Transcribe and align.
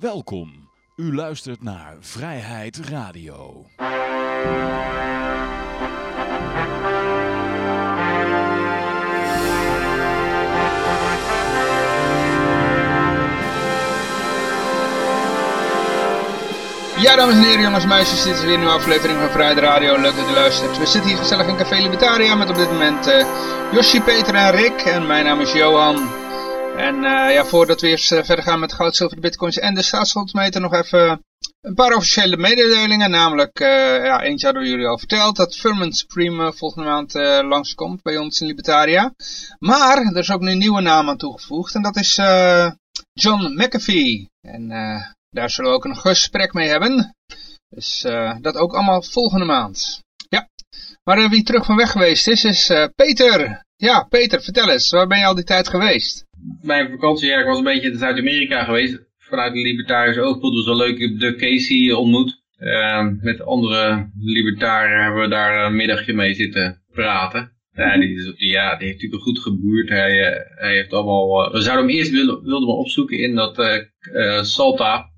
Welkom. 0.00 0.68
U 0.96 1.14
luistert 1.14 1.62
naar 1.62 1.96
Vrijheid 2.00 2.76
Radio. 2.76 3.64
Ja, 16.96 17.16
dames 17.16 17.34
en 17.34 17.42
heren, 17.42 17.60
jongens 17.62 17.82
en 17.82 17.88
meisjes, 17.88 18.22
dit 18.22 18.34
is 18.34 18.40
weer 18.40 18.52
een 18.52 18.58
nieuwe 18.58 18.74
aflevering 18.74 19.18
van 19.18 19.30
Vrijheid 19.30 19.58
Radio. 19.58 20.00
Leuk 20.00 20.16
dat 20.16 20.30
u 20.30 20.32
luistert. 20.32 20.78
We 20.78 20.86
zitten 20.86 21.10
hier 21.10 21.18
gezellig 21.18 21.46
in 21.46 21.56
Café 21.56 21.76
Libertaria 21.76 22.34
met 22.34 22.48
op 22.48 22.56
dit 22.56 22.70
moment 22.70 23.08
uh, 23.08 24.04
Peter 24.04 24.34
en 24.34 24.50
Rick. 24.50 24.80
En 24.80 25.06
mijn 25.06 25.24
naam 25.24 25.40
is 25.40 25.52
Johan. 25.52 26.25
En 26.76 26.94
uh, 26.94 27.32
ja, 27.32 27.44
voordat 27.44 27.80
we 27.80 27.88
eerst 27.88 28.12
uh, 28.12 28.22
verder 28.22 28.44
gaan 28.44 28.60
met 28.60 28.72
goud, 28.72 28.96
zilver, 28.96 29.20
bitcoins 29.20 29.58
en 29.58 29.74
de 29.74 29.82
staatsschuldmeter, 29.82 30.60
nog 30.60 30.72
even 30.72 31.24
een 31.60 31.74
paar 31.74 31.94
officiële 31.94 32.36
mededelingen. 32.36 33.10
Namelijk, 33.10 33.58
ja, 33.58 34.22
eentje 34.22 34.46
hadden 34.46 34.64
we 34.64 34.68
jullie 34.68 34.86
al 34.86 34.98
verteld, 34.98 35.36
dat 35.36 35.56
Firman 35.56 35.92
Supreme 35.92 36.52
volgende 36.52 36.88
maand 36.88 37.12
langskomt 37.44 38.02
bij 38.02 38.16
ons 38.16 38.40
in 38.40 38.46
Libertaria. 38.46 39.14
Maar 39.58 39.98
er 39.98 40.16
is 40.16 40.30
ook 40.30 40.40
nu 40.40 40.50
een 40.50 40.58
nieuwe 40.58 40.80
naam 40.80 41.08
aan 41.08 41.16
toegevoegd 41.16 41.74
en 41.74 41.82
dat 41.82 41.96
is 41.96 42.14
John 43.12 43.62
McAfee. 43.62 44.28
En 44.40 44.68
daar 45.30 45.50
zullen 45.50 45.70
we 45.70 45.76
ook 45.76 45.84
een 45.84 45.96
gesprek 45.96 46.52
mee 46.52 46.68
hebben. 46.68 47.14
Dus 47.68 48.04
uh, 48.04 48.36
dat 48.40 48.56
ook 48.56 48.74
allemaal 48.74 49.02
volgende 49.02 49.44
maand. 49.44 50.02
Ja, 50.28 50.48
maar 51.04 51.18
uh, 51.18 51.30
wie 51.30 51.42
terug 51.42 51.64
van 51.64 51.76
weg 51.76 51.90
geweest 51.90 52.28
is, 52.28 52.44
is 52.44 52.70
uh, 52.70 52.84
Peter. 52.94 53.64
Ja, 53.76 54.02
Peter, 54.02 54.42
vertel 54.42 54.70
eens, 54.70 54.90
waar 54.90 55.06
ben 55.06 55.18
je 55.18 55.26
al 55.26 55.34
die 55.34 55.44
tijd 55.44 55.68
geweest? 55.68 56.24
Mijn 56.62 56.90
vakantie, 56.90 57.44
was 57.44 57.58
een 57.58 57.64
beetje 57.64 57.90
in 57.90 57.98
Zuid-Amerika 57.98 58.64
geweest. 58.64 59.04
Vanuit 59.18 59.52
de 59.52 59.60
libertarische 59.60 60.20
oogpunt 60.20 60.54
was 60.54 60.64
wel 60.64 60.76
leuk. 60.76 60.98
Ik 60.98 61.10
heb 61.10 61.18
de 61.18 61.34
Casey 61.34 61.92
ontmoet. 61.92 62.42
met 63.20 63.44
andere 63.44 64.10
libertariërs 64.18 65.02
hebben 65.02 65.22
we 65.22 65.28
daar 65.28 65.66
een 65.66 65.76
middagje 65.76 66.12
mee 66.12 66.34
zitten 66.34 66.82
praten. 66.92 67.52
Ja, 67.72 67.98
die, 67.98 68.14
is, 68.14 68.32
ja, 68.36 68.76
die 68.76 68.86
heeft 68.86 69.02
natuurlijk 69.02 69.22
goed 69.22 69.38
geboerd. 69.38 69.88
Hij, 69.88 70.44
hij 70.54 70.74
heeft 70.74 70.92
allemaal, 70.92 71.52
we 71.52 71.60
zouden 71.60 71.86
hem 71.86 71.96
eerst 71.96 72.10
willen, 72.10 72.42
wilden 72.42 72.68
we 72.68 72.74
opzoeken 72.74 73.18
in 73.18 73.34
dat 73.34 73.80
Salta, 74.40 75.10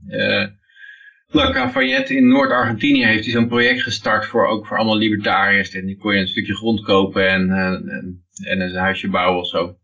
La 1.30 1.50
Cafayette 1.50 2.16
in 2.16 2.28
Noord-Argentinië 2.28 3.04
heeft 3.04 3.24
hij 3.24 3.32
zo'n 3.32 3.48
project 3.48 3.82
gestart 3.82 4.26
voor 4.26 4.46
ook 4.46 4.66
voor 4.66 4.76
allemaal 4.76 4.96
libertariërs. 4.96 5.74
En 5.74 5.86
die 5.86 5.96
kon 5.96 6.14
je 6.14 6.20
een 6.20 6.28
stukje 6.28 6.54
grond 6.54 6.80
kopen 6.80 7.28
en, 7.28 7.50
en, 7.50 8.24
en 8.44 8.60
een 8.60 8.74
huisje 8.74 9.08
bouwen 9.08 9.40
of 9.40 9.48
zo. 9.48 9.76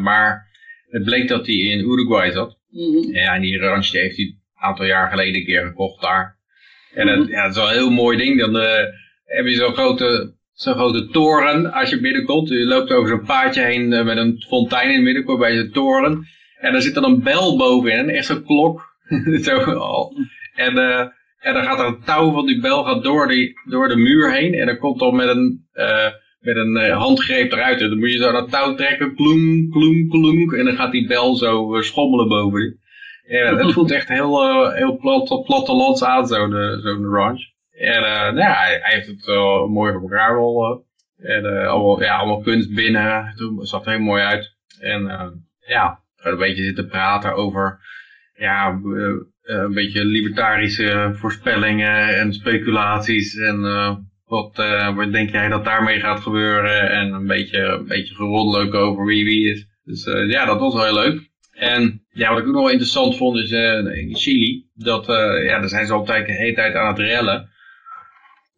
Maar 0.00 0.50
het 0.92 1.04
bleek 1.04 1.28
dat 1.28 1.46
hij 1.46 1.54
in 1.54 1.90
Uruguay 1.90 2.30
zat. 2.30 2.58
Mm 2.68 2.92
-hmm. 2.92 3.14
Ja, 3.14 3.34
en 3.34 3.40
die 3.40 3.58
ranch 3.58 3.90
heeft 3.90 4.16
hij 4.16 4.24
een 4.24 4.38
aantal 4.54 4.84
jaar 4.84 5.10
geleden 5.10 5.34
een 5.34 5.46
keer 5.46 5.66
gekocht 5.66 6.02
daar. 6.02 6.38
En 6.94 7.06
dat, 7.06 7.28
ja, 7.28 7.42
dat 7.42 7.50
is 7.50 7.56
wel 7.56 7.68
een 7.68 7.74
heel 7.74 7.90
mooi 7.90 8.16
ding. 8.16 8.40
Dan 8.40 8.56
uh, 8.56 8.62
heb 9.24 9.46
je 9.46 9.54
zo'n 9.54 9.72
grote, 9.72 10.34
zo'n 10.52 10.74
grote 10.74 11.08
toren 11.08 11.72
als 11.72 11.90
je 11.90 12.00
binnenkomt. 12.00 12.48
Je 12.48 12.64
loopt 12.64 12.92
over 12.92 13.08
zo'n 13.08 13.24
paadje 13.24 13.62
heen 13.62 13.88
met 13.88 14.16
een 14.16 14.44
fontein 14.48 14.88
in 14.88 14.94
het 14.94 15.02
midden, 15.02 15.38
bij 15.38 15.56
zo'n 15.56 15.70
toren. 15.70 16.26
En 16.58 16.72
daar 16.72 16.82
zit 16.82 16.94
dan 16.94 17.04
een 17.04 17.22
bel 17.22 17.56
bovenin, 17.56 18.10
echt 18.10 18.26
zo'n 18.26 18.44
klok. 18.44 18.90
zo, 19.44 19.58
en, 20.54 20.74
uh, 20.76 21.00
en 21.38 21.54
dan 21.54 21.64
gaat 21.64 21.78
er 21.78 21.86
een 21.86 22.04
touw 22.04 22.32
van 22.32 22.46
die 22.46 22.60
bel 22.60 22.84
gaat 22.84 23.02
door, 23.02 23.28
die, 23.28 23.52
door 23.64 23.88
de 23.88 23.96
muur 23.96 24.32
heen. 24.32 24.54
En 24.54 24.66
dan 24.66 24.78
komt 24.78 24.98
dan 24.98 25.16
met 25.16 25.28
een, 25.28 25.66
met 26.42 26.56
een 26.56 26.76
uh, 26.76 26.98
handgreep 26.98 27.52
eruit. 27.52 27.80
En 27.80 27.88
dan 27.88 27.98
moet 27.98 28.12
je 28.12 28.18
zo 28.18 28.32
dat 28.32 28.50
touw 28.50 28.74
trekken, 28.74 29.14
kloem, 29.14 29.70
kloem, 29.70 30.08
kloem. 30.08 30.54
En 30.54 30.64
dan 30.64 30.74
gaat 30.74 30.92
die 30.92 31.06
bel 31.06 31.36
zo 31.36 31.76
schommelen 31.80 32.28
boven 32.28 32.60
die. 32.60 32.80
En 33.38 33.56
het 33.56 33.72
voelt 33.72 33.90
echt 33.90 34.08
heel, 34.08 34.70
heel 34.70 34.96
plat, 34.96 35.44
plattelands 35.44 36.04
aan, 36.04 36.26
zo'n 36.26 36.50
zo 36.82 37.08
ranch. 37.10 37.50
En 37.70 38.00
nou 38.00 38.36
ja, 38.36 38.52
hij, 38.52 38.80
heeft 38.82 39.06
het 39.06 39.26
mooi 39.68 39.92
voor 39.92 40.02
elkaar 40.02 40.34
wel. 40.34 40.84
en 41.16 41.66
allemaal, 41.68 42.02
ja, 42.02 42.16
allemaal 42.16 42.40
kunst 42.40 42.74
binnen. 42.74 43.26
Het 43.26 43.68
zag 43.68 43.84
er 43.84 43.90
heel 43.90 44.00
mooi 44.00 44.22
uit. 44.22 44.56
En 44.80 45.02
ja, 45.66 46.00
een 46.16 46.38
beetje 46.38 46.62
zitten 46.62 46.88
praten 46.88 47.34
over 47.34 47.80
ja, 48.34 48.80
een 49.42 49.74
beetje 49.74 50.04
libertarische 50.04 51.10
voorspellingen 51.14 52.18
en 52.18 52.32
speculaties 52.32 53.36
en 53.36 53.60
uh, 53.60 53.96
wat, 54.32 54.58
uh, 54.58 54.94
wat 54.96 55.12
denk 55.12 55.30
jij 55.30 55.48
dat 55.48 55.64
daarmee 55.64 56.00
gaat 56.00 56.20
gebeuren 56.20 56.90
en 56.90 57.12
een 57.12 57.26
beetje, 57.26 57.58
een 57.58 57.86
beetje 57.86 58.78
over 58.78 59.04
wie 59.04 59.24
wie 59.24 59.50
is. 59.50 59.66
Dus 59.84 60.06
uh, 60.06 60.30
ja, 60.30 60.44
dat 60.44 60.60
was 60.60 60.74
wel 60.74 60.84
heel 60.84 60.94
leuk. 60.94 61.30
En 61.52 62.04
ja, 62.10 62.28
wat 62.28 62.38
ik 62.38 62.46
ook 62.46 62.52
nog 62.52 62.62
wel 62.62 62.70
interessant 62.70 63.16
vond 63.16 63.38
is 63.38 63.50
in 63.50 64.16
Chili, 64.16 64.66
dat 64.74 65.06
ja, 65.46 65.58
daar 65.58 65.68
zijn 65.68 65.86
ze 65.86 65.92
altijd 65.92 66.26
de 66.26 66.32
hele 66.32 66.54
tijd 66.54 66.74
aan 66.74 66.88
het 66.88 66.98
rellen. 66.98 67.50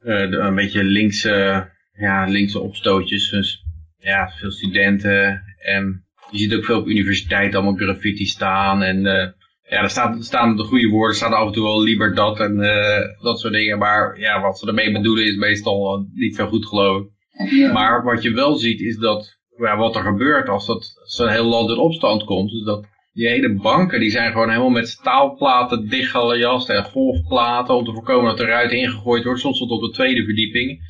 een 0.00 0.54
beetje 0.54 0.84
linkse, 0.84 1.68
ja, 1.92 2.24
linkse 2.24 2.60
opstootjes, 2.60 3.30
dus 3.30 3.64
ja, 3.98 4.32
veel 4.38 4.50
studenten 4.50 5.42
en 5.58 6.04
je 6.30 6.38
ziet 6.38 6.54
ook 6.54 6.64
veel 6.64 6.78
op 6.78 6.88
universiteit 6.88 7.54
allemaal 7.54 7.74
graffiti 7.74 8.26
staan 8.26 8.82
en 8.82 9.34
ja, 9.68 9.82
er 9.82 9.90
staan, 9.90 10.22
staan 10.22 10.56
de 10.56 10.64
goede 10.64 10.88
woorden, 10.88 11.10
er 11.10 11.16
staan 11.16 11.32
af 11.32 11.46
en 11.46 11.52
toe 11.52 11.62
wel 11.62 11.82
liever 11.82 12.14
dat 12.14 12.40
en 12.40 12.56
uh, 12.56 13.22
dat 13.22 13.40
soort 13.40 13.52
dingen. 13.52 13.78
Maar 13.78 14.18
ja, 14.20 14.40
wat 14.40 14.58
ze 14.58 14.66
ermee 14.66 14.92
bedoelen 14.92 15.24
is 15.24 15.36
meestal 15.36 16.06
niet 16.14 16.34
zo 16.34 16.46
goed 16.46 16.66
geloof 16.66 17.02
ik. 17.02 17.12
Ja. 17.50 17.72
Maar 17.72 18.04
wat 18.04 18.22
je 18.22 18.32
wel 18.32 18.54
ziet 18.56 18.80
is 18.80 18.96
dat, 18.96 19.38
ja, 19.56 19.76
wat 19.76 19.96
er 19.96 20.02
gebeurt 20.02 20.48
als 20.48 20.66
dat 20.66 20.92
zo'n 21.04 21.28
heel 21.28 21.44
land 21.44 21.70
in 21.70 21.78
opstand 21.78 22.24
komt. 22.24 22.50
Dus 22.50 22.64
dat 22.64 22.86
die 23.12 23.28
hele 23.28 23.54
banken, 23.54 24.00
die 24.00 24.10
zijn 24.10 24.32
gewoon 24.32 24.48
helemaal 24.48 24.70
met 24.70 24.88
staalplaten 24.88 25.88
dichtgelajast 25.88 26.68
en 26.68 26.84
golfplaten 26.84 27.74
om 27.74 27.84
te 27.84 27.92
voorkomen 27.92 28.30
dat 28.30 28.40
er 28.40 28.46
eruit 28.46 28.72
ingegooid 28.72 29.24
wordt. 29.24 29.40
Soms 29.40 29.58
tot 29.58 29.70
op 29.70 29.80
de 29.80 29.90
tweede 29.90 30.24
verdieping. 30.24 30.80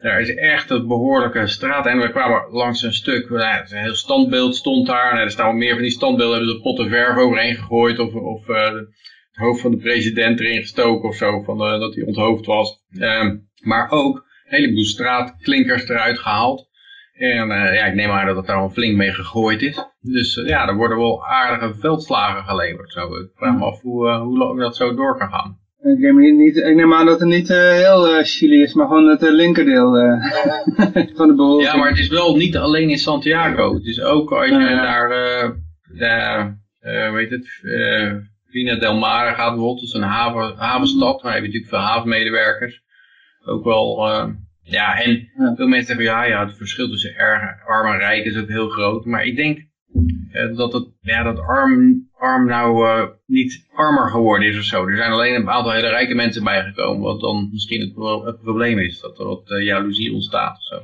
Daar 0.00 0.20
is 0.20 0.34
echt 0.34 0.70
een 0.70 0.86
behoorlijke 0.86 1.46
straat. 1.46 1.86
En 1.86 1.98
we 1.98 2.10
kwamen 2.10 2.50
langs 2.50 2.82
een 2.82 2.92
stuk, 2.92 3.30
nou, 3.30 3.64
een 3.68 3.82
heel 3.82 3.94
standbeeld 3.94 4.56
stond 4.56 4.86
daar. 4.86 5.12
Nou, 5.12 5.24
er 5.24 5.30
staan 5.30 5.46
wel 5.46 5.56
meer 5.56 5.72
van 5.72 5.82
die 5.82 5.90
standbeelden, 5.90 6.36
hebben 6.36 6.54
ze 6.54 6.60
potten 6.60 6.88
verf 6.88 7.16
overheen 7.16 7.56
gegooid. 7.56 7.98
Of, 7.98 8.14
of 8.14 8.48
uh, 8.48 8.64
het 8.64 8.86
hoofd 9.32 9.60
van 9.60 9.70
de 9.70 9.76
president 9.76 10.40
erin 10.40 10.60
gestoken 10.60 11.08
of 11.08 11.16
zo, 11.16 11.42
van, 11.42 11.58
dat 11.58 11.94
hij 11.94 12.04
onthoofd 12.04 12.46
was. 12.46 12.84
Uh, 12.90 13.32
maar 13.60 13.90
ook 13.90 14.16
een 14.16 14.56
heleboel 14.56 14.84
straatklinkers 14.84 15.88
eruit 15.88 16.18
gehaald. 16.18 16.68
En 17.12 17.50
uh, 17.50 17.74
ja, 17.74 17.84
ik 17.84 17.94
neem 17.94 18.10
aan 18.10 18.26
dat 18.26 18.36
het 18.36 18.46
daar 18.46 18.56
al 18.56 18.70
flink 18.70 18.96
mee 18.96 19.12
gegooid 19.12 19.62
is. 19.62 19.84
Dus 20.00 20.34
ja, 20.34 20.68
er 20.68 20.76
worden 20.76 20.98
wel 20.98 21.26
aardige 21.26 21.74
veldslagen 21.80 22.44
geleverd. 22.44 22.92
Zo. 22.92 23.16
Ik 23.16 23.30
vraag 23.34 23.56
me 23.56 23.64
af 23.64 23.80
hoe, 23.80 24.12
hoe 24.12 24.38
lang 24.38 24.60
dat 24.60 24.76
zo 24.76 24.94
door 24.94 25.18
kan 25.18 25.28
gaan. 25.28 25.58
Ik 25.92 25.98
neem, 25.98 26.36
niet, 26.36 26.56
ik 26.56 26.74
neem 26.74 26.94
aan 26.94 27.06
dat 27.06 27.20
het 27.20 27.28
niet 27.28 27.50
uh, 27.50 27.70
heel 27.70 28.18
uh, 28.18 28.24
Chili 28.24 28.62
is, 28.62 28.74
maar 28.74 28.86
gewoon 28.86 29.08
het 29.08 29.22
uh, 29.22 29.30
linkerdeel 29.30 29.90
van 31.16 31.28
de 31.28 31.34
bevolking. 31.36 31.70
Ja, 31.70 31.76
maar 31.76 31.88
het 31.88 31.98
is 31.98 32.08
wel 32.08 32.36
niet 32.36 32.56
alleen 32.56 32.90
in 32.90 32.98
Santiago. 32.98 33.74
Het 33.74 33.84
is 33.84 34.00
ook 34.00 34.32
als 34.32 34.48
je 34.48 34.54
naar, 34.54 35.08
de, 35.08 35.54
weet 37.12 37.30
het, 37.30 37.48
Vina 38.46 38.78
del 38.78 38.98
Mar 38.98 39.34
gaat 39.34 39.50
bijvoorbeeld, 39.50 39.80
dat 39.80 39.88
is 39.88 39.94
een 39.94 40.02
haven, 40.02 40.56
havenstad, 40.56 41.22
waar 41.22 41.32
heb 41.32 41.40
je 41.40 41.46
natuurlijk 41.46 41.72
veel 41.72 41.82
havenmedewerkers. 41.82 42.82
Ook 43.44 43.64
wel, 43.64 44.06
ja, 44.62 45.00
en 45.00 45.28
ja. 45.38 45.54
veel 45.56 45.68
mensen 45.68 45.86
zeggen, 45.86 46.04
ja, 46.04 46.24
ja, 46.24 46.46
het 46.46 46.56
verschil 46.56 46.88
tussen 46.88 47.16
erg, 47.16 47.66
arm 47.66 47.92
en 47.92 47.98
rijk 47.98 48.24
is 48.24 48.36
ook 48.36 48.48
heel 48.48 48.68
groot. 48.68 49.04
Maar 49.04 49.24
ik 49.24 49.36
denk 49.36 49.58
dat, 50.56 50.72
het, 50.72 50.88
ja, 51.00 51.22
dat 51.22 51.38
arm, 51.38 52.05
arm 52.18 52.46
nou 52.46 52.86
uh, 52.86 53.06
niet 53.26 53.66
armer 53.74 54.10
geworden 54.10 54.48
is 54.48 54.58
of 54.58 54.64
zo. 54.64 54.86
Er 54.86 54.96
zijn 54.96 55.12
alleen 55.12 55.34
een 55.34 55.50
aantal 55.50 55.72
hele 55.72 55.88
rijke 55.88 56.14
mensen 56.14 56.44
bijgekomen, 56.44 57.02
wat 57.02 57.20
dan 57.20 57.48
misschien 57.52 57.80
het, 57.80 58.24
het 58.24 58.42
probleem 58.42 58.78
is. 58.78 59.00
Dat 59.00 59.18
er 59.18 59.26
wat 59.26 59.50
uh, 59.50 59.64
jaloezie 59.64 60.12
ontstaat 60.12 60.56
of 60.56 60.62
zo. 60.62 60.82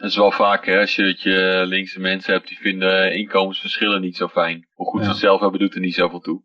Dat 0.00 0.10
is 0.10 0.16
wel 0.16 0.30
vaak, 0.30 0.66
hè, 0.66 0.80
als 0.80 0.96
je, 0.96 1.02
dat 1.02 1.22
je 1.22 1.64
linkse 1.66 2.00
mensen 2.00 2.32
hebt 2.32 2.48
die 2.48 2.58
vinden 2.58 3.14
inkomensverschillen 3.14 4.00
niet 4.00 4.16
zo 4.16 4.28
fijn. 4.28 4.66
Hoe 4.74 4.86
goed 4.86 5.00
ja. 5.00 5.04
ze 5.04 5.10
het 5.10 5.20
zelf 5.20 5.40
hebben 5.40 5.60
doet 5.60 5.74
er 5.74 5.80
niet 5.80 5.94
zoveel 5.94 6.20
toe. 6.20 6.40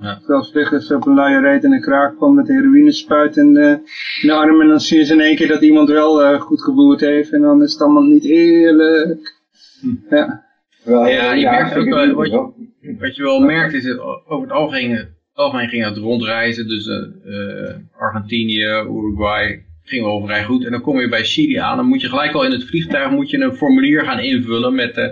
Ja. 0.00 0.20
Zelfs 0.26 0.52
liggen 0.52 0.80
ze 0.80 0.96
op 0.96 1.06
een 1.06 1.14
luie 1.14 1.40
reet 1.40 1.64
en 1.64 1.72
een 1.72 1.80
kraak 1.80 2.16
kwam 2.16 2.34
met 2.34 2.48
heroïne 2.48 2.92
spuit 2.92 3.36
in 3.36 3.54
de, 3.54 3.78
in 4.20 4.28
de 4.28 4.32
arm. 4.32 4.60
En 4.60 4.68
dan 4.68 4.80
zie 4.80 4.98
je 4.98 5.04
ze 5.04 5.12
in 5.12 5.20
één 5.20 5.36
keer 5.36 5.48
dat 5.48 5.62
iemand 5.62 5.88
wel 5.88 6.22
uh, 6.22 6.40
goed 6.40 6.62
geboerd 6.62 7.00
heeft. 7.00 7.32
En 7.32 7.40
dan 7.40 7.62
is 7.62 7.72
het 7.72 7.82
allemaal 7.82 8.02
niet 8.02 8.24
eerlijk. 8.24 9.40
Hm. 9.80 10.14
Ja. 10.14 10.48
Ja, 10.84 11.32
je 11.32 11.40
ja, 11.40 11.50
merkt 11.50 11.76
ook 11.76 11.88
wel, 11.88 12.12
wat, 12.12 12.30
je, 12.30 12.96
wat 12.98 13.16
je 13.16 13.22
wel 13.22 13.40
merkt 13.40 13.74
is, 13.74 13.84
het, 13.84 14.00
over 14.00 14.40
het 14.40 14.50
algemeen, 14.50 15.08
algemeen 15.32 15.68
ging 15.68 15.84
het 15.84 15.96
rondreizen, 15.96 16.68
dus 16.68 16.86
uh, 16.86 16.96
uh, 17.26 17.74
Argentinië, 17.98 18.64
Uruguay, 18.64 19.64
ging 19.82 20.04
wel 20.04 20.24
vrij 20.24 20.44
goed. 20.44 20.64
En 20.64 20.70
dan 20.70 20.80
kom 20.80 21.00
je 21.00 21.08
bij 21.08 21.24
Chili 21.24 21.56
aan, 21.56 21.76
dan 21.76 21.86
moet 21.86 22.00
je 22.00 22.08
gelijk 22.08 22.32
al 22.32 22.44
in 22.44 22.50
het 22.50 22.64
vliegtuig 22.64 23.10
moet 23.10 23.30
je 23.30 23.40
een 23.40 23.56
formulier 23.56 24.04
gaan 24.04 24.20
invullen 24.20 24.74
met, 24.74 24.96
uh, 24.96 25.06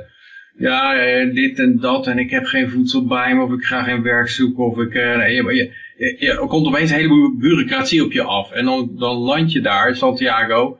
ja, 0.59 0.94
dit 1.25 1.59
en 1.59 1.79
dat, 1.81 2.06
en 2.06 2.19
ik 2.19 2.31
heb 2.31 2.44
geen 2.44 2.70
voedsel 2.70 3.06
bij 3.06 3.35
me, 3.35 3.43
of 3.43 3.53
ik 3.53 3.65
ga 3.65 3.82
geen 3.82 4.03
werk 4.03 4.29
zoeken, 4.29 4.65
of 4.65 4.79
ik, 4.79 4.94
nee, 4.94 5.35
je, 5.35 5.55
je, 5.97 6.17
je, 6.19 6.31
er 6.31 6.47
komt 6.47 6.67
opeens 6.67 6.91
een 6.91 6.97
heleboel 6.97 7.37
bureaucratie 7.37 8.05
op 8.05 8.12
je 8.12 8.23
af. 8.23 8.53
En 8.53 8.65
dan, 8.65 8.91
dan 8.99 9.17
land 9.17 9.53
je 9.53 9.61
daar, 9.61 9.97
Santiago, 9.97 10.79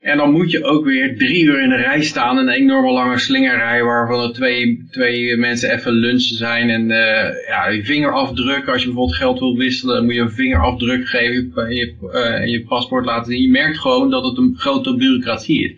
En 0.00 0.16
dan 0.16 0.32
moet 0.32 0.50
je 0.50 0.64
ook 0.64 0.84
weer 0.84 1.16
drie 1.16 1.42
uur 1.42 1.62
in 1.62 1.68
de 1.68 1.76
rij 1.76 2.02
staan. 2.02 2.36
Een 2.36 2.48
enorme 2.48 2.90
lange 2.90 3.18
slingerrij 3.18 3.82
waarvan 3.82 4.22
er 4.22 4.32
twee, 4.32 4.86
twee 4.90 5.36
mensen 5.36 5.72
even 5.72 5.92
lunchen 5.92 6.36
zijn. 6.36 6.70
En 6.70 6.82
uh, 6.90 7.48
ja, 7.48 7.68
je 7.68 7.84
vingerafdruk. 7.84 8.68
Als 8.68 8.80
je 8.80 8.86
bijvoorbeeld 8.86 9.16
geld 9.16 9.38
wilt 9.38 9.56
wisselen, 9.56 9.94
dan 9.94 10.04
moet 10.04 10.14
je 10.14 10.20
een 10.20 10.30
vingerafdruk 10.30 11.08
geven 11.08 11.52
en 11.54 11.74
je, 11.74 11.94
uh, 12.02 12.46
je 12.46 12.64
paspoort 12.64 13.04
laten 13.04 13.32
zien. 13.32 13.42
Je 13.42 13.50
merkt 13.50 13.78
gewoon 13.78 14.10
dat 14.10 14.24
het 14.24 14.36
een 14.36 14.54
grote 14.56 14.96
bureaucratie 14.96 15.64
is. 15.64 15.70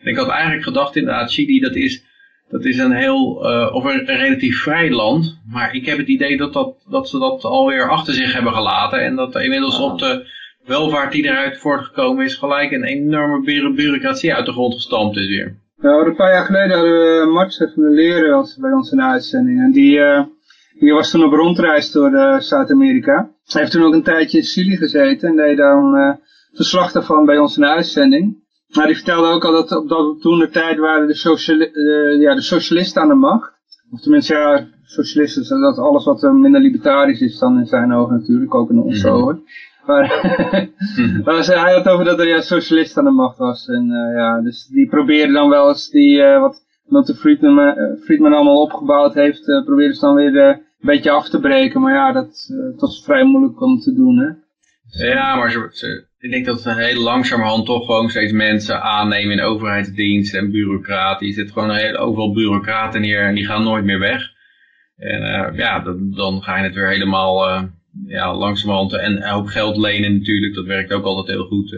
En 0.00 0.10
ik 0.10 0.16
had 0.16 0.28
eigenlijk 0.28 0.62
gedacht 0.62 0.96
inderdaad, 0.96 1.32
Chili 1.32 1.60
dat 1.60 1.74
is, 1.74 2.04
dat 2.48 2.64
is 2.64 2.78
een 2.78 2.92
heel, 2.92 3.50
uh, 3.50 3.74
of 3.74 3.84
een, 3.84 4.10
een, 4.10 4.18
relatief 4.18 4.62
vrij 4.62 4.90
land. 4.90 5.40
Maar 5.50 5.74
ik 5.74 5.86
heb 5.86 5.98
het 5.98 6.08
idee 6.08 6.36
dat, 6.36 6.52
dat, 6.52 6.74
dat 6.90 7.08
ze 7.08 7.18
dat 7.18 7.44
alweer 7.44 7.90
achter 7.90 8.14
zich 8.14 8.32
hebben 8.32 8.52
gelaten. 8.52 9.04
En 9.04 9.16
dat 9.16 9.40
inmiddels 9.40 9.78
op 9.78 9.98
de 9.98 10.36
welvaart 10.68 11.12
die 11.12 11.24
eruit 11.24 11.58
voortgekomen 11.58 12.24
is, 12.24 12.34
gelijk 12.34 12.70
een 12.70 12.84
enorme 12.84 13.40
bureaucratie 13.74 14.34
uit 14.34 14.46
de 14.46 14.52
grond 14.52 14.74
gestampt 14.74 15.16
is 15.16 15.28
weer. 15.28 15.56
Nou, 15.80 16.06
een 16.06 16.16
paar 16.16 16.32
jaar 16.32 16.44
geleden 16.44 16.76
hadden 16.76 16.92
we 16.92 17.30
Martse 17.32 17.70
van 17.74 17.82
de 17.82 17.90
Leren 17.90 18.46
bij 18.58 18.72
ons 18.72 18.90
in 18.90 18.96
de 18.96 19.02
uitzending. 19.02 19.60
En 19.60 19.72
die, 19.72 19.98
uh, 19.98 20.22
die 20.78 20.92
was 20.92 21.10
toen 21.10 21.24
op 21.24 21.32
rondreis 21.32 21.90
door 21.90 22.10
uh, 22.10 22.38
Zuid-Amerika. 22.38 23.30
Hij 23.46 23.60
heeft 23.60 23.72
toen 23.72 23.82
ook 23.82 23.94
een 23.94 24.02
tijdje 24.02 24.38
in 24.38 24.44
Chili 24.44 24.76
gezeten 24.76 25.28
en 25.28 25.36
deed 25.36 25.56
dan 25.56 25.94
uh, 25.94 26.10
verslag 26.52 26.92
daarvan 26.92 27.24
bij 27.24 27.38
ons 27.38 27.56
in 27.56 27.62
de 27.62 27.68
uitzending. 27.68 28.46
Maar 28.68 28.86
die 28.86 28.94
vertelde 28.94 29.28
ook 29.28 29.44
al 29.44 29.52
dat 29.52 29.72
op 29.72 29.88
dat, 29.88 30.20
toen 30.20 30.38
de 30.38 30.48
tijd 30.48 30.78
waren 30.78 31.06
de, 31.06 31.14
sociali 31.14 31.70
ja, 32.20 32.34
de 32.34 32.40
socialisten 32.40 33.02
aan 33.02 33.08
de 33.08 33.14
macht. 33.14 33.52
Of 33.90 34.00
tenminste, 34.00 34.34
ja, 34.34 34.66
socialisten, 34.84 35.60
dat 35.60 35.78
alles 35.78 36.04
wat 36.04 36.22
minder 36.32 36.60
libertarisch 36.60 37.20
is 37.20 37.38
dan 37.38 37.58
in 37.58 37.66
zijn 37.66 37.92
ogen 37.92 38.14
natuurlijk, 38.14 38.54
ook 38.54 38.70
in 38.70 38.78
onze 38.78 39.08
ogen. 39.08 39.42
Maar, 39.88 41.46
hij 41.64 41.72
had 41.74 41.88
over 41.88 42.04
dat 42.04 42.18
er 42.18 42.26
ja, 42.26 42.40
socialist 42.40 42.98
aan 42.98 43.04
de 43.04 43.10
macht 43.10 43.38
was. 43.38 43.68
En 43.68 43.84
uh, 43.84 44.16
ja, 44.16 44.40
dus 44.40 44.66
die 44.66 44.88
probeerde 44.88 45.32
dan 45.32 45.48
wel 45.48 45.68
eens 45.68 45.90
die, 45.90 46.18
uh, 46.18 46.40
wat 46.40 46.62
Milton 46.84 47.14
Friedman, 47.14 47.58
uh, 47.58 48.00
Friedman 48.04 48.32
allemaal 48.32 48.62
opgebouwd 48.62 49.14
heeft, 49.14 49.44
probeerde 49.44 49.94
ze 49.94 50.00
dan 50.00 50.14
weer 50.14 50.36
een 50.36 50.60
beetje 50.80 51.10
af 51.10 51.28
te 51.28 51.40
breken. 51.40 51.80
Maar 51.80 51.94
ja, 51.94 52.12
dat, 52.12 52.52
dat 52.76 52.90
is 52.90 53.02
vrij 53.04 53.24
moeilijk 53.24 53.60
om 53.60 53.78
te 53.80 53.94
doen, 53.94 54.18
hè. 54.18 54.46
Ja, 55.06 55.36
maar 55.36 55.50
ze, 55.50 55.68
ze, 55.70 56.06
ik 56.18 56.30
denk 56.30 56.46
dat 56.46 56.60
ze 56.60 56.74
heel 56.74 57.02
langzamerhand 57.02 57.66
toch 57.66 57.86
gewoon 57.86 58.10
steeds 58.10 58.32
mensen 58.32 58.82
aannemen 58.82 59.32
in 59.32 59.44
overheidsdienst 59.44 60.34
en 60.34 60.50
bureaucraten. 60.50 61.26
Je 61.26 61.32
zit 61.32 61.52
gewoon 61.52 61.74
heel, 61.74 61.96
overal 61.96 62.32
bureaucraten 62.32 63.00
neer 63.00 63.22
en 63.22 63.34
die 63.34 63.46
gaan 63.46 63.64
nooit 63.64 63.84
meer 63.84 63.98
weg. 63.98 64.22
En 64.96 65.52
ja, 65.54 65.80
dan, 65.80 66.10
dan 66.10 66.42
ga 66.42 66.56
je 66.56 66.62
het 66.62 66.74
weer 66.74 66.88
helemaal 66.88 67.68
ja, 68.06 68.36
langzamerhand 68.36 68.92
en 68.92 69.16
een 69.16 69.30
hoop 69.30 69.46
geld 69.46 69.76
lenen 69.76 70.18
natuurlijk. 70.18 70.54
Dat 70.54 70.64
werkt 70.64 70.92
ook 70.92 71.04
altijd 71.04 71.36
heel 71.36 71.46
goed. 71.46 71.70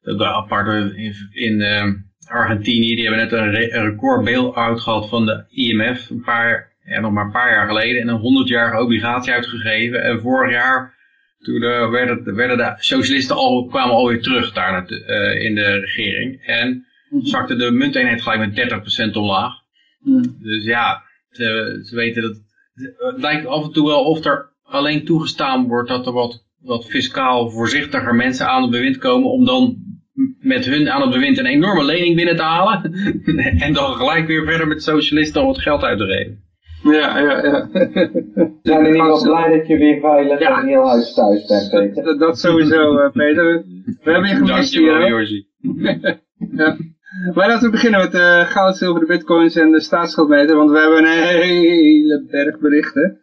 De 0.00 0.26
aparte 0.26 0.92
in, 0.96 1.14
in 1.32 1.60
uh, 1.60 1.92
Argentinië, 2.28 2.94
die 2.94 3.08
hebben 3.08 3.20
net 3.20 3.32
een, 3.32 3.76
een 3.76 3.84
record 3.84 4.24
bail-out 4.24 4.80
gehad 4.80 5.08
van 5.08 5.26
de 5.26 5.44
IMF. 5.48 6.10
Een 6.10 6.22
paar, 6.22 6.72
ja, 6.84 7.00
nog 7.00 7.12
maar 7.12 7.24
een 7.24 7.30
paar 7.30 7.50
jaar 7.50 7.66
geleden. 7.66 8.02
En 8.02 8.08
een 8.08 8.44
100-jarige 8.44 8.82
obligatie 8.82 9.32
uitgegeven. 9.32 10.02
En 10.02 10.20
vorig 10.20 10.52
jaar, 10.52 10.94
toen 11.38 11.62
uh, 11.62 11.90
werden, 11.90 12.34
werden 12.34 12.56
de 12.56 12.74
socialisten 12.78 13.36
al, 13.36 13.66
kwamen 13.66 13.94
alweer 13.94 14.22
terug 14.22 14.52
daar 14.52 14.90
uh, 14.90 15.42
in 15.42 15.54
de 15.54 15.78
regering. 15.80 16.42
En 16.42 16.86
zakte 17.18 17.56
de 17.56 17.70
munteenheid 17.70 18.22
gelijk 18.22 18.54
met 18.54 19.10
30% 19.10 19.12
omlaag. 19.12 19.52
Mm. 20.00 20.36
Dus 20.38 20.64
ja, 20.64 21.02
ze, 21.30 21.80
ze 21.84 21.96
weten 21.96 22.22
dat 22.22 22.40
het 22.96 23.20
lijkt 23.20 23.46
af 23.46 23.64
en 23.64 23.72
toe 23.72 23.86
wel 23.86 24.04
of 24.04 24.24
er 24.24 24.54
alleen 24.66 25.04
toegestaan 25.04 25.66
wordt 25.66 25.88
dat 25.88 26.06
er 26.06 26.12
wat, 26.12 26.44
wat 26.60 26.86
fiscaal 26.86 27.50
voorzichtiger 27.50 28.14
mensen 28.14 28.48
aan 28.48 28.62
het 28.62 28.70
bewind 28.70 28.98
komen 28.98 29.30
om 29.30 29.44
dan 29.44 29.76
met 30.40 30.64
hun 30.64 30.90
aan 30.90 31.00
het 31.00 31.10
bewind 31.10 31.38
een 31.38 31.46
enorme 31.46 31.84
lening 31.84 32.16
binnen 32.16 32.36
te 32.36 32.42
halen 32.42 32.92
en 33.64 33.72
dan 33.72 33.94
gelijk 33.94 34.26
weer 34.26 34.44
verder 34.44 34.66
met 34.66 34.82
socialisten 34.82 35.42
om 35.42 35.48
het 35.48 35.62
geld 35.62 35.82
uit 35.82 35.98
te 35.98 36.04
geven. 36.04 36.44
Ja, 36.82 37.18
ja, 37.18 37.44
ja. 37.44 37.68
Zijn 38.62 38.84
er 38.84 38.92
niet 38.92 39.02
wel 39.02 39.22
blij 39.22 39.58
dat 39.58 39.66
je 39.66 39.76
weer 39.76 40.00
veilig 40.00 40.38
ja. 40.38 40.60
en 40.60 40.66
heel 40.66 40.88
huis 40.88 41.14
thuis 41.14 41.46
bent, 41.46 41.70
Peter? 41.70 42.04
Dat, 42.04 42.18
dat 42.18 42.38
sowieso, 42.38 42.92
uh, 42.92 43.10
Peter. 43.10 43.64
We 44.02 44.12
hebben 44.12 44.28
je 44.28 44.36
gemist 44.36 44.74
hier, 44.74 45.08
Jorgie. 45.08 45.48
ja. 46.56 46.76
Maar 47.34 47.48
laten 47.48 47.64
we 47.64 47.70
beginnen 47.70 48.00
met 48.00 48.14
uh, 48.14 48.40
goud, 48.40 48.76
zilver, 48.76 49.00
de 49.00 49.06
bitcoins 49.06 49.56
en 49.56 49.72
de 49.72 49.80
staatsschuldmeter, 49.80 50.56
want 50.56 50.70
we 50.70 50.78
hebben 50.78 50.98
een 50.98 51.38
hele 51.38 52.26
berg 52.30 52.58
berichten. 52.58 53.20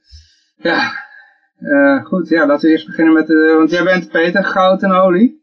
Ja, 0.58 0.92
uh, 1.64 2.06
goed, 2.06 2.30
ja, 2.30 2.46
laten 2.46 2.66
we 2.66 2.72
eerst 2.72 2.86
beginnen 2.86 3.14
met, 3.14 3.28
de, 3.28 3.56
want 3.58 3.72
jij 3.72 3.84
bent 3.84 4.12
Peter, 4.12 4.44
goud 4.44 4.84
en 4.84 4.92
olie. 4.92 5.42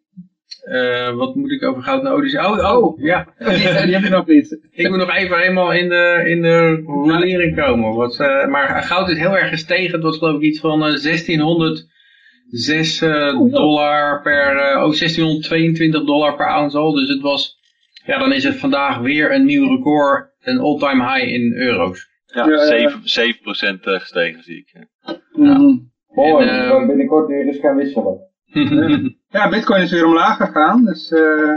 Uh, 0.65 1.15
wat 1.15 1.35
moet 1.35 1.51
ik 1.51 1.63
over 1.63 1.83
goud 1.83 2.01
en 2.01 2.07
olie 2.11 2.31
zeggen? 2.31 2.53
Oh, 2.53 2.85
oh, 2.85 3.03
ja. 3.03 3.27
die, 3.85 3.95
heb 3.95 4.03
je 4.03 4.09
nog 4.09 4.27
niet. 4.27 4.59
ik 4.71 4.89
moet 4.89 4.99
nog 4.99 5.17
even 5.17 5.39
helemaal 5.39 5.73
in 5.73 5.89
de, 5.89 6.23
in 6.27 6.43
de 6.43 6.83
rolering 6.87 7.57
komen. 7.57 7.95
Wat, 7.95 8.21
uh, 8.21 8.47
maar 8.47 8.83
goud 8.83 9.09
is 9.09 9.19
heel 9.19 9.37
erg 9.37 9.49
gestegen. 9.49 9.95
Het 9.95 10.03
was 10.03 10.19
geloof 10.19 10.37
ik 10.37 10.43
iets 10.43 10.61
van 10.61 10.79
1606 10.79 13.03
oh, 13.03 13.53
dollar 13.53 14.23
per, 14.23 14.57
oh 14.57 14.99
1622 14.99 16.05
dollar 16.05 16.37
per 16.37 16.49
ounce 16.49 16.79
al. 16.79 16.93
Dus 16.93 17.09
het 17.09 17.21
was, 17.21 17.59
ja 18.05 18.19
dan 18.19 18.33
is 18.33 18.45
het 18.45 18.57
vandaag 18.57 18.99
weer 18.99 19.35
een 19.35 19.45
nieuw 19.45 19.69
record, 19.69 20.31
een 20.41 20.59
all-time 20.59 21.13
high 21.13 21.33
in 21.33 21.55
euro's. 21.55 22.09
Ja, 22.27 22.49
ja 22.49 22.67
7, 22.67 23.01
7 23.05 24.01
gestegen 24.01 24.43
zie 24.43 24.57
ik. 24.57 24.71
Ja. 24.73 24.87
Mm 25.33 25.57
-hmm. 25.57 25.90
Mooi, 26.15 26.49
en, 26.49 26.65
uh, 26.65 26.87
binnenkort 26.87 27.29
weer 27.29 27.47
eens 27.47 27.59
gaan 27.59 27.77
wisselen. 27.77 28.21
ja, 29.29 29.49
bitcoin 29.49 29.83
is 29.83 29.93
weer 29.93 30.07
omlaag 30.07 30.37
gegaan, 30.37 30.85
dus 30.85 31.11
uh, 31.11 31.55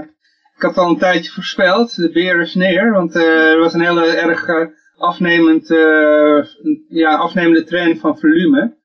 ik 0.55 0.61
had 0.61 0.77
al 0.77 0.89
een 0.89 0.97
tijdje 0.97 1.31
voorspeld, 1.31 1.95
de 1.95 2.11
beer 2.11 2.41
is 2.41 2.55
neer, 2.55 2.91
want 2.91 3.15
uh, 3.15 3.51
er 3.51 3.59
was 3.59 3.73
een 3.73 3.85
hele 3.85 4.05
erg 4.05 4.47
uh, 4.47 4.67
afnemend, 4.97 5.67
ja, 6.87 7.15
afnemende 7.15 7.63
trend 7.63 7.99
van 7.99 8.19
volume. 8.19 8.81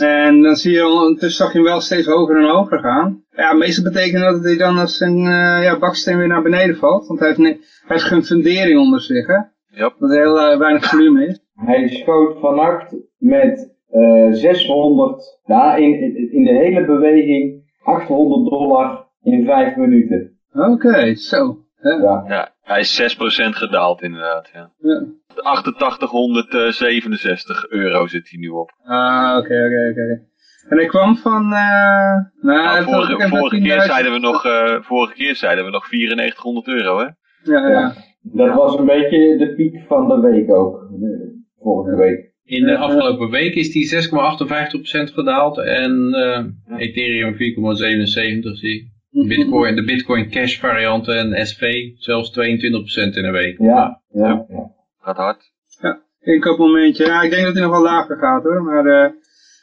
En 0.00 0.42
dan 0.42 0.56
zie 0.56 0.72
je, 0.72 0.86
ondertussen 0.86 1.44
zag 1.44 1.52
je 1.52 1.58
hem 1.58 1.66
wel 1.66 1.80
steeds 1.80 2.06
hoger 2.06 2.36
en 2.36 2.48
hoger 2.48 2.78
gaan. 2.78 3.24
Ja, 3.30 3.52
meestal 3.52 3.84
betekent 3.84 4.22
dat 4.22 4.44
hij 4.44 4.56
dan 4.56 4.78
als 4.78 5.00
een 5.00 5.20
ja, 5.62 5.78
baksteen 5.78 6.18
weer 6.18 6.28
naar 6.28 6.42
beneden 6.42 6.76
valt, 6.76 7.06
want 7.06 7.20
hij 7.20 7.28
heeft, 7.28 7.40
hij 7.40 7.58
heeft 7.86 8.04
geen 8.04 8.24
fundering 8.24 8.78
onder 8.78 9.00
zich, 9.00 9.26
hè. 9.26 9.38
Yep. 9.70 9.94
Wat 9.98 10.10
heel 10.10 10.58
weinig 10.58 10.84
volume 10.84 11.26
is. 11.26 11.40
Hij 11.54 11.88
schoot 11.88 12.40
vannacht 12.40 12.94
met 13.18 13.77
uh, 13.90 14.32
600, 14.32 15.40
ja, 15.44 15.76
in, 15.76 16.32
in 16.32 16.44
de 16.44 16.52
hele 16.52 16.84
beweging 16.84 17.62
800 17.82 18.50
dollar 18.50 19.06
in 19.22 19.44
5 19.44 19.76
minuten. 19.76 20.38
Oké, 20.52 20.70
okay, 20.70 21.14
zo. 21.14 21.66
Ja. 21.80 22.24
ja, 22.28 22.54
hij 22.62 22.80
is 22.80 23.16
6% 23.16 23.18
gedaald 23.48 24.02
inderdaad. 24.02 24.50
Ja. 24.52 24.70
ja. 24.78 25.04
8867 25.42 27.68
euro 27.68 28.06
zit 28.06 28.30
hij 28.30 28.38
nu 28.38 28.48
op. 28.48 28.72
Ah, 28.84 29.36
oké, 29.38 29.64
oké, 29.64 29.88
oké. 29.90 30.26
En 30.68 30.76
hij 30.76 30.86
kwam 30.86 31.16
van... 31.16 31.42
Uh, 31.42 31.50
nou, 31.50 32.24
nou 32.40 32.84
vorige, 32.84 33.28
vorige, 33.28 33.60
keer 33.60 33.80
zeiden 33.80 34.12
we 34.12 34.18
nog, 34.18 34.46
uh, 34.46 34.80
vorige 34.80 35.14
keer 35.14 35.36
zeiden 35.36 35.64
we 35.64 35.70
nog 35.70 35.90
9400 35.90 36.66
euro, 36.66 36.98
hè? 36.98 37.06
Ja, 37.52 37.68
ja. 37.68 37.94
Dat 38.22 38.54
was 38.54 38.78
een 38.78 38.86
beetje 38.86 39.36
de 39.36 39.54
piek 39.54 39.84
van 39.86 40.08
de 40.08 40.20
week 40.20 40.54
ook. 40.54 40.88
Vorige 41.58 41.96
week. 41.96 42.27
In 42.48 42.64
de 42.64 42.76
afgelopen 42.76 43.30
week 43.30 43.54
is 43.54 43.72
die 43.72 44.08
6,58% 45.08 45.14
gedaald 45.14 45.58
en 45.58 45.92
uh, 46.70 46.78
Ethereum 46.78 47.32
4,77 47.32 47.38
zie 48.52 48.92
Bitcoin, 49.10 49.76
de 49.76 49.84
Bitcoin 49.84 50.30
Cash 50.30 50.58
varianten 50.58 51.16
en 51.16 51.46
SV 51.46 51.90
zelfs 51.98 52.30
22% 52.30 52.34
in 53.14 53.24
een 53.24 53.32
week. 53.32 53.58
Ja, 53.58 54.00
ja, 54.12 54.46
ja. 54.48 54.70
Gaat 55.00 55.16
hard. 55.16 55.50
Ja, 55.80 56.00
inkoopmomentje. 56.20 57.06
Ja, 57.06 57.22
ik 57.22 57.30
denk 57.30 57.44
dat 57.44 57.52
hij 57.52 57.62
nog 57.62 57.72
wel 57.72 57.82
lager 57.82 58.16
gaat 58.16 58.42
hoor, 58.42 58.62
maar 58.62 58.86
uh, 58.86 59.02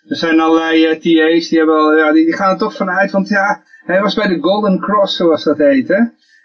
er 0.08 0.16
zijn 0.16 0.40
allerlei 0.40 0.84
uh, 0.84 0.90
TA's 0.90 1.50
die, 1.50 1.58
hebben 1.58 1.76
al, 1.76 1.98
ja, 1.98 2.12
die, 2.12 2.26
die 2.26 2.36
gaan 2.36 2.52
er 2.52 2.58
toch 2.58 2.76
vanuit, 2.76 3.12
want 3.12 3.28
ja, 3.28 3.64
hij 3.86 4.02
was 4.02 4.16
bij 4.16 4.28
de 4.28 4.40
Golden 4.42 4.80
Cross 4.80 5.16
zoals 5.16 5.44
dat 5.44 5.58
heet 5.58 5.88
hè. 5.88 6.00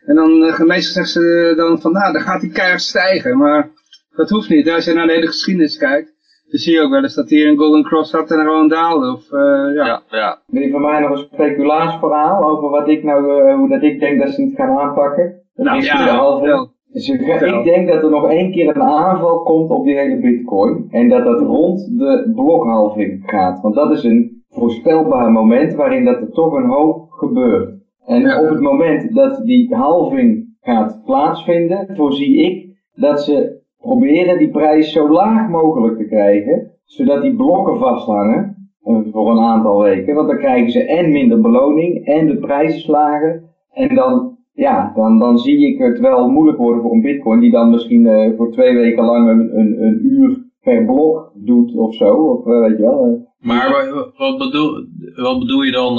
En 0.04 0.14
dan 0.14 0.30
uh, 0.30 0.58
meestal 0.58 1.04
zeggen 1.04 1.12
ze 1.12 1.52
dan 1.56 1.80
van, 1.80 1.92
nou, 1.92 2.12
dan 2.12 2.22
gaat 2.22 2.40
die 2.40 2.52
keihard 2.52 2.82
stijgen, 2.82 3.38
maar 3.38 3.70
dat 4.16 4.30
hoeft 4.30 4.48
niet. 4.48 4.70
Als 4.70 4.84
je 4.84 4.92
naar 4.92 5.06
de 5.06 5.12
hele 5.12 5.26
geschiedenis 5.26 5.76
kijkt, 5.76 6.18
zie 6.58 6.74
je 6.74 6.80
ook 6.80 6.90
wel 6.90 7.02
eens 7.02 7.14
dat 7.14 7.28
hier 7.28 7.48
een 7.48 7.56
Golden 7.56 7.82
Cross 7.82 8.12
had 8.12 8.30
en 8.30 8.38
gewoon 8.38 8.68
daalde. 8.68 9.12
Of, 9.12 9.32
uh, 9.32 9.40
ja. 9.74 9.84
ja, 9.86 10.02
ja. 10.10 10.38
Wil 10.46 10.62
je 10.62 10.70
van 10.70 10.80
mij 10.80 11.00
nog 11.00 11.10
een 11.10 11.26
speculaatsverhaal 11.32 12.50
over 12.50 12.70
wat 12.70 12.88
ik 12.88 13.02
nou, 13.02 13.24
uh, 13.24 13.54
hoe 13.54 13.68
dat 13.68 13.82
ik 13.82 14.00
denk 14.00 14.20
dat 14.20 14.30
ze 14.30 14.42
het 14.42 14.54
gaan 14.54 14.78
aanpakken? 14.78 15.42
Nou, 15.54 15.82
ja, 15.82 16.40
wel. 16.40 16.70
Dus 16.92 17.08
ik, 17.08 17.20
ik 17.20 17.64
denk 17.64 17.88
dat 17.88 18.02
er 18.02 18.10
nog 18.10 18.30
één 18.30 18.52
keer 18.52 18.68
een 18.68 18.82
aanval 18.82 19.42
komt 19.42 19.70
op 19.70 19.84
die 19.84 19.96
hele 19.96 20.20
bitcoin. 20.20 20.86
En 20.90 21.08
dat 21.08 21.24
dat 21.24 21.40
rond 21.40 21.98
de 21.98 22.32
blokhalving 22.34 23.22
gaat. 23.26 23.60
Want 23.60 23.74
dat 23.74 23.90
is 23.90 24.04
een 24.04 24.42
voorspelbaar 24.48 25.30
moment 25.30 25.74
waarin 25.74 26.04
dat 26.04 26.20
er 26.20 26.32
toch 26.32 26.52
een 26.52 26.68
hoop 26.68 27.10
gebeurt. 27.10 27.74
En 28.06 28.20
ja. 28.20 28.42
op 28.42 28.48
het 28.48 28.60
moment 28.60 29.14
dat 29.14 29.44
die 29.44 29.74
halving 29.74 30.56
gaat 30.60 31.02
plaatsvinden, 31.04 31.86
voorzie 31.96 32.36
ik 32.36 32.76
dat 32.94 33.22
ze 33.22 33.59
proberen 33.80 34.38
die 34.38 34.50
prijs 34.50 34.92
zo 34.92 35.10
laag 35.10 35.48
mogelijk 35.48 35.96
te 35.96 36.06
krijgen, 36.06 36.70
zodat 36.84 37.22
die 37.22 37.36
blokken 37.36 37.78
vasthangen 37.78 38.70
eh, 38.82 38.98
voor 39.12 39.30
een 39.30 39.42
aantal 39.42 39.82
weken. 39.82 40.14
Want 40.14 40.28
dan 40.28 40.38
krijgen 40.38 40.70
ze 40.70 40.84
en 40.84 41.12
minder 41.12 41.40
beloning 41.40 42.06
en 42.06 42.26
de 42.26 42.36
prijs 42.36 42.74
is 42.74 42.86
lager. 42.86 43.42
En 43.72 43.94
dan 43.94 44.38
ja, 44.52 44.92
dan, 44.94 45.18
dan 45.18 45.38
zie 45.38 45.66
ik 45.66 45.78
het 45.78 45.98
wel 45.98 46.28
moeilijk 46.28 46.58
worden 46.58 46.82
voor 46.82 46.92
een 46.92 47.02
bitcoin 47.02 47.40
die 47.40 47.50
dan 47.50 47.70
misschien 47.70 48.04
uh, 48.04 48.36
voor 48.36 48.52
twee 48.52 48.74
weken 48.74 49.04
lang 49.04 49.28
een, 49.28 49.58
een, 49.58 50.00
uur 50.02 50.44
per 50.60 50.84
blok 50.84 51.32
doet 51.34 51.74
of 51.74 51.94
zo. 51.94 52.14
Of 52.14 52.46
uh, 52.46 52.60
weet 52.60 52.76
je 52.76 52.82
wel. 52.82 53.28
Maar 53.38 53.70
wat 54.16 54.38
bedoel, 54.38 54.86
wat 55.14 55.38
bedoel 55.38 55.62
je 55.62 55.72
dan? 55.72 55.98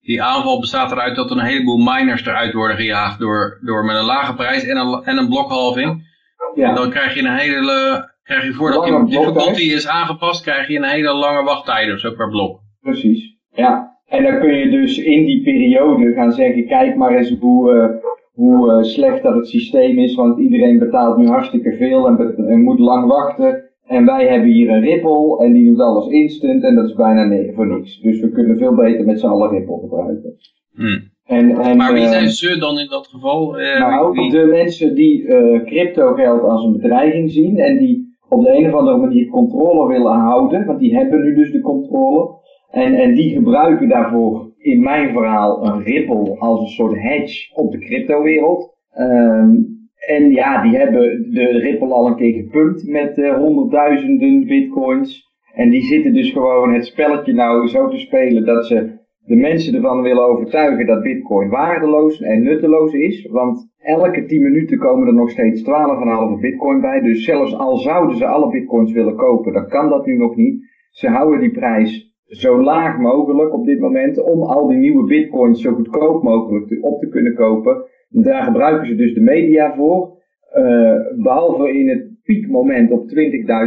die 0.00 0.22
aanval 0.22 0.60
bestaat 0.60 0.92
eruit 0.92 1.16
dat 1.16 1.30
een 1.30 1.40
heleboel 1.40 1.76
miners 1.76 2.26
eruit 2.26 2.52
worden 2.52 2.76
gejaagd 2.76 3.18
door, 3.18 3.58
door 3.64 3.84
met 3.84 3.96
een 3.96 4.04
lage 4.04 4.34
prijs 4.34 4.64
en 4.64 4.76
een, 4.76 5.02
en 5.04 5.18
een 5.18 5.28
blokhalving. 5.28 6.07
Ja. 6.54 6.74
Dan 6.74 6.90
krijg 6.90 7.14
je 7.14 7.20
een 7.20 7.36
hele, 7.36 8.08
krijg 8.22 8.44
je 8.44 8.52
voordat 8.52 9.10
difficulty 9.10 9.62
is 9.62 9.88
aangepast, 9.88 10.42
krijg 10.42 10.68
je 10.68 10.76
een 10.76 10.84
hele 10.84 11.14
lange 11.14 11.42
wachttijden 11.42 11.94
of 11.94 12.00
zo 12.00 12.12
per 12.12 12.28
blok. 12.28 12.60
Precies, 12.80 13.38
ja. 13.50 13.96
En 14.06 14.22
dan 14.22 14.40
kun 14.40 14.54
je 14.54 14.70
dus 14.70 14.98
in 14.98 15.24
die 15.24 15.42
periode 15.42 16.12
gaan 16.12 16.32
zeggen, 16.32 16.66
kijk 16.66 16.96
maar 16.96 17.16
eens 17.16 17.38
hoe, 17.40 17.72
uh, 17.72 17.86
hoe 18.32 18.72
uh, 18.72 18.82
slecht 18.82 19.22
dat 19.22 19.34
het 19.34 19.48
systeem 19.48 19.98
is, 19.98 20.14
want 20.14 20.38
iedereen 20.38 20.78
betaalt 20.78 21.16
nu 21.16 21.26
hartstikke 21.26 21.76
veel 21.76 22.06
en, 22.06 22.36
en, 22.48 22.62
moet 22.62 22.78
lang 22.78 23.06
wachten. 23.06 23.62
En 23.86 24.04
wij 24.04 24.28
hebben 24.28 24.48
hier 24.48 24.70
een 24.70 24.80
Ripple 24.80 25.44
en 25.44 25.52
die 25.52 25.66
doet 25.66 25.80
alles 25.80 26.06
instant 26.06 26.64
en 26.64 26.74
dat 26.74 26.88
is 26.88 26.94
bijna 26.94 27.52
voor 27.54 27.66
niks. 27.66 28.00
Dus 28.00 28.20
we 28.20 28.30
kunnen 28.30 28.58
veel 28.58 28.74
beter 28.74 29.04
met 29.04 29.20
z'n 29.20 29.26
allen 29.26 29.50
Ripple 29.50 29.78
gebruiken. 29.80 30.36
Hmm. 30.74 31.10
En, 31.28 31.58
en, 31.58 31.76
maar 31.76 31.92
wie 31.92 32.06
zijn 32.06 32.28
ze 32.28 32.58
dan 32.58 32.78
in 32.78 32.88
dat 32.88 33.06
geval? 33.06 33.60
Uh, 33.60 33.78
nou, 33.78 34.30
de 34.30 34.46
mensen 34.46 34.94
die 34.94 35.24
crypto 35.64 36.14
geld 36.14 36.42
als 36.42 36.64
een 36.64 36.72
bedreiging 36.72 37.30
zien 37.30 37.58
en 37.58 37.78
die 37.78 38.16
op 38.28 38.44
de 38.44 38.56
een 38.56 38.66
of 38.66 38.74
andere 38.74 38.96
manier 38.96 39.28
controle 39.28 39.88
willen 39.88 40.12
houden, 40.12 40.66
want 40.66 40.78
die 40.78 40.96
hebben 40.96 41.22
nu 41.22 41.34
dus 41.34 41.52
de 41.52 41.60
controle. 41.60 42.36
En, 42.70 42.94
en 42.94 43.14
die 43.14 43.32
gebruiken 43.32 43.88
daarvoor 43.88 44.52
in 44.58 44.82
mijn 44.82 45.12
verhaal 45.12 45.66
een 45.66 45.82
Ripple 45.82 46.36
als 46.38 46.60
een 46.60 46.66
soort 46.66 46.98
hedge 46.98 47.50
op 47.54 47.72
de 47.72 47.78
cryptowereld. 47.78 48.76
Um, 48.98 49.76
en 50.06 50.30
ja, 50.30 50.62
die 50.62 50.76
hebben 50.76 51.30
de 51.30 51.44
Ripple 51.44 51.92
al 51.92 52.06
een 52.06 52.16
keer 52.16 52.32
gepumpt 52.32 52.88
met 52.88 53.18
uh, 53.18 53.36
honderdduizenden 53.36 54.46
bitcoins. 54.46 55.26
En 55.54 55.70
die 55.70 55.82
zitten 55.82 56.12
dus 56.12 56.30
gewoon 56.30 56.74
het 56.74 56.86
spelletje 56.86 57.32
nou 57.32 57.68
zo 57.68 57.88
te 57.88 57.98
spelen 57.98 58.44
dat 58.44 58.66
ze 58.66 58.97
de 59.28 59.36
mensen 59.36 59.74
ervan 59.74 60.02
willen 60.02 60.28
overtuigen 60.28 60.86
dat 60.86 61.02
bitcoin 61.02 61.48
waardeloos 61.48 62.20
en 62.20 62.42
nutteloos 62.42 62.92
is. 62.92 63.28
Want 63.30 63.70
elke 63.78 64.24
10 64.24 64.42
minuten 64.42 64.78
komen 64.78 65.06
er 65.06 65.14
nog 65.14 65.30
steeds 65.30 65.62
12,5 65.62 66.40
bitcoin 66.40 66.80
bij. 66.80 67.00
Dus 67.00 67.24
zelfs 67.24 67.54
al 67.54 67.76
zouden 67.76 68.16
ze 68.16 68.26
alle 68.26 68.50
bitcoins 68.50 68.92
willen 68.92 69.16
kopen, 69.16 69.52
dan 69.52 69.68
kan 69.68 69.88
dat 69.88 70.06
nu 70.06 70.16
nog 70.16 70.36
niet. 70.36 70.64
Ze 70.90 71.08
houden 71.08 71.40
die 71.40 71.50
prijs 71.50 72.16
zo 72.26 72.62
laag 72.62 72.98
mogelijk 72.98 73.54
op 73.54 73.66
dit 73.66 73.80
moment 73.80 74.22
om 74.22 74.42
al 74.42 74.66
die 74.66 74.78
nieuwe 74.78 75.06
bitcoins 75.06 75.62
zo 75.62 75.72
goedkoop 75.72 76.22
mogelijk 76.22 76.84
op 76.84 77.00
te 77.00 77.08
kunnen 77.08 77.34
kopen. 77.34 77.84
Daar 78.08 78.42
gebruiken 78.42 78.86
ze 78.86 78.94
dus 78.94 79.14
de 79.14 79.20
media 79.20 79.74
voor. 79.74 80.16
Uh, 80.56 80.94
behalve 81.22 81.72
in 81.72 81.88
het 81.88 82.08
piekmoment 82.22 82.90
op 82.90 83.02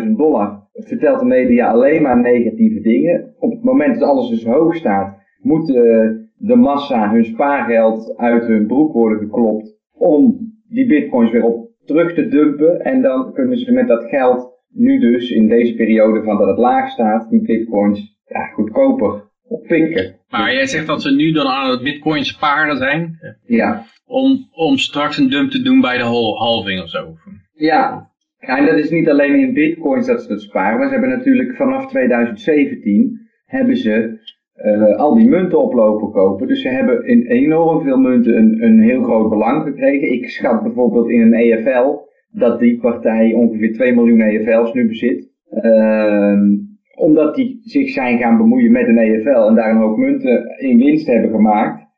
20.000 0.05 0.11
dollar 0.17 0.69
vertelt 0.73 1.19
de 1.19 1.25
media 1.25 1.67
alleen 1.67 2.01
maar 2.01 2.19
negatieve 2.19 2.81
dingen. 2.81 3.33
Op 3.39 3.51
het 3.51 3.63
moment 3.63 3.99
dat 3.99 4.09
alles 4.09 4.29
dus 4.29 4.45
hoog 4.45 4.75
staat, 4.75 5.20
moet 5.41 5.67
de 6.37 6.55
massa 6.55 7.11
hun 7.11 7.25
spaargeld 7.25 8.17
uit 8.17 8.45
hun 8.45 8.67
broek 8.67 8.93
worden 8.93 9.19
geklopt 9.19 9.79
om 9.93 10.51
die 10.69 10.87
bitcoins 10.87 11.31
weer 11.31 11.43
op 11.43 11.69
terug 11.85 12.13
te 12.13 12.27
dumpen. 12.27 12.81
En 12.81 13.01
dan 13.01 13.33
kunnen 13.33 13.57
ze 13.57 13.71
met 13.71 13.87
dat 13.87 14.03
geld 14.03 14.59
nu 14.73 14.99
dus 14.99 15.29
in 15.29 15.47
deze 15.47 15.75
periode 15.75 16.23
van 16.23 16.37
dat 16.37 16.47
het 16.47 16.57
laag 16.57 16.89
staat, 16.89 17.29
die 17.29 17.41
bitcoins 17.41 18.19
ja, 18.25 18.45
goedkoper 18.45 19.29
oppikken. 19.47 20.15
Maar 20.29 20.53
jij 20.53 20.65
zegt 20.65 20.87
dat 20.87 21.01
ze 21.01 21.11
nu 21.11 21.31
dan 21.31 21.47
aan 21.47 21.71
het 21.71 21.83
bitcoin 21.83 22.25
sparen 22.25 22.77
zijn? 22.77 23.19
Ja. 23.45 23.85
Om, 24.05 24.47
om 24.51 24.77
straks 24.77 25.17
een 25.17 25.29
dump 25.29 25.51
te 25.51 25.61
doen 25.61 25.81
bij 25.81 25.97
de 25.97 26.03
halving 26.03 26.81
of 26.81 26.89
zo? 26.89 27.15
Ja. 27.53 28.09
En 28.39 28.65
dat 28.65 28.77
is 28.77 28.89
niet 28.89 29.09
alleen 29.09 29.39
in 29.39 29.53
bitcoins 29.53 30.07
dat 30.07 30.21
ze 30.21 30.27
dat 30.27 30.41
sparen. 30.41 30.77
Maar 30.77 30.87
ze 30.87 30.93
hebben 30.93 31.17
natuurlijk 31.17 31.55
vanaf 31.55 31.87
2017 31.87 33.29
hebben 33.45 33.77
ze 33.77 34.19
uh, 34.65 34.95
al 34.95 35.15
die 35.15 35.29
munten 35.29 35.61
oplopen 35.61 36.11
kopen. 36.11 36.47
Dus 36.47 36.61
ze 36.61 36.69
hebben 36.69 37.07
in 37.07 37.25
enorm 37.25 37.81
veel 37.81 37.97
munten 37.97 38.37
een, 38.37 38.63
een 38.63 38.79
heel 38.79 39.03
groot 39.03 39.29
belang 39.29 39.63
gekregen. 39.63 40.13
Ik 40.13 40.29
schat 40.29 40.63
bijvoorbeeld 40.63 41.09
in 41.09 41.21
een 41.21 41.33
EFL 41.33 42.09
dat 42.31 42.59
die 42.59 42.79
partij 42.79 43.33
ongeveer 43.33 43.73
2 43.73 43.95
miljoen 43.95 44.21
EFL's 44.21 44.73
nu 44.73 44.87
bezit. 44.87 45.29
Uh, 45.63 46.41
omdat 46.95 47.35
die 47.35 47.59
zich 47.63 47.89
zijn 47.89 48.17
gaan 48.17 48.37
bemoeien 48.37 48.71
met 48.71 48.87
een 48.87 48.97
EFL 48.97 49.47
en 49.47 49.55
daar 49.55 49.69
een 49.69 49.81
hoop 49.81 49.97
munten 49.97 50.57
in 50.57 50.77
winst 50.77 51.07
hebben 51.07 51.31
gemaakt. 51.31 51.89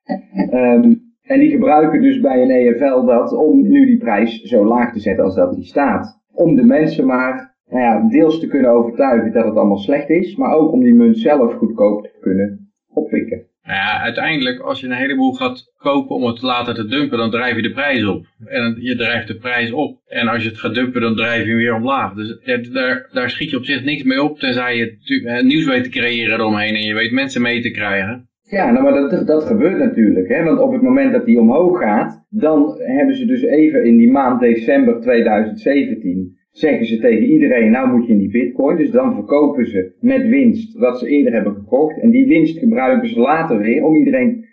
Um, 0.53 1.01
en 1.23 1.39
die 1.39 1.49
gebruiken 1.49 2.01
dus 2.01 2.19
bij 2.19 2.41
een 2.41 2.49
EFL 2.49 3.05
dat 3.05 3.33
om 3.33 3.61
nu 3.61 3.85
die 3.85 3.97
prijs 3.97 4.41
zo 4.41 4.65
laag 4.65 4.93
te 4.93 4.99
zetten 4.99 5.23
als 5.23 5.35
dat 5.35 5.53
die 5.55 5.63
staat. 5.63 6.21
Om 6.33 6.55
de 6.55 6.65
mensen 6.65 7.05
maar 7.05 7.52
nou 7.69 7.81
ja, 7.81 8.09
deels 8.09 8.39
te 8.39 8.47
kunnen 8.47 8.71
overtuigen 8.71 9.33
dat 9.33 9.45
het 9.45 9.55
allemaal 9.55 9.77
slecht 9.77 10.09
is, 10.09 10.35
maar 10.35 10.53
ook 10.53 10.71
om 10.71 10.83
die 10.83 10.93
munt 10.93 11.17
zelf 11.17 11.53
goedkoop 11.53 12.03
te 12.03 12.17
kunnen 12.21 12.73
oppikken. 12.93 13.51
Nou 13.63 13.77
ja, 13.77 14.01
uiteindelijk 14.01 14.59
als 14.59 14.79
je 14.79 14.87
een 14.87 14.93
heleboel 14.93 15.33
gaat 15.33 15.73
kopen 15.77 16.15
om 16.15 16.23
het 16.23 16.41
later 16.41 16.73
te 16.73 16.85
dumpen, 16.85 17.17
dan 17.17 17.31
drijf 17.31 17.55
je 17.55 17.61
de 17.61 17.71
prijs 17.71 18.05
op. 18.05 18.25
En 18.45 18.77
je 18.79 18.95
drijft 18.95 19.27
de 19.27 19.35
prijs 19.35 19.71
op. 19.71 20.01
En 20.07 20.27
als 20.27 20.43
je 20.43 20.49
het 20.49 20.59
gaat 20.59 20.73
dumpen, 20.73 21.01
dan 21.01 21.15
drijf 21.15 21.43
je 21.43 21.49
hem 21.49 21.57
weer 21.57 21.75
omlaag. 21.75 22.13
Dus 22.13 22.39
daar, 22.71 23.09
daar 23.11 23.29
schiet 23.29 23.49
je 23.49 23.57
op 23.57 23.65
zich 23.65 23.83
niks 23.83 24.03
mee 24.03 24.23
op, 24.23 24.39
tenzij 24.39 24.77
je 24.77 24.97
eh, 25.25 25.43
nieuws 25.43 25.65
weet 25.65 25.83
te 25.83 25.89
creëren 25.89 26.39
eromheen 26.39 26.75
en 26.75 26.85
je 26.85 26.93
weet 26.93 27.11
mensen 27.11 27.41
mee 27.41 27.61
te 27.61 27.71
krijgen. 27.71 28.27
Ja, 28.41 28.71
nou, 28.71 28.83
maar 28.83 29.09
dat, 29.09 29.27
dat 29.27 29.43
gebeurt 29.43 29.77
natuurlijk. 29.77 30.27
Hè? 30.27 30.43
Want 30.43 30.59
op 30.59 30.71
het 30.71 30.81
moment 30.81 31.13
dat 31.13 31.25
die 31.25 31.39
omhoog 31.39 31.79
gaat, 31.79 32.25
dan 32.29 32.75
hebben 32.77 33.15
ze 33.15 33.25
dus 33.25 33.41
even 33.41 33.85
in 33.85 33.97
die 33.97 34.11
maand 34.11 34.39
december 34.39 35.01
2017 35.01 36.37
zeggen 36.53 36.85
ze 36.85 36.97
tegen 36.97 37.23
iedereen, 37.23 37.71
nou 37.71 37.89
moet 37.89 38.07
je 38.07 38.13
in 38.13 38.19
die 38.19 38.31
bitcoin. 38.31 38.77
Dus 38.77 38.91
dan 38.91 39.13
verkopen 39.13 39.65
ze 39.65 39.93
met 39.99 40.27
winst 40.27 40.77
wat 40.77 40.99
ze 40.99 41.07
eerder 41.07 41.33
hebben 41.33 41.53
gekocht. 41.53 41.99
En 41.99 42.09
die 42.09 42.27
winst 42.27 42.59
gebruiken 42.59 43.09
ze 43.09 43.19
later 43.19 43.57
weer 43.57 43.83
om 43.83 43.95
iedereen, 43.95 44.45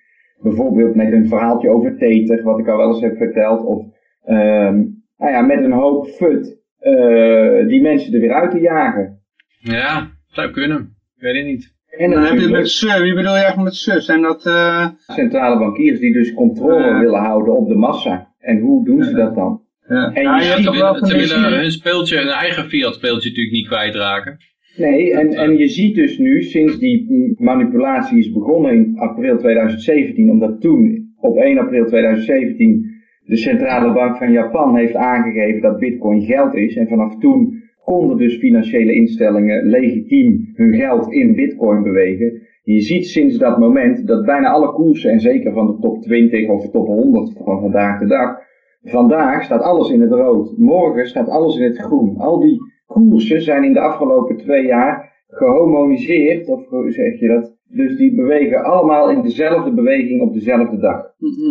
bijvoorbeeld 0.43 0.95
met 0.95 1.13
een 1.13 1.29
verhaaltje 1.29 1.69
over 1.69 1.97
Tether, 1.97 2.43
wat 2.43 2.59
ik 2.59 2.69
al 2.69 2.77
wel 2.77 2.89
eens 2.89 3.01
heb 3.01 3.17
verteld. 3.17 3.65
Of 3.65 3.85
um, 4.29 5.03
nou 5.19 5.33
ja, 5.33 5.41
met 5.41 5.65
een 5.65 5.73
hoop 5.73 6.07
fut 6.07 6.59
uh, 6.83 7.69
die 7.69 7.83
mensen 7.83 8.15
er 8.15 8.21
weer 8.21 8.33
uit 8.33 8.51
te 8.51 8.61
jagen. 8.61 9.23
Ja, 9.61 10.11
zou 10.27 10.51
kunnen. 10.51 10.97
Ik 11.17 11.23
weet 11.23 11.37
het 11.37 11.45
niet. 11.45 11.79
En 11.99 12.11
dan 12.11 12.23
heb 12.23 12.39
je 12.39 12.49
met 12.49 12.69
SUS, 12.69 13.01
wie 13.01 13.15
bedoel 13.15 13.33
je 13.33 13.43
eigenlijk 13.43 13.65
met 13.65 13.75
SUS? 13.75 14.09
En 14.09 14.23
dat, 14.23 14.47
uh... 14.47 14.87
Centrale 14.97 15.59
bankiers 15.59 16.01
die 16.01 16.13
dus 16.13 16.35
controle 16.35 16.99
willen 16.99 17.21
houden 17.21 17.57
op 17.57 17.69
de 17.69 17.75
massa. 17.75 18.35
En 18.39 18.59
hoe 18.59 18.85
doen 18.85 19.03
ze 19.03 19.15
dat 19.15 19.35
dan? 19.35 19.63
Ja. 19.91 20.13
En 20.13 20.37
je, 20.37 20.53
ziet 20.57 20.65
toch 20.65 20.79
wel 20.79 21.07
ze 21.07 21.17
willen 21.17 21.59
hun 21.61 21.71
speeltje, 21.71 22.17
hun 22.17 22.29
eigen 22.29 22.65
fiat 22.65 22.95
speeltje 22.95 23.29
natuurlijk 23.29 23.57
niet 23.57 23.67
kwijtraken. 23.67 24.37
Nee, 24.77 25.15
en, 25.15 25.29
en 25.29 25.57
je 25.57 25.69
ziet 25.69 25.95
dus 25.95 26.19
nu, 26.19 26.43
sinds 26.43 26.79
die 26.79 27.35
manipulatie 27.39 28.19
is 28.19 28.33
begonnen 28.33 28.75
in 28.75 28.99
april 28.99 29.39
2017, 29.39 30.31
omdat 30.31 30.61
toen 30.61 31.13
op 31.21 31.37
1 31.37 31.59
april 31.59 31.87
2017 31.87 32.91
de 33.25 33.37
centrale 33.37 33.93
bank 33.93 34.17
van 34.17 34.33
Japan 34.33 34.77
heeft 34.77 34.95
aangegeven 34.95 35.61
dat 35.61 35.79
bitcoin 35.79 36.23
geld 36.23 36.55
is. 36.55 36.77
En 36.77 36.89
vanaf 36.89 37.19
toen 37.19 37.63
konden 37.85 38.17
dus 38.17 38.37
financiële 38.37 38.93
instellingen 38.93 39.67
legitiem 39.67 40.53
hun 40.55 40.75
geld 40.75 41.13
in 41.13 41.35
bitcoin 41.35 41.83
bewegen. 41.83 42.41
Je 42.63 42.81
ziet 42.81 43.07
sinds 43.07 43.39
dat 43.39 43.59
moment 43.59 44.07
dat 44.07 44.25
bijna 44.25 44.49
alle 44.49 44.73
koersen, 44.73 45.11
en 45.11 45.21
zeker 45.21 45.53
van 45.53 45.67
de 45.67 45.79
top 45.81 46.03
20 46.03 46.49
of 46.49 46.63
de 46.63 46.71
top 46.71 46.87
100 46.87 47.33
van 47.45 47.61
vandaag 47.61 48.01
de 48.01 48.07
dag, 48.07 48.49
Vandaag 48.83 49.45
staat 49.45 49.63
alles 49.63 49.91
in 49.91 50.01
het 50.01 50.11
rood. 50.11 50.59
Morgen 50.59 51.09
staat 51.09 51.29
alles 51.29 51.57
in 51.57 51.63
het 51.63 51.79
groen. 51.79 52.17
Al 52.19 52.41
die 52.41 52.59
koersen 52.87 53.43
zijn 53.43 53.65
in 53.65 53.73
de 53.73 53.81
afgelopen 53.81 54.37
twee 54.37 54.67
jaar 54.67 55.25
gehomoniseerd, 55.29 56.49
of 56.49 56.69
hoe 56.69 56.93
zeg 56.93 57.21
je 57.21 57.29
dat? 57.29 57.59
Dus 57.69 57.97
die 57.97 58.15
bewegen 58.15 58.65
allemaal 58.65 59.11
in 59.11 59.23
dezelfde 59.23 59.71
beweging 59.71 60.21
op 60.21 60.33
dezelfde 60.35 60.79
dag. 60.79 61.03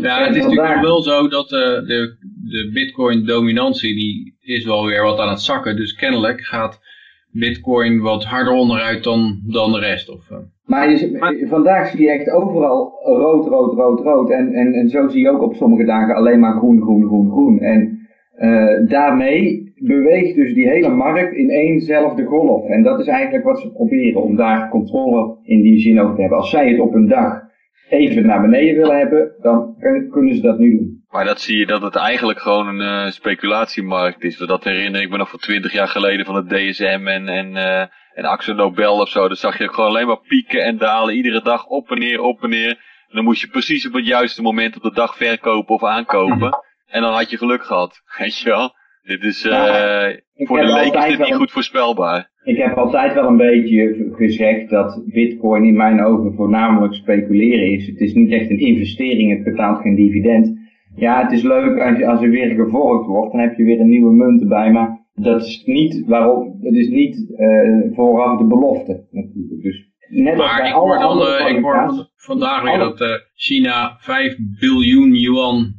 Ja, 0.01 0.25
het 0.25 0.35
is 0.35 0.43
natuurlijk 0.43 0.81
wel 0.81 1.01
zo 1.01 1.27
dat 1.27 1.51
uh, 1.51 1.59
de, 1.59 2.17
de 2.43 2.69
bitcoin 2.73 3.25
dominantie, 3.25 3.95
die 3.95 4.37
is 4.41 4.65
wel 4.65 4.85
weer 4.85 5.03
wat 5.03 5.19
aan 5.19 5.29
het 5.29 5.41
zakken. 5.41 5.75
Dus 5.75 5.93
kennelijk 5.93 6.41
gaat 6.41 6.79
bitcoin 7.31 8.01
wat 8.01 8.23
harder 8.23 8.53
onderuit 8.53 9.03
dan, 9.03 9.39
dan 9.45 9.71
de 9.71 9.79
rest. 9.79 10.09
Of, 10.09 10.29
uh. 10.31 10.37
Maar 10.65 10.89
je, 10.91 11.45
vandaag 11.49 11.89
zie 11.89 12.01
je 12.01 12.11
echt 12.11 12.29
overal 12.29 12.91
rood, 13.03 13.47
rood, 13.47 13.73
rood, 13.73 13.99
rood. 13.99 14.29
En, 14.29 14.53
en, 14.53 14.73
en 14.73 14.89
zo 14.89 15.07
zie 15.07 15.21
je 15.21 15.29
ook 15.29 15.41
op 15.41 15.55
sommige 15.55 15.85
dagen 15.85 16.15
alleen 16.15 16.39
maar 16.39 16.57
groen, 16.57 16.81
groen, 16.81 17.05
groen, 17.05 17.31
groen. 17.31 17.59
En 17.59 17.99
uh, 18.39 18.89
daarmee 18.89 19.73
beweegt 19.75 20.35
dus 20.35 20.53
die 20.53 20.67
hele 20.67 20.89
markt 20.89 21.35
in 21.35 21.49
éénzelfde 21.49 22.25
golf. 22.25 22.65
En 22.67 22.83
dat 22.83 22.99
is 22.99 23.07
eigenlijk 23.07 23.45
wat 23.45 23.59
ze 23.59 23.71
proberen, 23.71 24.23
om 24.23 24.35
daar 24.35 24.69
controle 24.69 25.37
in 25.43 25.61
die 25.61 25.79
zin 25.79 25.99
over 26.01 26.15
te 26.15 26.21
hebben. 26.21 26.39
Als 26.39 26.49
zij 26.49 26.69
het 26.69 26.79
op 26.79 26.93
een 26.93 27.07
dag 27.07 27.48
even 27.89 28.25
naar 28.25 28.41
beneden 28.41 28.75
willen 28.75 28.97
hebben, 28.97 29.31
dan 29.41 29.75
kunnen 30.11 30.35
ze 30.35 30.41
dat 30.41 30.57
nu 30.57 30.77
doen. 30.77 31.03
Maar 31.09 31.25
dat 31.25 31.41
zie 31.41 31.57
je 31.57 31.65
dat 31.65 31.81
het 31.81 31.95
eigenlijk 31.95 32.39
gewoon 32.39 32.67
een 32.67 33.05
uh, 33.05 33.11
speculatiemarkt 33.11 34.23
is. 34.23 34.37
Dat 34.37 34.63
herinner 34.63 35.01
ik 35.01 35.09
me 35.09 35.17
nog 35.17 35.29
van 35.29 35.39
twintig 35.39 35.71
jaar 35.71 35.87
geleden 35.87 36.25
van 36.25 36.35
het 36.35 36.49
DSM 36.49 37.07
en, 37.07 37.27
en, 37.27 37.55
uh, 37.55 37.79
en 38.13 38.23
Axel 38.23 38.53
Nobel 38.53 38.99
of 38.99 39.09
zo. 39.09 39.27
Dan 39.27 39.37
zag 39.37 39.57
je 39.57 39.69
gewoon 39.69 39.89
alleen 39.89 40.07
maar 40.07 40.21
pieken 40.27 40.63
en 40.63 40.77
dalen. 40.77 41.15
Iedere 41.15 41.41
dag 41.41 41.65
op 41.65 41.91
en 41.91 41.99
neer, 41.99 42.21
op 42.21 42.43
en 42.43 42.49
neer. 42.49 42.69
En 42.69 43.15
dan 43.15 43.23
moest 43.23 43.41
je 43.41 43.47
precies 43.47 43.87
op 43.87 43.93
het 43.93 44.05
juiste 44.05 44.41
moment 44.41 44.75
op 44.75 44.81
de 44.81 44.93
dag 44.93 45.15
verkopen 45.15 45.75
of 45.75 45.83
aankopen. 45.83 46.57
En 46.89 47.01
dan 47.01 47.13
had 47.13 47.29
je 47.29 47.37
geluk 47.37 47.63
gehad. 47.63 48.01
Weet 48.17 48.37
je 48.37 48.49
wel? 48.49 48.73
Dit 49.01 49.23
is, 49.23 49.45
uh, 49.45 50.07
voor 50.35 50.59
de 50.59 50.73
leek 50.73 50.93
is 50.93 51.17
dit 51.17 51.19
niet 51.19 51.35
goed 51.35 51.51
voorspelbaar. 51.51 52.29
Ik 52.49 52.57
heb 52.57 52.77
altijd 52.77 53.13
wel 53.13 53.27
een 53.27 53.37
beetje 53.37 54.09
gezegd 54.11 54.69
dat 54.69 55.03
bitcoin 55.05 55.63
in 55.63 55.75
mijn 55.75 56.03
ogen 56.03 56.33
voornamelijk 56.33 56.93
speculeren 56.93 57.71
is. 57.71 57.87
Het 57.87 57.99
is 57.99 58.13
niet 58.13 58.31
echt 58.31 58.49
een 58.49 58.59
investering, 58.59 59.31
het 59.31 59.43
betaalt 59.43 59.81
geen 59.81 59.95
dividend. 59.95 60.57
Ja, 60.95 61.21
het 61.21 61.31
is 61.31 61.41
leuk 61.41 61.79
als, 61.79 62.03
als 62.03 62.21
er 62.21 62.29
weer 62.29 62.55
gevolgd 62.55 63.07
wordt, 63.07 63.31
dan 63.31 63.41
heb 63.41 63.57
je 63.57 63.63
weer 63.63 63.79
een 63.79 63.89
nieuwe 63.89 64.13
munt 64.13 64.41
erbij, 64.41 64.71
maar 64.71 65.05
dat 65.13 65.41
is 65.41 65.63
niet 65.65 66.03
waarom, 66.05 66.57
dat 66.61 66.73
is 66.73 66.89
niet 66.89 67.33
uh, 67.37 67.95
vooraf 67.95 68.37
de 68.37 68.47
belofte 68.47 69.07
natuurlijk. 69.11 69.61
Dus 69.61 69.89
net 70.09 70.37
maar 70.37 70.47
als 70.47 70.57
bij 70.57 70.69
ik 70.69 70.75
alle 70.75 70.97
hoor, 70.97 71.17
dan, 71.17 71.47
uh, 71.47 71.57
ik 71.57 71.63
hoor 71.63 72.07
vandaag 72.15 72.63
weer 72.63 72.77
dat 72.77 73.01
uh, 73.01 73.07
China 73.35 73.95
5 73.99 74.37
biljoen 74.59 75.13
yuan 75.13 75.77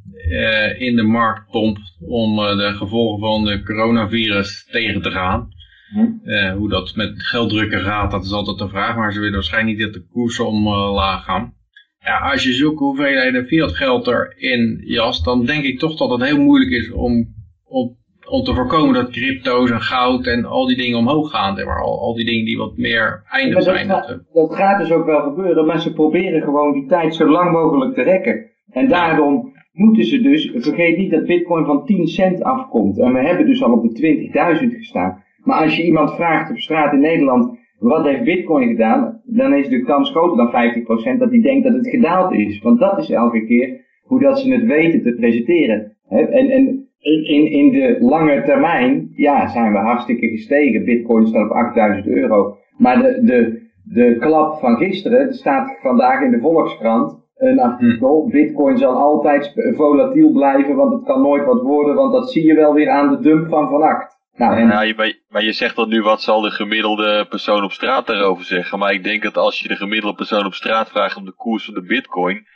in 0.78 0.96
de 0.96 1.02
markt 1.02 1.50
pompt 1.50 1.96
om 2.08 2.36
de 2.36 2.72
gevolgen 2.76 3.20
van 3.20 3.44
de 3.44 3.62
coronavirus 3.62 4.68
tegen 4.70 5.02
te 5.02 5.10
gaan. 5.10 5.48
Hm? 5.90 6.56
hoe 6.56 6.68
dat 6.68 6.96
met 6.96 7.22
gelddrukken 7.22 7.80
gaat, 7.80 8.10
dat 8.10 8.24
is 8.24 8.32
altijd 8.32 8.58
de 8.58 8.68
vraag, 8.68 8.96
maar 8.96 9.12
ze 9.12 9.18
willen 9.18 9.34
waarschijnlijk 9.34 9.76
niet 9.76 9.86
dat 9.86 10.02
de 10.02 10.08
koersen 10.08 10.46
omlaag 10.46 11.24
gaan. 11.24 11.54
Ja, 11.98 12.18
als 12.18 12.42
je 12.42 12.52
zulke 12.52 12.84
hoeveelheden 12.84 13.46
fiat 13.46 13.76
geld 13.76 14.06
erin 14.06 14.80
jast, 14.84 15.24
dan 15.24 15.44
denk 15.44 15.64
ik 15.64 15.78
toch 15.78 15.96
dat 15.96 16.10
het 16.10 16.22
heel 16.22 16.40
moeilijk 16.40 16.70
is 16.70 16.90
om, 16.90 17.34
om 17.64 17.98
om 18.30 18.44
te 18.44 18.54
voorkomen 18.54 18.94
dat 18.94 19.10
crypto's 19.10 19.70
en 19.70 19.80
goud 19.80 20.26
en 20.26 20.44
al 20.44 20.66
die 20.66 20.76
dingen 20.76 20.98
omhoog 20.98 21.30
gaan. 21.30 21.54
Maar 21.54 21.82
al, 21.82 22.00
al 22.00 22.14
die 22.14 22.24
dingen 22.24 22.44
die 22.44 22.58
wat 22.58 22.76
meer 22.76 23.22
eindig 23.28 23.62
zijn. 23.62 23.88
Dat, 23.88 24.06
gaat, 24.06 24.22
dat 24.32 24.54
gaat 24.54 24.78
dus 24.78 24.92
ook 24.92 25.04
wel 25.04 25.20
gebeuren, 25.20 25.66
maar 25.66 25.80
ze 25.80 25.92
proberen 25.92 26.42
gewoon 26.42 26.72
die 26.72 26.86
tijd 26.86 27.14
zo 27.14 27.28
lang 27.28 27.52
mogelijk 27.52 27.94
te 27.94 28.02
rekken. 28.02 28.50
En 28.70 28.88
daarom 28.88 29.52
moeten 29.72 30.04
ze 30.04 30.20
dus, 30.20 30.50
vergeet 30.54 30.96
niet 30.96 31.10
dat 31.10 31.26
bitcoin 31.26 31.64
van 31.64 31.84
10 31.84 32.06
cent 32.06 32.42
afkomt. 32.42 32.98
En 32.98 33.12
we 33.12 33.26
hebben 33.26 33.46
dus 33.46 33.62
al 33.62 33.72
op 33.72 33.82
de 33.82 34.28
20.000 34.62 34.76
gestaan. 34.76 35.24
Maar 35.44 35.62
als 35.62 35.76
je 35.76 35.84
iemand 35.84 36.14
vraagt 36.14 36.50
op 36.50 36.58
straat 36.58 36.92
in 36.92 37.00
Nederland, 37.00 37.58
wat 37.78 38.04
heeft 38.04 38.24
bitcoin 38.24 38.68
gedaan? 38.68 39.20
Dan 39.24 39.54
is 39.54 39.68
de 39.68 39.82
kans 39.82 40.10
groter 40.10 40.36
dan 40.36 40.72
50% 41.16 41.18
dat 41.18 41.30
hij 41.30 41.40
denkt 41.40 41.64
dat 41.64 41.74
het 41.74 41.88
gedaald 41.88 42.32
is. 42.32 42.60
Want 42.62 42.80
dat 42.80 42.98
is 42.98 43.10
elke 43.10 43.46
keer 43.46 43.80
hoe 44.02 44.20
dat 44.20 44.38
ze 44.38 44.52
het 44.52 44.64
weten 44.64 45.02
te 45.02 45.14
presenteren. 45.14 45.96
En, 46.08 46.50
en 46.50 46.88
in, 47.00 47.50
in 47.50 47.72
de 47.72 47.96
lange 48.00 48.42
termijn, 48.42 49.10
ja, 49.12 49.48
zijn 49.48 49.72
we 49.72 49.78
hartstikke 49.78 50.28
gestegen. 50.28 50.84
Bitcoin 50.84 51.26
staat 51.26 51.50
op 51.50 51.56
8000 51.56 52.06
euro. 52.06 52.56
Maar 52.76 53.02
de, 53.02 53.20
de, 53.22 53.68
de 53.84 54.16
klap 54.18 54.58
van 54.58 54.76
gisteren, 54.76 55.18
er 55.18 55.34
staat 55.34 55.78
vandaag 55.82 56.22
in 56.22 56.30
de 56.30 56.40
Volkskrant 56.40 57.18
een 57.36 57.60
artikel. 57.60 58.24
Hm. 58.24 58.30
Bitcoin 58.30 58.78
zal 58.78 58.94
altijd 58.94 59.72
volatiel 59.76 60.32
blijven, 60.32 60.76
want 60.76 60.92
het 60.92 61.04
kan 61.04 61.22
nooit 61.22 61.44
wat 61.44 61.62
worden, 61.62 61.94
want 61.94 62.12
dat 62.12 62.30
zie 62.30 62.46
je 62.46 62.54
wel 62.54 62.74
weer 62.74 62.88
aan 62.88 63.10
de 63.10 63.20
dump 63.20 63.48
van 63.48 63.68
vannacht. 63.68 64.19
Nou, 64.40 64.56
en... 64.56 64.68
ja, 64.68 64.82
je, 64.82 65.22
maar 65.28 65.44
je 65.44 65.52
zegt 65.52 65.76
dat 65.76 65.88
nu, 65.88 66.02
wat 66.02 66.22
zal 66.22 66.40
de 66.40 66.50
gemiddelde 66.50 67.26
persoon 67.28 67.64
op 67.64 67.72
straat 67.72 68.06
daarover 68.06 68.44
zeggen? 68.44 68.78
Maar 68.78 68.92
ik 68.92 69.04
denk 69.04 69.22
dat 69.22 69.36
als 69.36 69.60
je 69.60 69.68
de 69.68 69.76
gemiddelde 69.76 70.16
persoon 70.16 70.46
op 70.46 70.54
straat 70.54 70.90
vraagt 70.90 71.16
om 71.16 71.24
de 71.24 71.34
koers 71.34 71.64
van 71.64 71.74
de 71.74 71.82
bitcoin, 71.82 72.46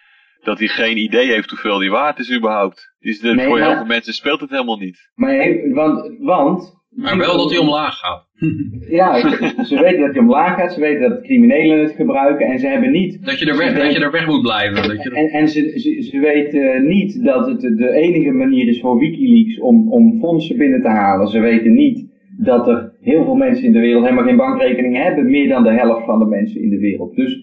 dat 0.42 0.58
hij 0.58 0.68
geen 0.68 0.96
idee 0.96 1.26
heeft 1.26 1.50
hoeveel 1.50 1.78
die 1.78 1.90
waard 1.90 2.18
is 2.18 2.32
überhaupt. 2.32 2.94
Dus 2.98 3.20
de, 3.20 3.42
voor 3.42 3.60
heel 3.60 3.74
veel 3.74 3.84
mensen 3.84 4.12
speelt 4.12 4.40
het 4.40 4.50
helemaal 4.50 4.76
niet. 4.76 5.10
Maar, 5.14 5.70
want, 5.72 6.16
want 6.18 6.83
maar 6.94 7.18
wel 7.18 7.36
dat 7.36 7.50
hij 7.50 7.58
omlaag 7.58 7.94
gaat. 7.98 8.22
Ja, 8.88 9.16
ze, 9.64 9.80
weten 9.80 10.00
dat 10.00 10.10
hij 10.10 10.18
omlaag 10.18 10.54
gaat, 10.54 10.72
ze 10.72 10.80
weten 10.80 11.08
dat 11.10 11.22
criminelen 11.22 11.78
het 11.80 11.94
gebruiken 11.94 12.46
en 12.46 12.58
ze 12.58 12.66
hebben 12.66 12.90
niet... 12.90 13.24
Dat 13.24 13.38
je 13.38 13.46
er 13.46 13.56
weg, 13.56 13.78
dat 13.78 13.92
je 13.92 14.04
er 14.04 14.10
weg 14.10 14.26
moet 14.26 14.42
blijven. 14.42 14.88
Dat 14.88 15.02
je 15.02 15.10
En, 15.10 15.28
en 15.28 15.48
ze, 15.48 15.78
ze, 15.78 16.02
ze 16.02 16.18
weten 16.18 16.86
niet 16.86 17.24
dat 17.24 17.46
het 17.46 17.60
de 17.60 17.90
enige 17.90 18.30
manier 18.30 18.68
is 18.68 18.80
voor 18.80 18.98
Wikileaks 18.98 19.58
om, 19.58 19.92
om 19.92 20.18
fondsen 20.20 20.56
binnen 20.56 20.82
te 20.82 20.88
halen. 20.88 21.28
Ze 21.28 21.40
weten 21.40 21.72
niet 21.72 22.12
dat 22.38 22.68
er 22.68 22.92
heel 23.00 23.24
veel 23.24 23.34
mensen 23.34 23.64
in 23.64 23.72
de 23.72 23.80
wereld 23.80 24.02
helemaal 24.02 24.24
geen 24.24 24.36
bankrekening 24.36 24.96
hebben. 24.96 25.30
Meer 25.30 25.48
dan 25.48 25.62
de 25.62 25.72
helft 25.72 26.04
van 26.04 26.18
de 26.18 26.26
mensen 26.26 26.62
in 26.62 26.70
de 26.70 26.78
wereld. 26.78 27.16
Dus 27.16 27.38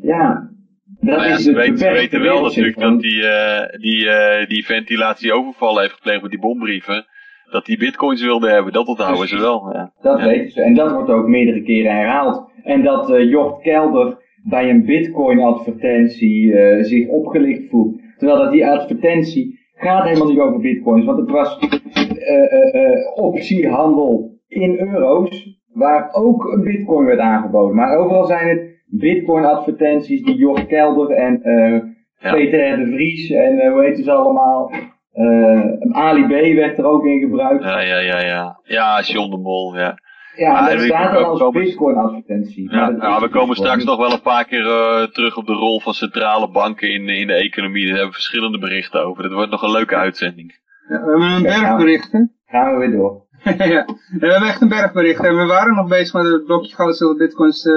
ja, 0.00 0.50
dat 1.00 1.24
is 1.24 1.44
het 1.44 1.56
weten, 1.56 1.92
weten 1.92 2.20
wel 2.20 2.42
natuurlijk 2.42 2.78
dat 2.78 3.00
die, 3.00 3.22
uh, 3.22 3.66
die, 3.80 4.04
uh, 4.04 4.46
die 4.46 4.64
ventilatie 4.64 5.32
overval 5.32 5.78
heeft 5.78 5.92
gepleegd 5.92 6.22
met 6.22 6.30
die 6.30 6.40
bombrieven. 6.40 7.06
Dat 7.50 7.66
die 7.66 7.78
bitcoins 7.78 8.22
wilden 8.22 8.50
hebben, 8.50 8.72
dat 8.72 8.86
onthouden 8.86 9.28
ze 9.28 9.40
wel. 9.40 9.70
Ja. 9.72 9.92
Dat 10.00 10.22
weten 10.22 10.50
ze. 10.50 10.62
En 10.62 10.74
dat 10.74 10.92
wordt 10.92 11.10
ook 11.10 11.26
meerdere 11.26 11.62
keren 11.62 11.92
herhaald. 11.92 12.50
En 12.62 12.82
dat 12.82 13.10
uh, 13.10 13.30
Jocht 13.30 13.62
Kelder 13.62 14.16
bij 14.42 14.70
een 14.70 14.84
bitcoin 14.84 15.40
advertentie 15.40 16.52
zich 16.84 17.08
opgelicht 17.08 17.68
voelt. 17.70 18.00
Terwijl 18.16 18.38
dat 18.38 18.52
die 18.52 18.66
advertentie 18.66 19.58
gaat 19.74 20.04
helemaal 20.04 20.28
niet 20.28 20.38
over 20.38 20.60
bitcoins. 20.60 21.04
Want 21.04 21.18
het 21.18 21.30
was 21.30 21.58
optiehandel 23.14 24.38
in 24.48 24.78
euro's. 24.78 25.56
Waar 25.72 26.08
ook 26.12 26.44
een 26.44 26.62
bitcoin 26.62 27.06
werd 27.06 27.18
aangeboden. 27.18 27.76
Maar 27.76 27.96
overal 27.96 28.24
zijn 28.24 28.48
het 28.48 28.68
Bitcoin 28.90 29.44
advertenties 29.44 30.22
die 30.22 30.36
Jort 30.36 30.66
Kelder 30.66 31.10
en 31.10 31.40
uh, 31.42 32.32
Peter 32.32 32.76
de 32.76 32.86
Vries 32.86 33.30
en 33.30 33.54
uh, 33.54 33.72
hoe 33.72 33.84
heet 33.84 33.98
ze 33.98 34.12
allemaal. 34.12 34.70
Uh, 35.18 35.96
Ali 35.96 36.26
B 36.26 36.54
werd 36.54 36.78
er 36.78 36.84
ook 36.84 37.04
in 37.04 37.20
gebruikt. 37.20 37.64
Ja, 37.64 37.80
ja, 37.80 37.98
ja, 37.98 38.20
ja. 38.20 38.60
Ja, 38.62 39.00
John 39.00 39.30
de 39.30 39.36
Mol, 39.36 39.76
ja. 39.76 39.98
Ja, 40.36 40.68
dat 40.70 40.80
staat 40.80 41.12
dan 41.12 41.24
als 41.24 41.52
bitcoin 41.52 41.96
advertentie. 41.96 42.72
Ja, 42.72 42.90
nou, 42.90 43.22
we 43.22 43.28
komen 43.28 43.56
straks 43.56 43.84
nog 43.84 43.98
wel 43.98 44.12
een 44.12 44.20
paar 44.20 44.44
keer 44.44 44.64
uh, 44.64 45.02
terug 45.02 45.36
op 45.36 45.46
de 45.46 45.52
rol 45.52 45.80
van 45.80 45.94
centrale 45.94 46.50
banken 46.50 46.90
in, 46.90 47.08
in 47.08 47.26
de 47.26 47.32
economie. 47.32 47.82
Daar 47.82 47.90
hebben 47.90 48.08
we 48.08 48.14
verschillende 48.14 48.58
berichten 48.58 49.04
over. 49.04 49.22
Dat 49.22 49.32
wordt 49.32 49.50
nog 49.50 49.62
een 49.62 49.70
leuke 49.70 49.96
uitzending. 49.96 50.60
Ja, 50.88 51.04
we 51.04 51.10
hebben 51.10 51.30
een 51.30 51.42
berg 51.42 51.76
berichten. 51.76 52.32
Gaan 52.46 52.72
we 52.72 52.78
weer 52.78 52.96
door. 52.96 53.26
ja, 53.74 53.86
we 54.20 54.26
hebben 54.26 54.48
echt 54.48 54.60
een 54.60 54.68
berg 54.68 54.92
berichten. 54.92 55.28
En 55.28 55.36
we 55.36 55.46
waren 55.46 55.74
nog 55.74 55.88
bezig 55.88 56.12
met 56.14 56.32
het 56.32 56.44
blokje 56.44 56.74
goud, 56.74 56.96
zilver, 56.96 57.16
bitcoins... 57.16 57.64
Uh, 57.64 57.74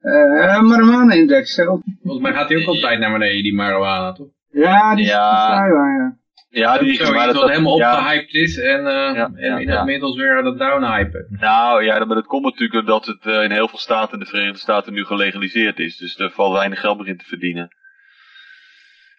uh, 0.00 0.60
marijuana-index. 0.60 1.54
Volgens 2.02 2.22
mij 2.22 2.32
gaat 2.32 2.48
hij 2.48 2.58
ook 2.58 2.66
altijd 2.66 2.98
naar 2.98 3.12
beneden, 3.12 3.42
die 3.42 3.54
marijuana, 3.54 4.12
toch? 4.12 4.28
Ja, 4.50 4.94
die 4.94 5.04
ja. 5.04 5.64
is 5.64 5.72
ja. 5.72 6.18
Ja, 6.52 6.78
die 6.78 6.92
is 6.92 7.10
maar 7.10 7.26
dat 7.26 7.36
wat 7.36 7.48
helemaal 7.48 7.74
opgehyped 7.74 8.34
is 8.34 8.58
en, 8.58 8.80
uh, 8.80 9.14
ja, 9.14 9.30
en 9.34 9.58
inmiddels 9.58 10.16
weer 10.16 10.38
aan 10.38 10.44
het 10.44 10.58
downhypen. 10.58 11.26
Nou 11.28 11.84
ja, 11.84 12.04
maar 12.04 12.16
dat 12.16 12.26
komt 12.26 12.44
natuurlijk 12.44 12.86
dat 12.86 13.06
het 13.06 13.24
uh, 13.24 13.42
in 13.42 13.50
heel 13.50 13.68
veel 13.68 13.78
staten 13.78 14.12
in 14.12 14.18
de 14.18 14.26
Verenigde 14.26 14.58
Staten 14.58 14.92
nu 14.92 15.04
gelegaliseerd 15.04 15.78
is. 15.78 15.96
Dus 15.96 16.18
er 16.18 16.30
valt 16.30 16.52
weinig 16.56 16.80
geld 16.80 16.98
meer 16.98 17.08
in 17.08 17.16
te 17.16 17.24
verdienen. 17.24 17.68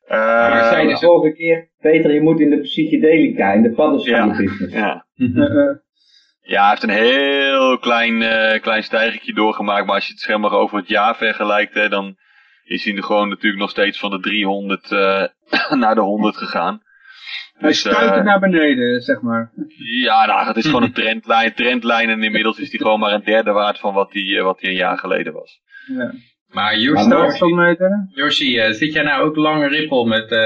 Uh, 0.07 0.17
maar 0.17 0.63
zei 0.63 0.87
de 0.87 0.97
vorige 0.97 1.35
keer, 1.35 1.69
Peter, 1.79 2.13
je 2.13 2.21
moet 2.21 2.39
in 2.39 2.49
de 2.49 2.59
psychedelica, 2.59 3.51
in 3.51 3.61
de 3.61 3.71
paddenstoelenbusiness. 3.71 4.73
Ja. 4.73 5.05
ja. 5.15 5.81
Ja, 6.41 6.61
hij 6.61 6.69
heeft 6.69 6.83
een 6.83 6.89
heel 6.89 7.79
klein, 7.79 8.21
uh, 8.21 8.61
klein 8.61 8.83
stijgertje 8.83 9.33
doorgemaakt. 9.33 9.85
Maar 9.85 9.95
als 9.95 10.05
je 10.05 10.11
het 10.11 10.21
scherm 10.21 10.45
over 10.45 10.77
het 10.77 10.87
jaar 10.87 11.15
vergelijkt, 11.15 11.73
hè, 11.73 11.89
dan 11.89 12.15
is 12.63 12.83
hij 12.83 13.01
gewoon 13.01 13.29
natuurlijk 13.29 13.61
nog 13.61 13.69
steeds 13.69 13.99
van 13.99 14.09
de 14.09 14.19
300 14.19 14.91
uh, 14.91 15.23
naar 15.83 15.95
de 15.95 16.01
100 16.01 16.37
gegaan. 16.37 16.81
Hij 17.61 17.69
dus, 17.69 17.79
stuit 17.79 18.17
uh, 18.17 18.23
naar 18.23 18.39
beneden, 18.39 19.01
zeg 19.01 19.21
maar. 19.21 19.51
Ja, 20.03 20.25
nou, 20.25 20.47
het 20.47 20.57
is 20.57 20.65
gewoon 20.65 20.83
een 20.83 20.93
trendlijn, 21.01 21.53
trendlijn 21.53 22.09
en 22.09 22.23
inmiddels 22.23 22.59
is 22.59 22.69
hij 22.69 22.79
gewoon 22.79 22.99
maar 22.99 23.13
een 23.13 23.23
derde 23.23 23.51
waard 23.51 23.79
van 23.79 23.93
wat 23.93 24.13
hij, 24.13 24.43
wat 24.43 24.61
hij 24.61 24.69
een 24.69 24.75
jaar 24.75 24.97
geleden 24.97 25.33
was. 25.33 25.61
Ja. 25.97 26.13
Maar 26.53 26.77
Yoshi, 28.13 28.57
uh, 28.57 28.69
zit 28.69 28.93
jij 28.93 29.03
nou 29.03 29.23
ook 29.23 29.35
lang 29.35 29.67
Ripple 29.67 30.07
met, 30.07 30.31
uh, 30.31 30.39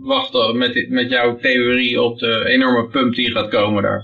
wachten 0.00 0.58
met, 0.58 0.86
met 0.88 1.10
jouw 1.10 1.36
theorie 1.36 2.02
op 2.02 2.18
de 2.18 2.44
enorme 2.46 2.88
pump 2.88 3.14
die 3.14 3.30
gaat 3.30 3.48
komen 3.48 3.82
daar? 3.82 4.02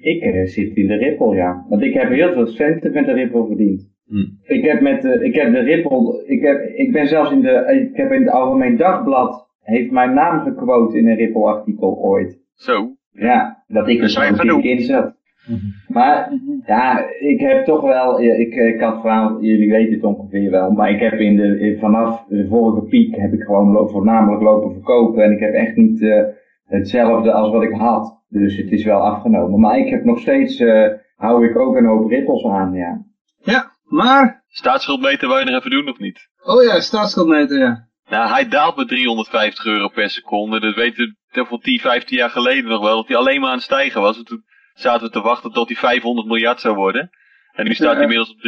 Ik 0.00 0.24
uh, 0.24 0.46
zit 0.46 0.76
in 0.76 0.86
de 0.86 0.96
Ripple, 0.96 1.34
ja. 1.34 1.64
Want 1.68 1.82
ik 1.82 1.94
heb 1.94 2.08
heel 2.08 2.32
veel 2.32 2.46
centen 2.46 2.92
met 2.92 3.06
de 3.06 3.12
Ripple 3.12 3.46
verdiend. 3.46 3.92
Hm. 4.06 4.52
Ik 4.52 4.64
heb 4.64 4.80
met 4.80 5.04
uh, 5.04 5.22
ik 5.22 5.34
heb 5.34 5.52
de 5.52 5.60
Ripple, 5.60 6.24
ik, 6.26 6.42
heb, 6.42 6.60
ik 6.74 6.92
ben 6.92 7.08
zelfs 7.08 7.30
in 7.30 7.40
de, 7.40 7.88
ik 7.90 7.96
heb 7.96 8.12
in 8.12 8.22
het 8.22 8.30
Algemeen 8.30 8.76
Dagblad, 8.76 9.43
heeft 9.64 9.90
mijn 9.90 10.14
naam 10.14 10.40
gequote 10.40 10.98
in 10.98 11.08
een 11.08 11.16
Ripple 11.16 11.44
artikel 11.44 11.96
ooit. 11.96 12.38
Zo? 12.54 12.96
Ja, 13.10 13.64
dat 13.66 13.88
ik 13.88 14.02
er 14.02 14.40
een 14.40 14.62
in 14.62 14.80
zat. 14.80 15.14
Mhm. 15.46 15.66
Maar 15.88 16.32
ja, 16.66 17.04
ik 17.18 17.40
heb 17.40 17.64
toch 17.64 17.82
wel, 17.82 18.20
ik, 18.20 18.54
ik 18.54 18.80
had 18.80 19.00
vooral, 19.00 19.42
jullie 19.42 19.70
weten 19.70 19.94
het 19.94 20.02
ongeveer 20.02 20.50
wel, 20.50 20.70
maar 20.70 20.90
ik 20.90 21.00
heb 21.00 21.12
in 21.12 21.36
de, 21.36 21.76
vanaf 21.80 22.24
de 22.28 22.46
vorige 22.48 22.86
piek 22.86 23.16
heb 23.16 23.32
ik 23.32 23.42
gewoon 23.42 23.88
voornamelijk 23.88 24.42
lopen 24.42 24.72
verkopen 24.72 25.24
en 25.24 25.32
ik 25.32 25.40
heb 25.40 25.52
echt 25.52 25.76
niet 25.76 26.00
uh, 26.00 26.22
hetzelfde 26.64 27.32
als 27.32 27.50
wat 27.52 27.62
ik 27.62 27.72
had. 27.72 28.22
Dus 28.28 28.56
het 28.56 28.70
is 28.70 28.84
wel 28.84 29.00
afgenomen. 29.00 29.60
Maar 29.60 29.78
ik 29.78 29.88
heb 29.88 30.04
nog 30.04 30.18
steeds, 30.18 30.60
uh, 30.60 30.86
hou 31.16 31.48
ik 31.48 31.58
ook 31.58 31.76
een 31.76 31.86
hoop 31.86 32.10
rippels 32.10 32.44
aan, 32.44 32.72
ja. 32.72 33.04
Ja, 33.36 33.70
maar... 33.84 34.42
Staatsschuldmeter 34.48 35.28
wou 35.28 35.40
je 35.40 35.46
nog 35.50 35.58
even 35.58 35.70
doen 35.70 35.88
of 35.88 35.98
niet? 35.98 36.28
Oh 36.44 36.62
ja, 36.62 36.80
staatsschuldmeter, 36.80 37.58
ja. 37.58 37.88
Nou, 38.08 38.30
hij 38.30 38.48
daalt 38.48 38.76
met 38.76 38.88
350 38.88 39.64
euro 39.64 39.88
per 39.88 40.10
seconde. 40.10 40.60
Dat 40.60 40.74
weten 40.74 41.16
we 41.30 41.44
van 41.44 41.60
10, 41.60 41.78
15 41.80 42.16
jaar 42.16 42.30
geleden 42.30 42.70
nog 42.70 42.82
wel. 42.82 42.96
Dat 42.96 43.08
hij 43.08 43.16
alleen 43.16 43.40
maar 43.40 43.48
aan 43.48 43.54
het 43.54 43.64
stijgen 43.64 44.00
was. 44.00 44.16
En 44.16 44.24
toen 44.24 44.44
zaten 44.74 45.06
we 45.06 45.12
te 45.12 45.20
wachten 45.20 45.52
tot 45.52 45.68
hij 45.68 45.76
500 45.76 46.26
miljard 46.26 46.60
zou 46.60 46.74
worden. 46.74 47.10
En 47.52 47.64
nu 47.64 47.74
staat 47.74 47.92
hij 47.92 48.02
inmiddels 48.02 48.30
op 48.30 48.40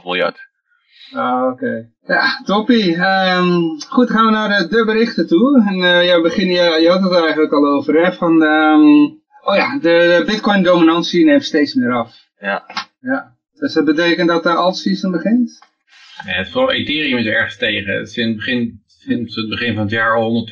391,5 0.00 0.04
miljard. 0.04 0.50
Ah, 1.12 1.46
oké. 1.52 1.88
Ja, 2.06 2.40
toppie. 2.44 2.96
Ehm, 2.96 3.60
goed, 3.88 4.10
gaan 4.10 4.24
we 4.24 4.30
naar 4.30 4.68
de, 4.68 4.84
berichten 4.84 5.26
toe. 5.26 5.64
En 5.66 5.78
uh, 5.78 6.06
ja, 6.06 6.20
begin, 6.20 6.46
je, 6.46 6.78
je 6.80 6.90
had 6.90 7.02
het 7.02 7.12
er 7.12 7.22
eigenlijk 7.22 7.52
al 7.52 7.66
over, 7.66 8.04
hè, 8.04 8.12
van, 8.12 8.42
um, 8.42 9.20
oh 9.44 9.56
ja, 9.56 9.78
de, 9.78 10.22
bitcoin-dominantie 10.26 11.24
neemt 11.24 11.44
steeds 11.44 11.74
meer 11.74 11.92
af. 11.92 12.14
Ja. 12.38 12.64
Ja. 13.00 13.36
Dus 13.54 13.72
dat 13.72 13.84
betekent 13.84 14.28
dat 14.28 14.42
de 14.42 14.54
alt-season 14.54 15.10
begint? 15.10 15.60
Ja, 16.26 16.44
vooral 16.44 16.72
Ethereum 16.72 17.18
is 17.18 17.26
ergens 17.26 17.56
tegen. 17.56 17.94
Het 17.94 18.36
begin, 18.36 18.82
sinds 18.86 19.34
het 19.34 19.48
begin 19.48 19.74
van 19.74 19.82
het 19.82 19.92
jaar 19.92 20.16
al 20.16 20.48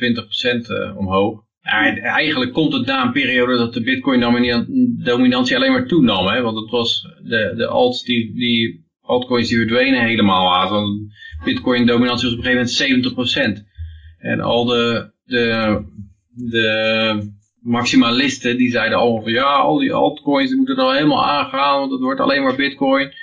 120% 0.65 0.69
uh, 0.69 0.97
omhoog. 0.97 1.43
Eigenlijk 1.61 2.53
komt 2.53 2.73
het 2.73 2.85
na 2.85 3.05
een 3.05 3.11
periode 3.11 3.57
dat 3.57 3.73
de 3.73 3.81
bitcoin-dominantie 3.81 5.55
alleen 5.55 5.71
maar 5.71 5.87
toenam. 5.87 6.27
Hè? 6.27 6.41
Want 6.41 6.57
het 6.57 6.69
was 6.69 7.01
de, 7.23 7.53
de 7.55 7.67
alts 7.67 8.03
die, 8.03 8.33
die 8.33 8.85
altcoins 9.01 9.47
die 9.47 9.57
verdwenen 9.57 10.05
helemaal. 10.05 10.69
Want 10.69 11.13
bitcoin-dominantie 11.43 12.29
was 12.29 12.37
op 12.37 12.45
een 12.45 12.51
gegeven 12.51 13.03
moment 13.13 13.61
70%. 13.61 13.69
En 14.17 14.39
al 14.39 14.65
de, 14.65 15.11
de, 15.23 15.83
de 16.31 17.31
maximalisten 17.61 18.57
die 18.57 18.71
zeiden 18.71 18.97
allemaal 18.97 19.21
van 19.21 19.31
ja, 19.31 19.53
al 19.53 19.77
die 19.77 19.93
altcoins 19.93 20.47
die 20.47 20.57
moeten 20.57 20.77
er 20.77 20.83
al 20.83 20.93
helemaal 20.93 21.25
aangaan, 21.25 21.79
want 21.79 21.91
het 21.91 22.01
wordt 22.01 22.19
alleen 22.19 22.43
maar 22.43 22.55
bitcoin. 22.55 23.13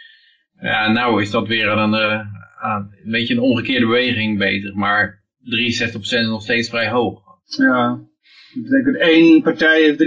Ja, 0.60 0.90
nou 0.92 1.22
is 1.22 1.30
dat 1.30 1.48
weer 1.48 1.68
een, 1.68 1.94
uh, 2.62 2.84
een 3.04 3.10
beetje 3.10 3.34
een 3.34 3.40
omgekeerde 3.40 3.86
beweging 3.86 4.38
bezig, 4.38 4.74
maar 4.74 5.22
63% 5.44 6.00
is 6.00 6.10
nog 6.10 6.42
steeds 6.42 6.68
vrij 6.68 6.88
hoog. 6.88 7.20
Ja, 7.44 8.00
dat 8.54 8.62
betekent 8.62 8.96
één 8.96 9.42
partij 9.42 9.82
heeft 9.82 9.98
63% 9.98 10.02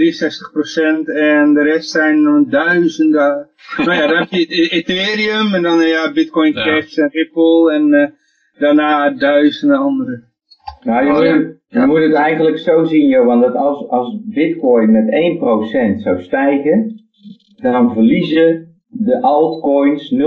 en 1.14 1.54
de 1.54 1.62
rest 1.62 1.90
zijn 1.90 2.46
duizenden. 2.48 3.48
nou 3.76 3.92
ja, 3.92 4.06
dan 4.06 4.16
heb 4.16 4.30
je 4.30 4.46
e- 4.48 4.76
Ethereum 4.76 5.54
en 5.54 5.62
dan 5.62 5.86
ja, 5.86 6.12
Bitcoin 6.12 6.52
Cash 6.52 6.96
en 6.96 7.08
Ripple 7.08 7.72
en 7.72 7.88
uh, 7.88 8.06
daarna 8.58 9.10
duizenden 9.10 9.78
andere. 9.78 10.30
Nou, 10.84 11.04
je, 11.04 11.10
oh, 11.10 11.18
moet, 11.18 11.58
je 11.68 11.86
moet 11.86 12.02
het 12.02 12.12
eigenlijk 12.12 12.58
zo 12.58 12.84
zien, 12.84 13.08
Johan, 13.08 13.40
dat 13.40 13.54
als, 13.54 13.88
als 13.88 14.18
Bitcoin 14.24 14.92
met 14.92 15.04
1% 15.98 16.02
zou 16.02 16.22
stijgen, 16.22 17.06
dan 17.56 17.92
verliezen 17.92 18.72
de 18.88 19.20
altcoins 19.20 20.14
0,63% 20.14 20.18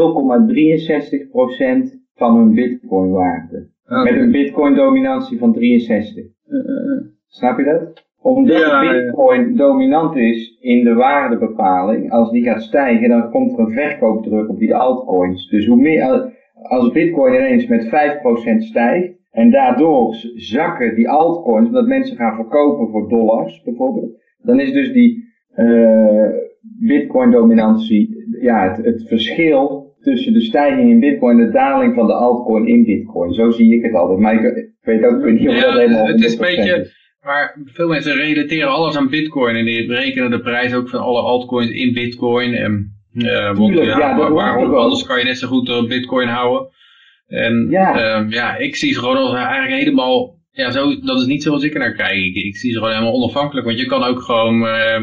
van 2.15 2.35
hun 2.37 2.53
Bitcoin 2.53 3.11
waarde. 3.11 3.67
Met 3.85 4.15
een 4.15 4.31
Bitcoin 4.31 4.75
dominantie 4.75 5.37
van 5.37 5.53
63. 5.53 6.23
Uh, 6.47 6.61
Snap 7.27 7.57
je 7.57 7.63
dat? 7.63 8.03
Omdat 8.21 8.57
ja, 8.57 8.91
bitcoin 8.91 9.55
dominant 9.55 10.15
is 10.15 10.57
in 10.59 10.83
de 10.83 10.93
waardebepaling, 10.93 12.11
als 12.11 12.31
die 12.31 12.43
gaat 12.43 12.61
stijgen, 12.61 13.09
dan 13.09 13.29
komt 13.31 13.53
er 13.53 13.59
een 13.59 13.71
verkoopdruk 13.71 14.49
op 14.49 14.59
die 14.59 14.75
altcoins. 14.75 15.49
Dus 15.49 15.65
hoe 15.65 15.81
meer, 15.81 16.33
als 16.53 16.91
bitcoin 16.91 17.33
ineens 17.33 17.67
met 17.67 17.85
5% 17.85 18.57
stijgt, 18.57 19.13
en 19.31 19.51
daardoor 19.51 20.15
zakken 20.35 20.95
die 20.95 21.09
altcoins, 21.09 21.67
omdat 21.67 21.87
mensen 21.87 22.17
gaan 22.17 22.35
verkopen 22.35 22.89
voor 22.89 23.09
dollars 23.09 23.61
bijvoorbeeld, 23.63 24.21
dan 24.41 24.59
is 24.59 24.71
dus 24.71 24.93
die 24.93 25.23
uh, 25.55 26.29
bitcoin 26.79 27.31
dominantie, 27.31 28.25
ja, 28.41 28.69
het, 28.69 28.85
het 28.85 29.07
verschil 29.07 29.84
tussen 30.05 30.33
de 30.33 30.41
stijging 30.41 30.89
in 30.89 30.99
bitcoin 30.99 31.39
en 31.39 31.45
de 31.45 31.51
daling 31.51 31.95
van 31.95 32.07
de 32.07 32.13
altcoin 32.13 32.67
in 32.67 32.83
bitcoin. 32.83 33.33
Zo 33.33 33.51
zie 33.51 33.75
ik 33.75 33.83
het 33.83 33.93
altijd. 33.93 34.19
Maar 34.19 34.33
ik, 34.33 34.73
weet 34.81 35.05
ook 35.05 35.25
niet 35.25 35.49
of 35.49 35.59
dat 35.59 35.73
helemaal 35.73 36.07
Het 36.07 36.23
is 36.23 36.33
een 36.33 36.39
beetje 36.39 36.93
maar 37.25 37.61
veel 37.65 37.87
mensen 37.87 38.15
relateren 38.15 38.69
alles 38.69 38.95
aan 38.95 39.09
bitcoin 39.09 39.55
en 39.55 39.65
die 39.65 39.85
berekenen 39.85 40.29
de 40.29 40.39
prijs 40.39 40.73
ook 40.73 40.89
van 40.89 40.99
alle 40.99 41.21
altcoins 41.21 41.69
in 41.69 41.93
bitcoin. 41.93 42.53
En, 42.53 42.91
uh, 43.13 43.57
want, 43.57 43.73
ja, 43.73 43.83
ja 43.83 44.31
waarom, 44.31 44.73
anders 44.73 45.03
kan 45.03 45.17
je 45.17 45.23
net 45.23 45.37
zo 45.37 45.47
goed 45.47 45.69
op 45.69 45.87
bitcoin 45.87 46.27
houden. 46.27 46.69
En 47.27 47.67
ja. 47.69 48.21
Uh, 48.21 48.31
ja, 48.31 48.57
ik 48.57 48.75
zie 48.75 48.93
ze 48.93 48.99
gewoon 48.99 49.17
als 49.17 49.33
eigenlijk 49.33 49.73
helemaal, 49.73 50.39
ja, 50.51 50.71
zo, 50.71 50.99
dat 50.99 51.19
is 51.19 51.25
niet 51.25 51.43
zoals 51.43 51.63
ik 51.63 51.73
er 51.73 51.79
naar 51.79 51.95
kijk. 51.95 52.17
Ik, 52.17 52.35
ik 52.35 52.57
zie 52.57 52.71
ze 52.71 52.77
gewoon 52.77 52.93
helemaal 52.93 53.13
onafhankelijk, 53.13 53.65
want 53.65 53.79
je 53.79 53.85
kan 53.85 54.03
ook 54.03 54.21
gewoon 54.21 54.61
uh, 54.61 54.99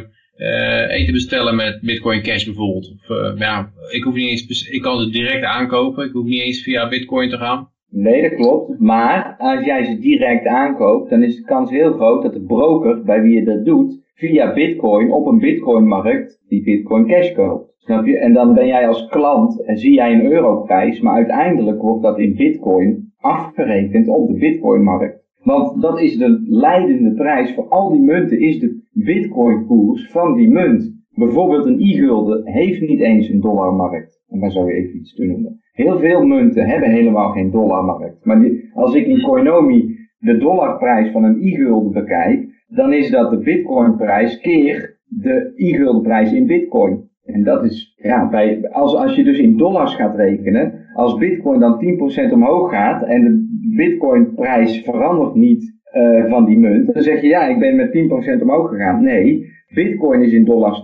eten 0.88 1.12
bestellen 1.12 1.57
met 1.57 1.81
Bitcoin 1.81 2.22
Cash 2.22 2.44
bijvoorbeeld. 2.44 2.92
Of, 2.92 3.38
ja, 3.38 3.70
ik 3.90 4.02
hoef 4.02 4.14
niet 4.14 4.31
eens, 4.31 4.68
ik 4.68 4.83
kan 4.83 5.00
ze 5.00 5.11
direct 5.11 5.44
aankopen, 5.44 6.05
ik 6.05 6.12
hoef 6.12 6.24
niet 6.24 6.42
eens 6.42 6.62
via 6.62 6.88
Bitcoin 6.88 7.28
te 7.28 7.37
gaan. 7.37 7.70
Nee, 7.90 8.22
dat 8.22 8.35
klopt. 8.35 8.78
Maar 8.78 9.35
als 9.38 9.64
jij 9.64 9.85
ze 9.85 9.98
direct 9.98 10.46
aankoopt, 10.46 11.11
dan 11.11 11.22
is 11.22 11.37
de 11.37 11.42
kans 11.42 11.70
heel 11.70 11.92
groot 11.92 12.22
dat 12.22 12.33
de 12.33 12.44
broker 12.44 13.02
bij 13.02 13.22
wie 13.22 13.35
je 13.35 13.44
dat 13.44 13.64
doet, 13.64 14.00
via 14.14 14.52
bitcoin 14.52 15.12
op 15.12 15.26
een 15.26 15.38
bitcoinmarkt 15.38 16.42
die 16.48 16.62
bitcoin 16.62 17.07
cash 17.07 17.33
koopt. 17.33 17.74
Snap 17.78 18.07
je? 18.07 18.18
En 18.18 18.33
dan 18.33 18.55
ben 18.55 18.66
jij 18.66 18.88
als 18.88 19.07
klant 19.07 19.64
en 19.64 19.76
zie 19.76 19.94
jij 19.94 20.12
een 20.12 20.33
europrijs, 20.33 21.00
maar 21.00 21.14
uiteindelijk 21.14 21.83
wordt 21.83 22.02
dat 22.02 22.18
in 22.18 22.35
bitcoin 22.35 23.12
afgerekend 23.20 24.09
op 24.09 24.28
de 24.28 24.38
bitcoinmarkt. 24.38 25.21
Want 25.42 25.83
dat 25.83 26.00
is 26.00 26.16
de 26.16 26.44
leidende 26.48 27.14
prijs 27.14 27.55
voor 27.55 27.68
al 27.68 27.90
die 27.90 28.00
munten, 28.00 28.40
is 28.40 28.59
de 28.59 28.81
bitcoin-koers 28.92 30.11
van 30.11 30.35
die 30.37 30.50
munt. 30.50 31.00
Bijvoorbeeld 31.14 31.66
een 31.66 31.81
i-gulden 31.81 32.46
heeft 32.46 32.81
niet 32.81 33.00
eens 33.00 33.28
een 33.28 33.40
dollarmarkt. 33.40 34.22
Daar 34.28 34.50
zou 34.50 34.66
je 34.66 34.72
even 34.72 34.96
iets 34.96 35.14
te 35.14 35.24
noemen. 35.24 35.61
Heel 35.72 35.98
veel 35.98 36.24
munten 36.24 36.66
hebben 36.66 36.90
helemaal 36.90 37.31
geen 37.31 37.50
dollarmarkt. 37.50 38.24
Maar 38.24 38.50
als 38.74 38.94
ik 38.94 39.07
in 39.07 39.22
Coinomi 39.22 39.96
de 40.18 40.37
dollarprijs 40.37 41.11
van 41.11 41.24
een 41.24 41.46
i-gulden 41.46 41.92
bekijk, 41.92 42.64
dan 42.68 42.92
is 42.92 43.11
dat 43.11 43.31
de 43.31 43.38
bitcoinprijs 43.38 44.40
keer 44.40 44.98
de 45.07 45.52
i-guldenprijs 45.57 46.33
in 46.33 46.46
bitcoin. 46.46 47.11
En 47.24 47.44
dat 47.44 47.64
is, 47.64 47.94
ja, 47.96 48.28
bij, 48.28 48.68
als, 48.70 48.94
als 48.94 49.16
je 49.16 49.24
dus 49.24 49.38
in 49.38 49.57
dollars 49.57 49.94
gaat 49.94 50.16
rekenen, 50.16 50.82
als 50.94 51.18
bitcoin 51.18 51.61
dan 51.61 51.85
10% 52.28 52.33
omhoog 52.33 52.70
gaat 52.70 53.07
en 53.07 53.22
de 53.22 53.46
bitcoinprijs 53.76 54.83
verandert 54.85 55.35
niet 55.35 55.81
uh, 55.94 56.31
van 56.31 56.44
die 56.44 56.59
munt, 56.59 56.94
dan 56.94 57.02
zeg 57.02 57.20
je 57.20 57.26
ja, 57.26 57.46
ik 57.46 57.59
ben 57.59 57.76
met 57.76 58.38
10% 58.38 58.42
omhoog 58.42 58.68
gegaan. 58.68 59.02
Nee, 59.02 59.50
bitcoin 59.74 60.22
is 60.22 60.33
in 60.33 60.44
dollars 60.44 60.83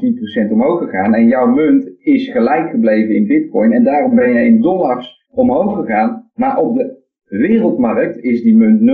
10% 0.49 0.53
omhoog 0.53 0.79
gegaan 0.79 1.14
en 1.14 1.27
jouw 1.27 1.47
munt 1.47 1.90
is 1.99 2.29
gelijk 2.31 2.71
gebleven 2.71 3.14
in 3.14 3.27
bitcoin 3.27 3.73
en 3.73 3.85
daarom 3.85 4.14
ben 4.14 4.33
je 4.33 4.47
in 4.47 4.61
dollars 4.61 5.27
omhoog 5.31 5.77
gegaan, 5.77 6.31
maar 6.35 6.57
op 6.57 6.77
de 6.77 6.97
wereldmarkt 7.25 8.18
is 8.18 8.42
die 8.42 8.57
munt 8.57 8.81
0% 8.81 8.85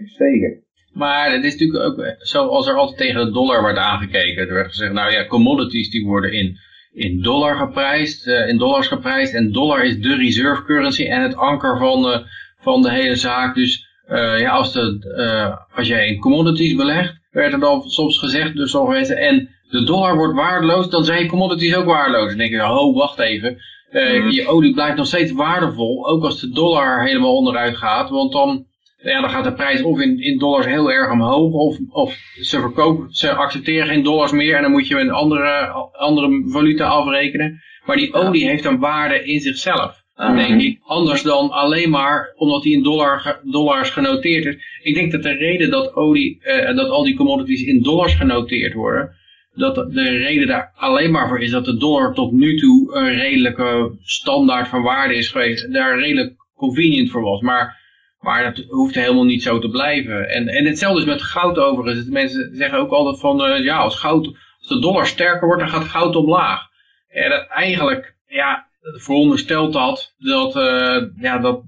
gestegen. 0.00 0.62
Maar 0.92 1.32
het 1.32 1.44
is 1.44 1.52
natuurlijk 1.56 1.84
ook 1.84 2.14
zo 2.18 2.46
als 2.46 2.68
er 2.68 2.74
altijd 2.74 2.98
tegen 2.98 3.26
de 3.26 3.32
dollar 3.32 3.60
wordt 3.60 3.78
aangekeken. 3.78 4.48
Er 4.48 4.54
werd 4.54 4.68
gezegd, 4.68 4.92
nou 4.92 5.12
ja, 5.12 5.26
commodities 5.26 5.90
die 5.90 6.06
worden 6.06 6.32
in, 6.32 6.56
in 6.94 7.22
dollar 7.22 7.56
geprijsd, 7.56 8.26
uh, 8.26 8.48
in 8.48 8.58
dollars 8.58 8.86
geprijsd. 8.86 9.34
En 9.34 9.52
dollar 9.52 9.84
is 9.84 10.00
de 10.00 10.16
reserve 10.16 10.64
currency 10.64 11.04
en 11.04 11.22
het 11.22 11.36
anker 11.36 11.78
van 11.78 12.02
de, 12.02 12.22
van 12.60 12.82
de 12.82 12.90
hele 12.90 13.16
zaak. 13.16 13.54
Dus 13.54 13.86
uh, 14.10 14.40
ja, 14.40 14.50
als, 14.50 14.72
de, 14.72 15.14
uh, 15.18 15.76
als 15.76 15.88
jij 15.88 16.06
in 16.06 16.20
commodities 16.20 16.74
belegt, 16.74 17.14
werd 17.30 17.52
er 17.52 17.60
dan 17.60 17.82
soms 17.82 18.18
gezegd 18.18 18.56
door 18.56 18.68
sommige 18.68 18.96
mensen, 18.96 19.16
en 19.16 19.48
de 19.70 19.84
dollar 19.84 20.16
wordt 20.16 20.34
waardeloos, 20.34 20.90
dan 20.90 21.04
zijn 21.04 21.22
je 21.22 21.28
commodities 21.28 21.74
ook 21.74 21.84
waardeloos. 21.84 22.28
Dan 22.28 22.38
denk 22.38 22.50
je, 22.50 22.62
oh, 22.62 22.96
wacht 22.96 23.18
even. 23.18 23.56
Uh, 23.92 24.30
Je 24.30 24.46
olie 24.46 24.74
blijft 24.74 24.96
nog 24.96 25.06
steeds 25.06 25.32
waardevol, 25.32 26.08
ook 26.08 26.24
als 26.24 26.40
de 26.40 26.50
dollar 26.50 27.06
helemaal 27.06 27.36
onderuit 27.36 27.76
gaat. 27.76 28.10
Want 28.10 28.32
dan, 28.32 28.66
ja, 29.12 29.20
dan 29.20 29.30
gaat 29.30 29.44
de 29.44 29.52
prijs 29.52 29.82
of 29.82 30.00
in, 30.00 30.20
in 30.20 30.38
dollars 30.38 30.66
heel 30.66 30.92
erg 30.92 31.12
omhoog, 31.12 31.52
of, 31.52 31.78
of 31.90 32.14
ze, 32.40 32.60
verkopen, 32.60 33.06
ze 33.10 33.32
accepteren 33.32 33.86
geen 33.86 34.02
dollars 34.02 34.32
meer 34.32 34.56
en 34.56 34.62
dan 34.62 34.70
moet 34.70 34.88
je 34.88 35.00
een 35.00 35.10
andere, 35.10 35.66
andere 35.92 36.42
valuta 36.46 36.86
afrekenen. 36.86 37.62
Maar 37.84 37.96
die 37.96 38.12
olie 38.12 38.46
heeft 38.46 38.64
een 38.64 38.78
waarde 38.78 39.24
in 39.24 39.40
zichzelf. 39.40 40.02
Uh 40.16 40.36
denk 40.36 40.60
ik. 40.60 40.78
Anders 40.82 41.22
dan 41.22 41.50
alleen 41.50 41.90
maar 41.90 42.32
omdat 42.36 42.62
die 42.62 42.76
in 42.76 42.82
dollar, 42.82 43.40
dollars 43.42 43.90
genoteerd 43.90 44.44
is. 44.44 44.56
Ik 44.82 44.94
denk 44.94 45.12
dat 45.12 45.22
de 45.22 45.32
reden 45.32 45.70
dat, 45.70 45.94
olie, 45.94 46.40
uh, 46.42 46.76
dat 46.76 46.90
al 46.90 47.04
die 47.04 47.16
commodities 47.16 47.62
in 47.62 47.82
dollars 47.82 48.14
genoteerd 48.14 48.74
worden, 48.74 49.10
dat 49.54 49.74
de 49.74 50.08
reden 50.08 50.46
daar 50.46 50.72
alleen 50.76 51.10
maar 51.10 51.28
voor 51.28 51.40
is 51.40 51.50
dat 51.50 51.64
de 51.64 51.76
dollar 51.76 52.14
tot 52.14 52.32
nu 52.32 52.56
toe 52.56 52.94
een 52.94 53.14
redelijke 53.14 53.96
standaard 54.02 54.68
van 54.68 54.82
waarde 54.82 55.14
is 55.14 55.28
geweest. 55.28 55.72
Daar 55.72 55.98
redelijk 55.98 56.34
convenient 56.56 57.10
voor 57.10 57.22
was. 57.22 57.40
Maar, 57.40 57.80
maar 58.24 58.42
dat 58.42 58.64
hoeft 58.68 58.94
helemaal 58.94 59.24
niet 59.24 59.42
zo 59.42 59.58
te 59.58 59.68
blijven. 59.68 60.28
En, 60.28 60.48
en 60.48 60.64
hetzelfde 60.64 61.00
is 61.00 61.06
met 61.06 61.22
goud 61.22 61.58
overigens. 61.58 62.08
Mensen 62.08 62.56
zeggen 62.56 62.78
ook 62.78 62.90
altijd 62.90 63.20
van, 63.20 63.50
uh, 63.50 63.64
ja, 63.64 63.76
als 63.76 63.98
goud, 63.98 64.26
als 64.58 64.68
de 64.68 64.80
dollar 64.80 65.06
sterker 65.06 65.46
wordt, 65.46 65.62
dan 65.62 65.70
gaat 65.70 65.88
goud 65.88 66.16
omlaag. 66.16 66.60
En 67.08 67.30
dat 67.30 67.46
eigenlijk, 67.48 68.16
ja, 68.26 68.66
verondersteld 68.80 69.72
dat, 69.72 70.14
dat, 70.18 70.56
uh, 70.56 71.02
ja, 71.16 71.38
dat, 71.38 71.62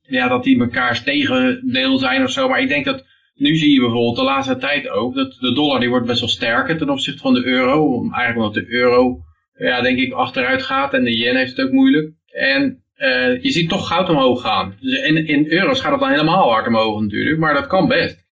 ja, 0.00 0.28
dat 0.28 0.44
die 0.44 0.56
mekaars 0.56 1.02
tegendeel 1.02 1.98
zijn 1.98 2.22
of 2.22 2.30
zo. 2.30 2.48
Maar 2.48 2.60
ik 2.60 2.68
denk 2.68 2.84
dat 2.84 3.04
nu 3.34 3.56
zie 3.56 3.72
je 3.72 3.80
bijvoorbeeld 3.80 4.16
de 4.16 4.22
laatste 4.22 4.56
tijd 4.56 4.88
ook 4.88 5.14
dat 5.14 5.36
de 5.40 5.52
dollar 5.52 5.80
die 5.80 5.88
wordt 5.88 6.06
best 6.06 6.20
wel 6.20 6.28
sterker 6.28 6.78
ten 6.78 6.90
opzichte 6.90 7.20
van 7.20 7.34
de 7.34 7.44
euro. 7.44 8.00
Eigenlijk 8.00 8.36
omdat 8.36 8.54
de 8.54 8.72
euro, 8.72 9.18
ja, 9.54 9.80
denk 9.80 9.98
ik, 9.98 10.12
achteruit 10.12 10.62
gaat 10.62 10.92
en 10.92 11.04
de 11.04 11.16
yen 11.16 11.36
heeft 11.36 11.56
het 11.56 11.66
ook 11.66 11.72
moeilijk. 11.72 12.12
En 12.26 12.84
uh, 12.98 13.42
je 13.42 13.50
ziet 13.50 13.68
toch 13.68 13.88
goud 13.88 14.08
omhoog 14.08 14.40
gaan. 14.40 14.76
Dus 14.80 15.02
in, 15.02 15.26
in 15.26 15.52
euro's 15.52 15.80
gaat 15.80 15.90
het 15.90 16.00
dan 16.00 16.10
helemaal 16.10 16.50
hard 16.50 16.66
omhoog 16.66 17.00
natuurlijk, 17.00 17.38
maar 17.38 17.54
dat 17.54 17.66
kan 17.66 17.88
best. 17.88 18.24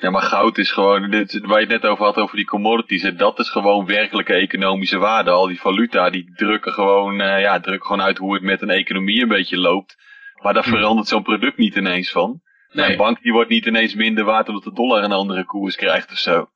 Ja, 0.00 0.10
maar 0.10 0.22
goud 0.22 0.58
is 0.58 0.72
gewoon, 0.72 1.10
dit, 1.10 1.40
waar 1.42 1.60
je 1.60 1.66
het 1.66 1.82
net 1.82 1.90
over 1.90 2.04
had, 2.04 2.16
over 2.16 2.36
die 2.36 2.44
commodities, 2.44 3.02
en 3.02 3.16
dat 3.16 3.38
is 3.38 3.50
gewoon 3.50 3.86
werkelijke 3.86 4.32
economische 4.32 4.98
waarde. 4.98 5.30
Al 5.30 5.46
die 5.46 5.60
valuta, 5.60 6.10
die 6.10 6.32
drukken 6.34 6.72
gewoon, 6.72 7.20
uh, 7.20 7.40
ja, 7.40 7.60
drukken 7.60 7.86
gewoon 7.86 8.02
uit 8.02 8.18
hoe 8.18 8.34
het 8.34 8.42
met 8.42 8.62
een 8.62 8.70
economie 8.70 9.22
een 9.22 9.28
beetje 9.28 9.58
loopt. 9.58 9.96
Maar 10.42 10.54
daar 10.54 10.64
hm. 10.64 10.70
verandert 10.70 11.08
zo'n 11.08 11.22
product 11.22 11.56
niet 11.56 11.76
ineens 11.76 12.10
van. 12.10 12.40
Nee. 12.72 12.90
Een 12.90 12.96
bank 12.96 13.22
die 13.22 13.32
wordt 13.32 13.50
niet 13.50 13.66
ineens 13.66 13.94
minder 13.94 14.24
waard 14.24 14.48
omdat 14.48 14.64
de 14.64 14.72
dollar 14.72 15.04
een 15.04 15.12
andere 15.12 15.44
koers 15.44 15.76
krijgt 15.76 16.10
of 16.10 16.18
zo. 16.18 16.50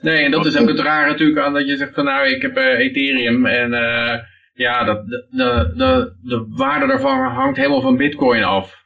Nee, 0.00 0.24
en 0.24 0.30
dat 0.30 0.46
is 0.46 0.56
ook 0.56 0.68
het 0.68 0.80
rare 0.80 1.10
natuurlijk 1.10 1.38
aan 1.38 1.52
dat 1.52 1.66
je 1.66 1.76
zegt 1.76 1.94
van 1.94 2.04
nou, 2.04 2.26
ik 2.26 2.42
heb 2.42 2.58
uh, 2.58 2.78
Ethereum 2.78 3.46
en 3.46 3.70
ja, 4.52 4.84
dat, 4.84 5.06
de, 5.06 5.26
de, 5.30 5.72
de, 5.76 6.14
de 6.22 6.46
waarde 6.56 6.86
daarvan 6.86 7.18
hangt 7.18 7.56
helemaal 7.56 7.80
van 7.80 7.96
bitcoin 7.96 8.42
af 8.42 8.82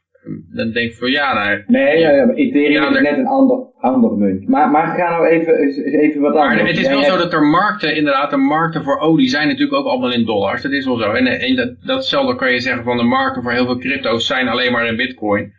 dan 0.53 0.71
denk 0.73 0.91
ik 0.91 0.97
van 0.97 1.11
ja, 1.11 1.35
nou, 1.35 1.63
Nee, 1.67 1.99
ja, 1.99 2.11
ja, 2.11 2.29
Ethereum 2.29 2.95
is 2.95 3.01
net 3.01 3.19
een 3.19 3.27
ander, 3.27 3.67
ander 3.79 4.13
munt. 4.13 4.49
Maar, 4.49 4.71
maar 4.71 4.87
ga 4.87 5.11
nou 5.11 5.27
even, 5.27 5.55
even 6.01 6.21
wat 6.21 6.35
anders. 6.35 6.61
Maar 6.61 6.71
het 6.71 6.79
is 6.79 6.89
wel 6.89 7.03
zo 7.03 7.17
dat 7.17 7.33
er 7.33 7.43
markten, 7.43 7.97
inderdaad, 7.97 8.31
de 8.31 8.37
markten 8.37 8.85
voor 8.85 8.99
olie 8.99 9.29
zijn 9.29 9.49
natuurlijk 9.49 9.79
ook 9.79 9.87
allemaal 9.87 10.13
in 10.13 10.25
dollars. 10.25 10.63
Dat 10.63 10.73
is 10.73 10.85
wel 10.85 10.97
zo. 10.97 11.11
En, 11.11 11.27
en 11.27 11.57
dat, 11.57 11.75
datzelfde 11.85 12.37
kan 12.37 12.53
je 12.53 12.61
zeggen 12.61 12.85
van 12.85 12.97
de 12.97 13.03
markten 13.03 13.43
voor 13.43 13.53
heel 13.53 13.65
veel 13.65 13.79
crypto's 13.79 14.27
zijn 14.27 14.49
alleen 14.49 14.73
maar 14.73 14.87
in 14.87 14.97
bitcoin. 14.97 15.53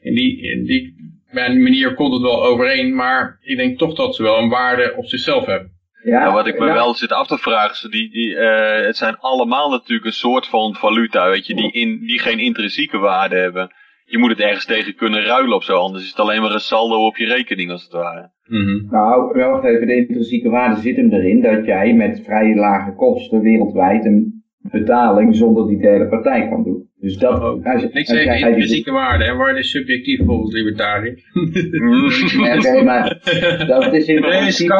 In 0.00 0.14
die, 0.14 0.42
in 0.42 0.64
die 0.64 0.94
manier 1.32 1.94
komt 1.94 2.12
het 2.12 2.22
wel 2.22 2.44
overeen, 2.44 2.94
maar 2.94 3.38
ik 3.40 3.56
denk 3.56 3.78
toch 3.78 3.94
dat 3.94 4.14
ze 4.14 4.22
wel 4.22 4.38
een 4.38 4.48
waarde 4.48 4.94
op 4.96 5.06
zichzelf 5.06 5.46
hebben. 5.46 5.72
Ja, 6.04 6.20
nou, 6.20 6.32
wat 6.32 6.46
ik 6.46 6.58
me 6.58 6.72
wel 6.72 6.94
zit 6.94 7.12
af 7.12 7.26
te 7.26 7.38
vragen, 7.38 7.90
die, 7.90 8.10
die, 8.10 8.30
uh, 8.30 8.86
het 8.86 8.96
zijn 8.96 9.16
allemaal 9.18 9.70
natuurlijk 9.70 10.06
een 10.06 10.12
soort 10.12 10.46
van 10.46 10.74
valuta, 10.74 11.30
weet 11.30 11.46
je, 11.46 11.54
die, 11.54 11.72
in, 11.72 11.98
die 12.06 12.18
geen 12.18 12.38
intrinsieke 12.38 12.98
waarde 12.98 13.36
hebben 13.36 13.70
je 14.04 14.18
moet 14.18 14.30
het 14.30 14.40
ergens 14.40 14.64
tegen 14.64 14.94
kunnen 14.94 15.24
ruilen 15.24 15.56
of 15.56 15.64
zo, 15.64 15.76
anders 15.76 16.04
is 16.04 16.10
het 16.10 16.20
alleen 16.20 16.42
maar 16.42 16.54
een 16.54 16.60
saldo 16.60 17.06
op 17.06 17.16
je 17.16 17.26
rekening 17.26 17.70
als 17.70 17.82
het 17.82 17.92
ware. 17.92 18.30
Mm 18.46 18.64
-hmm. 18.64 18.86
Nou, 18.90 19.38
wacht 19.38 19.64
even, 19.64 19.86
de 19.86 19.96
intrinsieke 19.96 20.48
waarde 20.48 20.80
zit 20.80 20.96
hem 20.96 21.12
erin 21.12 21.40
dat 21.40 21.64
jij 21.64 21.94
met 21.94 22.22
vrij 22.24 22.54
lage 22.54 22.94
kosten 22.94 23.40
wereldwijd 23.40 24.04
een 24.04 24.44
betaling 24.58 25.36
zonder 25.36 25.66
die 25.66 25.78
derde 25.78 26.08
partij 26.08 26.48
kan 26.48 26.62
doen. 26.64 26.88
Dus 27.00 27.16
dat, 27.16 27.42
oh, 27.42 27.66
als, 27.66 27.82
ik 27.82 28.06
zeg 28.06 28.40
intrinsieke 28.40 28.92
waarde, 28.92 29.24
en 29.24 29.36
waarde 29.36 29.58
is 29.58 29.70
subjectief 29.70 30.20
volgens 30.24 30.52
libertariër. 30.52 31.18
Oké, 32.56 32.82
maar 32.82 33.20
dat 33.66 33.92
is 33.92 34.06
in 34.06 34.20
principe... 34.20 34.74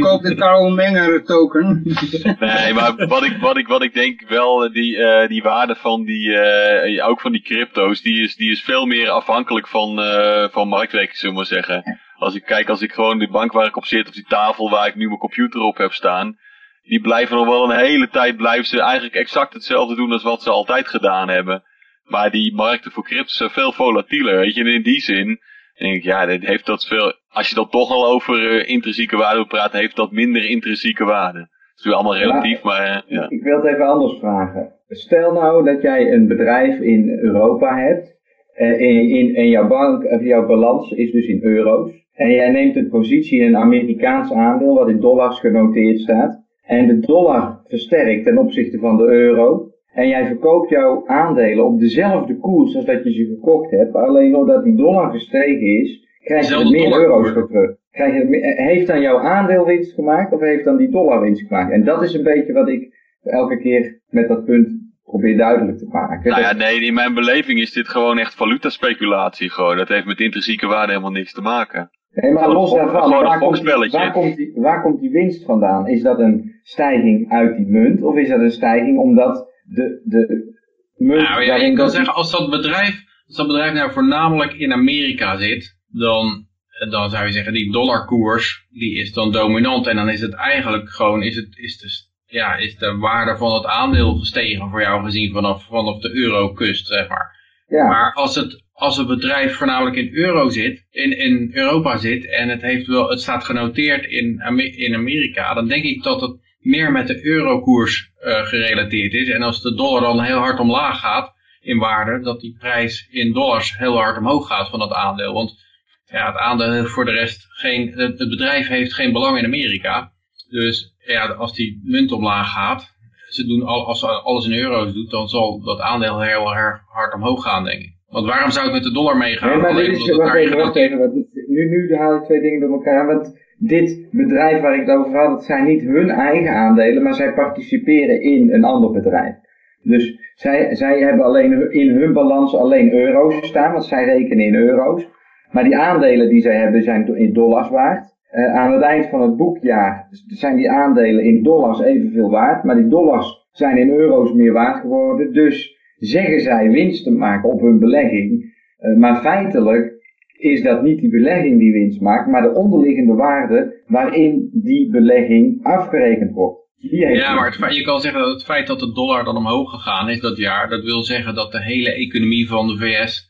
Koop 0.00 0.22
de 0.22 0.34
Karl 0.34 0.70
Menger 0.70 1.24
token. 1.24 1.82
nee, 2.40 2.74
maar 2.74 3.06
wat 3.06 3.24
ik, 3.24 3.36
wat 3.40 3.56
ik, 3.56 3.68
wat 3.68 3.82
ik 3.82 3.94
denk 3.94 4.28
wel, 4.28 4.72
die, 4.72 4.96
uh, 4.96 5.26
die 5.26 5.42
waarde 5.42 5.74
van 5.74 6.04
die, 6.04 6.28
uh, 6.28 7.08
ook 7.08 7.20
van 7.20 7.32
die 7.32 7.42
crypto's, 7.42 8.02
die 8.02 8.22
is, 8.22 8.36
die 8.36 8.50
is 8.50 8.62
veel 8.62 8.86
meer 8.86 9.08
afhankelijk 9.08 9.68
van, 9.68 9.98
uh, 9.98 10.48
van 10.50 10.68
marktwerking, 10.68 11.16
zullen 11.16 11.34
we 11.34 11.40
maar 11.40 11.50
zeggen. 11.50 12.00
Als 12.14 12.34
ik 12.34 12.44
kijk, 12.44 12.68
als 12.68 12.82
ik 12.82 12.92
gewoon 12.92 13.18
de 13.18 13.28
bank 13.28 13.52
waar 13.52 13.66
ik 13.66 13.76
op 13.76 13.84
zit, 13.84 14.08
of 14.08 14.14
die 14.14 14.26
tafel 14.28 14.70
waar 14.70 14.86
ik 14.86 14.94
nu 14.94 15.06
mijn 15.06 15.18
computer 15.18 15.60
op 15.60 15.76
heb 15.76 15.92
staan, 15.92 16.38
die 16.82 17.00
blijven 17.00 17.36
nog 17.36 17.46
wel 17.46 17.70
een 17.70 17.78
hele 17.78 18.08
tijd, 18.08 18.36
blijven 18.36 18.66
ze 18.66 18.80
eigenlijk 18.80 19.14
exact 19.14 19.52
hetzelfde 19.52 19.94
doen 19.94 20.12
als 20.12 20.22
wat 20.22 20.42
ze 20.42 20.50
altijd 20.50 20.88
gedaan 20.88 21.28
hebben. 21.28 21.62
Maar 22.04 22.30
die 22.30 22.54
markten 22.54 22.92
voor 22.92 23.04
crypto 23.04 23.32
zijn 23.32 23.50
veel 23.50 23.72
volatieler, 23.72 24.36
weet 24.36 24.54
je. 24.54 24.60
En 24.60 24.66
in 24.66 24.82
die 24.82 25.00
zin 25.00 25.40
denk 25.78 25.94
ik, 25.94 26.02
ja, 26.02 26.26
dit 26.26 26.46
heeft 26.46 26.66
dat 26.66 26.86
veel, 26.86 27.14
als 27.38 27.48
je 27.48 27.54
dan 27.54 27.68
toch 27.68 27.90
al 27.90 28.06
over 28.06 28.34
uh, 28.52 28.68
intrinsieke 28.68 29.16
waarde 29.16 29.46
praat, 29.46 29.72
heeft 29.72 29.96
dat 29.96 30.12
minder 30.12 30.50
intrinsieke 30.50 31.04
waarde. 31.04 31.38
Het 31.38 31.86
is 31.86 31.92
allemaal 31.92 32.16
relatief, 32.16 32.62
maar, 32.62 32.80
maar 32.80 33.04
uh, 33.08 33.18
ja. 33.18 33.30
Ik 33.30 33.42
wil 33.42 33.56
het 33.56 33.66
even 33.66 33.86
anders 33.86 34.18
vragen. 34.18 34.72
Stel 34.88 35.32
nou 35.32 35.64
dat 35.64 35.82
jij 35.82 36.12
een 36.12 36.28
bedrijf 36.28 36.80
in 36.80 37.18
Europa 37.22 37.76
hebt, 37.76 38.16
uh, 38.56 38.80
in, 38.80 39.08
in, 39.08 39.34
en 39.36 39.48
jouw 39.48 39.66
bank, 39.66 40.04
of 40.04 40.22
jouw 40.22 40.46
balans 40.46 40.90
is 40.90 41.12
dus 41.12 41.26
in 41.26 41.42
euro's. 41.42 41.90
En 42.14 42.30
jij 42.30 42.50
neemt 42.50 42.76
een 42.76 42.88
positie 42.88 43.40
in 43.40 43.46
een 43.46 43.56
Amerikaans 43.56 44.32
aandeel 44.32 44.74
wat 44.74 44.88
in 44.88 45.00
dollars 45.00 45.40
genoteerd 45.40 46.00
staat 46.00 46.42
en 46.66 46.86
de 46.86 46.98
dollar 46.98 47.60
versterkt 47.66 48.24
ten 48.24 48.38
opzichte 48.38 48.78
van 48.78 48.96
de 48.96 49.04
euro. 49.04 49.70
En 49.92 50.08
jij 50.08 50.26
verkoopt 50.26 50.70
jouw 50.70 51.06
aandelen 51.06 51.64
op 51.64 51.80
dezelfde 51.80 52.38
koers 52.38 52.76
als 52.76 52.84
dat 52.84 53.04
je 53.04 53.12
ze 53.12 53.24
gekocht 53.24 53.70
hebt. 53.70 53.94
Alleen 53.94 54.32
doordat 54.32 54.64
die 54.64 54.76
dollar 54.76 55.10
gestegen 55.10 55.80
is, 55.82 56.06
krijg 56.28 56.48
je 56.48 56.54
er 56.54 56.70
meer 56.70 56.92
euro's 56.92 57.30
voor 57.32 57.48
terug. 57.48 57.70
Krijg 57.90 58.14
je 58.14 58.24
meer, 58.24 58.56
heeft 58.56 58.86
dan 58.86 59.00
jouw 59.00 59.18
aandeel 59.18 59.64
winst 59.64 59.94
gemaakt 59.94 60.32
of 60.32 60.40
heeft 60.40 60.64
dan 60.64 60.76
die 60.76 60.90
dollar 60.90 61.20
winst 61.20 61.46
gemaakt? 61.46 61.72
En 61.72 61.84
dat 61.84 62.02
is 62.02 62.14
een 62.14 62.22
beetje 62.22 62.52
wat 62.52 62.68
ik 62.68 62.94
elke 63.22 63.58
keer 63.58 64.00
met 64.08 64.28
dat 64.28 64.44
punt 64.44 64.68
probeer 65.04 65.36
duidelijk 65.36 65.78
te 65.78 65.88
maken. 65.90 66.30
Nou 66.30 66.42
ja, 66.42 66.52
nee, 66.52 66.80
in 66.80 66.94
mijn 66.94 67.14
beleving 67.14 67.60
is 67.60 67.72
dit 67.72 67.88
gewoon 67.88 68.18
echt 68.18 68.34
valutaspeculatie. 68.34 69.50
Gewoon. 69.50 69.76
Dat 69.76 69.88
heeft 69.88 70.06
met 70.06 70.20
intrinsieke 70.20 70.66
waarde 70.66 70.92
helemaal 70.92 71.10
niks 71.10 71.32
te 71.32 71.40
maken. 71.40 71.90
Nee, 72.10 72.32
maar 72.32 72.48
los 72.48 72.74
daarvan, 72.74 73.10
waar 73.10 73.38
komt, 73.38 73.62
waar, 73.90 74.12
komt 74.12 74.36
die, 74.36 74.52
waar 74.54 74.82
komt 74.82 75.00
die 75.00 75.10
winst 75.10 75.44
vandaan? 75.44 75.88
Is 75.88 76.02
dat 76.02 76.18
een 76.18 76.58
stijging 76.62 77.30
uit 77.30 77.56
die 77.56 77.66
munt 77.66 78.02
of 78.02 78.16
is 78.16 78.28
dat 78.28 78.40
een 78.40 78.50
stijging 78.50 78.98
omdat 78.98 79.48
de, 79.64 80.00
de 80.04 80.54
munt... 80.96 81.28
Nou 81.28 81.42
ja, 81.42 81.56
je 81.56 81.72
kan 81.72 81.90
zeggen, 81.90 82.14
als 82.14 82.30
dat 82.30 82.50
bedrijf, 82.50 83.04
als 83.26 83.36
dat 83.36 83.46
bedrijf 83.46 83.72
nou 83.72 83.92
voornamelijk 83.92 84.52
in 84.52 84.72
Amerika 84.72 85.36
zit, 85.36 85.77
dan, 85.88 86.46
dan 86.90 87.10
zou 87.10 87.26
je 87.26 87.32
zeggen, 87.32 87.52
die 87.52 87.72
dollarkoers, 87.72 88.66
die 88.70 88.98
is 88.98 89.12
dan 89.12 89.32
dominant 89.32 89.86
en 89.86 89.96
dan 89.96 90.08
is 90.08 90.20
het 90.20 90.34
eigenlijk 90.34 90.90
gewoon, 90.90 91.22
is, 91.22 91.36
het, 91.36 91.56
is, 91.56 91.78
de, 91.78 92.06
ja, 92.36 92.56
is 92.56 92.76
de 92.76 92.96
waarde 92.96 93.36
van 93.36 93.54
het 93.54 93.66
aandeel 93.66 94.14
gestegen 94.14 94.70
voor 94.70 94.80
jou 94.80 95.04
gezien 95.04 95.32
vanaf, 95.32 95.64
vanaf 95.64 96.00
de 96.00 96.10
eurokust, 96.14 96.86
zeg 96.86 97.08
maar. 97.08 97.36
Ja. 97.66 97.88
Maar 97.88 98.14
als 98.14 98.34
het 98.34 98.66
als 98.78 98.96
het 98.96 99.06
bedrijf 99.06 99.56
voornamelijk 99.56 99.96
in 99.96 100.14
euro 100.14 100.48
zit, 100.48 100.86
in, 100.90 101.18
in 101.18 101.50
Europa 101.52 101.96
zit 101.96 102.30
en 102.30 102.48
het, 102.48 102.62
heeft 102.62 102.86
wel, 102.86 103.08
het 103.08 103.20
staat 103.20 103.44
genoteerd 103.44 104.04
in, 104.04 104.42
in 104.76 104.94
Amerika, 104.94 105.54
dan 105.54 105.68
denk 105.68 105.84
ik 105.84 106.02
dat 106.02 106.20
het 106.20 106.36
meer 106.58 106.92
met 106.92 107.06
de 107.06 107.24
eurokoers 107.24 108.10
uh, 108.20 108.46
gerelateerd 108.46 109.12
is. 109.12 109.28
En 109.28 109.42
als 109.42 109.62
de 109.62 109.74
dollar 109.74 110.00
dan 110.00 110.22
heel 110.22 110.38
hard 110.38 110.60
omlaag 110.60 111.00
gaat 111.00 111.32
in 111.60 111.78
waarde, 111.78 112.20
dat 112.20 112.40
die 112.40 112.56
prijs 112.58 113.08
in 113.10 113.32
dollars 113.32 113.78
heel 113.78 113.96
hard 113.96 114.18
omhoog 114.18 114.46
gaat 114.46 114.68
van 114.68 114.78
dat 114.78 114.92
aandeel. 114.92 115.32
Want 115.32 115.66
ja, 116.10 116.26
het 116.26 116.36
aandeel 116.36 116.72
heeft 116.72 116.90
voor 116.90 117.04
de 117.04 117.10
rest 117.10 117.46
geen, 117.48 117.92
het, 117.92 118.16
bedrijf 118.16 118.68
heeft 118.68 118.94
geen 118.94 119.12
belang 119.12 119.38
in 119.38 119.44
Amerika. 119.44 120.12
Dus 120.48 120.96
ja, 120.98 121.26
als 121.26 121.54
die 121.54 121.80
munt 121.84 122.12
omlaag 122.12 122.52
gaat, 122.52 122.96
ze 123.28 123.46
doen 123.46 123.62
al, 123.62 123.86
als 123.86 124.00
ze 124.00 124.06
alles 124.06 124.46
in 124.46 124.58
euro's 124.58 124.92
doet, 124.92 125.10
dan 125.10 125.28
zal 125.28 125.60
dat 125.60 125.80
aandeel 125.80 126.20
heel 126.20 126.54
erg 126.54 126.80
hard 126.86 127.14
omhoog 127.14 127.42
gaan, 127.42 127.64
denk 127.64 127.80
ik. 127.80 127.96
Want 128.08 128.26
waarom 128.26 128.50
zou 128.50 128.66
ik 128.66 128.72
met 128.72 128.82
de 128.82 128.92
dollar 128.92 129.16
meegaan? 129.16 129.48
Nee, 129.48 129.60
maar 129.60 129.74
dit 129.74 129.96
is, 129.96 130.10
wacht 130.16 130.34
even, 130.34 130.56
wacht 130.56 130.76
even. 130.76 130.98
Want 130.98 131.14
nu, 131.48 131.68
nu 131.68 131.96
haal 131.96 132.16
ik 132.16 132.24
twee 132.24 132.40
dingen 132.40 132.60
door 132.60 132.72
elkaar. 132.72 133.06
Want 133.06 133.36
dit 133.58 134.06
bedrijf 134.10 134.60
waar 134.60 134.74
ik 134.74 134.86
het 134.86 134.96
over 134.96 135.16
had, 135.16 135.30
dat 135.30 135.44
zijn 135.44 135.64
niet 135.64 135.82
hun 135.82 136.10
eigen 136.10 136.54
aandelen, 136.54 137.02
maar 137.02 137.14
zij 137.14 137.34
participeren 137.34 138.22
in 138.22 138.52
een 138.52 138.64
ander 138.64 138.90
bedrijf. 138.90 139.34
Dus 139.82 140.32
zij, 140.34 140.74
zij 140.74 140.98
hebben 140.98 141.24
alleen 141.24 141.72
in 141.72 141.88
hun 141.88 142.12
balans 142.12 142.54
alleen 142.54 142.92
euro's 142.92 143.46
staan, 143.46 143.72
want 143.72 143.84
zij 143.84 144.04
rekenen 144.04 144.46
in 144.46 144.54
euro's. 144.54 145.06
Maar 145.50 145.64
die 145.64 145.76
aandelen 145.76 146.28
die 146.28 146.40
zij 146.40 146.56
hebben 146.56 146.82
zijn 146.82 147.16
in 147.16 147.32
dollars 147.32 147.68
waard. 147.68 148.16
Uh, 148.32 148.54
aan 148.54 148.72
het 148.72 148.82
eind 148.82 149.08
van 149.08 149.22
het 149.22 149.36
boekjaar 149.36 150.08
zijn 150.26 150.56
die 150.56 150.70
aandelen 150.70 151.24
in 151.24 151.42
dollars 151.42 151.80
evenveel 151.80 152.30
waard, 152.30 152.64
maar 152.64 152.76
die 152.76 152.88
dollars 152.88 153.46
zijn 153.52 153.76
in 153.76 153.90
euro's 153.90 154.32
meer 154.32 154.52
waard 154.52 154.80
geworden. 154.80 155.32
Dus 155.32 155.76
zeggen 155.96 156.40
zij 156.40 156.70
winst 156.70 157.04
te 157.04 157.10
maken 157.10 157.50
op 157.50 157.60
hun 157.60 157.78
belegging. 157.78 158.54
Uh, 158.80 158.96
maar 158.96 159.20
feitelijk 159.20 159.96
is 160.38 160.62
dat 160.62 160.82
niet 160.82 161.00
die 161.00 161.10
belegging 161.10 161.58
die 161.58 161.72
winst 161.72 162.00
maakt, 162.00 162.28
maar 162.28 162.42
de 162.42 162.54
onderliggende 162.54 163.14
waarde 163.14 163.82
waarin 163.86 164.50
die 164.52 164.90
belegging 164.90 165.64
afgerekend 165.64 166.32
wordt. 166.32 166.66
Ja, 166.80 167.34
maar 167.34 167.56
het, 167.58 167.74
je 167.74 167.82
kan 167.82 168.00
zeggen 168.00 168.20
dat 168.20 168.32
het 168.32 168.44
feit 168.44 168.66
dat 168.66 168.80
de 168.80 168.92
dollar 168.92 169.24
dan 169.24 169.36
omhoog 169.36 169.70
gegaan 169.70 170.08
is 170.08 170.20
dat 170.20 170.36
jaar, 170.36 170.68
dat 170.68 170.84
wil 170.84 171.02
zeggen 171.02 171.34
dat 171.34 171.52
de 171.52 171.62
hele 171.62 171.92
economie 171.92 172.48
van 172.48 172.66
de 172.66 172.76
VS 172.76 173.27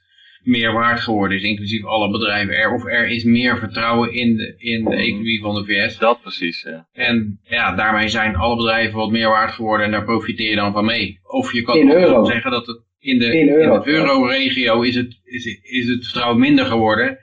meer 0.49 0.73
waard 0.73 1.01
geworden 1.01 1.37
is, 1.37 1.43
inclusief 1.43 1.85
alle 1.85 2.11
bedrijven 2.11 2.55
er. 2.55 2.73
Of 2.73 2.87
er 2.87 3.09
is 3.09 3.25
meer 3.25 3.59
vertrouwen 3.59 4.13
in 4.13 4.37
de, 4.37 4.55
in 4.59 4.85
de 4.85 4.97
economie 4.97 5.41
van 5.41 5.55
de 5.55 5.65
VS. 5.65 5.99
Dat 5.99 6.21
precies, 6.21 6.63
ja. 6.63 6.87
En 6.93 7.41
ja, 7.43 7.75
daarmee 7.75 8.09
zijn 8.09 8.37
alle 8.37 8.57
bedrijven 8.57 8.99
wat 8.99 9.11
meer 9.11 9.29
waard 9.29 9.53
geworden 9.53 9.87
en 9.87 9.93
daar 9.93 10.05
profiteer 10.05 10.51
je 10.51 10.57
dan 10.57 10.73
van 10.73 10.85
mee. 10.85 11.19
Of 11.23 11.53
je 11.53 11.63
kan 11.63 11.93
ook 11.93 12.27
zeggen 12.27 12.51
dat 12.51 12.67
het 12.67 12.81
in 13.01 13.19
de, 13.19 13.39
in 13.39 13.49
euro. 13.49 13.83
euro-regio 13.85 14.83
is 14.83 14.95
het, 14.95 15.21
is, 15.25 15.61
is 15.63 15.89
het 15.89 16.05
vertrouwen 16.05 16.39
minder 16.39 16.65
geworden. 16.65 17.19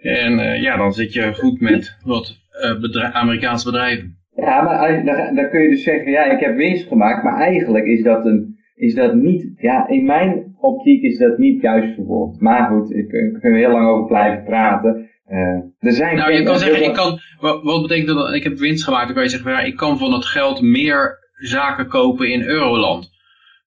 En 0.00 0.32
uh, 0.32 0.62
ja, 0.62 0.76
dan 0.76 0.92
zit 0.92 1.12
je 1.12 1.34
goed 1.34 1.60
met 1.60 1.96
wat 2.04 2.38
uh, 2.64 2.80
bedrijf, 2.80 3.12
Amerikaanse 3.12 3.70
bedrijven. 3.70 4.18
Ja, 4.36 4.62
maar 4.62 5.04
dan, 5.04 5.34
dan 5.34 5.50
kun 5.50 5.62
je 5.62 5.68
dus 5.68 5.82
zeggen, 5.82 6.10
ja, 6.10 6.24
ik 6.24 6.40
heb 6.40 6.56
winst 6.56 6.88
gemaakt, 6.88 7.22
maar 7.24 7.40
eigenlijk 7.40 7.84
is 7.84 8.02
dat 8.02 8.24
een 8.24 8.53
is 8.74 8.94
dat 8.94 9.14
niet, 9.14 9.52
ja, 9.56 9.88
in 9.88 10.04
mijn 10.04 10.54
optiek 10.60 11.02
is 11.02 11.18
dat 11.18 11.38
niet 11.38 11.60
juist 11.60 11.94
verwoord. 11.94 12.40
Maar 12.40 12.68
goed, 12.68 12.90
ik, 12.90 13.12
ik 13.12 13.32
kan 13.40 13.50
er 13.50 13.56
heel 13.56 13.70
lang 13.70 13.86
over 13.86 14.06
blijven 14.06 14.44
praten. 14.44 15.08
Uh, 15.28 15.38
er 15.78 15.92
zijn 15.92 16.16
nou, 16.16 16.32
je 16.32 16.42
kan 16.42 16.58
zeggen, 16.58 16.84
ik 16.84 16.94
kan, 16.94 17.18
wat, 17.62 17.82
betekent 17.82 18.06
dat, 18.06 18.34
ik 18.34 18.42
heb 18.42 18.58
winst 18.58 18.84
gemaakt, 18.84 19.04
dan 19.04 19.14
kan 19.14 19.22
je 19.22 19.30
zeggen, 19.30 19.50
ja, 19.50 19.60
ik 19.60 19.76
kan 19.76 19.98
van 19.98 20.12
het 20.12 20.24
geld 20.24 20.62
meer 20.62 21.18
zaken 21.32 21.88
kopen 21.88 22.30
in 22.30 22.42
Euroland. 22.42 23.12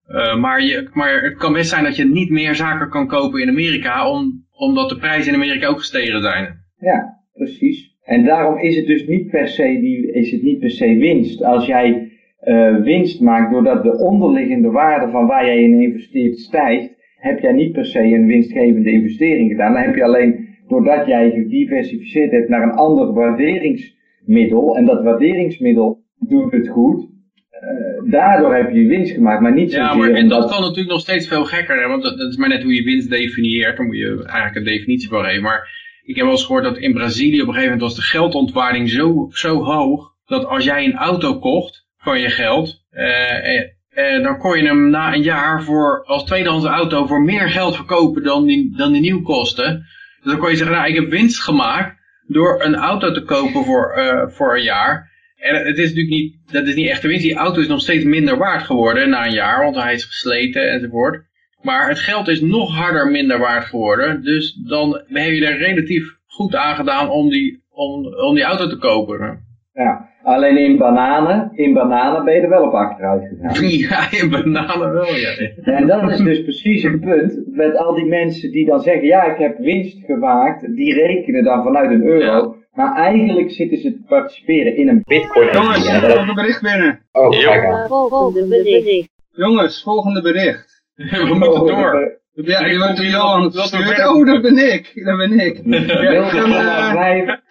Uh, 0.08 0.40
maar, 0.40 0.64
je, 0.64 0.90
maar 0.94 1.22
het 1.22 1.38
kan 1.38 1.54
best 1.54 1.70
zijn 1.70 1.84
dat 1.84 1.96
je 1.96 2.06
niet 2.06 2.30
meer 2.30 2.56
zaken 2.56 2.90
kan 2.90 3.08
kopen 3.08 3.42
in 3.42 3.50
Amerika, 3.50 4.12
om, 4.12 4.46
omdat 4.52 4.90
de 4.90 4.98
prijzen 4.98 5.34
in 5.34 5.40
Amerika 5.40 5.68
ook 5.68 5.80
gestegen 5.80 6.22
zijn. 6.22 6.64
Ja, 6.80 7.20
precies. 7.34 7.96
En 8.04 8.26
daarom 8.26 8.60
is 8.60 8.76
het 8.76 8.86
dus 8.86 9.08
niet 9.08 9.30
per 9.30 9.48
se, 9.48 9.64
die, 9.64 10.12
is 10.12 10.32
het 10.32 10.42
niet 10.42 10.60
per 10.60 10.72
se 10.72 10.98
winst. 10.98 11.44
Als 11.44 11.66
jij 11.66 12.07
uh, 12.48 12.84
winst 12.84 13.22
maakt 13.22 13.52
doordat 13.52 13.84
de 13.84 13.98
onderliggende 13.98 14.72
waarde 14.72 15.12
van 15.12 15.28
waar 15.28 15.46
jij 15.46 15.64
in 15.64 15.82
investeert 15.82 16.40
stijgt, 16.40 16.96
heb 17.18 17.40
jij 17.40 17.52
niet 17.52 17.72
per 17.72 17.86
se 17.86 18.00
een 18.00 18.28
winstgevende 18.28 18.92
investering 18.92 19.52
gedaan. 19.52 19.74
Dan 19.74 19.82
heb 19.82 19.96
je 19.96 20.04
alleen 20.04 20.48
doordat 20.68 21.08
jij 21.08 21.32
gediversificeerd 21.32 22.32
hebt 22.32 22.50
naar 22.50 22.64
een 22.64 22.72
ander 22.72 23.14
waarderingsmiddel. 23.14 24.78
En 24.78 24.86
dat 24.86 25.04
waarderingsmiddel 25.04 26.04
doet 26.20 26.52
het 26.52 26.68
goed. 26.68 27.02
Uh, 27.02 28.12
daardoor 28.12 28.56
heb 28.56 28.72
je 28.72 28.88
winst 28.88 29.14
gemaakt, 29.14 29.42
maar 29.42 29.54
niet 29.54 29.72
zozeer... 29.72 29.88
Ja, 29.88 29.96
maar 29.96 30.10
en 30.10 30.28
dat 30.28 30.50
kan 30.50 30.62
natuurlijk 30.62 30.90
nog 30.90 31.00
steeds 31.00 31.28
veel 31.28 31.46
gekker, 31.46 31.82
hè? 31.82 31.88
want 31.88 32.04
dat, 32.04 32.18
dat, 32.18 32.30
is 32.30 32.38
maar 32.38 32.50
net 32.50 32.64
hoe 32.64 32.76
je 32.76 32.84
winst 32.84 33.10
definieert. 33.10 33.78
Daar 33.78 33.86
moet 33.86 33.98
je 33.98 34.24
eigenlijk 34.26 34.56
een 34.56 34.74
definitie 34.74 35.10
voor 35.10 35.24
geven. 35.24 35.44
Maar 35.44 35.70
ik 36.04 36.16
heb 36.16 36.24
wel 36.24 36.34
eens 36.34 36.46
gehoord 36.46 36.64
dat 36.64 36.78
in 36.78 36.94
Brazilië 36.94 37.42
op 37.42 37.48
een 37.48 37.54
gegeven 37.54 37.74
moment 37.74 37.82
was 37.82 37.96
de 37.96 38.18
geldontwaarding 38.18 38.90
zo, 38.90 39.28
zo 39.30 39.64
hoog, 39.64 40.16
dat 40.26 40.46
als 40.46 40.66
jij 40.66 40.86
een 40.86 40.96
auto 40.96 41.40
kocht 41.40 41.87
van 42.08 42.20
je 42.20 42.30
geld, 42.30 42.84
uh, 42.92 43.60
uh, 43.96 44.24
dan 44.24 44.38
kon 44.38 44.58
je 44.58 44.68
hem 44.68 44.90
na 44.90 45.14
een 45.14 45.22
jaar 45.22 45.64
voor, 45.64 46.04
als 46.06 46.24
tweedehands 46.24 46.66
auto 46.66 47.06
voor 47.06 47.22
meer 47.22 47.50
geld 47.50 47.76
verkopen 47.76 48.24
dan 48.24 48.46
die, 48.46 48.76
dan 48.78 48.92
die 48.92 49.02
nieuw 49.02 49.22
kostte. 49.22 49.86
Dus 50.22 50.32
dan 50.32 50.38
kon 50.38 50.50
je 50.50 50.56
zeggen, 50.56 50.76
nou 50.76 50.90
ik 50.90 50.96
heb 50.96 51.10
winst 51.10 51.42
gemaakt 51.42 51.96
door 52.28 52.64
een 52.64 52.76
auto 52.76 53.12
te 53.12 53.24
kopen 53.24 53.64
voor, 53.64 53.94
voor 54.34 54.56
een 54.56 54.64
jaar. 54.64 55.12
En 55.36 55.56
het 55.56 55.78
is 55.78 55.88
natuurlijk 55.90 56.16
niet, 56.16 56.36
dat 56.52 56.68
is 56.68 56.76
niet 56.76 56.90
echt 56.90 57.02
de 57.02 57.08
winst. 57.08 57.24
Die 57.24 57.36
auto 57.36 57.62
is 57.62 57.68
nog 57.68 57.82
steeds 57.82 58.04
minder 58.04 58.38
waard 58.38 58.64
geworden 58.64 59.10
na 59.10 59.26
een 59.26 59.34
jaar, 59.34 59.64
want 59.64 59.76
hij 59.76 59.94
is 59.94 60.06
gesleten 60.06 60.72
enzovoort. 60.72 61.26
Maar 61.62 61.90
het 61.90 62.00
geld 62.00 62.28
is 62.28 62.42
nog 62.42 62.76
harder 62.76 63.08
minder 63.12 63.40
waard 63.40 63.66
geworden. 63.66 64.24
Dus 64.24 64.54
dan 64.54 65.02
heb 65.08 65.32
je 65.32 65.46
er 65.46 65.58
relatief 65.58 66.16
goed 66.26 66.56
aan 66.56 66.76
gedaan 66.76 67.10
om 67.10 67.30
die, 67.30 67.64
om, 67.70 68.06
om 68.06 68.36
die 68.36 68.44
auto 68.44 68.68
te 68.68 68.78
kopen. 68.78 69.47
Ja, 69.78 70.10
alleen 70.24 70.58
in 70.58 70.78
bananen, 70.78 71.52
in 71.54 71.74
bananen 71.74 72.26
ben 72.26 72.34
je 72.34 72.42
er 72.42 72.50
wel 72.50 72.64
op 72.64 72.74
achteruit 72.74 73.28
gegaan. 73.28 73.68
Ja, 73.88 74.22
in 74.22 74.30
bananen 74.30 74.94
wel, 74.94 75.16
ja. 75.16 75.32
En 75.64 75.88
dat 75.88 76.12
is 76.12 76.18
dus 76.18 76.44
precies 76.44 76.84
het 76.84 77.00
punt 77.00 77.44
met 77.46 77.76
al 77.76 77.94
die 77.96 78.06
mensen 78.06 78.52
die 78.52 78.66
dan 78.66 78.82
zeggen, 78.82 79.08
ja, 79.08 79.24
ik 79.24 79.38
heb 79.38 79.58
winst 79.58 80.06
gemaakt, 80.06 80.76
die 80.76 80.94
rekenen 80.94 81.44
dan 81.44 81.64
vanuit 81.64 81.92
een 81.92 82.04
euro. 82.04 82.56
Maar 82.74 82.96
eigenlijk 82.96 83.52
zitten 83.52 83.78
ze 83.78 83.92
te 83.92 84.02
participeren 84.08 84.76
in 84.76 84.88
een 84.88 85.02
bitcoin. 85.04 85.52
Jongens, 85.52 85.90
er 85.90 86.16
komt 86.16 86.30
een 86.30 86.36
bericht 86.36 86.62
binnen. 86.62 87.00
Oh, 87.12 87.48
aan. 87.48 87.88
Volgende 87.88 88.48
bericht. 88.48 89.10
Jongens, 89.32 89.84
volgende 89.84 90.22
bericht. 90.22 90.84
We 90.96 91.36
moeten 91.40 91.66
door. 91.66 92.20
Ja, 92.46 92.64
die 92.64 92.78
wordt 92.78 93.14
al 93.14 93.34
aan 93.34 93.44
het 93.44 93.60
sturen. 93.60 94.10
Oh, 94.10 94.26
dat 94.26 94.42
ben 94.42 94.74
ik. 94.74 94.92
Dat 95.06 95.18
ben 95.18 95.40
ik. 95.40 95.58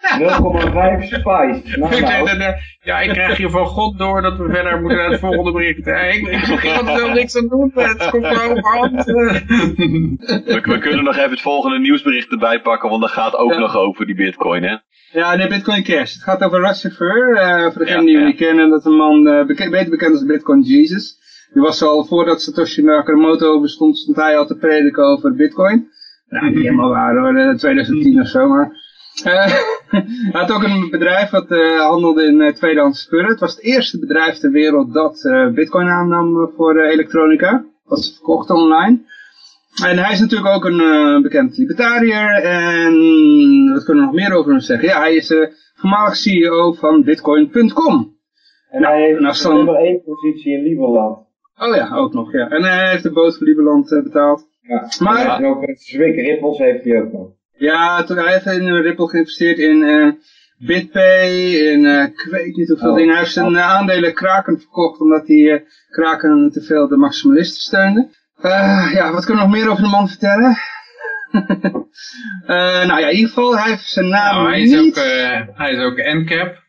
0,5 0.07 1.03
spice. 1.03 1.79
Nou, 2.01 2.37
nou. 2.37 2.53
Ja, 2.81 2.99
ik 2.99 3.09
krijg 3.09 3.37
hier 3.37 3.49
van 3.49 3.65
God 3.65 3.97
door 3.97 4.21
dat 4.21 4.37
we 4.37 4.49
verder 4.49 4.79
moeten 4.79 4.97
naar 4.97 5.09
het 5.09 5.19
volgende 5.19 5.51
bericht. 5.51 5.85
Ja, 5.85 5.99
ik, 5.99 6.27
ik 6.27 6.63
er 6.87 7.13
niks 7.13 7.37
aan 7.37 7.47
doen. 7.47 7.71
Het 7.73 8.09
komt 8.09 8.25
er 8.25 8.49
overhand. 8.49 9.05
We, 9.05 10.61
we 10.63 10.77
kunnen 10.79 11.03
nog 11.03 11.17
even 11.17 11.29
het 11.29 11.41
volgende 11.41 11.79
nieuwsbericht 11.79 12.31
erbij 12.31 12.61
pakken, 12.61 12.89
want 12.89 13.01
dat 13.01 13.11
gaat 13.11 13.35
ook 13.35 13.57
nog 13.57 13.75
over 13.75 14.05
die 14.05 14.15
bitcoin, 14.15 14.63
hè? 14.63 14.75
Ja, 15.11 15.37
de 15.37 15.47
Bitcoin 15.47 15.83
Cash. 15.83 16.13
Het 16.13 16.23
gaat 16.23 16.43
over 16.43 16.75
Chauffeur. 16.75 17.31
Uh, 17.31 17.71
voor 17.71 17.85
degenen 17.85 18.05
die 18.05 18.15
hem 18.15 18.25
niet 18.25 18.35
kennen, 18.35 18.69
dat 18.69 18.79
is 18.79 18.85
een 18.85 18.95
man 18.95 19.27
uh, 19.27 19.45
bekend, 19.45 19.71
beter 19.71 19.89
bekend 19.89 20.11
als 20.11 20.25
Bitcoin 20.25 20.61
Jesus. 20.61 21.17
Die 21.53 21.61
was 21.61 21.81
al 21.81 22.05
voordat 22.05 22.41
Satoshi 22.41 22.81
Nakamoto 22.81 23.61
bestond, 23.61 23.97
stond 23.97 24.17
hij 24.17 24.37
al 24.37 24.45
te 24.45 24.55
prediken 24.55 25.03
over 25.03 25.35
bitcoin. 25.35 25.87
Nou, 26.29 26.49
niet 26.49 26.63
helemaal 26.63 26.89
waar 26.89 27.17
hoor, 27.17 27.57
2010 27.57 28.13
eh, 28.13 28.21
of 28.21 28.27
zo, 28.27 28.47
maar... 28.47 28.85
Uh, 29.25 29.45
hij 30.31 30.41
had 30.41 30.51
ook 30.51 30.63
een 30.63 30.89
bedrijf 30.89 31.29
dat 31.29 31.51
uh, 31.51 31.79
handelde 31.79 32.25
in 32.25 32.39
uh, 32.39 32.53
tweedehands 32.53 33.01
spullen. 33.01 33.29
Het 33.29 33.39
was 33.39 33.55
het 33.55 33.63
eerste 33.63 33.99
bedrijf 33.99 34.37
ter 34.37 34.51
wereld 34.51 34.93
dat 34.93 35.21
bitcoin 35.53 35.87
aannam 35.87 36.51
voor 36.55 36.79
elektronica. 36.79 37.65
Was 37.83 38.13
verkocht 38.13 38.49
online. 38.49 38.99
En 39.85 39.97
hij 39.97 40.11
is 40.11 40.19
natuurlijk 40.19 40.55
ook 40.55 40.65
een 40.65 41.21
bekend 41.21 41.57
libertariër. 41.57 42.29
En 42.29 42.93
wat 43.73 43.83
kunnen 43.83 44.03
we 44.03 44.11
nog 44.11 44.27
meer 44.27 44.37
over 44.37 44.51
hem 44.51 44.59
zeggen? 44.59 44.87
Ja, 44.87 44.99
hij 44.99 45.15
is 45.15 45.33
voormalig 45.75 46.15
CEO 46.15 46.73
van 46.73 47.03
bitcoin.com. 47.03 48.15
En 48.69 48.81
nou, 48.81 48.93
hij 48.93 49.07
heeft 49.07 49.47
nummer 49.47 49.75
één 49.75 50.03
positie 50.03 50.53
in 50.53 50.63
Lieberland. 50.63 51.26
Oh 51.57 51.75
ja, 51.75 51.95
ook 51.95 52.13
nog, 52.13 52.31
ja. 52.31 52.49
En 52.49 52.63
hij 52.63 52.89
heeft 52.89 53.03
de 53.03 53.11
boot 53.11 53.37
voor 53.37 53.47
Lieberland 53.47 53.91
uh, 53.91 54.03
betaald. 54.03 54.47
Ja, 54.61 54.87
maar... 54.99 55.37
En 55.37 55.45
ook 55.45 55.63
Zwick 55.73 56.15
Ripples 56.15 56.57
heeft 56.57 56.83
hij 56.83 57.01
ook 57.01 57.11
nog. 57.11 57.27
Ja, 57.57 58.03
toen 58.03 58.17
hij 58.17 58.33
heeft 58.33 58.45
in 58.45 58.75
Ripple 58.75 59.07
geïnvesteerd 59.07 59.57
in 59.57 59.81
uh, 59.81 60.11
BitPay, 60.57 61.29
in 61.53 61.83
uh, 61.83 62.03
ik 62.03 62.27
weet 62.29 62.55
niet 62.55 62.67
hoeveel 62.67 62.89
oh. 62.89 62.95
dingen. 62.95 63.09
Hij 63.09 63.19
heeft 63.19 63.33
zijn 63.33 63.59
aandelen 63.59 64.13
Kraken 64.13 64.59
verkocht 64.59 64.99
omdat 64.99 65.27
hij 65.27 65.65
Kraken 65.89 66.49
te 66.51 66.61
veel 66.61 66.87
de 66.87 66.97
maximalisten 66.97 67.61
steunde. 67.61 68.09
ja, 68.93 69.11
wat 69.11 69.25
kunnen 69.25 69.43
we 69.43 69.49
nog 69.49 69.59
meer 69.59 69.71
over 69.71 69.83
de 69.83 69.89
man 69.89 70.07
vertellen? 70.07 70.57
nou 72.87 72.99
ja, 72.99 73.07
in 73.07 73.15
ieder 73.15 73.29
geval, 73.29 73.57
hij 73.57 73.69
heeft 73.69 73.89
zijn 73.89 74.09
naam 74.09 74.35
nou, 74.35 74.49
hij 74.49 74.61
is 74.61 74.71
niet... 74.71 74.99
Ook, 74.99 75.57
hij 75.57 75.71
is 75.71 75.83
ook 75.83 75.97
NCAP. 75.97 76.65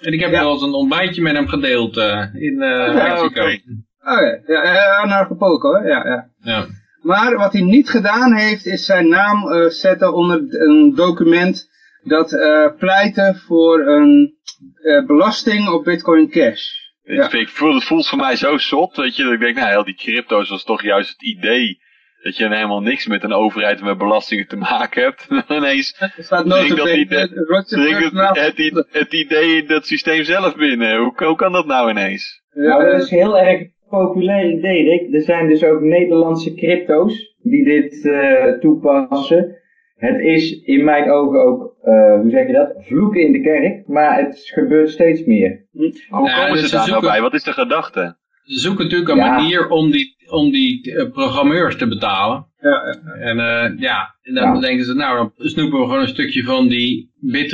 En 0.00 0.12
ik 0.12 0.20
heb 0.20 0.30
wel 0.30 0.52
eens 0.52 0.62
een 0.62 0.74
ontbijtje 0.74 1.22
met 1.22 1.32
hem 1.32 1.48
gedeeld 1.48 1.96
in 2.32 2.62
uh, 2.62 2.94
Mexico. 2.94 3.24
Okay. 3.24 3.62
Oh 4.04 4.20
ja, 4.46 4.62
ja 4.72 5.04
naar 5.04 5.24
Acapulco, 5.24 5.72
hè? 5.72 5.88
Ja, 5.88 6.06
ja. 6.06 6.30
ja. 6.40 6.66
Maar 7.02 7.36
wat 7.36 7.52
hij 7.52 7.62
niet 7.62 7.90
gedaan 7.90 8.34
heeft, 8.34 8.66
is 8.66 8.84
zijn 8.84 9.08
naam 9.08 9.52
uh, 9.52 9.68
zetten 9.68 10.14
onder 10.14 10.40
een 10.50 10.94
document 10.94 11.70
dat 12.02 12.32
uh, 12.32 12.66
pleitte 12.78 13.34
voor 13.46 13.86
een 13.86 14.34
uh, 14.82 15.06
belasting 15.06 15.68
op 15.68 15.84
Bitcoin 15.84 16.30
Cash. 16.30 16.62
Ja. 17.02 17.32
Ik 17.32 17.48
voel, 17.48 17.74
het 17.74 17.84
voelt 17.84 18.08
voor 18.08 18.18
mij 18.18 18.36
zo 18.36 18.58
zot, 18.58 18.96
weet 18.96 19.16
je, 19.16 19.24
dat 19.24 19.32
ik 19.32 19.40
denk, 19.40 19.56
nou, 19.56 19.76
al 19.76 19.84
die 19.84 19.94
crypto's 19.94 20.48
was 20.48 20.64
toch 20.64 20.82
juist 20.82 21.10
het 21.10 21.22
idee 21.22 21.82
dat 22.22 22.36
je 22.36 22.48
helemaal 22.48 22.80
niks 22.80 23.06
met 23.06 23.22
een 23.22 23.32
overheid 23.32 23.78
en 23.78 23.84
met 23.84 23.98
belastingen 23.98 24.46
te 24.46 24.56
maken 24.56 25.02
hebt. 25.02 25.26
ineens 25.48 25.96
er 25.98 26.12
staat 26.16 26.48
dat 26.48 26.64
idee, 26.64 27.06
het, 27.08 28.86
het, 28.90 29.12
idee 29.12 29.56
in 29.56 29.66
dat 29.66 29.86
systeem 29.86 30.24
zelf 30.24 30.56
binnen. 30.56 30.96
Hoe, 30.96 31.12
hoe 31.16 31.36
kan 31.36 31.52
dat 31.52 31.66
nou 31.66 31.90
ineens? 31.90 32.42
Ja, 32.50 32.62
nou, 32.62 32.90
dat 32.90 33.02
is 33.02 33.10
heel 33.10 33.38
erg 33.38 33.73
populair 33.94 34.50
idee, 34.50 34.88
Rick. 34.88 35.14
Er 35.14 35.22
zijn 35.22 35.48
dus 35.48 35.64
ook 35.64 35.80
Nederlandse 35.80 36.54
crypto's 36.54 37.34
die 37.42 37.64
dit 37.64 38.04
uh, 38.04 38.58
toepassen. 38.60 39.62
Het 39.94 40.20
is 40.20 40.62
in 40.62 40.84
mijn 40.84 41.10
ogen 41.10 41.40
ook, 41.44 41.76
uh, 41.84 42.20
hoe 42.20 42.30
zeg 42.30 42.46
je 42.46 42.52
dat, 42.52 42.74
vloeken 42.78 43.20
in 43.20 43.32
de 43.32 43.40
kerk, 43.40 43.86
maar 43.86 44.18
het 44.18 44.50
gebeurt 44.54 44.90
steeds 44.90 45.24
meer. 45.24 45.66
Hoe 45.72 45.92
komen 46.08 46.52
dus 46.52 46.70
ze 46.70 46.76
daar 46.76 46.88
nou 46.88 47.02
bij? 47.02 47.20
Wat 47.20 47.34
is 47.34 47.42
de 47.42 47.52
gedachte? 47.52 48.16
Ze 48.42 48.58
zoeken 48.58 48.84
natuurlijk 48.84 49.10
een 49.10 49.16
manier 49.16 49.68
om 49.68 49.90
die, 49.90 50.16
om 50.30 50.50
die 50.50 50.90
uh, 50.90 51.10
programmeurs 51.10 51.76
te 51.76 51.88
betalen. 51.88 52.46
Ja, 52.60 52.82
En 53.20 53.36
ja, 53.78 54.14
en 54.22 54.34
dan 54.34 54.60
denken 54.60 54.84
ze, 54.84 54.94
nou, 54.94 55.16
dan 55.16 55.48
snoepen 55.48 55.78
we 55.78 55.84
gewoon 55.84 56.00
een 56.00 56.08
stukje 56.08 56.42
van 56.42 56.68
die 56.68 57.12
bit 57.20 57.52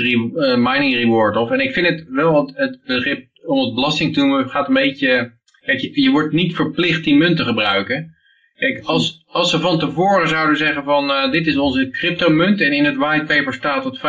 mining 0.57 0.95
reward 0.95 1.37
of. 1.37 1.51
En 1.51 1.61
ik 1.61 1.73
vind 1.73 1.87
het 1.87 2.07
wel, 2.09 2.47
het, 2.47 2.57
het 2.57 2.81
begrip 2.87 3.29
om 3.47 3.65
het 3.65 3.75
belasting 3.75 4.15
te 4.15 4.21
doen 4.21 4.49
gaat 4.49 4.69
een 4.69 4.75
beetje 4.75 5.39
Kijk, 5.71 5.83
je, 5.83 6.03
je, 6.03 6.11
wordt 6.11 6.33
niet 6.33 6.55
verplicht 6.55 7.05
die 7.05 7.17
munt 7.17 7.37
te 7.37 7.45
gebruiken. 7.45 8.15
Kijk, 8.55 8.81
als, 8.85 9.25
als 9.27 9.51
ze 9.51 9.59
van 9.59 9.79
tevoren 9.79 10.29
zouden 10.29 10.57
zeggen 10.57 10.85
van 10.85 11.11
uh, 11.11 11.31
dit 11.31 11.47
is 11.47 11.57
onze 11.57 11.91
cryptomunt 11.91 12.61
en 12.61 12.73
in 12.73 12.85
het 12.85 12.97
whitepaper 12.97 13.53
staat 13.53 13.83
dat 13.83 13.99
5% 13.99 14.01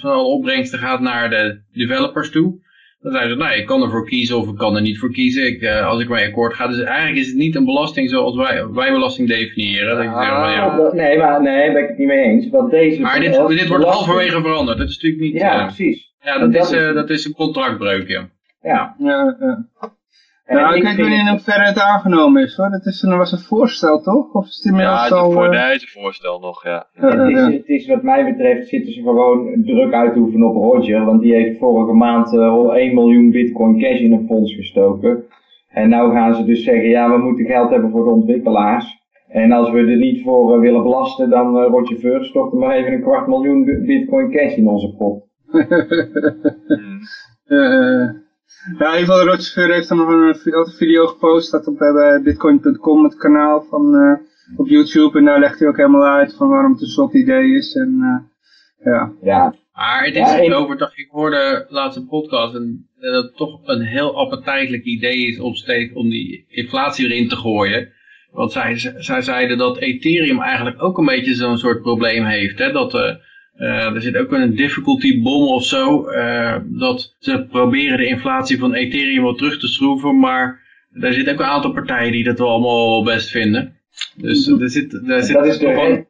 van 0.00 0.10
alle 0.10 0.28
opbrengsten 0.28 0.78
gaat 0.78 1.00
naar 1.00 1.30
de 1.30 1.60
developers 1.72 2.30
toe. 2.30 2.64
Dan 3.00 3.12
zeiden 3.12 3.36
ze, 3.36 3.42
nou, 3.42 3.56
ik 3.56 3.66
kan 3.66 3.82
ervoor 3.82 4.06
kiezen 4.06 4.38
of 4.38 4.48
ik 4.48 4.56
kan 4.56 4.76
er 4.76 4.82
niet 4.82 4.98
voor 4.98 5.12
kiezen 5.12 5.46
ik, 5.46 5.60
uh, 5.60 5.86
als 5.86 6.00
ik 6.02 6.08
mee 6.08 6.26
akkoord 6.26 6.54
ga. 6.54 6.66
Dus 6.66 6.80
eigenlijk 6.80 7.18
is 7.18 7.26
het 7.26 7.36
niet 7.36 7.54
een 7.54 7.64
belasting 7.64 8.10
zoals 8.10 8.36
wij, 8.36 8.66
wij 8.66 8.92
belasting 8.92 9.28
definiëren. 9.28 9.96
Dat 9.96 10.06
ah, 10.06 10.52
ja. 10.52 10.90
Nee, 10.92 11.18
maar 11.18 11.42
nee, 11.42 11.72
ben 11.72 11.82
ik 11.82 11.88
het 11.88 11.98
niet 11.98 12.06
mee 12.06 12.24
eens. 12.24 12.50
Want 12.50 12.70
deze 12.70 13.00
maar 13.00 13.20
dit, 13.20 13.48
dit 13.48 13.68
wordt 13.68 13.84
halverwege 13.84 14.40
veranderd. 14.40 14.78
Dat 14.78 14.88
is 14.88 14.94
natuurlijk 14.94 15.22
niet... 15.22 15.40
Ja, 15.40 15.58
uh, 15.58 15.64
precies. 15.64 16.14
Ja, 16.20 16.38
dat, 16.38 16.54
is, 16.54 16.72
uh, 16.72 16.94
dat 16.94 17.10
is 17.10 17.24
een 17.24 17.34
contractbreuk, 17.34 18.08
ja. 18.08 18.28
Ja. 18.62 18.96
ja, 18.98 19.36
ja. 19.40 19.66
Nou, 20.46 20.76
ik 20.76 20.82
weet 20.82 20.96
niet 20.96 21.18
in 21.18 21.28
hoeverre 21.28 21.64
het 21.64 21.80
aangenomen 21.80 22.42
is 22.42 22.56
hoor. 22.56 22.70
Dat 22.70 22.86
is 22.86 23.02
een, 23.02 23.16
was 23.16 23.32
een 23.32 23.38
voorstel 23.38 24.02
toch? 24.02 24.32
Of 24.32 24.46
is 24.46 24.56
het 24.56 24.64
inmiddels 24.64 25.08
ja, 25.08 25.16
al... 25.16 25.30
Voor, 25.30 25.44
uh... 25.44 25.50
nee, 25.50 25.72
het 25.72 25.82
is 25.82 25.94
een 25.94 26.02
voorstel 26.02 26.38
nog, 26.38 26.64
ja. 26.64 26.86
het, 26.92 27.28
is, 27.28 27.42
het 27.42 27.68
is 27.68 27.86
wat 27.86 28.02
mij 28.02 28.24
betreft 28.24 28.68
zitten 28.68 28.92
ze 28.92 29.02
gewoon 29.02 29.62
druk 29.64 29.92
uit 29.92 30.12
te 30.12 30.18
oefenen 30.18 30.48
op 30.48 30.54
Roger. 30.54 31.04
Want 31.04 31.20
die 31.20 31.34
heeft 31.34 31.58
vorige 31.58 31.92
maand 31.92 32.32
uh, 32.32 32.48
al 32.48 32.76
1 32.76 32.94
miljoen 32.94 33.30
bitcoin 33.30 33.78
cash 33.78 34.00
in 34.00 34.12
een 34.12 34.26
fonds 34.26 34.54
gestoken. 34.54 35.24
En 35.68 35.88
nou 35.88 36.12
gaan 36.12 36.34
ze 36.34 36.44
dus 36.44 36.64
zeggen, 36.64 36.88
ja 36.88 37.10
we 37.10 37.18
moeten 37.18 37.46
geld 37.46 37.70
hebben 37.70 37.90
voor 37.90 38.04
de 38.04 38.10
ontwikkelaars. 38.10 39.04
En 39.28 39.52
als 39.52 39.70
we 39.70 39.78
er 39.78 39.96
niet 39.96 40.22
voor 40.22 40.54
uh, 40.54 40.60
willen 40.60 40.82
belasten, 40.82 41.30
dan 41.30 41.56
uh, 41.56 41.66
Roger 41.68 41.98
Ver 41.98 42.24
stopt 42.24 42.52
er 42.52 42.58
maar 42.58 42.76
even 42.76 42.92
een 42.92 43.02
kwart 43.02 43.26
miljoen 43.26 43.64
bitcoin 43.64 44.30
cash 44.30 44.56
in 44.56 44.68
onze 44.68 44.94
pot. 44.96 45.24
hmm. 47.46 48.24
Ja, 48.78 48.92
in 48.94 49.00
ieder 49.00 49.14
geval 49.14 49.26
Roger 49.26 49.72
heeft 49.72 49.88
dan 49.88 49.98
nog 49.98 50.08
een, 50.08 50.66
video 50.76 51.06
gepost, 51.06 51.50
dat 51.50 51.66
op 51.66 51.80
uh, 51.80 52.22
bitcoin.com, 52.22 53.04
het 53.04 53.16
kanaal 53.16 53.66
van, 53.70 53.94
uh, 53.94 54.12
op 54.56 54.68
YouTube. 54.68 55.18
En 55.18 55.24
daar 55.24 55.40
legt 55.40 55.58
hij 55.58 55.68
ook 55.68 55.76
helemaal 55.76 56.04
uit 56.06 56.34
van 56.34 56.48
waarom 56.48 56.72
het 56.72 56.80
een 56.80 56.86
zot 56.86 57.14
idee 57.14 57.54
is. 57.54 57.74
En, 57.74 57.98
uh, 58.00 58.92
ja. 58.92 59.12
ja, 59.22 59.54
Maar 59.74 60.04
het 60.04 60.14
is 60.14 60.20
Ja, 60.20 60.38
en- 60.38 60.52
over, 60.52 60.76
toch, 60.76 60.96
ik 60.96 61.08
hoorde 61.10 61.66
laatst 61.68 61.98
een 61.98 62.06
podcast 62.06 62.54
en 62.54 62.88
dat 63.00 63.24
het 63.24 63.36
toch 63.36 63.60
een 63.64 63.82
heel 63.82 64.16
appetijtelijk 64.16 64.84
idee 64.84 65.26
is 65.26 65.38
om 65.40 65.54
steeds 65.54 65.92
om 65.94 66.08
die 66.08 66.44
inflatie 66.48 67.06
erin 67.06 67.28
te 67.28 67.36
gooien. 67.36 67.92
Want 68.30 68.52
zij, 68.52 68.78
zij 68.96 69.22
zeiden 69.22 69.58
dat 69.58 69.78
Ethereum 69.78 70.40
eigenlijk 70.40 70.82
ook 70.82 70.98
een 70.98 71.04
beetje 71.04 71.34
zo'n 71.34 71.58
soort 71.58 71.82
probleem 71.82 72.24
heeft. 72.24 72.58
Hè? 72.58 72.72
Dat 72.72 73.18
eh, 73.56 73.94
er 73.94 74.02
zit 74.02 74.16
ook 74.16 74.32
een 74.32 74.54
difficulty 74.54 75.22
bom 75.22 75.48
of 75.48 75.64
zo. 75.64 76.04
eh, 76.06 76.56
dat 76.64 77.14
ze 77.18 77.46
proberen 77.50 77.98
de 77.98 78.06
inflatie 78.06 78.58
van 78.58 78.74
Ethereum 78.74 79.22
wat 79.22 79.38
terug 79.38 79.58
te 79.60 79.66
schroeven. 79.68 80.18
Maar 80.18 80.60
er 80.92 81.12
zitten 81.12 81.32
ook 81.32 81.40
een 81.40 81.46
aantal 81.46 81.72
partijen 81.72 82.12
die 82.12 82.24
dat 82.24 82.38
wel 82.38 82.48
allemaal 82.48 83.04
best 83.04 83.30
vinden. 83.30 83.74
Dus 84.16 84.46
er 84.48 84.70
zit, 84.70 84.92
er 85.08 85.22
zit 85.22 85.34
Dat 85.36 85.46
is, 85.46 85.58
de 85.58 85.64
toch 85.64 85.74
wel- 85.74 85.84
re- 85.90 86.04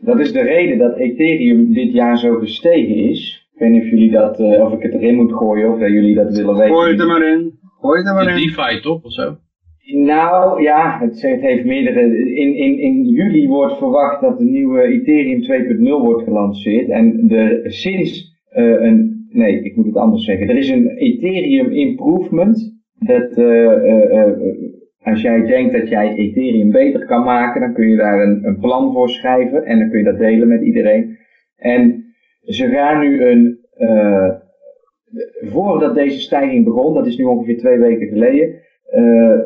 dat 0.00 0.20
is 0.20 0.32
de 0.32 0.42
reden 0.42 0.78
dat 0.78 0.96
Ethereum 0.96 1.72
dit 1.72 1.92
jaar 1.92 2.18
zo 2.18 2.38
gestegen 2.38 2.94
is. 2.96 3.48
Ik 3.54 3.58
weet 3.60 3.70
niet 3.70 3.82
of 3.82 3.88
jullie 3.88 4.10
dat, 4.10 4.40
eh, 4.40 4.60
of 4.64 4.72
ik 4.72 4.82
het 4.82 4.92
erin 4.92 5.14
moet 5.14 5.32
gooien 5.32 5.72
of 5.72 5.78
dat 5.80 5.90
jullie 5.90 6.14
dat 6.14 6.36
willen 6.36 6.56
weten. 6.56 6.74
Gooi 6.74 6.90
het 6.90 7.00
er 7.00 7.06
maar 7.06 7.26
in. 7.32 7.58
Gooi 7.80 7.98
het 7.98 8.08
er 8.08 8.14
maar 8.14 8.24
de 8.24 8.30
in. 8.40 8.46
DeFi 8.46 8.80
toch 8.80 9.02
of 9.02 9.12
zo? 9.12 9.36
Nou 9.94 10.62
ja, 10.62 10.98
het, 11.00 11.22
heeft 11.22 11.64
meerdere. 11.64 12.00
In, 12.34 12.54
in, 12.56 12.78
in 12.78 13.04
juli 13.04 13.48
wordt 13.48 13.78
verwacht 13.78 14.20
dat 14.20 14.38
de 14.38 14.44
nieuwe 14.44 14.82
Ethereum 14.82 15.42
2.0 15.78 15.82
wordt 15.82 16.24
gelanceerd. 16.24 16.88
En 16.88 17.26
de, 17.26 17.60
sinds 17.64 18.36
eh, 18.48 18.64
een. 18.64 19.26
Nee, 19.30 19.62
ik 19.62 19.76
moet 19.76 19.86
het 19.86 19.96
anders 19.96 20.24
zeggen. 20.24 20.48
Er 20.48 20.56
is 20.56 20.68
een 20.68 20.88
Ethereum 20.88 21.70
Improvement. 21.70 22.74
Dat 22.98 23.32
eh, 23.36 24.20
eh, 24.20 24.32
als 25.02 25.22
jij 25.22 25.46
denkt 25.46 25.72
dat 25.72 25.88
jij 25.88 26.14
Ethereum 26.14 26.70
beter 26.70 27.06
kan 27.06 27.24
maken, 27.24 27.60
dan 27.60 27.72
kun 27.72 27.88
je 27.88 27.96
daar 27.96 28.22
een, 28.22 28.58
plan 28.60 28.92
voor 28.92 29.08
schrijven. 29.08 29.64
En 29.64 29.78
dan 29.78 29.90
kun 29.90 29.98
je 29.98 30.04
dat 30.04 30.18
delen 30.18 30.48
met 30.48 30.62
iedereen. 30.62 31.18
En 31.56 32.04
ze 32.42 32.68
gaan 32.68 33.00
nu 33.00 33.24
een. 33.24 33.58
voordat 35.40 35.94
deze 35.94 36.20
stijging 36.20 36.64
begon, 36.64 36.94
dat 36.94 37.06
is 37.06 37.16
nu 37.16 37.24
ongeveer 37.24 37.58
twee 37.58 37.78
weken 37.78 38.08
geleden 38.08 38.64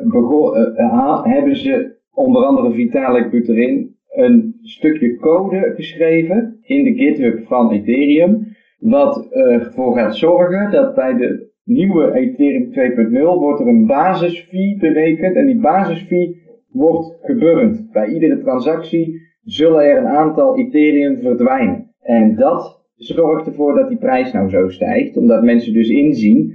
begon, 0.05 0.57
eh, 0.57 0.91
ha- 0.91 1.22
hebben 1.24 1.57
ze 1.57 1.97
onder 2.14 2.45
andere 2.45 2.72
Vitalik 2.72 3.30
Buterin 3.30 3.95
een 4.14 4.55
stukje 4.62 5.16
code 5.16 5.72
geschreven 5.76 6.59
in 6.62 6.84
de 6.84 6.95
GitHub 6.95 7.47
van 7.47 7.70
Ethereum, 7.70 8.47
wat 8.78 9.26
ervoor 9.32 9.97
gaat 9.97 10.16
zorgen 10.16 10.70
dat 10.70 10.95
bij 10.95 11.16
de 11.16 11.49
nieuwe 11.64 12.12
Ethereum 12.14 12.70
2.0 12.70 13.38
wordt 13.38 13.61
er 13.61 13.66
een 13.66 13.86
basisfee 13.86 14.76
berekend 14.80 15.36
en 15.36 15.47
die 15.47 15.61
basisfee 15.61 16.43
wordt 16.70 17.18
geburnd. 17.22 17.88
Bij 17.93 18.09
iedere 18.09 18.38
transactie 18.38 19.20
zullen 19.45 19.84
er 19.84 19.97
een 19.99 20.07
aantal 20.07 20.59
Ethereum 20.59 21.18
verdwijnen. 21.20 21.91
En 22.01 22.36
dat 22.36 22.84
zorgt 22.95 23.47
ervoor 23.47 23.74
dat 23.74 23.88
die 23.88 23.99
prijs 23.99 24.32
nou 24.32 24.49
zo 24.51 24.68
stijgt, 24.68 25.16
omdat 25.16 25.43
mensen 25.43 25.72
dus 25.72 25.88
inzien 25.88 26.55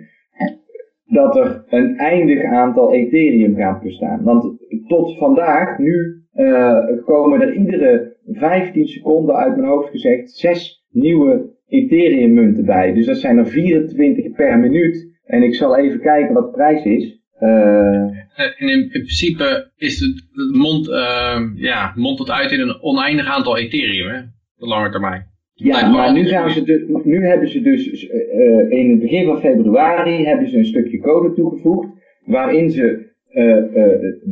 dat 1.06 1.36
er 1.38 1.64
een 1.70 1.98
eindig 1.98 2.44
aantal 2.44 2.94
Ethereum 2.94 3.56
gaat 3.56 3.82
bestaan. 3.82 4.24
Want 4.24 4.58
tot 4.88 5.18
vandaag, 5.18 5.78
nu 5.78 6.24
eh, 6.32 6.78
komen 7.06 7.42
er 7.42 7.54
iedere 7.54 8.16
15 8.32 8.88
seconden 8.88 9.36
uit 9.36 9.56
mijn 9.56 9.68
hoofd 9.68 9.90
gezegd 9.90 10.32
zes 10.32 10.84
nieuwe 10.90 11.54
Ethereum 11.68 12.34
munten 12.34 12.66
bij. 12.66 12.94
Dus 12.94 13.06
dat 13.06 13.18
zijn 13.18 13.38
er 13.38 13.48
24 13.48 14.32
per 14.32 14.60
minuut. 14.60 15.14
En 15.26 15.44
ik 15.44 15.56
zal 15.56 15.78
even 15.78 16.00
kijken 16.00 16.34
wat 16.34 16.46
de 16.46 16.52
prijs 16.52 16.84
is. 16.86 17.20
Eh, 17.40 18.02
En 18.36 18.54
in, 18.58 18.70
in 18.70 18.90
principe 18.90 19.72
is 19.76 20.00
het, 20.00 20.24
het 20.32 20.56
mond, 20.56 20.90
eh, 20.90 21.42
ja, 21.56 21.92
mondt 21.96 22.20
het 22.20 22.32
uit 22.32 22.52
in 22.52 22.60
een 22.60 22.82
oneindig 22.82 23.28
aantal 23.28 23.58
Ethereum, 23.58 24.14
hè? 24.16 24.22
De 24.58 24.68
lange 24.68 24.90
termijn. 24.90 25.34
Ja, 25.58 25.90
maar 25.90 26.14
nu, 26.14 26.20
altijd 26.20 26.28
gaan 26.28 26.50
ze 26.50 26.64
de, 26.64 27.02
nu 27.04 27.26
hebben 27.26 27.50
ze 27.50 27.62
dus 27.62 28.08
eh, 28.08 28.20
eh, 28.20 28.72
in 28.72 28.90
het 28.90 29.00
begin 29.00 29.26
van 29.26 29.40
februari 29.40 30.26
hebben 30.26 30.50
ze 30.50 30.58
een 30.58 30.66
stukje 30.66 31.00
code 31.00 31.34
toegevoegd 31.34 31.90
waarin 32.26 32.70
ze 32.70 33.14
eh, 33.30 33.64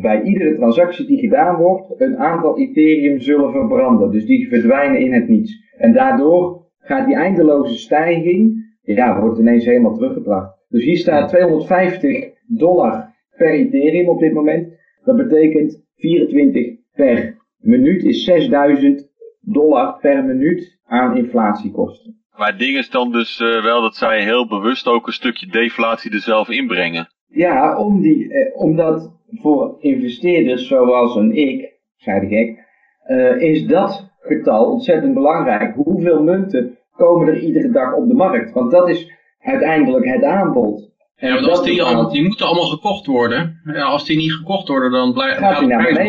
bij 0.02 0.22
iedere 0.22 0.56
transactie 0.56 1.06
die 1.06 1.20
gedaan 1.20 1.56
wordt 1.56 2.02
een 2.02 2.18
aantal 2.18 2.60
Ethereum 2.60 3.20
zullen 3.20 3.52
verbranden. 3.52 4.12
Dus 4.12 4.26
die 4.26 4.48
verdwijnen 4.48 5.00
in 5.00 5.14
het 5.14 5.28
niets. 5.28 5.74
En 5.78 5.94
daardoor 5.94 6.66
gaat 6.80 7.06
die 7.06 7.16
eindeloze 7.16 7.78
stijging, 7.78 8.72
ja, 8.82 9.22
wordt 9.22 9.40
ineens 9.40 9.66
helemaal 9.66 9.96
teruggebracht. 9.96 10.58
Dus 10.70 10.84
hier 10.84 10.98
staat 10.98 11.30
250 11.30 12.30
dollar 12.48 13.16
per 13.38 13.52
Ethereum 13.52 14.10
op 14.10 14.20
dit 14.20 14.34
moment. 14.34 14.68
Dat 15.04 15.16
betekent 15.16 15.84
24 15.96 16.76
per 16.94 17.38
minuut 17.58 18.04
is 18.04 18.24
6000 18.24 19.12
dollar 19.42 19.98
per 20.02 20.24
minuut 20.26 20.80
aan 20.94 21.18
inflatiekosten. 21.18 22.24
Maar 22.38 22.48
het 22.48 22.60
ding 22.60 22.78
is 22.78 22.90
dan 22.90 23.12
dus 23.12 23.40
eh, 23.40 23.64
wel 23.64 23.82
dat 23.82 23.96
zij 23.96 24.24
heel 24.24 24.48
bewust 24.48 24.88
ook 24.88 25.08
een 25.08 25.14
stukje 25.14 25.48
deflatie 25.48 26.12
er 26.12 26.20
zelf 26.20 26.50
inbrengen. 26.50 27.08
Ja, 27.28 27.78
om 27.78 28.02
die, 28.02 28.34
eh, 28.34 28.62
omdat 28.62 29.12
voor 29.42 29.76
investeerders 29.80 30.68
zoals 30.68 31.16
een 31.16 31.36
ik, 31.36 31.72
zei 31.96 32.20
de 32.20 32.36
gek, 32.36 32.60
eh, 33.04 33.42
is 33.42 33.66
dat 33.66 34.12
getal 34.20 34.72
ontzettend 34.72 35.14
belangrijk. 35.14 35.76
Hoeveel 35.76 36.24
munten 36.24 36.78
komen 36.96 37.28
er 37.28 37.40
iedere 37.40 37.70
dag 37.70 37.94
op 37.94 38.08
de 38.08 38.14
markt? 38.14 38.52
Want 38.52 38.72
dat 38.72 38.90
is 38.90 39.12
uiteindelijk 39.40 40.06
het 40.06 40.24
aanbod. 40.24 40.92
En 41.16 41.28
Ja, 41.28 41.34
want 41.34 41.48
als 41.48 41.64
die, 41.64 42.10
die 42.12 42.24
moeten 42.24 42.46
allemaal 42.46 42.70
gekocht 42.70 43.06
worden. 43.06 43.62
Ja, 43.64 43.84
als 43.84 44.06
die 44.06 44.18
niet 44.18 44.34
gekocht 44.34 44.68
worden, 44.68 44.92
dan 44.92 45.14
blijft 45.14 45.38
Gaat 45.38 45.68
prijs. 45.68 46.08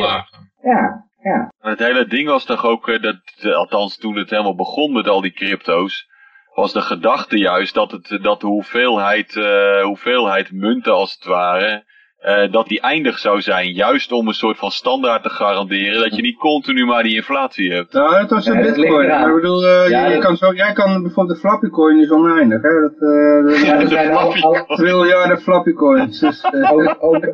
Ja, 0.63 1.04
ja. 1.25 1.53
Het 1.61 1.79
hele 1.79 2.07
ding 2.07 2.29
was 2.29 2.45
toch 2.45 2.65
ook, 2.65 2.89
eh, 2.89 3.03
dat, 3.03 3.21
eh, 3.41 3.55
althans 3.55 3.97
toen 3.97 4.17
het 4.17 4.31
helemaal 4.31 4.55
begon 4.55 4.93
met 4.93 5.09
al 5.09 5.21
die 5.21 5.33
crypto's, 5.33 6.07
was 6.55 6.73
de 6.73 6.83
gedachte 6.83 7.39
juist 7.39 7.75
dat, 7.75 7.91
het, 7.91 8.19
dat 8.23 8.41
de 8.41 8.47
hoeveelheid, 8.47 9.37
eh, 9.37 9.83
hoeveelheid 9.83 10.53
munten 10.53 10.93
als 10.93 11.15
het 11.15 11.25
ware, 11.25 11.85
eh, 12.25 12.53
dat 12.53 12.67
die 12.69 12.81
eindig 12.81 13.19
zou 13.19 13.41
zijn. 13.41 13.73
Juist 13.73 14.13
om 14.13 14.29
een 14.29 14.35
soort 14.35 14.59
van 14.59 14.71
standaard 14.71 15.23
te 15.23 15.29
garanderen 15.29 16.01
dat 16.01 16.17
je 16.17 16.23
niet 16.23 16.37
continu 16.37 16.85
maar 16.85 17.03
die 17.03 17.15
inflatie 17.15 17.73
hebt. 17.73 17.93
Nou, 17.93 18.21
dat 18.21 18.31
was 18.31 18.47
Ja, 18.47 18.53
ligt 18.61 18.75
bitcoin. 18.77 19.11
ik 19.29 19.35
bedoel, 19.35 19.65
eh, 19.67 19.89
Ja, 19.89 20.03
je, 20.03 20.09
je 20.09 20.15
dat- 20.15 20.25
kan 20.25 20.37
zo, 20.37 20.53
jij 20.55 20.73
kan 20.73 21.03
bijvoorbeeld 21.03 21.37
de 21.37 21.49
flappy 21.49 21.69
coin 21.69 21.99
is 22.01 22.11
oneindig. 22.11 22.63
Hè? 22.63 22.81
Dat, 22.81 22.93
eh 22.93 23.45
dat- 23.45 23.67
ja 23.67 23.81
er 23.81 23.89
zijn 23.89 24.11
al, 24.17 24.33
triljarden 24.67 25.39
flappy 25.41 25.73
coins. 25.73 26.21
Dus, 26.21 26.41
eh, 26.43 26.73
ook, 26.75 26.97
ook, 26.99 27.25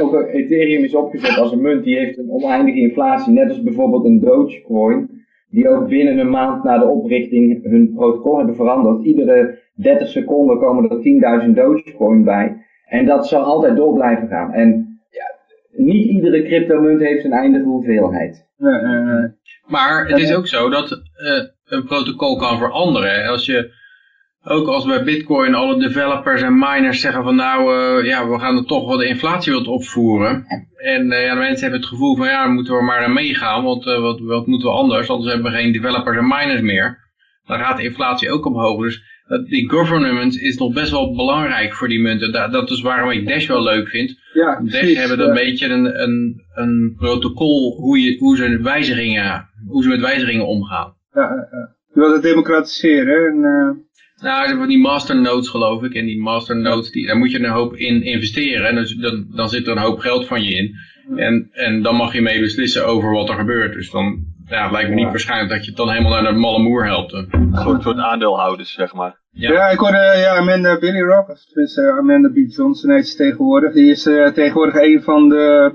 ook 0.00 0.26
Ethereum 0.32 0.84
is 0.84 0.94
opgezet 0.94 1.38
als 1.38 1.52
een 1.52 1.60
munt 1.62 1.84
die 1.84 1.96
heeft 1.98 2.18
een 2.18 2.30
oneindige 2.30 2.78
inflatie. 2.78 3.32
Net 3.32 3.48
als 3.48 3.62
bijvoorbeeld 3.62 4.04
een 4.04 4.20
Dogecoin. 4.20 5.18
Die 5.50 5.68
ook 5.68 5.88
binnen 5.88 6.18
een 6.18 6.30
maand 6.30 6.64
na 6.64 6.78
de 6.78 6.84
oprichting 6.84 7.64
hun 7.64 7.92
protocol 7.94 8.36
hebben 8.36 8.54
veranderd. 8.56 9.04
Iedere 9.04 9.58
30 9.74 10.08
seconden 10.08 10.58
komen 10.58 10.90
er 10.90 11.00
10.000 11.44 11.50
Dogecoin 11.56 12.24
bij. 12.24 12.68
En 12.90 13.06
dat 13.06 13.28
zal 13.28 13.42
altijd 13.42 13.76
door 13.76 13.94
blijven 13.94 14.28
gaan. 14.28 14.52
En 14.52 15.00
ja, 15.10 15.24
niet 15.84 16.08
iedere 16.08 16.42
cryptomunt 16.42 17.00
heeft 17.00 17.24
een 17.24 17.32
eindige 17.32 17.64
hoeveelheid. 17.64 18.48
Maar 19.66 20.06
het 20.08 20.18
is 20.18 20.34
ook 20.34 20.46
zo 20.46 20.68
dat 20.68 20.90
eh, 20.90 21.44
een 21.64 21.84
protocol 21.84 22.36
kan 22.36 22.58
veranderen. 22.58 23.28
Als 23.28 23.46
je, 23.46 23.72
ook 24.44 24.66
als 24.68 24.84
bij 24.84 25.04
Bitcoin 25.04 25.54
alle 25.54 25.78
developers 25.78 26.42
en 26.42 26.58
miners 26.58 27.00
zeggen 27.00 27.22
van 27.22 27.36
nou, 27.36 27.74
eh, 27.74 28.06
ja, 28.06 28.28
we 28.28 28.38
gaan 28.38 28.56
er 28.56 28.66
toch 28.66 28.86
wel 28.86 28.96
de 28.96 29.06
inflatie 29.06 29.52
wat 29.52 29.66
opvoeren. 29.66 30.44
En 30.76 31.12
eh, 31.12 31.24
ja, 31.24 31.34
de 31.34 31.40
mensen 31.40 31.62
hebben 31.62 31.80
het 31.80 31.88
gevoel 31.88 32.16
van 32.16 32.26
ja, 32.26 32.44
dan 32.44 32.54
moeten 32.54 32.76
we 32.76 32.82
maar 32.82 33.04
aan 33.04 33.12
meegaan, 33.12 33.64
want 33.64 33.86
eh, 33.86 34.00
wat, 34.00 34.20
wat 34.20 34.46
moeten 34.46 34.68
we 34.68 34.74
anders, 34.74 35.08
anders 35.08 35.32
hebben 35.32 35.52
we 35.52 35.58
geen 35.58 35.72
developers 35.72 36.16
en 36.16 36.26
miners 36.28 36.60
meer. 36.60 37.08
Dan 37.46 37.58
gaat 37.58 37.76
de 37.76 37.82
inflatie 37.82 38.30
ook 38.30 38.46
omhoog. 38.46 38.82
Dus 38.82 39.09
die 39.38 39.70
governance 39.70 40.40
is 40.40 40.56
nog 40.56 40.72
best 40.72 40.90
wel 40.90 41.14
belangrijk 41.14 41.74
voor 41.74 41.88
die 41.88 42.00
munten. 42.00 42.32
Da- 42.32 42.48
dat 42.48 42.70
is 42.70 42.80
waarom 42.80 43.10
ik 43.10 43.28
Dash 43.28 43.46
wel 43.46 43.62
leuk 43.62 43.88
vind. 43.88 44.18
ja, 44.32 44.60
Dash 44.62 44.78
precies. 44.78 44.98
hebben 44.98 45.18
ja. 45.18 45.24
een 45.24 45.34
beetje 45.34 45.66
een, 45.68 46.02
een, 46.02 46.42
een 46.54 46.94
protocol 46.96 47.76
hoe, 47.76 48.00
je, 48.00 48.18
hoe, 48.18 48.36
ze 48.36 48.60
wijzigingen, 48.62 49.48
hoe 49.66 49.82
ze 49.82 49.88
met 49.88 50.00
wijzigingen 50.00 50.46
omgaan. 50.46 50.94
Ja, 51.14 51.48
ja. 51.50 51.74
Je 51.94 52.00
wilt 52.00 52.12
het 52.12 52.22
democratiseren. 52.22 53.26
En, 53.26 53.44
eh, 53.44 54.22
Nou, 54.24 54.46
hebben 54.48 54.68
die 54.68 54.78
masternodes 54.78 55.48
geloof 55.48 55.82
ik. 55.82 55.94
En 55.94 56.04
die 56.06 56.20
masternodes, 56.20 56.90
die, 56.90 57.06
daar 57.06 57.16
moet 57.18 57.30
je 57.30 57.38
een 57.38 57.50
hoop 57.50 57.76
in 57.76 58.02
investeren. 58.02 58.66
En 58.68 58.74
dus, 58.74 58.94
dan, 58.94 59.26
dan 59.34 59.48
zit 59.48 59.66
er 59.66 59.72
een 59.72 59.82
hoop 59.82 59.98
geld 59.98 60.26
van 60.26 60.42
je 60.42 60.54
in. 60.54 60.74
En, 61.16 61.48
en 61.52 61.82
dan 61.82 61.96
mag 61.96 62.12
je 62.12 62.20
mee 62.20 62.40
beslissen 62.40 62.86
over 62.86 63.10
wat 63.10 63.28
er 63.28 63.34
gebeurt. 63.34 63.72
Dus 63.74 63.90
dan 63.90 64.24
ja, 64.50 64.62
het 64.62 64.72
lijkt 64.72 64.88
me 64.88 64.94
niet 64.94 65.04
waarschijnlijk 65.08 65.50
dat 65.50 65.60
je 65.64 65.66
het 65.68 65.76
dan 65.76 65.90
helemaal 65.90 66.22
naar 66.22 66.32
de 66.32 66.38
malle 66.38 66.62
moer 66.62 66.84
helpt. 66.86 67.12
Een 67.12 67.50
soort, 67.52 67.82
soort 67.82 67.98
aandeelhouders, 67.98 68.72
zeg 68.72 68.94
maar. 68.94 69.18
Ja. 69.30 69.52
ja. 69.52 69.68
ik 69.68 69.78
hoorde 69.78 70.14
ja, 70.16 70.36
Amanda 70.36 70.78
Billy 70.78 71.00
Rock, 71.00 71.28
of 71.28 71.44
tenminste 71.44 71.82
eh, 71.82 71.98
Amanda 71.98 72.28
B. 72.28 72.36
Johnson 72.36 72.90
heet 72.90 73.08
ze 73.08 73.16
tegenwoordig. 73.16 73.72
Die 73.72 73.90
is 73.90 74.06
eh, 74.06 74.26
tegenwoordig 74.26 74.74
een 74.74 75.02
van 75.02 75.28
de 75.28 75.74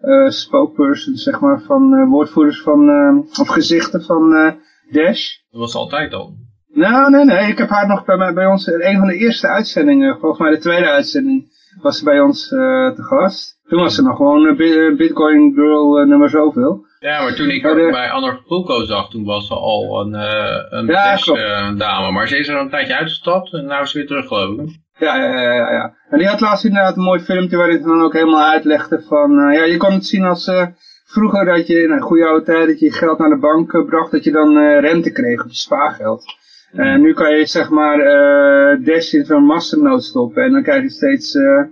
eh 0.00 0.28
spokespersons, 0.28 1.22
zeg 1.22 1.40
maar, 1.40 1.60
van 1.66 1.94
eh, 1.94 2.08
woordvoerders 2.08 2.60
van, 2.62 2.88
eh, 2.88 3.40
of 3.40 3.48
gezichten 3.48 4.02
van 4.02 4.34
eh, 4.34 4.52
Dash. 4.90 5.28
Dat 5.50 5.60
was 5.60 5.74
altijd 5.74 6.14
al. 6.14 6.34
Nou, 6.74 7.10
nee, 7.10 7.24
nee. 7.24 7.48
Ik 7.48 7.58
heb 7.58 7.68
haar 7.68 7.86
nog 7.88 8.04
bij, 8.04 8.16
mij- 8.16 8.32
bij 8.32 8.46
ons, 8.46 8.66
in 8.66 8.82
een 8.82 8.98
van 8.98 9.06
de 9.08 9.16
eerste 9.16 9.48
uitzendingen, 9.48 10.18
volgens 10.18 10.40
mij 10.40 10.50
de 10.50 10.58
tweede 10.58 10.90
uitzending, 10.90 11.44
was 11.82 11.98
ze 11.98 12.04
bij 12.04 12.20
ons 12.20 12.52
eh, 12.52 12.58
te 12.94 13.02
gast. 13.02 13.60
Toen 13.68 13.80
was 13.80 13.94
ze 13.94 14.02
nog 14.02 14.16
gewoon 14.16 14.46
een 14.46 14.96
Bitcoin 14.96 15.52
girl 15.54 15.98
eh, 16.00 16.06
nummer 16.06 16.28
zoveel. 16.30 16.84
Ja, 17.02 17.22
maar 17.22 17.34
toen 17.34 17.50
ik 17.50 17.62
bij 17.62 18.10
Anna 18.10 18.38
Fulco 18.46 18.84
zag, 18.84 19.10
toen 19.10 19.24
was 19.24 19.46
ze 19.46 19.54
al 19.54 20.00
een, 20.00 20.14
eh 20.14 20.64
een 20.70 20.86
Ja, 20.86 21.16
eh, 21.16 21.76
dame. 21.76 22.10
Maar 22.10 22.28
ze 22.28 22.38
is 22.38 22.48
er 22.48 22.56
een 22.56 22.70
tijdje 22.70 22.96
uitgestapt 22.96 23.52
en 23.52 23.64
nou 23.64 23.82
is 23.82 23.90
ze 23.90 23.98
weer 23.98 24.06
terug 24.06 24.26
geloof 24.26 24.58
ik. 24.58 24.78
Ja, 24.98 25.16
ja, 25.16 25.40
ja, 25.40 25.72
ja. 25.72 25.94
En 26.10 26.18
die 26.18 26.26
had 26.26 26.40
laatst 26.40 26.64
inderdaad 26.64 26.96
een 26.96 27.02
mooi 27.02 27.20
filmpje 27.20 27.56
waarin 27.56 27.78
ze 27.82 27.88
dan 27.88 28.02
ook 28.02 28.12
helemaal 28.12 28.50
uitlegde 28.50 29.02
van, 29.08 29.38
eh, 29.38 29.56
ja, 29.56 29.64
je 29.64 29.76
kon 29.76 29.92
het 29.92 30.06
zien 30.06 30.24
als 30.24 30.46
eh, 30.46 30.66
vroeger 31.04 31.44
dat 31.44 31.66
je 31.66 31.82
in 31.82 31.90
een 31.90 32.00
goede 32.00 32.26
oude 32.26 32.44
tijd 32.44 32.66
dat 32.66 32.78
je 32.78 32.84
je 32.84 32.92
geld 32.92 33.18
naar 33.18 33.28
de 33.28 33.38
bank 33.38 33.84
bracht, 33.86 34.10
dat 34.10 34.24
je 34.24 34.30
dan 34.30 34.58
eh, 34.58 34.80
rente 34.80 35.10
kreeg 35.12 35.42
op 35.42 35.48
je 35.48 35.56
spaargeld. 35.56 36.24
En 36.72 37.00
nu 37.00 37.12
kan 37.12 37.36
je 37.36 37.46
zeg 37.46 37.70
maar 37.70 37.98
eh 38.00 38.84
Dash 38.84 39.12
in 39.12 39.24
zo'n 39.24 39.44
masternoot 39.44 40.02
stoppen 40.04 40.42
en 40.44 40.52
dan 40.52 40.62
krijg 40.62 40.82
je 40.82 40.90
steeds 40.90 41.34
eh, 41.34 41.62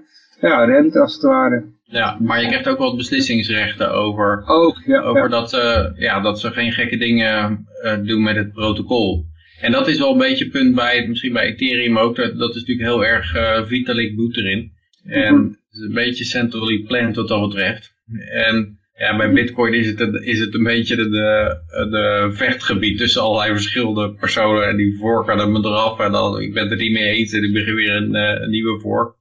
ja, 0.41 0.65
rente 0.65 1.01
als 1.01 1.15
het 1.15 1.23
ware. 1.23 1.65
Ja, 1.91 2.17
maar 2.21 2.41
je 2.43 2.47
krijgt 2.49 2.69
ook 2.69 2.79
wat 2.79 2.97
beslissingsrechten 2.97 3.93
over, 3.93 4.43
Ook, 4.47 4.83
ja. 4.87 5.01
over 5.01 5.23
ja. 5.23 5.29
dat, 5.29 5.53
eh, 5.53 5.85
ja, 5.97 6.21
dat 6.21 6.41
ze 6.41 6.51
geen 6.51 6.73
gekke 6.73 6.97
dingen 6.97 7.67
eh, 7.83 7.97
doen 8.03 8.23
met 8.23 8.37
het 8.37 8.53
protocol. 8.53 9.25
En 9.61 9.73
dat 9.73 9.89
is 9.89 9.99
wel 9.99 10.13
een 10.13 10.19
beetje 10.19 10.45
het 10.45 10.53
punt 10.53 10.75
bij, 10.75 11.09
misschien 11.09 11.33
bij 11.33 11.45
Ethereum 11.47 11.99
ook, 11.99 12.17
dat, 12.17 12.39
dat 12.39 12.55
is 12.55 12.61
natuurlijk 12.61 12.89
heel 12.89 13.05
erg 13.05 13.35
eh 13.35 13.65
Vitalik 13.67 14.17
doet 14.17 14.37
erin. 14.37 14.73
En 15.05 15.35
Mhm. 15.35 15.45
het 15.45 15.59
is 15.73 15.81
een 15.81 15.93
beetje 15.95 16.25
centrally 16.25 16.79
planned 16.87 17.17
wat 17.17 17.29
dat 17.29 17.49
betreft. 17.49 17.93
En 18.33 18.79
ja, 18.95 19.17
bij 19.17 19.33
Bitcoin 19.33 19.75
is 19.75 19.87
het, 19.87 20.01
een- 20.01 20.25
is 20.25 20.39
het 20.41 20.55
een 20.55 20.63
beetje 20.63 20.97
de, 20.97 21.09
de, 21.09 21.57
de 21.91 22.29
vechtgebied 22.33 22.99
tussen 22.99 23.23
allerlei 23.23 23.53
verschillende 23.53 24.13
personen. 24.15 24.69
En 24.69 24.77
die 24.77 24.97
vorken 24.99 25.39
hem 25.39 25.57
eraf 25.57 25.99
en 26.01 26.13
dan, 26.13 26.41
ik 26.41 26.55
ben 26.55 26.63
het 26.63 26.73
er 26.73 26.79
niet 26.79 26.93
mee 26.93 27.09
eens 27.17 27.33
en 27.33 27.45
ik 27.45 27.53
begin 27.53 27.75
weer 27.75 27.95
een, 27.97 28.15
een 28.15 28.51
nieuwe 28.51 28.81
vork. 28.81 29.15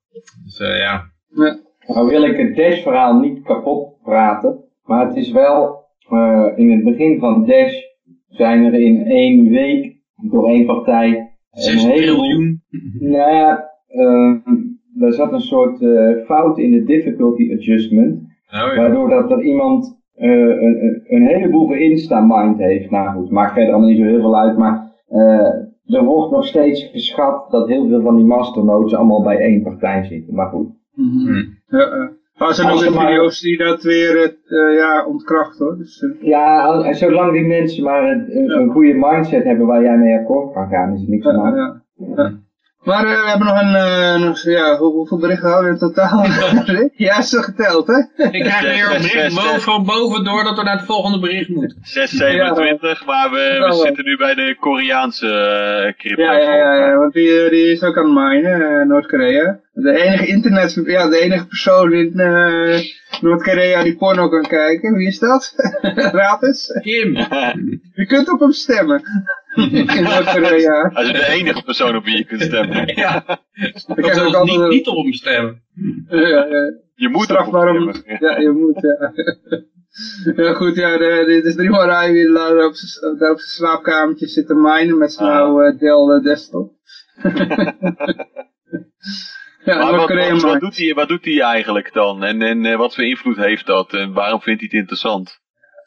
Dus 0.44 0.58
ja, 0.58 1.12
ja. 1.36 1.60
Nou 1.94 2.08
wil 2.10 2.24
ik 2.24 2.38
het 2.38 2.56
Dash-verhaal 2.56 3.20
niet 3.20 3.42
kapot 3.44 4.02
praten, 4.04 4.64
maar 4.84 5.08
het 5.08 5.16
is 5.16 5.32
wel, 5.32 5.84
eh, 6.10 6.46
in 6.56 6.72
het 6.72 6.84
begin 6.84 7.20
van 7.20 7.46
Dash 7.46 7.74
zijn 8.28 8.64
er 8.66 8.74
in 8.74 9.06
één 9.06 9.50
week 9.50 9.96
door 10.30 10.48
één 10.50 10.66
partij 10.66 11.32
6 11.52 11.84
een 11.84 11.90
heleboel... 11.90 12.24
triljoen. 12.24 12.62
Nou 13.00 13.32
ja, 13.32 13.70
er 15.00 15.14
zat 15.14 15.32
een 15.34 15.42
soort 15.42 15.82
eh, 15.82 16.26
fout 16.26 16.58
in 16.58 16.72
de 16.72 16.84
difficulty 16.84 17.54
adjustment, 17.54 18.20
ja. 18.52 18.76
waardoor 18.76 19.10
dat 19.10 19.32
er 19.32 19.44
iemand 19.44 19.98
een, 20.16 21.04
een- 21.08 21.28
heleboel 21.28 21.68
geïnsta-mind 21.68 22.58
heeft. 22.58 22.90
Nou 22.90 23.10
goed, 23.20 23.30
maakt 23.30 23.54
verder 23.54 23.72
allemaal 23.74 23.90
niet 23.90 24.00
zo 24.00 24.04
heel 24.06 24.20
veel 24.22 24.40
uit, 24.40 24.58
maar 24.58 24.92
er 25.86 26.04
wordt 26.04 26.32
nog 26.32 26.46
steeds 26.46 26.84
geschat 26.84 27.52
dat 27.52 27.68
heel 27.68 27.88
veel 27.88 28.02
van 28.02 28.16
die 28.16 28.26
masternodes 28.26 28.96
allemaal 28.96 29.24
bij 29.24 29.38
één 29.38 29.62
partij 29.64 30.04
zitten. 30.04 30.36
Maar 30.36 30.50
goed. 30.50 30.79
Mhm. 31.00 31.28
Hm. 31.28 31.78
ja. 31.78 32.12
Maar 32.38 32.48
er 32.48 32.54
zijn 32.54 32.70
ook 32.70 32.80
weer 32.80 32.88
er 32.94 33.00
video's 33.08 33.40
die 33.42 33.58
dat 33.58 33.84
weer 33.84 34.16
eh, 34.18 34.24
eh, 34.70 34.76
ja, 34.78 35.06
ontkracht 35.06 35.60
hoor. 35.60 35.78
Dus, 35.78 36.06
Ja, 36.22 36.62
al- 36.64 36.86
en 36.86 36.96
zolang 36.96 37.32
die 37.32 37.46
mensen 37.48 37.84
maar 37.84 38.04
een, 38.12 38.70
goede 38.70 38.94
mindset 38.94 39.44
hebben 39.44 39.66
waar 39.68 39.82
jij 39.82 39.98
mee 39.98 40.18
akkoord 40.20 40.54
kan 40.54 40.68
gaan, 40.70 40.94
is 40.94 41.02
er 41.04 41.10
niks 41.10 41.26
Ja, 41.26 41.32
aan. 41.32 41.56
ja, 41.56 41.82
ja. 42.16 42.32
Maar 42.84 43.06
eh, 43.06 43.24
we 43.24 43.30
hebben 43.30 43.48
nog 43.48 43.62
een, 43.62 43.76
eh, 43.76 44.20
nog, 44.28 44.42
ja, 44.44 44.78
hoe- 44.78 44.92
hoeveel 44.94 45.18
berichten 45.20 45.50
hadden 45.50 45.66
we 45.66 45.72
in 45.72 45.78
totaal? 45.78 46.26
ja, 47.08 47.22
zo 47.22 47.42
geteld, 47.42 47.88
hè? 47.88 48.24
Ik 48.32 48.42
krijg 48.44 48.62
weer 48.62 48.96
een 48.96 49.02
bericht 49.02 49.36
boven, 49.36 49.62
van 49.62 49.86
boven 49.86 50.24
door 50.24 50.44
dat 50.44 50.58
we 50.58 50.64
naar 50.64 50.78
het 50.78 50.86
volgende 50.86 51.20
bericht 51.20 51.50
moeten. 51.50 51.78
627, 51.82 53.06
maar 53.06 53.30
we, 53.32 53.56
we 53.60 53.74
Oh. 53.76 53.82
zitten 53.82 54.06
nu 54.06 54.18
bij 54.18 54.34
de 54.36 54.58
Koreaanse 54.60 55.28
eh, 55.28 55.94
crypto. 55.98 56.24
Ja, 56.24 56.34
ja, 56.38 56.56
ja, 56.56 56.76
ja, 56.76 56.96
want 56.98 57.14
die, 57.14 57.44
eh, 57.44 57.50
die 57.50 57.72
is 57.72 57.84
ook 57.84 57.98
aan 57.98 58.04
het 58.06 58.14
minen, 58.14 58.80
eh, 58.80 58.86
Noord-Korea. 58.88 59.60
De 59.74 59.92
enige 60.04 60.26
internet, 60.26 60.82
ja, 60.86 61.10
de 61.10 61.20
enige 61.20 61.48
persoon 61.48 61.94
in 61.94 62.20
eh, 62.20 62.80
Noord-Korea 63.22 63.84
die 63.84 63.96
porno 63.98 64.30
kan 64.30 64.42
kijken. 64.48 64.94
Wie 64.94 65.08
is 65.08 65.20
dat? 65.20 65.54
Raad 66.22 66.44
eens. 66.44 66.80
Kim, 66.82 67.14
Je 67.94 68.06
kunt 68.08 68.32
op 68.32 68.40
hem 68.40 68.52
stemmen. 68.52 69.02
in 69.56 70.04
Noord-Korea. 70.04 70.90
Hij 70.94 71.04
is 71.04 71.12
de 71.12 71.28
enige 71.28 71.64
persoon 71.64 71.96
op 71.96 72.04
wie 72.04 72.18
je 72.18 72.26
kunt 72.26 72.42
stemmen. 72.42 72.88
ja, 72.96 73.24
Ik 73.54 73.86
dat 73.88 73.96
heb 73.96 74.26
ook 74.26 74.36
altijd 74.36 74.60
niet, 74.60 74.70
niet 74.70 74.88
op 74.88 75.04
hem 75.04 75.14
stemmen. 75.14 75.64
Ja, 76.10 76.46
ja. 76.46 76.74
Je 76.96 77.10
moet 77.10 77.30
erop 77.30 77.54
om... 77.54 77.94
stemmen. 77.94 78.18
Ja, 78.20 78.38
je 78.38 78.50
moet, 78.50 78.82
ja. 78.82 79.12
Ja 80.36 80.54
goed, 80.54 80.76
ja, 80.76 80.98
dit 81.26 81.46
is 81.46 81.56
drie 81.56 81.86
rij 81.86 82.12
weer 82.12 82.34
daar 82.34 82.66
op 82.66 82.76
zijn 82.76 83.38
slaapkamertje 83.38 84.28
zitten 84.28 84.62
minen 84.62 84.98
met 84.98 85.14
zijn 85.14 85.30
Ah. 85.30 85.38
oude 85.38 85.78
Dell 85.78 86.16
eh, 86.18 86.24
desktop. 86.24 86.72
ja, 89.64 89.78
Maar 89.78 89.96
wat, 89.96 90.42
wat, 90.42 90.60
doet 90.60 90.78
hij, 90.78 90.94
wat 90.94 91.08
doet 91.08 91.26
hij 91.26 91.42
eigenlijk 91.42 91.94
dan? 91.94 92.24
En, 92.24 92.42
en 92.42 92.66
eh, 92.66 92.78
wat 92.78 92.96
voor 92.96 93.04
invloed 93.04 93.38
heeft 93.38 93.66
dat? 93.66 93.94
En 93.94 94.14
waarom 94.14 94.42
vindt 94.42 94.60
hij 94.60 94.70
het 94.72 94.80
interessant? 94.80 95.40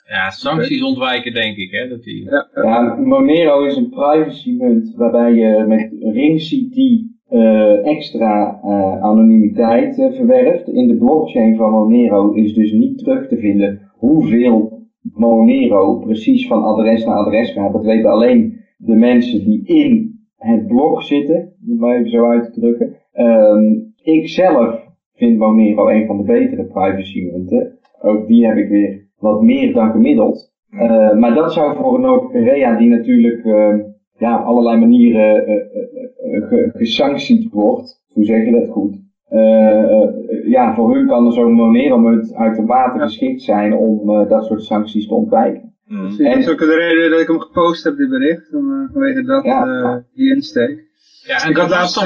Ja, 0.09 0.31
sancties 0.31 0.83
ontwijken 0.83 1.35
denk 1.35 1.57
ik, 1.57 1.71
hè. 1.71 1.89
Dat 1.89 2.03
die... 2.03 2.31
Ja, 2.55 2.97
Monero 3.05 3.65
is 3.65 3.77
een 3.77 3.89
privacy 3.89 4.53
munt 4.53 4.95
waarbij 4.97 5.35
je 5.35 5.65
met 5.67 5.93
ring 6.01 6.39
CT 6.39 7.11
eh, 7.33 7.87
extra 7.87 8.61
eh, 8.63 9.03
anonimiteit 9.03 9.99
eh, 9.99 10.13
verwerft. 10.13 10.69
In 10.69 10.89
de 10.89 10.97
blockchain 10.97 11.57
van 11.57 11.71
Monero 11.71 12.33
is 12.33 12.55
dus 12.55 12.73
niet 12.73 12.99
terug 12.99 13.29
te 13.29 13.37
vinden 13.37 13.91
hoeveel 13.97 14.81
Monero 15.15 15.99
precies 15.99 16.47
van 16.47 16.63
adres 16.63 17.05
naar 17.05 17.17
adres 17.17 17.53
gaat. 17.53 17.73
Dat 17.73 17.85
weten 17.85 18.11
alleen 18.11 18.61
de 18.77 18.95
mensen 18.95 19.45
die 19.45 19.63
in 19.65 20.21
het 20.37 20.67
blok 20.67 21.03
zitten, 21.03 21.37
om 21.37 21.71
het 21.71 21.79
maar 21.79 21.97
even 21.97 22.11
zo 22.11 22.27
uit 22.27 22.53
te 22.53 22.61
drukken. 22.61 22.97
Ehm, 23.13 23.75
ik 24.03 24.29
zelf 24.29 24.89
vind 25.15 25.39
Monero 25.39 25.89
een 25.89 26.07
van 26.07 26.17
de 26.17 26.25
betere 26.25 26.65
privacy 26.65 27.31
munten. 27.33 27.79
Ook 28.01 28.27
die 28.27 28.47
heb 28.47 28.57
ik 28.57 28.69
weer 28.69 29.02
wat 29.23 29.43
meer 29.43 29.73
dan 29.75 29.91
gemiddeld. 29.91 30.51
Eh, 30.71 31.13
maar 31.13 31.35
dat 31.35 31.53
zou 31.53 31.77
voor 31.77 32.01
Noord-Korea, 32.01 32.77
die 32.79 32.89
natuurlijk 32.89 33.45
eh, 33.45 33.75
ja, 34.19 34.39
op 34.41 34.45
allerlei 34.47 34.79
manieren 34.79 35.47
eh, 35.47 35.53
eh, 35.55 36.37
eh, 36.37 36.49
ge- 36.49 36.71
gesanctied 36.75 37.53
wordt, 37.53 38.03
hoe 38.13 38.25
zeg 38.25 38.45
je 38.45 38.51
dat 38.51 38.69
goed? 38.71 38.97
Eh, 39.29 39.83
eh, 40.03 40.09
ja, 40.47 40.75
voor 40.75 40.95
hun 40.95 41.07
kan 41.07 41.27
er 41.27 41.33
zo'n 41.33 41.53
Monero-munt 41.53 42.35
uitermate 42.35 42.99
geschikt 43.01 43.43
zijn 43.43 43.73
om 43.77 44.11
eh, 44.11 44.29
dat 44.29 44.45
soort 44.45 44.63
sancties 44.63 45.09
te 45.09 45.15
ontwijken. 45.15 45.71
Dus 45.89 46.17
dat 46.17 46.37
is 46.37 46.49
ook 46.51 46.59
de 46.59 46.75
reden 46.75 47.11
dat 47.11 47.21
ik 47.21 47.27
hem 47.27 47.41
gepost 47.41 47.85
heb, 47.85 47.97
dit 47.97 48.09
bericht. 48.09 48.49
Van, 48.51 48.89
vanwege 48.93 49.23
dat, 49.23 49.45
Ja. 49.45 49.67
eh, 49.83 49.97
die 50.15 50.35
insteek. 50.35 50.91
Ja, 51.27 51.45
en 51.45 51.51
Ik 51.51 51.57
er 51.57 51.63
had 51.63 51.71
was 51.71 51.79
laatst 51.79 52.03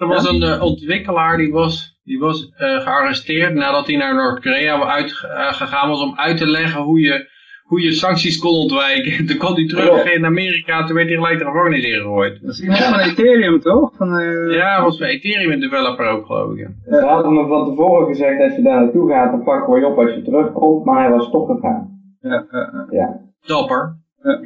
een, 0.00 0.06
er 0.08 0.08
ja? 0.08 0.14
was 0.14 0.30
een 0.30 0.60
ontwikkelaar 0.62 1.36
die 1.36 1.52
was, 1.52 1.97
die 2.08 2.18
was 2.18 2.52
eh, 2.56 2.80
gearresteerd 2.80 3.54
nadat 3.54 3.86
hij 3.86 3.96
naar 3.96 4.14
Noord-Korea 4.14 4.82
uit, 4.86 5.10
eh, 5.36 5.52
gegaan 5.52 5.88
was 5.88 6.02
om 6.02 6.12
uit 6.16 6.36
te 6.36 6.46
leggen 6.46 6.82
hoe 6.82 7.00
je, 7.00 7.28
hoe 7.64 7.80
je 7.80 7.92
sancties 7.92 8.38
kon 8.38 8.50
ontwijken. 8.54 9.16
Toen 9.26 9.36
kon 9.36 9.54
hij 9.54 9.66
terug 9.66 10.04
in 10.14 10.24
Amerika, 10.24 10.84
toen 10.84 10.96
werd 10.96 11.08
hij 11.08 11.16
gelijk 11.16 11.38
de 11.38 11.44
gevangenis 11.44 11.84
ingegooid. 11.84 12.40
Dat 12.42 12.50
is 12.50 12.60
iemand 12.60 12.80
van 12.84 12.98
Ethereum, 12.98 13.60
toch? 13.60 13.96
Van, 13.96 14.18
eh, 14.18 14.54
Ja, 14.54 14.82
was 14.82 14.96
bij 14.98 15.08
Ethereum 15.10 15.50
een 15.50 15.60
developer 15.60 16.06
ook, 16.06 16.26
geloof 16.26 16.52
ik. 16.52 16.58
ja. 16.58 16.98
Ze 16.98 17.04
hadden 17.06 17.32
me 17.34 17.46
van 17.46 17.68
tevoren 17.68 18.06
gezegd, 18.06 18.40
als 18.42 18.56
je 18.56 18.62
daar 18.62 18.80
naartoe 18.80 19.10
gaat, 19.10 19.30
dan 19.30 19.42
pakken 19.44 19.72
we 19.72 19.78
je 19.80 19.86
op 19.86 19.98
als 19.98 20.14
je 20.14 20.22
terugkomt, 20.22 20.84
maar 20.84 21.00
hij 21.02 21.10
was 21.10 21.30
toch 21.30 21.46
gegaan. 21.46 21.88
ja, 22.20 22.46
ja, 22.50 22.58
ja. 22.72 22.86
Ja, 22.90 23.20
Dapper. 23.46 23.96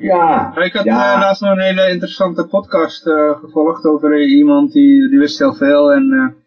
ja. 0.01 0.57
Ik 0.57 0.73
had 0.73 0.85
Ja. 0.85 1.15
eh, 1.15 1.21
laatst 1.21 1.43
nog 1.43 1.51
een 1.53 1.61
hele 1.63 1.91
interessante 1.91 2.47
podcast 2.47 3.07
eh, 3.07 3.31
gevolgd 3.41 3.85
over 3.85 4.21
iemand 4.23 4.73
die, 4.73 5.09
die 5.09 5.19
wist 5.19 5.39
heel 5.39 5.55
veel 5.55 5.93
en 5.93 6.13
eh, 6.13 6.42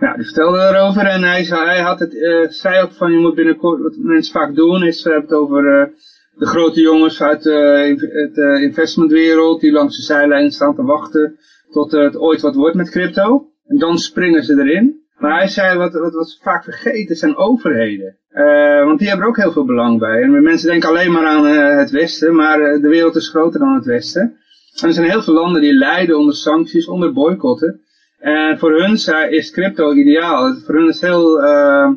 ja, 0.00 0.14
die 0.14 0.24
vertelde 0.24 0.58
erover 0.58 1.06
en 1.06 1.22
hij, 1.22 1.44
zei, 1.44 1.64
hij 1.64 1.80
had 1.80 1.98
het, 1.98 2.22
eh, 2.22 2.48
zei 2.48 2.82
ook 2.82 2.92
van 2.92 3.12
je 3.12 3.18
moet 3.18 3.34
binnenkort, 3.34 3.82
wat 3.82 3.96
mensen 3.96 4.32
vaak 4.32 4.54
doen 4.54 4.82
is, 4.82 5.04
hebben 5.04 5.22
het 5.22 5.32
over 5.32 5.80
eh, 5.80 5.86
de 6.34 6.46
grote 6.46 6.80
jongens 6.80 7.22
uit 7.22 7.42
de 7.42 7.84
inv- 7.88 8.12
het, 8.12 8.38
eh, 8.38 8.62
investmentwereld 8.62 9.60
die 9.60 9.72
langs 9.72 9.96
de 9.96 10.02
zijlijn 10.02 10.50
staan 10.50 10.74
te 10.74 10.82
wachten 10.82 11.38
tot 11.70 11.92
het 11.92 12.16
ooit 12.16 12.40
wat 12.40 12.54
wordt 12.54 12.76
met 12.76 12.90
crypto 12.90 13.48
en 13.66 13.78
dan 13.78 13.98
springen 13.98 14.44
ze 14.44 14.52
erin. 14.52 14.98
Maar 15.18 15.38
hij 15.38 15.48
zei, 15.48 15.78
wat, 15.78 15.92
wat, 15.92 16.14
wat 16.14 16.30
ze 16.30 16.38
vaak 16.42 16.64
vergeten 16.64 17.16
zijn 17.16 17.36
overheden. 17.36 18.16
Eh, 18.28 18.84
want 18.84 18.98
die 18.98 19.08
hebben 19.08 19.26
er 19.26 19.32
ook 19.32 19.42
heel 19.42 19.52
veel 19.52 19.64
belang 19.64 19.98
bij. 19.98 20.22
En 20.22 20.42
mensen 20.42 20.68
denken 20.68 20.88
alleen 20.88 21.12
maar 21.12 21.26
aan 21.26 21.46
eh, 21.46 21.76
het 21.76 21.90
Westen, 21.90 22.34
maar 22.34 22.60
eh, 22.60 22.82
de 22.82 22.88
wereld 22.88 23.16
is 23.16 23.28
groter 23.28 23.60
dan 23.60 23.74
het 23.74 23.84
Westen. 23.84 24.36
En 24.80 24.88
er 24.88 24.94
zijn 24.94 25.10
heel 25.10 25.22
veel 25.22 25.34
landen 25.34 25.60
die 25.60 25.74
lijden 25.74 26.18
onder 26.18 26.34
sancties, 26.34 26.88
onder 26.88 27.12
boycotten. 27.12 27.80
En 28.20 28.58
voor 28.58 28.80
hun 28.80 28.92
is 29.30 29.50
crypto 29.50 29.92
ideaal. 29.92 30.54
Voor 30.54 30.74
hun 30.74 30.88
is 30.88 31.00
heel 31.00 31.42
eh, 31.42 31.90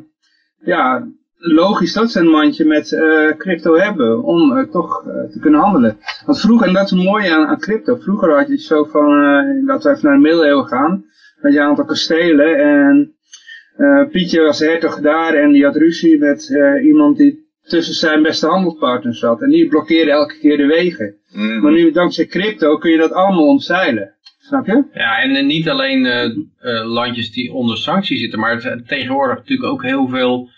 ja, 0.63 1.07
logisch 1.37 1.93
dat 1.93 2.11
ze 2.11 2.19
een 2.19 2.29
mandje 2.29 2.65
met 2.65 2.91
eh, 2.91 3.29
crypto 3.37 3.75
hebben 3.75 4.23
om 4.23 4.57
eh, 4.57 4.63
toch 4.69 5.03
te 5.31 5.39
kunnen 5.41 5.59
handelen. 5.59 5.97
Want 6.25 6.39
vroeger, 6.39 6.67
en 6.67 6.73
dat 6.73 6.83
is 6.83 6.89
het 6.89 7.03
mooie 7.03 7.31
aan, 7.31 7.47
aan 7.47 7.59
crypto, 7.59 7.95
vroeger 7.95 8.37
had 8.37 8.47
je 8.47 8.57
zo 8.57 8.83
van, 8.83 9.07
laten 9.65 9.91
we 9.91 9.97
even 9.97 10.09
naar 10.09 10.17
de 10.17 10.21
middeleeuwen 10.21 10.65
gaan, 10.65 11.05
had 11.41 11.53
je 11.53 11.59
een 11.59 11.65
aantal 11.65 11.85
kastelen 11.85 12.57
en 12.57 13.15
Pietje 14.11 14.41
was 14.41 14.59
hertog 14.59 14.99
daar 14.99 15.33
en 15.33 15.51
die 15.51 15.63
had 15.63 15.75
ruzie 15.75 16.19
met 16.19 16.57
iemand 16.83 17.17
die 17.17 17.43
tussen 17.63 17.93
zijn 17.93 18.23
beste 18.23 18.47
handelspartners 18.47 19.19
zat. 19.19 19.41
En 19.41 19.49
die 19.49 19.67
blokkeerde 19.67 20.11
elke 20.11 20.37
keer 20.39 20.57
de 20.57 20.65
wegen. 20.65 21.15
Hmm. 21.31 21.61
Maar 21.61 21.71
nu 21.71 21.91
dankzij 21.91 22.25
crypto 22.25 22.77
kun 22.77 22.91
je 22.91 22.97
dat 22.97 23.11
allemaal 23.11 23.47
omzeilen. 23.47 24.15
Snap 24.45 24.65
je? 24.65 24.83
Ja, 24.93 25.21
en 25.21 25.35
eh, 25.35 25.45
niet 25.45 25.69
alleen 25.69 26.05
eh, 26.05 26.23
eh, 26.23 26.85
landjes 26.85 27.31
die 27.31 27.53
onder 27.53 27.77
sanctie 27.77 28.17
zitten, 28.17 28.39
maar 28.39 28.61
het 28.61 28.87
tegenwoordig 28.87 29.37
natuurlijk 29.37 29.71
ook 29.71 29.83
heel 29.83 30.07
veel 30.07 30.49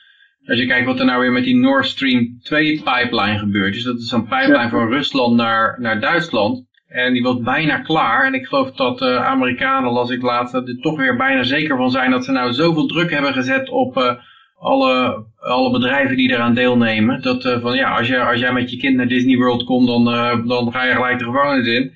als 0.45 0.59
je 0.59 0.65
kijkt 0.65 0.85
wat 0.85 0.99
er 0.99 1.05
nou 1.05 1.19
weer 1.21 1.31
met 1.31 1.43
die 1.43 1.55
Nord 1.55 1.85
Stream 1.85 2.39
2 2.43 2.81
pipeline 2.83 3.39
gebeurt. 3.39 3.73
Dus 3.73 3.83
dat 3.83 3.99
is 3.99 4.11
een 4.11 4.27
pipeline 4.27 4.69
van 4.69 4.87
Rusland 4.87 5.35
naar, 5.35 5.75
naar 5.79 5.99
Duitsland. 5.99 6.65
En 6.87 7.13
die 7.13 7.23
was 7.23 7.39
bijna 7.39 7.79
klaar. 7.79 8.25
En 8.25 8.33
ik 8.33 8.45
geloof 8.45 8.71
dat 8.71 8.99
de 8.99 9.17
Amerikanen, 9.17 9.91
las 9.91 10.09
ik 10.09 10.21
laatst, 10.21 10.53
er 10.53 10.77
toch 10.81 10.97
weer 10.97 11.15
bijna 11.15 11.43
zeker 11.43 11.77
van 11.77 11.91
zijn 11.91 12.11
dat 12.11 12.25
ze 12.25 12.31
nou 12.31 12.53
zoveel 12.53 12.85
druk 12.85 13.11
hebben 13.11 13.33
gezet 13.33 13.69
op 13.69 13.97
uh, 13.97 14.13
alle, 14.59 15.25
alle 15.39 15.71
bedrijven 15.71 16.15
die 16.15 16.31
eraan 16.31 16.53
deelnemen. 16.53 17.21
Dat 17.21 17.45
uh, 17.45 17.61
van 17.61 17.75
ja, 17.75 17.97
als, 17.97 18.07
je, 18.07 18.23
als 18.23 18.39
jij 18.39 18.53
met 18.53 18.71
je 18.71 18.77
kind 18.77 18.95
naar 18.95 19.07
Disney 19.07 19.37
World 19.37 19.63
komt, 19.63 19.87
dan, 19.87 20.03
dan 20.47 20.71
ga 20.71 20.83
je 20.83 20.93
gelijk 20.93 21.19
de 21.19 21.25
gevangenis 21.25 21.67
in. 21.67 21.91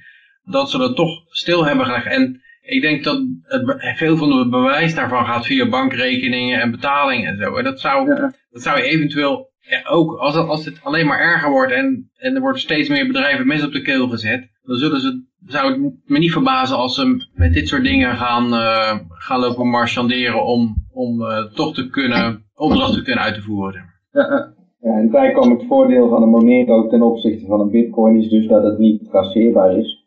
Dat 0.52 0.70
ze 0.70 0.78
dat 0.78 0.96
toch 0.96 1.24
stil 1.28 1.66
hebben 1.66 1.86
gelegd. 1.86 2.06
En 2.06 2.42
ik 2.62 2.82
denk 2.82 3.04
dat 3.04 3.22
het, 3.44 3.98
veel 3.98 4.18
van 4.18 4.38
het 4.38 4.50
bewijs 4.50 4.96
daarvan 4.96 5.26
gaat 5.26 5.46
via 5.46 5.70
bankrekeningen 5.70 6.62
en 6.62 6.72
betalingen 6.72 7.30
en 7.30 7.38
zo. 7.38 7.56
En 7.56 7.64
dat 7.64 7.80
zou, 7.80 8.08
ja. 8.08 8.34
dat 8.50 8.62
zou 8.62 8.78
je 8.78 8.84
eventueel 8.84 9.50
ja, 9.60 9.90
ook, 9.90 10.18
als 10.18 10.36
het, 10.36 10.48
als 10.48 10.66
het 10.66 10.80
alleen 10.84 11.08
maar 11.08 11.20
erger 11.20 11.50
wordt 11.50 11.72
en, 11.72 12.10
en 12.16 12.36
er 12.36 12.42
worden 12.42 12.62
steeds 12.62 12.90
meer 12.90 13.08
bedrijven 13.08 13.48
mes 13.48 13.66
op 13.66 13.72
de 13.72 13.82
keel 13.82 14.08
gezet, 14.08 14.50
dan 14.64 14.78
zullen 14.78 15.02
ze, 15.02 15.24
zou 15.46 15.72
het 15.72 15.94
me 16.06 16.18
niet 16.18 16.32
verbazen 16.32 16.78
als 16.78 16.96
ze 16.96 17.28
met 17.34 17.54
dit 17.54 17.68
soort 17.68 17.84
dingen 17.84 18.16
gaan, 18.16 18.46
uh, 18.54 19.00
gaan 19.08 19.40
lopen 19.40 19.68
marchanderen 19.68 20.46
om, 20.46 20.76
om 20.94 21.22
uh, 21.22 21.46
toch 21.46 21.74
te 21.74 21.90
kunnen, 21.90 22.44
opdrachten 22.56 22.98
te 22.98 23.04
kunnen 23.04 23.24
uit 23.24 23.34
te 23.34 23.42
voeren. 23.42 23.84
Ja, 24.12 24.54
ja, 24.82 24.92
en 24.92 25.50
het 25.50 25.66
voordeel 25.68 26.10
van 26.10 26.22
een 26.22 26.30
Monero 26.30 26.88
ten 26.88 27.02
opzichte 27.02 27.46
van 27.46 27.60
een 27.60 27.70
bitcoin 27.70 28.16
is 28.16 28.30
dus 28.30 28.48
dat 28.48 28.64
het 28.64 28.78
niet 28.78 29.10
traceerbaar 29.10 29.78
is. 29.78 29.99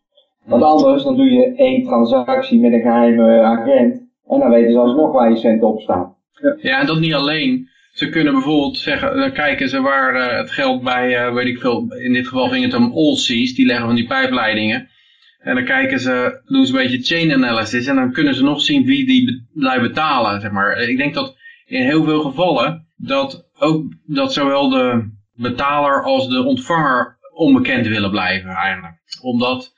Want 0.45 0.63
anders 0.63 1.03
dan 1.03 1.17
doe 1.17 1.31
je 1.31 1.55
één 1.55 1.83
transactie 1.85 2.61
met 2.61 2.73
een 2.73 2.81
geheime 2.81 3.41
agent 3.41 4.03
en 4.29 4.39
dan 4.39 4.51
weten 4.51 4.73
ze 4.73 4.79
alsnog 4.79 5.13
waar 5.13 5.31
je 5.31 5.37
cent 5.37 5.63
op 5.63 5.81
staat. 5.81 6.15
Ja, 6.61 6.81
en 6.81 6.87
dat 6.87 7.01
niet 7.01 7.15
alleen. 7.15 7.69
Ze 7.93 8.09
kunnen 8.09 8.33
bijvoorbeeld 8.33 8.77
zeggen, 8.77 9.17
dan 9.17 9.33
kijken 9.33 9.69
ze 9.69 9.81
waar 9.81 10.17
uh, 10.17 10.39
het 10.39 10.51
geld 10.51 10.83
bij, 10.83 11.27
uh, 11.27 11.35
weet 11.35 11.47
ik 11.47 11.59
veel, 11.59 11.95
in 11.99 12.13
dit 12.13 12.29
geval 12.29 12.49
ging 12.49 12.65
het 12.65 12.75
om 12.75 12.93
Allseas, 12.93 13.55
die 13.55 13.67
leggen 13.67 13.87
van 13.87 13.95
die 13.95 14.07
pijpleidingen. 14.07 14.89
En 15.39 15.55
dan 15.55 15.65
kijken 15.65 16.01
ze, 16.01 16.41
doen 16.45 16.67
ze 16.67 16.73
een 16.73 16.83
beetje 16.83 17.17
chain 17.17 17.33
analysis 17.33 17.87
en 17.87 17.95
dan 17.95 18.13
kunnen 18.13 18.35
ze 18.35 18.43
nog 18.43 18.61
zien 18.61 18.85
wie 18.85 19.07
die 19.07 19.49
lui 19.55 19.81
betalen, 19.81 20.41
zeg 20.41 20.51
maar. 20.51 20.79
Ik 20.79 20.97
denk 20.97 21.15
dat 21.15 21.37
in 21.67 21.83
heel 21.83 22.05
veel 22.05 22.21
gevallen 22.21 22.87
dat 22.97 23.49
ook, 23.59 23.85
dat 24.07 24.33
zowel 24.33 24.69
de 24.69 25.11
betaler 25.35 26.03
als 26.03 26.29
de 26.29 26.45
ontvanger 26.45 27.19
onbekend 27.35 27.87
willen 27.87 28.11
blijven 28.11 28.51
eigenlijk. 28.51 28.95
Omdat, 29.23 29.75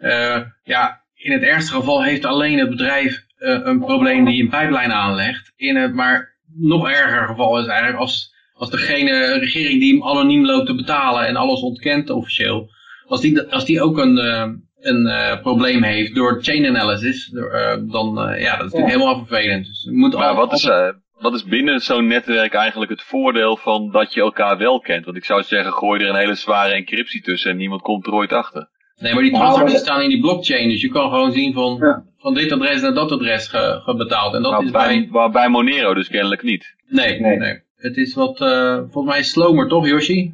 uh, 0.00 0.40
ja, 0.62 1.02
in 1.14 1.32
het 1.32 1.42
ergste 1.42 1.74
geval 1.74 2.02
heeft 2.02 2.24
alleen 2.24 2.58
het 2.58 2.70
bedrijf 2.70 3.22
een 3.38 3.78
probleem 3.78 4.24
die 4.24 4.42
een 4.42 4.48
pijplijn 4.48 4.92
aanlegt. 4.92 5.52
In 5.56 5.76
het, 5.76 5.94
maar 5.94 6.34
nog 6.54 6.88
erger 6.88 7.26
geval 7.26 7.58
is 7.58 7.66
eigenlijk 7.66 7.98
als, 7.98 8.34
als 8.54 8.70
degene 8.70 9.38
regering 9.38 9.80
die 9.80 9.92
hem 9.92 10.08
anoniem 10.08 10.46
loopt 10.46 10.66
te 10.66 10.74
betalen 10.74 11.26
en 11.26 11.36
alles 11.36 11.60
ontkent 11.60 12.10
officieel, 12.10 12.70
als 13.06 13.20
die, 13.20 13.40
als 13.40 13.64
die 13.64 13.82
ook 13.82 13.98
een, 13.98 14.16
uh, 14.16 14.48
een 14.80 15.06
uh, 15.06 15.40
probleem 15.40 15.82
heeft 15.82 16.14
door 16.14 16.42
chain 16.42 16.66
analysis, 16.66 17.26
door, 17.26 17.52
uh, 17.54 17.92
dan 17.92 18.14
ja, 18.14 18.56
dat 18.56 18.66
is 18.66 18.72
natuurlijk 18.72 18.92
helemaal 18.92 19.26
vervelend. 19.26 19.66
Dus 19.66 19.88
moet 19.92 20.14
maar 20.14 20.34
wat 20.34 20.52
is, 20.52 20.70
wat 21.18 21.34
is 21.34 21.44
binnen 21.44 21.80
zo'n 21.80 22.06
netwerk 22.06 22.54
eigenlijk 22.54 22.90
het 22.90 23.02
voordeel 23.02 23.56
van 23.56 23.90
dat 23.90 24.14
je 24.14 24.20
elkaar 24.20 24.58
wel 24.58 24.80
kent? 24.80 25.04
Want 25.04 25.16
ik 25.16 25.24
zou 25.24 25.42
zeggen, 25.42 25.72
gooi 25.72 26.02
er 26.02 26.08
een 26.08 26.16
hele 26.16 26.34
zware 26.34 26.72
encryptie 26.72 27.22
tussen 27.22 27.50
en 27.50 27.56
niemand 27.56 27.82
komt 27.82 28.06
er 28.06 28.12
ooit 28.12 28.32
achter. 28.32 28.68
Nee, 29.00 29.14
maar 29.14 29.22
die 29.22 29.32
transacties 29.32 29.78
staan 29.78 30.02
in 30.02 30.08
die 30.08 30.20
blockchain, 30.20 30.68
dus 30.68 30.80
je 30.80 30.88
kan 30.88 31.10
gewoon 31.10 31.32
zien 31.32 31.52
van, 31.52 31.76
ja. 31.80 32.04
van 32.16 32.34
dit 32.34 32.52
adres 32.52 32.82
naar 32.82 32.94
dat 32.94 33.12
adres 33.12 33.48
ge, 33.48 33.80
gebetaald. 33.82 34.34
En 34.34 34.42
dat 34.42 34.52
nou, 34.52 34.64
is 34.64 34.70
bij, 34.70 34.86
bij... 34.86 35.08
Maar 35.10 35.30
bij 35.30 35.48
Monero 35.48 35.94
dus 35.94 36.08
kennelijk 36.08 36.42
niet. 36.42 36.74
Nee, 36.88 37.20
nee. 37.20 37.36
nee. 37.36 37.62
Het 37.76 37.96
is 37.96 38.14
wat, 38.14 38.40
uh, 38.40 38.76
volgens 38.76 39.14
mij 39.14 39.22
slomer 39.22 39.68
toch, 39.68 39.88
Yoshi? 39.88 40.32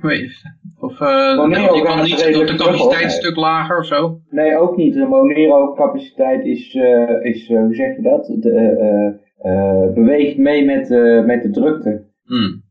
Of 0.79 1.01
uh, 1.01 1.37
Monero 1.37 1.77
je 1.77 1.83
kan 1.83 2.03
niet 2.03 2.19
de 2.19 2.55
capaciteit 2.57 3.05
een 3.05 3.11
stuk 3.11 3.37
lager 3.37 3.79
of 3.79 3.87
zo? 3.87 4.21
Nee, 4.31 4.59
ook 4.59 4.77
niet. 4.77 4.95
De 4.95 5.07
Monero 5.07 5.75
capaciteit 5.75 6.45
is, 6.45 6.75
uh, 6.75 7.25
is 7.25 7.49
hoe 7.49 7.75
zeg 7.75 7.97
je 7.97 8.03
dat? 8.03 8.27
De, 8.27 9.93
beweegt 9.95 10.37
mee 10.37 10.65
met, 10.65 10.89
met 11.27 11.43
de 11.43 11.51
drukte. 11.51 12.05
Hmm. 12.25 12.63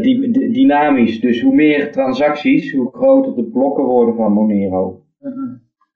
Die, 0.00 0.50
dynamisch. 0.52 1.20
Dus 1.20 1.40
hoe 1.40 1.54
meer 1.54 1.92
transacties, 1.92 2.72
hoe 2.72 2.90
groter 2.92 3.34
de 3.34 3.44
blokken 3.44 3.84
worden 3.84 4.14
van 4.14 4.32
Monero. 4.32 5.03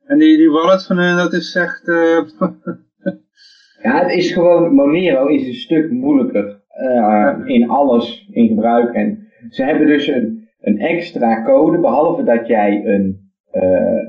En 0.05 0.18
die, 0.18 0.37
die 0.37 0.51
wallet 0.51 0.87
van 0.87 0.99
hen, 0.99 1.16
dat 1.16 1.33
is 1.33 1.55
echt... 1.55 1.89
Uh... 1.89 2.20
ja, 3.83 4.03
het 4.03 4.11
is 4.11 4.33
gewoon... 4.33 4.74
Monero 4.74 5.26
is 5.26 5.47
een 5.47 5.55
stuk 5.55 5.91
moeilijker 5.91 6.61
uh, 6.81 7.39
in 7.45 7.68
alles 7.68 8.29
in 8.31 8.49
gebruik. 8.49 8.95
En 8.95 9.29
ze 9.51 9.64
hebben 9.64 9.87
dus 9.87 10.07
een, 10.07 10.49
een 10.61 10.79
extra 10.79 11.43
code, 11.45 11.79
behalve 11.79 12.24
dat 12.24 12.47
jij 12.47 12.83
een 12.85 13.31
uh, 13.53 14.07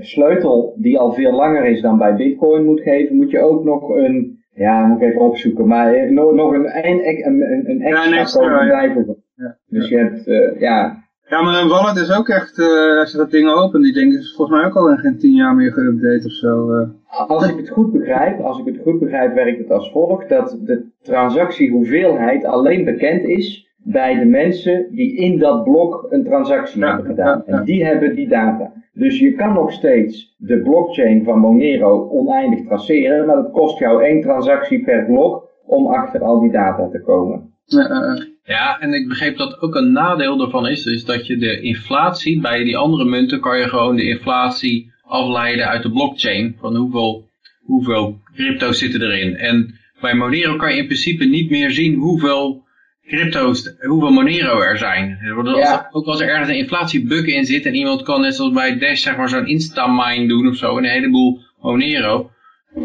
sleutel 0.00 0.74
die 0.78 0.98
al 0.98 1.12
veel 1.12 1.32
langer 1.32 1.64
is 1.64 1.80
dan 1.80 1.98
bij 1.98 2.14
Bitcoin 2.14 2.64
moet 2.64 2.80
geven, 2.80 3.16
moet 3.16 3.30
je 3.30 3.40
ook 3.40 3.64
nog 3.64 3.88
een... 3.88 4.36
Ja, 4.54 4.86
moet 4.86 5.02
ik 5.02 5.08
even 5.08 5.20
opzoeken. 5.20 5.66
Maar 5.66 6.12
nog, 6.12 6.32
nog 6.32 6.52
een, 6.52 6.86
een, 6.86 7.26
een, 7.26 7.70
een 7.70 7.80
extra, 7.82 8.10
ja, 8.10 8.18
extra 8.18 8.94
code. 8.94 9.16
Ja. 9.34 9.58
Dus 9.66 9.88
je 9.88 9.96
hebt, 9.96 10.24
ja... 10.60 11.07
Ja, 11.28 11.42
maar 11.42 11.62
een 11.62 11.68
wallet 11.68 11.96
is 11.96 12.16
ook 12.16 12.28
echt, 12.28 12.58
uh, 12.58 12.98
als 12.98 13.10
je 13.12 13.18
dat 13.18 13.30
ding 13.30 13.50
opent, 13.50 13.84
die 13.84 13.92
ding 13.92 14.14
is 14.14 14.34
volgens 14.36 14.58
mij 14.58 14.68
ook 14.68 14.76
al 14.76 14.90
in 14.90 14.98
geen 14.98 15.18
tien 15.18 15.34
jaar 15.34 15.54
meer 15.54 15.72
geüpdate 15.72 16.26
of 16.26 16.32
zo. 16.32 16.72
Uh. 16.72 16.88
Als 17.28 17.48
ik 17.48 17.56
het 17.56 17.68
goed 17.68 17.92
begrijp, 17.92 18.40
als 18.40 18.58
ik 18.58 18.64
het 18.64 18.78
goed 18.82 18.98
begrijp, 18.98 19.34
werkt 19.34 19.58
het 19.58 19.70
als 19.70 19.90
volgt, 19.90 20.28
dat 20.28 20.58
de 20.60 20.84
transactiehoeveelheid 21.02 22.44
alleen 22.44 22.84
bekend 22.84 23.24
is 23.24 23.68
bij 23.76 24.18
de 24.18 24.24
mensen 24.24 24.86
die 24.90 25.16
in 25.16 25.38
dat 25.38 25.64
blok 25.64 26.06
een 26.10 26.24
transactie 26.24 26.80
ja, 26.80 26.86
hebben 26.86 27.06
gedaan. 27.06 27.42
Ja, 27.46 27.52
ja. 27.52 27.58
En 27.58 27.64
die 27.64 27.84
hebben 27.84 28.14
die 28.14 28.28
data. 28.28 28.72
Dus 28.92 29.18
je 29.18 29.32
kan 29.32 29.52
nog 29.52 29.72
steeds 29.72 30.34
de 30.38 30.60
blockchain 30.60 31.24
van 31.24 31.38
Monero 31.38 32.08
oneindig 32.10 32.66
traceren, 32.66 33.26
maar 33.26 33.36
dat 33.36 33.50
kost 33.50 33.78
jou 33.78 34.04
één 34.04 34.20
transactie 34.20 34.84
per 34.84 35.04
blok 35.04 35.48
om 35.66 35.86
achter 35.86 36.22
al 36.22 36.40
die 36.40 36.52
data 36.52 36.88
te 36.88 37.00
komen. 37.00 37.52
Ja, 37.64 38.16
en 38.56 38.92
ik 38.92 39.08
begreep 39.08 39.36
dat 39.36 39.60
ook 39.60 39.74
een 39.74 39.92
nadeel 39.92 40.40
ervan 40.40 40.68
is, 40.68 40.84
is 40.84 41.04
dat 41.04 41.26
je 41.26 41.36
de 41.36 41.60
inflatie, 41.60 42.40
bij 42.40 42.64
die 42.64 42.76
andere 42.76 43.04
munten 43.04 43.40
kan 43.40 43.58
je 43.58 43.68
gewoon 43.68 43.96
de 43.96 44.08
inflatie 44.08 44.92
afleiden 45.02 45.68
uit 45.68 45.82
de 45.82 45.90
blockchain, 45.90 46.56
van 46.60 46.76
hoeveel, 46.76 47.28
hoeveel 47.64 48.20
crypto's 48.34 48.78
zitten 48.78 49.02
erin. 49.02 49.36
En 49.36 49.78
bij 50.00 50.14
Monero 50.14 50.56
kan 50.56 50.72
je 50.72 50.80
in 50.80 50.86
principe 50.86 51.24
niet 51.24 51.50
meer 51.50 51.70
zien 51.70 51.94
hoeveel 51.94 52.66
crypto's, 53.06 53.74
hoeveel 53.80 54.12
Monero 54.12 54.60
er 54.60 54.78
zijn. 54.78 55.18
Ja. 55.56 55.88
Ook 55.90 56.06
als 56.06 56.20
er 56.20 56.28
ergens 56.28 56.48
een 56.48 56.56
inflatiebug 56.56 57.26
in 57.26 57.44
zit 57.44 57.66
en 57.66 57.74
iemand 57.74 58.02
kan 58.02 58.20
net 58.20 58.34
zoals 58.34 58.52
bij 58.52 58.78
Dash 58.78 59.02
zeg 59.02 59.16
maar 59.16 59.28
zo'n 59.28 59.46
instamine 59.46 60.28
doen 60.28 60.48
of 60.48 60.56
zo, 60.56 60.76
een 60.76 60.84
heleboel 60.84 61.40
Monero. 61.60 62.30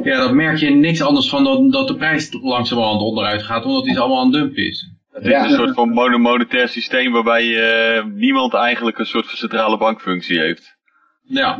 Ja, 0.03 0.17
dat 0.17 0.33
merk 0.33 0.57
je 0.57 0.69
niks 0.69 1.01
anders 1.01 1.29
van 1.29 1.43
dat, 1.43 1.71
dat 1.71 1.87
de 1.87 1.95
prijs 1.95 2.37
langzamerhand 2.41 3.01
onderuit 3.01 3.43
gaat, 3.43 3.65
omdat 3.65 3.83
die 3.83 3.99
allemaal 3.99 4.19
aan 4.19 4.31
dump 4.31 4.55
is. 4.55 4.92
Het 5.13 5.23
is 5.23 5.29
ja. 5.29 5.43
een 5.43 5.49
soort 5.49 5.73
van 5.73 5.89
monomonetair 5.89 6.67
systeem 6.67 7.11
waarbij 7.11 7.45
uh, 7.45 8.05
niemand 8.05 8.53
eigenlijk 8.53 8.97
een 8.97 9.05
soort 9.05 9.25
van 9.25 9.37
centrale 9.37 9.77
bankfunctie 9.77 10.39
heeft. 10.39 10.77
Ja. 11.21 11.57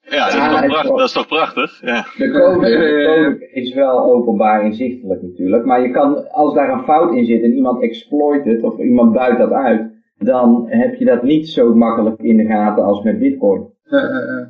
ja, 0.00 0.24
dat, 0.24 0.34
ja, 0.34 0.62
is 0.62 0.70
toch 0.70 0.96
dat 0.96 1.06
is 1.06 1.12
toch 1.12 1.26
prachtig? 1.26 1.80
Ja. 1.80 2.06
De, 2.16 2.30
code, 2.30 2.66
de 2.66 3.04
code 3.06 3.50
is 3.52 3.74
wel 3.74 4.12
openbaar 4.12 4.64
inzichtelijk 4.64 5.22
natuurlijk, 5.22 5.64
maar 5.64 5.80
je 5.80 5.90
kan, 5.90 6.30
als 6.30 6.54
daar 6.54 6.72
een 6.72 6.84
fout 6.84 7.14
in 7.14 7.24
zit 7.24 7.42
en 7.42 7.54
iemand 7.54 7.82
exploit 7.82 8.44
het 8.44 8.62
of 8.62 8.78
iemand 8.78 9.12
buit 9.12 9.38
dat 9.38 9.50
uit, 9.50 9.92
dan 10.18 10.64
heb 10.68 10.94
je 10.94 11.04
dat 11.04 11.22
niet 11.22 11.48
zo 11.48 11.74
makkelijk 11.74 12.20
in 12.20 12.36
de 12.36 12.46
gaten 12.46 12.84
als 12.84 13.02
met 13.02 13.18
bitcoin. 13.18 13.72
Uh, 13.84 14.02
uh, 14.02 14.46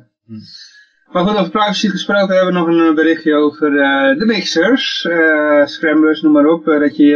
maar 1.15 1.25
goed, 1.25 1.39
over 1.39 1.51
privacy 1.51 1.87
gesproken 1.87 2.35
hebben 2.35 2.53
we 2.53 2.59
nog 2.59 2.67
een 2.67 2.95
berichtje 2.95 3.35
over 3.35 3.71
uh, 3.71 4.17
de 4.19 4.25
mixers, 4.25 5.07
uh, 5.09 5.65
scramblers, 5.65 6.21
noem 6.21 6.31
maar 6.31 6.45
op. 6.45 6.67
Uh, 6.67 6.79
dat 6.79 6.97
je, 6.97 7.11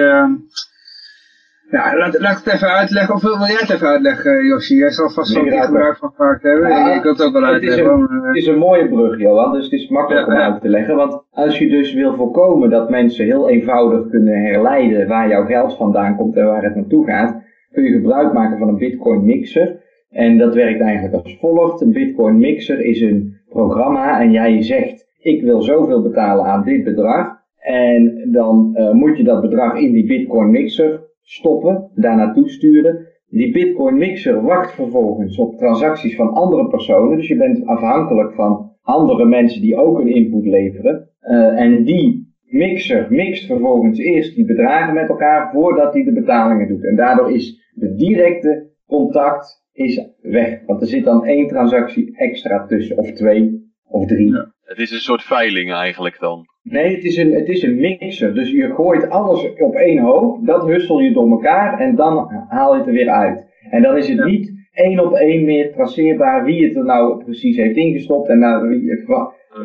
ja, 1.71 1.97
laat, 1.97 2.19
laat 2.19 2.43
het 2.43 2.53
even 2.53 2.67
uitleggen, 2.67 3.15
of 3.15 3.21
wil 3.21 3.37
jij 3.37 3.57
het 3.59 3.69
even 3.69 3.87
uitleggen, 3.87 4.45
Josje? 4.45 4.75
Jij 4.75 4.89
zal 4.89 5.09
vast 5.09 5.33
wel 5.33 5.43
nee, 5.43 5.61
gebruik 5.61 5.97
van 5.97 6.11
gemaakt 6.15 6.43
hebben. 6.43 6.69
Ja, 6.69 6.93
ik 6.93 7.03
wil 7.03 7.11
het 7.11 7.21
ook 7.21 7.33
wel 7.33 7.43
uitleggen. 7.43 7.89
Het 7.89 7.99
is, 7.99 8.09
een, 8.09 8.25
het 8.27 8.35
is 8.35 8.47
een 8.47 8.57
mooie 8.57 8.89
brug, 8.89 9.19
Johan, 9.19 9.53
dus 9.53 9.63
het 9.63 9.73
is 9.73 9.89
makkelijk 9.89 10.27
ja, 10.27 10.33
om 10.33 10.39
uit 10.39 10.61
te 10.61 10.69
leggen. 10.69 10.95
Want 10.95 11.23
als 11.31 11.57
je 11.57 11.69
dus 11.69 11.93
wil 11.93 12.15
voorkomen 12.15 12.69
dat 12.69 12.89
mensen 12.89 13.25
heel 13.25 13.49
eenvoudig 13.49 14.09
kunnen 14.09 14.41
herleiden 14.41 15.07
waar 15.07 15.29
jouw 15.29 15.45
geld 15.45 15.75
vandaan 15.75 16.15
komt 16.15 16.35
en 16.35 16.45
waar 16.45 16.63
het 16.63 16.75
naartoe 16.75 17.05
gaat, 17.05 17.41
kun 17.71 17.83
je 17.83 17.91
gebruik 17.91 18.33
maken 18.33 18.57
van 18.57 18.67
een 18.67 18.77
bitcoin 18.77 19.25
mixer. 19.25 19.87
En 20.09 20.37
dat 20.37 20.55
werkt 20.55 20.81
eigenlijk 20.81 21.13
als 21.13 21.37
volgt. 21.39 21.81
Een 21.81 21.91
bitcoin 21.91 22.37
mixer 22.37 22.79
is 22.79 23.01
een 23.01 23.38
programma 23.49 24.21
en 24.21 24.31
jij 24.31 24.61
zegt, 24.61 25.07
ik 25.19 25.41
wil 25.41 25.61
zoveel 25.61 26.01
betalen 26.01 26.45
aan 26.45 26.63
dit 26.63 26.83
bedrag. 26.83 27.37
En 27.59 28.29
dan 28.31 28.71
uh, 28.73 28.91
moet 28.91 29.17
je 29.17 29.23
dat 29.23 29.41
bedrag 29.41 29.79
in 29.79 29.91
die 29.91 30.05
bitcoin 30.05 30.51
mixer 30.51 31.07
stoppen, 31.21 31.91
daar 31.95 32.15
naartoe 32.15 32.49
sturen. 32.49 33.07
Die 33.27 33.51
bitcoin 33.51 33.97
mixer 33.97 34.41
wacht 34.41 34.73
vervolgens 34.73 35.37
op 35.37 35.57
transacties 35.57 36.15
van 36.15 36.33
andere 36.33 36.67
personen. 36.67 37.17
Dus 37.17 37.27
je 37.27 37.37
bent 37.37 37.65
afhankelijk 37.65 38.33
van 38.33 38.71
andere 38.81 39.25
mensen 39.25 39.61
die 39.61 39.75
ook 39.75 39.99
een 39.99 40.13
input 40.15 40.45
leveren. 40.45 41.09
Uh, 41.21 41.59
en 41.59 41.83
die 41.83 42.33
mixer 42.49 43.07
mixt 43.09 43.45
vervolgens 43.45 43.99
eerst 43.99 44.35
die 44.35 44.45
bedragen 44.45 44.93
met 44.93 45.09
elkaar 45.09 45.51
voordat 45.51 45.93
hij 45.93 46.03
de 46.03 46.13
betalingen 46.13 46.67
doet. 46.67 46.85
En 46.85 46.95
daardoor 46.95 47.31
is 47.31 47.71
de 47.73 47.95
directe 47.95 48.67
contact 48.87 49.67
is 49.79 50.01
weg. 50.21 50.59
Want 50.65 50.81
er 50.81 50.87
zit 50.87 51.03
dan 51.03 51.25
één 51.25 51.47
transactie 51.47 52.17
extra 52.17 52.65
tussen, 52.65 52.97
of 52.97 53.11
twee, 53.11 53.71
of 53.83 54.05
drie. 54.05 54.33
Het 54.63 54.77
is 54.77 54.91
een 54.91 54.99
soort 54.99 55.23
veiling 55.23 55.71
eigenlijk 55.71 56.19
dan. 56.19 56.45
Nee, 56.63 56.95
het 56.95 57.03
is, 57.03 57.17
een, 57.17 57.33
het 57.33 57.47
is 57.47 57.63
een 57.63 57.79
mixer. 57.79 58.33
Dus 58.33 58.51
je 58.51 58.73
gooit 58.73 59.09
alles 59.09 59.53
op 59.57 59.75
één 59.75 59.99
hoop, 59.99 60.45
dat 60.45 60.67
hussel 60.67 60.99
je 60.99 61.13
door 61.13 61.29
elkaar 61.29 61.79
en 61.79 61.95
dan 61.95 62.45
haal 62.49 62.73
je 62.73 62.79
het 62.79 62.87
er 62.87 62.93
weer 62.93 63.09
uit. 63.09 63.47
En 63.69 63.81
dan 63.81 63.97
is 63.97 64.07
het 64.07 64.25
niet 64.25 64.53
één 64.71 64.99
op 65.05 65.13
één 65.13 65.45
meer 65.45 65.71
traceerbaar 65.71 66.45
wie 66.45 66.67
het 66.67 66.75
er 66.75 66.85
nou 66.85 67.23
precies 67.23 67.57
heeft 67.57 67.75
ingestopt 67.75 68.29
en 68.29 68.39
naar 68.39 68.67
wie, 68.67 69.05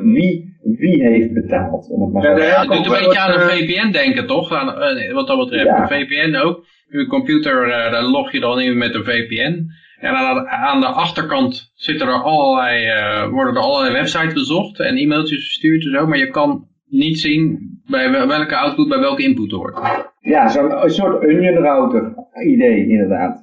wie, 0.02 0.56
wie 0.62 1.02
heeft 1.02 1.32
betaald. 1.32 1.90
Om 1.90 2.02
het 2.02 2.12
maar 2.12 2.22
Ja, 2.22 2.36
Ja, 2.36 2.46
Ja, 2.46 2.62
een 2.62 2.82
beetje 2.82 3.18
aan 3.18 3.32
een 3.32 3.46
wat, 3.46 3.50
VPN 3.50 3.90
denken, 3.90 4.26
toch? 4.26 4.52
Aan, 4.52 4.82
eh, 4.82 5.12
wat 5.12 5.26
dat 5.26 5.38
betreft. 5.38 5.64
Ja. 5.64 5.90
Een 5.90 6.06
VPN 6.06 6.36
ook. 6.36 6.64
Uw 6.88 7.06
computer, 7.06 7.62
eh, 7.62 7.92
daar 7.92 8.04
log 8.04 8.32
je 8.32 8.40
dan 8.40 8.60
in 8.60 8.78
met 8.78 8.94
een 8.94 9.04
VPN. 9.04 9.66
En 10.05 10.14
aan 10.14 10.34
de, 10.34 10.48
aan 10.48 10.80
de 10.80 10.86
achterkant 10.86 11.72
zitten 11.74 12.07
er 12.07 12.22
allerlei, 12.22 12.84
eh, 12.86 13.28
worden 13.30 13.55
er 13.55 13.61
allerlei 13.61 13.92
websites 13.92 14.32
bezocht 14.32 14.80
en 14.80 14.96
e-mailtjes 14.96 15.42
verstuurd 15.44 15.84
en 15.84 15.90
zo. 15.90 16.07
Maar 16.07 16.18
je 16.18 16.30
kan 16.30 16.66
niet 16.86 17.18
zien 17.18 17.59
bij 17.90 18.11
wel- 18.11 18.26
welke 18.26 18.57
output 18.57 18.88
bij 18.88 18.98
welke 18.98 19.22
input 19.22 19.50
hoort. 19.50 19.78
Ja, 20.20 20.48
zo'n 20.48 20.82
een 20.82 20.90
soort 20.90 21.24
onion 21.24 21.57
router 21.57 22.14
idee 22.46 22.88
inderdaad. 22.88 23.42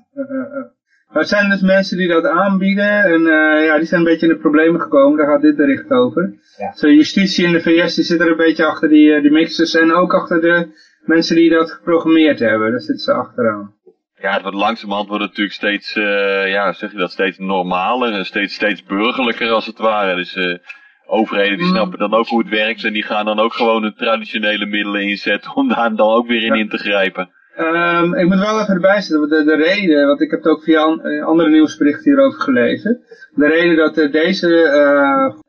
Er 1.13 1.25
zijn 1.25 1.49
dus 1.49 1.61
mensen 1.61 1.97
die 1.97 2.07
dat 2.07 2.25
aanbieden 2.25 3.03
en 3.03 3.27
eh, 3.27 3.65
ja, 3.65 3.77
die 3.77 3.85
zijn 3.85 4.01
een 4.01 4.07
beetje 4.07 4.27
in 4.27 4.33
de 4.33 4.39
problemen 4.39 4.81
gekomen, 4.81 5.17
daar 5.17 5.27
gaat 5.27 5.41
dit 5.41 5.55
bericht 5.55 5.91
over. 5.91 6.33
Ja. 6.57 6.71
Zo, 6.75 6.87
justitie 6.87 7.45
in 7.45 7.51
de 7.51 7.61
VS 7.61 7.95
die 7.95 8.03
zit 8.03 8.19
er 8.19 8.31
een 8.31 8.37
beetje 8.37 8.65
achter 8.65 8.89
die, 8.89 9.13
eh, 9.13 9.21
die 9.21 9.31
mixers 9.31 9.75
en 9.75 9.93
ook 9.93 10.13
achter 10.13 10.41
de 10.41 10.67
mensen 11.05 11.35
die 11.35 11.49
dat 11.49 11.71
geprogrammeerd 11.71 12.39
hebben, 12.39 12.71
daar 12.71 12.79
zitten 12.79 13.03
ze 13.03 13.13
achteraan. 13.13 13.73
Ja, 14.21 14.31
het 14.33 14.41
wordt 14.41 14.57
langzamerhand 14.57 15.07
wordt 15.07 15.23
het 15.23 15.31
natuurlijk 15.31 15.55
steeds, 15.57 15.95
eh, 15.95 16.51
ja, 16.51 16.73
zeg 16.73 16.91
je 16.91 16.97
dat, 16.97 17.11
steeds 17.11 17.37
normaler, 17.37 18.13
en 18.13 18.25
steeds, 18.25 18.53
steeds 18.53 18.83
burgerlijker 18.83 19.49
als 19.51 19.65
het 19.65 19.77
ware. 19.77 20.15
Dus 20.15 20.33
eh, 20.35 20.57
overheden 21.05 21.57
die 21.57 21.67
Mm. 21.67 21.73
snappen 21.73 21.99
dan 21.99 22.13
ook 22.13 22.27
hoe 22.27 22.39
het 22.41 22.49
werkt 22.49 22.83
en 22.83 22.93
die 22.93 23.03
gaan 23.03 23.25
dan 23.25 23.39
ook 23.39 23.53
gewoon 23.53 23.81
hun 23.83 23.95
traditionele 23.95 24.65
middelen 24.65 25.01
inzetten 25.01 25.55
om 25.55 25.67
daar 25.69 25.95
dan 25.95 26.09
ook 26.09 26.27
weer 26.27 26.41
in 26.43 26.53
Ja. 26.53 26.59
in 26.59 26.69
te 26.69 26.77
grijpen. 26.77 27.29
Ehm, 27.55 28.13
ik 28.13 28.25
moet 28.27 28.39
wel 28.39 28.59
even 28.61 28.73
erbij 28.73 29.01
zetten, 29.01 29.29
de, 29.29 29.43
de 29.43 29.55
reden, 29.55 30.07
want 30.07 30.21
ik 30.21 30.31
heb 30.31 30.43
het 30.43 30.51
ook 30.51 30.63
via 30.63 30.81
an- 30.81 31.01
eh, 31.05 31.25
andere 31.25 31.49
nieuwsberichten 31.49 32.11
hierover 32.11 32.41
gelezen. 32.41 33.01
De 33.35 33.47
reden 33.47 33.75
dat 33.75 34.11
deze, 34.11 34.47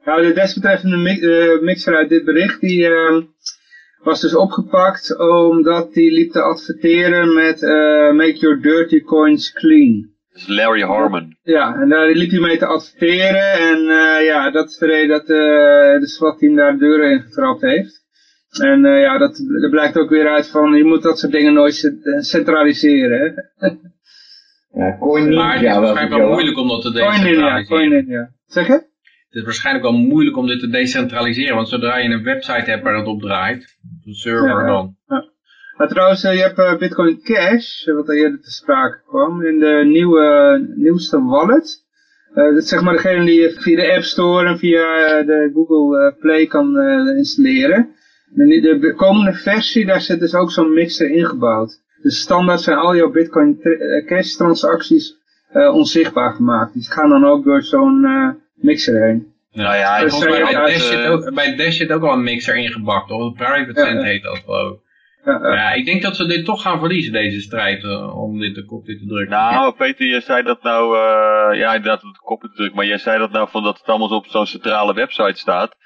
nou 0.05 0.23
de 0.23 0.33
desbetreffende 0.33 0.97
mi 0.97 1.21
mixer 1.61 1.97
uit 1.97 2.09
dit 2.09 2.25
bericht, 2.25 2.61
die 2.61 2.87
ehm, 2.87 3.21
was 4.03 4.21
dus 4.21 4.35
opgepakt 4.35 5.19
omdat 5.19 5.93
die 5.93 6.13
liep 6.13 6.31
te 6.33 6.41
adverteren 6.43 7.35
met 7.35 7.63
eh, 7.63 8.13
make 8.13 8.37
your 8.39 8.61
dirty 8.61 9.01
coins 9.01 9.53
clean. 9.53 10.11
Dat 10.33 10.41
is 10.43 10.49
Larry 10.49 10.81
Harmon. 10.83 11.37
Ja, 11.43 11.75
en 11.75 11.89
daar 11.89 12.09
liep 12.11 12.31
hij 12.31 12.41
mee 12.41 12.59
te 12.59 12.67
adverteren 12.67 13.53
en 13.53 13.79
eh, 13.79 14.25
ja, 14.25 14.51
dat 14.51 14.69
is 14.69 14.77
de 14.79 14.87
reden 14.87 15.09
dat 15.09 15.21
eh, 15.29 16.01
de 16.01 16.07
SWAT-team 16.09 16.55
daar 16.57 16.73
de 16.73 16.79
deuren 16.79 17.11
in 17.11 17.21
getrapt 17.21 17.61
heeft. 17.61 18.01
En 18.61 18.85
eh, 18.85 19.01
ja, 19.01 19.19
dat, 19.19 19.37
dat 19.61 19.71
blijkt 19.71 19.97
ook 19.99 20.11
weer 20.11 20.29
uit 20.29 20.49
van, 20.51 20.75
je 20.75 20.85
moet 20.85 21.03
dat 21.03 21.19
soort 21.19 21.33
dingen 21.33 21.53
nooit 21.53 21.75
cent- 21.75 22.07
eh, 22.07 22.19
centraliseren. 22.21 23.51
Hè? 23.57 23.67
Ja, 24.75 24.97
coin 24.99 25.35
Maar 25.35 25.53
het 25.59 25.63
is 25.63 25.77
waarschijnlijk 25.77 26.21
wel 26.23 26.31
moeilijk 26.33 26.59
om 26.59 26.69
dat 26.69 26.83
te 26.83 26.93
Coin 26.93 27.05
in, 27.05 27.11
ja, 27.11 27.23
decentraliseren. 27.25 27.67
coin 27.79 27.93
in, 27.93 28.07
ja. 28.07 28.31
Zeg 28.47 28.67
je? 28.67 28.91
Het 29.33 29.41
is 29.41 29.47
waarschijnlijk 29.47 29.85
wel 29.85 29.99
moeilijk 29.99 30.37
om 30.37 30.47
dit 30.47 30.61
te 30.61 30.69
decentraliseren, 30.69 31.55
want 31.55 31.69
zodra 31.69 31.97
je 31.97 32.09
een 32.09 32.23
website 32.23 32.71
hebt 32.71 32.83
waar 32.83 32.97
het 32.97 33.07
op 33.07 33.21
draait, 33.21 33.79
een 34.05 34.15
server 34.15 34.49
Ja, 34.49 34.61
ja. 34.61 34.67
dan. 34.67 34.97
Maar 35.77 35.89
trouwens, 35.89 36.25
eh, 36.25 36.35
je 36.35 36.43
hebt 36.43 36.59
eh, 36.59 36.77
Bitcoin 36.77 37.21
Cash, 37.23 37.87
eh, 37.87 37.95
wat 37.95 38.09
er 38.09 38.17
eerder 38.17 38.41
te 38.41 38.51
sprake 38.51 39.01
kwam, 39.07 39.43
in 39.43 39.59
de 39.59 39.83
nieuwe, 39.85 40.59
nieuwste 40.77 41.23
wallet. 41.23 41.81
Dat 42.35 42.57
is 42.57 42.69
zeg 42.69 42.83
maar 42.83 42.93
degene 42.93 43.25
die 43.25 43.41
je 43.41 43.51
via 43.51 43.77
de 43.77 43.95
App 43.95 44.03
Store 44.03 44.49
en 44.49 44.59
via 44.59 45.23
de 45.23 45.51
Google 45.55 46.17
Play 46.21 46.47
kan 46.47 46.81
installeren. 47.17 47.89
En 48.37 48.51
in 48.51 48.81
de 48.81 48.95
komende 48.95 49.33
versie, 49.33 49.87
daar 49.87 50.01
zit 50.01 50.21
dus 50.21 50.35
ook 50.35 50.51
zo'n 50.51 50.75
mixer 50.75 51.11
ingebouwd. 51.11 51.81
Dus 52.03 52.21
standaard 52.21 52.61
zijn 52.61 52.77
al 52.77 52.97
jouw 52.97 53.11
Bitcoin 53.11 53.61
Cash 54.07 54.35
transacties 54.35 55.17
onzichtbaar 55.53 56.33
gemaakt. 56.33 56.73
Die 56.73 56.91
gaan 56.91 57.09
dan 57.09 57.25
ook 57.25 57.45
door 57.45 57.63
zo'n 57.63 58.07
mixer 58.63 59.03
heen. 59.07 59.31
Nou 59.53 59.77
ja, 59.77 60.01
Dus, 60.01 60.11
Volgens 60.11 60.33
mij 60.33 60.53
bij 60.53 60.67
Dash, 60.67 60.89
zit 60.89 61.07
ook, 61.07 61.35
bij 61.35 61.57
Dash 61.57 61.77
zit 61.77 61.93
ook 61.93 62.03
al 62.03 62.13
een 62.13 62.23
mixer 62.23 62.57
ingebakt, 62.57 63.09
toch? 63.09 63.21
Een 63.21 63.33
private 63.35 63.81
Ja, 63.81 63.87
cent 63.87 64.01
ja. 64.01 64.07
heet 64.07 64.23
dat 64.23 64.39
geloof 64.45 64.73
ik. 64.73 64.79
Ja, 65.25 65.53
Ja, 65.55 65.73
ik 65.73 65.85
denk 65.85 66.03
dat 66.03 66.17
ze 66.17 66.27
dit 66.27 66.45
toch 66.45 66.63
gaan 66.63 66.79
verliezen, 66.79 67.13
deze 67.13 67.41
strijd, 67.41 67.85
eh, 67.85 68.19
om 68.23 68.39
dit 68.39 68.55
te 68.55 68.65
kop 68.65 68.85
te 68.85 69.05
drukken. 69.07 69.29
Nou, 69.29 69.75
Peter, 69.75 70.07
jij 70.07 70.21
zei 70.21 70.43
dat 70.43 70.63
nou, 70.63 70.97
eh, 70.97 71.59
ja, 71.59 71.75
inderdaad, 71.75 72.01
de 72.01 72.19
kop 72.23 72.41
te 72.41 72.51
drukken, 72.55 72.77
maar 72.77 72.87
jij 72.87 72.99
zei 72.99 73.19
dat 73.19 73.31
nou 73.31 73.49
van 73.51 73.63
dat 73.63 73.79
het 73.79 73.87
allemaal 73.87 74.09
op 74.09 74.27
zo'n 74.27 74.47
centrale 74.47 74.95
website 74.95 75.39
staat. 75.39 75.77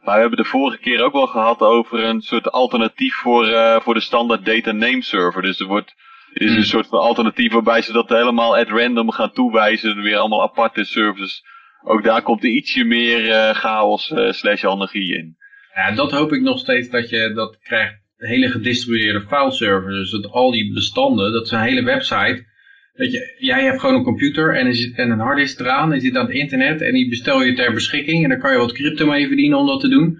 Maar 0.00 0.14
we 0.14 0.20
hebben 0.20 0.38
de 0.38 0.44
vorige 0.44 0.78
keer 0.78 1.02
ook 1.02 1.12
wel 1.12 1.26
gehad 1.26 1.60
over 1.60 2.04
een 2.04 2.20
soort 2.20 2.50
alternatief 2.50 3.14
voor, 3.14 3.46
eh, 3.46 3.80
voor 3.80 3.94
de 3.94 4.00
standaard 4.00 4.44
data 4.44 4.72
name 4.72 5.02
server. 5.02 5.42
Dus 5.42 5.60
er 5.60 5.66
wordt, 5.66 5.94
is 6.32 6.48
Hmm. 6.48 6.56
een 6.56 6.64
soort 6.64 6.86
van 6.86 6.98
alternatief 6.98 7.52
waarbij 7.52 7.82
ze 7.82 7.92
dat 7.92 8.08
helemaal 8.08 8.56
at 8.56 8.68
random 8.68 9.10
gaan 9.10 9.32
toewijzen, 9.32 10.02
weer 10.02 10.16
allemaal 10.16 10.42
aparte 10.42 10.84
services. 10.84 11.44
Ook 11.84 12.04
daar 12.04 12.22
komt 12.22 12.44
er 12.44 12.50
ietsje 12.50 12.84
meer 12.84 13.30
eh, 13.30 13.54
chaos 13.54 14.10
eh, 14.10 14.32
slash 14.32 14.64
anarchie 14.64 15.16
in. 15.16 15.36
Ja, 15.74 15.90
dat 15.90 16.10
hoop 16.10 16.32
ik 16.32 16.40
nog 16.40 16.58
steeds 16.58 16.88
dat 16.88 17.10
je 17.10 17.32
dat 17.34 17.58
krijgt. 17.58 18.00
Hele 18.16 18.48
gedistribueerde 18.48 19.20
fileserver. 19.20 19.90
Dus 19.90 20.10
dat 20.10 20.30
al 20.30 20.50
die 20.50 20.72
bestanden, 20.72 21.32
dat 21.32 21.44
is 21.44 21.50
een 21.50 21.60
hele 21.60 21.84
website. 21.84 22.44
Dat 22.92 23.12
je, 23.12 23.36
jij 23.38 23.64
hebt 23.64 23.80
gewoon 23.80 23.94
een 23.94 24.02
computer 24.02 24.56
en, 24.56 24.74
zit, 24.74 24.96
en 24.96 25.10
een 25.10 25.18
harddisk 25.18 25.60
eraan. 25.60 25.88
En 25.88 25.94
je 25.94 26.00
zit 26.00 26.16
aan 26.16 26.26
het 26.26 26.34
internet 26.34 26.80
en 26.80 26.92
die 26.92 27.08
bestel 27.08 27.42
je 27.42 27.54
ter 27.54 27.72
beschikking. 27.72 28.22
En 28.22 28.30
dan 28.30 28.38
kan 28.38 28.52
je 28.52 28.58
wat 28.58 28.72
crypto 28.72 29.06
mee 29.06 29.26
verdienen 29.26 29.58
om 29.58 29.66
dat 29.66 29.80
te 29.80 29.88
doen. 29.88 30.18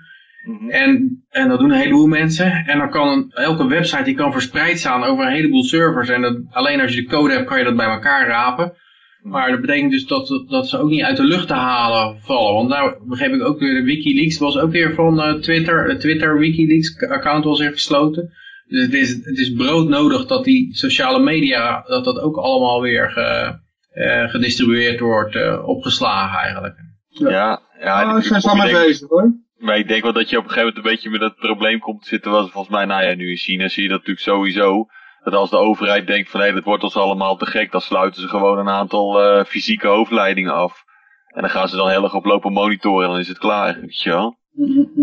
En, 0.68 1.22
en 1.30 1.48
dat 1.48 1.58
doen 1.58 1.70
een 1.70 1.78
heleboel 1.78 2.06
mensen. 2.06 2.52
En 2.52 2.78
dan 2.78 2.90
kan 2.90 3.08
een, 3.08 3.30
elke 3.30 3.66
website 3.66 4.02
die 4.02 4.14
kan 4.14 4.32
verspreid 4.32 4.78
staan 4.78 5.04
over 5.04 5.26
een 5.26 5.32
heleboel 5.32 5.64
servers. 5.64 6.08
En 6.08 6.22
dat, 6.22 6.40
alleen 6.50 6.80
als 6.80 6.94
je 6.94 7.02
de 7.02 7.08
code 7.08 7.32
hebt 7.32 7.46
kan 7.46 7.58
je 7.58 7.64
dat 7.64 7.76
bij 7.76 7.86
elkaar 7.86 8.26
rapen. 8.26 8.72
Maar 9.22 9.50
dat 9.50 9.60
betekent 9.60 9.90
dus 9.90 10.06
dat, 10.06 10.44
dat 10.48 10.68
ze 10.68 10.78
ook 10.78 10.88
niet 10.88 11.02
uit 11.02 11.16
de 11.16 11.24
lucht 11.24 11.46
te 11.46 11.54
halen 11.54 12.18
vallen. 12.20 12.54
Want 12.54 12.70
daar 12.70 12.96
begreep 13.06 13.32
ik 13.32 13.42
ook 13.42 13.58
weer, 13.58 13.74
de 13.74 13.82
Wikileaks 13.82 14.38
was 14.38 14.58
ook 14.58 14.70
weer 14.70 14.94
van 14.94 15.20
eh, 15.20 15.34
Twitter. 15.34 15.88
De 15.88 15.96
Twitter 15.96 16.38
Wikileaks 16.38 17.00
account 17.00 17.44
was 17.44 17.58
weer 17.58 17.72
gesloten. 17.72 18.32
Dus 18.68 18.82
het 18.82 18.94
is, 18.94 19.10
het 19.10 19.38
is 19.38 19.52
broodnodig 19.52 20.26
dat 20.26 20.44
die 20.44 20.74
sociale 20.76 21.22
media, 21.22 21.82
dat 21.86 22.04
dat 22.04 22.20
ook 22.20 22.36
allemaal 22.36 22.80
weer 22.80 23.10
ge, 23.10 23.58
eh, 23.90 24.28
gedistribueerd 24.28 25.00
wordt, 25.00 25.34
eh, 25.34 25.68
opgeslagen 25.68 26.38
eigenlijk. 26.38 26.74
Ja, 27.08 27.60
ja. 27.80 28.08
oh, 28.08 28.14
dit- 28.14 28.24
ze 28.24 28.40
zijn 28.40 28.42
allemaal 28.42 28.86
bezig 28.86 29.08
hoor. 29.08 29.34
Maar 29.58 29.78
ik 29.78 29.88
denk 29.88 30.02
wel 30.02 30.12
dat 30.12 30.30
je 30.30 30.38
op 30.38 30.44
een 30.44 30.48
gegeven 30.50 30.68
moment 30.68 30.86
een 30.86 30.92
beetje 30.92 31.10
met 31.10 31.20
dat 31.20 31.36
probleem 31.36 31.78
komt 31.78 32.02
te 32.02 32.08
zitten. 32.08 32.30
Was 32.30 32.50
volgens 32.50 32.74
mij, 32.74 32.84
nou 32.84 33.04
ja, 33.04 33.14
nu 33.14 33.30
in 33.30 33.36
China 33.36 33.68
zie 33.68 33.82
je 33.82 33.88
dat 33.88 33.98
natuurlijk 33.98 34.26
sowieso. 34.26 34.86
Dat 35.24 35.34
als 35.34 35.50
de 35.50 35.56
overheid 35.56 36.06
denkt 36.06 36.30
van 36.30 36.40
hé, 36.40 36.52
dat 36.52 36.64
wordt 36.64 36.82
ons 36.82 36.96
allemaal 36.96 37.36
te 37.36 37.46
gek, 37.46 37.72
dan 37.72 37.80
sluiten 37.80 38.20
ze 38.22 38.28
gewoon 38.28 38.58
een 38.58 38.68
aantal 38.68 39.22
eh, 39.22 39.44
fysieke 39.44 39.86
hoofdleidingen 39.86 40.54
af. 40.54 40.84
En 41.26 41.40
dan 41.40 41.50
gaan 41.50 41.68
ze 41.68 41.76
dan 41.76 41.90
heel 41.90 42.02
erg 42.02 42.14
op 42.14 42.24
lopen 42.24 42.52
monitoren 42.52 43.04
en 43.04 43.10
dan 43.10 43.20
is 43.20 43.28
het 43.28 43.38
klaar, 43.38 43.80
weet 43.80 44.02
je 44.02 44.10
wel. 44.10 44.40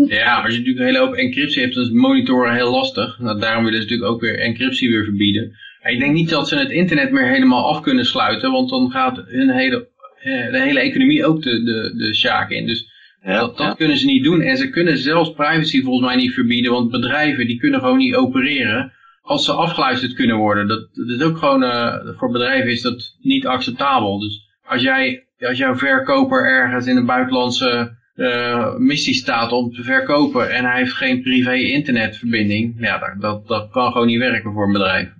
Ja, 0.06 0.34
maar 0.34 0.44
als 0.44 0.52
je 0.52 0.58
natuurlijk 0.58 0.78
een 0.78 0.94
hele 0.94 0.98
hoop 0.98 1.14
encryptie 1.14 1.62
hebt, 1.62 1.74
dan 1.74 1.84
is 1.84 1.90
monitoren 1.90 2.54
heel 2.54 2.70
lastig. 2.70 3.18
Nou, 3.18 3.40
daarom 3.40 3.64
willen 3.64 3.82
ze 3.82 3.84
natuurlijk 3.84 4.10
ook 4.10 4.20
weer 4.20 4.38
encryptie 4.38 4.90
weer 4.90 5.04
verbieden. 5.04 5.56
Maar 5.82 5.92
ik 5.92 5.98
denk 5.98 6.14
niet 6.14 6.30
dat 6.30 6.48
ze 6.48 6.56
het 6.56 6.70
internet 6.70 7.10
meer 7.10 7.28
helemaal 7.28 7.68
af 7.68 7.80
kunnen 7.80 8.06
sluiten, 8.06 8.52
want 8.52 8.70
dan 8.70 8.90
gaat 8.90 9.22
hun 9.26 9.50
hele, 9.50 9.88
eh, 10.22 10.50
de 10.52 10.60
hele 10.60 10.80
economie 10.80 11.26
ook 11.26 11.42
de, 11.42 11.62
de, 11.62 11.94
de 11.96 12.14
sjaak 12.14 12.50
in. 12.50 12.66
Dus 12.66 12.88
Ja, 13.22 13.38
dat, 13.40 13.56
dat 13.56 13.66
ja. 13.66 13.74
kunnen 13.74 13.96
ze 13.96 14.06
niet 14.06 14.24
doen. 14.24 14.40
En 14.40 14.56
ze 14.56 14.70
kunnen 14.70 14.98
zelfs 14.98 15.32
privacy 15.32 15.82
volgens 15.82 16.06
mij 16.06 16.16
niet 16.16 16.34
verbieden, 16.34 16.72
want 16.72 16.90
bedrijven 16.90 17.46
die 17.46 17.58
kunnen 17.58 17.80
gewoon 17.80 17.98
niet 17.98 18.14
opereren 18.14 18.92
als 19.30 19.44
ze 19.44 19.52
afgeluisterd 19.52 20.14
kunnen 20.14 20.36
worden. 20.36 20.68
Dat, 20.68 20.88
dat 20.92 21.08
is 21.08 21.22
ook 21.22 21.38
gewoon, 21.38 21.62
eh, 21.62 21.94
voor 22.16 22.30
bedrijven 22.30 22.70
is 22.70 22.82
dat 22.82 23.16
niet 23.20 23.46
acceptabel. 23.46 24.18
Dus 24.20 24.58
als 24.62 24.82
jij, 24.82 25.26
als 25.38 25.58
jouw 25.58 25.76
verkoper 25.76 26.44
ergens 26.44 26.86
in 26.86 26.96
een 26.96 27.06
buitenlandse 27.06 27.96
eh, 28.14 28.76
missie 28.76 29.14
staat 29.14 29.52
om 29.52 29.72
te 29.72 29.82
verkopen 29.82 30.50
en 30.50 30.64
hij 30.64 30.78
heeft 30.78 30.92
geen 30.92 31.22
privé 31.22 31.54
internetverbinding, 31.54 32.74
ja, 32.78 32.98
dat, 32.98 33.20
dat, 33.20 33.46
dat 33.46 33.70
kan 33.70 33.92
gewoon 33.92 34.06
niet 34.06 34.18
werken 34.18 34.52
voor 34.52 34.66
een 34.66 34.72
bedrijf. 34.72 35.12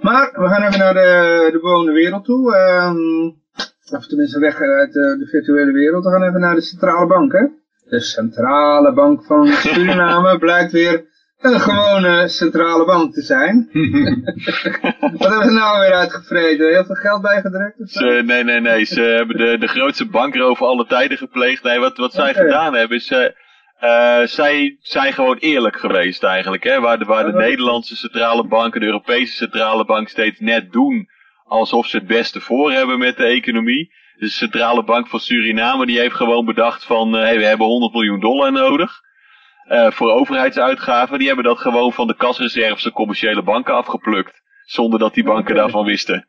Maar 0.00 0.32
we 0.32 0.48
gaan 0.48 0.62
even 0.62 0.78
naar 0.78 0.94
de, 0.94 1.48
de 1.52 1.58
bewoonde 1.60 1.92
wereld 1.92 2.24
toe. 2.24 2.54
Ehm, 2.54 3.96
of 3.96 4.06
tenminste 4.06 4.38
weg 4.38 4.60
uit 4.60 4.92
de, 4.92 5.16
de 5.18 5.26
virtuele 5.26 5.72
wereld. 5.72 6.04
We 6.04 6.10
gaan 6.10 6.22
even 6.22 6.40
naar 6.40 6.54
de 6.54 6.60
centrale 6.60 7.06
bank. 7.06 7.32
Hè? 7.32 7.46
De 7.88 8.00
centrale 8.00 8.92
bank 8.92 9.24
van 9.24 9.46
Suriname 9.62 10.38
blijkt 10.38 10.72
weer 10.72 11.06
een 11.38 11.60
gewone 11.60 12.28
centrale 12.28 12.84
bank 12.84 13.12
te 13.14 13.22
zijn. 13.22 13.68
Wat 15.18 15.28
hebben 15.28 15.44
ze 15.44 15.50
nou 15.52 15.80
weer 15.80 15.92
uitgevreden? 15.92 16.68
Heel 16.72 16.84
veel 16.84 16.94
geld 16.94 17.22
bijgedrukt? 17.22 17.80
Of 17.80 17.90
zo? 17.90 17.98
Ze, 18.10 18.22
nee, 18.24 18.44
nee, 18.44 18.60
nee. 18.60 18.84
Ze 18.84 19.00
hebben 19.18 19.36
de, 19.36 19.58
de 19.58 19.66
grootste 19.68 20.06
bankroof 20.08 20.62
alle 20.62 20.86
tijden 20.86 21.18
gepleegd. 21.18 21.62
Nee, 21.62 21.78
wat, 21.78 21.96
wat 21.96 22.12
zij 22.12 22.34
gedaan 22.34 22.74
hebben 22.74 22.96
is... 22.96 23.10
eh, 23.10 23.24
Eh, 23.80 24.26
zij 24.26 24.76
zijn 24.80 25.12
gewoon 25.12 25.36
eerlijk 25.36 25.76
geweest 25.78 26.22
eigenlijk. 26.24 26.64
Hè? 26.64 26.80
Waar 26.80 26.98
de, 26.98 27.04
waar 27.04 27.24
de 27.24 27.32
Nederlandse 27.38 27.96
centrale 27.96 28.46
bank 28.46 28.74
en 28.74 28.80
de 28.80 28.86
Europese 28.86 29.32
centrale 29.34 29.84
bank 29.84 30.08
steeds 30.08 30.40
net 30.40 30.72
doen 30.72 31.08
alsof 31.44 31.86
ze 31.86 31.96
het 31.96 32.06
beste 32.06 32.40
voor 32.40 32.72
hebben 32.72 32.98
met 32.98 33.16
de 33.16 33.24
economie. 33.24 33.92
Dus 34.18 34.30
de 34.30 34.36
centrale 34.36 34.84
bank 34.84 35.08
van 35.08 35.20
Suriname 35.20 35.86
die 35.86 35.98
heeft 35.98 36.14
gewoon 36.14 36.44
bedacht 36.44 36.84
van 36.84 37.14
uh, 37.14 37.20
hey, 37.20 37.36
we 37.38 37.44
hebben 37.44 37.66
100 37.66 37.92
miljoen 37.92 38.20
dollar 38.20 38.52
nodig. 38.52 39.00
Uh, 39.68 39.90
voor 39.90 40.10
overheidsuitgaven. 40.10 41.18
Die 41.18 41.26
hebben 41.26 41.44
dat 41.44 41.58
gewoon 41.58 41.92
van 41.92 42.06
de 42.06 42.16
kasreserves 42.16 42.82
van 42.82 42.92
commerciële 42.92 43.42
banken 43.42 43.74
afgeplukt. 43.74 44.42
Zonder 44.64 44.98
dat 44.98 45.14
die 45.14 45.24
banken 45.24 45.54
daarvan 45.54 45.84
wisten. 45.84 46.26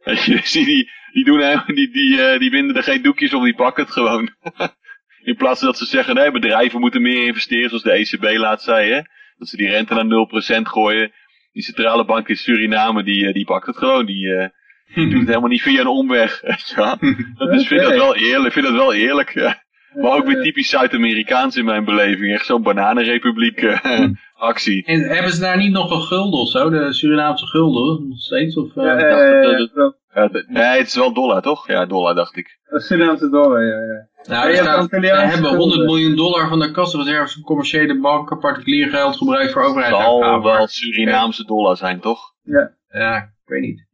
Je, 0.04 0.40
die, 0.52 0.90
die, 1.12 1.24
doen, 1.24 1.62
die, 1.66 1.90
die, 1.90 2.18
uh, 2.18 2.38
die 2.38 2.50
binden 2.50 2.76
er 2.76 2.82
geen 2.82 3.02
doekjes 3.02 3.34
om, 3.34 3.44
die 3.44 3.54
pakken 3.54 3.84
het 3.84 3.92
gewoon. 3.92 4.34
In 5.22 5.36
plaats 5.36 5.58
van 5.58 5.68
dat 5.68 5.78
ze 5.78 5.84
zeggen, 5.84 6.14
nee, 6.14 6.30
bedrijven 6.30 6.80
moeten 6.80 7.02
meer 7.02 7.26
investeren, 7.26 7.68
zoals 7.68 7.82
de 7.82 7.92
ECB 7.92 8.38
laat 8.38 8.62
zei, 8.62 8.90
hè. 8.90 9.00
Dat 9.36 9.48
ze 9.48 9.56
die 9.56 9.68
rente 9.68 9.94
naar 9.94 10.58
0% 10.58 10.62
gooien. 10.62 11.12
Die 11.52 11.62
centrale 11.62 12.04
bank 12.04 12.28
in 12.28 12.36
Suriname, 12.36 13.02
die, 13.02 13.32
die 13.32 13.44
pakt 13.44 13.66
het 13.66 13.76
gewoon. 13.76 14.06
Die, 14.06 14.50
die 14.94 15.08
doet 15.08 15.18
het 15.18 15.28
helemaal 15.28 15.48
niet 15.48 15.62
via 15.62 15.80
een 15.80 15.86
omweg. 15.86 16.42
Ja. 16.76 16.98
Dat 17.34 17.52
is, 17.52 17.66
vind 17.66 17.80
dat 17.80 17.94
wel 17.94 18.16
eerlijk. 18.16 18.52
vind 18.52 18.66
dat 18.66 18.74
wel 18.74 18.94
eerlijk. 18.94 19.34
Ja. 19.34 19.62
Maar 19.94 20.12
ook 20.12 20.26
weer 20.26 20.42
typisch 20.42 20.68
Zuid-Amerikaans 20.68 21.56
in 21.56 21.64
mijn 21.64 21.84
beleving. 21.84 22.34
Echt 22.34 22.46
zo'n 22.46 22.62
bananenrepubliek 22.62 23.62
uh, 23.62 24.08
actie. 24.34 24.84
En 24.84 25.00
hebben 25.00 25.32
ze 25.32 25.40
daar 25.40 25.56
niet 25.56 25.72
nog 25.72 25.90
een 25.90 26.02
gulden 26.02 26.40
of 26.40 26.48
zo? 26.48 26.70
De 26.70 26.92
Surinaamse 26.92 27.46
gulden? 27.46 28.08
Nog 28.08 28.18
steeds? 28.18 28.56
Of, 28.56 28.76
uh, 28.76 28.84
ja, 28.84 28.98
ja, 28.98 29.94
ja, 30.14 30.28
nee, 30.46 30.78
het 30.78 30.86
is 30.86 30.94
wel 30.94 31.12
dollar, 31.12 31.42
toch? 31.42 31.66
Ja, 31.66 31.86
dollar 31.86 32.14
dacht 32.14 32.36
ik. 32.36 32.58
Surinaamse 32.68 33.28
dollar, 33.28 33.64
ja. 33.64 33.76
ja. 33.76 34.08
Nou, 34.28 34.54
staat, 34.54 34.90
we 34.90 35.06
hebben 35.06 35.56
100 35.56 35.84
miljoen 35.84 36.16
dollar 36.16 36.48
van 36.48 36.58
de 36.58 36.70
kassenreserves 36.70 37.32
van 37.32 37.42
commerciële 37.42 38.00
banken, 38.00 38.38
particulier 38.38 38.88
geld 38.88 39.16
gebruikt 39.16 39.52
voor 39.52 39.62
overheidsuitgaven. 39.62 40.24
Het 40.24 40.42
zal 40.42 40.42
wel 40.42 40.66
Surinaamse 40.66 41.44
dollar 41.44 41.76
zijn, 41.76 42.00
toch? 42.00 42.20
Ja. 42.42 42.78
Ja, 42.88 43.16
ik 43.16 43.30
weet 43.44 43.60
niet. 43.60 43.88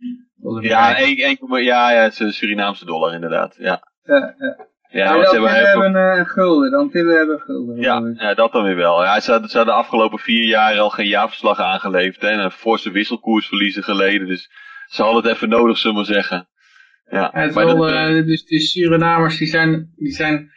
Ja, 0.61 1.01
een, 1.01 1.39
een, 1.49 1.65
ja, 1.65 1.93
ja, 1.93 2.03
het 2.03 2.13
is 2.13 2.19
een 2.19 2.33
Surinaamse 2.33 2.85
dollar 2.85 3.15
inderdaad, 3.15 3.57
ja. 3.59 3.83
Ja, 4.03 4.35
ja. 4.39 4.67
Ja, 4.97 5.17
maar 5.17 5.27
ze 5.27 5.33
hebben, 5.33 5.91
hebben 5.91 6.19
uh, 6.19 6.25
gulden, 6.29 6.71
dan 6.71 6.91
tillen 6.91 7.17
hebben 7.17 7.41
gulden. 7.41 7.77
Ja, 7.77 8.13
ja, 8.15 8.35
dat 8.35 8.53
dan 8.53 8.65
weer 8.65 8.77
wel. 8.77 9.03
Ja, 9.03 9.21
ze, 9.21 9.31
hadden, 9.31 9.51
ze 9.51 9.57
hadden 9.57 9.75
de 9.75 9.81
afgelopen 9.81 10.19
vier 10.19 10.45
jaar 10.45 10.79
al 10.79 10.91
geen 10.91 11.07
jaarverslag 11.09 11.61
aangeleverd 11.61 12.21
hè, 12.21 12.29
en 12.29 12.39
een 12.39 12.51
forse 12.51 12.91
wisselkoersverliezen 12.91 13.83
geleden. 13.83 14.27
Dus 14.27 14.51
ze 14.87 15.03
hadden 15.03 15.23
het 15.23 15.33
even 15.33 15.49
nodig, 15.49 15.79
zullen 15.79 15.97
we 15.97 16.03
maar 16.03 16.15
zeggen. 16.15 16.49
Ja, 17.11 17.31
het 17.33 17.55
maar 17.55 17.67
wel, 17.67 17.77
dat, 17.77 17.91
uh, 17.91 18.27
dus 18.27 18.45
die 18.45 18.61
Surinamers 18.61 19.39
die 19.39 19.49
zijn, 19.49 19.93
die 19.97 20.13
zijn 20.13 20.51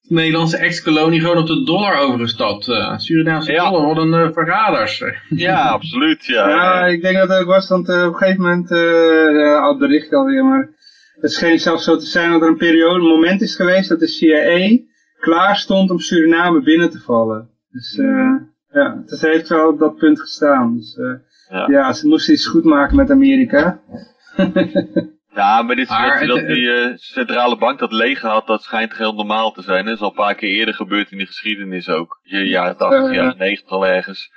de 0.00 0.14
Nederlandse 0.14 0.56
ex-kolonie 0.56 1.20
gewoon 1.20 1.36
op 1.38 1.46
de 1.46 1.64
dollar 1.64 1.98
overgestapt. 1.98 2.68
Uh, 2.68 2.98
Surinaamse 2.98 3.52
Ja. 3.52 3.70
dollar, 3.70 3.86
wat 3.86 3.96
een 3.96 4.12
uh, 4.12 4.32
verraders. 4.32 5.02
ja, 5.28 5.68
absoluut. 5.68 6.24
Ja, 6.24 6.48
Ja, 6.48 6.86
ik 6.86 7.02
denk 7.02 7.16
dat 7.16 7.28
het 7.28 7.38
ook 7.38 7.46
was, 7.46 7.68
want 7.68 7.88
uh, 7.88 8.06
op 8.06 8.12
een 8.12 8.18
gegeven 8.18 8.42
moment, 8.42 8.70
uh, 8.70 9.40
ja, 9.40 9.58
oud 9.58 9.78
bericht 9.78 10.12
alweer, 10.12 10.44
maar 10.44 10.68
het 11.20 11.32
scheen 11.32 11.58
zelfs 11.58 11.84
zo 11.84 11.96
te 11.96 12.06
zijn 12.06 12.30
dat 12.30 12.42
er 12.42 12.48
een 12.48 12.56
periode, 12.56 12.94
een 12.94 13.06
moment 13.06 13.40
is 13.40 13.56
geweest 13.56 13.88
dat 13.88 13.98
de 14.00 14.06
CIA 14.08 14.78
klaar 15.20 15.56
stond 15.56 15.90
om 15.90 15.98
Suriname 15.98 16.62
binnen 16.62 16.90
te 16.90 16.98
vallen. 17.00 17.50
Dus 17.70 17.96
uh, 17.96 18.34
ja, 18.72 19.02
het 19.06 19.20
heeft 19.20 19.48
wel 19.48 19.68
op 19.68 19.78
dat 19.78 19.96
punt 19.96 20.20
gestaan. 20.20 20.76
Dus 20.76 20.96
uh, 20.96 21.12
Ja. 21.50 21.66
ja. 21.70 21.92
ze 21.92 22.06
moesten 22.08 22.34
iets 22.34 22.46
goed 22.46 22.64
maken 22.64 22.96
met 22.96 23.10
Amerika. 23.10 23.80
Ja, 25.34 25.62
maar 25.62 25.76
dit, 25.76 25.88
Maar 25.88 26.26
dat, 26.26 26.36
het- 26.36 26.46
dat 26.46 26.54
die 26.56 26.70
eh, 26.72 26.92
centrale 26.96 27.58
bank 27.58 27.78
dat 27.78 27.92
leeg 27.92 28.20
had, 28.20 28.46
dat 28.46 28.62
schijnt 28.62 28.96
heel 28.96 29.12
normaal 29.14 29.52
te 29.52 29.62
zijn. 29.62 29.84
Dat 29.84 29.94
is 29.94 30.00
al 30.00 30.08
een 30.08 30.14
paar 30.14 30.34
keer 30.34 30.48
eerder 30.58 30.74
gebeurd 30.74 31.10
in 31.10 31.18
de 31.18 31.26
geschiedenis 31.26 31.88
ook. 31.88 32.18
Je 32.22 32.38
jaren 32.48 32.76
80, 32.76 33.08
Eh. 33.10 33.14
jaren 33.14 33.38
90 33.38 33.68
al 33.70 33.86
ergens. 33.86 34.30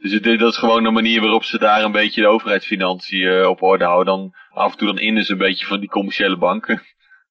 Dus 0.00 0.12
het, 0.12 0.24
dat 0.24 0.52
is 0.52 0.56
gewoon 0.58 0.84
een 0.84 0.92
manier 0.92 1.20
waarop 1.20 1.44
ze 1.44 1.58
daar 1.58 1.84
een 1.84 1.92
beetje 1.92 2.20
de 2.20 2.26
overheidsfinanciën 2.26 3.46
op 3.46 3.62
orde 3.62 3.84
houden. 3.84 4.14
Dan 4.14 4.32
af 4.54 4.72
en 4.72 4.78
toe 4.78 4.86
dan 4.86 4.98
innen 4.98 5.24
ze 5.24 5.32
een 5.32 5.38
beetje 5.38 5.66
van 5.66 5.80
die 5.80 5.88
commerciële 5.88 6.36
banken. 6.38 6.82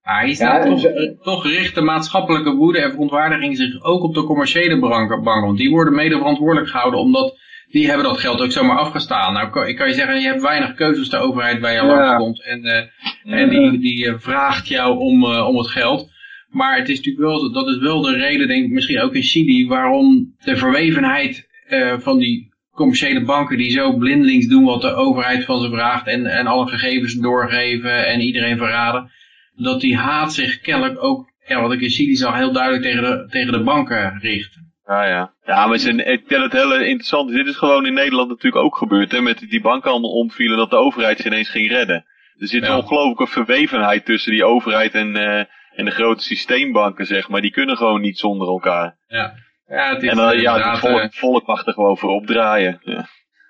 Maar 0.03 0.23
hier 0.25 0.35
staat 0.35 0.63
Ja, 0.63 0.69
toch, 0.69 0.79
ze- 0.79 1.17
toch 1.23 1.45
richt 1.47 1.75
de 1.75 1.81
maatschappelijke 1.81 2.51
woede 2.55 2.79
en 2.79 2.91
verontwaardiging 2.91 3.57
zich 3.57 3.83
ook 3.83 4.03
op 4.03 4.13
de 4.13 4.23
commerciële 4.23 4.79
banken. 4.79 5.23
Want 5.23 5.57
die 5.57 5.69
worden 5.69 5.95
mede 5.95 6.17
verantwoordelijk 6.17 6.69
gehouden 6.69 6.99
omdat 6.99 7.37
die 7.71 7.87
hebben 7.87 8.05
dat 8.05 8.19
geld 8.19 8.41
ook 8.41 8.51
zomaar 8.51 8.77
afgestaan. 8.77 9.33
Nou 9.33 9.67
ik 9.67 9.75
kan 9.75 9.87
je 9.87 9.93
zeggen, 9.93 10.19
je 10.21 10.27
hebt 10.27 10.41
weinig 10.41 10.73
keuzes 10.73 11.09
de 11.09 11.17
overheid 11.17 11.59
waar 11.59 11.71
je 11.71 11.77
Ja. 11.77 11.85
langskomt. 11.85 12.43
En, 12.43 12.63
eh, 12.63 13.39
en 13.39 13.49
die, 13.49 13.79
die 13.79 14.07
eh, 14.07 14.13
vraagt 14.17 14.67
jou 14.67 14.97
om, 14.97 15.23
eh, 15.23 15.47
om 15.47 15.57
het 15.57 15.67
geld. 15.67 16.09
Maar 16.49 16.77
het 16.77 16.89
is 16.89 16.97
natuurlijk 16.97 17.25
wel, 17.25 17.51
dat 17.51 17.67
is 17.67 17.77
wel 17.77 18.01
de 18.01 18.13
reden, 18.13 18.47
denk 18.47 18.63
ik, 18.65 18.71
misschien 18.71 19.01
ook 19.01 19.13
in 19.15 19.21
Chili, 19.23 19.67
waarom 19.67 20.35
de 20.43 20.55
verwevenheid 20.57 21.49
eh, 21.67 21.93
van 21.99 22.17
die 22.17 22.50
commerciële 22.75 23.23
banken 23.23 23.57
die 23.57 23.71
zo 23.71 23.97
blindelings 23.97 24.47
doen 24.47 24.63
wat 24.63 24.81
de 24.81 24.93
overheid 24.93 25.45
van 25.45 25.61
ze 25.61 25.69
vraagt 25.69 26.07
en, 26.07 26.25
en 26.25 26.47
alle 26.47 26.67
gegevens 26.67 27.13
doorgeven 27.13 28.07
en 28.07 28.19
iedereen 28.19 28.57
verraden, 28.57 29.11
dat 29.55 29.81
die 29.81 29.97
haat 29.97 30.33
zich 30.33 30.59
kennelijk 30.59 31.03
ook, 31.03 31.29
ja, 31.47 31.61
wat 31.61 31.73
ik 31.73 31.81
in 31.81 31.89
Chili 31.89 32.15
zag, 32.15 32.35
heel 32.35 32.51
duidelijk 32.51 32.83
tegen 32.83 33.01
de, 33.03 33.27
tegen 33.29 33.51
de 33.51 33.63
banken 33.63 34.19
richt. 34.19 34.59
Ja, 34.85 35.05
ja. 35.05 35.33
Ja, 35.45 35.67
maar 35.67 35.77
ze, 35.77 36.03
ik 36.03 36.27
tel 36.27 36.41
het 36.41 36.51
hele 36.51 36.85
interessant. 36.87 37.31
Dit 37.31 37.47
is 37.47 37.55
gewoon 37.55 37.85
in 37.85 37.93
Nederland 37.93 38.29
natuurlijk 38.29 38.63
ook 38.63 38.77
gebeurd. 38.77 39.11
Hè, 39.11 39.21
met 39.21 39.45
die 39.49 39.61
banken 39.61 39.91
allemaal 39.91 40.11
omvielen 40.11 40.57
dat 40.57 40.69
de 40.69 40.75
overheid 40.75 41.19
ze 41.19 41.27
ineens 41.27 41.49
ging 41.49 41.69
redden. 41.69 42.05
Er 42.37 42.47
zit 42.47 42.65
Ja. 42.65 42.69
een 42.69 42.77
ongelooflijke 42.81 43.27
verwevenheid 43.27 44.05
tussen 44.05 44.31
die 44.31 44.43
overheid 44.45 44.93
en, 44.93 45.15
eh, 45.15 45.45
en 45.75 45.85
de 45.85 45.91
grote 45.91 46.23
systeembanken, 46.23 47.05
zeg 47.05 47.29
maar. 47.29 47.41
Die 47.41 47.51
kunnen 47.51 47.77
gewoon 47.77 48.01
niet 48.01 48.17
zonder 48.19 48.47
elkaar. 48.47 48.97
Ja, 49.07 49.33
ja 49.75 49.93
het 49.93 50.03
is 50.03 50.09
En 50.09 50.15
dan, 50.15 50.39
ja, 50.39 50.69
het 50.71 50.79
volk, 50.79 50.95
eh, 50.97 51.01
het 51.01 51.15
volk 51.17 51.45
mag 51.47 51.65
er 51.65 51.73
gewoon 51.73 51.97
voor 51.97 52.09
opdraaien. 52.09 52.79
Ja. 52.83 53.05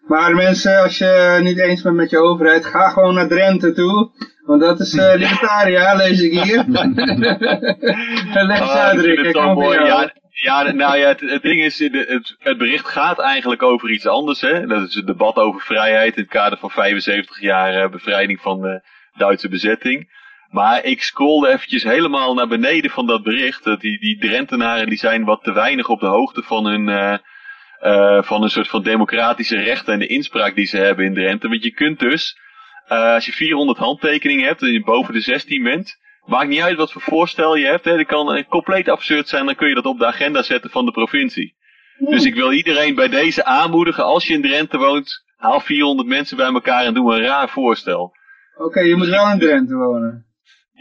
Maar 0.07 0.35
mensen, 0.35 0.81
als 0.81 0.97
je 0.97 1.39
niet 1.43 1.59
eens 1.59 1.81
bent 1.81 1.95
met 1.95 2.09
je 2.09 2.17
overheid, 2.17 2.65
ga 2.65 2.89
gewoon 2.89 3.13
naar 3.13 3.27
Drenthe 3.27 3.73
toe. 3.73 4.11
Want 4.45 4.61
dat 4.61 4.79
is 4.79 4.93
uh, 4.95 5.11
libertaria, 5.15 5.93
lees 5.95 6.21
ik 6.21 6.31
hier. 6.43 6.63
Leg 8.47 8.59
eens 8.59 8.69
Ah, 8.69 8.75
uit, 8.83 8.97
ik 8.97 9.03
vind 9.03 9.19
Rick. 9.19 9.33
jou. 9.35 9.85
Ja, 9.85 10.11
ja, 10.31 10.71
nou 10.71 10.97
ja, 10.97 11.07
het, 11.07 11.19
het 11.19 11.41
ding 11.41 11.61
is, 11.61 11.77
de- 11.77 12.05
het, 12.07 12.35
het 12.39 12.57
bericht 12.57 12.87
gaat 12.87 13.19
eigenlijk 13.19 13.63
over 13.63 13.89
iets 13.91 14.07
anders. 14.07 14.41
Hè? 14.41 14.65
Dat 14.67 14.87
is 14.87 14.95
het 14.95 15.07
debat 15.07 15.35
over 15.35 15.61
vrijheid 15.61 16.15
in 16.15 16.21
het 16.21 16.31
kader 16.31 16.57
van 16.57 16.69
75 16.69 17.41
jaar 17.41 17.73
eh, 17.83 17.89
bevrijding 17.89 18.41
van 18.41 18.61
de 18.61 18.81
Duitse 19.17 19.49
bezetting. 19.49 20.19
Maar 20.51 20.83
ik 20.83 21.03
scrollde 21.03 21.47
eventjes 21.47 21.83
helemaal 21.83 22.33
naar 22.33 22.47
beneden 22.47 22.91
van 22.91 23.07
dat 23.07 23.23
bericht. 23.23 23.63
Dat 23.63 23.81
die, 23.81 23.99
die 23.99 24.17
Drentenaren 24.17 24.87
die 24.87 24.97
zijn 24.97 25.23
wat 25.23 25.43
te 25.43 25.51
weinig 25.51 25.89
op 25.89 25.99
de 25.99 26.05
hoogte 26.05 26.41
van 26.41 26.65
hun, 26.65 26.89
eh, 26.89 27.17
eh, 27.79 28.23
van 28.23 28.43
een 28.43 28.49
soort 28.49 28.67
van 28.67 28.83
democratische 28.83 29.57
rechten 29.57 29.93
en 29.93 29.99
de 29.99 30.07
inspraak 30.07 30.55
die 30.55 30.65
ze 30.65 30.77
hebben 30.77 31.05
in 31.05 31.13
Drenthe. 31.13 31.47
Want 31.47 31.63
je 31.63 31.71
kunt 31.71 31.99
dus, 31.99 32.37
eh, 32.87 33.13
als 33.13 33.25
je 33.25 33.31
400 33.31 33.77
handtekeningen 33.77 34.47
hebt 34.47 34.61
en 34.61 34.71
je 34.71 34.83
boven 34.83 35.13
de 35.13 35.19
16 35.19 35.63
bent, 35.63 35.97
maakt 36.25 36.49
niet 36.49 36.61
uit 36.61 36.77
wat 36.77 36.91
voor 36.91 37.01
voorstel 37.01 37.55
je 37.55 37.65
hebt. 37.65 37.85
Hè. 37.85 37.97
Dat 37.97 38.05
kan 38.05 38.45
compleet 38.49 38.89
absurd 38.89 39.27
zijn, 39.27 39.45
dan 39.45 39.55
kun 39.55 39.67
je 39.67 39.75
dat 39.75 39.85
op 39.85 39.99
de 39.99 40.05
agenda 40.05 40.41
zetten 40.41 40.69
van 40.69 40.85
de 40.85 40.91
provincie. 40.91 41.55
Dus 41.97 42.25
ik 42.25 42.35
wil 42.35 42.51
iedereen 42.51 42.95
bij 42.95 43.09
deze 43.09 43.45
aanmoedigen, 43.45 44.03
als 44.03 44.27
je 44.27 44.33
in 44.33 44.41
Drenthe 44.41 44.77
woont, 44.77 45.23
haal 45.37 45.59
400 45.59 46.07
mensen 46.07 46.37
bij 46.37 46.53
elkaar 46.53 46.85
en 46.85 46.93
doe 46.93 47.13
een 47.13 47.21
raar 47.21 47.49
voorstel. 47.49 48.15
Oké, 48.57 48.79
je 48.79 48.95
moet 48.95 49.07
wel 49.07 49.31
in 49.31 49.39
Drenthe 49.39 49.75
wonen. 49.75 50.30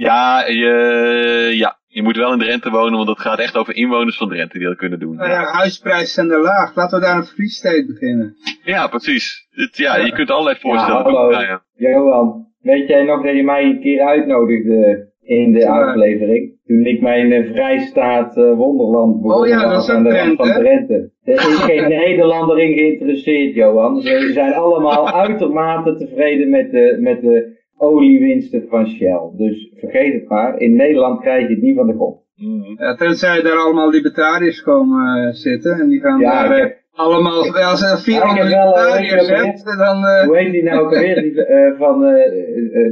Ja, 0.00 0.46
je, 0.46 1.50
ja, 1.54 1.78
je 1.86 2.02
moet 2.02 2.16
wel 2.16 2.32
in 2.32 2.38
Drenthe 2.38 2.70
wonen, 2.70 2.96
want 2.96 3.08
het 3.08 3.20
gaat 3.20 3.38
echt 3.38 3.56
over 3.56 3.76
inwoners 3.76 4.16
van 4.16 4.28
Drenthe 4.28 4.58
die 4.58 4.66
dat 4.66 4.76
kunnen 4.76 4.98
doen. 4.98 5.16
Nou 5.16 5.30
ja, 5.30 5.42
huisprijzen 5.44 6.06
zijn 6.08 6.30
er 6.30 6.42
laag. 6.42 6.74
Laten 6.76 6.98
we 6.98 7.04
daar 7.04 7.16
een 7.16 7.24
free 7.24 7.48
state 7.48 7.84
beginnen. 7.86 8.36
Ja, 8.64 8.86
precies. 8.86 9.46
Het, 9.50 9.76
ja, 9.76 9.96
je 9.96 10.12
kunt 10.12 10.30
allerlei 10.30 10.56
Ja, 10.60 10.68
voorstellen. 10.68 11.30
Ja, 11.30 11.40
ja. 11.40 11.62
Johan, 11.74 12.46
weet 12.60 12.88
jij 12.88 13.04
nog 13.04 13.22
dat 13.24 13.36
je 13.36 13.42
mij 13.44 13.64
een 13.64 13.80
keer 13.80 14.00
uitnodigde 14.06 15.08
in 15.22 15.52
de 15.52 15.58
Ja. 15.58 15.84
aflevering? 15.84 16.58
Toen 16.66 16.84
ik 16.86 17.00
mijn 17.00 17.46
vrijstaat 17.54 18.36
eh, 18.36 18.54
Wonderland 18.54 19.22
begon 19.22 19.40
Oh 19.40 19.46
ja, 19.46 19.68
dat 19.68 19.82
is 19.82 19.88
aan 19.88 20.02
de 20.02 20.16
rand 20.18 20.36
van 20.36 20.46
Drenthe. 20.52 20.60
Drenthe. 20.86 21.10
Er 21.24 21.34
is 21.34 21.58
geen 21.58 21.88
Nederlander 21.98 22.58
in 22.58 22.72
geïnteresseerd, 22.74 23.54
Johan. 23.54 24.00
Ze 24.00 24.30
zijn 24.32 24.52
allemaal 24.54 25.10
uitermate 25.26 25.96
tevreden 25.96 26.50
met 26.50 26.70
de, 26.70 26.96
met 27.00 27.20
de 27.20 27.58
oliewinsten 27.80 28.64
van 28.68 28.86
Shell. 28.86 29.30
Dus 29.36 29.72
vergeet 29.76 30.12
het 30.12 30.28
maar, 30.28 30.58
in 30.58 30.76
Nederland 30.76 31.20
krijg 31.20 31.48
je 31.48 31.54
het 31.54 31.62
niet 31.62 31.76
van 31.76 31.86
de 31.86 31.96
kop. 31.96 32.22
Mhm. 32.36 32.72
Ja, 32.82 32.94
tenzij 32.94 33.42
daar 33.42 33.56
allemaal 33.56 33.90
libertariërs 33.90 34.62
komen 34.62 35.26
eh, 35.26 35.32
zitten. 35.32 35.80
En 35.80 35.88
die 35.88 36.00
gaan 36.00 36.20
Ja, 36.20 36.42
daar 36.48 36.50
eh, 36.56 36.60
heb- 36.62 36.78
allemaal, 36.92 37.56
als 37.56 37.82
er 37.92 37.98
400 37.98 38.36
Ja, 38.38 38.44
ik 38.44 38.50
heb 38.52 38.64
wel, 38.64 38.76
eh, 38.76 39.00
libertariërs 39.00 39.28
hebt, 39.44 39.78
dan... 39.78 40.04
eh, 40.04 40.24
Hoe 40.26 40.36
heet 40.38 40.52
die 40.52 40.62
nou 40.62 40.80
ook 40.80 40.92
alweer? 40.94 41.20
Die, 41.22 41.34
van 41.78 42.04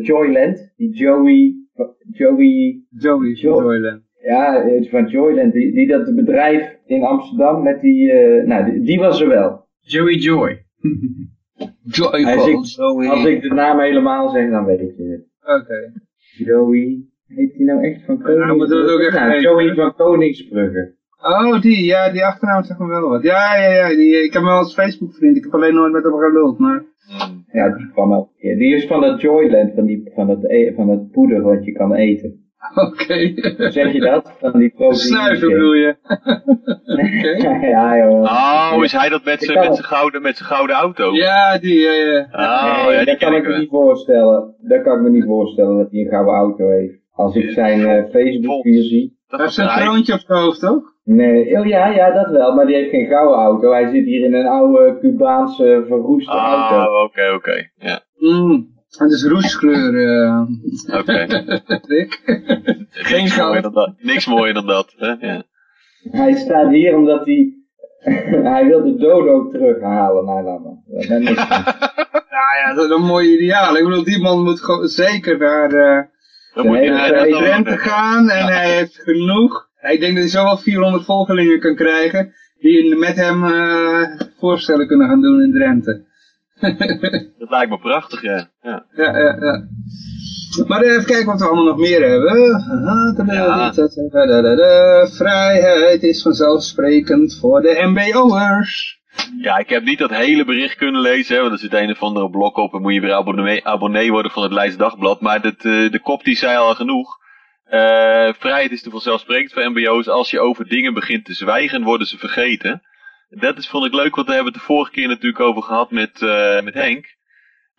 Joyland. 0.02 0.72
Die 0.76 0.90
Joey... 0.96 1.54
Joey... 2.12 2.82
Joey 2.98 3.28
Jo- 3.34 3.62
Joyland. 3.62 4.02
Ja, 4.22 4.64
van 4.90 5.06
Joyland, 5.06 5.52
die, 5.52 5.72
die 5.74 5.86
dat 5.86 6.14
bedrijf 6.14 6.76
in 6.86 7.02
Amsterdam 7.02 7.62
met 7.62 7.80
die, 7.80 8.12
nou, 8.44 8.70
die, 8.70 8.80
die 8.80 8.98
was 8.98 9.20
er 9.20 9.28
wel. 9.28 9.66
Joey 9.80 10.14
Joy. 10.14 10.64
Als 12.24 12.46
ik, 12.46 12.56
als 13.10 13.24
ik 13.24 13.42
de 13.42 13.54
naam 13.54 13.78
helemaal 13.78 14.28
zeg, 14.28 14.50
dan 14.50 14.64
weet 14.64 14.78
je 14.78 15.26
het. 15.42 15.60
Oké. 15.60 15.92
Joey, 16.44 17.02
heet 17.26 17.52
die 17.52 17.64
nou 17.64 17.84
echt 17.84 18.04
van 18.04 18.16
Ja, 18.16 18.46
Koningsbrugge? 18.46 19.06
echt 19.06 19.28
Nou. 19.28 19.40
Joey 19.40 19.74
van 19.74 19.94
Koningsbrugge. 19.94 20.96
Oh, 21.22 21.60
die, 21.60 21.84
ja, 21.84 22.10
die 22.10 22.24
achternaam 22.24 22.62
zegt 22.62 22.78
me 22.78 22.86
wel 22.86 23.08
wat. 23.08 23.22
Ja, 23.22 23.56
ja, 23.56 23.72
ja, 23.72 23.88
die, 23.88 24.14
ik 24.14 24.32
heb 24.32 24.42
hem 24.42 24.44
wel 24.44 24.58
als 24.58 24.74
Facebook 24.74 25.14
vriend, 25.14 25.36
ik 25.36 25.42
heb 25.42 25.54
alleen 25.54 25.74
nooit 25.74 25.92
met 25.92 26.02
hem 26.04 26.12
geluld, 26.12 26.58
maar... 26.58 26.84
Ja, 27.52 27.68
die 27.76 27.90
kwam 27.92 28.28
keer. 28.38 28.58
Die 28.58 28.74
is 28.74 28.86
van 28.86 29.00
dat 29.00 29.20
Joyland, 29.20 29.74
van, 29.74 29.86
die, 29.86 30.10
van, 30.14 30.28
het, 30.28 30.50
e- 30.50 30.74
van 30.74 30.88
het 30.88 31.10
poeder 31.10 31.42
wat 31.42 31.64
je 31.64 31.72
kan 31.72 31.94
eten. 31.94 32.47
Oké. 32.86 33.32
Zeg 33.70 33.92
je 33.92 34.00
dat? 34.00 34.32
Van 34.40 34.58
die 34.58 34.68
proteïne. 34.70 34.98
Snuiven 34.98 35.48
bedoel 35.48 35.72
je? 35.72 35.96
Oké. 36.86 37.66
ja, 37.76 37.96
joh. 37.96 38.22
Oh, 38.74 38.84
is 38.84 38.92
hij 38.92 39.08
dat 39.08 39.24
met 39.24 39.42
zijn 39.42 39.84
gouden, 39.84 40.22
met 40.22 40.36
zijn 40.36 40.48
gouden 40.48 40.76
auto? 40.76 41.12
Ja, 41.12 41.58
die, 41.58 41.80
ja, 41.80 41.92
ja. 41.92 42.28
Oh, 42.32 42.84
nee, 42.84 42.92
ja, 42.92 42.96
die 42.96 43.06
dat 43.06 43.16
kan 43.16 43.34
ik 43.34 43.46
me 43.46 43.58
niet 43.58 43.68
voorstellen. 43.68 44.54
Dat 44.60 44.82
kan 44.82 44.96
ik 44.96 45.02
me 45.02 45.10
niet 45.10 45.24
voorstellen 45.24 45.76
dat 45.76 45.90
hij 45.90 46.00
een 46.00 46.08
gouden 46.08 46.34
auto 46.34 46.68
heeft. 46.68 46.94
Als 47.12 47.34
ik 47.34 47.50
zijn 47.50 47.86
eh, 47.86 48.10
Facebook 48.10 48.64
hier 48.64 48.82
zie. 48.82 49.16
Dat 49.26 49.38
Hij 49.38 49.48
heeft 49.48 49.54
zijn 49.54 49.68
kroontje 49.68 50.12
op 50.12 50.20
zijn 50.26 50.38
hoofd, 50.38 50.60
toch? 50.60 50.82
Nee, 51.04 51.58
oh 51.58 51.66
ja, 51.66 51.86
ja, 51.86 52.12
dat 52.12 52.30
wel. 52.30 52.54
Maar 52.54 52.66
die 52.66 52.76
heeft 52.76 52.90
geen 52.90 53.06
gouden 53.06 53.38
auto. 53.38 53.72
Hij 53.72 53.88
zit 53.90 54.04
hier 54.04 54.24
in 54.24 54.34
een 54.34 54.46
oude 54.46 54.98
Cubaanse 55.00 55.84
verroeste 55.86 56.30
auto. 56.32 56.76
Ah, 56.76 57.02
oké, 57.04 57.32
oké. 57.34 57.70
Ja, 57.76 58.00
Mm. 58.18 58.76
Het 58.96 59.10
is 59.10 59.24
roeskleur, 59.24 59.94
eh 60.08 60.40
oké. 60.98 61.26
Niks 63.10 63.36
mooier 63.36 63.62
dan 63.62 63.72
dat. 63.72 63.94
Niks 63.98 64.26
mooier 64.26 64.54
dan 64.54 64.66
dat. 64.66 64.94
Hè? 64.96 65.26
Ja. 65.26 65.42
Hij 66.10 66.34
staat 66.34 66.70
hier 66.70 66.96
omdat 66.96 67.24
hij... 67.24 67.52
hij 68.52 68.66
wil 68.66 68.82
de 68.82 68.96
dodo 68.96 69.48
terughalen. 69.48 70.24
Nou, 70.24 70.76
is 70.96 71.08
niks 71.08 71.42
van. 71.42 71.62
Ja, 72.30 72.74
dat 72.74 72.84
is 72.84 72.96
een 72.96 73.04
mooi 73.04 73.34
ideaal. 73.34 73.76
Ik 73.76 73.84
bedoel, 73.84 74.04
die 74.04 74.22
man 74.22 74.42
moet 74.42 74.60
gewoon 74.60 74.88
zeker 74.88 75.38
naar 75.38 75.72
eh 75.72 76.04
Dan 76.54 76.66
moet 76.66 76.76
Drenthe 77.38 77.76
gaan 77.76 78.28
en 78.30 78.46
hij 78.46 78.70
heeft 78.70 79.00
genoeg. 79.02 79.68
Ik 79.80 80.00
denk 80.00 80.12
dat 80.12 80.22
hij 80.22 80.28
zo 80.28 80.42
wel 80.42 80.58
400 80.58 81.04
volgelingen 81.04 81.60
kan 81.60 81.74
krijgen 81.74 82.32
die 82.58 82.96
met 82.96 83.16
hem 83.16 83.44
eh, 83.44 84.02
voorstellen 84.38 84.86
kunnen 84.86 85.08
gaan 85.08 85.20
doen 85.20 85.42
in 85.42 85.52
Drenthe. 85.52 86.06
Dat 87.38 87.50
lijkt 87.50 87.70
me 87.70 87.78
prachtig, 87.78 88.22
ja. 88.22 88.48
ja. 88.62 88.84
Ja, 88.96 89.18
ja, 89.18 89.36
ja. 89.40 89.66
Maar 90.66 90.82
eh, 90.82 90.90
even 90.92 91.04
kijken 91.04 91.26
wat 91.26 91.40
we 91.40 91.46
allemaal 91.46 91.64
nog 91.64 91.78
meer 91.78 92.08
hebben. 92.08 92.54
Aha, 92.54 93.24
Ja. 93.32 93.70
tadadadada. 94.10 95.06
Vrijheid 95.06 96.02
is 96.02 96.22
vanzelfsprekend 96.22 97.38
voor 97.40 97.60
de 97.62 97.82
MBO'ers. 97.86 98.96
Ja, 99.40 99.58
ik 99.58 99.68
heb 99.68 99.84
niet 99.84 99.98
dat 99.98 100.10
hele 100.10 100.44
bericht 100.44 100.76
kunnen 100.76 101.00
lezen, 101.00 101.34
hè, 101.34 101.40
want 101.40 101.52
er 101.52 101.58
zit 101.58 101.72
een 101.74 101.90
of 101.90 102.02
andere 102.02 102.30
blok 102.30 102.56
op 102.56 102.74
en 102.74 102.80
moet 102.82 102.94
je 102.94 103.00
weer 103.00 103.12
abonnee, 103.14 103.66
abonnee 103.66 104.10
worden 104.10 104.30
van 104.30 104.42
het 104.42 104.52
Leids 104.52 104.76
Dagblad. 104.76 105.20
Maar 105.20 105.40
dat, 105.42 105.54
eh, 105.56 105.90
de 105.90 106.00
kop 106.02 106.24
die 106.24 106.36
zei 106.36 106.56
al 106.56 106.74
genoeg. 106.74 107.16
Eh, 107.64 108.32
vrijheid 108.38 108.70
is 108.70 108.82
te 108.82 108.90
vanzelfsprekend 108.90 109.52
voor 109.52 109.70
mbo's. 109.70 110.08
Als 110.08 110.30
je 110.30 110.40
over 110.40 110.68
dingen 110.68 110.94
begint 110.94 111.24
te 111.24 111.34
zwijgen, 111.34 111.82
worden 111.82 112.06
ze 112.06 112.18
vergeten. 112.18 112.82
Dat 113.28 113.58
is, 113.58 113.68
vond 113.68 113.86
ik 113.86 113.94
leuk, 113.94 114.14
want 114.14 114.26
daar 114.26 114.36
hebben 114.36 114.52
we 114.52 114.58
het 114.58 114.68
de 114.68 114.74
vorige 114.74 114.90
keer 114.90 115.08
natuurlijk 115.08 115.40
over 115.40 115.62
gehad 115.62 115.90
met, 115.90 116.22
eh, 116.22 116.60
met 116.60 116.74
Henk. 116.74 117.16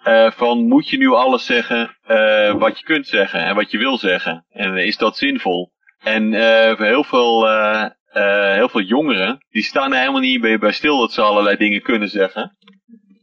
Eh, 0.03 0.31
van 0.31 0.67
moet 0.67 0.89
je 0.89 0.97
nu 0.97 1.09
alles 1.09 1.45
zeggen 1.45 1.97
eh, 2.03 2.53
wat 2.53 2.79
je 2.79 2.85
kunt 2.85 3.07
zeggen 3.07 3.39
en 3.39 3.55
wat 3.55 3.71
je 3.71 3.77
wil 3.77 3.97
zeggen? 3.97 4.45
En 4.49 4.77
is 4.77 4.97
dat 4.97 5.17
zinvol? 5.17 5.71
En 5.99 6.33
voor 6.77 6.85
heel 6.85 7.03
veel, 7.03 7.47
heel 8.55 8.69
veel 8.69 8.81
jongeren, 8.81 9.45
die 9.49 9.63
staan 9.63 9.93
er 9.93 9.99
helemaal 9.99 10.21
niet 10.21 10.41
bij, 10.41 10.57
bij 10.57 10.71
stil 10.71 10.99
dat 10.99 11.13
ze 11.13 11.21
allerlei 11.21 11.57
dingen 11.57 11.81
kunnen 11.81 12.09
zeggen. 12.09 12.57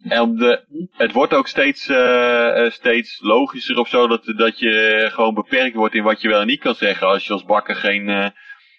En 0.09 0.37
de, 0.37 0.65
het 0.91 1.13
wordt 1.13 1.35
ook 1.35 1.47
steeds, 1.47 1.89
eh, 1.89 2.71
steeds 2.71 3.21
logischer 3.21 3.79
of 3.79 3.89
zo 3.89 4.07
dat, 4.07 4.33
dat 4.37 4.59
je 4.59 5.09
gewoon 5.13 5.35
beperkt 5.35 5.75
wordt 5.75 5.95
in 5.95 6.03
wat 6.03 6.21
je 6.21 6.29
wel 6.29 6.41
en 6.41 6.47
niet 6.47 6.61
kan 6.61 6.75
zeggen. 6.75 7.07
Als 7.07 7.27
je 7.27 7.33
als 7.33 7.45
bakker 7.45 7.77
geen, 7.77 8.09
eh, 8.09 8.27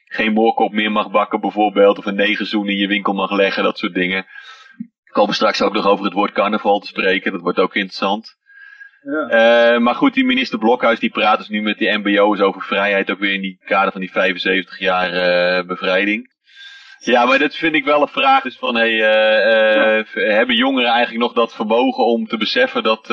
geen 0.08 0.34
moorkop 0.34 0.72
meer 0.72 0.92
mag 0.92 1.12
bakken 1.12 1.40
bijvoorbeeld, 1.40 1.98
of 1.98 2.06
een 2.06 2.16
negerzoen 2.16 2.70
in 2.70 2.78
je 2.78 2.88
winkel 2.88 3.14
mag 3.14 3.32
leggen, 3.32 3.64
dat 3.64 3.78
soort 3.78 3.94
dingen. 3.94 4.26
We 4.78 5.12
komen 5.12 5.36
straks 5.36 5.62
ook 5.62 5.74
nog 5.74 5.88
over 5.88 6.06
het 6.06 6.14
woord 6.14 6.32
carnaval 6.32 6.80
te 6.80 6.88
spreken, 6.88 7.32
dat 7.32 7.42
wordt 7.42 7.60
ook 7.60 7.76
interessant. 7.76 8.38
Ja. 9.02 9.28
Eh, 9.30 9.80
maar 9.80 9.96
goed, 9.96 10.14
die 10.14 10.26
minister 10.26 10.60
Blokhuis 10.60 11.00
die 11.00 11.10
praat 11.10 11.38
dus 11.38 11.48
nu 11.48 11.62
met 11.62 11.78
die 11.78 11.98
mbo's 11.98 12.40
over 12.40 12.62
vrijheid, 12.62 13.12
ook 13.12 13.20
weer 13.20 13.34
in 13.34 13.42
die 13.42 13.60
kader 13.66 13.92
van 13.92 14.02
die 14.02 14.12
75 14.12 14.80
jaar 14.80 15.12
eh, 15.12 15.66
bevrijding. 15.66 16.36
Ja, 16.98 17.26
maar 17.26 17.40
dat 17.40 17.56
vind 17.56 17.76
ik 17.76 17.86
wel 17.86 18.02
een 18.02 18.08
vraag. 18.08 18.44
Dus 18.44 18.58
van, 18.58 18.76
hey, 18.76 19.02
eh, 19.02 20.06
hebben 20.14 20.56
jongeren 20.56 20.90
eigenlijk 20.90 21.24
nog 21.24 21.34
dat 21.34 21.56
vermogen 21.56 22.06
om 22.06 22.28
te 22.28 22.38
beseffen 22.38 22.84
dat, 22.84 23.08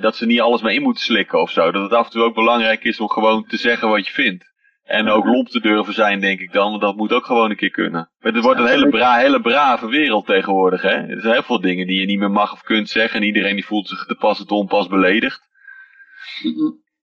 dat 0.00 0.16
ze 0.16 0.26
niet 0.26 0.40
alles 0.40 0.62
maar 0.62 0.72
in 0.72 0.82
moeten 0.82 1.04
slikken 1.04 1.40
of 1.40 1.50
zo? 1.50 1.70
Dat 1.70 1.82
het 1.82 1.92
af 1.92 2.04
en 2.04 2.10
toe 2.10 2.22
ook 2.22 2.34
belangrijk 2.34 2.84
is 2.84 3.00
om 3.00 3.08
gewoon 3.08 3.46
te 3.46 3.56
zeggen 3.56 3.88
wat 3.88 4.06
je 4.06 4.12
vindt. 4.12 4.54
En 4.86 5.08
ook 5.08 5.24
lomp 5.24 5.48
te 5.48 5.60
durven 5.60 5.94
zijn, 5.94 6.20
denk 6.20 6.40
ik 6.40 6.52
dan, 6.52 6.70
want 6.70 6.80
dat 6.82 6.96
moet 6.96 7.12
ook 7.12 7.24
gewoon 7.26 7.50
een 7.50 7.56
keer 7.56 7.70
kunnen. 7.70 8.10
Maar 8.18 8.32
het 8.32 8.42
wordt 8.42 8.60
een 8.60 8.66
hele, 8.66 8.88
bra 8.88 9.16
hele 9.16 9.40
brave 9.40 9.88
wereld 9.88 10.26
tegenwoordig, 10.26 10.82
hè. 10.82 10.88
Er 10.94 11.20
zijn 11.20 11.32
heel 11.32 11.42
veel 11.42 11.60
dingen 11.60 11.86
die 11.86 12.00
je 12.00 12.06
niet 12.06 12.18
meer 12.18 12.30
mag 12.30 12.52
of 12.52 12.62
kunt 12.62 12.88
zeggen 12.88 13.20
en 13.20 13.26
iedereen 13.26 13.54
die 13.54 13.66
voelt 13.66 13.88
zich 13.88 14.04
te 14.06 14.14
pas 14.14 14.40
en 14.40 14.46
te 14.46 14.54
onpas 14.54 14.86
beledigd. 14.88 15.40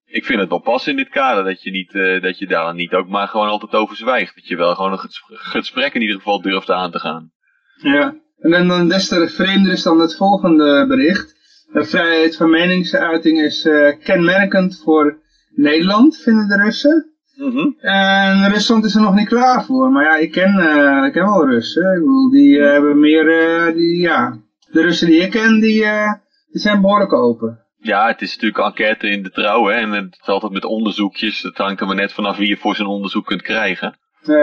Ik 0.04 0.24
vind 0.24 0.40
het 0.40 0.48
wel 0.48 0.58
pas 0.60 0.86
in 0.86 0.96
dit 0.96 1.08
kader 1.08 1.44
dat 1.44 1.62
je, 1.62 1.70
niet, 1.70 1.94
eh, 1.94 2.22
dat 2.22 2.38
je 2.38 2.46
daar 2.46 2.74
niet 2.74 2.92
ook 2.92 3.08
maar 3.08 3.28
gewoon 3.28 3.48
altijd 3.48 3.72
over 3.74 3.96
zwijgt. 3.96 4.34
Dat 4.34 4.46
je 4.46 4.56
wel 4.56 4.74
gewoon 4.74 4.92
een 4.92 4.98
ges- 4.98 5.22
gesprek 5.26 5.94
in 5.94 6.00
ieder 6.00 6.16
geval 6.16 6.40
durft 6.40 6.70
aan 6.70 6.90
te 6.90 6.98
gaan. 6.98 7.32
Ja. 7.82 8.14
En 8.38 8.50
dan, 8.50 8.68
dan 8.68 8.88
des 8.88 9.08
te 9.08 9.28
vreemder 9.28 9.72
is 9.72 9.82
dan 9.82 10.00
het 10.00 10.16
volgende 10.16 10.86
bericht. 10.88 11.34
De 11.72 11.84
vrijheid 11.84 12.36
van 12.36 12.50
meningsuiting 12.50 13.40
is 13.40 13.64
eh, 13.64 13.98
kenmerkend 14.04 14.80
voor 14.84 15.22
Nederland, 15.54 16.16
vinden 16.22 16.48
de 16.48 16.56
Russen. 16.56 17.13
Mhm. 17.36 17.68
En 17.80 18.48
Rusland 18.52 18.84
is 18.84 18.94
er 18.94 19.00
nog 19.02 19.14
niet 19.14 19.28
klaar 19.28 19.64
voor. 19.64 19.90
Maar 19.90 20.04
ja, 20.04 20.16
ik 20.16 20.30
ken, 20.30 20.58
eh, 20.58 21.06
ik 21.06 21.12
ken 21.12 21.24
wel 21.24 21.46
Russen. 21.48 21.92
Ik 21.92 21.98
bedoel, 21.98 22.30
die 22.30 22.58
eh, 22.60 22.70
hebben 22.70 23.00
meer, 23.00 23.28
eh, 23.28 23.74
die, 23.74 24.00
ja. 24.00 24.36
De 24.70 24.82
Russen 24.82 25.06
die 25.06 25.20
ik 25.20 25.30
ken, 25.30 25.60
die, 25.60 25.84
eh, 25.84 26.12
die 26.50 26.60
zijn 26.60 26.80
behoorlijk 26.80 27.12
open. 27.12 27.58
Ja, 27.78 28.06
het 28.06 28.22
is 28.22 28.32
natuurlijk 28.34 28.64
enquête 28.66 29.08
in 29.08 29.22
de 29.22 29.30
trouw, 29.30 29.66
hè. 29.66 29.72
En 29.74 29.90
het 29.90 30.18
is 30.22 30.28
altijd 30.28 30.52
met 30.52 30.64
onderzoekjes. 30.64 31.42
Het 31.42 31.58
hangt 31.58 31.80
er 31.80 31.86
maar 31.86 31.96
net 31.96 32.12
vanaf 32.12 32.36
wie 32.36 32.48
je 32.48 32.56
voor 32.56 32.74
zo'n 32.74 32.86
onderzoek 32.86 33.26
kunt 33.26 33.42
krijgen. 33.42 33.96
Eh, 34.24 34.34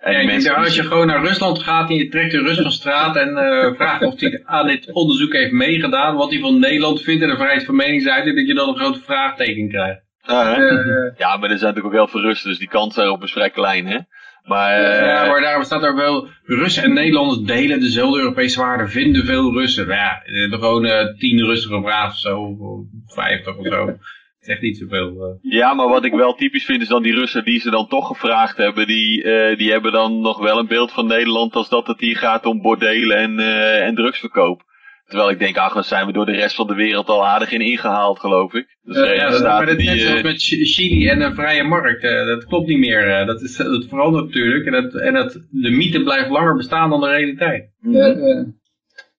En 0.00 0.12
Ja, 0.12 0.18
ik 0.18 0.42
denk 0.42 0.56
als 0.56 0.74
je 0.76 0.82
gewoon 0.82 1.06
naar 1.06 1.24
Rusland 1.24 1.58
gaat 1.62 1.90
en 1.90 1.96
je 1.96 2.08
trekt 2.08 2.30
de 2.30 2.38
Rus 2.38 2.60
van 2.60 2.72
straat 2.72 3.16
en 3.16 3.36
eh, 3.36 3.72
vraagt 3.76 4.02
of 4.02 4.20
hij 4.20 4.42
aan 4.44 4.66
dit 4.66 4.92
onderzoek 4.92 5.32
heeft 5.32 5.52
meegedaan, 5.52 6.16
wat 6.16 6.30
hij 6.30 6.40
van 6.40 6.58
Nederland 6.58 7.00
vindt 7.02 7.22
en 7.22 7.28
de 7.28 7.36
vrijheid 7.36 7.64
van 7.64 7.76
meningsuiting, 7.76 8.36
dat 8.36 8.46
je 8.46 8.54
dan 8.54 8.68
een 8.68 8.76
grote 8.76 9.00
vraagteken 9.00 9.68
krijgt. 9.68 10.04
Ah, 10.26 10.52
eh, 10.58 11.18
Ja, 11.18 11.36
maar 11.36 11.50
er 11.50 11.58
zijn 11.58 11.74
natuurlijk 11.74 11.86
ook 11.86 11.92
heel 11.92 12.08
veel 12.08 12.20
Russen, 12.20 12.48
dus 12.48 12.58
die 12.58 12.68
kans 12.68 12.94
daarop 12.94 13.22
is 13.22 13.32
vrij 13.32 13.50
klein, 13.50 13.86
hè. 13.86 13.98
Maar, 14.44 14.82
eh, 14.82 15.06
ja, 15.06 15.26
maar 15.26 15.40
daarom 15.40 15.62
staat 15.64 15.82
er 15.82 15.94
wel, 15.96 16.28
Russen 16.44 16.82
en 16.82 16.92
Nederlanders 16.92 17.40
delen 17.40 17.80
dezelfde 17.80 18.18
Europese 18.20 18.60
waarden, 18.60 18.90
vinden 18.90 19.24
veel 19.24 19.52
Russen. 19.52 19.86
Maar 19.86 19.96
ja, 19.96 20.22
er 20.24 20.40
hebben 20.40 20.58
gewoon 20.58 20.84
eh, 20.84 21.14
tien 21.18 21.44
Russen 21.44 21.70
gevraagd 21.70 22.12
of 22.12 22.18
zo, 22.18 22.40
of 22.40 22.84
vijftig 23.06 23.56
of 23.56 23.66
zo. 23.66 23.86
Het 23.86 23.98
is 24.40 24.48
echt 24.48 24.60
niet 24.60 24.76
zoveel. 24.78 25.38
Ja, 25.42 25.74
maar 25.74 25.88
wat 25.88 26.04
ik 26.04 26.12
wel 26.12 26.34
typisch 26.34 26.64
vind 26.64 26.82
is 26.82 26.88
dan 26.88 27.02
die 27.02 27.14
Russen 27.14 27.44
die 27.44 27.60
ze 27.60 27.70
dan 27.70 27.88
toch 27.88 28.06
gevraagd 28.06 28.56
hebben, 28.56 28.86
die, 28.86 29.22
eh, 29.22 29.56
die 29.58 29.70
hebben 29.70 29.92
dan 29.92 30.20
nog 30.20 30.38
wel 30.38 30.58
een 30.58 30.66
beeld 30.66 30.92
van 30.92 31.06
Nederland 31.06 31.54
als 31.54 31.68
dat 31.68 31.86
het 31.86 32.00
hier 32.00 32.16
gaat 32.16 32.46
om 32.46 32.62
bordelen 32.62 33.16
en, 33.16 33.38
eh, 33.38 33.86
en 33.86 33.94
drugsverkoop. 33.94 34.62
Terwijl 35.06 35.30
ik 35.30 35.38
denk, 35.38 35.56
ach, 35.56 35.74
dan 35.74 35.84
zijn 35.84 36.06
we 36.06 36.12
door 36.12 36.26
de 36.26 36.32
rest 36.32 36.54
van 36.56 36.66
de 36.66 36.74
wereld 36.74 37.08
al 37.08 37.26
aardig 37.26 37.50
in 37.50 37.60
ingehaald, 37.60 38.18
geloof 38.20 38.52
ik. 38.54 38.76
Ja, 38.82 38.92
Verenigde 38.92 39.22
Ja, 39.24 39.30
dat, 39.30 39.42
maar 39.42 39.66
dat 39.66 39.78
is 39.78 39.84
net 39.86 40.00
zoals 40.00 40.18
eh, 40.18 40.24
met 40.24 40.42
Chi- 40.42 40.64
Chili 40.64 41.08
en 41.08 41.20
een 41.20 41.34
vrije 41.34 41.62
markt. 41.62 42.02
eh, 42.02 42.26
dat 42.26 42.44
klopt 42.44 42.68
niet 42.68 42.78
meer. 42.78 43.08
eh, 43.20 43.26
dat, 43.26 43.40
is, 43.42 43.56
dat 43.56 43.84
verandert 43.88 44.24
natuurlijk. 44.24 44.66
En, 44.66 44.72
dat, 44.72 44.94
en 44.94 45.12
dat, 45.14 45.32
de 45.50 45.70
mythe 45.70 46.02
blijft 46.02 46.30
langer 46.30 46.56
bestaan 46.56 46.90
dan 46.90 47.00
de 47.00 47.08
realiteit. 47.08 47.70
eh, 47.82 48.08
eh. 48.10 48.46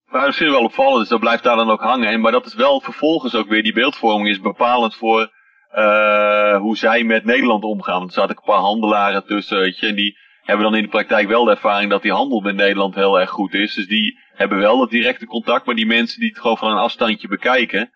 Maar 0.06 0.26
dat 0.26 0.36
vind 0.36 0.50
ik 0.50 0.56
wel 0.56 0.66
opvallend, 0.66 1.00
dus 1.00 1.10
dat 1.10 1.20
blijft 1.20 1.44
daar 1.44 1.56
dan 1.56 1.70
ook 1.70 1.82
hangen. 1.82 2.08
En, 2.10 2.22
maar 2.22 2.32
dat 2.32 2.46
is 2.46 2.56
wel 2.56 2.82
vervolgens 2.82 3.36
ook 3.36 3.48
weer, 3.48 3.64
die 3.64 3.74
beeldvorming 3.74 4.30
is 4.30 4.40
bepalend 4.42 4.96
voor 4.96 5.32
eh, 5.70 6.58
hoe 6.58 6.78
zij 6.78 7.04
met 7.04 7.26
Nederland 7.26 7.64
omgaan. 7.64 7.98
Want 7.98 8.08
er 8.10 8.14
zaten 8.20 8.36
een 8.38 8.44
paar 8.54 8.60
handelaren 8.62 9.26
tussen, 9.26 9.60
weet 9.60 9.80
je, 9.80 9.88
en 9.88 9.96
die 9.96 10.18
hebben 10.44 10.66
dan 10.66 10.76
in 10.76 10.84
de 10.84 10.90
praktijk 10.90 11.28
wel 11.28 11.44
de 11.44 11.52
ervaring 11.52 11.90
dat 11.90 12.02
die 12.02 12.12
handel 12.12 12.40
met 12.40 12.56
Nederland 12.56 12.96
heel 12.96 13.20
erg 13.20 13.30
goed 13.30 13.54
is. 13.54 13.74
Dus 13.74 13.88
die 13.88 14.18
hebben 14.38 14.58
wel 14.58 14.78
dat 14.78 14.90
directe 14.90 15.26
contact, 15.26 15.66
maar 15.66 15.76
die 15.76 15.86
mensen 15.86 16.20
die 16.20 16.30
het 16.30 16.40
gewoon 16.40 16.58
van 16.58 16.72
een 16.72 16.78
afstandje 16.78 17.28
bekijken, 17.28 17.90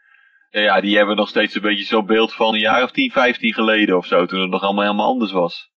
eh, 0.50 0.64
ja, 0.64 0.82
die 0.82 0.98
hebben 0.98 1.16
nog 1.16 1.30
steeds 1.30 1.56
een 1.56 1.62
beetje 1.62 1.84
zo'n 1.84 2.06
beeld 2.06 2.34
van 2.34 2.54
een 2.54 2.60
jaar 2.60 2.84
of 2.84 2.92
10, 2.92 3.12
15 3.12 3.54
geleden 3.54 3.98
of 3.98 4.06
zo, 4.06 4.26
toen 4.26 4.42
het 4.42 4.50
nog 4.50 4.62
allemaal 4.62 4.84
helemaal 4.84 5.08
anders 5.08 5.32
was. 5.32 5.72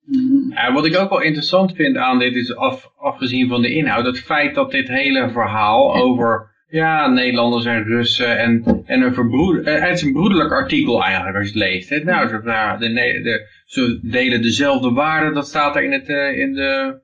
Ja, 0.51 0.73
wat 0.73 0.87
ik 0.87 0.97
ook 0.97 1.11
wel 1.11 1.23
interessant 1.23 1.75
vind 1.75 1.97
aan 1.97 2.19
dit 2.19 2.35
is, 2.35 2.57
af, 2.57 2.93
afgezien 2.97 3.49
van 3.49 3.63
de 3.63 3.75
inhoud, 3.75 4.07
het 4.07 4.21
feit 4.21 4.55
dat 4.55 4.71
dit 4.71 4.89
hele 4.89 5.31
verhaal 5.31 5.95
over, 5.95 6.51
ja, 6.69 7.09
Nederlanders 7.09 7.65
en 7.65 7.85
Russen 7.85 8.39
en, 8.39 8.83
en 8.87 9.03
een 9.03 9.15
verbroed, 9.15 9.65
eh, 9.65 9.83
het 9.83 9.93
is 9.93 10.03
een 10.03 10.13
broederlijk 10.13 10.53
artikel 10.53 11.03
eigenlijk 11.03 11.37
als 11.37 11.45
je 11.45 11.59
het 11.59 11.69
leest. 11.69 11.89
Hè? 11.89 12.05
Nou, 12.05 12.29
ze, 12.29 12.41
nou, 12.45 12.79
de, 12.79 12.93
de, 13.23 13.49
ze 13.65 13.99
delen 14.03 14.43
dezelfde 14.43 14.91
waarden, 14.91 15.35
dat 15.35 15.47
staat 15.47 15.77
er 15.77 15.83
in, 15.83 15.93
het, 15.93 16.09
eh, 16.09 16.39
in, 16.39 16.53
de, 16.53 17.01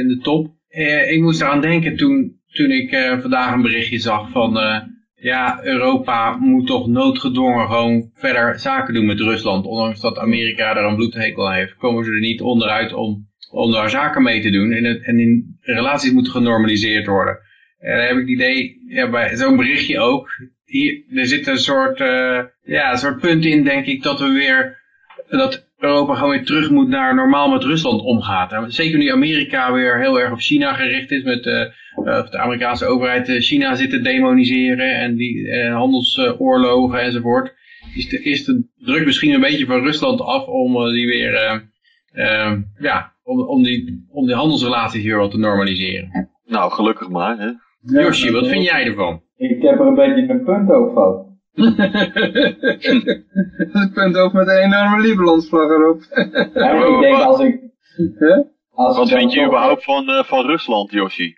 in 0.00 0.08
de 0.08 0.18
top. 0.22 0.54
Eh, 0.68 1.10
ik 1.10 1.20
moest 1.20 1.40
eraan 1.40 1.60
denken 1.60 1.96
toen, 1.96 2.39
toen 2.60 2.70
ik 2.70 2.90
eh, 2.90 3.20
vandaag 3.20 3.52
een 3.52 3.62
berichtje 3.62 3.98
zag 3.98 4.30
van, 4.30 4.58
eh, 4.58 4.80
ja, 5.14 5.60
Europa 5.62 6.36
moet 6.36 6.66
toch 6.66 6.86
noodgedwongen 6.86 7.66
gewoon 7.66 8.10
verder 8.14 8.58
zaken 8.58 8.94
doen 8.94 9.06
met 9.06 9.20
Rusland. 9.20 9.66
Ondanks 9.66 10.00
dat 10.00 10.18
Amerika 10.18 10.74
daar 10.74 10.84
een 10.84 10.96
bloedhekel 10.96 11.48
aan 11.48 11.54
heeft, 11.54 11.76
komen 11.76 12.04
ze 12.04 12.10
er 12.10 12.20
niet 12.20 12.40
onderuit 12.40 12.92
om, 12.92 13.28
om 13.50 13.72
daar 13.72 13.90
zaken 13.90 14.22
mee 14.22 14.40
te 14.40 14.50
doen. 14.50 14.72
En, 14.72 15.02
en 15.02 15.18
in 15.18 15.58
relaties 15.60 16.12
moeten 16.12 16.32
genormaliseerd 16.32 17.06
worden. 17.06 17.38
En 17.78 17.96
dan 17.96 18.06
heb 18.06 18.16
ik 18.16 18.20
het 18.20 18.28
idee, 18.28 18.82
ja, 18.88 19.10
bij 19.10 19.36
zo'n 19.36 19.56
berichtje 19.56 19.98
ook, 19.98 20.28
hier, 20.64 21.02
er 21.14 21.26
zit 21.26 21.46
een 21.46 21.58
soort, 21.58 22.00
uh, 22.00 22.40
ja, 22.62 22.92
een 22.92 22.98
soort 22.98 23.20
punt 23.20 23.44
in, 23.44 23.64
denk 23.64 23.86
ik, 23.86 24.02
dat 24.02 24.20
we 24.20 24.28
weer, 24.28 24.80
dat 25.28 25.69
Europa 25.80 26.14
gewoon 26.14 26.30
weer 26.30 26.44
terug 26.44 26.70
moet 26.70 26.88
naar 26.88 27.14
normaal 27.14 27.50
met 27.50 27.64
Rusland 27.64 28.02
omgaat. 28.02 28.52
En 28.52 28.72
zeker 28.72 28.98
nu 28.98 29.08
Amerika 29.08 29.72
weer 29.72 30.00
heel 30.00 30.20
erg 30.20 30.32
op 30.32 30.38
China 30.38 30.72
gericht 30.72 31.10
is, 31.10 31.22
met 31.22 31.46
uh, 31.46 31.64
de 32.04 32.38
Amerikaanse 32.38 32.86
overheid 32.86 33.28
China 33.28 33.74
zit 33.74 33.90
te 33.90 34.00
demoniseren 34.00 34.94
en 34.94 35.16
die 35.16 35.52
handelsoorlogen 35.70 37.00
enzovoort. 37.00 37.54
Is 37.94 38.08
de, 38.08 38.22
is 38.22 38.44
de 38.44 38.68
druk 38.76 39.04
misschien 39.04 39.34
een 39.34 39.40
beetje 39.40 39.66
van 39.66 39.82
Rusland 39.82 40.20
af 40.20 40.46
om 40.46 40.92
die 40.92 41.06
weer, 41.06 41.62
ja, 42.78 43.12
om, 43.22 43.40
om, 43.40 43.62
die, 43.62 44.06
om 44.10 44.26
die 44.26 44.34
handelsrelaties 44.34 45.04
weer 45.04 45.18
wat 45.18 45.30
te 45.30 45.38
normaliseren. 45.38 46.30
Nou, 46.46 46.72
gelukkig 46.72 47.08
maar, 47.08 47.38
hè. 47.38 47.50
Yoshi, 48.00 48.32
wat 48.32 48.48
vind 48.48 48.64
jij 48.64 48.84
ervan? 48.84 49.22
Ik 49.36 49.62
heb 49.62 49.80
er 49.80 49.86
een 49.86 49.94
beetje 49.94 50.28
een 50.28 50.44
punt 50.44 50.70
over 50.70 51.29
een 53.72 53.90
punt 53.94 54.16
ook 54.16 54.32
met 54.32 54.48
een 54.48 54.62
enorme 54.62 55.00
Libanon-vlag 55.00 55.70
erop. 55.70 56.00
ja, 56.54 56.86
ik 56.86 57.00
denk 57.00 57.16
als 57.16 57.40
ik... 57.40 57.68
Als 58.72 58.96
wat 58.96 59.08
vind 59.08 59.32
je 59.32 59.46
überhaupt 59.46 59.84
van, 59.84 60.08
uh, 60.08 60.22
van 60.22 60.46
Rusland, 60.46 60.90
Yoshi? 60.90 61.34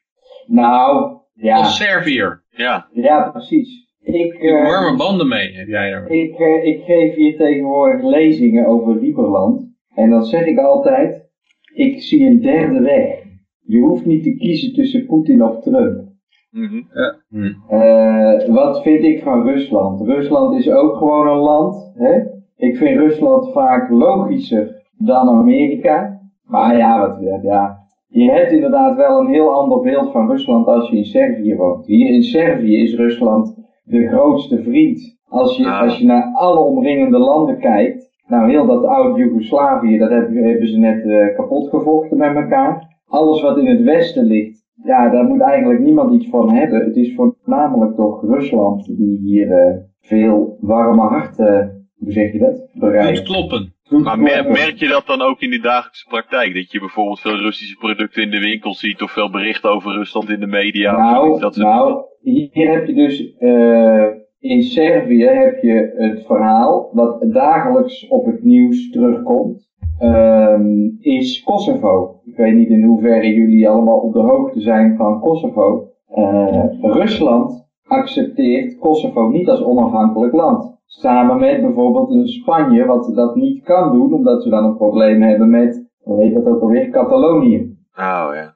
Nou, 0.47 1.17
ja. 1.35 1.59
Of 1.59 1.67
Servië. 1.67 2.39
Ja. 2.51 2.89
Ja, 2.93 3.31
precies. 3.31 3.83
Ik, 4.03 4.43
uh, 4.43 4.63
warme 4.63 4.97
banden 4.97 5.29
mee, 5.29 5.55
heb 5.55 5.69
jij 5.69 5.91
daar. 5.91 6.11
Ik, 6.11 6.39
uh, 6.39 6.65
ik 6.65 6.85
geef 6.85 7.15
hier 7.15 7.37
tegenwoordig 7.37 8.03
lezingen 8.03 8.67
over 8.67 9.01
Lieberland. 9.01 9.71
En 9.95 10.11
dan 10.11 10.25
zeg 10.25 10.47
ik 10.47 10.59
altijd, 10.59 11.29
ik 11.75 12.03
zie 12.03 12.27
een 12.27 12.41
derde 12.41 12.81
weg. 12.81 13.23
Je 13.61 13.79
hoeft 13.79 14.07
niet 14.07 14.23
te 14.23 14.37
kiezen 14.37 14.75
tussen 14.75 15.07
Poetin 15.07 15.43
of 15.43 15.63
Trump. 15.63 16.12
Mm 16.53 16.87
-hmm. 17.29 17.57
uh, 17.71 18.55
wat 18.55 18.83
vind 18.83 19.05
ik 19.05 19.23
van 19.23 19.43
Rusland? 19.43 20.01
Rusland 20.01 20.59
is 20.59 20.71
ook 20.71 20.97
gewoon 20.97 21.29
een 21.29 21.39
land. 21.39 21.93
Hè? 21.95 22.21
Ik 22.57 22.77
vind 22.77 22.99
Rusland 22.99 23.53
vaak 23.53 23.91
logischer 23.91 24.83
dan 24.99 25.29
Amerika. 25.29 26.21
Maar 26.45 26.77
ja, 26.77 26.99
wat, 26.99 27.43
ja, 27.43 27.79
je 28.09 28.31
hebt 28.31 28.53
inderdaad 28.53 28.97
wel 28.97 29.21
een 29.21 29.33
heel 29.33 29.53
ander 29.53 29.81
beeld 29.81 30.13
van 30.13 30.31
Rusland 30.31 30.67
als 30.67 30.91
je 30.91 30.97
in 30.97 31.05
Servië 31.05 31.57
woont. 31.57 31.87
Hier 31.87 32.15
in 32.15 32.23
Servië 32.23 32.83
is 32.83 32.95
Rusland 32.95 33.57
de 33.85 34.09
grootste 34.09 34.63
vriend. 34.63 35.21
Als 35.29 35.57
je, 35.57 35.71
als 35.71 35.99
je 35.99 36.07
naar 36.07 36.31
alle 36.35 36.61
omringende 36.61 37.19
landen 37.19 37.59
kijkt. 37.59 38.11
Nou, 38.27 38.51
heel 38.51 38.67
dat 38.67 38.85
oud 38.85 39.17
Joegoslavië, 39.17 39.99
dat 39.99 40.11
hebben, 40.11 40.45
hebben 40.45 40.69
ze 40.69 40.79
net 40.79 41.05
uh, 41.05 41.35
kapot 41.37 41.69
gevochten 41.69 42.17
met 42.17 42.35
elkaar. 42.35 43.01
Alles 43.07 43.43
wat 43.43 43.59
in 43.59 43.67
het 43.67 43.83
westen 43.83 44.25
ligt, 44.25 44.62
ja, 44.85 45.11
daar 45.11 45.25
moet 45.25 45.41
eigenlijk 45.41 45.81
niemand 45.81 46.15
iets 46.15 46.29
van 46.31 46.55
hebben. 46.55 46.85
Het 46.85 46.97
is 46.97 47.15
voornamelijk 47.15 47.97
toch 47.97 48.23
Rusland 48.23 48.85
die 48.87 49.19
hier 49.23 49.47
uh, 49.47 49.77
veel 50.01 50.59
warme 50.61 51.03
harten, 51.03 51.87
hoe 51.99 52.13
zeg 52.13 52.33
je 52.33 52.39
dat, 52.39 52.69
bereikt. 52.73 53.17
Doet 53.17 53.27
kloppen. 53.27 53.75
Maar 54.03 54.19
mer 54.19 54.51
merk 54.51 54.79
je 54.79 54.89
dat 54.89 55.07
dan 55.07 55.21
ook 55.21 55.41
in 55.41 55.51
de 55.51 55.61
dagelijkse 55.61 56.07
praktijk? 56.09 56.55
Dat 56.55 56.73
je 56.73 56.79
bijvoorbeeld 56.79 57.21
veel 57.21 57.37
Russische 57.37 57.77
producten 57.77 58.23
in 58.23 58.31
de 58.31 58.41
winkel 58.41 58.75
ziet 58.75 59.03
of 59.03 59.11
veel 59.11 59.31
berichten 59.31 59.71
over 59.71 59.93
Rusland 59.93 60.31
in 60.31 60.41
de 60.41 60.47
media? 60.47 60.97
Nou, 60.97 61.41
dat 61.41 61.57
nou 61.57 62.05
hier 62.23 62.71
heb 62.71 62.87
je 62.87 62.95
dus, 62.95 63.35
uh, 63.39 64.07
in 64.39 64.63
Servië 64.63 65.25
heb 65.25 65.63
je 65.63 65.95
het 65.97 66.27
verhaal 66.27 66.91
wat 66.93 67.25
dagelijks 67.33 68.09
op 68.09 68.27
het 68.27 68.43
nieuws 68.43 68.91
terugkomt. 68.91 69.72
Um, 70.03 70.97
is 71.01 71.43
Kosovo. 71.43 72.21
Ik 72.25 72.37
weet 72.37 72.55
niet 72.55 72.69
in 72.69 72.83
hoeverre 72.83 73.35
jullie 73.35 73.69
allemaal 73.69 73.99
op 73.99 74.13
de 74.13 74.21
hoogte 74.21 74.61
zijn 74.61 74.97
van 74.97 75.21
Kosovo. 75.21 75.89
Uh, 76.15 76.65
Rusland 76.81 77.69
accepteert 77.87 78.79
Kosovo 78.79 79.29
niet 79.29 79.49
als 79.49 79.63
onafhankelijk 79.63 80.33
land. 80.33 80.81
Samen 80.87 81.39
met 81.39 81.61
bijvoorbeeld 81.61 82.11
een 82.11 82.29
Spanje, 82.29 82.85
wat 82.85 83.13
dat 83.15 83.37
niet 83.37 83.63
kan 83.63 83.93
doen, 83.93 84.13
omdat 84.13 84.43
ze 84.43 84.49
dan 84.49 84.65
een 84.65 84.77
probleem 84.77 85.23
hebben 85.23 85.51
met, 85.51 85.91
hoe 86.03 86.23
heet 86.23 86.35
dat 86.35 86.47
ook 86.47 86.61
alweer, 86.61 86.89
Catalonië. 86.89 87.77
Oh 87.95 88.31
ja. 88.35 88.55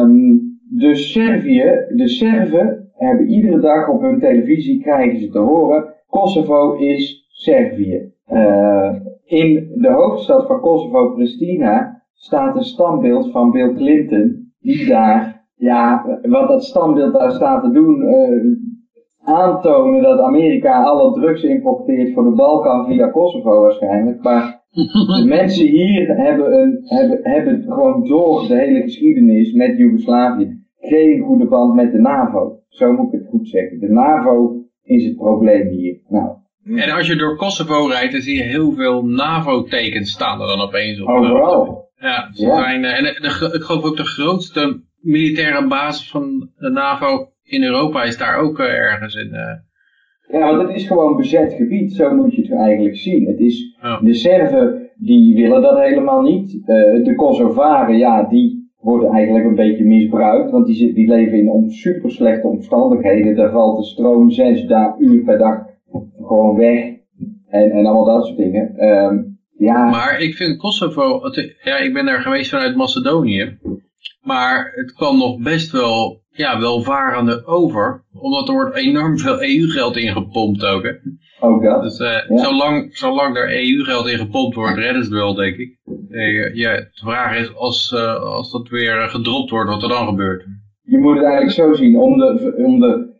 Um, 0.00 0.40
dus 0.70 1.12
Servië, 1.12 1.86
de 1.96 2.08
Serven 2.08 2.90
hebben 2.94 3.26
iedere 3.26 3.60
dag 3.60 3.88
op 3.88 4.00
hun 4.00 4.18
televisie, 4.18 4.80
krijgen 4.82 5.18
ze 5.18 5.28
te 5.28 5.38
horen, 5.38 5.94
Kosovo 6.06 6.72
is 6.72 7.26
Servië. 7.28 8.12
Uh, 8.32 8.94
in 9.24 9.72
de 9.74 9.92
hoofdstad 9.92 10.46
van 10.46 10.60
Kosovo, 10.60 11.14
Pristina, 11.14 12.02
staat 12.14 12.56
een 12.56 12.64
standbeeld 12.64 13.30
van 13.30 13.50
Bill 13.50 13.74
Clinton, 13.74 14.52
die 14.60 14.86
daar, 14.86 15.46
ja, 15.54 16.04
wat 16.22 16.48
dat 16.48 16.64
standbeeld 16.64 17.12
daar 17.12 17.32
staat 17.32 17.62
te 17.62 17.70
doen, 17.70 18.02
uh, 18.02 18.56
aantonen 19.24 20.02
dat 20.02 20.20
Amerika 20.20 20.82
alle 20.82 21.12
drugs 21.12 21.42
importeert 21.42 22.14
voor 22.14 22.24
de 22.24 22.30
Balkan 22.30 22.86
via 22.86 23.08
Kosovo 23.08 23.60
waarschijnlijk. 23.60 24.22
Maar 24.22 24.62
de 25.18 25.24
mensen 25.38 25.66
hier 25.66 26.16
hebben, 26.16 26.60
een, 26.60 26.80
hebben, 26.84 27.18
hebben 27.22 27.62
gewoon 27.62 28.04
door 28.04 28.46
de 28.48 28.54
hele 28.54 28.80
geschiedenis 28.80 29.52
met 29.52 29.76
Joegoslavië 29.76 30.62
geen 30.88 31.20
goede 31.20 31.46
band 31.46 31.74
met 31.74 31.92
de 31.92 31.98
NAVO. 31.98 32.58
Zo 32.68 32.92
moet 32.92 33.12
ik 33.12 33.20
het 33.20 33.28
goed 33.28 33.48
zeggen. 33.48 33.80
De 33.80 33.88
NAVO 33.88 34.64
is 34.82 35.04
het 35.04 35.16
probleem 35.16 35.68
hier. 35.68 36.00
Nou, 36.08 36.36
en 36.64 36.90
als 36.90 37.06
je 37.06 37.16
door 37.16 37.36
Kosovo 37.36 37.86
rijdt, 37.86 38.12
dan 38.12 38.20
zie 38.20 38.36
je 38.36 38.42
heel 38.42 38.72
veel 38.72 39.04
NAVO-tekens 39.04 40.10
staan 40.10 40.40
er 40.40 40.46
dan 40.46 40.60
opeens 40.60 41.00
op. 41.00 41.08
Overal. 41.08 41.88
Ja, 41.96 42.28
ze 42.32 42.44
zijn, 42.44 42.84
en 42.84 43.02
de, 43.02 43.50
ik 43.54 43.62
geloof 43.62 43.84
ook 43.84 43.96
de 43.96 44.04
grootste 44.04 44.80
militaire 45.00 45.66
basis 45.66 46.10
van 46.10 46.50
de 46.56 46.70
NAVO 46.70 47.28
in 47.42 47.62
Europa 47.62 48.02
is 48.02 48.18
daar 48.18 48.38
ook 48.38 48.58
uh, 48.58 48.66
ergens 48.66 49.14
in. 49.14 49.30
Uh... 49.32 50.40
Ja, 50.40 50.56
want 50.56 50.68
het 50.68 50.76
is 50.76 50.86
gewoon 50.86 51.16
bezet 51.16 51.52
gebied, 51.52 51.92
zo 51.92 52.14
moet 52.14 52.34
je 52.34 52.42
het 52.42 52.52
eigenlijk 52.52 52.96
zien. 52.96 53.26
Het 53.26 53.40
is. 53.40 53.76
De 54.00 54.14
Serven, 54.14 54.90
die 54.96 55.34
willen 55.34 55.62
dat 55.62 55.78
helemaal 55.78 56.22
niet. 56.22 56.54
Uh, 56.54 56.66
de 57.04 57.12
Kosovaren, 57.16 57.98
ja, 57.98 58.22
die 58.22 58.72
worden 58.80 59.10
eigenlijk 59.10 59.44
een 59.44 59.54
beetje 59.54 59.84
misbruikt, 59.84 60.50
want 60.50 60.66
die, 60.66 60.94
die 60.94 61.08
leven 61.08 61.38
in 61.38 61.70
super 61.70 62.10
slechte 62.10 62.46
omstandigheden. 62.46 63.36
Daar 63.36 63.50
valt 63.50 63.78
de 63.78 63.84
stroom 63.84 64.30
zes 64.30 64.66
uur 64.98 65.22
per 65.24 65.38
dag 65.38 65.72
gewoon 66.26 66.56
weg. 66.56 66.84
En, 67.48 67.70
en 67.70 67.86
allemaal 67.86 68.04
dat 68.04 68.26
soort 68.26 68.38
dingen. 68.38 68.88
Um, 68.88 69.34
ja. 69.58 69.90
Maar 69.90 70.20
ik 70.20 70.34
vind 70.34 70.58
Kosovo, 70.58 71.22
het, 71.22 71.56
ja, 71.62 71.76
ik 71.76 71.92
ben 71.92 72.06
daar 72.06 72.20
geweest 72.20 72.50
vanuit 72.50 72.76
Macedonië. 72.76 73.58
Maar 74.22 74.72
het 74.74 74.92
kwam 74.92 75.18
nog 75.18 75.38
best 75.38 75.70
wel, 75.70 76.22
ja, 76.30 76.60
welvarende 76.60 77.46
over. 77.46 78.04
Omdat 78.12 78.48
er 78.48 78.54
wordt 78.54 78.76
enorm 78.76 79.18
veel 79.18 79.42
EU-geld 79.42 79.96
ingepompt 79.96 80.64
ook, 80.64 80.82
hè. 80.82 80.92
Ook 81.40 81.62
dat. 81.62 81.82
Dus 81.82 82.00
uh, 82.00 82.08
ja. 82.28 82.36
zolang, 82.36 82.96
zolang 82.96 83.36
er 83.36 83.52
EU-geld 83.52 84.06
in 84.06 84.18
gepompt 84.18 84.54
wordt, 84.54 84.78
redden 84.78 85.04
ze 85.04 85.10
het 85.10 85.18
wel, 85.18 85.34
denk 85.34 85.56
ik. 85.56 85.78
Uh, 86.08 86.54
ja, 86.54 86.76
de 86.76 86.88
vraag 86.92 87.38
is, 87.38 87.56
als, 87.56 87.92
uh, 87.94 88.22
als 88.22 88.52
dat 88.52 88.68
weer 88.68 89.08
gedropt 89.08 89.50
wordt, 89.50 89.70
wat 89.70 89.82
er 89.82 89.88
dan 89.88 90.06
gebeurt. 90.06 90.44
Je 90.82 90.98
moet 90.98 91.14
het 91.14 91.24
eigenlijk 91.24 91.54
zo 91.54 91.72
zien, 91.72 91.98
om 91.98 92.18
de, 92.18 92.54
om 92.56 92.80
de 92.80 93.12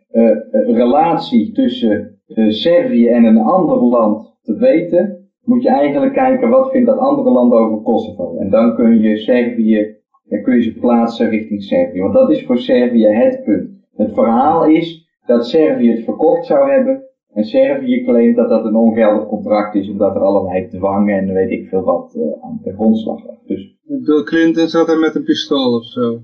relatie 0.67 1.53
tussen 1.53 2.14
Servië 2.49 3.09
en 3.09 3.25
een 3.25 3.39
ander 3.39 3.83
land 3.83 4.37
te 4.43 4.57
weten, 4.57 5.29
moet 5.45 5.63
je 5.63 5.69
eigenlijk 5.69 6.13
kijken 6.13 6.49
wat 6.49 6.71
vindt 6.71 6.87
dat 6.87 6.99
andere 6.99 7.31
land 7.31 7.53
over 7.53 7.83
Kosovo. 7.83 8.37
En 8.37 8.51
dan 8.51 8.75
kun 8.75 9.01
je 9.01 9.17
Servië, 9.17 9.97
dan 10.29 10.43
kun 10.43 10.55
je 10.55 10.63
ze 10.63 10.79
plaatsen 10.79 11.29
richting 11.29 11.63
Servië. 11.63 12.01
Want 12.01 12.15
dat 12.15 12.31
is 12.31 12.47
voor 12.47 12.59
Servië 12.59 13.07
het 13.07 13.43
punt. 13.45 13.71
Het 13.97 14.15
verhaal 14.15 14.67
is 14.67 15.09
dat 15.27 15.47
Servië 15.47 15.91
het 15.91 16.05
verkocht 16.05 16.47
zou 16.47 16.71
hebben. 16.71 17.03
En 17.33 17.45
Servië 17.45 18.05
claimt 18.05 18.37
dat 18.37 18.49
dat 18.49 18.65
een 18.65 18.77
ongeldig 18.77 19.27
contract 19.29 19.75
is, 19.75 19.91
omdat 19.91 20.15
er 20.15 20.21
allerlei 20.21 20.69
dwang 20.69 21.11
en 21.11 21.33
weet 21.33 21.51
ik 21.51 21.69
veel 21.69 21.83
wat 21.83 22.15
uh, 22.17 22.23
aan 22.43 22.61
de 22.63 22.73
grondslag 22.73 23.27
lag. 23.27 23.37
Dus, 23.47 23.77
Bill 23.83 24.23
Clinton 24.23 24.69
zat 24.69 24.89
er 24.89 24.99
met 24.99 25.15
een 25.15 25.25
pistool 25.25 25.75
of 25.75 25.85
zo. 25.85 26.21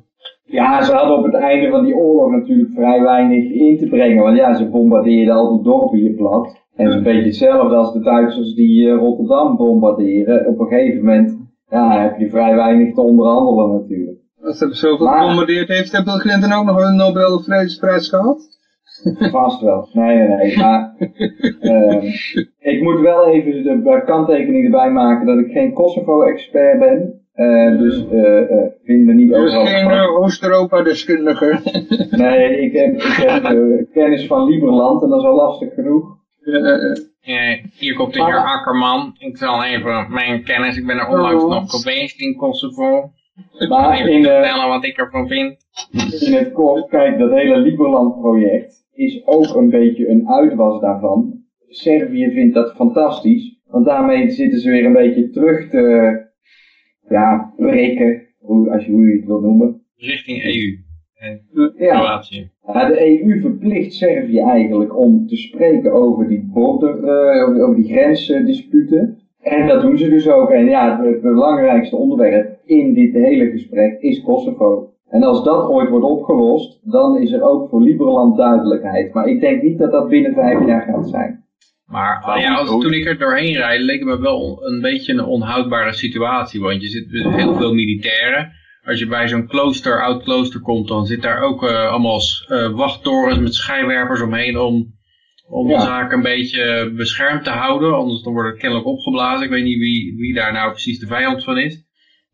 Ja, 0.50 0.82
ze 0.82 0.92
hadden 0.92 1.18
op 1.18 1.24
het 1.24 1.34
einde 1.34 1.70
van 1.70 1.84
die 1.84 1.94
oorlog 1.94 2.30
natuurlijk 2.30 2.70
vrij 2.74 3.02
weinig 3.02 3.50
in 3.50 3.78
te 3.78 3.86
brengen. 3.88 4.22
Want 4.22 4.36
ja, 4.36 4.54
ze 4.54 4.68
bombardeerden 4.68 5.34
al 5.34 5.56
de 5.56 5.62
dorpen 5.62 5.98
hier 5.98 6.14
plat. 6.14 6.58
En 6.76 6.84
het 6.84 6.88
is 6.88 6.94
een 6.94 7.02
beetje 7.02 7.24
hetzelfde 7.24 7.74
als 7.74 7.92
de 7.92 8.00
Duitsers 8.00 8.54
die 8.54 8.86
uh, 8.86 8.96
Rotterdam 8.96 9.56
bombarderen. 9.56 10.46
Op 10.46 10.60
een 10.60 10.66
gegeven 10.66 10.98
moment 10.98 11.38
ja, 11.68 12.00
heb 12.00 12.18
je 12.18 12.30
vrij 12.30 12.54
weinig 12.54 12.94
te 12.94 13.00
onderhandelen 13.00 13.70
natuurlijk. 13.70 14.18
Als 14.42 14.58
ze 14.58 14.74
zoveel 14.74 15.06
maar, 15.06 15.20
gebombardeerd 15.20 15.68
heeft, 15.68 15.92
heeft 15.92 16.04
Bill 16.04 16.18
Clinton 16.18 16.52
ook 16.52 16.64
nog 16.64 16.80
een 16.80 16.96
Nobel 16.96 17.40
Vredesprijs 17.40 18.08
gehad? 18.08 18.58
Vast 19.32 19.60
wel. 19.60 19.88
Nee, 19.92 20.16
nee, 20.16 20.28
nee. 20.28 20.56
Maar 20.56 20.94
uh, 21.60 22.02
ik 22.72 22.82
moet 22.82 23.00
wel 23.00 23.26
even 23.26 23.62
de 23.62 24.02
kanttekening 24.06 24.64
erbij 24.64 24.90
maken 24.90 25.26
dat 25.26 25.38
ik 25.38 25.52
geen 25.52 25.72
Kosovo-expert 25.72 26.78
ben. 26.78 27.19
Eh, 27.40 27.78
dus 27.78 28.08
eh 28.10 28.50
eh, 28.50 28.66
vind 28.84 29.04
me 29.06 29.14
niet 29.14 29.28
Dus 29.28 29.38
overal 29.38 29.66
geen 29.66 29.82
van. 29.84 29.92
eh, 29.92 30.16
Oost-Europa-deskundige. 30.20 31.58
Nee, 32.10 32.60
ik 32.60 32.72
heb, 32.72 32.94
ik 32.94 33.02
heb 33.02 33.44
eh, 33.44 33.92
kennis 33.92 34.26
van 34.26 34.44
Lieberland 34.50 35.02
en 35.02 35.08
dat 35.08 35.18
is 35.20 35.26
al 35.26 35.34
lastig 35.36 35.74
genoeg. 35.74 36.16
Eh, 36.42 36.54
eh, 36.54 36.90
eh. 37.22 37.52
Eh, 37.52 37.64
hier 37.78 37.94
komt 37.94 38.12
de 38.12 38.24
heer 38.24 38.36
Akkerman. 38.36 39.14
Ik 39.18 39.36
zal 39.36 39.64
even 39.64 40.06
mijn 40.12 40.42
kennis, 40.44 40.76
ik 40.76 40.86
ben 40.86 40.98
er 40.98 41.08
onlangs 41.08 41.44
nog 41.44 41.70
geweest 41.70 42.20
in 42.20 42.36
Kosovo. 42.36 43.10
Maar 43.68 43.98
even 43.98 44.12
in, 44.12 44.24
eh, 44.26 44.32
vertellen 44.34 44.68
wat 44.68 44.84
ik 44.84 44.96
ervan 44.96 45.28
vind. 45.28 45.56
in 46.20 46.32
het 46.32 46.52
kort, 46.52 46.88
kijk, 46.88 47.18
dat 47.18 47.30
hele 47.30 47.56
Lieberland-project 47.58 48.74
is 48.92 49.22
ook 49.26 49.54
een 49.54 49.70
beetje 49.70 50.08
een 50.08 50.28
uitwas 50.28 50.80
daarvan. 50.80 51.38
Servië 51.68 52.30
vindt 52.30 52.54
dat 52.54 52.74
fantastisch, 52.74 53.58
want 53.66 53.86
daarmee 53.86 54.30
zitten 54.30 54.60
ze 54.60 54.70
weer 54.70 54.84
een 54.84 54.92
beetje 54.92 55.30
terug 55.30 55.68
te, 55.70 56.28
ja, 57.10 57.52
breken, 57.56 58.22
hoe, 58.38 58.70
als 58.70 58.84
je, 58.84 58.92
hoe 58.92 59.08
je 59.08 59.16
het 59.16 59.26
wil 59.26 59.40
noemen. 59.40 59.82
Richting 59.96 60.44
EU 60.44 60.78
en 61.14 61.40
Ja, 61.78 61.98
Kroatië. 61.98 62.50
Ja, 62.66 62.88
de 62.88 63.22
EU 63.24 63.40
verplicht 63.40 63.92
Servië 63.92 64.40
eigenlijk 64.40 64.96
om 64.96 65.26
te 65.26 65.36
spreken 65.36 65.92
over 65.92 66.28
die 66.28 66.50
border, 66.52 67.04
eh, 67.04 67.48
over, 67.48 67.62
over 67.62 67.74
die 67.74 67.92
grensdisputen. 67.92 69.18
En 69.40 69.66
dat 69.66 69.82
doen 69.82 69.98
ze 69.98 70.08
dus 70.08 70.28
ook. 70.28 70.50
En 70.50 70.64
ja, 70.64 70.96
het, 70.96 71.06
het 71.06 71.22
belangrijkste 71.22 71.96
onderwerp 71.96 72.58
in 72.64 72.94
dit 72.94 73.12
hele 73.12 73.50
gesprek 73.50 74.00
is 74.00 74.22
Kosovo. 74.22 74.92
En 75.08 75.22
als 75.22 75.44
dat 75.44 75.68
ooit 75.68 75.88
wordt 75.88 76.04
opgelost, 76.04 76.80
dan 76.90 77.18
is 77.18 77.32
er 77.32 77.42
ook 77.42 77.68
voor 77.68 77.82
Liberland 77.82 78.36
duidelijkheid. 78.36 79.12
Maar 79.12 79.28
ik 79.28 79.40
denk 79.40 79.62
niet 79.62 79.78
dat 79.78 79.92
dat 79.92 80.08
binnen 80.08 80.34
vijf 80.34 80.66
jaar 80.66 80.82
gaat 80.82 81.08
zijn. 81.08 81.39
Maar 81.90 82.40
ja, 82.40 82.54
als, 82.54 82.68
toen 82.68 82.92
ik 82.92 83.06
er 83.06 83.18
doorheen 83.18 83.56
rijd, 83.56 83.80
leek 83.80 83.98
het 83.98 84.08
me 84.08 84.20
wel 84.20 84.66
een 84.66 84.80
beetje 84.80 85.12
een 85.12 85.24
onhoudbare 85.24 85.92
situatie. 85.92 86.60
Want 86.60 86.82
je 86.82 86.88
zit 86.88 87.10
met 87.10 87.34
heel 87.34 87.56
veel 87.56 87.74
militairen. 87.74 88.52
Als 88.84 88.98
je 88.98 89.06
bij 89.06 89.28
zo'n 89.28 89.46
klooster, 89.46 90.02
oud 90.02 90.22
klooster 90.22 90.60
komt, 90.60 90.88
dan 90.88 91.06
zit 91.06 91.22
daar 91.22 91.40
ook 91.40 91.64
eh, 91.64 91.88
allemaal 91.90 92.20
eh, 92.48 92.68
wachttorens 92.70 93.38
met 93.38 93.54
schijnwerpers 93.54 94.20
omheen 94.20 94.58
om, 94.58 94.94
om 95.48 95.70
Ja. 95.70 95.76
de 95.78 95.82
zaak 95.84 96.12
een 96.12 96.22
beetje 96.22 96.92
beschermd 96.96 97.44
te 97.44 97.50
houden. 97.50 97.94
Anders 97.96 98.22
dan 98.22 98.32
wordt 98.32 98.48
het 98.50 98.58
kennelijk 98.58 98.88
opgeblazen. 98.88 99.44
Ik 99.44 99.50
weet 99.50 99.64
niet 99.64 99.78
wie, 99.78 100.14
wie 100.16 100.34
daar 100.34 100.52
nou 100.52 100.70
precies 100.70 100.98
de 100.98 101.06
vijand 101.06 101.44
van 101.44 101.58
is. 101.58 101.88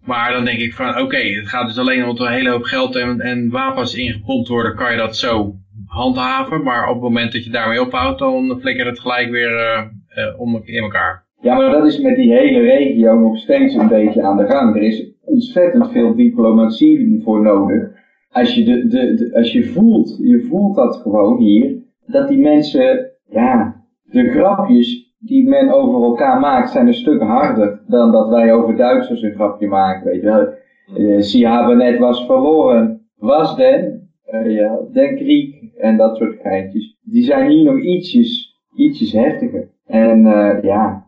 Maar 0.05 0.33
dan 0.33 0.45
denk 0.45 0.59
ik 0.59 0.75
van, 0.75 0.99
oké, 1.01 1.17
het 1.17 1.49
gaat 1.49 1.67
dus 1.67 1.79
alleen 1.79 2.03
omdat 2.03 2.19
er 2.21 2.27
een 2.27 2.37
hele 2.39 2.51
hoop 2.51 2.63
geld 2.65 2.97
en, 2.97 3.21
en 3.21 3.51
wapens 3.51 3.95
ingepompt 3.95 4.49
worden, 4.49 4.75
kan 4.77 4.91
je 4.91 4.97
dat 4.97 5.17
zo 5.17 5.55
handhaven. 5.97 6.63
Maar 6.63 6.89
op 6.89 6.95
het 6.95 7.03
moment 7.03 7.33
dat 7.33 7.45
je 7.45 7.51
daarmee 7.51 7.81
ophoudt, 7.81 8.19
dan 8.19 8.59
flikkert 8.61 8.89
het 8.89 9.01
gelijk 9.01 9.31
weer 9.31 9.57
eh, 9.57 9.79
eh, 10.09 10.41
om 10.41 10.61
in 10.65 10.83
elkaar. 10.83 11.25
Ja, 11.41 11.55
maar 11.57 11.71
dat 11.71 11.87
is 11.87 12.01
met 12.01 12.17
die 12.17 12.33
hele 12.33 12.61
regio 12.61 13.19
nog 13.19 13.39
steeds 13.39 13.75
een 13.75 13.89
beetje 13.89 14.23
aan 14.23 14.37
de 14.37 14.47
gang. 14.47 14.77
Er 14.77 14.83
is 14.83 15.13
ontzettend 15.25 15.91
veel 15.93 16.15
diplomatie 16.15 17.21
voor 17.25 17.43
nodig. 17.43 17.91
Als 18.31 18.55
je, 18.55 18.65
de, 18.65 18.87
de, 18.87 19.15
de- 19.15 19.31
als 19.37 19.53
je 19.53 19.65
voelt, 19.65 20.19
je 20.23 20.47
voelt 20.51 20.77
dat 20.77 20.97
gewoon 20.97 21.39
hier, 21.39 21.75
dat 22.07 22.29
die 22.29 22.39
mensen, 22.39 23.11
ja, 23.31 23.85
de 24.03 24.31
grapjes 24.31 25.15
die 25.19 25.49
men 25.49 25.71
over 25.75 26.03
elkaar 26.03 26.41
maakt, 26.41 26.71
zijn 26.71 26.87
een 26.87 26.95
stuk 26.95 27.21
harder 27.23 27.81
dan 27.89 28.13
dat 28.13 28.29
wij 28.29 28.53
over 28.53 28.77
Duitsers 28.77 29.23
een 29.23 29.35
grapje 29.35 29.67
maken, 29.67 30.05
weet 30.11 30.21
je 30.21 30.27
wel. 30.27 30.49
Eh, 30.97 31.21
Sie 31.21 31.49
hebben 31.49 31.77
net 31.77 31.99
was 31.99 32.27
verloren. 32.27 33.01
Was 33.17 33.57
den? 33.57 34.09
Eh, 34.25 34.55
ja, 34.55 34.79
den 34.93 35.17
Krieg. 35.17 35.56
En 35.79 35.97
dat 35.97 36.17
soort 36.17 36.41
geintjes. 36.43 36.97
Die 37.03 37.25
zijn 37.25 37.51
hier 37.51 37.65
nog 37.65 37.81
ietsjes, 37.81 38.57
ietsjes 38.77 39.13
heftiger. 39.13 39.69
En 39.87 40.27
eh, 40.27 40.63
ja, 40.63 41.07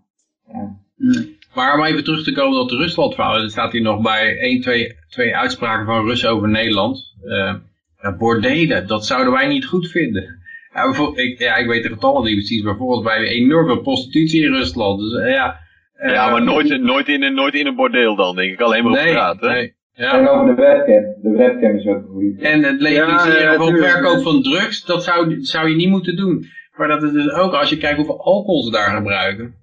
Maar 1.55 1.79
om 1.79 1.85
even 1.85 2.05
terug 2.05 2.25
te 2.25 2.33
komen 2.33 2.61
op 2.61 2.69
de 2.69 2.77
Rusland-verhaal, 2.77 3.43
er 3.43 3.51
staat 3.51 3.73
hier 3.73 3.83
nog 3.83 4.03
bij 4.03 4.39
1, 4.39 4.61
2, 4.61 4.93
twee 5.09 5.37
uitspraken 5.37 5.87
van 5.87 6.07
Russen 6.07 6.31
over 6.31 6.49
Nederland. 6.49 7.15
Eh 7.25 7.55
ja, 8.03 8.17
bordelen, 8.17 8.87
dat 8.87 9.07
zouden 9.07 9.33
wij 9.33 9.47
niet 9.47 9.67
goed 9.67 9.89
vinden. 9.91 10.39
Ja, 10.75 10.85
bijvoorbeeld- 10.85 11.19
ik, 11.19 11.39
ja, 11.39 11.57
ik 11.57 11.67
weet 11.67 11.83
de 11.83 11.89
getallen 11.89 12.25
niet 12.25 12.35
precies, 12.35 12.63
maar 12.63 12.77
volgens 12.77 13.05
mij 13.05 13.29
enorme 13.29 13.81
prostitutie 13.81 14.45
in 14.45 14.53
Rusland. 14.53 15.01
Dus 15.01 15.13
eh, 15.23 15.31
ja, 15.33 15.59
eh, 15.95 16.13
Ja, 16.13 16.31
maar 16.31 16.43
nooit, 16.43 16.81
nooit, 16.81 17.09
in 17.09 17.23
een, 17.23 17.35
nooit 17.35 17.55
in 17.55 17.67
een 17.67 17.77
bordeel 17.77 18.17
dan, 18.17 18.37
denk 18.37 18.53
ik. 18.53 18.61
Alleen 18.61 18.83
maar 18.83 18.93
op 18.93 18.99
nee, 18.99 19.09
straat, 19.09 19.41
hè? 19.41 19.49
nee. 19.49 19.77
Ja. 19.99 20.19
En 20.19 20.29
over 20.29 20.47
de 20.47 20.63
webcam. 20.63 21.15
De 21.23 21.37
webcam 21.37 21.77
is 21.77 21.87
ook 21.87 22.05
goed. 22.13 22.41
En 22.41 22.63
het 22.63 22.81
legaliseren 22.81 23.43
Ja, 23.43 23.51
ja, 23.53 23.57
van 23.57 23.77
verkoop 23.77 24.23
van 24.23 24.43
drugs, 24.43 24.85
dat 24.85 25.05
zou, 25.05 25.37
zou 25.41 25.69
je 25.69 25.77
niet 25.77 25.89
moeten 25.89 26.17
doen. 26.17 26.45
Maar 26.77 26.89
dat 26.89 27.03
is 27.03 27.13
dus 27.13 27.31
ook, 27.33 27.53
als 27.53 27.71
je 27.71 27.77
kijkt 27.79 27.97
hoeveel 27.97 28.23
alcohol 28.23 28.63
ze 28.63 28.71
daar 28.71 28.91
gebruiken. 28.97 29.55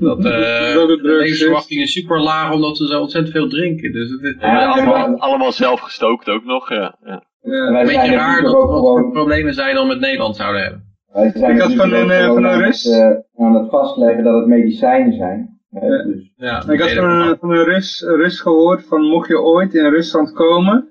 Dat 0.00 0.24
eh 0.24 0.74
Dat 0.74 0.88
het 0.88 1.02
de 1.02 1.08
is. 1.12 1.18
levensverwachting 1.18 1.80
is 1.80 1.92
super 1.92 2.20
laag 2.20 2.52
omdat 2.52 2.76
ze 2.76 2.86
zo 2.86 3.00
ontzettend 3.00 3.32
veel 3.34 3.48
drinken. 3.48 3.92
Dus 3.92 4.10
het 4.10 4.22
is 4.22 4.34
Ja, 4.40 4.64
allemaal 4.66 5.16
Allemaal 5.18 5.52
zelf 5.52 5.80
gestookt 5.80 6.28
ook 6.28 6.44
nog, 6.44 6.68
ja. 6.70 6.96
ja. 7.04 7.22
En 7.42 7.50
Ja. 7.52 7.70
wij 7.72 7.80
een 7.80 7.86
zijn 7.88 8.00
beetje 8.00 8.16
raar 8.16 8.42
dat, 8.42 8.54
ook 8.54 8.60
wat 8.70 8.80
voor 8.80 8.96
gewoon, 8.96 9.12
problemen 9.12 9.54
zij 9.54 9.72
dan 9.72 9.86
met 9.86 10.00
Nederland 10.00 10.36
zouden 10.36 10.62
hebben. 10.62 10.84
wij 11.12 11.32
zijn 11.34 11.54
Ik 11.54 11.60
had 11.60 11.72
van 11.74 11.92
een, 11.92 12.10
eh, 12.10 12.26
van 12.26 12.36
een 12.36 12.46
aan, 12.50 12.60
Rus. 12.60 12.84
het, 12.84 12.94
eh, 12.94 13.44
aan 13.46 13.54
het 13.54 13.70
vastleggen 13.70 14.24
dat 14.24 14.34
het 14.34 14.46
medicijnen 14.46 15.12
zijn. 15.12 15.51
Ja. 15.80 16.02
dus. 16.02 16.32
Ja, 16.36 16.68
Ik 16.68 16.80
had 16.80 16.92
van 16.92 17.10
een, 17.10 17.36
van 17.38 17.50
een 17.50 17.64
Rus, 17.64 18.00
Rus 18.00 18.40
gehoord 18.40 18.86
van 18.86 19.02
mocht 19.02 19.28
je 19.28 19.40
ooit 19.40 19.74
in 19.74 19.90
Rusland 19.90 20.32
komen. 20.32 20.88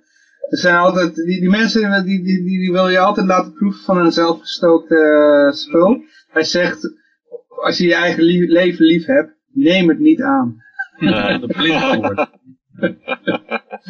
Er 0.50 0.58
zijn 0.58 0.76
altijd, 0.76 1.16
die, 1.16 1.40
die 1.40 1.50
mensen 1.50 2.06
die, 2.06 2.24
die, 2.24 2.44
die, 2.44 2.60
die 2.60 2.72
wil 2.72 2.90
je 2.90 3.00
altijd 3.00 3.28
laten 3.28 3.54
proeven 3.54 3.84
van 3.84 3.98
een 3.98 4.12
zelfgestookt 4.12 4.92
eh, 4.92 5.52
spul. 5.52 6.04
Hij 6.28 6.44
zegt, 6.44 6.94
als 7.48 7.78
je 7.78 7.88
je 7.88 7.96
eigen 7.96 8.24
leven 8.24 8.86
lief 8.86 9.06
hebt, 9.06 9.36
neem 9.54 9.90
het 9.90 10.00
niet 10.00 10.22
aan. 10.22 10.64
Ja, 10.98 11.38
de 11.38 11.48
blind. 11.48 12.30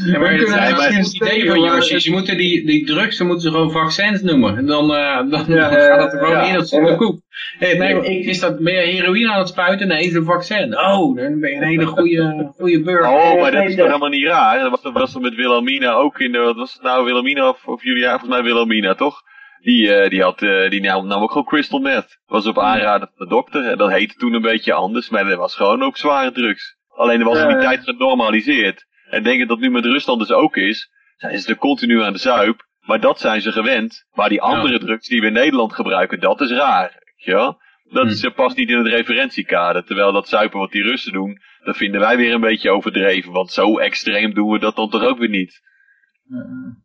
Ja, 0.05 0.19
maar 0.19 0.33
We 0.37 0.53
het 0.53 0.97
misschien 0.97 1.27
goed 1.27 1.37
idee 1.37 1.47
van 1.49 1.59
Yoshi. 1.61 1.93
het- 1.93 2.01
Ze 2.03 2.11
moeten 2.11 2.37
die, 2.37 2.65
die 2.65 2.85
drugs, 2.85 3.17
ze 3.17 3.23
moeten 3.23 3.41
ze 3.41 3.49
gewoon 3.51 3.71
vaccins 3.71 4.21
noemen. 4.21 4.57
En 4.57 4.65
dan, 4.65 4.95
eh, 4.95 5.17
dan, 5.29 5.45
Ja, 5.47 5.69
dan 5.69 5.79
gaat 5.89 6.03
het 6.03 6.13
er 6.13 6.19
gewoon 6.19 6.31
ja. 6.35 6.41
in, 6.43 6.53
dat 6.53 6.69
de 6.69 6.81
we- 6.81 6.95
koek. 6.95 7.19
Hey, 7.57 7.77
nee, 7.77 7.95
maar 7.95 8.05
is 8.05 8.39
dat, 8.39 8.59
ben 8.59 8.73
je 8.73 8.79
heroïne 8.79 9.31
aan 9.31 9.39
het 9.39 9.47
spuiten? 9.47 9.87
Nee, 9.87 9.97
het 9.97 10.05
is 10.07 10.13
een 10.13 10.23
vaccin. 10.25 10.77
Oh, 10.79 11.15
dan 11.15 11.39
ben 11.39 11.49
je 11.49 11.55
een 11.55 11.63
hele 11.67 11.85
goede, 11.85 12.45
goede 12.59 12.81
burger. 12.81 13.07
Oh, 13.11 13.41
maar 13.41 13.51
dat 13.51 13.61
is 13.63 13.67
toch 13.67 13.77
dat- 13.77 13.85
helemaal 13.87 14.09
niet 14.09 14.25
raar? 14.25 14.59
Dat 14.59 14.69
was, 14.69 14.81
dat 14.81 14.93
was 14.93 15.17
met 15.19 15.35
Wilhelmina 15.35 15.91
ook 15.91 16.19
in 16.19 16.31
de, 16.31 16.37
wat 16.37 16.55
was 16.55 16.73
het 16.73 16.81
nou, 16.81 17.05
Wilhelmina 17.05 17.49
of, 17.49 17.65
of 17.67 17.83
Julia? 17.83 18.09
Volgens 18.09 18.29
mij 18.29 18.43
Wilhelmina, 18.43 18.93
toch? 18.95 19.21
Die, 19.61 19.93
eh, 19.93 20.09
die, 20.09 20.21
had, 20.21 20.41
eh, 20.41 20.69
die 20.69 20.81
nam, 20.81 21.07
nam 21.07 21.21
ook 21.21 21.29
gewoon 21.31 21.45
crystal 21.47 21.79
meth. 21.79 22.19
Was 22.25 22.45
op 22.45 22.59
aanraden 22.59 23.09
van 23.15 23.27
de 23.27 23.33
dokter. 23.33 23.65
En 23.65 23.77
dat 23.77 23.91
heette 23.91 24.15
toen 24.15 24.33
een 24.33 24.41
beetje 24.41 24.73
anders, 24.73 25.09
maar 25.09 25.25
dat 25.25 25.37
was 25.37 25.55
gewoon 25.55 25.83
ook 25.83 25.97
zware 25.97 26.31
drugs. 26.31 26.75
Alleen 27.01 27.19
dat 27.19 27.27
was 27.27 27.41
in 27.41 27.47
die 27.47 27.55
Ja, 27.55 27.61
ja. 27.61 27.67
tijd 27.69 27.83
genormaliseerd. 27.83 28.85
En 29.09 29.23
denk 29.23 29.39
dat 29.39 29.47
dat 29.47 29.59
nu 29.59 29.69
met 29.69 29.85
Rusland 29.85 30.19
dus 30.19 30.31
ook 30.31 30.55
is. 30.57 30.89
Zijn 31.17 31.39
ze 31.39 31.49
er 31.49 31.57
continu 31.57 32.01
aan 32.01 32.13
de 32.13 32.19
zuip. 32.19 32.69
Maar 32.81 32.99
dat 32.99 33.19
zijn 33.19 33.41
ze 33.41 33.51
gewend. 33.51 34.05
Maar 34.13 34.29
die 34.29 34.41
andere 34.41 34.73
Ja. 34.73 34.79
drugs 34.79 35.07
die 35.07 35.21
we 35.21 35.27
in 35.27 35.33
Nederland 35.33 35.73
gebruiken, 35.73 36.19
dat 36.19 36.41
is 36.41 36.51
raar. 36.51 37.03
Wel? 37.25 37.57
Dat 37.91 38.03
Hm. 38.03 38.09
is, 38.09 38.23
eh, 38.23 38.33
past 38.33 38.57
niet 38.57 38.69
in 38.69 38.77
het 38.77 38.87
referentiekader. 38.87 39.83
Terwijl 39.85 40.11
dat 40.11 40.27
zuipen 40.27 40.59
wat 40.59 40.71
die 40.71 40.83
Russen 40.83 41.13
doen, 41.13 41.37
dat 41.63 41.77
vinden 41.77 41.99
wij 42.01 42.17
weer 42.17 42.33
een 42.33 42.41
beetje 42.41 42.69
overdreven. 42.71 43.31
Want 43.31 43.51
zo 43.51 43.77
extreem 43.77 44.33
doen 44.33 44.49
we 44.51 44.59
dat 44.59 44.75
dan 44.75 44.89
toch 44.89 45.03
ook 45.03 45.17
weer 45.17 45.29
niet. 45.29 45.61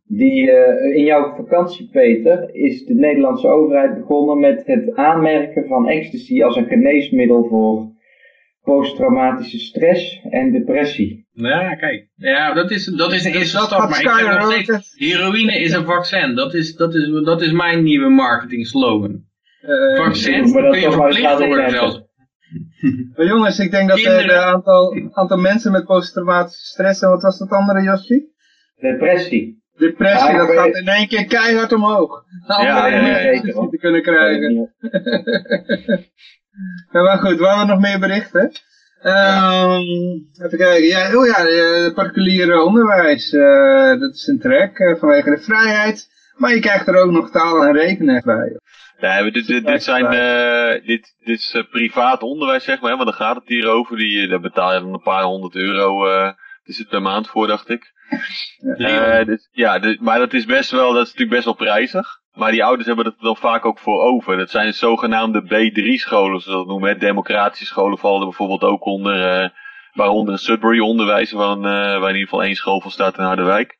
Die, 0.03 0.51
eh, 0.51 0.95
in 0.97 1.03
jouw 1.03 1.35
vakantie, 1.35 1.89
Peter, 1.91 2.49
is 2.55 2.85
de 2.85 2.93
Nederlandse 2.93 3.47
overheid 3.47 3.97
begonnen 3.99 4.39
met 4.39 4.63
het 4.65 4.95
aanmerken 4.95 5.67
van 5.67 5.87
ecstasy 5.89 6.43
als 6.43 6.55
een 6.55 6.67
geneesmiddel 6.67 7.47
voor 7.49 7.95
posttraumatische 8.71 9.57
stress 9.59 10.19
en 10.29 10.51
depressie. 10.51 11.27
Ja, 11.31 11.75
kijk. 11.75 12.07
Ja, 12.15 12.53
dat 12.53 12.71
is, 12.71 12.85
dat 12.85 13.13
is 13.13 13.25
een 13.25 13.31
dat 13.33 13.69
Maar 13.77 13.89
ik 13.89 13.95
zeg 13.95 14.03
nog 14.03 14.51
skyrocket. 14.51 14.63
steeds, 14.83 14.93
heroïne 15.13 15.59
is 15.59 15.73
een 15.73 15.85
vaccin. 15.85 16.35
Dat 16.35 16.53
is, 16.53 16.75
dat 16.75 16.93
is, 16.95 17.09
dat 17.23 17.41
is 17.41 17.51
mijn 17.51 17.83
nieuwe 17.83 18.09
marketing 18.09 18.67
slogan. 18.67 19.23
Eh, 19.61 20.03
Vaccins, 20.03 20.53
maar 20.53 20.61
dat 20.61 20.71
kun 20.71 20.81
je 20.81 20.91
verplicht 20.91 21.37
worden 21.37 21.69
zelfs. 21.69 22.01
maar 23.15 23.25
jongens, 23.25 23.59
ik 23.59 23.71
denk 23.71 23.89
dat 23.89 23.97
eh, 23.97 24.03
Kinderen. 24.03 24.27
de 24.27 24.43
aantal, 24.45 25.09
aantal 25.11 25.37
mensen 25.37 25.71
met 25.71 25.85
posttraumatische 25.85 26.65
stress, 26.65 27.01
en 27.01 27.09
wat 27.09 27.21
was 27.21 27.37
dat 27.37 27.49
andere, 27.49 27.81
Josje? 27.83 28.27
Depressie. 28.75 29.63
Depressie, 29.77 30.29
Ja, 30.31 30.37
dat 30.37 30.47
weet- 30.47 30.57
gaat 30.57 30.75
in 30.75 30.87
één 30.87 31.07
keer 31.07 31.25
keihard 31.25 31.73
omhoog. 31.73 32.23
Nou, 32.47 32.63
Ja, 32.65 32.85
om 32.85 32.91
ja, 33.05 33.19
ja, 33.19 33.41
te 33.69 33.77
kunnen 33.79 34.01
krijgen. 34.01 34.73
Ja, 36.91 37.01
maar 37.01 37.17
goed, 37.17 37.37
we 37.39 37.47
hebben 37.47 37.67
nog 37.67 37.79
meer 37.79 37.99
berichten. 37.99 38.51
Ehm, 39.01 39.81
even 40.45 40.57
kijken. 40.57 40.83
Ja, 40.87 41.15
oh 41.17 41.25
ja, 41.25 41.45
het 41.83 41.93
particuliere 41.93 42.61
onderwijs. 42.63 43.33
eh, 43.33 43.99
dat 43.99 44.13
is 44.13 44.27
een 44.27 44.39
trek 44.39 44.77
eh, 44.77 44.99
vanwege 44.99 45.29
de 45.29 45.41
vrijheid. 45.41 46.07
Maar 46.35 46.53
je 46.53 46.59
krijgt 46.59 46.87
er 46.87 46.95
ook 46.95 47.11
nog 47.11 47.31
taal 47.31 47.63
en 47.65 47.73
rekenen 47.73 48.21
bij. 48.25 48.59
Nee, 48.99 49.21
maar 49.21 49.31
dit, 49.31 49.47
dit, 49.47 49.65
dit 49.65 49.83
zijn, 49.83 50.05
eh, 50.05 50.85
dit, 50.85 51.15
dit 51.23 51.39
is 51.39 51.51
eh, 51.53 51.63
privaat 51.71 52.21
onderwijs, 52.21 52.63
zeg 52.63 52.81
maar, 52.81 52.89
hè, 52.91 52.97
want 52.97 53.09
daar 53.09 53.17
gaat 53.19 53.35
het 53.35 53.47
hier 53.47 53.67
over. 53.67 53.97
Die, 53.97 54.21
eh, 54.23 54.29
daar 54.29 54.39
betaal 54.39 54.73
je 54.73 54.79
dan 54.79 54.93
een 54.93 55.01
paar 55.01 55.23
honderd 55.23 55.55
euro, 55.55 56.07
eh 56.07 56.31
is 56.63 56.77
het 56.77 56.87
per 56.89 57.01
maand 57.01 57.27
voor, 57.27 57.47
dacht 57.47 57.69
ik. 57.69 57.91
Eh, 58.77 59.25
dit- 59.25 59.49
ja, 59.51 59.79
dit- 59.79 60.01
maar 60.01 60.19
dat 60.19 60.33
is 60.33 60.45
best 60.45 60.71
wel, 60.71 60.93
dat 60.93 61.01
is 61.05 61.13
natuurlijk 61.13 61.29
best 61.31 61.45
wel 61.45 61.53
prijzig. 61.53 62.07
Maar 62.37 62.51
die 62.51 62.63
ouders 62.63 62.87
hebben 62.87 63.05
het 63.05 63.19
dan 63.19 63.37
vaak 63.37 63.65
ook 63.65 63.79
voor 63.79 64.01
over. 64.01 64.37
Dat 64.37 64.49
zijn 64.49 64.73
zogenaamde 64.73 65.41
B3-scholen, 65.41 66.41
zoals 66.41 66.45
we 66.45 66.51
dat 66.51 66.67
noemen. 66.67 66.89
Hè. 66.89 66.97
Democratische 66.97 67.65
scholen 67.65 67.97
vallen 67.97 68.23
bijvoorbeeld 68.23 68.63
ook 68.63 68.85
onder. 68.85 69.41
eh 69.43 69.49
Waaronder 69.97 70.33
een 70.33 70.39
Sudbury 70.39 70.79
onderwijs, 70.79 71.31
waar, 71.31 71.59
waar 71.59 71.99
in 71.99 72.05
ieder 72.05 72.21
geval 72.21 72.43
één 72.43 72.55
school 72.55 72.81
van 72.81 72.91
staat 72.91 73.17
in 73.17 73.23
Harderwijk. 73.23 73.77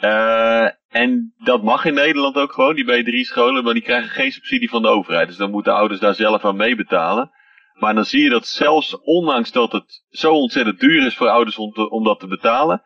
Uh, 0.00 0.68
en 0.88 1.34
dat 1.38 1.62
mag 1.62 1.84
in 1.84 1.94
Nederland 1.94 2.36
ook 2.36 2.52
gewoon, 2.52 2.74
die 2.74 2.84
B3-scholen, 2.84 3.64
maar 3.64 3.74
die 3.74 3.82
krijgen 3.82 4.10
geen 4.10 4.32
subsidie 4.32 4.70
van 4.70 4.82
de 4.82 4.88
overheid. 4.88 5.28
Dus 5.28 5.36
dan 5.36 5.50
moeten 5.50 5.74
ouders 5.74 6.00
daar 6.00 6.14
zelf 6.14 6.44
aan 6.44 6.56
meebetalen. 6.56 7.30
Maar 7.74 7.94
dan 7.94 8.04
zie 8.04 8.22
je 8.22 8.30
dat 8.30 8.46
zelfs 8.46 9.00
ondanks 9.00 9.52
dat 9.52 9.72
het 9.72 10.04
zo 10.10 10.32
ontzettend 10.32 10.80
duur 10.80 11.06
is 11.06 11.16
voor 11.16 11.28
ouders 11.28 11.56
om, 11.56 11.72
te, 11.72 11.90
om 11.90 12.04
dat 12.04 12.20
te 12.20 12.26
betalen, 12.26 12.82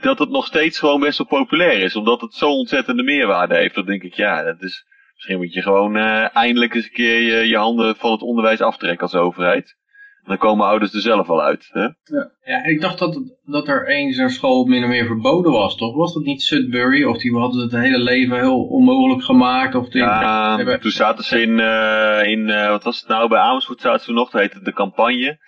dat 0.00 0.18
het 0.18 0.30
nog 0.30 0.46
steeds 0.46 0.78
gewoon 0.78 1.00
best 1.00 1.18
wel 1.18 1.26
populair 1.26 1.82
is. 1.82 1.96
Omdat 1.96 2.20
het 2.20 2.34
zo 2.34 2.50
ontzettende 2.50 3.02
meerwaarde 3.02 3.56
heeft. 3.56 3.74
Dan 3.74 3.86
denk 3.86 4.02
ik, 4.02 4.14
ja, 4.14 4.42
dat 4.42 4.62
is, 4.62 4.84
misschien 5.14 5.36
moet 5.36 5.52
je 5.52 5.62
gewoon 5.62 5.96
uh, 5.96 6.36
eindelijk 6.36 6.74
eens 6.74 6.84
een 6.84 6.92
keer 6.92 7.20
je, 7.20 7.48
je 7.48 7.56
handen 7.56 7.96
van 7.96 8.12
het 8.12 8.22
onderwijs 8.22 8.60
aftrekken 8.60 9.02
als 9.02 9.14
overheid 9.14 9.76
dan 10.26 10.38
komen 10.38 10.66
ouders 10.66 10.94
er 10.94 11.00
zelf 11.00 11.28
al 11.28 11.42
uit. 11.42 11.68
Hè? 11.72 11.80
Ja. 11.82 12.30
ja, 12.44 12.64
ik 12.64 12.80
dacht 12.80 12.98
dat, 12.98 13.22
dat 13.44 13.68
er 13.68 13.88
eens 13.88 14.16
een 14.16 14.30
school 14.30 14.64
min 14.64 14.82
of 14.82 14.88
meer 14.88 15.06
verboden 15.06 15.52
was, 15.52 15.76
toch? 15.76 15.94
Was 15.94 16.14
dat 16.14 16.24
niet 16.24 16.42
Sudbury? 16.42 17.04
Of 17.04 17.18
die 17.18 17.38
hadden 17.38 17.62
het 17.62 17.72
hele 17.72 17.98
leven 17.98 18.36
heel 18.36 18.62
onmogelijk 18.62 19.22
gemaakt? 19.22 19.74
Of 19.74 19.88
die, 19.88 20.02
ja, 20.02 20.56
hebben... 20.56 20.80
toen 20.80 20.90
zaten 20.90 21.24
ze 21.24 21.40
in, 21.40 21.58
uh, 21.58 22.30
in 22.30 22.48
uh, 22.48 22.68
wat 22.68 22.84
was 22.84 23.00
het 23.00 23.08
nou, 23.08 23.28
bij 23.28 23.38
Amersfoort 23.38 23.80
zaten 23.80 24.04
ze 24.04 24.12
nog, 24.12 24.30
dat 24.30 24.40
heette 24.40 24.62
de 24.62 24.72
campagne. 24.72 25.38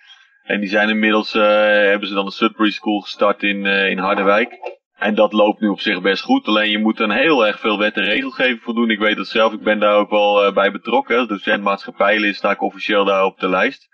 En 0.49 0.59
die 0.59 0.69
zijn 0.69 0.89
inmiddels, 0.89 1.35
uh, 1.35 1.43
hebben 1.91 2.07
ze 2.07 2.13
dan 2.13 2.25
een 2.25 2.31
Sudbury 2.31 2.71
School 2.71 2.99
gestart 2.99 3.43
in, 3.43 3.65
in 3.65 3.97
Harderwijk. 3.97 4.77
En 4.95 5.15
dat 5.15 5.33
loopt 5.33 5.59
nu 5.59 5.67
op 5.67 5.79
zich 5.79 6.01
best 6.01 6.23
goed. 6.23 6.47
Alleen 6.47 6.69
je 6.69 6.79
moet 6.79 6.99
er 6.99 7.13
heel 7.13 7.47
erg 7.47 7.59
veel 7.59 7.77
wet 7.77 7.95
en 7.95 8.03
regelgeving 8.03 8.61
voor 8.61 8.73
doen. 8.73 8.89
Ik 8.89 8.99
weet 8.99 9.17
dat 9.17 9.27
zelf, 9.27 9.53
ik 9.53 9.63
ben 9.63 9.79
daar 9.79 9.95
ook 9.95 10.09
wel 10.09 10.53
bij 10.53 10.71
betrokken. 10.71 11.17
Als 11.17 11.27
docent 11.27 11.63
maatschappijlid 11.63 12.35
sta 12.35 12.51
ik 12.51 12.61
officieel 12.61 13.05
daar 13.05 13.25
op 13.25 13.39
de 13.39 13.49
lijst. 13.49 13.89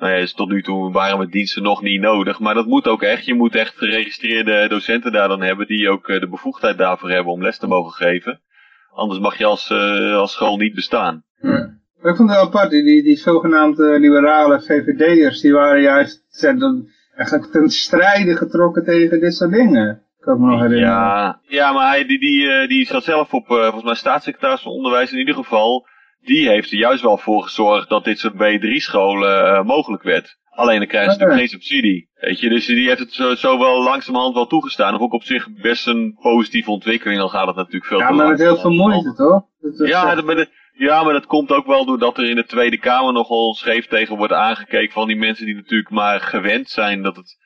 Nou 0.00 0.12
ja, 0.12 0.18
is 0.18 0.32
tot 0.32 0.48
nu 0.48 0.62
toe 0.62 0.92
waren 0.92 1.18
mijn 1.18 1.30
diensten 1.30 1.62
nog 1.62 1.82
niet 1.82 2.00
nodig. 2.00 2.38
Maar 2.38 2.54
dat 2.54 2.66
moet 2.66 2.88
ook 2.88 3.02
echt. 3.02 3.24
Je 3.24 3.34
moet 3.34 3.54
echt 3.54 3.78
geregistreerde 3.78 4.68
docenten 4.68 5.12
daar 5.12 5.28
dan 5.28 5.42
hebben 5.42 5.66
die 5.66 5.90
ook 5.90 6.08
eh, 6.08 6.20
de 6.20 6.28
bevoegdheid 6.28 6.78
daarvoor 6.78 7.10
hebben 7.10 7.32
om 7.32 7.42
les 7.42 7.58
te 7.58 7.66
mogen 7.66 7.92
geven. 7.92 8.40
Anders 8.90 9.20
mag 9.20 9.38
je 9.38 9.44
als, 9.44 9.70
uh, 9.70 10.16
als 10.16 10.32
school 10.32 10.56
niet 10.56 10.74
bestaan. 10.74 11.24
Ik 12.02 12.16
vond 12.16 12.28
het 12.30 12.38
wel 12.38 12.46
apart, 12.46 12.70
die, 12.70 12.82
die, 12.82 13.02
die 13.02 13.16
zogenaamde 13.16 13.98
liberale 13.98 14.60
VVD'ers, 14.60 15.40
die 15.40 15.52
waren 15.52 15.82
juist 15.82 16.24
eigenlijk 17.14 17.52
ten 17.52 17.68
strijde 17.68 18.36
getrokken 18.36 18.84
tegen 18.84 19.20
dit 19.20 19.34
soort 19.34 19.52
dingen. 19.52 20.02
Kan 20.20 20.40
me 20.40 20.46
nog 20.46 20.60
herinneren. 20.60 20.88
Ja, 20.88 21.40
ja 21.48 21.72
maar 21.72 21.88
hij, 21.88 22.06
die, 22.06 22.18
die, 22.18 22.42
uh, 22.42 22.68
die 22.68 22.86
zat 22.86 23.04
zelf 23.04 23.32
op, 23.32 23.48
uh, 23.48 23.62
volgens 23.62 23.84
mij 23.84 23.94
staatssecretaris 23.94 24.60
van 24.60 24.72
Onderwijs 24.72 25.12
in 25.12 25.18
ieder 25.18 25.34
geval 25.34 25.86
die 26.20 26.48
heeft 26.48 26.72
er 26.72 26.78
juist 26.78 27.02
wel 27.02 27.18
voor 27.18 27.42
gezorgd 27.42 27.88
dat 27.88 28.04
dit 28.04 28.18
soort 28.18 28.34
B3-scholen 28.34 29.44
uh, 29.44 29.62
mogelijk 29.62 30.02
werd. 30.02 30.38
Alleen 30.50 30.78
dan 30.78 30.88
krijgen 30.88 31.12
ze 31.12 31.18
natuurlijk 31.18 31.48
geen 31.48 31.60
subsidie. 31.60 32.08
Weet 32.14 32.40
je, 32.40 32.48
dus 32.48 32.66
die 32.66 32.88
heeft 32.88 32.98
het 32.98 33.12
zo, 33.12 33.34
zo 33.34 33.58
wel 33.58 33.82
langzamerhand 33.82 34.34
wel 34.34 34.46
toegestaan. 34.46 34.94
Of 34.94 35.00
ook 35.00 35.12
op 35.12 35.22
zich 35.22 35.48
best 35.62 35.86
een 35.86 36.18
positieve 36.20 36.70
ontwikkeling. 36.70 37.20
Dan 37.20 37.28
gaat 37.28 37.46
het 37.46 37.56
natuurlijk 37.56 37.84
veel 37.84 37.98
ja, 37.98 38.06
te 38.06 38.12
Ja, 38.12 38.18
maar 38.18 38.28
met 38.28 38.38
heel 38.38 38.56
veel 38.56 38.70
moeite, 38.70 39.14
toch? 39.14 39.42
Ja, 39.88 40.14
dat, 40.14 40.48
ja, 40.80 41.02
maar 41.02 41.12
dat 41.12 41.26
komt 41.26 41.52
ook 41.52 41.66
wel 41.66 41.84
doordat 41.84 42.18
er 42.18 42.28
in 42.28 42.36
de 42.36 42.44
Tweede 42.44 42.78
Kamer 42.78 43.12
nogal 43.12 43.54
scheef 43.54 43.86
tegen 43.86 44.16
wordt 44.16 44.32
aangekeken 44.32 44.92
van 44.92 45.06
die 45.06 45.16
mensen 45.16 45.46
die 45.46 45.54
natuurlijk 45.54 45.90
maar 45.90 46.20
gewend 46.20 46.68
zijn 46.68 47.02
dat 47.02 47.16
het 47.16 47.38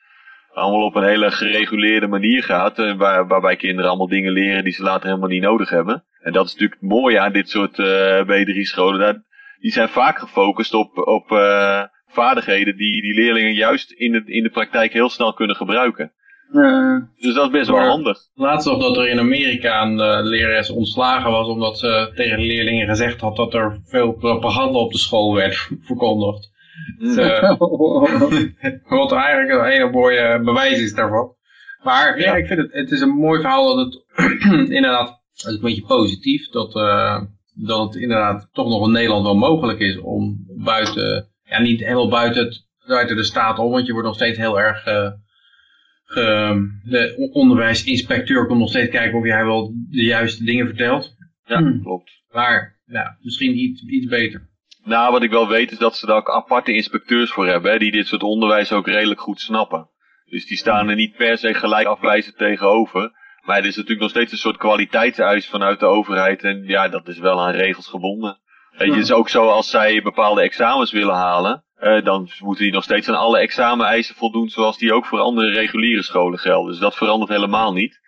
allemaal 0.53 0.85
op 0.85 0.95
een 0.95 1.03
hele 1.03 1.31
gereguleerde 1.31 2.07
manier 2.07 2.43
gaat. 2.43 2.79
Eh, 2.79 2.95
waar, 2.97 3.27
waarbij 3.27 3.55
kinderen 3.55 3.89
allemaal 3.89 4.07
dingen 4.07 4.31
leren 4.31 4.63
die 4.63 4.73
ze 4.73 4.83
later 4.83 5.07
helemaal 5.07 5.29
niet 5.29 5.41
nodig 5.41 5.69
hebben. 5.69 6.03
En 6.21 6.31
dat 6.31 6.45
is 6.45 6.51
natuurlijk 6.51 6.81
het 6.81 6.89
mooie 6.89 7.19
aan 7.19 7.33
dit 7.33 7.49
soort 7.49 7.77
uh, 7.77 8.21
B3-scholen. 8.21 9.25
Die 9.59 9.71
zijn 9.71 9.89
vaak 9.89 10.19
gefocust 10.19 10.73
op, 10.73 10.97
op 10.97 11.31
uh, 11.31 11.83
vaardigheden 12.07 12.77
die 12.77 13.01
die 13.01 13.13
leerlingen 13.13 13.53
juist 13.53 13.91
in 13.91 14.11
de, 14.11 14.23
in 14.25 14.43
de 14.43 14.49
praktijk 14.49 14.93
heel 14.93 15.09
snel 15.09 15.33
kunnen 15.33 15.55
gebruiken. 15.55 16.13
Uh, 16.51 16.97
dus 17.17 17.33
dat 17.33 17.45
is 17.45 17.51
best 17.51 17.69
wel 17.69 17.79
handig. 17.79 18.17
Laatst 18.33 18.67
nog 18.67 18.81
dat 18.81 18.97
er 18.97 19.07
in 19.07 19.19
Amerika 19.19 19.81
een 19.81 19.97
uh, 19.97 20.19
lerares 20.21 20.69
ontslagen 20.69 21.31
was 21.31 21.47
omdat 21.47 21.79
ze 21.79 22.11
tegen 22.15 22.37
de 22.37 22.45
leerlingen 22.45 22.87
gezegd 22.87 23.21
had 23.21 23.35
dat 23.35 23.53
er 23.53 23.81
veel 23.83 24.13
propaganda 24.13 24.79
op 24.79 24.91
de 24.91 24.97
school 24.97 25.33
werd 25.33 25.69
verkondigd. 25.81 26.53
Dus, 26.97 27.15
wat 28.89 29.11
eigenlijk 29.11 29.49
een 29.49 29.71
hele 29.71 29.91
mooie 29.91 30.41
bewijs 30.43 30.81
is 30.81 30.93
daarvan. 30.93 31.33
Maar 31.83 32.19
ja, 32.19 32.35
ik 32.35 32.47
vind 32.47 32.59
het, 32.59 32.73
het 32.73 32.91
is 32.91 33.01
een 33.01 33.09
mooi 33.09 33.41
verhaal 33.41 33.75
dat 33.75 33.85
het 33.85 34.03
inderdaad 34.77 35.23
dat 35.35 35.51
is 35.51 35.55
een 35.55 35.61
beetje 35.61 35.85
positief 35.85 36.49
dat, 36.49 36.75
uh, 36.75 37.21
dat 37.53 37.79
het 37.79 38.01
inderdaad 38.01 38.49
toch 38.51 38.67
nog 38.67 38.85
in 38.85 38.91
Nederland 38.91 39.23
wel 39.23 39.35
mogelijk 39.35 39.79
is 39.79 39.97
om 39.97 40.45
buiten, 40.47 41.27
ja 41.43 41.59
niet 41.59 41.79
helemaal 41.79 42.09
buiten, 42.09 42.45
het, 42.45 42.65
buiten 42.87 43.15
de 43.15 43.23
staat 43.23 43.59
om, 43.59 43.71
want 43.71 43.85
je 43.85 43.91
wordt 43.91 44.07
nog 44.07 44.15
steeds 44.15 44.37
heel 44.37 44.59
erg, 44.59 44.87
uh, 44.87 45.11
de 46.05 47.29
onderwijsinspecteur 47.31 48.47
komt 48.47 48.59
nog 48.59 48.69
steeds 48.69 48.91
kijken 48.91 49.17
of 49.17 49.25
jij 49.25 49.45
wel 49.45 49.73
de 49.89 50.03
juiste 50.03 50.43
dingen 50.43 50.65
vertelt. 50.65 51.15
Ja, 51.45 51.57
hmm. 51.57 51.81
klopt. 51.81 52.11
Maar 52.31 52.79
ja, 52.85 53.17
misschien 53.21 53.57
iets, 53.57 53.81
iets 53.81 54.07
beter. 54.07 54.49
Nou, 54.83 55.11
wat 55.11 55.23
ik 55.23 55.29
wel 55.29 55.47
weet 55.47 55.71
is 55.71 55.77
dat 55.77 55.97
ze 55.97 56.05
daar 56.05 56.15
ook 56.15 56.29
aparte 56.29 56.73
inspecteurs 56.73 57.31
voor 57.31 57.47
hebben, 57.47 57.71
hè, 57.71 57.77
die 57.77 57.91
dit 57.91 58.07
soort 58.07 58.23
onderwijs 58.23 58.71
ook 58.71 58.87
redelijk 58.87 59.21
goed 59.21 59.39
snappen. 59.39 59.89
Dus 60.25 60.45
die 60.45 60.57
staan 60.57 60.89
er 60.89 60.95
niet 60.95 61.15
per 61.15 61.37
se 61.37 61.53
gelijk 61.53 61.87
afwijzend 61.87 62.37
tegenover. 62.37 63.11
Maar 63.45 63.55
het 63.55 63.65
is 63.65 63.75
natuurlijk 63.75 64.01
nog 64.01 64.09
steeds 64.09 64.31
een 64.31 64.37
soort 64.37 64.57
kwaliteitseis 64.57 65.47
vanuit 65.47 65.79
de 65.79 65.85
overheid. 65.85 66.43
En 66.43 66.63
ja, 66.63 66.87
dat 66.87 67.07
is 67.07 67.19
wel 67.19 67.41
aan 67.41 67.53
regels 67.53 67.87
gebonden. 67.87 68.39
Weet 68.77 68.87
je, 68.87 68.93
het 68.93 69.03
is 69.03 69.11
ook 69.11 69.29
zo 69.29 69.47
als 69.47 69.69
zij 69.69 70.01
bepaalde 70.01 70.41
examens 70.41 70.91
willen 70.91 71.15
halen. 71.15 71.63
Uh, 71.79 72.03
dan 72.03 72.29
moeten 72.39 72.63
die 72.63 72.73
nog 72.73 72.83
steeds 72.83 73.09
aan 73.09 73.15
alle 73.15 73.39
exameneisen 73.39 74.15
voldoen 74.15 74.49
zoals 74.49 74.77
die 74.77 74.93
ook 74.93 75.05
voor 75.05 75.19
andere 75.19 75.51
reguliere 75.51 76.03
scholen 76.03 76.39
gelden. 76.39 76.71
Dus 76.71 76.79
dat 76.79 76.95
verandert 76.95 77.31
helemaal 77.31 77.73
niet. 77.73 77.99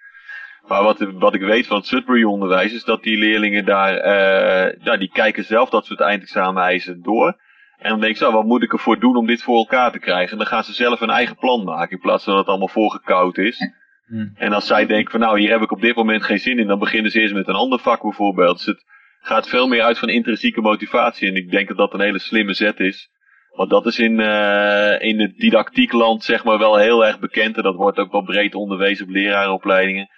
Maar 0.67 0.83
wat, 0.83 0.99
wat 0.99 1.33
ik 1.33 1.41
weet 1.41 1.67
van 1.67 1.77
het 1.77 1.85
Sudbury 1.85 2.23
onderwijs 2.23 2.73
is 2.73 2.83
dat 2.83 3.03
die 3.03 3.17
leerlingen 3.17 3.65
daar, 3.65 3.93
uh, 3.93 4.83
ja, 4.83 4.97
die 4.97 5.09
kijken 5.11 5.43
zelf 5.43 5.69
dat 5.69 5.85
soort 5.85 5.99
eindexameneisen 5.99 7.01
door. 7.01 7.37
En 7.77 7.89
dan 7.89 7.99
denk 7.99 8.11
ik 8.11 8.17
zo, 8.17 8.31
wat 8.31 8.45
moet 8.45 8.63
ik 8.63 8.73
ervoor 8.73 8.99
doen 8.99 9.15
om 9.15 9.25
dit 9.25 9.43
voor 9.43 9.57
elkaar 9.57 9.91
te 9.91 9.99
krijgen? 9.99 10.31
En 10.31 10.37
dan 10.37 10.47
gaan 10.47 10.63
ze 10.63 10.73
zelf 10.73 11.01
een 11.01 11.09
eigen 11.09 11.35
plan 11.35 11.63
maken 11.63 11.91
in 11.91 12.01
plaats 12.01 12.23
van 12.23 12.33
dat 12.33 12.41
het 12.41 12.49
allemaal 12.49 12.67
voorgekoud 12.67 13.37
is. 13.37 13.71
Hmm. 14.07 14.31
En 14.35 14.53
als 14.53 14.67
zij 14.67 14.85
denken 14.85 15.11
van 15.11 15.19
nou, 15.19 15.39
hier 15.39 15.51
heb 15.51 15.61
ik 15.61 15.71
op 15.71 15.81
dit 15.81 15.95
moment 15.95 16.23
geen 16.23 16.39
zin 16.39 16.59
in, 16.59 16.67
dan 16.67 16.79
beginnen 16.79 17.11
ze 17.11 17.19
eerst 17.19 17.33
met 17.33 17.47
een 17.47 17.55
ander 17.55 17.79
vak 17.79 18.01
bijvoorbeeld. 18.01 18.57
Dus 18.57 18.65
het 18.65 18.85
gaat 19.27 19.49
veel 19.49 19.67
meer 19.67 19.81
uit 19.81 19.97
van 19.97 20.09
intrinsieke 20.09 20.61
motivatie. 20.61 21.27
En 21.27 21.35
ik 21.35 21.51
denk 21.51 21.67
dat 21.67 21.77
dat 21.77 21.93
een 21.93 22.01
hele 22.01 22.19
slimme 22.19 22.53
zet 22.53 22.79
is. 22.79 23.09
Want 23.49 23.69
dat 23.69 23.85
is 23.85 23.99
in, 23.99 24.19
uh, 24.19 25.01
in 25.01 25.19
het 25.19 25.37
didactiekland 25.37 26.23
zeg 26.23 26.43
maar 26.43 26.57
wel 26.57 26.77
heel 26.77 27.05
erg 27.05 27.19
bekend. 27.19 27.57
En 27.57 27.63
dat 27.63 27.75
wordt 27.75 27.97
ook 27.97 28.11
wel 28.11 28.23
breed 28.23 28.55
onderwezen 28.55 29.05
op 29.05 29.11
leraaropleidingen. 29.11 30.09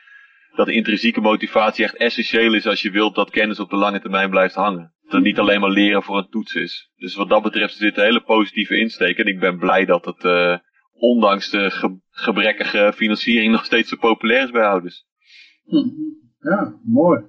Dat 0.56 0.68
intrinsieke 0.68 1.22
motivatie 1.22 1.84
echt 1.84 1.96
essentieel 1.96 2.54
is 2.54 2.68
als 2.68 2.82
je 2.82 2.92
wilt 2.92 3.16
dat 3.16 3.30
kennis 3.30 3.60
op 3.60 3.70
de 3.70 3.76
lange 3.76 4.02
termijn 4.02 4.30
blijft 4.30 4.56
hangen. 4.56 4.94
Dat 5.04 5.12
het 5.12 5.24
niet 5.24 5.40
alleen 5.40 5.60
maar 5.60 5.70
leren 5.70 6.04
voor 6.04 6.18
een 6.18 6.30
toets 6.30 6.54
is. 6.54 6.92
Dus 6.96 7.16
wat 7.16 7.30
dat 7.30 7.44
betreft 7.44 7.76
zit 7.76 7.98
een 7.98 8.04
hele 8.04 8.24
positieve 8.24 8.78
insteek. 8.78 9.18
En 9.18 9.26
ik 9.26 9.40
ben 9.40 9.58
blij 9.58 9.86
dat 9.86 10.06
het, 10.06 10.24
uh, 10.24 10.58
ondanks 10.94 11.50
de 11.50 11.98
gebrekkige 12.10 12.94
financiering 12.96 13.52
nog 13.52 13.66
steeds 13.66 13.90
zo 13.90 13.98
populair 13.98 14.44
is 14.44 14.52
bij 14.52 14.66
ouders. 14.66 15.06
Ja, 16.40 16.80
mooi. 16.84 17.22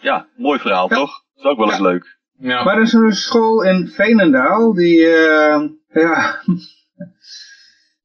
Ja, 0.00 0.28
mooi 0.36 0.58
verhaal 0.58 0.88
toch? 0.88 1.26
Dat 1.38 1.46
is 1.46 1.50
ook 1.50 1.58
wel 1.58 1.70
eens 1.70 1.80
leuk. 1.80 2.18
Ja. 2.38 2.64
Maar 2.64 2.76
er 2.76 2.82
is 2.82 2.92
een 2.92 3.12
school 3.12 3.64
in 3.64 3.88
Veenendaal 3.88 4.72
die, 4.74 4.98
uh, 4.98 5.62
ja, 6.02 6.42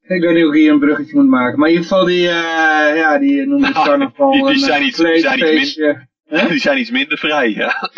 ik 0.01 0.21
weet 0.21 0.33
niet 0.33 0.43
hoe 0.43 0.53
ik 0.53 0.59
hier 0.59 0.71
een 0.71 0.79
bruggetje 0.79 1.15
moet 1.15 1.29
maken. 1.29 1.59
Maar 1.59 1.69
in 1.69 1.75
ieder 1.75 1.89
geval 1.89 2.05
die, 2.05 2.27
uh, 2.27 2.95
ja, 2.95 3.19
die 3.19 3.45
noemen 3.45 3.73
het 3.73 3.83
carnaval 3.83 4.31
die, 4.31 4.45
die, 4.45 4.57
zijn 4.57 4.85
iets, 4.85 4.97
die, 4.97 5.19
zijn 5.19 5.57
iets 5.59 5.75
minder, 5.75 6.07
die 6.49 6.59
zijn 6.59 6.79
iets 6.79 6.91
minder 6.91 7.17
vrij, 7.17 7.49
ja. 7.49 7.91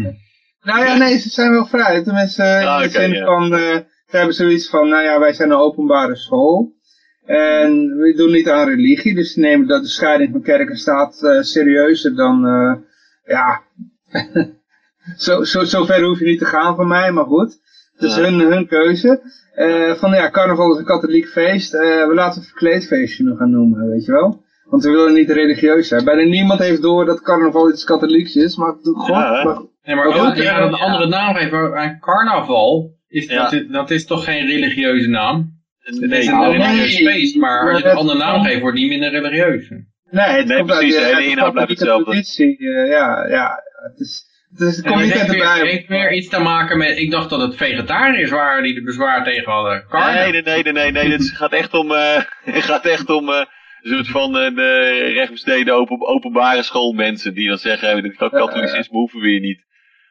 nou 0.68 0.84
ja, 0.84 0.96
nee, 0.96 1.18
ze 1.18 1.28
zijn 1.28 1.50
wel 1.50 1.66
vrij. 1.66 2.02
Tenminste, 2.02 2.42
in 2.42 2.66
ah, 2.66 2.82
de 2.82 2.88
zin 2.88 3.24
van, 3.24 3.52
uh, 3.52 3.58
ze 4.06 4.16
hebben 4.16 4.34
zoiets 4.34 4.68
van, 4.68 4.88
nou 4.88 5.02
ja, 5.02 5.18
wij 5.18 5.32
zijn 5.32 5.50
een 5.50 5.56
openbare 5.56 6.16
school. 6.16 6.72
En 7.24 7.96
we 7.96 8.14
doen 8.16 8.32
niet 8.32 8.48
aan 8.48 8.68
religie, 8.68 9.14
dus 9.14 9.32
ze 9.32 9.40
nemen 9.40 9.66
dat 9.66 9.82
de 9.82 9.88
scheiding 9.88 10.30
van 10.32 10.42
kerk 10.42 10.68
en 10.68 10.76
staat 10.76 11.22
uh, 11.22 11.40
serieuzer 11.40 12.14
dan, 12.16 12.46
uh, 12.46 12.74
ja, 13.24 13.62
zo, 15.16 15.44
zo, 15.44 15.64
zo 15.64 15.84
ver 15.84 16.02
hoef 16.02 16.18
je 16.18 16.24
niet 16.24 16.38
te 16.38 16.44
gaan 16.44 16.76
van 16.76 16.88
mij, 16.88 17.12
maar 17.12 17.24
goed. 17.24 17.60
Het 17.92 18.10
is 18.10 18.16
hun, 18.16 18.40
hun 18.40 18.66
keuze. 18.66 19.20
Uh, 19.56 19.92
van 19.92 20.10
ja, 20.10 20.30
carnaval 20.30 20.72
is 20.72 20.78
een 20.78 20.84
katholiek 20.84 21.28
feest, 21.28 21.72
we 21.72 22.10
laten 22.14 22.40
het 22.40 22.48
verkleedfeestje 22.48 23.24
nog 23.24 23.38
gaan 23.38 23.50
noemen, 23.50 23.88
weet 23.88 24.04
je 24.04 24.12
wel. 24.12 24.44
Want 24.64 24.84
we 24.84 24.90
willen 24.90 25.14
niet 25.14 25.30
religieus 25.30 25.88
zijn. 25.88 26.04
Bijna 26.04 26.22
niemand 26.22 26.60
heeft 26.60 26.82
door 26.82 27.04
dat 27.04 27.22
carnaval 27.22 27.70
iets 27.70 27.84
katholieks 27.84 28.34
is, 28.34 28.56
maar 28.56 28.74
god. 28.82 29.06
Ja, 29.06 29.44
maar, 29.44 29.62
nee, 29.82 29.96
maar 29.96 30.06
ook, 30.06 30.34
ja, 30.34 30.60
een 30.60 30.74
andere 30.74 31.08
naam 31.08 31.34
geven 31.34 31.78
aan 31.78 31.98
carnaval, 32.00 32.90
is, 33.08 33.26
dat, 33.26 33.64
dat 33.68 33.90
is 33.90 34.06
toch 34.06 34.24
geen 34.24 34.46
religieuze 34.46 35.08
naam? 35.08 35.60
Het 35.78 35.94
is 35.94 36.26
een 36.26 36.50
religieus 36.50 36.96
feest, 36.96 37.36
maar 37.36 37.72
als 37.72 37.82
je 37.82 37.88
een 37.88 37.96
andere 37.96 38.18
naam 38.18 38.44
geeft, 38.44 38.60
wordt 38.60 38.78
het 38.78 38.88
niet 38.88 39.00
minder 39.00 39.20
religieus. 39.20 39.68
Nee, 40.10 40.26
het 40.26 40.46
nee 40.46 40.64
precies, 40.64 40.96
de 40.96 41.04
hele 41.04 41.26
inhoud 41.26 41.52
blijft 41.52 41.70
hetzelfde. 41.70 42.24
Uh, 42.36 42.88
ja, 42.88 43.26
ja, 43.28 43.62
het 43.90 44.00
is, 44.00 44.26
Dus 44.58 44.76
het 44.76 44.86
komt 44.86 44.98
het 45.00 45.04
niet 45.04 45.12
uit 45.18 45.20
heeft 45.30 45.32
de 45.40 45.44
weer, 45.62 45.66
heeft 45.66 45.88
weer 45.88 46.12
iets 46.12 46.28
te 46.28 46.40
maken 46.40 46.78
met, 46.78 46.98
ik 46.98 47.10
dacht 47.10 47.30
dat 47.30 47.40
het 47.40 47.56
vegetariërs 47.56 48.30
waren 48.30 48.62
die 48.62 48.76
er 48.76 48.82
bezwaar 48.82 49.24
tegen 49.24 49.52
hadden. 49.52 49.84
Carne. 49.88 50.12
Nee, 50.20 50.30
nee, 50.30 50.42
nee, 50.42 50.62
nee, 50.62 50.72
nee, 50.72 50.92
nee. 50.92 51.12
Het 51.12 51.30
gaat 51.40 51.52
echt 51.52 51.74
om, 51.74 51.92
eh, 51.92 52.22
het 52.54 52.62
gaat 52.64 52.84
echt 52.84 53.10
om 53.10 53.28
eh, 53.28 53.44
een 53.82 53.94
soort 53.94 54.08
van 54.08 54.38
eh, 54.38 54.54
de 54.54 55.10
rechtsbesteden 55.14 55.74
open, 55.74 56.06
openbare 56.06 56.62
schoolmensen 56.62 57.34
die 57.34 57.48
dan 57.48 57.58
zeggen, 57.58 57.88
eh, 57.96 58.02
dit 58.02 58.16
katholicisme 58.16 58.98
hoeven 58.98 59.20
we 59.20 59.28
hier 59.28 59.40
niet. 59.40 59.64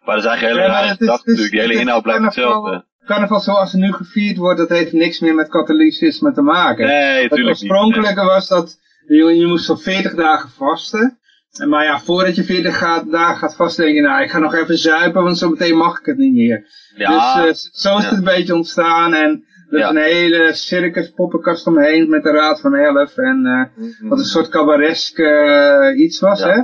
Maar 0.06 0.16
dat 0.16 0.24
is 0.24 0.30
eigenlijk 0.30 0.58
een 0.60 0.62
hele 0.62 0.74
Ja, 0.74 0.82
maar 0.82 0.82
rare 0.82 0.92
het 0.92 1.02
is- 1.02 1.06
gedachte 1.08 1.30
het 1.30 1.38
natuurlijk. 1.40 1.52
Die 1.52 1.60
hele 1.62 1.74
het 1.74 1.82
inhoud 1.82 2.04
blijft 2.04 2.24
hetzelfde. 2.24 2.86
Carnaval 3.06 3.40
zoals 3.40 3.72
het 3.72 3.82
nu 3.82 3.92
gevierd 3.94 4.38
wordt, 4.38 4.58
dat 4.60 4.70
heeft 4.70 4.92
niks 4.92 5.20
meer 5.20 5.36
met 5.36 5.50
katholicisme 5.50 6.32
te 6.34 6.42
maken. 6.42 6.86
Nee, 6.88 6.96
het 7.22 7.30
natuurlijk 7.30 7.38
niet. 7.62 7.72
oorspronkelijke 7.72 8.24
was 8.26 8.48
dat 8.48 8.78
je, 9.08 9.36
je 9.36 9.46
moest 9.48 9.66
zo 9.66 9.76
40 9.76 10.14
dagen 10.16 10.50
vasten. 10.50 11.20
En 11.60 11.70
Maar 11.70 11.84
ja, 11.84 12.00
voordat 12.00 12.36
je 12.36 12.44
40 12.44 12.78
gaat, 12.78 13.12
dagen 13.12 13.38
gaat 13.38 13.56
vasten, 13.56 13.84
denk 13.84 13.96
je, 13.96 14.02
nou, 14.02 14.24
ik 14.24 14.30
ga 14.32 14.40
nog 14.40 14.54
even 14.56 14.78
zuipen, 14.78 15.24
want 15.24 15.38
zo 15.38 15.50
meteen 15.50 15.78
mag 15.78 16.00
ik 16.00 16.06
het 16.06 16.18
niet 16.18 16.34
meer. 16.34 16.66
Ja, 16.96 17.42
dus 17.42 17.66
eh, 17.66 17.72
zo 17.74 17.98
is 17.98 18.04
ja. 18.04 18.10
het 18.10 18.18
een 18.18 18.24
beetje 18.24 18.56
ontstaan. 18.56 19.14
En 19.14 19.44
er 19.70 19.78
is 19.78 19.80
Ja. 19.80 19.90
een 19.90 19.98
hele 19.98 20.50
circus 20.54 21.10
poppenkast 21.12 21.68
omheen 21.68 22.10
met 22.10 22.24
de 22.24 22.32
Raad 22.32 22.62
van 22.62 22.76
Elf. 22.76 23.18
En 23.18 23.46
eh, 23.46 23.86
wat 24.10 24.20
een 24.20 24.26
soort 24.26 24.50
cabaresk 24.50 25.18
eh, 25.20 26.00
iets 26.00 26.20
was, 26.20 26.40
Mhm. 26.40 26.50
Ja. 26.50 26.56
hè. 26.56 26.62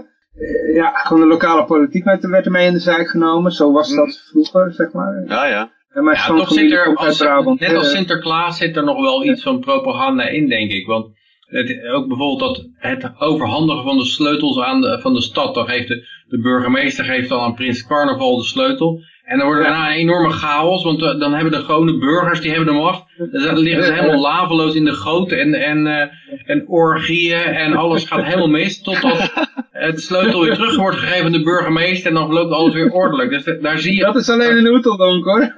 Ja, 0.74 0.92
gewoon 0.94 1.22
de 1.22 1.28
lokale 1.30 1.66
politiek 1.66 2.04
werd, 2.04 2.26
werd 2.26 2.46
ermee 2.46 2.68
in 2.68 2.74
de 2.74 2.80
zijk 2.80 3.08
genomen. 3.10 3.52
Zo 3.52 3.72
was 3.72 3.90
Mhm. 3.90 3.98
dat 3.98 4.22
vroeger, 4.32 4.72
zeg 4.74 4.92
maar. 4.92 5.24
ja, 5.28 5.46
ja. 5.46 5.72
En 5.94 6.04
mijn 6.04 6.18
Ja, 6.18 6.26
toch 6.28 6.52
zit 6.52 6.72
er, 6.72 6.96
als, 6.96 7.18
Brabant. 7.18 7.60
net 7.60 7.76
als 7.76 7.92
Sinterklaas 7.92 8.58
zit 8.58 8.76
er 8.76 8.84
nog 8.84 9.02
wel 9.02 9.26
iets 9.26 9.44
van 9.44 9.60
propaganda 9.60 10.24
in, 10.28 10.50
denk 10.50 10.72
ik. 10.72 10.86
Want 10.88 11.08
het, 11.48 11.88
ook 11.88 12.08
bijvoorbeeld 12.08 12.40
dat 12.40 12.66
het 12.76 13.12
overhandigen 13.20 13.84
van 13.84 13.98
de 13.98 14.06
sleutels 14.06 14.60
aan 14.60 14.82
de, 14.82 15.00
van 15.02 15.14
de 15.14 15.22
stad. 15.22 15.54
Dan 15.54 15.68
geeft 15.68 15.88
de, 15.88 16.08
de 16.28 16.40
burgemeester 16.40 17.06
geeft 17.06 17.30
dan 17.30 17.40
aan 17.40 17.54
Prins 17.54 17.88
Carnaval 17.88 18.38
de 18.38 18.44
sleutel. 18.44 19.02
En 19.28 19.38
dan 19.38 19.48
wordt 19.48 19.62
er 19.64 19.68
Ja. 19.68 19.74
daarna 19.74 19.92
een 19.92 19.98
enorme 20.00 20.30
chaos, 20.32 20.84
want 20.84 21.02
eh, 21.04 21.20
dan 21.20 21.34
hebben 21.34 21.52
de 21.52 21.58
gewone 21.66 21.98
burgers, 21.98 22.42
die 22.42 22.50
hebben 22.54 22.74
de 22.74 22.80
macht. 22.80 23.04
Dan 23.32 23.58
liggen 23.58 23.84
ze 23.84 23.94
helemaal 23.94 24.20
laveloos 24.22 24.76
in 24.76 24.86
de 24.86 24.92
goot 24.92 25.32
en, 25.32 25.54
en, 25.54 25.88
eh, 25.88 26.08
en 26.46 26.68
orgieën 26.68 27.40
en 27.40 27.74
alles 27.76 28.06
gaat 28.06 28.24
helemaal 28.24 28.48
mis. 28.48 28.82
Totdat 28.82 29.32
het 29.72 30.02
sleutel 30.02 30.42
weer 30.42 30.54
terug 30.54 30.76
wordt 30.76 30.98
gegeven 30.98 31.26
aan 31.26 31.32
de 31.32 31.44
burgemeester 31.44 32.08
en 32.08 32.14
dan 32.14 32.34
loopt 32.34 32.52
alles 32.54 32.74
weer 32.74 32.92
ordelijk. 32.92 33.30
Dus 33.30 33.44
eh, 33.44 33.62
daar 33.62 33.80
zie 33.80 33.96
je... 33.96 34.02
Dat 34.04 34.16
is 34.16 34.30
alleen 34.30 34.58
een 34.58 34.68
oeteldonk 34.68 35.26
hoor. 35.26 35.56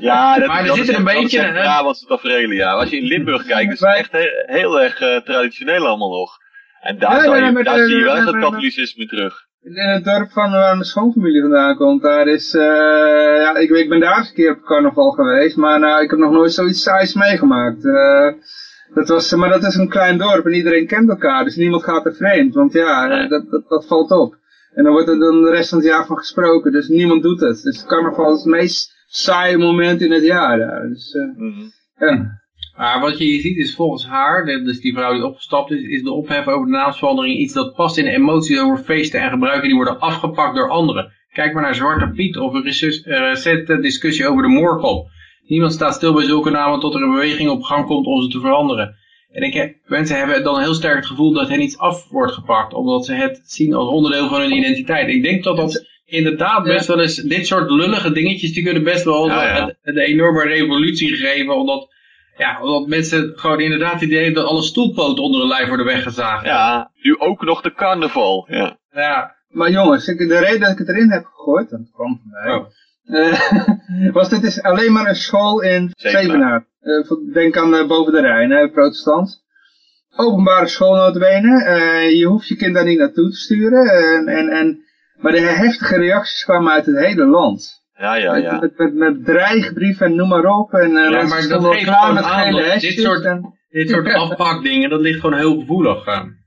Ja, 0.00 0.34
dat, 0.38 0.46
Maar 0.48 0.60
er 0.60 0.66
dat 0.66 0.76
zit 0.76 0.88
is 0.88 0.96
een 0.96 1.04
dat 1.04 1.14
beetje 1.14 1.38
is 1.40 1.50
Brabantse 1.52 2.06
tafereelen, 2.06 2.56
ja. 2.56 2.70
Als 2.72 2.90
je 2.90 2.96
in 2.96 3.04
Limburg 3.06 3.46
kijkt, 3.46 3.72
is 3.72 3.80
het 3.80 3.96
echt 3.96 4.12
he- 4.12 4.44
heel 4.46 4.80
erg 4.80 5.22
traditioneel 5.24 5.86
allemaal 5.86 6.10
nog. 6.18 6.38
En 6.80 6.98
daar, 6.98 7.14
Ja, 7.16 7.22
zou 7.22 7.36
ja, 7.38 7.46
je, 7.46 7.52
maar 7.52 7.64
daar 7.64 7.76
de- 7.76 7.86
zie 7.86 7.96
je 7.96 8.02
wel 8.04 8.12
de- 8.14 8.18
echt 8.20 8.30
het 8.32 8.40
katholicisme 8.42 9.06
terug. 9.06 9.48
In 9.62 9.76
het 9.76 10.04
dorp 10.04 10.30
van 10.30 10.50
waar 10.50 10.74
mijn 10.74 10.84
schoonfamilie 10.84 11.40
vandaan 11.40 11.76
komt, 11.76 12.02
daar 12.02 12.26
is, 12.26 12.54
eh, 12.54 12.62
ja, 13.42 13.56
ik, 13.56 13.70
ik 13.70 13.88
ben 13.88 14.00
daar 14.00 14.18
eens 14.18 14.28
een 14.28 14.34
keer 14.34 14.50
op 14.50 14.62
carnaval 14.62 15.10
geweest, 15.10 15.56
maar 15.56 15.78
nou, 15.80 16.02
ik 16.02 16.10
heb 16.10 16.18
nog 16.18 16.32
nooit 16.32 16.52
zoiets 16.52 16.82
saais 16.82 17.14
meegemaakt. 17.14 17.84
Eh, 17.84 18.32
dat 18.94 19.08
was, 19.08 19.34
maar 19.34 19.48
dat 19.48 19.62
is 19.62 19.74
een 19.74 19.88
klein 19.88 20.18
dorp 20.18 20.46
en 20.46 20.52
iedereen 20.52 20.86
kent 20.86 21.08
elkaar, 21.08 21.44
dus 21.44 21.56
niemand 21.56 21.84
gaat 21.84 22.06
er 22.06 22.14
vreemd, 22.14 22.54
want 22.54 22.72
ja, 22.72 23.06
Nee. 23.06 23.28
dat, 23.28 23.50
dat, 23.50 23.68
dat 23.68 23.86
valt 23.86 24.10
op. 24.10 24.36
En 24.74 24.84
dan 24.84 24.92
wordt 24.92 25.08
er 25.08 25.18
dan 25.18 25.42
de 25.42 25.50
rest 25.50 25.68
van 25.68 25.78
het 25.78 25.86
jaar 25.86 26.06
van 26.06 26.16
gesproken, 26.16 26.72
dus 26.72 26.88
niemand 26.88 27.22
doet 27.22 27.40
het. 27.40 27.62
Dus 27.62 27.86
carnaval 27.86 28.32
is 28.32 28.42
het 28.42 28.52
meest 28.52 28.94
saaie 29.06 29.58
moment 29.58 30.00
in 30.00 30.12
het 30.12 30.22
jaar 30.24 30.58
daar. 30.58 30.88
Dus, 30.88 31.14
eh, 31.14 32.08
ja. 32.08 32.39
Maar 32.80 33.00
wat 33.00 33.18
je 33.18 33.24
hier 33.24 33.40
ziet 33.40 33.56
is 33.56 33.74
volgens 33.74 34.06
haar, 34.06 34.44
dus 34.44 34.80
die 34.80 34.92
vrouw 34.92 35.12
die 35.12 35.24
opgestapt 35.24 35.70
is, 35.70 35.82
is 35.82 36.02
de 36.02 36.12
ophef 36.12 36.46
over 36.46 36.66
de 36.66 36.72
naamsverandering 36.72 37.38
iets 37.38 37.52
dat 37.52 37.74
past 37.74 37.96
in 37.96 38.04
de 38.04 38.10
emoties 38.10 38.60
over 38.60 38.84
feesten 38.84 39.20
en 39.20 39.30
gebruiken 39.30 39.68
die 39.68 39.76
worden 39.76 39.98
afgepakt 40.00 40.56
door 40.56 40.70
anderen. 40.70 41.12
Kijk 41.32 41.52
maar 41.52 41.62
naar 41.62 41.74
Zwarte 41.74 42.10
Piet 42.14 42.36
of 42.38 42.54
een 42.54 42.62
reces- 42.62 43.02
eh, 43.02 43.18
recente 43.18 43.80
discussie 43.80 44.26
over 44.26 44.42
de 44.42 44.48
moorkop. 44.48 45.08
Niemand 45.46 45.72
staat 45.72 45.94
stil 45.94 46.12
bij 46.12 46.24
zulke 46.24 46.50
namen 46.50 46.80
tot 46.80 46.94
er 46.94 47.02
een 47.02 47.10
beweging 47.10 47.50
op 47.50 47.62
gang 47.62 47.86
komt 47.86 48.06
om 48.06 48.22
ze 48.22 48.28
te 48.28 48.40
veranderen. 48.40 48.94
En 49.32 49.42
ik 49.42 49.54
heb, 49.54 49.74
mensen 49.86 50.16
hebben 50.16 50.42
dan 50.42 50.60
heel 50.60 50.74
sterk 50.74 50.96
het 50.96 51.06
gevoel 51.06 51.32
dat 51.32 51.48
hen 51.48 51.62
iets 51.62 51.78
af 51.78 52.08
wordt 52.08 52.32
gepakt, 52.32 52.74
omdat 52.74 53.04
ze 53.04 53.14
het 53.14 53.42
zien 53.44 53.74
als 53.74 53.88
onderdeel 53.88 54.28
van 54.28 54.40
hun 54.40 54.56
identiteit. 54.56 55.08
Ik 55.08 55.22
denk 55.22 55.44
dat 55.44 55.56
dat 55.56 55.86
inderdaad 56.04 56.64
best 56.64 56.86
wel 56.86 57.00
eens, 57.00 57.16
dit 57.16 57.46
soort 57.46 57.70
lullige 57.70 58.12
dingetjes, 58.12 58.52
die 58.52 58.64
kunnen 58.64 58.84
best 58.84 59.04
wel 59.04 59.26
Ja, 59.26 59.56
ja. 59.56 59.76
de, 59.82 59.92
de 59.92 60.04
enorme 60.04 60.42
revolutie 60.42 61.16
geven, 61.16 61.56
omdat 61.56 61.98
ja, 62.40 62.62
omdat 62.62 62.86
mensen 62.86 63.32
gewoon 63.34 63.60
inderdaad 63.60 63.92
het 63.92 64.02
idee 64.02 64.24
hebben 64.24 64.42
dat 64.42 64.50
alle 64.50 64.62
stoelpoten 64.62 65.24
onder 65.24 65.40
hun 65.40 65.48
lijf 65.48 65.68
worden 65.68 65.86
weggezaagd. 65.86 66.44
Ja, 66.44 66.90
nu 66.94 67.18
ook 67.18 67.42
nog 67.42 67.60
de 67.60 67.74
carnaval. 67.74 68.46
Ja. 68.48 68.78
Ja. 68.90 69.36
Maar 69.48 69.70
jongens, 69.70 70.08
ik, 70.08 70.18
de 70.18 70.38
reden 70.38 70.60
dat 70.60 70.70
ik 70.70 70.78
het 70.78 70.88
erin 70.88 71.10
heb 71.10 71.24
gegooid, 71.24 71.70
dat 71.70 71.90
kwam 71.92 72.20
van 72.22 72.30
mij, 72.30 72.54
Oh. 72.54 72.66
Eh, 73.04 74.12
was 74.18 74.28
dit 74.28 74.42
is 74.42 74.62
alleen 74.62 74.92
maar 74.92 75.06
een 75.06 75.14
school 75.14 75.60
in 75.62 75.90
Zevenaar. 75.96 76.66
Eh, 76.80 77.32
denk 77.32 77.56
aan 77.56 77.74
eh, 77.74 77.86
boven 77.86 78.12
de 78.12 78.20
Rijn, 78.20 78.50
hè, 78.50 78.70
protestant. 78.70 79.42
Openbare 80.16 80.66
school. 80.66 81.16
Eh, 81.16 82.10
je 82.10 82.26
hoeft 82.26 82.48
je 82.48 82.56
kind 82.56 82.74
daar 82.74 82.84
niet 82.84 82.98
naartoe 82.98 83.30
te 83.30 83.36
sturen. 83.36 83.86
En, 83.86 84.28
en, 84.28 84.48
en, 84.48 84.84
maar 85.16 85.32
de 85.32 85.40
heftige 85.40 85.96
reacties 85.96 86.44
kwamen 86.44 86.72
uit 86.72 86.86
het 86.86 86.98
hele 86.98 87.26
land. 87.26 87.79
Ja, 88.00 88.14
ja, 88.14 88.32
Met, 88.32 88.42
ja. 88.42 88.58
met, 88.58 88.78
met, 88.78 88.94
met 88.94 89.24
dreigbrieven 89.24 90.06
en 90.06 90.14
noem 90.14 90.28
maar 90.28 90.44
op. 90.44 90.72
En, 90.72 90.96
eh, 90.96 91.10
Ja, 91.10 91.26
maar 91.26 91.48
dat 91.48 91.64
geeft 91.64 91.84
klaar 91.84 92.12
met 92.12 92.22
aan 92.24 92.40
gele 92.46 92.64
dat 92.64 92.80
dit 92.80 93.00
soort- 93.00 93.24
en- 93.24 93.58
Dit 93.70 93.88
soort 93.90 94.14
afpakdingen, 94.24 94.90
dat 94.90 95.00
ligt 95.00 95.20
gewoon 95.20 95.38
heel 95.38 95.58
gevoelig. 95.60 96.04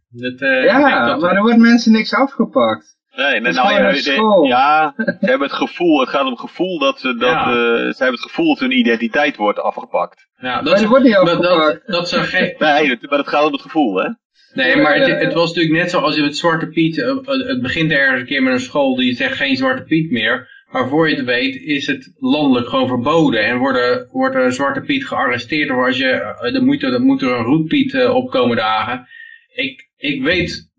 Dat, 0.09 0.39
eh, 0.41 0.63
ja, 0.63 1.05
dat- 1.05 1.21
maar 1.21 1.35
er 1.35 1.41
wordt 1.41 1.57
mensen 1.57 1.91
niks 1.91 2.13
afgepakt. 2.13 2.97
Nee, 3.15 3.39
nee, 3.39 3.49
is 3.49 3.55
nou 3.55 3.73
ja, 3.73 3.91
de- 3.91 4.45
ja, 4.47 4.93
ze 4.95 5.15
hebben 5.19 5.47
het 5.47 5.57
gevoel, 5.57 5.99
het 5.99 6.09
gaat 6.09 6.23
om 6.23 6.30
het 6.31 6.39
gevoel 6.39 6.80
dat 6.80 6.99
ze, 6.99 7.15
dat, 7.17 7.30
Ja. 7.30 7.45
eh, 7.47 7.53
ze 7.75 7.95
hebben 8.03 8.11
het 8.21 8.21
gevoel 8.21 8.47
dat 8.47 8.59
hun 8.59 8.77
identiteit 8.77 9.35
wordt 9.35 9.59
afgepakt. 9.59 10.27
ja, 10.35 10.53
Maar 10.53 10.63
dat, 10.63 10.84
wordt 10.84 11.03
niet 11.03 11.13
dat, 11.13 11.25
dat, 11.25 11.45
afgepakt. 11.45 11.88
dat 11.88 12.09
ze 12.09 12.19
geen... 12.23 12.55
Nee, 12.57 12.89
het- 12.89 13.09
maar 13.09 13.19
het 13.19 13.27
gaat 13.27 13.45
om 13.45 13.51
het 13.51 13.61
gevoel, 13.61 13.95
hè? 13.95 14.09
Nee, 14.53 14.75
maar 14.81 14.95
het, 14.95 15.19
het 15.21 15.34
was 15.34 15.47
natuurlijk 15.53 15.75
net 15.75 15.89
zoals 15.89 16.15
je 16.15 16.21
met 16.21 16.38
Zwarte 16.38 16.67
Piet, 16.67 16.95
het 17.25 17.61
begint 17.61 17.91
ergens 17.91 18.19
een 18.21 18.25
keer 18.27 18.43
met 18.43 18.53
een 18.53 18.59
school 18.59 18.95
die 18.95 19.13
zegt 19.15 19.35
geen 19.38 19.55
Zwarte 19.55 19.84
Piet 19.84 20.11
meer. 20.11 20.52
Maar 20.73 20.87
voor 20.87 21.09
je 21.09 21.15
het 21.15 21.25
weet 21.25 21.55
is 21.55 21.87
het 21.87 22.13
landelijk 22.19 22.69
gewoon 22.69 22.87
verboden 22.87 23.45
en 23.45 23.57
worden, 23.57 24.07
wordt 24.11 24.35
een 24.35 24.51
Zwarte 24.51 24.81
Piet 24.81 25.05
gearresteerd 25.07 25.69
of 25.69 25.85
als 25.85 25.97
je, 25.97 26.09
eh, 26.09 26.53
dan 26.53 26.65
moet 26.65 26.83
er, 26.83 27.01
moet 27.01 27.21
er 27.21 27.31
een 27.31 27.43
Roetpiet 27.43 27.93
eh, 27.93 28.15
opkomen 28.15 28.57
dagen. 28.57 29.07
Ik, 29.53 29.89
ik 29.97 30.23
weet 30.23 30.71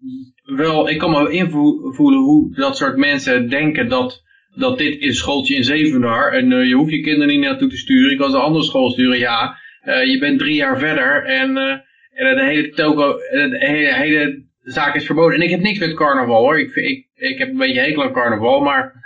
wel, 0.44 0.88
ik 0.88 0.98
kan 0.98 1.10
me 1.10 1.30
invoelen 1.30 2.20
hoe 2.20 2.54
dat 2.54 2.76
soort 2.76 2.96
mensen 2.96 3.48
denken 3.48 3.88
dat, 3.88 4.22
dat 4.54 4.78
dit 4.78 5.00
is 5.00 5.18
schooltje 5.18 5.54
in 5.54 5.64
Zevenaar 5.64 6.32
en 6.32 6.52
eh, 6.52 6.68
je 6.68 6.74
hoeft 6.74 6.90
je 6.90 7.00
kinderen 7.00 7.28
niet 7.28 7.44
naartoe 7.44 7.68
te 7.68 7.76
sturen. 7.76 8.12
Ik 8.12 8.18
kan 8.18 8.30
ze 8.30 8.36
een 8.36 8.42
andere 8.42 8.64
school 8.64 8.90
sturen, 8.90 9.18
ja. 9.18 9.58
Eh, 9.80 10.04
je 10.04 10.18
bent 10.18 10.38
drie 10.38 10.54
jaar 10.54 10.78
verder 10.78 11.24
en... 11.24 11.56
eh, 11.56 11.78
en 12.14 12.36
de 12.36 12.44
hele 12.44 12.68
toko, 12.68 13.16
hele 13.58 14.44
zaak 14.62 14.94
is 14.94 15.06
verboden. 15.06 15.34
En 15.34 15.44
ik 15.44 15.50
heb 15.50 15.60
niks 15.60 15.78
met 15.78 15.94
carnaval 15.94 16.40
hoor. 16.40 16.58
Ik, 16.58 16.74
ik, 16.74 17.06
ik 17.14 17.38
heb 17.38 17.48
een 17.48 17.56
beetje 17.56 17.80
hekel 17.80 18.02
aan 18.02 18.12
carnaval, 18.12 18.60
maar... 18.60 19.02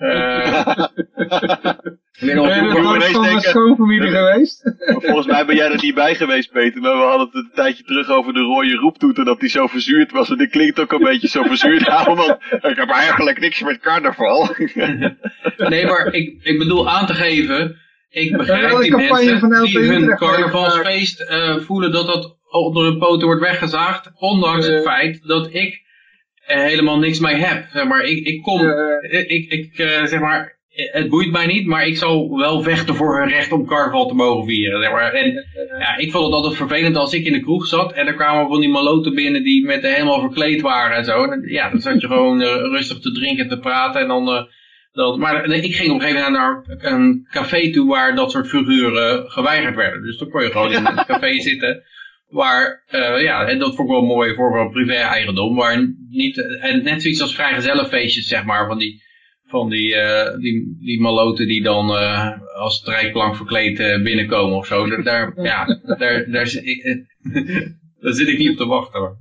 eh 0.00 0.84
Ben 2.20 2.28
je 2.28 2.70
van 2.72 2.98
mijn 2.98 3.12
denken- 3.12 3.40
schoonfamilie 3.40 4.10
geweest? 4.10 4.72
Volgens 5.06 5.26
mij 5.26 5.46
ben 5.46 5.56
jij 5.56 5.70
er 5.70 5.82
niet 5.82 5.94
bij 5.94 6.14
geweest, 6.14 6.52
Peter, 6.52 6.80
maar 6.80 6.96
we 6.96 7.02
hadden 7.02 7.26
het 7.26 7.34
een 7.34 7.50
tijdje 7.54 7.84
terug 7.84 8.10
over 8.10 8.32
de 8.32 8.40
rode 8.40 8.74
roeptoeter, 8.74 9.24
dat 9.24 9.40
die 9.40 9.48
zo 9.48 9.66
verzuurd 9.66 10.12
was. 10.12 10.30
En 10.30 10.36
die 10.36 10.48
klinkt 10.48 10.80
ook 10.80 10.92
een 10.92 11.02
beetje 11.02 11.28
zo 11.28 11.42
verzuurd. 11.42 11.86
Ja, 11.90 12.04
want 12.04 12.36
ik 12.50 12.76
heb 12.76 12.90
eigenlijk 12.90 13.40
niks 13.40 13.62
met 13.62 13.80
carnaval. 13.80 14.54
Nee, 15.56 15.86
maar 15.86 16.14
ik, 16.14 16.38
ik 16.42 16.58
bedoel 16.58 16.90
aan 16.90 17.06
te 17.06 17.14
geven... 17.14 17.76
Ik 18.10 18.36
begrijp 18.36 18.80
die 18.80 18.90
campagne 18.90 19.48
mensen 19.48 19.80
die 19.80 19.90
hun 19.90 20.16
carnavalsfeest 20.16 21.20
eh, 21.20 21.56
voelen 21.56 21.92
dat 21.92 22.06
dat 22.06 22.38
onder 22.50 22.84
hun 22.84 22.98
poten 22.98 23.26
wordt 23.26 23.42
weggezaagd. 23.42 24.10
Ondanks 24.14 24.66
het 24.66 24.82
feit 24.82 25.26
dat 25.26 25.54
ik 25.54 25.82
helemaal 26.58 26.98
niks 26.98 27.18
mee 27.18 27.34
heb. 27.34 27.64
Zeg 27.72 27.86
maar, 27.86 28.04
ik, 28.04 28.26
ik 28.26 28.42
kom... 28.42 28.60
Eh, 28.60 29.30
ik, 29.30 29.52
ik 29.52 29.78
eh, 29.78 30.04
zeg 30.04 30.20
maar, 30.20 30.58
het 30.74 31.08
boeit 31.08 31.30
mij 31.30 31.46
niet, 31.46 31.66
maar 31.66 31.86
ik 31.86 31.96
zal 31.96 32.38
wel 32.38 32.62
vechten 32.62 32.94
voor 32.94 33.18
hun 33.20 33.28
recht 33.28 33.52
om 33.52 33.66
carnaval 33.66 34.08
te 34.08 34.14
mogen 34.14 34.46
vieren. 34.46 34.82
Zeg 34.82 34.92
maar. 34.92 35.12
En 35.12 35.44
ja, 35.78 35.96
ik 35.96 36.10
vond 36.10 36.24
het 36.24 36.34
altijd 36.34 36.56
vervelend 36.56 36.96
als 36.96 37.12
ik 37.12 37.24
in 37.24 37.32
de 37.32 37.40
kroeg 37.40 37.66
zat 37.66 37.92
en 37.92 38.06
er 38.06 38.14
kwamen 38.14 38.48
van 38.48 38.60
die 38.60 38.68
maloten 38.68 39.14
binnen 39.14 39.42
die 39.42 39.64
met 39.64 39.82
helemaal 39.82 40.20
verkleed 40.20 40.60
waren 40.60 40.96
en 40.96 41.04
zo. 41.04 41.24
En, 41.24 41.42
ja, 41.46 41.70
dan 41.70 41.80
zat 41.80 42.00
je 42.00 42.06
gewoon 42.14 42.40
eh, 42.40 42.54
rustig 42.54 42.98
te 42.98 43.12
drinken 43.12 43.42
en 43.42 43.50
te 43.50 43.58
praten 43.58 44.00
en 44.00 44.08
dan... 44.08 44.28
eh, 44.28 44.42
dan 44.92 45.18
maar 45.18 45.48
nee, 45.48 45.60
ik 45.60 45.74
ging 45.74 45.90
op 45.90 45.94
een 45.94 46.00
gegeven 46.00 46.32
moment 46.32 46.66
naar 46.66 46.92
een 46.92 47.26
café 47.30 47.70
toe 47.70 47.88
waar 47.88 48.14
dat 48.14 48.30
soort 48.30 48.48
figuren 48.48 49.30
geweigerd 49.30 49.74
werden. 49.76 50.02
Dus 50.02 50.18
dan 50.18 50.30
kon 50.30 50.42
je 50.42 50.50
gewoon 50.50 50.72
in 50.72 50.86
het 50.96 51.06
café 51.06 51.40
zitten. 51.40 51.82
Waar, 52.30 52.84
eh, 52.86 53.22
ja, 53.22 53.46
en 53.46 53.58
dat 53.58 53.74
vond 53.74 53.88
ik 53.88 53.94
wel 53.94 54.04
mooi 54.04 54.34
voor 54.34 54.52
wel 54.52 54.70
privé-eigendom. 54.70 55.56
Waar 55.56 55.94
niet, 56.08 56.58
en 56.60 56.82
net 56.82 57.02
zoiets 57.02 57.22
als 57.22 57.34
vrijgezellenfeestjes, 57.34 58.28
zeg 58.28 58.44
maar, 58.44 58.66
van 58.66 58.78
die, 58.78 59.02
van 59.46 59.68
die, 59.68 59.94
eh, 59.94 60.38
die, 60.38 60.78
die 60.80 61.00
maloten 61.00 61.46
die 61.46 61.62
dan 61.62 61.90
eh, 61.90 62.30
als 62.54 62.76
strijkplank 62.76 63.36
verkleed 63.36 63.78
eh, 63.78 64.02
binnenkomen 64.02 64.56
of 64.56 64.66
zo. 64.66 64.86
Daar, 64.88 65.02
daar, 65.02 65.32
ja, 65.42 65.80
daar, 65.98 66.30
daar, 66.30 66.46
zit 66.46 66.64
ik, 66.64 66.84
daar 68.00 68.12
zit 68.12 68.28
ik 68.28 68.38
niet 68.38 68.50
op 68.50 68.56
te 68.56 68.66
wachten 68.66 69.00
hoor. 69.00 69.16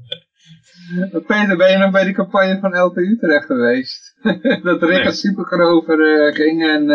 Peter, 1.27 1.57
ben 1.57 1.71
je 1.71 1.77
nog 1.77 1.91
bij 1.91 2.03
die 2.03 2.13
campagne 2.13 2.59
van 2.59 2.79
LP 2.79 2.97
Utrecht 2.97 3.45
geweest? 3.45 4.17
dat 4.63 4.81
Rick 4.81 4.97
Nee. 4.97 5.05
als 5.05 5.19
supergrover 5.19 6.27
eh, 6.27 6.35
ging 6.35 6.63
en... 6.63 6.87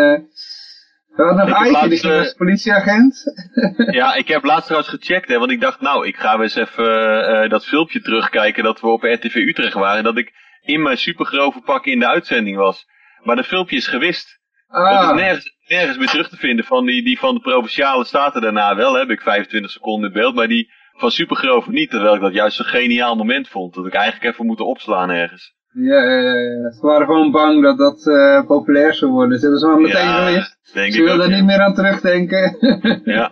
nog 1.17 1.41
Ik 1.41 1.47
heb 1.47 1.73
Eike, 1.73 1.89
die 1.89 2.35
politieagent. 2.35 3.23
Ja, 3.99 4.13
ik 4.13 4.27
heb 4.27 4.43
laatst 4.43 4.65
trouwens 4.65 4.93
gecheckt, 4.93 5.27
hè, 5.27 5.37
want 5.39 5.51
ik 5.51 5.61
dacht, 5.61 5.81
nou, 5.81 6.07
ik 6.07 6.15
ga 6.15 6.33
weer 6.33 6.43
eens 6.43 6.55
even 6.55 6.85
eh, 6.85 7.43
eh, 7.43 7.49
dat 7.49 7.65
filmpje 7.65 8.01
terugkijken 8.01 8.63
dat 8.63 8.81
we 8.81 8.87
op 8.87 9.03
RTV 9.03 9.35
Utrecht 9.35 9.73
waren. 9.73 10.03
Dat 10.03 10.17
ik 10.17 10.33
in 10.61 10.81
mijn 10.81 10.97
supergrove 10.97 11.61
pak 11.61 11.85
in 11.85 11.99
de 11.99 12.07
uitzending 12.07 12.57
was. 12.57 12.85
Maar 13.23 13.35
dat 13.35 13.45
filmpje 13.45 13.75
is 13.75 13.87
gewist. 13.87 14.39
Dat 14.67 14.81
Ah, 14.87 15.15
is 15.15 15.21
nergens, 15.21 15.55
nergens 15.67 15.97
meer 15.97 16.07
terug 16.07 16.29
te 16.29 16.37
vinden. 16.37 16.65
Van 16.65 16.85
die, 16.85 17.03
die 17.03 17.19
van 17.19 17.33
de 17.33 17.39
provinciale 17.41 18.05
staten 18.05 18.41
daarna 18.41 18.75
wel, 18.75 18.93
heb 18.93 19.09
ik 19.09 19.21
25 19.21 19.71
seconden 19.71 20.09
in 20.09 20.15
beeld. 20.15 20.35
Maar 20.35 20.47
die 20.47 20.71
van 20.97 21.11
supergrove 21.11 21.71
niet, 21.71 21.89
terwijl 21.89 22.15
ik 22.15 22.21
dat 22.21 22.33
juist 22.33 22.59
een 22.59 22.65
geniaal 22.65 23.15
moment 23.15 23.47
vond. 23.47 23.73
Dat 23.73 23.85
ik 23.85 23.93
eigenlijk 23.93 24.33
even 24.33 24.45
moeten 24.45 24.65
opslaan 24.65 25.09
ergens. 25.09 25.53
Ja, 25.83 26.03
ja, 26.03 26.19
ja. 26.33 26.71
Ze 26.71 26.79
waren 26.81 27.05
gewoon 27.05 27.31
bang 27.31 27.63
dat 27.63 27.77
dat 27.77 28.07
eh, 28.07 28.45
populair 28.45 28.93
zou 28.93 29.11
worden. 29.11 29.29
Dus 29.29 29.41
dat 29.41 29.53
is 29.53 29.61
wel 29.61 29.77
meteen 29.77 30.07
Ja, 30.07 30.25
denk 30.73 30.93
Ze 30.93 30.99
ik 30.99 31.05
wilden 31.05 31.25
er 31.31 31.35
niet 31.35 31.45
meer 31.45 31.59
aan 31.61 31.73
terugdenken. 31.73 32.57
Ja, 33.03 33.29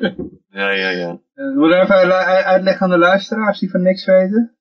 ja, 0.49 0.69
ja. 0.69 0.89
ja. 0.89 1.17
Eh, 1.35 1.55
Moet 1.55 1.69
je 1.69 1.75
even 1.75 1.95
uit- 1.95 2.43
uitleggen 2.45 2.83
aan 2.83 2.89
de 2.91 2.97
luisteraars 2.97 3.59
die 3.59 3.69
van 3.69 3.81
niks 3.81 4.05
weten? 4.05 4.55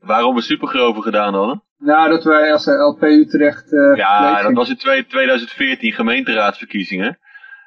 Waarom 0.00 0.34
we 0.34 0.40
supergrove 0.42 1.02
gedaan 1.02 1.34
hadden? 1.34 1.62
Nou, 1.78 2.10
dat 2.10 2.24
wij 2.24 2.52
als 2.52 2.66
eh, 2.66 2.74
LP 2.88 3.02
Utrecht... 3.02 3.72
eh, 3.72 3.96
Ja, 3.96 4.42
dat 4.42 4.52
was 4.52 4.68
in 4.70 4.76
twee- 4.76 5.06
2014 5.06 5.92
gemeenteraadsverkiezingen. 5.92 7.18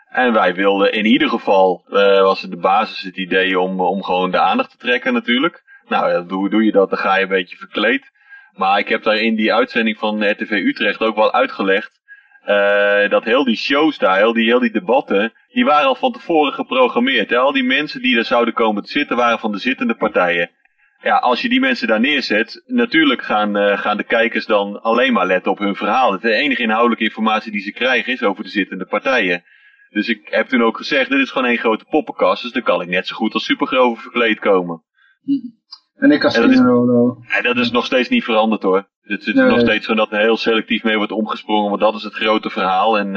En 0.09 0.33
wij 0.33 0.53
wilden 0.55 0.93
in 0.93 1.05
ieder 1.05 1.29
geval, 1.29 1.85
was 2.21 2.41
het 2.41 2.51
de 2.51 2.57
basis 2.57 3.01
het 3.03 3.17
idee 3.17 3.59
om, 3.59 3.81
om 3.81 4.03
gewoon 4.03 4.31
de 4.31 4.39
aandacht 4.39 4.69
te 4.71 4.77
trekken 4.77 5.13
natuurlijk. 5.13 5.63
Nou, 5.87 6.09
ja, 6.11 6.25
hoe 6.27 6.49
doe 6.49 6.63
je 6.63 6.71
dat? 6.71 6.89
Dan 6.89 6.99
ga 6.99 7.15
je 7.17 7.23
een 7.23 7.29
beetje 7.29 7.55
verkleed. 7.57 8.11
Maar 8.55 8.79
ik 8.79 8.89
heb 8.89 9.03
daar 9.03 9.17
in 9.17 9.35
die 9.35 9.53
uitzending 9.53 9.97
van 9.97 10.29
RTV 10.31 10.51
Utrecht 10.51 10.99
ook 10.99 11.15
wel 11.15 11.33
uitgelegd. 11.33 12.01
eh, 12.43 13.09
dat 13.09 13.23
heel 13.23 13.43
die 13.43 13.55
shows 13.55 13.97
daar, 13.97 14.17
heel 14.17 14.33
die, 14.33 14.45
heel 14.45 14.59
die 14.59 14.71
debatten, 14.71 15.33
die 15.47 15.65
waren 15.65 15.87
al 15.87 15.95
van 15.95 16.11
tevoren 16.11 16.53
geprogrammeerd. 16.53 17.35
Al 17.35 17.51
die 17.51 17.63
mensen 17.63 18.01
die 18.01 18.17
er 18.17 18.25
zouden 18.25 18.53
komen 18.53 18.83
te 18.83 18.91
zitten, 18.91 19.17
waren 19.17 19.39
van 19.39 19.51
de 19.51 19.57
zittende 19.57 19.95
partijen. 19.95 20.49
Ja, 21.01 21.17
als 21.17 21.41
je 21.41 21.49
die 21.49 21.59
mensen 21.59 21.87
daar 21.87 21.99
neerzet, 21.99 22.63
natuurlijk 22.65 23.21
gaan, 23.21 23.57
eh, 23.57 23.77
gaan 23.77 23.97
de 23.97 24.03
kijkers 24.03 24.45
dan 24.45 24.81
alleen 24.81 25.13
maar 25.13 25.25
letten 25.25 25.51
op 25.51 25.59
hun 25.59 25.75
verhaal. 25.75 26.19
De 26.19 26.33
enige 26.33 26.61
inhoudelijke 26.61 27.03
informatie 27.03 27.51
die 27.51 27.61
ze 27.61 27.71
krijgen 27.71 28.13
is 28.13 28.23
over 28.23 28.43
de 28.43 28.49
zittende 28.49 28.85
partijen. 28.85 29.43
Dus 29.89 30.09
ik 30.09 30.27
heb 30.29 30.47
toen 30.47 30.63
ook 30.63 30.77
gezegd, 30.77 31.09
dit 31.09 31.19
is 31.19 31.31
gewoon 31.31 31.47
één 31.47 31.57
grote 31.57 31.85
poppenkast, 31.89 32.41
dus 32.43 32.51
dan 32.51 32.63
kan 32.63 32.81
ik 32.81 32.87
net 32.87 33.07
zo 33.07 33.15
goed 33.15 33.33
als 33.33 33.45
supergrove 33.45 34.01
verkleed 34.01 34.39
komen. 34.39 34.83
En 35.95 36.11
ik 36.11 36.23
als 36.23 36.35
Ja, 36.35 37.41
dat 37.41 37.57
is- 37.57 37.71
nog 37.71 37.85
steeds 37.85 38.09
niet 38.09 38.23
veranderd 38.23 38.63
hoor. 38.63 38.87
Het 39.01 39.27
is 39.27 39.33
Nee. 39.33 39.45
nog 39.45 39.59
steeds 39.59 39.85
zo 39.85 39.93
dat 39.93 40.11
er 40.11 40.19
heel 40.19 40.37
selectief 40.37 40.83
mee 40.83 40.97
wordt 40.97 41.11
omgesprongen, 41.11 41.69
want 41.69 41.81
dat 41.81 41.95
is 41.95 42.03
het 42.03 42.13
grote 42.13 42.49
verhaal. 42.49 42.97
En 42.97 43.11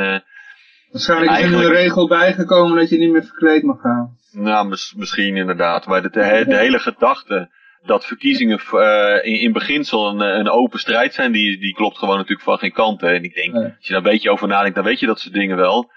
Waarschijnlijk 0.91 1.39
is 1.39 1.45
er 1.45 1.51
nu 1.51 1.57
een 1.65 1.71
regel 1.73 2.09
bijgekomen 2.09 2.77
dat 2.79 2.89
je 2.89 2.99
niet 2.99 3.11
meer 3.11 3.25
verkleed 3.25 3.63
mag 3.63 3.81
gaan. 3.81 4.17
nou, 4.33 4.69
mis- 4.69 4.95
misschien 4.97 5.37
inderdaad. 5.37 5.87
Maar 5.87 6.03
de, 6.03 6.11
de, 6.11 6.45
de 6.49 6.57
hele 6.57 6.79
gedachte 6.79 7.51
dat 7.83 8.07
verkiezingen 8.07 8.59
eh, 8.73 9.33
in, 9.33 9.41
in 9.41 9.53
beginsel 9.53 10.09
een, 10.09 10.21
een 10.21 10.51
open 10.51 10.79
strijd 10.79 11.15
zijn, 11.15 11.33
die, 11.33 11.59
die 11.59 11.75
klopt 11.75 11.99
gewoon 11.99 12.15
natuurlijk 12.17 12.43
van 12.43 12.59
geen 12.59 12.73
kant. 12.73 13.01
Hè. 13.01 13.09
En 13.09 13.23
ik 13.23 13.35
denk, 13.35 13.55
als 13.55 13.63
je 13.81 13.89
daar 13.93 13.97
een 13.97 14.11
beetje 14.11 14.31
over 14.31 14.49
nadenkt, 14.49 14.75
dan 14.75 14.85
weet 14.85 15.01
je 15.01 15.07
dat 15.07 15.21
soort 15.21 15.35
dingen 15.35 15.57
wel. 15.57 15.91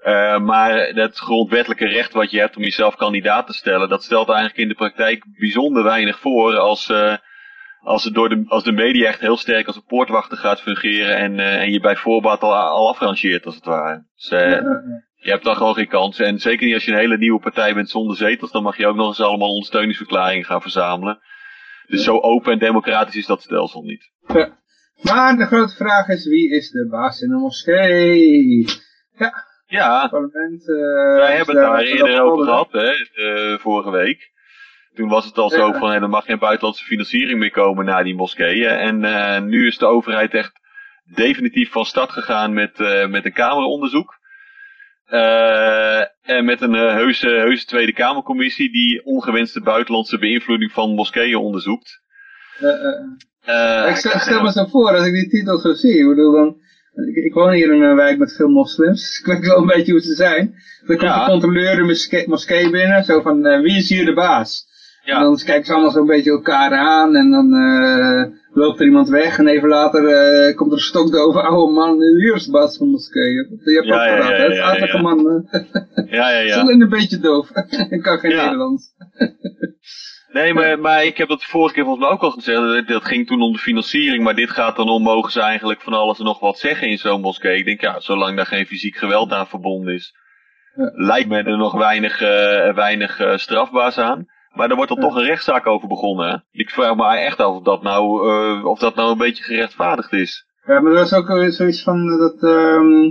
Eh, 0.00 0.38
maar 0.38 0.78
het 0.78 1.18
grondwettelijke 1.18 1.88
recht 1.88 2.12
wat 2.12 2.30
je 2.30 2.38
hebt 2.38 2.56
om 2.56 2.62
jezelf 2.62 2.96
kandidaat 2.96 3.46
te 3.46 3.52
stellen, 3.52 3.88
dat 3.88 4.02
stelt 4.02 4.28
eigenlijk 4.28 4.58
in 4.58 4.68
de 4.68 4.74
praktijk 4.74 5.24
bijzonder 5.38 5.82
weinig 5.82 6.18
voor 6.18 6.56
als, 6.56 6.90
eh, 6.90 7.16
als, 7.80 8.04
het 8.04 8.14
door 8.14 8.28
de, 8.28 8.44
als 8.46 8.64
de 8.64 8.72
media 8.72 9.08
echt 9.08 9.20
heel 9.20 9.36
sterk 9.36 9.66
als 9.66 9.76
een 9.76 9.84
poortwachter 9.84 10.38
gaat 10.38 10.60
fungeren 10.60 11.16
en, 11.16 11.38
eh, 11.38 11.60
en 11.60 11.70
je 11.72 11.80
bij 11.80 11.96
voorbaat 11.96 12.40
al, 12.40 12.54
al 12.54 12.88
afrangeert 12.88 13.46
als 13.46 13.54
het 13.54 13.64
ware. 13.64 14.04
Dus, 14.14 14.28
je 15.22 15.30
hebt 15.30 15.44
dan 15.44 15.56
gewoon 15.56 15.74
geen 15.74 15.88
kans. 15.88 16.18
En 16.18 16.38
zeker 16.38 16.66
niet 16.66 16.74
als 16.74 16.84
je 16.84 16.92
een 16.92 16.98
hele 16.98 17.18
nieuwe 17.18 17.40
partij 17.40 17.74
bent 17.74 17.90
zonder 17.90 18.16
zetels, 18.16 18.52
dan 18.52 18.62
mag 18.62 18.76
je 18.76 18.86
ook 18.86 18.96
nog 18.96 19.08
eens 19.08 19.20
allemaal 19.20 19.52
ondersteuningsverklaringen 19.52 20.44
gaan 20.44 20.62
verzamelen. 20.62 21.18
Dus 21.86 22.04
zo 22.04 22.18
open 22.18 22.52
en 22.52 22.58
democratisch 22.58 23.16
is 23.16 23.26
dat 23.26 23.42
stelsel 23.42 23.82
niet. 23.82 24.10
Ja. 24.26 24.58
Maar 25.02 25.36
de 25.36 25.46
grote 25.46 25.74
vraag 25.74 26.08
is, 26.08 26.26
wie 26.26 26.50
is 26.50 26.70
de 26.70 26.88
baas 26.90 27.20
in 27.20 27.28
de 27.28 27.36
moskee? 27.36 28.64
Ja, 29.16 29.48
Ja, 29.70 30.08
parlement... 30.08 30.68
eh, 30.68 31.14
wij 31.14 31.36
hebben 31.36 31.56
het 31.56 31.64
daar 31.64 31.80
eerder 31.80 32.20
over 32.20 32.44
gehad, 32.44 32.72
hè, 32.72 32.90
eh, 32.90 33.58
vorige 33.58 33.90
week. 33.90 34.30
Toen 34.94 35.08
was 35.08 35.24
het 35.24 35.38
al 35.38 35.50
zo 35.50 35.72
van, 35.72 35.90
hé, 35.90 36.00
er 36.00 36.08
mag 36.08 36.24
geen 36.24 36.38
buitenlandse 36.38 36.84
financiering 36.84 37.38
meer 37.38 37.50
komen 37.50 37.84
naar 37.84 38.04
die 38.04 38.14
moskeeën. 38.14 38.68
En 38.68 39.04
eh, 39.04 39.42
nu 39.42 39.66
is 39.66 39.78
de 39.78 39.86
overheid 39.86 40.34
echt 40.34 40.52
definitief 41.14 41.70
van 41.70 41.84
start 41.84 42.10
gegaan 42.10 42.52
met, 42.52 42.78
met 43.08 43.24
een 43.24 43.32
kameronderzoek. 43.32 44.18
En 46.22 46.44
met 46.44 46.60
een 46.60 46.74
eh, 46.74 46.92
heuse, 46.92 47.28
heuse 47.28 47.66
Tweede 47.66 47.92
Kamercommissie 47.92 48.72
die 48.72 49.04
ongewenste 49.04 49.60
buitenlandse 49.60 50.18
beïnvloeding 50.18 50.72
van 50.72 50.94
moskeeën 50.94 51.36
onderzoekt. 51.36 52.00
Ik 53.88 53.96
stel, 53.96 54.18
stel 54.18 54.42
me 54.42 54.52
zo 54.52 54.64
voor, 54.64 54.96
als 54.96 55.06
ik 55.06 55.12
die 55.12 55.28
titel 55.28 55.58
zo 55.58 55.72
zie, 55.72 55.98
ik 55.98 56.08
bedoel 56.08 56.32
dan... 56.32 56.56
Ik, 56.94 57.14
ik 57.24 57.34
woon 57.34 57.52
hier 57.52 57.72
in 57.72 57.82
een 57.82 57.96
wijk 57.96 58.18
met 58.18 58.32
veel 58.36 58.48
moslims, 58.48 59.00
dus 59.00 59.18
ik 59.20 59.26
weet 59.26 59.46
wel 59.46 59.58
een 59.58 59.66
beetje 59.66 59.92
hoe 59.92 60.00
ze 60.00 60.14
zijn. 60.14 60.54
Dan 60.86 60.96
komt 60.96 61.00
Ja. 61.10 61.24
de 61.24 61.30
controleur 61.30 61.76
de 61.76 61.82
moskee, 61.82 62.28
moskee 62.28 62.70
binnen, 62.70 63.04
zo 63.04 63.20
van, 63.20 63.46
eh, 63.46 63.60
wie 63.60 63.76
is 63.76 63.88
hier 63.88 64.04
de 64.04 64.12
baas? 64.12 64.68
En 65.04 65.14
ja, 65.14 65.20
dan 65.20 65.36
kijken 65.44 65.64
ze 65.64 65.72
allemaal 65.72 65.90
zo'n 65.90 66.06
beetje 66.06 66.30
elkaar 66.30 66.70
aan 66.72 67.16
en 67.16 67.30
dan 67.30 67.54
eh, 67.54 68.24
loopt 68.52 68.80
er 68.80 68.86
iemand 68.86 69.08
weg 69.08 69.38
en 69.38 69.46
even 69.48 69.68
later 69.68 70.06
eh, 70.06 70.56
komt 70.56 70.70
er 70.70 70.76
een 70.76 70.82
stokdove 70.84 71.40
oude 71.40 71.72
man, 71.72 72.00
hier 72.02 72.34
is 72.34 72.44
de 72.44 72.50
baas 72.50 72.76
van 72.76 72.86
de 72.86 72.92
moskee. 72.92 73.32
Je 73.32 73.46
hebt 73.64 73.86
Ja, 73.86 73.94
ook 73.94 74.18
gehad, 74.18 74.30
ja, 74.30 74.36
hè? 74.36 74.48
Is 74.50 74.56
ja, 74.56 74.62
een 74.62 74.68
aardige 74.70 74.96
ja. 74.96 75.02
man. 75.02 75.46
ja, 76.10 76.30
ja, 76.30 76.38
is 76.38 76.54
ja. 76.54 76.60
alleen 76.60 76.80
een 76.80 76.88
beetje 76.88 77.18
doof. 77.18 77.50
en 77.90 78.00
kan 78.02 78.18
geen 78.18 78.30
Ja. 78.30 78.42
Nederlands. 78.42 78.92
Nee, 80.32 80.54
maar, 80.54 80.78
maar 80.78 81.04
ik 81.04 81.16
heb 81.16 81.28
dat 81.28 81.40
de 81.40 81.46
vorige 81.46 81.74
keer 81.74 81.84
volgens 81.84 82.04
mij 82.04 82.14
ook 82.14 82.22
al 82.22 82.30
gezegd. 82.30 82.88
Dat, 82.88 83.04
ging 83.04 83.26
toen 83.26 83.42
om 83.42 83.52
de 83.52 83.58
financiering, 83.58 84.24
maar 84.24 84.34
dit 84.34 84.50
gaat 84.50 84.76
dan 84.76 84.88
om, 84.88 85.02
mogen 85.02 85.32
ze 85.32 85.40
eigenlijk 85.40 85.80
van 85.80 85.92
alles 85.92 86.18
en 86.18 86.24
nog 86.24 86.40
wat 86.40 86.58
zeggen 86.58 86.88
in 86.88 86.98
zo'n 86.98 87.20
moskee. 87.20 87.58
Ik 87.58 87.64
denk, 87.64 87.80
ja, 87.80 88.00
zolang 88.00 88.36
daar 88.36 88.46
geen 88.46 88.66
fysiek 88.66 88.96
geweld 88.96 89.32
aan 89.32 89.46
verbonden 89.46 89.94
is, 89.94 90.14
Ja. 90.74 90.90
lijkt 90.94 91.28
me 91.28 91.36
er 91.42 91.56
nog 91.56 91.72
weinig, 91.72 92.20
eh, 92.20 92.74
weinig 92.74 93.18
eh, 93.20 93.36
strafbaars 93.36 93.98
aan. 93.98 94.26
Maar 94.50 94.70
er 94.70 94.76
wordt 94.76 94.94
Ja. 94.94 95.00
toch 95.00 95.14
een 95.16 95.24
rechtszaak 95.24 95.66
over 95.66 95.88
begonnen. 95.88 96.30
Hè? 96.30 96.36
Ik 96.60 96.70
vraag 96.70 96.94
me 96.96 97.16
echt 97.16 97.40
af 97.40 97.54
of 97.54 97.62
dat 97.62 97.82
nou, 97.82 98.28
eh, 98.30 98.64
of 98.64 98.78
dat 98.78 98.94
nou 98.94 99.10
een 99.10 99.18
beetje 99.18 99.44
gerechtvaardigd 99.44 100.12
is. 100.12 100.46
Ja, 100.66 100.80
maar 100.80 100.92
er 100.92 100.98
was 100.98 101.14
ook 101.14 101.52
zoiets 101.52 101.82
van 101.82 102.18
dat, 102.18 102.42
ehm, 102.42 103.10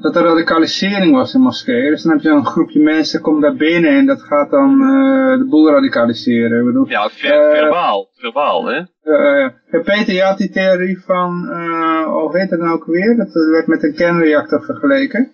dat 0.00 0.16
er 0.16 0.22
radicalisering 0.22 1.14
was 1.14 1.34
in 1.34 1.40
moskeeën. 1.40 1.90
Dus 1.90 2.02
dan 2.02 2.12
heb 2.12 2.20
je 2.20 2.28
een 2.28 2.46
groepje 2.46 2.80
mensen, 2.80 3.20
komt 3.20 3.42
daar 3.42 3.54
binnen 3.54 3.90
en 3.90 4.06
dat 4.06 4.22
gaat 4.22 4.50
dan 4.50 4.70
eh, 4.82 5.38
de 5.38 5.46
boel 5.50 5.70
radicaliseren. 5.70 6.58
Ik 6.60 6.66
bedoel, 6.66 6.88
Ja, 6.88 7.08
ver, 7.08 7.50
Eh, 7.52 7.58
verbaal. 7.58 8.08
Verbaal, 8.14 8.64
hè? 8.66 8.76
Eh, 9.02 9.50
ja, 9.70 9.80
Peter, 9.80 10.14
je 10.14 10.22
had 10.22 10.38
die 10.38 10.50
theorie 10.50 11.00
van, 11.00 11.48
eh 11.48 12.04
hoe 12.06 12.38
heet 12.38 12.50
het 12.50 12.60
nou 12.60 12.72
ook 12.72 12.84
weer? 12.86 13.16
Dat 13.16 13.32
werd 13.32 13.66
met 13.66 13.82
een 13.82 13.94
kernreactor 13.94 14.62
vergeleken. 14.64 15.32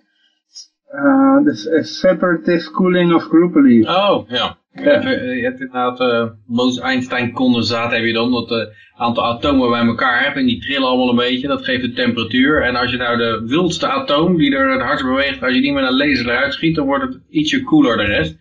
Eh, 0.89 1.45
dus 1.45 1.67
eh, 1.67 1.83
separative 1.83 2.71
cooling 2.71 3.15
of 3.15 3.23
group 3.23 3.53
belief. 3.53 3.89
Oh, 3.89 4.29
ja. 4.29 4.57
Ja. 4.83 5.03
Eh, 5.03 5.37
Je 5.37 5.43
hebt 5.43 5.61
inderdaad 5.61 6.01
uh, 6.01 6.25
Bose-Einstein 6.47 7.33
condensaat 7.33 7.93
heb 7.93 8.05
je 8.05 8.13
dan, 8.13 8.33
dat 8.33 8.49
het 8.49 8.75
aantal 8.97 9.25
atomen 9.25 9.71
bij 9.71 9.87
elkaar 9.87 10.25
hebt 10.25 10.37
en 10.37 10.47
die 10.47 10.61
trillen 10.61 10.89
allemaal 10.89 11.09
een 11.09 11.17
beetje, 11.17 11.49
dat 11.49 11.65
geeft 11.65 11.83
de 11.83 11.93
temperatuur. 11.93 12.63
En 12.63 12.77
als 12.77 12.91
je 12.91 12.97
nou 12.97 13.17
de 13.17 13.43
wildste 13.47 13.87
atoom 13.89 14.37
die 14.37 14.57
er 14.57 14.73
het 14.73 14.81
hardst 14.81 15.05
beweegt, 15.05 15.43
als 15.43 15.55
je 15.55 15.61
die 15.61 15.73
met 15.73 15.85
een 15.85 15.97
laser 15.97 16.27
eruit 16.29 16.53
schiet, 16.53 16.75
dan 16.75 16.87
wordt 16.87 17.05
het 17.05 17.21
ietsje 17.31 17.63
koeler 17.63 17.97
de 17.97 18.05
rest. 18.05 18.37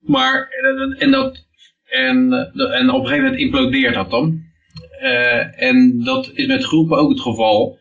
Maar, 0.00 0.48
eh, 0.48 1.02
en, 1.02 1.10
dat, 1.10 1.46
en, 1.84 2.32
eh, 2.32 2.80
en 2.80 2.90
op 2.90 3.00
een 3.00 3.06
gegeven 3.06 3.24
moment 3.24 3.40
implodeert 3.40 3.94
dat 3.94 4.10
dan. 4.10 4.42
Eh, 5.00 5.62
en 5.62 6.04
dat 6.04 6.30
is 6.34 6.46
met 6.46 6.64
groepen 6.64 6.98
ook 6.98 7.10
het 7.10 7.20
geval. 7.20 7.78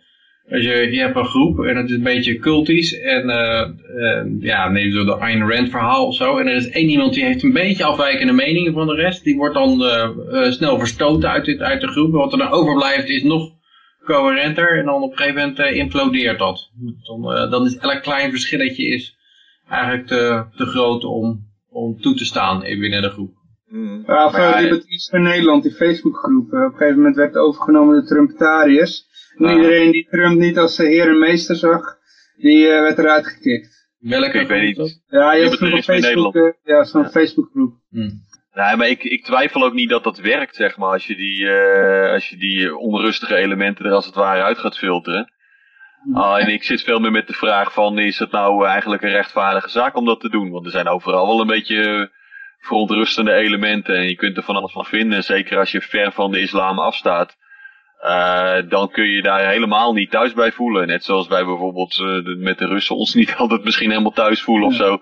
Als 0.51 0.61
je, 0.63 0.91
je 0.91 0.99
hebt 0.99 1.15
een 1.15 1.25
groep 1.25 1.59
en 1.65 1.75
het 1.77 1.89
is 1.89 1.95
een 1.95 2.03
beetje 2.03 2.39
cultisch 2.39 2.99
en 2.99 3.29
eh, 3.29 3.61
eh, 3.61 4.25
ja, 4.39 4.69
neem 4.69 4.91
zo 4.91 5.03
de 5.05 5.15
Ayn 5.19 5.49
Rand 5.51 5.69
verhaal 5.69 6.07
of 6.07 6.15
zo. 6.15 6.37
En 6.37 6.47
er 6.47 6.55
is 6.55 6.69
één 6.69 6.89
iemand 6.89 7.13
die 7.13 7.23
heeft 7.25 7.43
een 7.43 7.53
beetje 7.53 7.83
afwijkende 7.83 8.33
meningen 8.33 8.73
van 8.73 8.87
de 8.87 8.95
rest. 8.95 9.23
Die 9.23 9.35
wordt 9.37 9.53
dan 9.53 9.83
eh, 9.83 10.03
eh, 10.31 10.51
snel 10.51 10.79
verstoten 10.79 11.29
uit, 11.29 11.45
dit, 11.45 11.59
uit 11.59 11.81
de 11.81 11.87
groep. 11.87 12.11
Wat 12.11 12.31
er 12.31 12.37
dan 12.37 12.49
overblijft 12.51 13.07
is 13.09 13.23
nog 13.23 13.49
coherenter 14.05 14.77
en 14.79 14.85
dan 14.85 15.01
op 15.01 15.11
een 15.11 15.17
gegeven 15.17 15.41
moment 15.41 15.75
implodeert 15.75 16.39
dat. 16.39 16.69
Dan, 17.07 17.49
dan 17.49 17.65
is 17.65 17.77
elk 17.77 18.01
klein 18.01 18.29
verschilletje 18.31 18.85
is 18.87 19.15
eigenlijk 19.69 20.07
te, 20.07 20.43
te 20.55 20.65
groot 20.65 21.03
om, 21.03 21.47
om 21.69 22.01
toe 22.01 22.13
te 22.15 22.25
staan 22.25 22.65
in- 22.65 22.79
binnen 22.79 23.01
de 23.01 23.09
groep. 23.09 23.31
Ja, 24.07 24.25
of 24.25 24.31
Maar 24.31 24.41
ja, 24.41 24.55
uh, 24.57 24.61
Liberties 24.63 25.09
in 25.09 25.21
Nederland, 25.21 25.63
die 25.63 25.71
Facebookgroep. 25.71 26.45
op 26.45 26.51
een 26.53 26.71
gegeven 26.71 26.95
moment 26.97 27.15
werd 27.15 27.35
overgenomen 27.35 27.93
door 27.95 28.05
Trumpetariërs. 28.05 29.09
En 29.37 29.45
Ah. 29.45 29.55
iedereen 29.55 29.91
die 29.91 30.07
Trump 30.09 30.39
niet 30.39 30.57
als 30.57 30.79
eh, 30.79 30.87
heer 30.87 31.07
en 31.07 31.19
meester 31.19 31.55
zag, 31.55 31.81
die 32.37 32.67
eh, 32.67 32.81
werd 32.81 32.97
eruit 32.97 33.27
gekikt. 33.27 33.89
Welke 33.99 34.39
Ik 34.39 34.47
weet 34.47 34.77
niet. 34.77 35.01
Ja, 35.07 35.33
je 35.33 35.43
hebt 35.43 35.61
in 35.61 35.83
Facebook, 35.83 36.35
eh, 36.35 36.51
ja, 36.63 36.83
zo'n 36.83 37.01
Ja. 37.01 37.09
Facebookgroep. 37.09 37.73
Hm. 37.89 38.09
Nee, 38.53 38.75
maar 38.75 38.89
ik, 38.89 39.03
ik 39.03 39.23
twijfel 39.25 39.63
ook 39.63 39.73
niet 39.73 39.89
dat 39.89 40.03
dat 40.03 40.17
werkt, 40.19 40.55
zeg 40.55 40.77
maar, 40.77 40.89
als 40.89 41.07
je 41.07 41.15
die, 41.15 41.39
uh, 41.41 42.11
als 42.11 42.29
je 42.29 42.37
die 42.37 42.77
onrustige 42.77 43.35
elementen 43.35 43.85
er 43.85 43.91
als 43.91 44.05
het 44.05 44.15
ware 44.15 44.41
uit 44.41 44.57
gaat 44.57 44.77
filteren. 44.77 45.33
Uh, 46.13 46.35
en 46.39 46.47
ik 46.53 46.63
zit 46.63 46.81
veel 46.81 46.99
meer 46.99 47.11
met 47.11 47.27
de 47.27 47.33
vraag 47.33 47.73
van, 47.73 47.99
is 47.99 48.19
het 48.19 48.31
nou 48.31 48.65
eigenlijk 48.65 49.01
een 49.01 49.09
rechtvaardige 49.09 49.69
zaak 49.69 49.95
om 49.95 50.05
dat 50.05 50.19
te 50.19 50.29
doen? 50.29 50.49
Want 50.49 50.65
er 50.65 50.71
zijn 50.71 50.87
overal 50.87 51.27
wel 51.27 51.41
een 51.41 51.47
beetje 51.47 52.11
verontrustende 52.59 53.33
elementen 53.33 53.95
en 53.95 54.07
je 54.07 54.15
kunt 54.15 54.37
er 54.37 54.43
van 54.43 54.55
alles 54.55 54.71
van 54.71 54.85
vinden. 54.85 55.23
Zeker 55.23 55.57
als 55.57 55.71
je 55.71 55.81
ver 55.81 56.11
van 56.11 56.31
de 56.31 56.39
islam 56.41 56.79
afstaat. 56.79 57.35
Uh, 58.05 58.69
dan 58.69 58.89
kun 58.89 59.07
je 59.07 59.21
daar 59.21 59.47
helemaal 59.47 59.93
niet 59.93 60.11
thuis 60.11 60.33
bij 60.33 60.51
voelen. 60.51 60.87
Net 60.87 61.03
zoals 61.03 61.27
wij 61.27 61.45
bijvoorbeeld 61.45 61.97
uh, 61.97 62.35
met 62.37 62.57
de 62.57 62.65
Russen 62.67 62.95
ons 62.95 63.13
niet 63.13 63.35
altijd 63.37 63.63
misschien 63.63 63.89
helemaal 63.89 64.11
thuis 64.11 64.41
voelen 64.41 64.67
of 64.67 64.75
zo. 64.75 65.01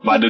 Maar 0.00 0.22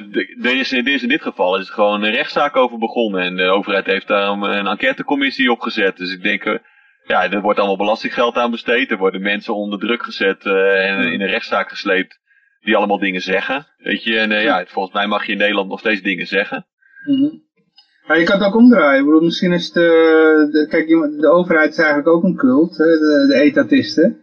er 0.43 0.57
is, 0.57 0.73
is 0.73 1.03
in 1.03 1.09
dit 1.09 1.23
geval 1.23 1.59
is 1.59 1.71
gewoon 1.71 2.03
een 2.03 2.11
rechtszaak 2.11 2.57
over 2.57 2.79
begonnen. 2.79 3.21
En 3.23 3.37
de 3.37 3.51
overheid 3.51 3.87
heeft 3.87 4.07
daar 4.07 4.29
een, 4.29 4.43
een 4.43 4.67
enquêtecommissie 4.67 5.51
op 5.51 5.61
gezet. 5.61 5.97
Dus 5.97 6.13
ik 6.13 6.23
denk, 6.23 6.45
uh, 6.45 6.59
ja, 7.07 7.31
er 7.31 7.41
wordt 7.41 7.59
allemaal 7.59 7.77
belastinggeld 7.77 8.37
aan 8.37 8.51
besteed. 8.51 8.91
Er 8.91 8.99
worden 8.99 9.23
mensen 9.23 9.55
onder 9.55 9.79
druk 9.79 10.03
gezet 10.03 10.45
en 10.45 11.13
in 11.13 11.21
een 11.21 11.29
rechtszaak 11.29 11.69
gesleept. 11.69 12.19
Die 12.61 12.77
allemaal 12.77 12.99
dingen 12.99 13.21
zeggen. 13.21 13.67
Weet 13.77 14.05
je, 14.05 14.19
en 14.19 14.43
ja, 14.43 14.65
volgens 14.67 14.95
mij 14.95 15.07
mag 15.07 15.27
je 15.27 15.33
in 15.33 15.39
Nederland 15.39 15.69
nog 15.69 15.79
steeds 15.79 16.03
dingen 16.03 16.27
zeggen. 16.27 16.67
Mm 17.05 17.21
-hmm. 17.21 17.43
Ja, 18.11 18.17
je 18.17 18.25
kan 18.25 18.39
het 18.39 18.47
ook 18.47 18.57
omdraaien. 18.57 19.01
Ik 19.01 19.05
bedoel, 19.05 19.25
misschien 19.25 19.53
is 19.53 19.73
de, 19.73 20.49
de, 20.53 20.67
kijk, 20.69 20.89
de 21.21 21.29
overheid 21.29 21.71
is 21.71 21.79
eigenlijk 21.79 22.09
ook 22.09 22.23
een 22.23 22.37
cult, 22.37 22.77
de, 22.77 23.25
de 23.29 23.35
etatisten. 23.35 24.17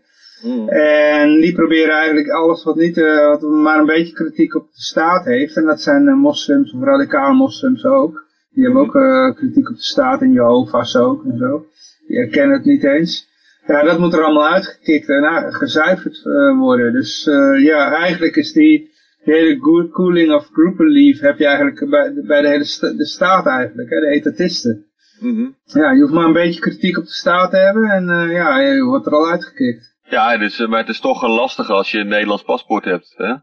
Mm. 0.43 0.69
En 0.69 1.41
die 1.41 1.53
proberen 1.53 1.93
eigenlijk 1.93 2.29
alles 2.29 2.63
wat, 2.63 2.75
niet, 2.75 2.97
uh, 2.97 3.27
wat 3.27 3.41
maar 3.41 3.79
een 3.79 3.85
beetje 3.85 4.13
kritiek 4.13 4.55
op 4.55 4.67
de 4.73 4.81
staat 4.81 5.25
heeft. 5.25 5.55
En 5.55 5.65
dat 5.65 5.81
zijn 5.81 6.07
uh, 6.07 6.15
moslims 6.15 6.73
of 6.73 6.83
radicale 6.83 7.33
moslims 7.33 7.85
ook. 7.85 8.25
Die 8.53 8.63
hebben 8.63 8.81
ook 8.81 8.95
uh, 8.95 9.35
kritiek 9.35 9.69
op 9.69 9.75
de 9.75 9.81
staat 9.81 10.21
en 10.21 10.31
Jehovah's 10.31 10.95
ook 10.95 11.25
en 11.25 11.37
zo. 11.37 11.65
Die 12.07 12.17
herkennen 12.17 12.57
het 12.57 12.65
niet 12.65 12.83
eens. 12.83 13.27
Ja, 13.67 13.83
dat 13.83 13.99
moet 13.99 14.13
er 14.13 14.23
allemaal 14.23 14.53
uitgekikt 14.53 15.09
en 15.09 15.53
gezuiverd 15.53 16.23
worden. 16.57 16.93
Dus 16.93 17.23
ja, 17.57 17.91
eigenlijk 17.91 18.35
is 18.35 18.51
die 18.51 18.95
de 19.27 19.33
hele 19.33 19.89
cooling 19.89 20.33
of 20.33 20.49
group 20.53 20.79
relief 20.79 21.19
heb 21.19 21.37
je 21.37 21.45
eigenlijk 21.45 21.89
bij, 21.89 22.13
bij 22.27 22.41
de 22.41 22.47
hele 22.47 22.63
sta 22.63 22.91
de 22.91 23.05
staat 23.05 23.45
eigenlijk, 23.45 23.89
hè, 23.89 23.99
de 23.99 24.07
etatisten. 24.07 24.85
Mm 25.19 25.35
-hmm. 25.35 25.55
Ja, 25.63 25.91
je 25.91 26.01
hoeft 26.01 26.13
maar 26.13 26.25
een 26.25 26.33
beetje 26.33 26.59
kritiek 26.59 26.97
op 26.97 27.03
de 27.03 27.11
staat 27.11 27.51
te 27.51 27.57
hebben 27.57 27.89
en 27.89 28.03
uh, 28.03 28.31
ja, 28.31 28.59
je 28.59 28.83
wordt 28.83 29.05
er 29.05 29.13
al 29.13 29.29
uitgekikt. 29.29 29.95
Ja, 30.03 30.37
dus, 30.37 30.67
maar 30.67 30.79
het 30.79 30.89
is 30.89 30.99
toch 30.99 31.27
lastig 31.27 31.69
als 31.69 31.91
je 31.91 31.99
een 31.99 32.07
Nederlands 32.07 32.43
paspoort 32.43 32.85
hebt, 32.85 33.13
hè? 33.17 33.27
Ja, 33.27 33.41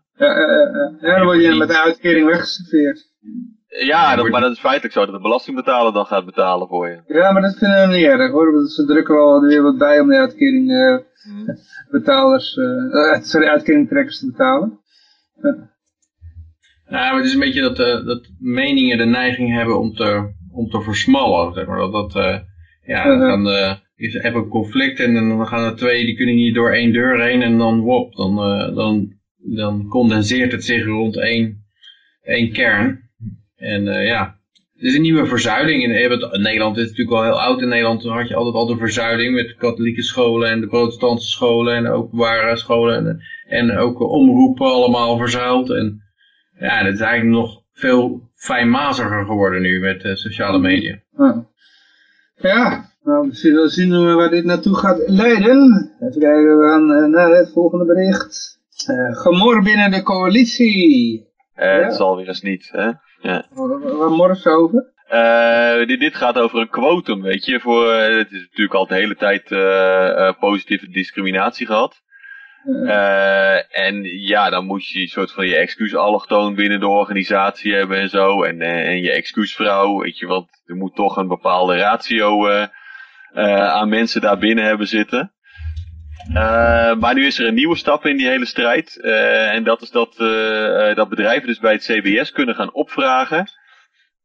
ja 1.00 1.16
dan 1.16 1.24
word 1.24 1.42
je 1.42 1.54
met 1.54 1.68
de 1.68 1.82
uitkering 1.82 2.26
weggeserveerd. 2.26 3.12
Ja, 3.66 4.16
dat, 4.16 4.28
maar 4.28 4.40
dat 4.40 4.52
is 4.52 4.60
feitelijk 4.60 4.94
zo 4.94 5.04
dat 5.04 5.14
de 5.14 5.20
belastingbetaler 5.20 5.92
dan 5.92 6.06
gaat 6.06 6.24
betalen 6.24 6.68
voor 6.68 6.88
je. 6.88 7.00
Ja, 7.06 7.32
maar 7.32 7.42
dat 7.42 7.56
vinden 7.56 7.88
we 7.88 7.94
niet 7.94 8.04
erg 8.04 8.30
hoor. 8.30 8.66
Ze 8.68 8.84
drukken 8.84 9.14
wel 9.14 9.40
weer 9.40 9.62
wat 9.62 9.78
bij 9.78 10.00
om 10.00 10.08
de 10.08 10.16
uitkering 10.16 10.70
uh, 10.70 10.98
betalers, 11.90 12.56
uh, 12.56 13.22
sorry, 13.22 13.46
uitkeringtrekkers 13.46 14.18
te 14.18 14.26
betalen. 14.26 14.78
Ja. 15.42 15.72
Nou, 16.88 17.04
maar 17.04 17.16
het 17.16 17.24
is 17.24 17.34
een 17.34 17.40
beetje 17.40 17.60
dat, 17.60 17.78
uh, 17.78 18.06
dat 18.06 18.30
meningen 18.38 18.98
de 18.98 19.04
neiging 19.04 19.52
hebben 19.52 19.80
om 19.80 19.94
te, 19.94 20.32
om 20.52 20.68
te 20.68 20.80
versmallen. 20.80 21.54
Zeg 21.54 21.66
maar. 21.66 21.78
Dat, 21.78 21.92
dat 21.92 22.16
uh, 22.16 22.38
ja, 22.86 23.16
dan 23.18 23.44
de, 23.44 23.76
is 23.96 24.14
even 24.14 24.34
een 24.34 24.48
conflict 24.48 25.00
en 25.00 25.14
dan 25.14 25.46
gaan 25.46 25.64
er 25.64 25.76
twee, 25.76 26.04
die 26.04 26.16
kunnen 26.16 26.34
niet 26.34 26.54
door 26.54 26.70
één 26.70 26.92
deur 26.92 27.22
heen 27.22 27.42
en 27.42 27.58
dan 27.58 27.80
wop, 27.80 28.14
dan, 28.14 28.36
dan, 28.74 29.12
dan 29.36 29.88
condenseert 29.88 30.52
het 30.52 30.64
zich 30.64 30.84
rond 30.84 31.16
één, 31.16 31.64
één 32.22 32.52
kern. 32.52 33.02
En 33.56 33.84
ja, 33.84 34.38
het 34.74 34.82
is 34.82 34.94
een 34.94 35.02
nieuwe 35.02 35.26
verzuiling. 35.26 35.82
In, 35.82 35.90
in 36.32 36.42
Nederland 36.42 36.76
is 36.76 36.88
natuurlijk 36.88 37.16
al 37.16 37.22
heel 37.22 37.40
oud. 37.40 37.60
In 37.60 37.68
Nederland 37.68 38.02
had 38.02 38.28
je 38.28 38.34
altijd 38.34 38.54
al 38.54 38.66
de 38.66 38.76
verzuiling 38.76 39.34
met 39.34 39.48
de 39.48 39.56
katholieke 39.56 40.02
scholen 40.02 40.50
en 40.50 40.60
de 40.60 40.66
protestantse 40.66 41.28
scholen 41.28 41.74
en 41.74 41.82
de 41.82 41.90
openbare 41.90 42.56
scholen. 42.56 43.06
En, 43.06 43.20
en 43.48 43.76
ook 43.76 44.00
omroepen 44.00 44.66
allemaal 44.66 45.16
verzuild. 45.16 45.70
En 45.70 46.03
ja, 46.58 46.82
dat 46.82 46.92
is 46.92 47.00
eigenlijk 47.00 47.36
nog 47.40 47.62
veel 47.72 48.30
fijnmaziger 48.34 49.24
geworden 49.24 49.62
nu 49.62 49.80
met 49.80 50.04
uh, 50.04 50.14
sociale 50.14 50.58
media. 50.58 50.98
Ja, 51.16 51.46
ja 52.34 52.92
nou, 53.02 53.28
we 53.28 53.34
zullen 53.34 53.70
zien 53.70 54.14
waar 54.14 54.30
dit 54.30 54.44
naartoe 54.44 54.76
gaat 54.76 55.02
leiden. 55.06 55.92
Even 56.00 56.20
kijken, 56.20 56.58
we 56.58 56.66
gaan 56.68 56.90
uh, 56.90 57.04
naar 57.04 57.30
het 57.30 57.52
volgende 57.52 57.84
bericht. 57.84 58.58
Uh, 58.90 59.16
gemor 59.16 59.62
binnen 59.62 59.90
de 59.90 60.02
coalitie. 60.02 61.20
Uh, 61.56 61.64
ja. 61.64 61.84
Het 61.84 61.94
zal 61.94 62.16
weer 62.16 62.28
eens 62.28 62.42
niet, 62.42 62.68
hè? 62.72 62.90
Ja. 63.20 63.46
Waar 63.98 64.10
morgen 64.10 64.36
ze 64.36 64.50
over? 64.50 64.92
Uh, 65.12 65.86
dit, 65.86 66.00
dit, 66.00 66.14
gaat 66.14 66.38
over 66.38 66.60
een 66.60 66.70
quotum, 66.70 67.22
weet 67.22 67.44
je. 67.44 67.60
Voor, 67.60 67.92
het 67.92 68.32
is 68.32 68.40
natuurlijk 68.40 68.74
al 68.74 68.86
de 68.86 68.94
hele 68.94 69.16
tijd 69.16 69.50
uh, 69.50 70.32
positieve 70.40 70.88
discriminatie 70.88 71.66
gehad. 71.66 72.02
Uh, 72.66 73.78
en 73.78 74.02
ja, 74.02 74.50
dan 74.50 74.64
moet 74.64 74.88
je 74.88 75.00
een 75.00 75.08
soort 75.08 75.32
van 75.32 75.46
je 75.46 75.56
excuusallochtoon 75.56 76.54
binnen 76.54 76.80
de 76.80 76.88
organisatie 76.88 77.74
hebben 77.74 77.98
en 77.98 78.08
zo. 78.08 78.42
En, 78.42 78.60
uh, 78.60 78.88
en 78.88 79.00
je 79.00 79.12
excuusvrouw, 79.12 79.98
weet 79.98 80.18
je, 80.18 80.26
want 80.26 80.48
er 80.66 80.76
moet 80.76 80.94
toch 80.94 81.16
een 81.16 81.28
bepaalde 81.28 81.76
ratio 81.76 82.48
uh, 82.48 82.66
aan 83.68 83.88
mensen 83.88 84.20
daar 84.20 84.38
binnen 84.38 84.64
hebben 84.64 84.86
zitten. 84.86 85.32
maar 86.98 87.14
nu 87.14 87.26
is 87.26 87.38
er 87.38 87.46
een 87.46 87.54
nieuwe 87.54 87.76
stap 87.76 88.06
in 88.06 88.16
die 88.16 88.28
hele 88.28 88.46
strijd. 88.46 89.00
en 89.00 89.64
dat 89.64 89.82
is 89.82 89.90
dat, 89.90 90.14
dat 90.96 91.08
bedrijven 91.08 91.46
dus 91.46 91.58
bij 91.58 91.72
het 91.72 91.84
CBS 91.84 92.32
kunnen 92.32 92.54
gaan 92.54 92.72
opvragen 92.72 93.48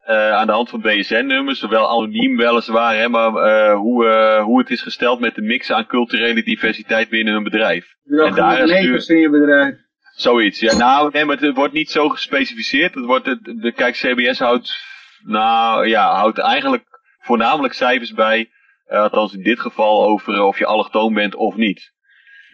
uh, 0.10 0.32
aan 0.32 0.48
de 0.48 0.54
hand 0.54 0.70
van 0.70 0.82
BSN-nummers, 0.82 1.60
zowel 1.60 1.90
anoniem 1.90 2.38
weliswaar, 2.38 2.96
hè, 2.96 3.10
maar 3.10 3.32
uh, 3.32 3.76
hoe, 3.76 4.06
uh, 4.06 4.44
hoe 4.44 4.60
het 4.60 4.70
is 4.70 4.82
gesteld 4.82 5.20
met 5.20 5.36
de 5.36 5.42
mix 5.42 5.72
aan 5.72 5.86
culturele 5.86 6.44
diversiteit 6.44 7.10
binnen 7.10 7.34
hun 7.34 7.44
bedrijf. 7.44 7.96
Ja, 8.04 8.24
en 8.24 8.36
daar 8.36 8.70
is 8.70 9.08
in 9.10 9.18
je 9.18 9.30
bedrijf. 9.30 9.76
Zoiets, 10.16 10.60
ja. 10.60 10.78
Nou, 10.78 11.10
nee, 11.12 11.26
maar 11.26 11.38
het 11.38 11.56
wordt 11.56 11.74
niet 11.74 11.90
zo 11.90 12.10
gespecificeerd. 12.10 12.94
Het 12.94 13.06
wordt, 13.06 13.26
de, 13.26 13.74
kijk, 13.76 13.96
CBS 13.96 14.40
houdt, 14.40 14.76
nou 15.24 15.88
ja, 15.88 16.14
houdt 16.14 16.38
eigenlijk 16.38 16.84
voornamelijk 17.20 17.74
cijfers 17.74 18.14
bij, 18.14 18.50
althans 18.88 19.34
in 19.34 19.44
dit 19.44 19.60
geval, 19.60 20.04
over 20.06 20.42
of 20.42 20.58
je 20.58 20.66
allochtoon 20.66 21.14
bent 21.14 21.36
of 21.36 21.56
niet. 21.56 21.92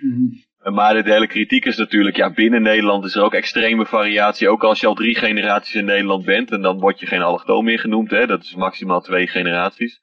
Mm 0.01 0.11
-hmm. 0.11 0.44
Maar 0.73 1.03
de 1.03 1.11
hele 1.11 1.27
kritiek 1.27 1.65
is 1.65 1.77
natuurlijk, 1.77 2.15
ja, 2.15 2.33
binnen 2.33 2.61
Nederland 2.61 3.05
is 3.05 3.15
er 3.15 3.23
ook 3.23 3.33
extreme 3.33 3.85
variatie. 3.85 4.49
Ook 4.49 4.63
als 4.63 4.79
je 4.79 4.87
al 4.87 4.93
drie 4.93 5.15
generaties 5.15 5.75
in 5.75 5.85
Nederland 5.85 6.25
bent, 6.25 6.51
en 6.51 6.61
dan 6.61 6.79
word 6.79 6.99
je 6.99 7.05
geen 7.05 7.21
allochtoon 7.21 7.63
meer 7.63 7.79
genoemd, 7.79 8.11
hè. 8.11 8.25
Dat 8.25 8.43
is 8.43 8.55
maximaal 8.55 9.01
twee 9.01 9.27
generaties. 9.27 10.01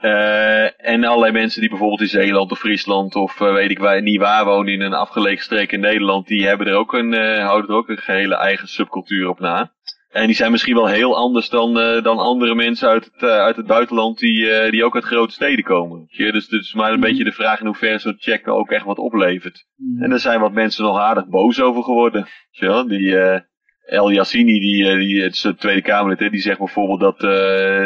Uh, 0.00 0.86
en 0.90 1.04
allerlei 1.04 1.32
mensen 1.32 1.60
die 1.60 1.70
bijvoorbeeld 1.70 2.00
in 2.00 2.08
Zeeland 2.08 2.50
of 2.50 2.58
Friesland 2.58 3.14
of 3.14 3.40
uh, 3.40 3.52
weet 3.52 3.70
ik 3.70 3.78
waar, 3.78 4.02
niet 4.02 4.20
waar 4.20 4.44
wonen 4.44 4.72
in 4.72 4.80
een 4.80 4.94
afgelegen 4.94 5.44
streek 5.44 5.72
in 5.72 5.80
Nederland, 5.80 6.26
die 6.26 6.46
hebben 6.46 6.66
er 6.66 6.74
ook 6.74 6.92
een, 6.92 7.12
uh, 7.12 7.44
houden 7.46 7.70
er 7.70 7.76
ook 7.76 7.88
een 7.88 7.98
gehele 7.98 8.34
eigen 8.34 8.68
subcultuur 8.68 9.28
op 9.28 9.40
na. 9.40 9.72
En 10.18 10.26
die 10.26 10.36
zijn 10.36 10.50
misschien 10.50 10.74
wel 10.74 10.86
heel 10.86 11.16
anders 11.16 11.48
dan, 11.48 11.78
uh, 11.78 12.02
dan 12.02 12.18
andere 12.18 12.54
mensen 12.54 12.88
uit 12.88 13.04
het, 13.04 13.22
uh, 13.22 13.30
uit 13.30 13.56
het 13.56 13.66
buitenland 13.66 14.18
die, 14.18 14.38
uh, 14.38 14.70
die 14.70 14.84
ook 14.84 14.94
uit 14.94 15.04
grote 15.04 15.32
steden 15.32 15.64
komen. 15.64 16.04
Ja, 16.06 16.32
dus 16.32 16.46
het 16.48 16.62
is 16.62 16.74
maar 16.74 16.92
een 16.92 17.00
beetje 17.00 17.24
de 17.24 17.32
vraag 17.32 17.60
in 17.60 17.66
hoeverre 17.66 17.98
zo'n 17.98 18.16
check 18.18 18.48
ook 18.48 18.70
echt 18.70 18.84
wat 18.84 18.98
oplevert. 18.98 19.64
En 19.98 20.12
er 20.12 20.18
zijn 20.18 20.40
wat 20.40 20.52
mensen 20.52 20.84
nog 20.84 20.98
aardig 20.98 21.28
boos 21.28 21.60
over 21.60 21.82
geworden. 21.82 22.26
Ja, 22.50 22.84
die 22.84 23.16
El 23.86 24.10
Yassini, 24.10 24.60
die, 24.60 24.96
die, 24.96 25.22
het 25.22 25.34
is 25.34 25.40
de 25.40 25.54
Tweede 25.54 25.82
Kamerlid, 25.82 26.30
die 26.30 26.40
zegt 26.40 26.58
bijvoorbeeld 26.58 27.00
dat, 27.00 27.20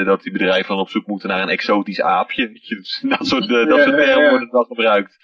dat 0.07 0.23
die 0.23 0.33
bedrijven 0.33 0.69
dan 0.69 0.79
op 0.79 0.89
zoek 0.89 1.07
moeten 1.07 1.29
naar 1.29 1.43
een 1.43 1.49
exotisch 1.49 2.01
aapje. 2.01 2.47
dat 3.19 3.27
soort, 3.27 3.49
dat 3.49 3.83
soort 3.83 3.97
termen 3.97 4.31
worden 4.31 4.51
dan 4.51 4.65
gebruikt. 4.65 5.17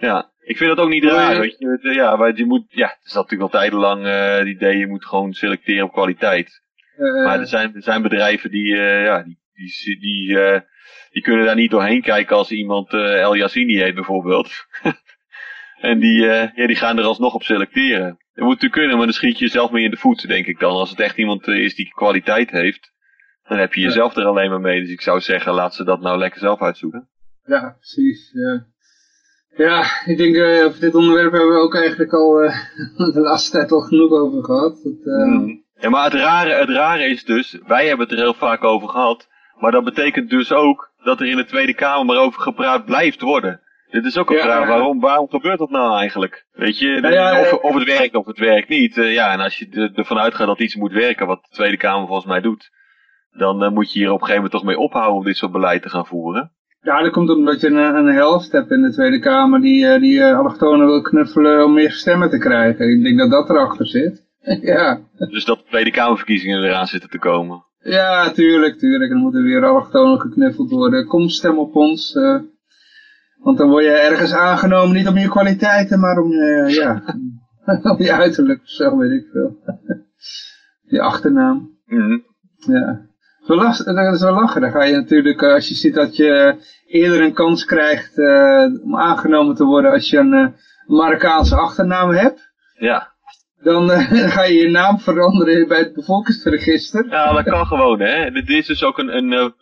Ja, 0.00 0.30
ik 0.50 0.56
vind 0.56 0.76
dat 0.76 0.84
ook 0.84 0.90
niet 0.90 1.04
raar, 1.04 1.40
weet 1.40 1.56
je. 1.58 1.92
Ja, 1.94 2.16
maar 2.16 2.36
je 2.36 2.44
moet, 2.44 2.64
ja, 2.68 2.86
het 2.86 3.06
is 3.06 3.12
natuurlijk 3.12 3.42
al 3.42 3.60
tijdenlang 3.60 4.06
uh, 4.06 4.36
het 4.36 4.46
idee, 4.46 4.76
je 4.76 4.86
moet 4.86 5.04
gewoon 5.04 5.32
selecteren 5.32 5.84
op 5.84 5.92
kwaliteit. 5.92 6.62
Uh, 6.98 7.24
maar 7.24 7.38
er 7.38 7.46
zijn, 7.46 7.74
er 7.74 7.82
zijn 7.82 8.02
bedrijven 8.02 8.50
die, 8.50 8.74
uh, 8.74 9.04
ja, 9.04 9.22
die, 9.22 9.38
die, 9.52 9.98
die, 10.00 10.62
die 11.10 11.22
kunnen 11.22 11.46
daar 11.46 11.54
niet 11.54 11.70
doorheen 11.70 12.02
kijken 12.02 12.36
als 12.36 12.50
iemand 12.50 12.92
El 12.92 13.34
Yassini 13.34 13.78
heet 13.78 13.94
bijvoorbeeld. 13.94 14.50
en 15.90 15.98
die, 15.98 16.22
ja, 16.22 16.66
die 16.66 16.76
gaan 16.76 16.98
er 16.98 17.04
alsnog 17.04 17.34
op 17.34 17.42
selecteren. 17.42 18.18
Dat 18.34 18.44
moet 18.44 18.54
natuurlijk 18.54 18.72
kunnen, 18.72 18.96
maar 18.96 19.06
dan 19.06 19.14
schiet 19.14 19.38
je 19.38 19.44
jezelf 19.44 19.70
mee 19.70 19.84
in 19.84 19.90
de 19.90 19.96
voet, 19.96 20.28
denk 20.28 20.46
ik 20.46 20.58
dan. 20.58 20.72
Als 20.72 20.90
het 20.90 21.00
echt 21.00 21.16
iemand 21.16 21.48
is 21.48 21.74
die 21.74 21.88
kwaliteit 21.88 22.50
heeft, 22.50 22.92
dan 23.48 23.58
heb 23.58 23.74
je 23.74 23.80
jezelf 23.80 24.16
er 24.16 24.24
alleen 24.24 24.50
maar 24.50 24.60
mee. 24.60 24.80
Dus 24.80 24.90
ik 24.90 25.00
zou 25.00 25.20
zeggen, 25.20 25.52
laat 25.52 25.74
ze 25.74 25.84
dat 25.84 26.00
nou 26.00 26.18
lekker 26.18 26.40
zelf 26.40 26.60
uitzoeken. 26.60 27.08
Ja, 27.44 27.76
precies. 27.78 28.30
Ja. 28.32 28.66
Ja, 29.56 29.84
ik 30.04 30.16
denk 30.18 30.36
uh, 30.36 30.64
over 30.64 30.80
dit 30.80 30.94
onderwerp 30.94 31.32
hebben 31.32 31.54
we 31.54 31.60
ook 31.60 31.74
eigenlijk 31.74 32.12
al 32.12 32.44
uh, 32.44 32.54
de 33.14 33.20
laatste 33.20 33.50
tijd 33.50 33.72
al 33.72 33.80
genoeg 33.80 34.10
over 34.10 34.44
gehad. 34.44 34.80
Dat, 34.82 35.04
uh... 35.04 35.24
mm. 35.24 35.62
Ja, 35.74 35.88
maar 35.88 36.04
het 36.04 36.14
rare, 36.14 36.54
het 36.54 36.68
rare 36.68 37.04
is 37.04 37.24
dus, 37.24 37.58
wij 37.66 37.86
hebben 37.86 38.06
het 38.06 38.16
er 38.16 38.22
heel 38.22 38.34
vaak 38.34 38.64
over 38.64 38.88
gehad, 38.88 39.28
maar 39.58 39.70
dat 39.70 39.84
betekent 39.84 40.30
dus 40.30 40.52
ook 40.52 40.90
dat 41.04 41.20
er 41.20 41.26
in 41.26 41.36
de 41.36 41.44
Tweede 41.44 41.74
Kamer 41.74 42.04
maar 42.06 42.24
over 42.24 42.40
gepraat 42.40 42.84
blijft 42.84 43.20
worden. 43.20 43.60
Dit 43.90 44.04
is 44.04 44.18
ook 44.18 44.30
een 44.30 44.36
ja, 44.36 44.42
vraag, 44.42 44.68
waarom, 44.68 45.00
waarom 45.00 45.28
gebeurt 45.28 45.58
dat 45.58 45.70
nou 45.70 45.98
eigenlijk? 45.98 46.46
Weet 46.52 46.78
je, 46.78 46.88
ja, 47.00 47.40
of, 47.40 47.52
of 47.52 47.74
het 47.74 47.84
werkt 47.84 48.14
of 48.14 48.26
het 48.26 48.38
werkt 48.38 48.68
niet. 48.68 48.94
ja, 48.94 49.32
en 49.32 49.40
als 49.40 49.58
je 49.58 49.90
ervan 49.94 50.18
uitgaat 50.18 50.46
dat 50.46 50.60
iets 50.60 50.74
moet 50.74 50.92
werken, 50.92 51.26
wat 51.26 51.42
de 51.42 51.54
Tweede 51.54 51.76
Kamer 51.76 52.06
volgens 52.06 52.26
mij 52.26 52.40
doet, 52.40 52.70
dan 53.30 53.62
eh, 53.62 53.70
moet 53.70 53.92
je 53.92 53.98
hier 53.98 54.08
op 54.08 54.20
een 54.20 54.26
gegeven 54.26 54.42
moment 54.42 54.52
toch 54.52 54.64
mee 54.64 54.78
ophouden 54.78 55.16
om 55.16 55.24
dit 55.24 55.36
soort 55.36 55.52
beleid 55.52 55.82
te 55.82 55.88
gaan 55.88 56.06
voeren. 56.06 56.52
Ja, 56.82 57.02
dat 57.02 57.12
komt 57.12 57.30
omdat 57.30 57.60
je 57.60 57.66
een, 57.66 57.96
een 57.96 58.14
helft 58.14 58.52
hebt 58.52 58.70
in 58.70 58.82
de 58.82 58.92
Tweede 58.92 59.18
Kamer 59.18 59.60
die, 59.60 59.86
eh, 59.86 60.00
die 60.00 60.18
uh, 60.18 60.38
allochtonen 60.38 60.86
wil 60.86 61.00
knuffelen 61.00 61.64
om 61.64 61.72
meer 61.72 61.92
stemmen 61.92 62.30
te 62.30 62.38
krijgen. 62.38 62.90
Ik 62.90 63.02
denk 63.02 63.18
dat 63.18 63.30
dat 63.30 63.50
erachter 63.50 63.86
zit. 63.86 64.26
ja. 64.62 65.00
Dus 65.16 65.44
dat 65.44 65.58
de 65.58 65.64
Tweede 65.68 65.90
Kamerverkiezingen 65.90 66.62
eraan 66.62 66.86
zitten 66.86 67.10
te 67.10 67.18
komen. 67.18 67.64
Ja, 67.78 68.30
tuurlijk, 68.30 68.78
tuurlijk. 68.78 69.10
Dan 69.10 69.20
moeten 69.20 69.42
weer 69.42 69.64
allochtonen 69.64 70.20
geknuffeld 70.20 70.70
worden. 70.70 71.06
Kom, 71.06 71.28
stem 71.28 71.58
op 71.58 71.76
ons. 71.76 72.14
Uh, 72.14 72.40
want 73.42 73.58
dan 73.58 73.68
word 73.68 73.84
je 73.84 73.90
ergens 73.90 74.32
aangenomen, 74.32 74.96
niet 74.96 75.08
om 75.08 75.18
je 75.18 75.28
kwaliteiten, 75.28 76.00
maar 76.00 76.18
om 76.18 76.30
je, 76.30 76.64
ja, 76.68 77.02
om 77.92 78.02
je 78.02 78.12
uiterlijk, 78.12 78.60
zo 78.64 78.96
weet 78.96 79.10
ik 79.10 79.28
veel. 79.32 79.56
je 80.96 81.00
achternaam. 81.00 81.78
Mm 81.86 82.24
Ja. 82.56 83.09
Lach, 83.56 83.76
dat 83.76 84.14
is 84.14 84.22
wel 84.22 84.34
lachen. 84.34 84.60
Dan 84.60 84.70
ga 84.70 84.84
je 84.84 84.96
natuurlijk, 84.96 85.42
als 85.42 85.68
je 85.68 85.74
ziet 85.74 85.94
dat 85.94 86.16
je 86.16 86.56
eerder 86.86 87.20
een 87.20 87.32
kans 87.32 87.64
krijgt 87.64 88.18
uh, 88.18 88.64
om 88.82 88.96
aangenomen 88.96 89.54
te 89.54 89.64
worden 89.64 89.90
als 89.90 90.10
je 90.10 90.18
een 90.18 90.32
uh, 90.32 90.46
Marokkaanse 90.86 91.56
achternaam 91.56 92.10
hebt. 92.10 92.50
Ja. 92.78 93.12
Dan 93.62 93.90
uh, 93.90 94.30
ga 94.30 94.42
je 94.42 94.54
je 94.54 94.70
naam 94.70 94.98
veranderen 94.98 95.68
bij 95.68 95.78
het 95.78 95.94
bevolkingsregister. 95.94 97.06
Ja, 97.10 97.32
dat 97.32 97.44
kan 97.44 97.66
gewoon, 97.66 98.00
hè. 98.00 98.30
Dit 98.30 98.48
is 98.48 98.66
dus 98.66 98.84
ook 98.84 98.98
een, 98.98 99.16
een 99.16 99.54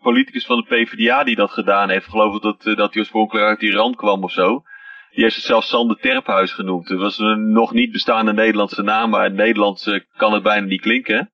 politicus 0.00 0.46
van 0.46 0.56
de 0.56 0.74
PvdA 0.74 1.24
die 1.24 1.36
dat 1.36 1.50
gedaan 1.50 1.88
heeft. 1.88 2.04
Ik 2.04 2.10
geloof 2.10 2.40
dat, 2.40 2.62
dat 2.62 2.92
hij 2.92 2.98
oorspronkelijk 3.02 3.46
uit 3.46 3.62
Iran 3.62 3.94
kwam 3.94 4.22
of 4.22 4.32
zo. 4.32 4.62
Die 5.10 5.22
heeft 5.22 5.34
zichzelf 5.34 5.64
Sander 5.64 5.96
Terphuis 6.00 6.52
genoemd. 6.52 6.88
Dat 6.88 6.98
was 6.98 7.18
een 7.18 7.52
nog 7.52 7.72
niet 7.72 7.92
bestaande 7.92 8.32
Nederlandse 8.32 8.82
naam, 8.82 9.10
maar 9.10 9.24
in 9.24 9.30
het 9.30 9.40
Nederlands 9.40 10.00
kan 10.16 10.32
het 10.32 10.42
bijna 10.42 10.66
niet 10.66 10.80
klinken. 10.80 11.32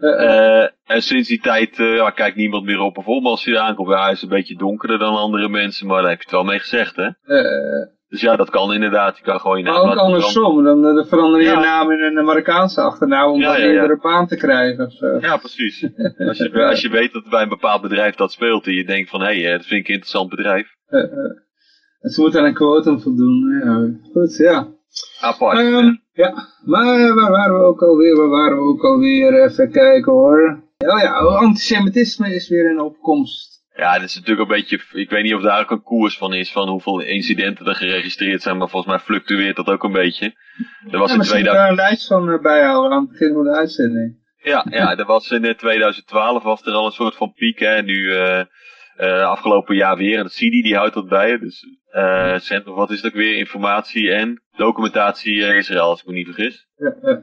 Uh, 0.00 0.62
en 0.62 1.02
sinds 1.02 1.28
die 1.28 1.40
tijd 1.40 1.78
uh, 1.78 1.96
ja, 1.96 2.10
kijkt 2.10 2.36
niemand 2.36 2.64
meer 2.64 2.80
op. 2.80 2.94
Bijvoorbeeld 2.94 3.30
als 3.30 3.44
hij 3.44 3.58
aankomt, 3.58 3.88
ja, 3.88 4.02
hij 4.02 4.12
is 4.12 4.22
een 4.22 4.28
beetje 4.28 4.56
donkerder 4.56 4.98
dan 4.98 5.14
andere 5.14 5.48
mensen, 5.48 5.86
maar 5.86 6.00
daar 6.00 6.10
heb 6.10 6.18
je 6.18 6.24
het 6.24 6.34
wel 6.34 6.44
mee 6.44 6.58
gezegd, 6.58 6.96
hè? 6.96 7.08
Uh, 7.26 7.86
dus 8.08 8.20
ja, 8.20 8.36
dat 8.36 8.50
kan 8.50 8.72
inderdaad. 8.72 9.16
Je 9.16 9.22
kan 9.22 9.40
gewoon 9.40 9.58
je 9.58 9.64
naam 9.64 9.86
Maar 9.86 9.92
ook 9.92 9.98
andersom, 9.98 10.64
dan, 10.64 10.82
dan 10.82 11.06
verander 11.06 11.40
je 11.40 11.46
ja. 11.46 11.52
je 11.52 11.64
naam 11.64 11.90
in 11.90 12.16
een 12.16 12.24
Marokkaanse 12.24 12.80
achternaam 12.80 13.30
om 13.30 13.40
ja, 13.40 13.56
dan 13.56 13.90
een 13.90 13.98
baan 14.02 14.26
te 14.26 14.36
krijgen 14.36 14.86
of 14.86 14.92
zo. 14.92 15.18
Ja, 15.20 15.36
precies. 15.36 15.82
als, 16.28 16.38
je, 16.38 16.64
als 16.64 16.80
je 16.80 16.88
weet 16.88 17.12
dat 17.12 17.28
bij 17.28 17.42
een 17.42 17.48
bepaald 17.48 17.82
bedrijf 17.82 18.14
dat 18.14 18.32
speelt 18.32 18.66
en 18.66 18.74
je 18.74 18.84
denkt 18.84 19.10
van, 19.10 19.20
hé, 19.20 19.42
hey, 19.42 19.52
dat 19.52 19.66
vind 19.66 19.80
ik 19.80 19.88
een 19.88 19.94
interessant 19.94 20.28
bedrijf. 20.28 20.68
ze 22.00 22.20
moeten 22.20 22.40
aan 22.40 22.46
een 22.46 22.54
quotum 22.54 23.00
voldoen. 23.00 23.60
Ja, 23.64 24.10
goed, 24.12 24.36
ja. 24.36 24.68
Apart. 25.20 25.58
Um, 25.58 26.02
ja, 26.20 26.46
maar 26.64 27.14
waar 27.14 27.30
waren 27.30 27.58
we 27.58 27.64
ook 27.64 27.82
alweer? 27.82 28.16
Waar 28.16 28.28
waren 28.28 28.56
we 28.56 28.62
ook 28.62 28.84
alweer? 28.84 29.44
Even 29.44 29.70
kijken 29.70 30.12
hoor. 30.12 30.62
Oh 30.78 31.00
ja, 31.00 31.12
antisemitisme 31.12 32.34
is 32.34 32.48
weer 32.48 32.70
in 32.70 32.80
opkomst. 32.80 33.58
Ja, 33.74 33.94
dat 33.94 34.08
is 34.08 34.14
natuurlijk 34.14 34.50
een 34.50 34.56
beetje, 34.56 34.80
ik 34.92 35.10
weet 35.10 35.22
niet 35.22 35.34
of 35.34 35.42
daar 35.42 35.60
ook 35.60 35.70
een 35.70 35.82
koers 35.82 36.18
van 36.18 36.34
is, 36.34 36.52
van 36.52 36.68
hoeveel 36.68 37.00
incidenten 37.00 37.66
er 37.66 37.74
geregistreerd 37.74 38.42
zijn, 38.42 38.56
maar 38.56 38.68
volgens 38.68 38.92
mij 38.92 39.02
fluctueert 39.02 39.56
dat 39.56 39.66
ook 39.66 39.82
een 39.82 39.92
beetje. 39.92 40.34
Er 40.90 40.98
was 40.98 41.10
ja, 41.10 41.16
in 41.16 41.22
2000... 41.22 41.44
daar 41.44 41.68
een 41.68 41.74
lijst 41.74 42.06
van 42.06 42.38
bijhouden 42.42 42.92
aan 42.92 43.02
het 43.02 43.10
begin 43.10 43.32
van 43.32 43.44
de 43.44 43.56
uitzending. 43.56 44.18
Ja, 44.42 44.66
ja, 44.70 44.96
er 44.96 45.04
was 45.04 45.30
in 45.30 45.56
2012 45.56 46.42
was 46.42 46.62
er 46.66 46.72
al 46.72 46.86
een 46.86 46.92
soort 46.92 47.16
van 47.16 47.32
piek, 47.32 47.58
hè, 47.58 47.82
nu 47.82 47.94
uh, 47.94 48.40
uh, 48.98 49.22
afgelopen 49.22 49.76
jaar 49.76 49.96
weer, 49.96 50.18
en 50.18 50.24
het 50.24 50.32
CIDI 50.32 50.62
die 50.62 50.76
houdt 50.76 50.94
dat 50.94 51.08
bij, 51.08 51.38
dus 51.38 51.66
uh, 51.92 52.38
Centrum, 52.38 52.74
wat 52.74 52.90
is 52.90 52.96
het 52.96 53.06
ook 53.06 53.18
weer, 53.18 53.36
informatie 53.36 54.12
en 54.12 54.42
documentatie 54.56 55.34
uh, 55.34 55.56
Israël, 55.56 55.88
als 55.88 56.00
ik 56.00 56.06
me 56.06 56.12
niet 56.12 56.26
vergis. 56.26 56.66
Ja, 56.76 56.94
ja. 57.02 57.22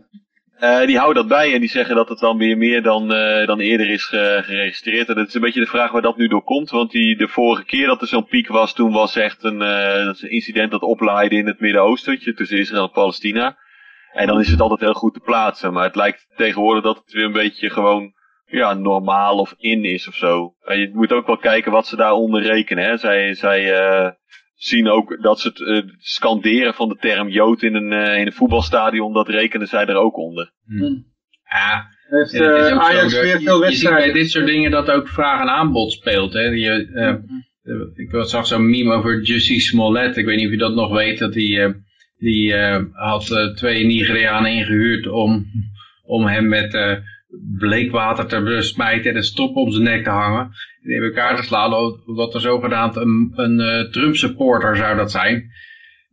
Uh, 0.60 0.85
die 0.85 0.98
houden 0.98 1.27
dat 1.27 1.38
bij 1.38 1.53
en 1.53 1.60
die 1.60 1.69
zeggen 1.69 1.95
dat 1.95 2.10
het 2.10 2.19
dan 2.19 2.38
weer 2.38 2.57
meer 2.57 2.81
dan, 2.81 3.14
uh, 3.14 3.48
dan 3.48 3.60
eerder 3.60 3.89
is 3.89 4.06
ge 4.06 4.41
geregistreerd. 4.44 5.07
En 5.07 5.15
dat 5.15 5.27
is 5.27 5.34
een 5.34 5.41
beetje 5.41 5.60
de 5.60 5.65
vraag 5.65 5.91
waar 5.91 6.02
dat 6.02 6.18
nu 6.18 6.27
door 6.27 6.44
komt. 6.44 6.69
Want 6.69 6.91
die, 6.91 7.18
de 7.18 7.27
vorige 7.27 7.65
keer 7.65 7.88
dat 7.88 8.02
er 8.02 8.07
zo'n 8.07 8.26
piek 8.26 8.48
was, 8.48 8.73
toen 8.73 8.91
was 8.91 9.15
echt 9.15 9.44
een, 9.44 9.61
uh, 9.61 9.95
een 9.95 10.30
incident 10.30 10.72
dat 10.72 10.81
oplaaide 10.81 11.35
in 11.35 11.48
het 11.48 11.60
Midden-Oosten, 11.60 12.35
tussen 12.35 12.57
Israël 12.57 12.84
en 12.84 12.91
Palestina. 12.91 13.57
En 14.14 14.27
dan 14.27 14.39
is 14.39 14.49
het 14.49 14.61
altijd 14.61 14.80
heel 14.80 14.94
goed 14.94 15.14
te 15.14 15.19
plaatsen. 15.19 15.73
Maar 15.73 15.84
het 15.84 15.95
lijkt 15.95 16.27
tegenwoordig 16.35 16.84
dat 16.84 16.98
het 16.98 17.14
weer 17.14 17.26
een 17.26 17.31
beetje 17.31 17.69
gewoon 17.69 18.14
ja, 18.45 18.73
normaal 18.73 19.38
of 19.38 19.53
in 19.57 19.84
is 19.85 20.07
of 20.07 20.15
zo. 20.15 20.53
En 20.64 20.80
je 20.80 20.89
moet 20.94 21.11
ook 21.11 21.27
wel 21.27 21.38
kijken 21.38 21.72
wat 21.72 21.88
ze 21.88 21.95
daaronder 21.95 22.41
rekenen. 22.41 22.84
Hè. 22.84 22.98
Zij, 22.98 23.34
zij 23.34 23.73
zien 24.57 24.89
ook 24.89 25.21
dat 25.21 25.39
ze 25.39 25.47
het 25.47 25.59
uh, 25.59 25.81
scanderen 25.97 26.73
van 26.73 26.89
de 26.89 26.97
term 26.99 27.29
Jood 27.29 27.61
in 27.61 27.75
een, 27.75 27.91
uh, 27.91 28.19
in 28.19 28.25
een 28.25 28.34
voetbalstadion, 28.34 29.13
dat 29.13 29.27
rekenen 29.27 29.67
zij 29.67 29.85
er 29.85 29.95
ook 29.95 30.17
onder. 30.17 30.51
Hmm. 30.65 31.05
Ja, 31.49 31.88
heeft 32.07 32.34
uh, 32.34 32.77
Ajax 32.77 33.13
weer 33.13 33.41
veel 33.41 33.59
wedstrijden. 33.59 33.69
Je 33.69 33.75
ziet 33.75 33.89
bij 33.89 34.11
dit 34.11 34.31
soort 34.31 34.45
dingen 34.45 34.71
dat 34.71 34.89
ook 34.89 35.07
vraag 35.07 35.41
en 35.41 35.49
aanbod 35.49 35.91
speelt. 35.91 36.34
Hè. 36.34 36.41
Je, 36.41 36.89
hmm. 36.93 37.91
ik 37.95 38.27
zag 38.27 38.47
zo'n 38.47 38.69
meme 38.69 38.93
over 38.93 39.21
Jussie 39.21 39.59
Smollett, 39.59 40.17
ik 40.17 40.25
weet 40.25 40.38
niet 40.38 40.45
of 40.45 40.51
je 40.51 40.57
dat 40.57 40.75
nog 40.75 40.91
weet, 40.91 41.19
dat 41.19 41.34
die, 41.34 41.75
die 42.17 42.55
had 42.91 43.51
twee 43.55 43.85
Nigerianen 43.85 44.51
ingehuurd 44.51 45.07
om, 45.07 45.45
om 46.05 46.25
hem 46.25 46.47
met 46.47 47.01
bleekwater 47.57 48.26
te 48.26 48.41
besmijten 48.41 49.11
en 49.11 49.18
een 49.18 49.23
stop 49.23 49.55
om 49.55 49.72
zijn 49.72 49.84
nek 49.84 50.03
te 50.03 50.09
hangen. 50.09 50.51
Die 50.81 50.95
in 50.95 51.03
elkaar 51.03 51.35
te 51.35 51.43
slaan, 51.43 51.73
omdat 52.05 52.34
er 52.34 52.41
zogenaamd 52.41 52.95
een, 52.95 53.31
een 53.35 53.59
uh, 53.59 53.91
Trump 53.91 54.15
supporter 54.15 54.76
zou 54.76 54.97
dat 54.97 55.11
zijn. 55.11 55.51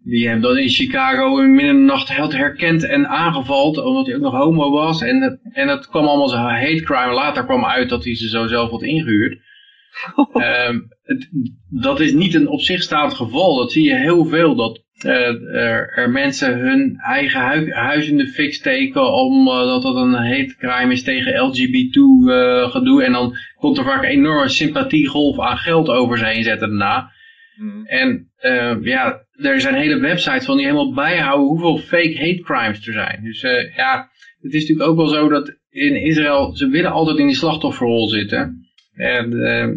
Die 0.05 0.29
hem 0.29 0.41
dan 0.41 0.59
in 0.59 0.69
Chicago 0.69 1.39
in 1.39 1.55
midden 1.55 1.75
in 1.75 1.87
de 1.87 1.93
nacht 1.93 2.17
had 2.17 2.33
herkend 2.33 2.85
en 2.85 3.09
aangevallen, 3.09 3.85
omdat 3.85 4.07
hij 4.07 4.15
ook 4.15 4.21
nog 4.21 4.35
homo 4.35 4.71
was. 4.71 5.03
En, 5.03 5.41
en 5.53 5.69
het 5.69 5.89
kwam 5.89 6.07
allemaal 6.07 6.29
zo 6.29 6.37
hate 6.37 6.83
crime. 6.83 7.13
Later 7.13 7.45
kwam 7.45 7.65
uit 7.65 7.89
dat 7.89 8.05
hij 8.05 8.17
ze 8.17 8.29
zo 8.29 8.47
zelf 8.47 8.71
had 8.71 8.83
ingehuurd. 8.83 9.39
um, 10.35 10.89
het, 11.03 11.29
dat 11.69 12.01
is 12.01 12.13
niet 12.13 12.35
een 12.35 12.49
op 12.49 12.61
zich 12.61 12.83
staand 12.83 13.15
geval. 13.15 13.57
Dat 13.57 13.73
zie 13.73 13.85
je 13.85 13.95
heel 13.95 14.25
veel. 14.25 14.55
Dat 14.55 14.84
er, 15.03 15.89
er, 15.95 16.11
mensen 16.11 16.59
hun 16.59 16.97
eigen 16.97 17.49
hu 17.51 17.73
huis 17.73 18.09
in 18.09 18.17
de 18.17 18.27
fik 18.27 18.55
steken 18.55 19.13
omdat 19.13 19.85
uh, 19.85 19.91
dat 19.91 19.97
een 19.97 20.15
hate 20.15 20.55
crime 20.59 20.93
is 20.93 21.03
tegen 21.03 21.41
LGBT 21.41 21.97
uh, 21.97 22.71
gedoe. 22.71 23.03
En 23.03 23.13
dan 23.13 23.37
komt 23.57 23.79
er 23.79 23.85
vaak 23.85 24.03
een 24.03 24.09
enorme 24.09 24.49
sympathiegolf 24.49 25.41
aan 25.41 25.57
geld 25.57 25.89
over 25.89 26.19
ze 26.19 26.25
heen 26.25 26.43
zetten 26.43 26.69
daarna. 26.69 27.13
Mm. 27.57 27.87
En 27.87 28.29
ja, 28.83 29.27
er 29.33 29.61
zijn 29.61 29.75
hele 29.75 30.01
websites 30.01 30.45
van 30.45 30.57
die 30.57 30.67
helemaal 30.67 30.95
bijhouden 30.95 31.47
hoeveel 31.47 31.79
fake 31.79 32.17
hate 32.19 32.41
crimes 32.43 32.87
er 32.87 32.93
zijn. 32.93 33.21
Dus 33.23 33.41
ja, 33.77 34.09
het 34.41 34.55
is 34.55 34.61
natuurlijk 34.61 34.89
ook 34.89 34.97
wel 34.97 35.07
zo 35.07 35.29
dat 35.29 35.57
in 35.71 36.03
Israël, 36.03 36.57
ze 36.57 36.69
willen 36.69 36.91
altijd 36.91 37.19
in 37.19 37.27
die 37.27 37.37
slachtofferrol 37.37 38.09
zitten. 38.09 38.69
En 38.95 39.31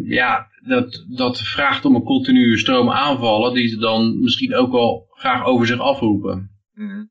ja, 0.06 0.46
dat, 0.66 1.04
dat 1.08 1.40
vraagt 1.40 1.84
om 1.84 1.94
een 1.94 2.02
continue 2.02 2.58
stroom 2.58 2.90
aanvallen 2.90 3.54
die 3.54 3.68
ze 3.68 3.76
dan 3.76 4.20
misschien 4.20 4.54
ook 4.54 4.72
wel 4.72 5.07
graag 5.18 5.44
over 5.44 5.66
zich 5.66 5.80
afroepen. 5.80 6.50
Mm 6.74 7.10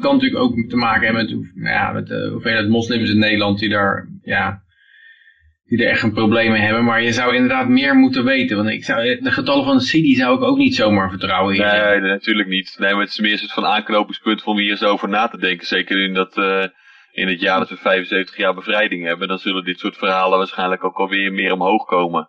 kan 0.00 0.14
natuurlijk 0.14 0.42
ook 0.42 0.68
te 0.68 0.76
maken 0.76 1.04
hebben 1.04 1.24
met, 1.24 1.54
nou 1.54 1.74
ja, 1.74 1.92
met 1.92 2.06
de 2.06 2.28
hoeveelheid 2.32 2.68
moslims 2.68 3.10
in 3.10 3.18
Nederland 3.18 3.58
die 3.58 3.68
daar, 3.68 4.08
ja, 4.22 4.62
die 5.64 5.84
er 5.84 5.90
echt 5.90 6.02
een 6.02 6.12
probleem 6.12 6.50
mee 6.50 6.60
hebben. 6.60 6.84
Maar 6.84 7.02
je 7.02 7.12
zou 7.12 7.34
inderdaad 7.34 7.68
meer 7.68 7.94
moeten 7.94 8.24
weten. 8.24 8.56
Want 8.56 8.68
ik 8.68 8.84
zou, 8.84 9.20
de 9.20 9.30
getallen 9.30 9.64
van 9.64 9.76
de 9.76 9.82
CIDI 9.82 10.14
zou 10.14 10.36
ik 10.36 10.42
ook 10.42 10.56
niet 10.56 10.74
zomaar 10.74 11.10
vertrouwen 11.10 11.54
in. 11.54 11.60
Nee, 11.60 12.00
nee, 12.00 12.10
natuurlijk 12.10 12.48
niet. 12.48 12.76
Nee, 12.78 12.92
maar 12.92 13.00
het 13.00 13.10
is 13.10 13.20
meer 13.20 13.42
een 13.42 13.48
van 13.48 13.66
aanknopingspunt 13.66 14.44
om 14.44 14.58
hier 14.58 14.70
eens 14.70 14.84
over 14.84 15.08
na 15.08 15.28
te 15.28 15.38
denken. 15.38 15.66
Zeker 15.66 16.04
in 16.04 16.14
dat... 16.14 16.36
Uh, 16.36 16.64
in 17.12 17.28
het 17.28 17.40
jaar 17.40 17.58
dat 17.58 17.68
we 17.68 17.76
75 17.76 18.36
jaar 18.36 18.54
bevrijding 18.54 19.04
hebben, 19.04 19.28
dan 19.28 19.38
zullen 19.38 19.64
dit 19.64 19.78
soort 19.78 19.96
verhalen 19.96 20.38
waarschijnlijk 20.38 20.84
ook 20.84 20.96
alweer 20.96 21.32
meer 21.32 21.52
omhoog 21.52 21.84
komen 21.84 22.28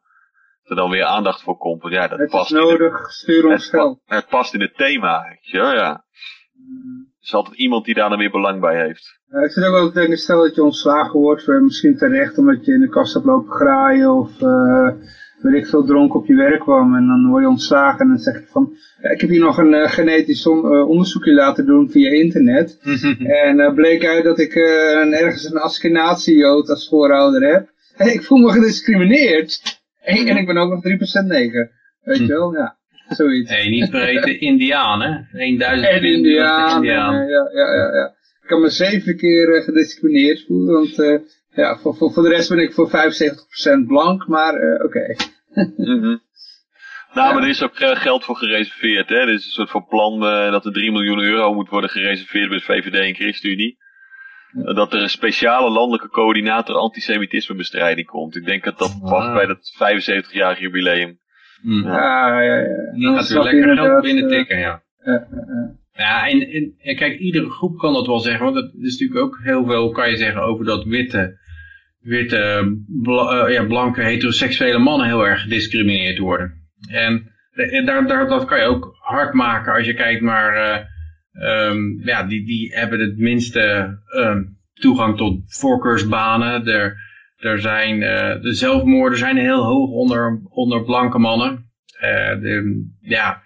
er 0.70 0.76
dan 0.76 0.90
weer 0.90 1.04
aandacht 1.04 1.42
voor 1.42 1.58
komt. 1.58 1.84
Ja, 1.84 2.08
dat 2.08 2.20
het 2.20 2.30
past 2.30 2.52
is 2.52 2.60
nodig, 2.60 3.02
het, 3.02 3.12
stuur 3.12 3.48
ons 3.48 3.70
geld. 3.70 4.00
Het, 4.06 4.28
past 4.28 4.54
in 4.54 4.62
het 4.62 4.76
thema, 4.76 5.38
ja, 5.42 5.74
ja. 5.74 5.92
Er 5.92 7.34
is 7.34 7.34
altijd 7.34 7.56
iemand 7.56 7.86
die 7.86 7.96
daar 7.96 8.10
dan 8.10 8.18
weer 8.18 8.32
belang 8.32 8.62
bij 8.62 8.86
heeft. 8.86 9.20
Ja, 9.32 9.40
ik 9.40 9.52
zit 9.52 9.64
ook 9.64 9.72
wel 9.72 9.88
te 9.88 10.00
denken, 10.00 10.18
stel 10.18 10.42
dat 10.42 10.56
je 10.56 10.64
ontslagen 10.64 11.20
wordt, 11.20 11.48
misschien 11.48 11.98
terecht 11.98 12.38
omdat 12.38 12.66
je 12.66 12.74
in 12.74 12.80
de 12.80 12.90
kast 12.90 13.14
hebt 13.14 13.26
lopen 13.26 13.52
graaien 13.52 14.14
of 14.14 14.42
uh, 14.42 14.90
weet 15.42 15.64
ik 15.64 15.68
veel 15.68 15.86
dronken 15.86 16.20
op 16.20 16.26
je 16.26 16.36
werk 16.36 16.60
kwam 16.60 16.96
en 16.96 17.08
dan 17.08 17.30
word 17.30 17.44
je 17.44 17.50
ontslagen 17.50 18.00
en 18.00 18.08
dan 18.08 18.18
zeg 18.18 18.34
je 18.34 18.48
van, 18.48 18.74
ja, 19.02 19.10
ik 19.10 19.22
heb 19.22 19.30
hier 19.30 19.40
nog 19.40 19.58
een 19.58 19.74
uh, 19.74 19.90
genetisch 19.90 20.48
on 20.48 20.58
uh, 20.58 20.90
onderzoekje 20.90 21.34
laten 21.34 21.66
doen 21.66 21.90
via 21.90 22.10
internet 22.10 22.80
en 23.44 23.74
bleek 23.76 24.06
uit 24.06 24.24
dat 24.24 24.40
ik 24.40 24.56
ergens 24.56 25.44
een 25.44 25.58
Askenazi-jood 25.60 26.70
als 26.70 26.88
voorouder 26.88 27.54
heb. 27.54 27.70
Hey, 27.98 28.14
ik 28.18 28.24
voel 28.24 28.38
me 28.38 28.52
gediscrimineerd. 28.52 29.77
En, 30.08 30.28
en 30.28 30.38
ik 30.38 30.46
ben 30.46 30.58
ook 30.58 30.70
nog 30.70 30.84
3% 31.24 31.26
neger. 31.26 31.72
Weet 32.02 32.18
je 32.18 32.24
hm. 32.24 32.30
wel, 32.30 32.54
ja. 32.54 32.78
Zoiets. 33.08 33.52
Nee, 33.52 33.70
niet 33.70 33.90
vergeten 33.90 34.40
Indiaan, 34.40 35.02
hè? 35.02 35.22
1000 35.32 35.88
en 35.88 36.04
Indiaan. 36.04 36.84
Ja, 36.84 37.12
ja, 37.12 37.50
ja, 37.54 37.94
ja. 37.94 38.16
Ik 38.42 38.48
kan 38.48 38.62
me 38.62 38.70
zeven 38.70 39.18
keer 39.18 39.56
uh, 39.56 39.64
gediscrimineerd 39.64 40.46
voelen, 40.46 40.74
want 40.74 41.00
uh, 41.00 41.20
ja, 41.50 41.78
voor, 41.78 41.96
voor, 41.96 42.12
voor 42.12 42.24
de 42.24 42.30
rest 42.30 42.50
ben 42.50 42.60
ik 42.60 42.74
voor 42.74 42.90
75% 42.90 42.92
blank, 43.88 44.28
maar 44.28 44.64
uh, 44.64 44.74
oké. 44.74 44.86
Okay. 44.86 45.18
mm 45.78 46.02
-hmm. 46.02 46.22
Nou, 47.14 47.34
maar 47.34 47.44
er 47.44 47.50
is 47.50 47.64
ook 47.64 47.76
geld 47.76 48.24
voor 48.24 48.36
gereserveerd, 48.36 49.10
hè? 49.10 49.16
Er 49.16 49.34
is 49.34 49.46
een 49.46 49.52
soort 49.52 49.70
van 49.70 49.86
plan 49.88 50.20
dat 50.52 50.66
er 50.66 50.74
3 50.74 50.92
miljoen 50.92 51.20
euro 51.20 51.54
moet 51.54 51.70
worden 51.70 51.90
gereserveerd 51.90 52.50
bij 52.50 52.58
de 52.58 52.64
VVD 52.64 52.94
en 52.94 53.16
ChristenUnie. 53.16 53.78
Dat 54.52 54.94
er 54.94 55.02
een 55.02 55.10
speciale 55.10 55.70
landelijke 55.70 56.10
coördinator 56.10 56.76
antisemitismebestrijding 56.76 58.08
komt. 58.08 58.36
Ik 58.36 58.46
denk 58.46 58.64
dat 58.64 58.78
dat 58.78 59.00
past 59.02 59.34
bij 59.34 59.46
dat 59.46 59.74
75-jarig 59.74 60.60
jubileum. 60.60 61.20
Hm. 61.62 61.84
Ja, 61.84 62.42
ja, 62.42 62.56
ja. 62.56 62.66
Dan 62.92 63.16
gaat 63.16 63.30
weer 63.30 63.44
lekker 63.44 63.76
geld 63.76 64.02
binnen 64.02 64.24
eh, 64.24 64.38
tikken, 64.38 64.60
ja. 64.60 64.82
eh, 64.98 65.14
eh, 65.14 65.22
eh. 65.22 65.70
Ja, 65.94 66.28
en, 66.28 66.42
en, 66.42 66.74
en 66.78 66.96
kijk, 66.96 67.20
iedere 67.20 67.50
groep 67.50 67.78
kan 67.78 67.94
dat 67.94 68.08
wel 68.08 68.20
zeggen, 68.20 68.46
want 68.46 68.56
het 68.56 68.74
is 68.84 69.00
natuurlijk 69.00 69.20
ook 69.20 69.40
heel 69.44 69.66
veel, 69.66 69.92
kan 69.92 70.10
je 70.10 70.18
zeggen, 70.18 70.42
over 70.42 70.66
dat 70.66 70.84
witte, 70.84 71.40
witte 72.00 72.76
bla- 73.02 73.46
eh, 73.46 73.54
ja, 73.54 73.66
blanke 73.66 74.04
heteroseksuele 74.04 74.80
mannen 74.80 75.08
heel 75.08 75.28
erg 75.28 75.42
gediscrimineerd 75.42 76.18
worden. 76.18 76.54
En, 76.90 77.32
en 77.52 77.86
daar, 77.86 78.08
daar, 78.08 78.28
dat 78.28 78.46
kan 78.46 78.60
je 78.60 78.66
ook 78.66 78.96
hard 79.00 79.34
maken 79.34 79.74
als 79.74 79.86
je 79.86 79.94
kijkt 79.94 80.22
naar, 80.22 80.88
eh, 81.38 81.68
ehm, 81.68 82.08
ja, 82.08 82.24
die, 82.24 82.46
die 82.46 82.76
hebben 82.76 83.00
het 83.00 83.18
minste 83.18 83.98
ehm, 84.06 84.44
toegang 84.74 85.18
tot 85.18 85.42
voorkeursbanen. 85.48 86.68
Er, 86.68 86.98
er 87.38 87.60
zijn, 87.60 88.04
eh, 88.04 88.42
de 88.42 88.54
zelfmoorden 88.54 89.20
zijn 89.20 89.38
heel 89.38 89.64
hoog 89.64 89.90
onder, 89.90 90.42
onder 90.50 90.84
blanke 90.84 91.18
mannen. 91.18 91.70
Eh, 92.00 92.40
de, 92.42 92.86
ja, 93.02 93.42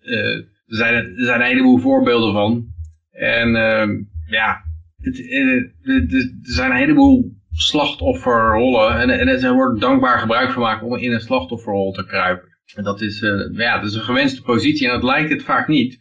eh, 0.00 0.34
er, 0.36 0.46
zijn, 0.66 0.94
er 0.94 1.24
zijn 1.24 1.40
een 1.40 1.46
heleboel 1.46 1.78
voorbeelden 1.78 2.32
van. 2.32 2.66
En 3.10 3.56
ehm, 3.56 3.90
ja, 4.26 4.62
het, 4.96 5.18
er 5.18 6.30
zijn 6.42 6.70
een 6.70 6.76
heleboel 6.76 7.32
slachtofferrollen. 7.50 9.00
En, 9.00 9.10
en 9.10 9.28
er 9.28 9.54
wordt 9.54 9.80
dankbaar 9.80 10.18
gebruik 10.18 10.50
van 10.50 10.62
maken 10.62 10.86
om 10.86 10.96
in 10.96 11.12
een 11.12 11.20
slachtofferrol 11.20 11.92
te 11.92 12.06
kruipen. 12.06 12.48
En 12.74 12.84
dat 12.84 13.00
is, 13.00 13.20
ja, 13.52 13.78
dat 13.78 13.90
is 13.90 13.94
een 13.94 14.02
gewenste 14.02 14.42
positie 14.42 14.86
en 14.86 14.92
dat 14.92 15.02
lijkt 15.02 15.30
het 15.30 15.42
vaak 15.42 15.68
niet. 15.68 15.98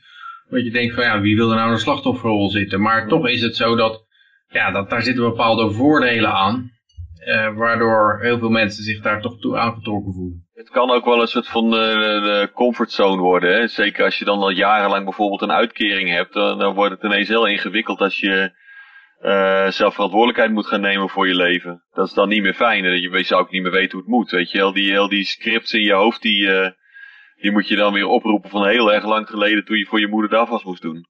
Want 0.54 0.66
je 0.66 0.72
denkt 0.72 0.94
van 0.96 1.04
ja, 1.04 1.22
wie 1.22 1.36
wil 1.36 1.50
er 1.50 1.56
nou 1.58 1.72
een 1.72 1.78
slachtofferrol 1.78 2.50
zitten? 2.50 2.82
Maar 2.82 3.08
toch 3.08 3.28
is 3.28 3.42
het 3.42 3.56
zo 3.56 3.76
dat, 3.76 4.06
ja, 4.48 4.72
dat 4.72 4.90
daar 4.90 5.02
zitten 5.04 5.24
bepaalde 5.24 5.72
voordelen 5.74 6.34
aan. 6.34 6.72
eh, 7.26 7.56
waardoor 7.56 8.20
heel 8.22 8.38
veel 8.40 8.50
mensen 8.50 8.84
zich 8.84 9.02
daar 9.02 9.22
toch 9.22 9.40
toe 9.40 9.58
aangetrokken 9.58 10.14
voelen. 10.14 10.48
Het 10.54 10.70
kan 10.70 10.92
ook 10.92 11.06
wel 11.06 11.22
een 11.22 11.28
soort 11.28 11.48
van 11.48 11.70
de 11.70 12.50
comfortzone 12.54 13.22
worden. 13.22 13.54
Hè? 13.54 13.68
Zeker 13.68 14.06
als 14.06 14.18
je 14.20 14.26
dan 14.26 14.40
al 14.40 14.50
jarenlang 14.50 15.04
bijvoorbeeld 15.04 15.42
een 15.42 15.52
uitkering 15.52 16.10
hebt. 16.10 16.34
Dan, 16.34 16.60
dan 16.60 16.74
wordt 16.74 16.92
het 16.94 17.04
ineens 17.04 17.28
heel 17.28 17.46
ingewikkeld 17.48 18.00
als 18.02 18.20
je 18.20 18.52
eh, 19.20 19.68
zelf 19.70 19.94
verantwoordelijkheid 19.94 20.52
moet 20.52 20.68
gaan 20.68 20.82
nemen 20.82 21.10
voor 21.10 21.28
je 21.28 21.36
leven. 21.36 21.84
Dat 21.94 22.08
is 22.08 22.14
dan 22.14 22.30
niet 22.30 22.42
meer 22.42 22.54
fijn. 22.54 22.84
hè. 22.84 22.90
Je 22.92 23.10
weet- 23.10 23.28
zou 23.28 23.42
ook 23.42 23.52
niet 23.52 23.62
meer 23.62 23.72
weten 23.72 23.92
hoe 23.92 24.02
het 24.02 24.10
moet. 24.10 24.32
Weet 24.32 24.52
je, 24.52 24.58
heel 24.58 24.74
die, 24.74 24.92
heel 24.92 25.10
die 25.10 25.24
scripts 25.26 25.74
in 25.74 25.84
je 25.84 25.94
hoofd, 25.94 26.22
die, 26.22 26.48
die 27.44 27.52
moet 27.52 27.68
je 27.68 27.76
dan 27.76 27.94
weer 27.94 28.08
oproepen 28.08 28.50
van 28.50 28.68
heel 28.68 28.94
erg 28.94 29.06
lang 29.06 29.28
geleden 29.28 29.66
toen 29.66 29.78
je 29.78 29.86
voor 29.86 30.00
je 30.00 30.08
moeder 30.08 30.30
de 30.30 30.36
afwas 30.36 30.64
moest 30.64 30.82
doen. 30.82 31.06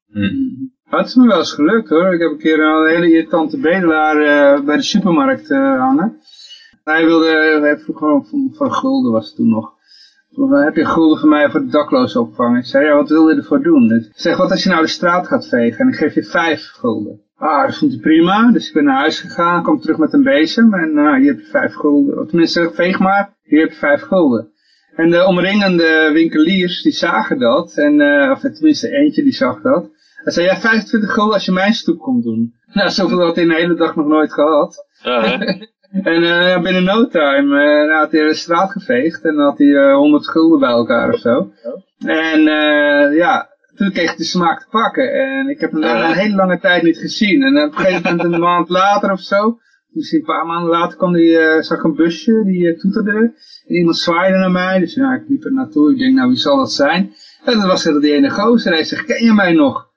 Maar 0.90 1.00
het 1.00 1.08
is 1.08 1.16
me 1.16 1.28
wel 1.28 1.38
eens 1.38 1.54
gelukt 1.54 1.90
hoor. 1.90 2.14
Ik 2.14 2.20
heb 2.20 2.32
een 2.32 2.38
keer 2.38 2.60
een 2.60 2.88
hele 2.88 3.12
irritante 3.12 3.60
bedelaar 3.60 4.18
eh, 4.18 4.66
bij 4.66 4.76
de 4.76 4.84
supermarkt 4.84 5.52
eh, 5.52 5.80
hangen. 5.80 6.18
Hij 6.84 7.06
wilde, 7.06 7.60
hij 7.62 7.78
vroeg 7.78 7.98
gewoon 7.98 8.26
van, 8.26 8.52
van 8.54 8.74
gulden 8.74 9.12
was 9.12 9.26
het 9.26 9.36
toen 9.36 9.50
nog. 9.50 9.74
Vroeg, 10.32 10.54
eh, 10.54 10.64
heb 10.64 10.76
je 10.76 10.86
gulden 10.86 11.20
voor 11.20 11.30
mij 11.30 11.50
voor 11.50 11.60
de 11.60 11.72
daklozen 11.72 12.22
opvang? 12.22 12.58
Ik 12.58 12.66
zei, 12.66 12.86
ja, 12.86 12.96
wat 12.96 13.10
wil 13.10 13.30
je 13.30 13.36
ervoor 13.36 13.64
doen? 13.64 13.92
Ik 13.92 14.12
zeg, 14.16 14.38
wat 14.38 14.52
als 14.52 14.64
je 14.64 14.70
nou 14.70 14.82
de 14.82 14.88
straat 14.88 15.28
gaat 15.28 15.48
vegen 15.48 15.80
en 15.80 15.88
ik 15.88 15.96
geef 15.96 16.14
je 16.14 16.24
vijf 16.24 16.72
gulden? 16.72 17.22
Ah, 17.36 17.66
dat 17.66 17.78
vond 17.78 17.92
hij 17.92 18.02
prima. 18.02 18.52
Dus 18.52 18.68
ik 18.68 18.74
ben 18.74 18.84
naar 18.84 19.00
huis 19.00 19.20
gegaan, 19.20 19.64
kwam 19.64 19.80
terug 19.80 19.98
met 19.98 20.14
een 20.14 20.24
bezem 20.24 20.74
en 20.74 20.94
nou, 20.94 21.20
hier 21.20 21.32
heb 21.32 21.40
je 21.40 21.46
vijf 21.46 21.74
gulden. 21.74 22.20
Of 22.20 22.28
tenminste, 22.28 22.72
veeg 22.74 23.00
maar, 23.00 23.38
hier 23.44 23.60
heb 23.60 23.70
je 23.70 23.78
vijf 23.78 24.02
gulden. 24.02 24.53
En 24.96 25.10
de 25.10 25.26
omringende 25.26 26.10
winkeliers, 26.14 26.82
die 26.82 26.92
zagen 26.92 27.40
dat. 27.40 27.78
En, 27.78 28.02
eh, 28.02 28.32
of 28.32 28.40
tenminste 28.40 28.90
eentje 28.90 29.24
die 29.24 29.34
zag 29.34 29.62
dat. 29.62 29.90
Hij 30.16 30.34
zei, 30.34 30.46
ja, 30.46 30.58
25 30.58 31.14
gulden 31.14 31.34
als 31.34 31.46
je 31.46 31.52
mijn 31.52 31.74
stoep 31.74 32.00
komt 32.00 32.24
doen. 32.24 32.54
Nou, 32.74 32.90
zoveel 32.90 33.20
had 33.20 33.36
hij 33.36 33.44
in 33.44 33.50
de 33.50 33.56
hele 33.56 33.76
dag 33.76 33.96
nog 33.96 34.08
nooit 34.08 34.34
gehad. 34.34 34.86
En 36.02 36.24
eh, 36.24 36.62
binnen 36.62 36.84
no 36.84 37.08
time 37.08 37.62
eh, 37.62 38.00
had 38.00 38.12
hij 38.12 38.28
de 38.28 38.34
straat 38.34 38.72
geveegd 38.72 39.26
en 39.26 39.38
had 39.38 39.58
hij 39.58 39.76
eh, 39.76 39.96
100 39.96 40.28
gulden 40.28 40.60
bij 40.60 40.70
elkaar 40.70 41.14
of 41.14 41.20
zo. 41.20 41.52
En 42.06 42.42
ja, 43.14 43.50
toen 43.76 43.92
kreeg 43.92 44.08
hij 44.08 44.18
de 44.18 44.24
smaak 44.24 44.60
te 44.60 44.68
pakken. 44.70 45.14
En 45.14 45.50
ik 45.50 45.60
heb 45.60 45.72
hem 45.72 45.82
daarna 45.82 46.10
een 46.10 46.18
hele 46.18 46.36
lange 46.36 46.60
tijd 46.60 46.84
niet 46.84 46.98
gezien. 46.98 47.44
En 47.44 47.64
op 47.64 47.72
een 47.72 47.86
gegeven 47.86 48.16
moment 48.16 48.34
een 48.34 48.40
maand 48.40 48.70
later 48.70 49.12
of 49.12 49.20
zo, 49.20 49.60
misschien 49.94 50.20
een 50.20 50.26
paar 50.26 50.46
maanden 50.46 50.70
later, 50.70 50.98
kwam 50.98 51.14
die, 51.14 51.38
eh, 51.38 51.62
zag 51.62 51.78
ik 51.78 51.84
een 51.84 51.96
busje, 51.96 52.44
die 52.46 52.68
eh, 52.68 52.80
toeterde. 52.80 53.34
En 53.68 53.76
iemand 53.76 53.98
zwaaide 53.98 54.38
naar 54.38 54.52
mij, 54.52 54.80
dus 54.80 54.94
ja, 54.94 55.14
ik 55.14 55.24
liep 55.28 55.44
er 55.44 55.54
naartoe. 55.54 55.92
Ik 55.92 55.98
denk, 55.98 56.16
nou, 56.16 56.30
wie 56.30 56.38
zal 56.38 56.58
dat 56.58 56.72
zijn? 56.72 57.14
En 57.46 57.58
dan 57.58 57.68
was 57.68 57.86
er 57.86 58.02
die 58.02 58.14
ene 58.14 58.30
gozer. 58.30 58.72
Hij 58.72 58.84
zegt, 58.84 59.06
ken 59.06 59.26
je 59.26 59.34
mij 59.34 59.54
nog? 59.54 59.92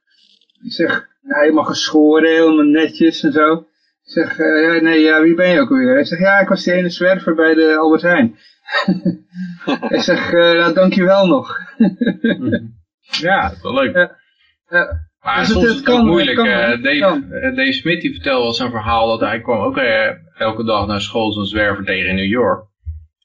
Ik 0.65 0.73
zeg, 0.73 1.09
ja, 1.23 1.39
helemaal 1.39 1.65
geschoren, 1.65 2.31
helemaal 2.31 2.65
netjes 2.65 3.23
en 3.23 3.33
zo. 3.33 3.53
Ik 3.55 4.13
zeg, 4.13 4.39
eh, 4.39 4.63
ja, 4.63 4.83
nee, 4.83 5.01
ja, 5.01 5.23
wie 5.23 5.35
ben 5.35 5.51
je 5.51 5.61
ook 5.61 5.69
weer? 5.69 5.95
Hij 5.95 6.05
zegt, 6.05 6.23
ja, 6.23 6.39
ik 6.39 6.49
was 6.49 6.65
die 6.65 6.73
ene 6.73 6.91
zwerver 6.91 7.35
bij 7.35 7.55
de 7.55 7.77
Albert 7.77 8.03
Heijn. 8.03 8.39
Hij 9.65 10.01
zegt, 10.01 10.33
nou, 10.33 10.75
dankjewel 10.75 11.27
nog. 11.27 11.59
Ja, 13.21 13.43
dat 13.43 13.57
is 13.57 13.63
wel 13.63 13.75
leuk. 13.75 14.17
Maar 15.27 15.39
Dus 15.39 15.49
soms 15.49 15.61
het- 15.65 15.71
is 15.73 15.79
het 15.81 15.89
ook 15.89 15.97
kan, 15.97 16.07
moeilijk. 16.07 16.37
kan, 16.37 16.47
eh, 16.47 16.69
het 16.69 16.83
Dave, 16.83 16.99
kan. 16.99 17.31
eh, 17.33 17.57
Dave 17.57 17.73
Smith 17.73 18.01
die 18.01 18.13
vertelde 18.13 18.43
wel 18.43 18.53
zijn 18.55 18.71
verhaal 18.71 19.09
dat 19.19 19.29
hij 19.29 19.41
kwam 19.41 19.59
ook 19.61 19.77
eh, 19.77 20.09
elke 20.39 20.65
dag 20.65 20.87
naar 20.87 21.01
school 21.01 21.33
zo'n 21.33 21.45
zwerver 21.47 21.85
tegen 21.85 22.09
in 22.09 22.15
New 22.15 22.25
York. 22.31 22.65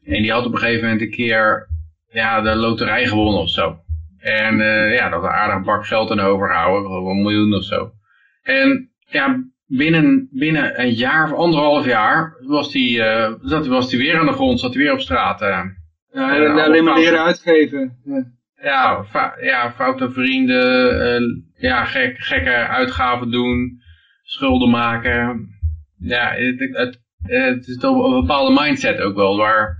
En 0.05 0.21
die 0.21 0.31
had 0.31 0.45
op 0.45 0.53
een 0.53 0.59
gegeven 0.59 0.83
moment 0.83 1.01
een 1.01 1.09
keer 1.11 1.67
ja, 2.11 2.41
de 2.41 2.55
loterij 2.55 3.07
gewonnen 3.07 3.41
of 3.41 3.49
zo. 3.49 3.75
En 4.19 4.61
eh, 4.61 4.93
ja, 4.95 5.09
dat 5.09 5.23
een 5.23 5.29
aardig 5.29 5.65
bak 5.65 5.85
geld 5.85 6.11
aan 6.11 6.19
overhouden, 6.19 6.91
een 6.91 7.21
miljoen 7.21 7.53
of 7.53 7.63
zo. 7.63 7.91
En 8.43 8.89
ja, 9.09 9.43
binnen, 9.65 10.27
binnen 10.31 10.81
een 10.81 10.91
jaar 10.93 11.31
of 11.31 11.37
anderhalf 11.37 11.85
jaar 11.85 12.35
was 12.39 12.73
hij 12.73 13.01
eh, 13.01 13.33
zat, 13.41 13.67
was 13.67 13.91
hij 13.91 13.99
weer 13.99 14.19
aan 14.19 14.25
de 14.25 14.31
grond, 14.31 14.59
zat 14.59 14.73
hij 14.73 14.83
weer 14.83 14.93
op 14.93 14.99
straat. 14.99 15.41
eh. 15.41 15.59
Ja, 16.13 16.63
alleen 16.63 16.83
maar 16.83 16.97
leren 16.99 17.23
uitgeven. 17.23 17.97
Ja. 18.03 18.25
ja, 19.13 19.35
ja, 19.41 19.71
foute 19.71 20.11
vrienden, 20.11 21.50
ja, 21.61 21.85
gek, 21.85 22.19
gekke 22.19 22.51
uitgaven 22.51 23.31
doen, 23.31 23.81
schulden 24.23 24.69
maken. 24.69 25.49
Ja, 25.97 26.33
het, 26.33 26.59
het, 26.59 27.01
het, 27.23 27.67
is 27.67 27.77
toch 27.77 28.05
een 28.05 28.21
bepaalde 28.21 28.61
mindset 28.61 28.99
ook 28.99 29.15
wel, 29.15 29.37
waar 29.37 29.77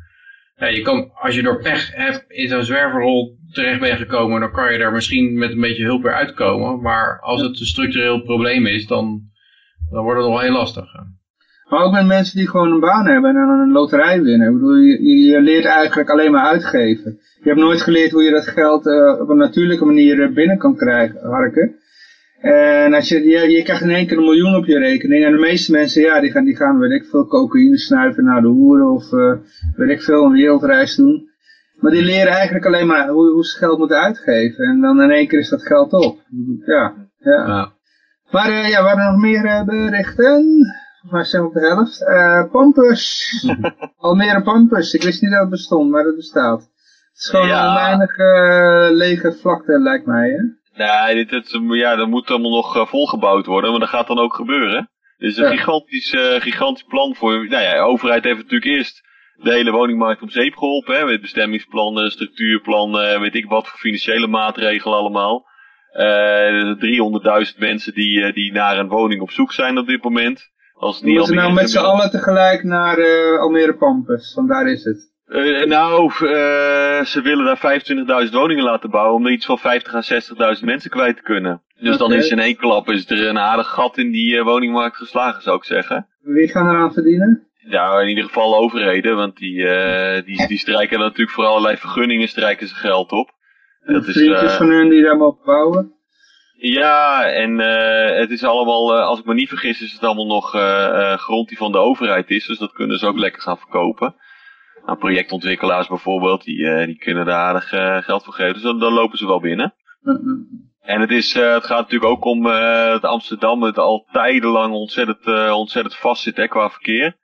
ja, 0.56 0.68
je 0.68 0.82
kan, 0.82 1.12
als 1.14 1.36
je 1.36 1.42
door 1.42 1.62
pech 1.62 1.96
hebt 1.96 2.26
in 2.28 2.48
zo'n 2.48 2.64
zwerverrol 2.64 3.38
terecht 3.52 3.80
bent 3.80 3.98
gekomen, 3.98 4.40
dan 4.40 4.52
kan 4.52 4.74
je 4.74 4.80
er 4.80 4.92
misschien 4.92 5.38
met 5.38 5.52
een 5.52 5.62
beetje 5.62 5.84
hulp 5.84 6.04
weer 6.04 6.14
uitkomen. 6.14 6.82
Maar 6.82 7.20
als 7.20 7.42
het 7.42 7.60
een 7.60 7.66
structureel 7.66 8.22
probleem 8.22 8.66
is, 8.66 8.88
dan, 8.88 9.22
dan 9.90 10.04
wordt 10.04 10.20
het 10.20 10.30
wel 10.30 10.40
heel 10.40 10.54
lastig. 10.54 10.94
Maar 11.72 11.84
ook 11.84 11.92
met 11.92 12.06
mensen 12.06 12.38
die 12.38 12.50
gewoon 12.50 12.72
een 12.72 12.80
baan 12.80 13.08
hebben 13.08 13.30
en 13.30 13.48
dan 13.48 13.60
een 13.60 13.72
loterij 13.72 14.22
winnen. 14.22 14.48
Ik 14.48 14.54
bedoel, 14.54 14.76
je, 14.76 15.04
je- 15.04 15.42
leert 15.42 15.66
eigenlijk 15.66 16.10
alleen 16.10 16.32
maar 16.32 16.46
uitgeven. 16.50 17.18
Je 17.42 17.50
hebt 17.50 17.60
nooit 17.60 17.82
geleerd 17.82 18.12
hoe 18.12 18.24
je 18.24 18.32
dat 18.32 18.48
geld 18.48 18.88
eh, 18.88 19.20
op 19.20 19.30
een 19.30 19.38
natuurlijke 19.38 19.86
manier 19.86 20.22
eh, 20.22 20.34
binnen 20.34 20.58
kan 20.58 20.76
krijgen, 20.76 21.20
harken. 21.30 21.76
En 22.42 22.94
als 22.94 23.08
je, 23.10 23.28
je, 23.28 23.50
je 23.52 23.64
krijgt 23.64 23.82
in 23.82 23.90
één 23.90 24.08
keer 24.08 24.18
een 24.18 24.24
miljoen 24.24 24.56
op 24.56 24.66
je 24.66 24.78
rekening. 24.80 25.26
En 25.26 25.32
de 25.32 25.38
meeste 25.40 25.72
mensen, 25.72 26.02
ja, 26.02 26.20
die 26.20 26.32
gaan, 26.32 26.44
die 26.44 26.56
gaan 26.56 26.80
weet 26.80 26.92
ik 26.92 27.06
veel, 27.06 27.26
cocaïne 27.28 27.78
snuiven 27.78 28.24
naar 28.24 28.42
de 28.42 28.48
hoeren 28.48 28.90
of 28.92 29.14
eh, 29.14 29.34
weet 29.76 29.90
ik 29.90 30.02
veel, 30.02 30.24
een 30.26 30.32
wereldreis 30.32 30.96
doen. 30.96 31.30
Maar 31.80 31.92
die 31.92 32.04
leren 32.04 32.32
eigenlijk 32.34 32.66
alleen 32.66 32.88
maar 32.88 33.08
hoe, 33.08 33.32
hoe 33.32 33.46
ze 33.46 33.58
geld 33.58 33.78
moeten 33.78 33.98
uitgeven. 34.02 34.66
En 34.66 34.82
dan 34.82 35.02
in 35.02 35.10
één 35.12 35.28
keer 35.28 35.40
is 35.40 35.50
dat 35.50 35.66
geld 35.66 35.94
op. 35.94 36.20
Ja, 36.66 36.94
ja. 37.18 37.46
Ja. 37.48 37.72
Maar 38.32 38.50
eh, 38.50 38.70
ja, 38.70 38.82
we 38.82 38.88
hadden 38.88 39.12
nog 39.12 39.22
meer 39.22 39.64
berichten. 39.66 40.66
Mij 41.12 41.24
zijn 41.24 41.44
op 41.44 41.54
de 41.54 41.60
helft. 41.60 42.08
Eh 42.08 42.52
Pampus. 42.52 43.30
Almere 43.98 44.42
Pampus. 44.44 44.94
Ik 44.94 45.04
wist 45.04 45.22
niet 45.22 45.32
dat 45.32 45.40
het 45.42 45.50
bestond, 45.50 45.90
maar 45.92 46.04
het 46.04 46.16
bestaat. 46.16 46.60
Het 46.62 47.22
is 47.22 47.30
gewoon 47.30 47.48
Ja. 47.48 47.68
een 47.68 47.74
weinig 47.76 48.18
eh, 48.18 48.88
lege 48.98 49.32
vlakte, 49.42 49.80
lijkt 49.80 50.06
mij. 50.06 50.30
Hè? 50.30 50.40
Nee, 51.06 51.16
dit, 51.16 51.30
dit, 51.30 51.60
ja, 51.70 51.96
dat 51.96 52.08
moet 52.08 52.30
allemaal 52.30 52.52
nog 52.52 52.76
eh, 52.78 52.86
volgebouwd 52.86 53.46
worden, 53.46 53.72
maar 53.72 53.80
dat 53.80 53.90
gaat 53.90 54.08
dan 54.08 54.20
ook 54.20 54.34
gebeuren. 54.34 54.90
Is 55.18 55.38
een 55.38 55.44
Ja. 55.44 55.50
gigantisch, 55.52 56.16
gigantisch 56.40 56.84
plan 56.88 57.16
voor. 57.16 57.32
Nou 57.32 57.64
ja, 57.64 57.74
de 57.74 57.80
overheid 57.80 58.24
heeft 58.24 58.38
natuurlijk 58.38 58.66
eerst 58.72 59.02
de 59.36 59.52
hele 59.52 59.72
woningmarkt 59.72 60.22
om 60.22 60.30
zeep 60.30 60.56
geholpen. 60.56 60.96
Hè, 60.96 61.06
met 61.06 61.22
bestemmingsplannen, 61.22 62.12
structuurplannen, 62.12 63.22
weet 63.22 63.36
ik 63.36 63.46
wat 63.46 63.68
voor 63.68 63.80
financiële 63.80 64.28
maatregelen 64.28 64.98
allemaal. 64.98 65.46
Eh 65.92 66.76
300.000 67.54 67.58
mensen 67.60 67.94
die, 67.94 68.34
die 68.34 68.52
naar 68.52 68.78
een 68.80 68.88
woning 68.88 69.22
op 69.22 69.32
zoek 69.32 69.54
zijn 69.54 69.78
op 69.78 69.88
dit 69.88 70.04
moment. 70.04 70.51
Als 70.82 71.02
moeten 71.02 71.36
nou 71.36 71.54
met 71.54 71.70
z'n 71.70 71.78
allen 71.78 72.10
tegelijk 72.10 72.64
naar 72.64 72.98
eh, 72.98 73.40
Almere 73.40 73.74
Pampus. 73.74 74.34
Want 74.34 74.50
daar 74.50 74.68
is 74.68 74.84
het. 74.84 75.12
Eh, 75.26 75.66
nou, 75.66 76.04
eh, 76.06 77.04
ze 77.04 77.22
willen 77.24 77.46
daar 77.46 77.58
25.000 78.28 78.34
woningen 78.34 78.64
laten 78.64 78.90
bouwen 78.90 79.16
om 79.16 79.26
er 79.26 79.32
iets 79.32 79.46
van 79.46 79.58
50 79.58 79.94
à 79.94 80.02
60.000 80.02 80.66
mensen 80.66 80.90
kwijt 80.90 81.16
te 81.16 81.22
kunnen. 81.22 81.62
Dus 81.80 81.98
dan 81.98 82.14
is 82.14 82.30
in 82.30 82.40
één 82.40 82.56
klap 82.56 82.90
is 82.90 83.10
er 83.10 83.28
een 83.28 83.40
aardig 83.40 83.68
gat 83.68 83.98
in 83.98 84.12
die 84.12 84.44
woningmarkt 84.44 84.96
geslagen, 84.96 85.42
zou 85.42 85.58
ik 85.58 85.64
zeggen. 85.64 86.08
Wie 86.22 86.48
gaan 86.48 86.70
eraan 86.70 86.94
verdienen? 86.94 87.48
Ja, 87.56 88.00
in 88.00 88.10
ieder 88.10 88.24
geval 88.24 88.58
overheden, 88.58 89.16
want 89.16 89.38
die, 89.38 89.56
die, 90.26 90.48
die 90.48 90.58
strijken 90.58 90.98
er 90.98 91.04
natuurlijk 91.04 91.32
voor 91.32 91.46
allerlei 91.46 91.78
vergunningen 91.78 92.28
strijken 92.28 92.68
ze 92.68 92.76
geld 92.76 93.12
op. 93.12 93.32
Dat 93.86 94.08
is, 94.08 94.14
Vriendjes 94.14 94.54
van 94.54 94.70
hun 94.70 94.90
die 94.90 95.04
daar 95.04 95.18
mogen 95.18 95.46
bouwen. 95.46 95.94
Ja, 96.64 97.26
en 97.26 97.60
uh, 97.60 98.20
het 98.20 98.32
is 98.32 98.44
allemaal, 98.44 98.98
uh, 98.98 99.06
als 99.06 99.20
ik 99.20 99.26
me 99.26 99.34
niet 99.34 99.50
vergis, 99.50 99.82
is 99.82 99.94
het 99.94 100.04
allemaal 100.04 100.26
nog 100.26 100.56
uh, 100.56 101.14
grond 101.18 101.48
die 101.48 101.58
van 101.58 101.72
de 101.72 101.78
overheid 101.78 102.30
is. 102.30 102.46
Dus 102.46 102.58
dat 102.58 102.72
kunnen 102.72 103.00
ze 103.00 103.08
ook 103.08 103.18
lekker 103.18 103.42
gaan 103.42 103.58
verkopen. 103.58 104.16
Nou, 104.86 104.98
projectontwikkelaars 104.98 105.88
bijvoorbeeld, 105.88 106.44
die, 106.44 106.86
die 106.86 106.98
kunnen 106.98 107.26
daar 107.26 107.36
aardig 107.36 107.68
geld 108.06 108.24
voor 108.24 108.34
geven. 108.34 108.54
Dus 108.54 108.62
dan, 108.62 108.80
dan 108.80 108.94
lopen 108.94 109.18
ze 109.18 109.28
wel 109.28 109.40
binnen. 109.40 109.74
En 110.82 111.02
het, 111.02 111.12
is, 111.12 111.34
het 111.34 111.66
gaat 111.66 111.80
natuurlijk 111.80 112.12
ook 112.12 112.26
om 112.26 112.44
dat 112.92 113.04
Amsterdam 113.04 113.64
het 113.64 113.78
al 113.78 114.08
tijdenlang 114.12 114.74
ontzettend, 114.74 115.52
ontzettend 115.52 115.96
vast 115.96 116.24
zit 116.24 116.38
hè, 116.38 116.48
qua 116.48 116.70
verkeer. 116.70 117.18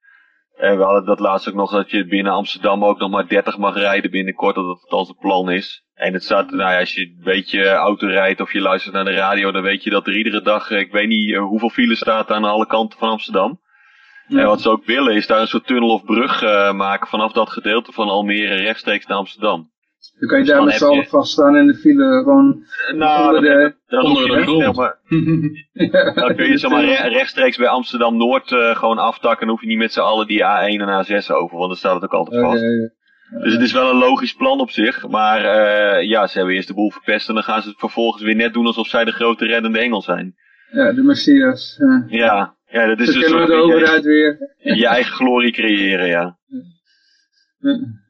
En 0.58 0.78
we 0.78 0.84
hadden 0.84 1.06
dat 1.06 1.20
laatst 1.20 1.48
ook 1.48 1.56
nog 1.56 1.72
dat 1.72 1.92
je 1.92 2.06
binnen 2.06 2.34
Amsterdam 2.34 2.86
ook 2.86 3.00
nog 3.00 3.10
maar 3.10 3.28
30 3.28 3.58
mag 3.58 3.76
rijden 3.76 4.12
binnenkort, 4.12 4.56
dat 4.56 4.66
het 4.82 4.92
als 4.92 5.08
het 5.08 5.20
plan 5.20 5.52
is. 5.52 5.86
En 5.94 6.14
het 6.14 6.24
staat, 6.24 6.52
nou 6.52 6.72
ja, 6.72 6.80
als 6.80 6.94
je 6.94 7.02
een 7.02 7.22
beetje 7.24 7.70
auto 7.70 8.08
rijdt 8.08 8.42
of 8.42 8.54
je 8.54 8.62
luistert 8.62 8.94
naar 8.94 9.06
de 9.06 9.14
radio, 9.14 9.52
dan 9.52 9.62
weet 9.62 9.84
je 9.84 9.90
dat 9.90 10.08
er 10.08 10.18
iedere 10.18 10.42
dag, 10.42 10.70
ik 10.72 10.92
weet 10.92 11.08
niet 11.08 11.34
eh, 11.34 11.40
hoeveel 11.40 11.70
file 11.70 11.96
staat 11.96 12.32
aan 12.32 12.44
alle 12.44 12.68
kanten 12.68 13.00
van 13.00 13.10
Amsterdam. 13.10 13.60
En 14.28 14.46
wat 14.46 14.62
ze 14.62 14.70
ook 14.70 14.86
willen 14.86 15.16
is 15.16 15.28
daar 15.28 15.42
een 15.42 15.48
soort 15.48 15.68
tunnel 15.68 15.90
of 15.90 16.06
brug 16.06 16.44
uh, 16.44 16.74
maken 16.74 17.08
vanaf 17.08 17.32
dat 17.32 17.50
gedeelte 17.50 17.92
van 17.92 18.10
Almere 18.10 18.56
rechtstreeks 18.56 19.06
naar 19.06 19.18
Amsterdam. 19.18 19.72
Dan 20.20 20.30
kan 20.30 20.40
je 20.40 20.46
daar 20.46 20.64
met 20.64 20.74
z'n 20.74 20.86
allen 20.86 21.06
vaststaan 21.06 21.58
in 21.58 21.68
de 21.68 21.76
file 21.76 22.22
gewoon 22.24 22.64
nou, 22.96 23.36
onder 23.36 23.42
de, 23.42 23.76
dan, 23.88 24.06
onder 24.06 24.28
de 24.28 24.42
grond. 24.42 24.76
maar, 24.76 25.00
dan 26.16 26.36
kun 26.36 26.50
je 26.50 26.58
zomaar 26.58 27.08
rechtstreeks 27.08 27.58
bij 27.58 27.68
Amsterdam-Noord 27.68 28.52
uh, 28.52 28.76
gewoon 28.76 28.98
aftakken. 28.98 29.40
Dan 29.40 29.50
hoef 29.50 29.62
je 29.62 29.68
niet 29.68 29.78
met 29.78 29.94
z'n 29.94 30.00
allen 30.00 30.28
die 30.28 30.40
A1 30.40 30.82
en 30.82 31.06
A6 31.06 31.28
over, 31.28 31.58
want 31.58 31.70
dan 31.70 31.78
staat 31.78 31.94
het 31.94 32.04
ook 32.04 32.14
altijd 32.14 32.42
vast. 32.42 32.64
Dus 33.30 33.54
het 33.54 33.62
is 33.62 33.72
wel 33.72 33.90
een 33.90 33.98
logisch 33.98 34.34
plan 34.34 34.60
op 34.60 34.70
zich. 34.70 35.08
Maar 35.08 35.40
uh, 35.40 36.10
ja, 36.10 36.28
ze 36.28 36.38
hebben 36.38 36.56
eerst 36.56 36.68
de 36.68 36.74
boel 36.74 36.92
verpest 36.92 37.28
en 37.28 37.34
dan 37.34 37.44
gaan 37.44 37.62
ze 37.62 37.70
het 37.70 37.80
vervolgens 37.80 38.24
weer 38.24 38.36
net 38.36 38.54
doen 38.54 38.66
alsof 38.66 38.88
zij 38.88 39.06
de 39.06 39.12
grote 39.12 39.46
reddende 39.46 39.80
engel 39.80 40.02
zijn. 40.02 40.36
Ja, 40.72 40.92
de 40.92 41.04
Messias. 41.04 41.78
Uh. 41.80 42.04
Ja, 42.08 42.56
ja, 42.66 42.88
dat 42.88 43.00
is 43.00 43.06
Dan 43.06 43.16
een 43.16 43.30
soort 43.30 43.48
de 43.48 43.54
overheid 43.54 44.04
weer. 44.04 44.38
je 44.82 44.88
eigen 44.88 45.14
glorie 45.14 45.52
creëren, 45.52 46.08
ja. 46.08 46.38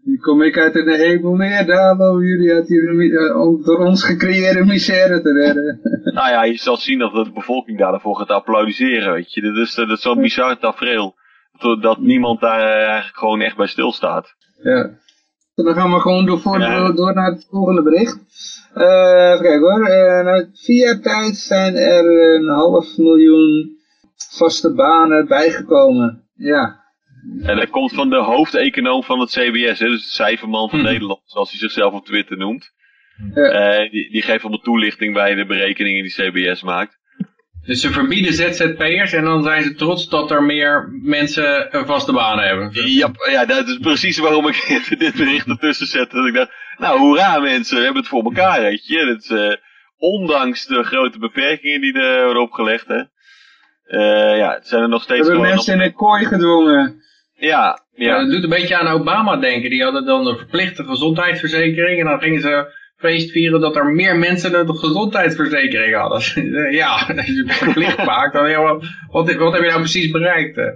Nu 0.03 0.17
kom 0.17 0.41
ik 0.41 0.57
uit 0.57 0.73
de 0.73 0.95
hemel 0.97 1.35
neer, 1.35 1.65
daar 1.65 1.99
om 1.99 2.23
jullie 2.23 2.53
uit 2.53 2.67
die 2.67 2.81
uh, 2.81 3.65
door 3.65 3.77
ons 3.77 4.03
gecreëerde 4.03 4.65
misère 4.65 5.21
te 5.21 5.31
redden. 5.31 5.79
Nou 6.17 6.29
ja, 6.29 6.43
je 6.43 6.57
zal 6.57 6.77
zien 6.77 6.99
dat 6.99 7.13
de 7.13 7.31
bevolking 7.33 7.77
daarvoor 7.77 8.15
gaat 8.15 8.29
applaudisseren, 8.29 9.13
weet 9.13 9.33
je. 9.33 9.41
Dat 9.41 9.55
is, 9.57 9.75
dat 9.75 9.89
is 9.89 10.01
zo'n 10.01 10.21
bizar 10.21 10.57
tafereel. 10.59 11.15
Dat 11.81 11.99
niemand 11.99 12.39
daar 12.39 12.59
eigenlijk 12.59 13.17
gewoon 13.17 13.41
echt 13.41 13.57
bij 13.57 13.67
stilstaat. 13.67 14.35
Ja. 14.63 14.89
Dan 15.55 15.73
gaan 15.73 15.93
we 15.93 15.99
gewoon 15.99 16.25
door, 16.25 16.39
voor, 16.39 16.59
ja. 16.59 16.91
door 16.91 17.13
naar 17.13 17.31
het 17.31 17.47
volgende 17.49 17.83
bericht. 17.83 18.19
Uh, 18.75 19.31
even 19.31 19.41
kijken 19.41 19.59
hoor. 19.59 19.79
Uh, 19.79 20.23
nou, 20.23 20.49
vier 20.53 21.01
tijd 21.01 21.35
zijn 21.35 21.75
er 21.75 22.35
een 22.35 22.47
half 22.47 22.97
miljoen 22.97 23.77
vaste 24.15 24.73
banen 24.73 25.27
bijgekomen. 25.27 26.23
Ja. 26.35 26.76
En 27.41 27.55
dat 27.57 27.69
komt 27.69 27.93
van 27.93 28.09
de 28.09 28.15
hoofdeconoom 28.23 29.03
van 29.03 29.19
het 29.19 29.29
CBS, 29.29 29.79
hè, 29.79 29.87
dus 29.87 30.03
de 30.03 30.09
cijferman 30.09 30.69
van 30.69 30.79
Hm. 30.79 30.85
Nederland, 30.85 31.21
zoals 31.25 31.49
hij 31.49 31.59
zichzelf 31.59 31.93
op 31.93 32.05
Twitter 32.05 32.37
noemt. 32.37 32.71
Ja. 33.33 33.41
Eh, 33.41 33.91
die, 33.91 34.11
die 34.11 34.21
geeft 34.21 34.41
allemaal 34.41 34.61
toelichting 34.61 35.13
bij 35.13 35.35
de 35.35 35.45
berekeningen 35.45 36.03
die 36.03 36.13
CBS 36.13 36.61
maakt. 36.63 36.97
Dus 37.65 37.81
ze 37.81 37.91
verbieden 37.91 38.33
ZZP'ers 38.33 39.13
en 39.13 39.23
dan 39.23 39.43
zijn 39.43 39.63
ze 39.63 39.75
trots 39.75 40.09
dat 40.09 40.31
er 40.31 40.43
meer 40.43 40.89
mensen 41.01 41.75
een 41.77 41.85
vaste 41.85 42.13
baan 42.13 42.39
hebben. 42.39 42.71
Ja, 42.73 43.11
ja, 43.31 43.45
dat 43.45 43.67
is 43.67 43.77
precies 43.77 44.17
waarom 44.17 44.47
ik 44.47 44.81
dit 44.99 45.15
bericht 45.15 45.47
ertussen 45.47 45.87
zette. 45.87 46.15
Dat 46.15 46.27
ik 46.27 46.33
dacht, 46.33 46.51
nou 46.77 46.99
hoera 46.99 47.39
mensen, 47.39 47.77
we 47.77 47.83
hebben 47.83 48.01
het 48.01 48.11
voor 48.11 48.23
elkaar, 48.23 48.61
weet 48.61 48.87
je. 48.87 49.05
Dat 49.05 49.23
is, 49.23 49.29
eh, 49.29 49.55
ondanks 49.97 50.65
de 50.65 50.83
grote 50.83 51.19
beperkingen 51.19 51.81
die 51.81 51.93
er 51.93 52.23
worden 52.23 52.41
opgelegd, 52.41 52.87
hè. 52.87 53.01
Eh, 53.83 54.37
ja, 54.37 54.53
het 54.53 54.67
zijn 54.67 54.81
er 54.81 54.89
nog 54.89 54.99
We 54.99 55.03
steeds 55.03 55.27
hebben 55.27 55.35
gewoon... 55.35 55.55
mensen 55.55 55.73
in 55.73 55.81
een 55.81 55.93
kooi 55.93 56.25
gedwongen. 56.25 57.05
Ja, 57.39 57.85
Ja. 57.93 58.19
het 58.19 58.31
doet 58.31 58.43
een 58.43 58.49
beetje 58.49 58.77
aan 58.77 58.87
Obama 58.87 59.35
denken. 59.35 59.69
Die 59.69 59.83
hadden 59.83 60.05
dan 60.05 60.27
een 60.27 60.37
verplichte 60.37 60.83
gezondheidsverzekering 60.83 61.99
en 61.99 62.05
dan 62.05 62.19
gingen 62.19 62.41
ze 62.41 62.75
feest 62.97 63.31
vieren 63.31 63.61
dat 63.61 63.75
er 63.75 63.85
meer 63.85 64.15
mensen 64.15 64.59
een 64.59 64.77
gezondheidsverzekering 64.77 65.95
hadden. 65.95 66.51
ja, 66.81 66.91
als 66.93 67.25
je 67.25 67.43
het 67.47 67.53
verplicht 67.53 68.05
maakt, 68.05 68.33
dan 68.33 68.49
ja, 68.49 68.61
wat, 68.61 68.83
wat, 69.11 69.33
wat 69.33 69.53
heb 69.53 69.61
je 69.61 69.67
nou 69.67 69.79
precies 69.79 70.11
bereikt? 70.11 70.55
hè? 70.55 70.69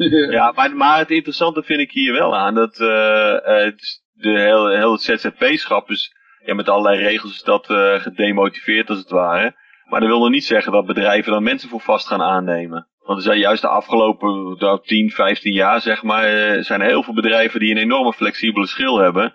Ja, 0.30 0.52
maar, 0.54 0.76
maar 0.76 0.98
het 0.98 1.10
interessante 1.10 1.62
vind 1.62 1.80
ik 1.80 1.90
hier 1.90 2.12
wel 2.12 2.36
aan, 2.36 2.54
dat 2.54 2.80
eh, 2.80 3.36
eh, 3.36 3.64
het 3.64 4.02
de 4.12 4.38
heel 4.76 4.92
het 4.92 5.02
ZZP-schap 5.02 5.90
is, 5.90 6.12
ja, 6.44 6.54
met 6.54 6.68
allerlei 6.68 7.02
regels 7.02 7.32
is 7.32 7.42
dat 7.42 7.70
eh, 7.70 7.94
gedemotiveerd 7.94 8.88
als 8.88 8.98
het 8.98 9.10
ware. 9.10 9.54
Maar 9.88 10.00
dat 10.00 10.08
wil 10.08 10.18
nog 10.18 10.30
niet 10.30 10.44
zeggen 10.44 10.72
dat 10.72 10.86
bedrijven 10.86 11.32
dan 11.32 11.42
mensen 11.42 11.68
voor 11.68 11.80
vast 11.80 12.06
gaan 12.06 12.22
aannemen. 12.22 12.88
Want 13.10 13.22
er 13.22 13.28
zijn 13.28 13.40
juist 13.40 13.62
de 13.62 13.68
afgelopen 13.68 14.56
nou, 14.58 14.80
10, 14.82 15.10
15 15.10 15.52
jaar, 15.52 15.80
zeg 15.80 16.02
maar, 16.02 16.24
eh, 16.24 16.62
zijn 16.62 16.80
er 16.80 16.86
heel 16.86 17.02
veel 17.02 17.14
bedrijven 17.14 17.60
die 17.60 17.70
een 17.70 17.82
enorme 17.82 18.12
flexibele 18.12 18.66
schil 18.66 18.98
hebben. 18.98 19.34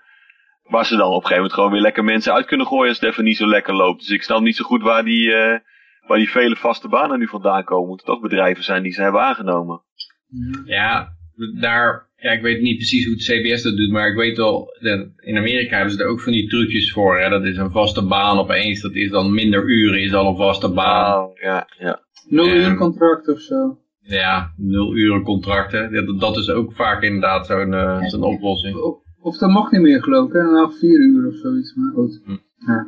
Waar 0.63 0.85
ze 0.85 0.95
dan 0.95 1.07
op 1.07 1.13
een 1.13 1.21
gegeven 1.21 1.35
moment 1.35 1.53
gewoon 1.53 1.71
weer 1.71 1.81
lekker 1.81 2.03
mensen 2.03 2.33
uit 2.33 2.45
kunnen 2.45 2.67
gooien 2.67 2.87
als 2.87 2.99
het 2.99 3.09
even 3.09 3.23
niet 3.23 3.37
zo 3.37 3.47
lekker 3.47 3.73
loopt. 3.73 3.99
Dus 3.99 4.09
ik 4.09 4.23
snap 4.23 4.41
niet 4.41 4.55
zo 4.55 4.63
goed 4.63 4.81
waar 4.81 5.03
die, 5.03 5.33
eh, 5.33 5.59
waar 6.07 6.17
die 6.17 6.29
vele 6.29 6.55
vaste 6.55 6.87
banen 6.87 7.19
nu 7.19 7.27
vandaan 7.27 7.63
komen. 7.63 7.87
Moeten 7.87 8.05
toch 8.05 8.21
bedrijven 8.21 8.63
zijn 8.63 8.83
die 8.83 8.91
ze 8.91 9.01
hebben 9.01 9.21
aangenomen. 9.21 9.81
Ja, 10.65 11.09
daar, 11.59 12.09
ja, 12.15 12.31
ik 12.31 12.41
weet 12.41 12.61
niet 12.61 12.77
precies 12.77 13.05
hoe 13.05 13.13
het 13.13 13.23
CBS 13.23 13.63
dat 13.63 13.77
doet, 13.77 13.91
maar 13.91 14.07
ik 14.07 14.15
weet 14.15 14.37
wel, 14.37 14.77
dat 14.79 15.07
in 15.15 15.37
Amerika 15.37 15.75
hebben 15.75 15.93
ze 15.93 16.03
er 16.03 16.09
ook 16.09 16.21
van 16.21 16.33
die 16.33 16.49
trucjes 16.49 16.91
voor. 16.91 17.19
Hè? 17.19 17.29
Dat 17.29 17.43
is 17.43 17.57
een 17.57 17.71
vaste 17.71 18.05
baan 18.05 18.39
opeens, 18.39 18.81
dat 18.81 18.93
is 18.93 19.09
dan 19.09 19.33
minder 19.33 19.63
uren, 19.63 20.01
is 20.01 20.13
al 20.13 20.27
een 20.27 20.37
vaste 20.37 20.69
baan. 20.69 21.23
Oh, 21.23 21.37
ja, 21.37 21.67
ja. 21.77 22.04
Nul 22.29 22.47
uur 22.47 22.75
contract 22.75 23.27
of 23.27 23.39
zo. 23.39 23.77
Ja, 24.01 24.53
nul 24.57 24.95
uren 24.95 25.23
contracten. 25.23 25.91
Ja, 25.91 26.01
dat, 26.01 26.19
dat 26.19 26.37
is 26.37 26.49
ook 26.49 26.73
vaak 26.73 27.01
inderdaad 27.01 27.45
zo'n 27.47 27.73
eh, 27.73 28.21
oplossing. 28.21 28.75
Of, 28.77 28.97
of 29.19 29.37
dat 29.37 29.49
mag 29.49 29.71
niet 29.71 29.81
meer 29.81 30.03
geloof 30.03 30.27
ik, 30.27 30.33
hè? 30.33 30.43
Nou, 30.43 30.71
vier 30.79 30.99
uur 30.99 31.27
of 31.27 31.35
zoiets. 31.35 31.75
Maar 31.75 31.91
goed. 31.93 32.21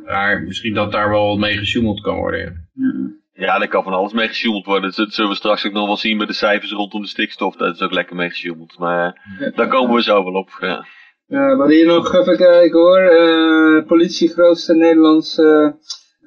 Maar 0.04 0.42
misschien 0.42 0.74
dat 0.74 0.92
daar 0.92 1.10
wel 1.10 1.26
wat 1.28 1.38
mee 1.38 1.56
gesjoemeld 1.56 2.00
kan 2.00 2.16
worden. 2.16 2.40
ja. 2.40 2.52
Ja. 2.72 3.16
Ja, 3.38 3.58
daar 3.58 3.68
kan 3.68 3.82
van 3.82 3.92
alles 3.92 4.12
mee 4.12 4.28
gesjoemeld 4.28 4.64
worden. 4.64 4.92
Dat 4.96 5.12
zullen 5.12 5.30
we 5.30 5.36
straks 5.36 5.66
ook 5.66 5.72
nog 5.72 5.86
wel 5.86 5.96
zien 5.96 6.16
met 6.16 6.28
de 6.28 6.34
cijfers 6.34 6.72
rondom 6.72 7.00
de 7.00 7.08
stikstof. 7.08 7.56
Dat 7.56 7.74
is 7.74 7.80
ook 7.80 7.92
lekker 7.92 8.16
mee 8.16 8.28
gesjoemeld. 8.28 8.78
Maar 8.78 9.20
daar 9.54 9.68
komen 9.68 9.94
we 9.94 10.02
zo 10.02 10.24
wel 10.24 10.32
op. 10.32 10.48
Ja. 10.60 10.86
Ja, 11.26 11.48
hadden 11.48 11.76
hier 11.76 11.86
nog 11.86 12.14
even 12.14 12.36
kijken 12.36 12.78
hoor. 12.78 12.98
Eh, 12.98 13.86
politie, 13.86 14.28
grootste 14.28 14.74
Nederlandse 14.74 15.76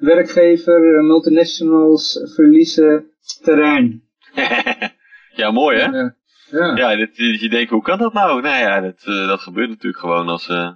werkgever, 0.02 0.96
eh, 0.98 1.04
multinationals 1.04 2.32
verliezen 2.34 3.10
terrein. 3.42 4.02
ja, 5.40 5.50
mooi 5.50 5.78
hè? 5.78 5.84
Ja. 5.84 6.16
Ja. 6.50 6.76
Ja, 6.76 6.96
dat, 6.96 7.16
je 7.16 7.48
denkt, 7.48 7.70
hoe 7.70 7.82
kan 7.82 7.98
dat 7.98 8.12
nou? 8.12 8.42
Nou 8.42 8.58
ja, 8.58 8.80
dat, 8.80 9.02
eh, 9.04 9.26
dat 9.26 9.40
gebeurt 9.40 9.68
natuurlijk 9.68 9.98
gewoon 9.98 10.28
als, 10.28 10.48
eh, 10.48 10.70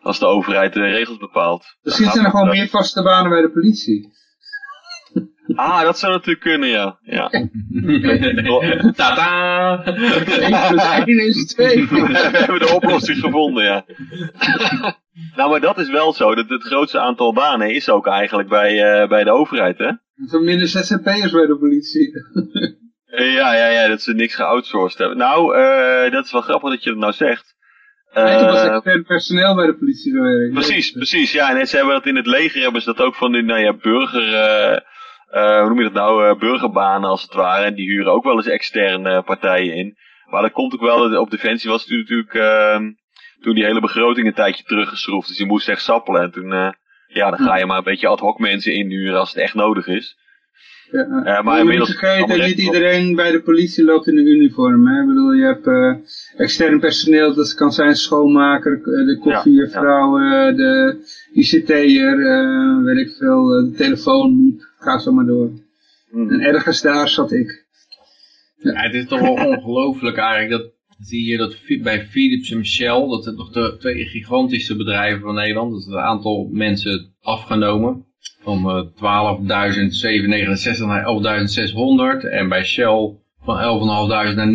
als 0.00 0.18
de 0.18 0.26
overheid 0.26 0.72
de 0.72 0.80
regels 0.80 1.18
bepaalt. 1.18 1.76
Misschien 1.82 2.10
zijn 2.10 2.24
er 2.24 2.30
gewoon 2.30 2.48
meer 2.48 2.68
vaste 2.68 3.02
banen 3.02 3.30
bij 3.30 3.40
de 3.40 3.50
politie. 3.50 4.16
Ah, 5.54 5.82
dat 5.82 5.98
zou 5.98 6.12
natuurlijk 6.12 6.40
kunnen, 6.40 6.68
ja. 6.68 6.98
ja. 7.02 7.28
Tada! 8.96 9.84
1 9.84 10.68
plus 10.68 10.84
1 11.06 11.26
is 11.26 11.46
2. 11.46 11.88
we 11.88 11.96
hebben 12.32 12.58
de 12.58 12.72
oplossing 12.74 13.18
gevonden, 13.18 13.64
ja. 13.64 13.84
Nou, 15.36 15.50
maar 15.50 15.60
dat 15.60 15.78
is 15.78 15.90
wel 15.90 16.12
zo. 16.12 16.34
Dat 16.34 16.48
het 16.48 16.62
grootste 16.62 16.98
aantal 16.98 17.32
banen 17.32 17.74
is 17.74 17.90
ook 17.90 18.06
eigenlijk 18.06 18.48
bij, 18.48 18.82
eh, 18.82 19.08
bij 19.08 19.24
de 19.24 19.30
overheid, 19.30 19.78
hè? 19.78 19.90
Zo 20.28 20.40
minder 20.40 20.66
ZZP'ers 20.66 21.30
bij 21.30 21.46
de 21.46 21.56
politie. 21.58 22.12
Eh, 23.06 23.34
Ja, 23.34 23.54
ja, 23.54 23.66
ja, 23.66 23.88
dat 23.88 24.02
ze 24.02 24.14
niks 24.14 24.34
geoutsourced 24.34 24.98
hebben. 24.98 25.16
Nou, 25.16 25.56
eh, 25.56 26.12
dat 26.12 26.24
is 26.24 26.32
wel 26.32 26.40
grappig 26.40 26.70
dat 26.70 26.82
je 26.82 26.90
dat 26.90 26.98
nou 26.98 27.12
zegt. 27.12 27.56
Nee, 28.14 28.38
toen 28.38 28.46
was 28.46 28.62
extern 28.62 29.04
personeel 29.04 29.54
bij 29.54 29.66
de 29.66 29.76
politie 29.76 30.12
gewerkt. 30.12 30.54
precies, 30.54 30.92
precies. 30.92 31.32
Ja, 31.32 31.58
en 31.58 31.66
ze 31.66 31.76
hebben 31.76 31.94
dat 31.94 32.06
in 32.06 32.16
het 32.16 32.26
leger, 32.26 32.62
hebben 32.62 32.82
ze 32.82 32.94
dat 32.94 33.06
ook 33.06 33.14
van 33.14 33.32
die, 33.32 33.42
nou 33.42 33.60
ja, 33.60 33.74
burger, 33.76 34.24
hoe 35.30 35.68
noem 35.68 35.78
je 35.78 35.84
dat 35.84 35.92
nou, 35.92 36.38
burgerbanen 36.38 37.10
als 37.10 37.22
het 37.22 37.34
ware. 37.34 37.64
En 37.64 37.74
die 37.74 37.90
huren 37.90 38.12
ook 38.12 38.24
wel 38.24 38.36
eens 38.36 38.46
externe 38.46 39.22
partijen 39.22 39.74
in. 39.74 39.96
Maar 40.30 40.42
dat 40.42 40.52
komt 40.52 40.74
ook 40.74 40.80
wel, 40.80 41.20
op 41.20 41.30
Defensie 41.30 41.70
was 41.70 41.84
het 41.84 41.90
natuurlijk, 41.90 42.34
ehm, 42.34 42.90
toen 43.40 43.54
die 43.54 43.64
hele 43.64 43.80
begroting 43.80 44.26
een 44.26 44.34
tijdje 44.34 44.64
teruggeschroefd. 44.64 45.28
Dus 45.28 45.36
die 45.36 45.46
moest 45.46 45.68
echt 45.68 45.82
sappelen. 45.82 46.22
En 46.22 46.30
toen, 46.30 46.52
eh, 46.52 46.70
ja, 47.06 47.30
dan 47.30 47.46
ga 47.46 47.56
je 47.56 47.66
maar 47.66 47.78
een 47.78 47.84
beetje 47.84 48.08
ad 48.08 48.20
hoc 48.20 48.38
mensen 48.38 48.72
inhuren 48.74 49.18
als 49.18 49.28
het 49.32 49.42
echt 49.42 49.54
nodig 49.54 49.86
is. 49.86 50.16
Ja, 50.90 51.00
Eh, 51.24 51.42
maar 51.42 51.54
je 51.54 51.60
inmiddels 51.60 51.88
niet 51.88 51.98
vergeten, 51.98 52.24
allemaal 52.28 52.46
niet 52.46 52.58
iedereen 52.58 53.14
bij 53.14 53.30
de 53.32 53.40
politie 53.42 53.84
loopt 53.84 54.06
in 54.06 54.18
een 54.18 54.26
uniform. 54.26 54.86
Hè? 54.88 55.00
Ik 55.00 55.06
bedoel, 55.06 55.32
je 55.32 55.44
hebt 55.44 55.66
eh, 55.66 55.94
extern 56.40 56.80
personeel, 56.80 57.34
dat 57.34 57.54
kan 57.54 57.72
zijn 57.72 57.94
schoonmaker, 57.96 58.82
de 58.82 59.18
koffiejuffrouw, 59.20 60.18
eh, 60.18 60.56
de 60.56 60.98
ICT'er, 61.32 62.26
eh 62.26 62.84
weet 62.84 63.06
ik 63.06 63.16
veel, 63.18 63.46
de 63.46 63.72
telefoon, 63.76 64.60
ga 64.78 64.98
zo 64.98 65.12
maar 65.12 65.26
door. 65.26 65.50
Mhm. 66.10 66.32
En 66.32 66.40
ergens 66.40 66.80
daar 66.82 67.08
zat 67.08 67.32
ik. 67.32 67.66
Ja, 68.56 68.72
het 68.72 68.94
is 68.94 69.06
toch 69.06 69.20
wel 69.20 69.34
ongelooflijk 69.34 70.16
eigenlijk. 70.16 70.62
Dat 70.62 70.72
zie 70.98 71.26
je 71.26 71.36
dat 71.36 71.56
bij 71.82 72.06
Philips 72.06 72.50
en 72.50 72.66
Shell, 72.66 73.08
dat 73.08 73.24
zijn 73.24 73.36
toch 73.36 73.52
de 73.52 73.76
twee 73.78 74.04
gigantische 74.04 74.76
bedrijven 74.76 75.20
van 75.20 75.34
Nederland. 75.34 75.70
Dat 75.70 75.80
is 75.80 75.86
het 75.86 75.96
aantal 75.96 76.48
mensen 76.52 77.14
afgenomen. 77.20 78.06
van 78.40 78.58
uh, 78.58 78.84
12.769 78.86 80.78
naar 80.78 81.04
11.600 82.22 82.30
en 82.30 82.48
bij 82.48 82.64
Shell 82.64 83.16
van 83.40 83.56
11.500 84.30 84.34
naar 84.34 84.52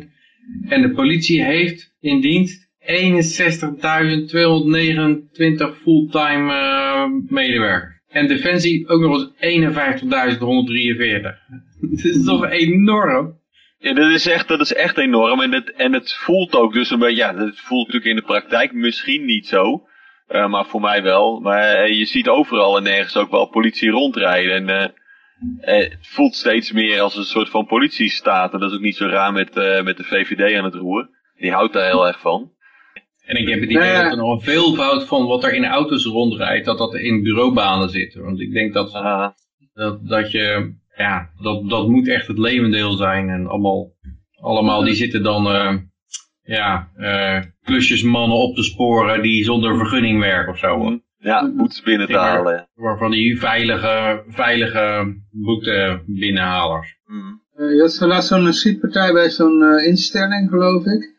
9.500. 0.00 0.06
En 0.68 0.82
de 0.82 0.90
politie 0.94 1.44
heeft 1.44 1.94
in 2.00 2.20
dienst 2.20 2.68
61.229 2.80 2.88
fulltime 5.82 6.52
uh, 6.52 7.04
medewerkers. 7.28 7.96
En 8.08 8.28
Defensie 8.28 8.88
ook 8.88 9.00
nog 9.00 9.32
eens 9.38 9.72
51.143. 9.72 9.76
Het 11.90 12.04
is 12.04 12.24
toch 12.24 12.50
enorm? 12.50 13.36
Ja, 13.78 13.92
dat 13.92 14.10
is 14.10 14.26
echt, 14.26 14.48
dat 14.48 14.60
is 14.60 14.72
echt 14.72 14.98
enorm. 14.98 15.40
En 15.40 15.52
het, 15.52 15.72
en 15.72 15.92
het 15.92 16.12
voelt 16.12 16.54
ook 16.54 16.72
dus 16.72 16.90
een 16.90 16.98
beetje, 16.98 17.16
ja, 17.16 17.36
het 17.36 17.60
voelt 17.60 17.86
natuurlijk 17.86 18.10
in 18.10 18.16
de 18.16 18.32
praktijk 18.32 18.72
misschien 18.72 19.24
niet 19.24 19.46
zo. 19.46 19.86
Uh, 20.28 20.48
maar 20.48 20.66
voor 20.66 20.80
mij 20.80 21.02
wel. 21.02 21.40
Maar 21.40 21.88
uh, 21.88 21.98
je 21.98 22.04
ziet 22.04 22.28
overal 22.28 22.76
en 22.76 22.82
nergens 22.82 23.16
ook 23.16 23.30
wel 23.30 23.46
politie 23.46 23.90
rondrijden. 23.90 24.68
En 24.68 24.68
uh, 24.68 24.86
het 25.60 25.98
voelt 26.00 26.34
steeds 26.34 26.72
meer 26.72 27.00
als 27.00 27.16
een 27.16 27.24
soort 27.24 27.48
van 27.48 27.66
politiestaat. 27.66 28.52
En 28.52 28.60
dat 28.60 28.70
is 28.70 28.76
ook 28.76 28.82
niet 28.82 28.96
zo 28.96 29.06
raar 29.06 29.32
met, 29.32 29.54
met 29.84 29.96
de 29.96 30.04
VVD 30.04 30.56
aan 30.56 30.64
het 30.64 30.74
roer. 30.74 31.08
Die 31.36 31.52
houdt 31.52 31.72
daar 31.72 31.86
heel 31.86 32.06
erg 32.06 32.20
van. 32.20 32.52
En 33.24 33.36
ik 33.36 33.48
heb 33.48 33.60
het 33.60 33.70
idee 33.70 33.92
dat 33.92 34.10
er 34.10 34.16
nog 34.16 34.32
een 34.32 34.40
veelvoud 34.40 35.06
van 35.06 35.26
wat 35.26 35.44
er 35.44 35.54
in 35.54 35.62
de 35.62 35.68
auto's 35.68 36.04
rondrijdt, 36.04 36.66
dat 36.66 36.78
dat 36.78 36.94
in 36.94 37.22
bureaubanen 37.22 37.88
zit. 37.88 38.14
Want 38.14 38.40
ik 38.40 38.52
denk 38.52 38.74
dat, 38.74 38.92
dat, 39.74 40.06
dat 40.06 40.30
je, 40.30 40.74
ja, 40.98 41.30
dat, 41.42 41.68
dat 41.70 41.88
moet 41.88 42.08
echt 42.08 42.26
het 42.26 42.38
levendeel 42.38 42.92
zijn. 42.92 43.28
En 43.28 43.46
allemaal, 43.46 43.92
allemaal 44.40 44.84
die 44.84 44.94
zitten 44.94 45.22
dan, 45.22 45.46
uh, 45.46 45.74
ja, 46.42 46.90
uh, 46.96 47.42
klusjesmannen 47.62 48.38
op 48.38 48.54
te 48.54 48.62
sporen 48.62 49.22
die 49.22 49.44
zonder 49.44 49.76
vergunning 49.76 50.20
werken 50.20 50.52
of 50.52 50.58
zo. 50.58 51.00
Ja, 51.18 51.52
boetes 51.56 51.82
binnen 51.82 52.06
te 52.06 52.16
halen. 52.16 52.68
Waarvan 52.74 53.10
die 53.10 53.38
veilige, 53.38 54.24
veilige 54.28 55.14
boete 55.30 56.02
binnenhalers. 56.06 56.96
Mm. 57.06 57.42
Uh, 57.56 57.74
je 57.74 57.80
had 57.80 58.08
laatst 58.08 58.28
zo'n 58.28 58.52
schietpartij 58.52 59.12
bij 59.12 59.30
zo'n 59.30 59.62
uh, 59.62 59.86
instelling, 59.86 60.48
geloof 60.50 60.84
ik. 60.84 61.16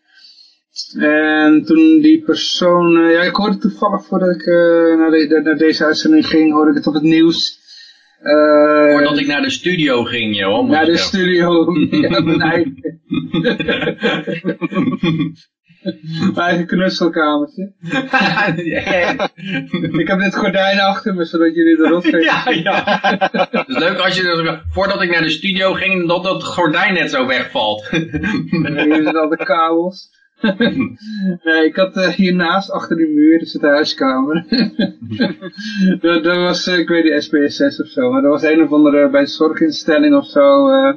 En 0.99 1.65
toen 1.65 2.01
die 2.01 2.21
persoon, 2.21 2.91
ja 2.91 3.21
ik 3.21 3.35
hoorde 3.35 3.57
toevallig 3.57 4.05
voordat 4.05 4.35
ik 4.35 4.45
uh, 4.45 4.97
naar, 4.97 5.11
de, 5.11 5.41
naar, 5.43 5.57
deze 5.57 5.85
uitzending 5.85 6.27
ging, 6.27 6.51
hoorde 6.51 6.69
ik 6.69 6.77
het 6.77 6.87
op 6.87 6.93
het 6.93 7.03
nieuws. 7.03 7.58
Uh, 8.23 8.91
Voordat 8.91 9.19
ik 9.19 9.27
naar 9.27 9.41
de 9.41 9.49
studio 9.49 10.03
ging, 10.03 10.37
Johan. 10.37 10.69
Naar 10.69 10.85
de 10.85 10.97
studio, 10.97 11.65
ja, 11.91 12.19
mijn 12.19 12.41
eigen. 12.41 12.99
mijn 15.81 16.35
eigen 16.35 16.65
knutselkamertje. 16.65 17.73
ik 19.99 20.07
heb 20.07 20.19
dit 20.19 20.35
gordijn 20.35 20.79
achter 20.79 21.13
me, 21.13 21.25
zodat 21.25 21.55
jullie 21.55 21.85
erop 21.85 22.01
kunnen. 22.11 22.21
ja, 22.21 22.49
ja. 22.49 22.99
Het 23.51 23.67
is 23.67 23.77
leuk 23.77 23.97
als 23.97 24.17
je, 24.17 24.59
voordat 24.71 25.01
ik 25.01 25.11
naar 25.11 25.21
de 25.23 25.29
studio 25.29 25.73
ging, 25.73 26.07
dat 26.07 26.23
dat 26.23 26.43
gordijn 26.43 26.93
net 26.93 27.11
zo 27.11 27.27
wegvalt. 27.27 27.87
Hier 27.89 28.99
zijn 29.03 29.17
al 29.17 29.29
de 29.29 29.43
kabels. 29.43 30.17
nee, 31.43 31.65
ik 31.65 31.75
had 31.75 31.97
uh, 31.97 32.07
hiernaast 32.07 32.71
achter 32.71 32.97
die 32.97 33.07
muur, 33.07 33.39
dus 33.39 33.51
de 33.51 33.67
huiskamer. 33.67 34.45
dat, 36.01 36.23
dat, 36.23 36.37
was, 36.37 36.67
uh, 36.67 36.77
ik 36.77 36.87
weet 36.87 37.03
niet, 37.03 37.25
SBS6 37.25 37.81
of 37.81 37.87
zo, 37.87 38.11
maar 38.11 38.21
dat 38.21 38.31
was 38.31 38.43
een 38.43 38.61
of 38.61 38.71
andere, 38.71 39.09
bij 39.09 39.21
een 39.21 39.27
zorginstelling 39.27 40.15
of 40.15 40.25
zo, 40.25 40.69
uh, 40.69 40.93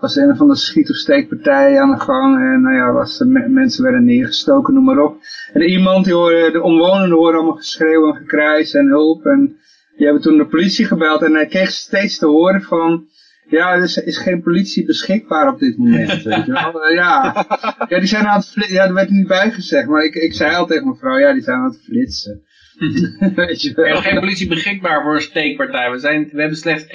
was 0.00 0.16
een 0.16 0.30
of 0.30 0.40
andere 0.40 0.58
schiet- 0.58 0.90
of 0.90 0.96
steekpartij 0.96 1.80
aan 1.80 1.90
de 1.90 2.00
gang. 2.00 2.36
En 2.36 2.60
nou 2.60 2.76
ja, 2.76 2.92
was, 2.92 3.22
mensen 3.48 3.82
werden 3.82 4.04
neergestoken, 4.04 4.74
noem 4.74 4.84
maar 4.84 4.98
op. 4.98 5.16
En 5.52 5.62
iemand, 5.62 6.04
die 6.04 6.14
hoorde, 6.14 6.50
de 6.52 6.62
omwonenden 6.62 7.16
hoorden 7.16 7.40
allemaal 7.40 7.56
geschreeuw 7.56 8.08
en 8.08 8.16
gekrijs 8.16 8.74
en 8.74 8.86
hulp. 8.86 9.24
En 9.24 9.56
die 9.96 10.04
hebben 10.04 10.22
toen 10.22 10.38
de 10.38 10.46
politie 10.46 10.84
gebeld 10.84 11.22
en 11.22 11.34
hij 11.34 11.46
kreeg 11.46 11.70
steeds 11.70 12.18
te 12.18 12.26
horen 12.26 12.62
van... 12.62 13.06
Ja, 13.48 13.72
er 13.72 13.82
is, 13.82 13.96
is, 13.96 14.18
geen 14.18 14.42
politie 14.42 14.84
beschikbaar 14.84 15.52
op 15.52 15.58
dit 15.58 15.76
moment. 15.76 16.22
Weet 16.22 16.46
je 16.46 16.52
wel. 16.52 16.92
Ja. 16.92 17.46
ja, 17.88 17.98
die 17.98 18.08
zijn 18.08 18.26
aan 18.26 18.38
het 18.38 18.48
flitsen. 18.48 18.74
Ja, 18.74 18.86
dat 18.86 18.94
werd 18.94 19.10
niet 19.10 19.26
bijgezegd. 19.26 19.88
Maar 19.88 20.04
ik, 20.04 20.14
ik 20.14 20.34
zei 20.34 20.54
al 20.54 20.66
tegen 20.66 20.84
mijn 20.84 20.96
vrouw, 20.96 21.18
ja, 21.18 21.32
die 21.32 21.42
zijn 21.42 21.56
aan 21.56 21.70
het 21.70 21.80
flitsen. 21.84 22.44
Weet 23.34 23.62
je 23.62 23.72
wel. 23.74 23.84
Er 23.84 23.94
is 23.94 24.00
geen 24.00 24.20
politie 24.20 24.48
beschikbaar 24.48 25.02
voor 25.02 25.14
een 25.14 25.20
steekpartij. 25.20 25.90
We, 25.90 25.98
zijn, 25.98 26.28
we 26.32 26.40
hebben 26.40 26.58
slechts 26.58 26.84
61.229 26.84 26.88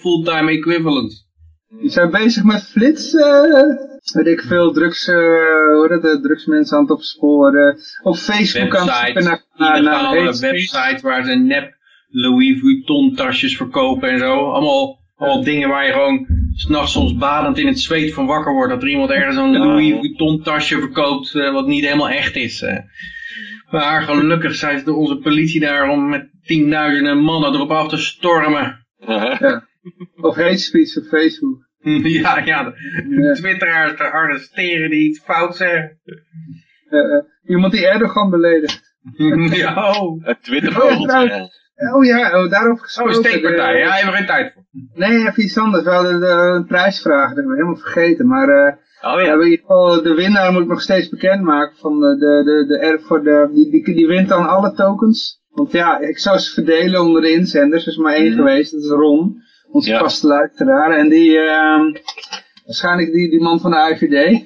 fulltime 0.00 0.50
equivalents. 0.50 1.24
Die 1.80 1.90
zijn 1.90 2.10
bezig 2.10 2.44
met 2.44 2.62
flitsen. 2.62 3.78
Weet 4.12 4.26
ik 4.26 4.40
veel, 4.40 4.72
drugs, 4.72 5.08
uh, 5.08 5.16
hoe 5.74 5.86
dat, 5.88 6.02
de 6.02 6.20
drugsmensen 6.20 6.76
aan 6.76 6.82
het 6.82 6.92
opsporen. 6.92 7.78
Op 8.02 8.16
Facebook 8.16 8.76
aan 8.76 8.88
het 8.88 8.96
zoeken 8.96 9.24
naar, 9.24 9.44
naar, 9.56 9.82
naar 9.82 10.38
websites 10.40 11.00
waar 11.02 11.24
ze 11.24 11.34
nep 11.34 11.74
Louis 12.16 12.60
Vuitton 12.60 13.14
tasjes 13.14 13.56
verkopen 13.56 14.10
en 14.10 14.18
zo. 14.18 14.50
Allemaal, 14.50 14.98
allemaal 15.16 15.44
dingen 15.44 15.68
waar 15.68 15.86
je 15.86 15.92
gewoon 15.92 16.26
s'nachts 16.54 16.92
soms 16.92 17.16
badend 17.16 17.58
in 17.58 17.66
het 17.66 17.80
zweet 17.80 18.14
van 18.14 18.26
wakker 18.26 18.52
wordt. 18.52 18.72
Dat 18.72 18.82
er 18.82 18.88
iemand 18.88 19.10
ergens 19.10 19.36
een 19.36 19.56
Louis 19.56 19.92
Vuitton 19.92 20.42
tasje 20.42 20.78
verkoopt 20.78 21.34
uh, 21.34 21.52
wat 21.52 21.66
niet 21.66 21.84
helemaal 21.84 22.08
echt 22.08 22.36
is. 22.36 22.62
Uh. 22.62 22.78
Maar 23.70 24.02
gelukkig 24.02 24.54
zijn 24.54 24.78
ze 24.78 24.92
onze 24.92 25.16
politie 25.16 25.60
daar 25.60 25.88
om 25.88 26.08
met 26.08 26.30
tienduizenden 26.42 27.18
mannen 27.18 27.54
erop 27.54 27.70
af 27.70 27.88
te 27.88 27.96
stormen. 27.96 28.86
Ja. 28.98 29.66
Of 30.16 30.36
hate 30.36 30.56
speech 30.56 30.96
op 30.96 31.04
Facebook. 31.04 31.68
ja, 32.20 32.38
ja, 32.44 32.64
de 33.08 33.36
twitteraars 33.40 33.96
te 33.96 34.10
arresteren 34.10 34.90
die 34.90 35.08
iets 35.08 35.20
fout 35.20 35.56
zeggen. 35.56 36.00
Uh, 36.90 37.22
iemand 37.46 37.72
die 37.72 37.86
Erdogan 37.86 38.30
beledigt. 38.30 38.83
ja, 39.64 39.90
oh. 39.90 40.24
Twitter 40.42 40.82
oh, 40.82 41.48
Oh 41.92 42.04
ja, 42.04 42.42
oh, 42.42 42.50
daarop 42.50 42.78
gesproken. 42.78 43.14
Oh, 43.14 43.20
steekpartij. 43.20 43.78
Ja, 43.78 43.90
hebben 43.90 44.10
we 44.10 44.16
geen 44.16 44.26
tijd 44.26 44.52
voor. 44.52 44.62
Nee, 44.94 45.26
even 45.26 45.42
iets 45.42 45.58
anders. 45.58 45.84
We 45.84 45.90
hadden 45.90 46.20
de, 46.20 46.26
een 46.26 46.66
prijsvraag, 46.66 47.26
dat 47.26 47.36
hebben 47.36 47.52
we 47.52 47.58
helemaal 47.58 47.82
vergeten. 47.82 48.26
Maar 48.26 48.48
uh, 48.48 49.12
oh, 49.12 49.20
ja. 49.20 49.32
in 49.32 49.42
ieder 49.42 49.58
geval, 49.58 50.02
de 50.02 50.14
winnaar 50.14 50.52
moet 50.52 50.62
ik 50.62 50.68
nog 50.68 50.82
steeds 50.82 51.08
bekendmaken. 51.08 51.76
Van 51.76 52.00
de, 52.00 52.16
de, 52.18 52.42
de, 52.44 52.66
de, 52.66 52.78
de, 52.78 53.02
voor 53.04 53.22
de, 53.22 53.50
die, 53.52 53.70
die, 53.70 53.94
die 53.94 54.06
wint 54.06 54.28
dan 54.28 54.48
alle 54.48 54.72
tokens. 54.72 55.42
Want 55.50 55.72
ja, 55.72 55.98
ik 55.98 56.18
zou 56.18 56.38
ze 56.38 56.52
verdelen 56.52 57.00
onder 57.00 57.22
de 57.22 57.30
inzenders. 57.30 57.86
Er 57.86 57.92
is 57.92 57.98
maar 57.98 58.14
één 58.14 58.30
mm. 58.30 58.36
geweest, 58.36 58.72
dat 58.72 58.82
is 58.82 58.88
Ron. 58.88 59.42
Onze 59.70 59.90
ja. 59.90 59.98
vaste 59.98 60.26
luisteraar. 60.26 60.90
En 60.90 61.08
die... 61.08 61.30
Uh, 61.30 61.94
waarschijnlijk 62.64 63.12
die, 63.12 63.30
die 63.30 63.42
man 63.42 63.60
van 63.60 63.70
de 63.70 63.76
IVD. 63.76 64.42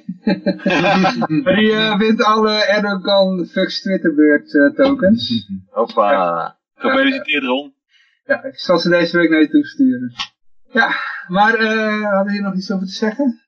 maar 1.45 1.57
die 1.61 1.73
uh, 1.73 1.99
wint 1.99 2.23
alle 2.23 2.65
Erdogan 2.65 3.47
Fucks 3.47 3.81
Twitterbeurt 3.81 4.55
uh, 4.55 4.75
tokens. 4.75 5.49
Hoppa. 5.71 6.11
Ja. 6.13 6.57
Gefeliciteerd 6.75 7.45
Ron. 7.45 7.75
Ja, 8.25 8.45
ik 8.45 8.59
zal 8.59 8.79
ze 8.79 8.89
deze 8.89 9.17
week 9.17 9.31
naar 9.31 9.41
je 9.41 9.49
toe 9.49 9.67
sturen. 9.67 10.13
Ja, 10.73 10.91
maar 11.29 11.61
uh, 11.61 12.13
hadden 12.15 12.35
je 12.35 12.41
nog 12.41 12.55
iets 12.55 12.73
over 12.73 12.87
te 12.87 12.93
zeggen? 12.93 13.41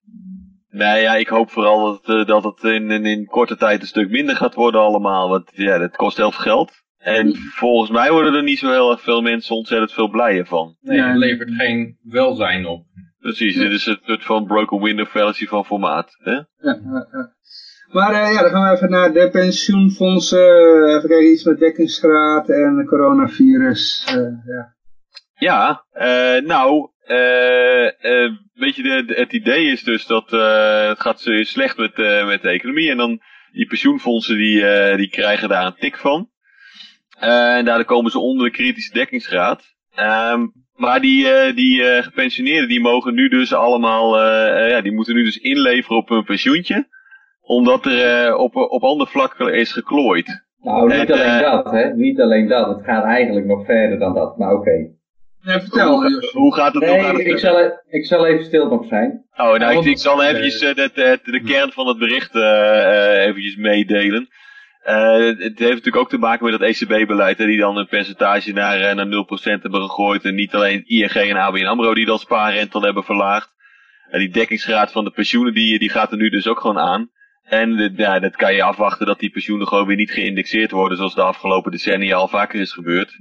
Nee, 0.71 1.03
ja, 1.03 1.15
ik 1.15 1.29
hoop 1.29 1.51
vooral 1.51 1.85
dat, 1.85 2.17
uh, 2.17 2.27
dat 2.27 2.45
het 2.45 2.63
in, 2.63 2.91
in, 2.91 3.07
in, 3.07 3.27
korte 3.27 3.57
tijd 3.57 3.81
een 3.81 3.87
stuk 3.87 4.11
minder 4.11 4.37
gaat 4.37 4.55
worden 4.55 4.81
allemaal. 4.81 5.29
Want 5.29 5.51
ja, 5.55 5.79
dat 5.79 5.97
kost 5.97 6.17
heel 6.17 6.33
veel 6.33 6.43
geld. 6.43 6.73
En 6.99 7.37
volgens 7.37 7.91
mij 7.91 8.11
worden 8.11 8.35
er 8.35 8.43
niet 8.43 8.59
zo 8.59 8.71
heel 8.71 8.91
erg 8.91 9.01
veel 9.03 9.21
mensen 9.21 9.57
ontzettend 9.57 9.93
veel 9.93 10.09
blijer 10.09 10.47
van. 10.47 10.77
Nee, 10.81 11.01
het 11.01 11.17
levert 11.17 11.51
geen 11.51 11.99
welzijn 12.03 12.67
op. 12.67 12.85
Precies, 13.21 13.57
dit 13.57 13.71
is 13.71 13.85
het 13.85 14.01
soort 14.05 14.25
van 14.25 14.47
broken 14.47 14.83
window 14.83 15.07
versie 15.07 15.49
van 15.49 15.65
formaat. 15.65 16.17
Hè? 16.19 16.33
Ja, 16.33 16.47
ja, 16.59 17.09
ja. 17.13 17.35
Maar 17.91 18.13
uh, 18.13 18.33
ja, 18.33 18.43
dan 18.43 18.51
gaan 18.51 18.69
we 18.69 18.77
even 18.77 18.91
naar 18.91 19.13
de 19.13 19.31
pensioenfondsen. 19.31 20.89
even 20.89 21.09
kijken, 21.09 21.33
iets 21.33 21.45
met 21.45 21.59
dekkingsgraad 21.59 22.49
en 22.49 22.85
coronavirus. 22.87 24.07
Uh, 24.17 24.17
ja, 24.47 24.75
ja 25.35 25.85
nou, 26.41 26.91
weet 28.55 28.77
je, 28.77 28.83
de, 28.83 29.05
de, 29.07 29.15
het 29.15 29.33
idee 29.33 29.65
is 29.65 29.83
dus 29.83 30.07
dat 30.07 30.31
het 30.31 31.01
gaat 31.01 31.21
slecht 31.41 31.77
met, 31.77 31.97
met 32.27 32.43
de 32.43 32.49
economie. 32.49 32.91
En 32.91 32.97
dan 32.97 33.21
die 33.53 33.67
pensioenfondsen 33.67 34.37
die, 34.37 34.65
die 34.97 35.11
krijgen 35.11 35.49
daar 35.49 35.67
een 35.67 35.79
tik 35.79 35.97
van. 35.97 36.31
en 37.19 37.65
daardoor 37.65 37.85
komen 37.85 38.11
ze 38.11 38.19
onder 38.19 38.45
de 38.45 38.53
kritische 38.53 38.93
dekkingsgraad. 38.93 39.65
Um, 39.99 40.60
maar 40.81 41.01
die, 41.01 41.55
die 41.55 41.83
gepensioneerden 42.03 42.69
die 42.69 42.81
mogen 42.81 43.15
nu 43.15 43.29
dus 43.29 43.53
allemaal, 43.53 44.19
ja, 44.69 44.81
die 44.81 44.93
moeten 44.93 45.15
nu 45.15 45.25
dus 45.25 45.37
inleveren 45.37 45.97
op 45.97 46.09
hun 46.09 46.25
pensioentje 46.25 46.89
omdat 47.51 47.87
er 47.87 48.29
uh, 48.29 48.39
op, 48.39 48.57
op 48.57 48.83
andere 48.83 49.11
vlakken 49.11 49.55
is 49.55 49.73
geklooid. 49.73 50.45
Nou, 50.63 50.99
niet 50.99 51.13
alleen 51.13 51.41
uh, 51.41 51.41
dat, 51.41 51.71
hè. 51.71 51.95
Niet 51.95 52.21
alleen 52.21 52.49
dat. 52.49 52.69
Het 52.69 52.85
gaat 52.85 53.05
eigenlijk 53.05 53.47
nog 53.47 53.65
verder 53.65 53.99
dan 53.99 54.15
dat, 54.15 54.39
maar 54.39 54.53
oké. 54.53 54.61
Okay. 54.61 54.91
Ja, 55.43 55.61
vertel. 55.61 56.03
Hoe, 56.03 56.31
hoe 56.33 56.55
gaat 56.55 56.75
het? 56.75 56.83
Nee, 56.83 56.93
hoe 56.93 57.01
gaat 57.01 57.17
het 57.17 57.27
ik, 57.27 57.39
zal, 57.39 57.61
e- 57.61 57.73
ik 57.89 58.07
zal 58.07 58.27
even 58.27 58.45
stil 58.45 58.69
nog 58.69 58.87
zijn. 58.87 59.25
Oh, 59.37 59.55
nou, 59.59 59.79
ik, 59.79 59.85
ik 59.85 59.99
zal 59.99 60.25
eventjes 60.25 60.63
uh, 60.63 60.75
de, 60.75 60.91
de, 60.95 61.19
de, 61.23 61.43
kern 61.43 61.73
van 61.73 61.87
het 61.87 61.99
bericht 61.99 62.35
uh, 62.35 63.27
eventjes 63.27 63.57
meedelen. 63.57 64.29
Uh, 64.87 65.27
het 65.27 65.59
heeft 65.59 65.59
natuurlijk 65.59 65.97
ook 65.97 66.09
te 66.09 66.19
maken 66.19 66.51
met 66.51 66.61
dat 66.61 66.69
ECB-beleid, 66.69 67.39
die 67.39 67.59
dan 67.59 67.77
een 67.77 67.87
percentage 67.87 68.53
naar, 68.53 68.95
naar 68.95 69.07
0% 69.07 69.09
hebben 69.43 69.81
gegooid. 69.83 70.25
En 70.25 70.35
niet 70.35 70.55
alleen 70.55 70.85
ING 70.87 71.13
en 71.13 71.37
ABN 71.37 71.65
AMRO 71.65 71.95
die 71.95 72.07
dan 72.07 72.19
spaarrente 72.19 72.79
hebben 72.79 73.05
verlaagd. 73.05 73.51
En 74.11 74.19
die 74.19 74.29
dekkingsgraad 74.29 74.93
van 74.93 75.05
de 75.05 75.11
pensioenen, 75.11 75.55
die, 75.55 75.79
die 75.79 75.91
gaat 75.91 76.11
er 76.11 76.19
nu 76.19 76.29
dus 76.29 76.47
ook 76.49 76.61
gewoon 76.61 76.79
aan. 76.79 77.11
En 77.45 77.79
eh, 77.79 77.97
ja, 77.97 78.19
dat 78.19 78.37
kan 78.37 78.55
je 78.55 78.63
afwachten 78.63 79.07
dat 79.07 79.19
die 79.19 79.31
pensioenen 79.31 79.67
gewoon 79.67 79.87
weer 79.87 79.97
niet 79.97 80.11
geïndexeerd 80.11 80.71
worden, 80.71 80.97
zoals 80.97 81.15
de 81.15 81.23
afgelopen 81.23 81.71
decennia 81.71 82.17
al 82.17 82.29
vaker 82.29 82.61
is 82.61 82.73
gebeurd. 82.73 83.19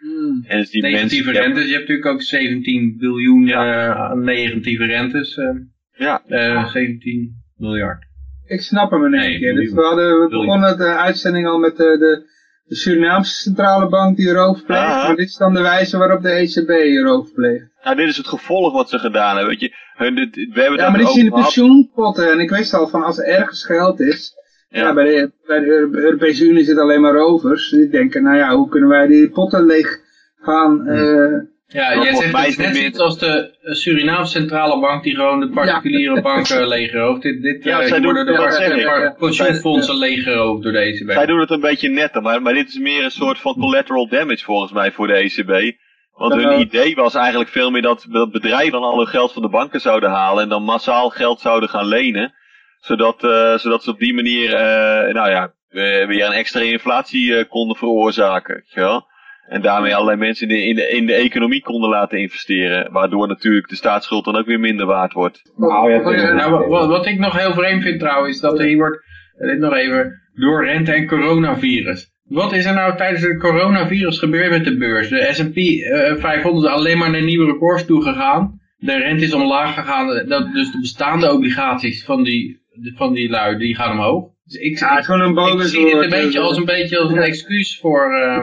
Hmm. 0.00 0.44
En 0.46 0.58
dus 0.58 0.70
die 0.70 0.82
negatieve 0.82 1.24
mensen, 1.24 1.42
rentes, 1.44 1.66
je 1.66 1.74
hebt 1.74 1.88
natuurlijk 1.88 2.14
ook 2.14 2.22
17 2.22 2.96
biljoen 2.98 3.48
eh, 3.48 4.12
negatieve 4.12 4.84
rentes. 4.84 5.36
eh, 5.36 5.50
Ja, 5.96 6.22
eh, 6.26 6.70
17 6.70 7.42
miljard. 7.56 8.08
Ik 8.50 8.60
snap 8.60 8.90
hem 8.90 9.04
in 9.04 9.14
één 9.14 9.30
Nee, 9.30 9.38
keer. 9.38 9.54
Dus 9.54 9.72
we, 9.72 9.80
hadden, 9.82 10.20
we 10.20 10.28
begonnen 10.28 10.78
de 10.78 10.84
uitzending 10.96 11.46
al 11.46 11.58
met 11.58 11.76
de, 11.76 11.96
de, 11.98 12.22
de 12.64 12.74
Surinaamse 12.74 13.34
centrale 13.34 13.88
bank 13.88 14.16
die 14.16 14.28
erover 14.28 14.64
pleegt. 14.64 14.82
Ah. 14.82 15.06
Maar 15.06 15.16
dit 15.16 15.28
is 15.28 15.36
dan 15.36 15.54
de 15.54 15.60
wijze 15.60 15.98
waarop 15.98 16.22
de 16.22 16.30
ECB 16.30 16.68
erover 16.68 17.32
pleegt. 17.32 17.64
nou, 17.84 17.96
dit 17.96 18.08
is 18.08 18.16
het 18.16 18.26
gevolg 18.26 18.72
wat 18.72 18.88
ze 18.88 18.98
gedaan 18.98 19.36
hebben. 19.36 19.46
Weet 19.48 19.60
je, 19.60 19.74
hun, 19.94 20.14
dit, 20.14 20.34
we 20.34 20.60
hebben 20.60 20.78
Ja, 20.78 20.88
maar 20.90 20.98
dit 20.98 21.08
is 21.08 21.16
in 21.16 21.24
de 21.24 21.30
pensioenpotten. 21.30 22.30
En 22.32 22.38
ik 22.40 22.50
wist 22.50 22.74
al 22.74 22.88
van 22.88 23.02
als 23.02 23.18
er 23.18 23.24
ergens 23.24 23.64
geld 23.64 24.00
is. 24.00 24.32
Ja, 24.68 24.80
Ja. 24.80 24.94
bij, 24.94 25.04
de, 25.04 25.32
bij 25.46 25.58
de 25.60 25.66
Euro- 25.66 25.92
Europese 25.98 26.44
Unie 26.44 26.64
zit 26.64 26.78
alleen 26.78 27.00
maar 27.00 27.14
rovers. 27.14 27.70
Die 27.70 27.88
denken, 27.88 28.22
nou 28.22 28.36
ja, 28.36 28.54
hoe 28.56 28.68
kunnen 28.68 28.88
wij 28.88 29.06
die 29.06 29.30
potten 29.30 29.66
leeg 29.66 29.98
gaan... 30.40 30.86
eh, 30.86 31.38
Ja, 31.72 31.94
jij 32.02 32.14
zegt 32.14 32.46
het 32.46 32.56
net 32.58 32.76
zoiets 32.76 32.98
als 32.98 33.18
de 33.18 33.54
eh, 33.62 33.72
Surinaamse 33.74 34.30
centrale 34.38 34.80
bank 34.80 35.02
die 35.02 35.14
gewoon 35.14 35.40
de 35.40 35.48
particuliere 35.48 36.20
banken 36.30 36.68
leegrooft. 36.68 37.22
Dit, 37.22 37.42
dit 37.42 37.64
Ja, 37.64 37.70
eh, 37.70 37.76
zij 37.78 37.86
hier 37.86 37.96
doen- 37.96 38.14
worden 38.14 38.26
de 38.26 38.80
ja, 38.80 39.14
pensioenfondsen 39.18 39.96
leeggeroofd 39.96 40.62
door 40.62 40.72
de 40.72 40.78
ECB. 40.78 41.10
Zij 41.12 41.26
doen 41.26 41.40
het 41.40 41.50
een 41.50 41.60
beetje 41.60 41.88
netter, 41.88 42.22
maar, 42.22 42.42
maar 42.42 42.54
dit 42.54 42.68
is 42.68 42.78
meer 42.78 43.04
een 43.04 43.10
soort 43.10 43.38
van 43.38 43.54
collateral 43.54 44.08
damage 44.08 44.44
volgens 44.44 44.72
mij 44.72 44.92
voor 44.92 45.06
de 45.06 45.12
ECB. 45.14 45.76
Want 46.12 46.34
hun 46.34 46.50
Ja. 46.50 46.56
idee 46.58 46.94
was 46.94 47.14
eigenlijk 47.14 47.50
veel 47.50 47.70
meer 47.70 47.82
dat, 47.82 48.06
dat 48.10 48.30
bedrijven 48.30 48.72
dan 48.72 48.82
al 48.82 48.96
hun 48.98 49.06
geld 49.06 49.32
van 49.32 49.42
de 49.42 49.48
banken 49.48 49.80
zouden 49.80 50.10
halen 50.10 50.42
en 50.42 50.48
dan 50.48 50.62
massaal 50.62 51.08
geld 51.10 51.40
zouden 51.40 51.68
gaan 51.68 51.86
lenen. 51.86 52.34
Zodat, 52.80 53.24
eh, 53.24 53.56
zodat 53.58 53.82
ze 53.82 53.90
op 53.90 53.98
die 53.98 54.14
manier, 54.14 54.54
eh, 54.54 55.14
nou 55.14 55.30
ja, 55.30 55.52
weer 55.68 56.24
een 56.26 56.32
extra 56.32 56.60
inflatie 56.60 57.36
eh, 57.36 57.48
konden 57.48 57.76
veroorzaken. 57.76 58.64
wel? 58.74 59.08
En 59.50 59.60
daarmee 59.62 59.94
allerlei 59.94 60.18
mensen 60.18 60.48
in 60.48 60.54
de, 60.54 60.62
in, 60.66 60.74
de, 60.74 60.88
in 60.88 61.06
de 61.06 61.14
economie 61.14 61.62
konden 61.62 61.90
laten 61.90 62.18
investeren. 62.18 62.92
Waardoor 62.92 63.28
natuurlijk 63.28 63.68
de 63.68 63.76
staatsschuld 63.76 64.24
dan 64.24 64.36
ook 64.36 64.46
weer 64.46 64.60
minder 64.60 64.86
waard 64.86 65.12
wordt. 65.12 65.42
Nou 65.56 65.90
ja, 65.92 65.98
Oh, 66.08 66.14
ja. 66.14 66.32
Nou, 66.34 66.68
wat- 66.68 66.86
wat, 66.88 67.06
ik 67.06 67.18
nog 67.18 67.38
heel 67.38 67.52
vreemd 67.54 67.82
vind 67.82 68.00
trouwens, 68.00 68.34
is 68.34 68.40
dat 68.40 68.58
er 68.58 68.64
hier 68.64 68.76
wordt, 68.76 68.98
eh, 69.38 69.48
dit 69.48 69.58
nog 69.58 69.74
even, 69.74 70.20
door 70.34 70.64
rente 70.64 70.92
en 70.92 71.06
coronavirus. 71.06 72.08
Wat 72.24 72.52
is 72.52 72.64
er 72.64 72.74
nou 72.74 72.96
tijdens 72.96 73.22
het 73.22 73.38
coronavirus 73.38 74.18
gebeurd 74.18 74.50
met 74.50 74.64
de 74.64 74.76
beurs? 74.76 75.08
De 75.08 75.28
S&P 75.30 75.56
eh, 75.56 76.14
500 76.16 76.64
is 76.66 76.70
alleen 76.72 76.98
maar 76.98 77.10
naar 77.10 77.22
nieuwe 77.22 77.52
records 77.52 77.84
toe 77.86 78.02
gegaan. 78.02 78.60
De 78.76 78.96
rente 78.98 79.24
is 79.24 79.32
omlaag 79.34 79.74
gegaan, 79.74 80.12
eh, 80.12 80.28
dat, 80.28 80.52
dus 80.52 80.72
de 80.72 80.80
bestaande 80.80 81.32
obligaties 81.32 82.04
van 82.04 82.22
die, 82.24 82.60
van 82.96 83.12
die 83.12 83.30
lui, 83.30 83.56
die 83.58 83.74
gaan 83.74 83.90
omhoog. 83.92 84.28
Dus 84.44 84.54
ik, 84.60 84.78
ja, 84.78 85.64
zie 85.68 85.84
dit 85.84 85.92
een 86.04 86.10
beetje 86.10 86.38
eh, 86.38 86.44
als 86.44 86.56
een, 86.56 86.64
beetje 86.64 86.98
als 86.98 87.10
een 87.12 87.18
excuus 87.22 87.78
voor... 87.80 88.14
eh, 88.14 88.38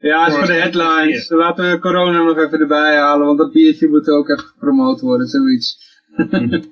Ja, 0.00 0.24
het 0.24 0.32
is 0.32 0.38
voor 0.38 0.46
de 0.46 0.52
headlines. 0.52 1.30
Laten 1.30 1.70
we 1.70 1.78
corona 1.78 2.22
nog 2.22 2.38
even 2.38 2.60
erbij 2.60 2.96
halen, 2.96 3.26
want 3.26 3.38
dat 3.38 3.52
biertje 3.52 3.88
moet 3.88 4.08
ook 4.08 4.28
even 4.28 4.44
gepromoot 4.44 5.00
worden, 5.00 5.26
zoiets. 5.26 5.76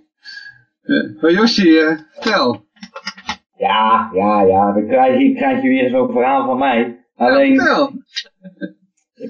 Eh, 0.82 1.20
Maar 1.20 1.32
Yoshi, 1.32 1.72
vertel. 2.12 2.64
Ja, 3.56 4.10
ja, 4.14 4.42
ja. 4.42 4.72
Dan 4.72 4.86
krijg 4.86 5.20
je, 5.20 5.34
krijg 5.34 5.62
je 5.62 5.68
weer 5.68 5.90
zo'n 5.90 6.12
verhaal 6.12 6.46
van 6.46 6.58
mij. 6.58 7.04
Alleen, 7.16 7.52
Ja, 7.54 7.60
vertel. 7.64 7.92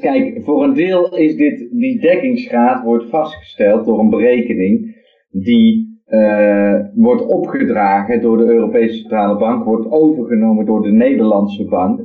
kijk, 0.00 0.44
voor 0.44 0.64
een 0.64 0.74
deel 0.74 1.16
is 1.16 1.36
dit, 1.36 1.58
die 1.70 2.00
dekkingsgraad 2.00 2.82
wordt 2.82 3.08
vastgesteld 3.10 3.84
door 3.86 3.98
een 4.00 4.10
berekening 4.10 4.96
die 5.30 6.00
eh, 6.04 6.74
wordt 6.94 7.22
opgedragen 7.26 8.20
door 8.20 8.36
de 8.36 8.44
Europese 8.52 8.94
Centrale 8.94 9.38
Bank, 9.38 9.64
wordt 9.64 9.90
overgenomen 9.90 10.66
door 10.66 10.82
de 10.82 10.92
Nederlandse 10.92 11.64
Bank. 11.64 12.00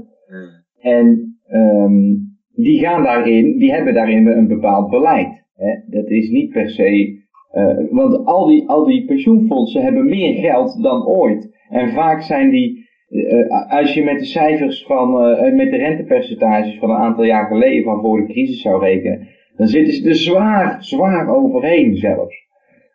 En 0.79 1.32
ehm, 1.53 2.15
die 2.55 2.79
gaan 2.79 3.03
daarin, 3.03 3.57
die 3.57 3.71
hebben 3.71 3.93
daarin 3.93 4.27
een 4.27 4.47
bepaald 4.47 4.89
beleid. 4.89 5.43
Hè. 5.55 5.99
Dat 5.99 6.09
is 6.09 6.29
niet 6.29 6.49
per 6.49 6.69
se, 6.69 7.21
eh, 7.51 7.77
want 7.89 8.25
al 8.25 8.47
die, 8.47 8.69
al 8.69 8.85
die 8.85 9.05
pensioenfondsen 9.05 9.81
hebben 9.81 10.05
meer 10.05 10.33
geld 10.33 10.83
dan 10.83 11.07
ooit. 11.07 11.51
En 11.69 11.89
vaak 11.89 12.21
zijn 12.21 12.49
die, 12.49 12.89
eh, 13.09 13.71
als 13.79 13.93
je 13.93 14.03
met 14.03 14.19
de 14.19 14.25
cijfers 14.25 14.83
van, 14.85 15.23
eh, 15.23 15.53
met 15.53 15.71
de 15.71 15.77
rentepercentages 15.77 16.77
van 16.79 16.89
een 16.89 16.95
aantal 16.95 17.23
jaar 17.23 17.45
geleden, 17.45 17.83
van 17.83 18.01
voor 18.01 18.19
de 18.19 18.33
crisis 18.33 18.61
zou 18.61 18.83
rekenen, 18.83 19.27
dan 19.55 19.67
zitten 19.67 19.93
ze 19.93 20.09
er 20.09 20.15
zwaar, 20.15 20.83
zwaar 20.83 21.35
overheen 21.35 21.95
zelfs. 21.95 22.35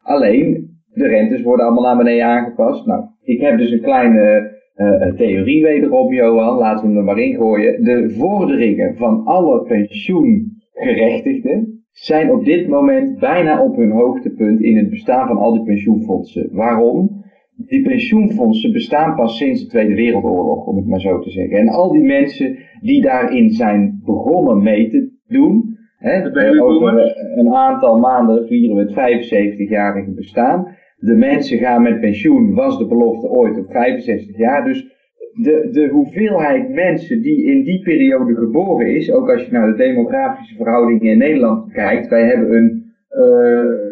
Alleen, 0.03 0.77
de 0.93 1.07
rentes 1.07 1.43
worden 1.43 1.67
allemaal 1.67 1.85
naar 1.85 2.05
beneden 2.05 2.27
aangepast. 2.27 2.87
Nou, 2.87 3.05
ik 3.23 3.41
heb 3.41 3.59
dus 3.59 3.71
een 3.71 3.83
kleine 3.83 4.57
eh, 4.79 5.07
eh, 5.07 5.15
theorie 5.15 5.63
wederom, 5.63 6.13
Johan. 6.13 6.59
Laten 6.59 6.83
we 6.83 6.89
hem 6.89 6.99
er 6.99 7.05
maar 7.05 7.19
in 7.19 7.35
gooien. 7.35 7.85
De 7.85 8.11
vorderingen 8.11 8.97
van 8.97 9.25
alle 9.25 9.63
pensioengerechtigden 9.63 11.83
zijn 11.91 12.31
op 12.31 12.45
dit 12.45 12.69
moment 12.69 13.19
bijna 13.19 13.63
op 13.63 13.77
hun 13.77 13.91
hoogtepunt 13.91 14.61
in 14.61 14.77
het 14.77 14.91
bestaan 14.91 15.27
van 15.27 15.37
al 15.37 15.53
die 15.53 15.63
pensioenfondsen. 15.63 16.49
Waarom? 16.53 17.25
Die 17.57 17.83
pensioenfondsen 17.83 18.73
bestaan 18.73 19.15
pas 19.15 19.37
sinds 19.37 19.63
de 19.63 19.69
Tweede 19.69 19.95
Wereldoorlog, 19.95 20.67
om 20.67 20.77
het 20.77 20.87
maar 20.87 21.01
zo 21.01 21.21
te 21.21 21.31
zeggen. 21.31 21.59
En 21.59 21.69
al 21.69 21.93
die 21.93 22.05
mensen 22.05 22.57
die 22.81 23.03
daarin 23.03 23.51
zijn 23.51 24.01
begonnen 24.05 24.63
mee 24.63 24.89
te 24.89 25.11
doen, 25.27 25.79
hè, 25.97 26.27
over 26.63 27.17
een 27.37 27.55
aantal 27.55 27.99
maanden 27.99 28.47
vieren 28.47 28.77
we 28.77 28.83
het 28.83 28.93
75-jarige 28.93 30.11
bestaan. 30.11 30.77
De 31.01 31.15
mensen 31.15 31.59
gaan 31.59 31.83
met 31.83 32.01
pensioen, 32.01 32.55
was 32.55 32.79
de 32.79 32.87
belofte 32.87 33.29
ooit 33.29 33.59
op 33.59 33.71
65 33.71 34.37
jaar. 34.37 34.65
Dus 34.65 34.87
de, 35.33 35.69
de 35.73 35.89
hoeveelheid 35.89 36.69
mensen 36.69 37.23
die 37.23 37.45
in 37.45 37.63
die 37.63 37.83
periode 37.83 38.35
geboren 38.35 38.87
is, 38.87 39.13
ook 39.13 39.31
als 39.31 39.45
je 39.45 39.53
naar 39.53 39.71
de 39.71 39.77
demografische 39.77 40.57
verhoudingen 40.57 41.13
in 41.13 41.19
Nederland 41.19 41.73
kijkt, 41.73 42.09
wij 42.09 42.25
hebben 42.27 42.57
een 42.57 42.93
eh, 43.09 43.89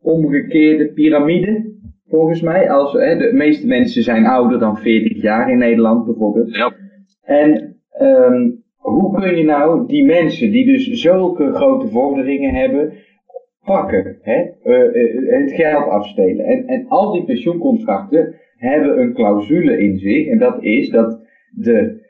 omgekeerde 0.00 0.92
piramide, 0.92 1.72
volgens 2.08 2.40
mij. 2.40 2.70
Als, 2.70 2.92
hè, 2.92 3.16
de 3.16 3.32
meeste 3.32 3.66
mensen 3.66 4.02
zijn 4.02 4.26
ouder 4.26 4.58
dan 4.58 4.78
40 4.78 5.22
jaar 5.22 5.50
in 5.50 5.58
Nederland 5.58 6.04
bijvoorbeeld. 6.04 6.54
Ja, 6.54 6.72
En 7.22 7.76
ehm, 7.90 8.50
hoe 8.76 9.20
kun 9.20 9.36
je 9.36 9.44
nou 9.44 9.86
die 9.86 10.04
mensen 10.04 10.50
die 10.50 10.66
dus 10.66 10.86
zulke 10.90 11.52
grote 11.52 11.88
vorderingen 11.88 12.54
hebben, 12.54 12.92
pakken, 13.72 14.18
hè? 14.22 14.44
eh, 14.62 15.02
eh, 15.02 15.40
het 15.40 15.52
geld 15.52 15.88
afstelen? 15.88 16.44
En, 16.44 16.66
en 16.66 16.84
al 16.88 17.12
die 17.12 17.24
pensioencontracten 17.24 18.34
hebben 18.56 19.00
een 19.00 19.14
clausule 19.14 19.78
in 19.78 19.98
zich, 19.98 20.26
en 20.26 20.38
dat 20.38 20.62
is 20.62 20.88
dat 20.88 21.20
de 21.50 22.08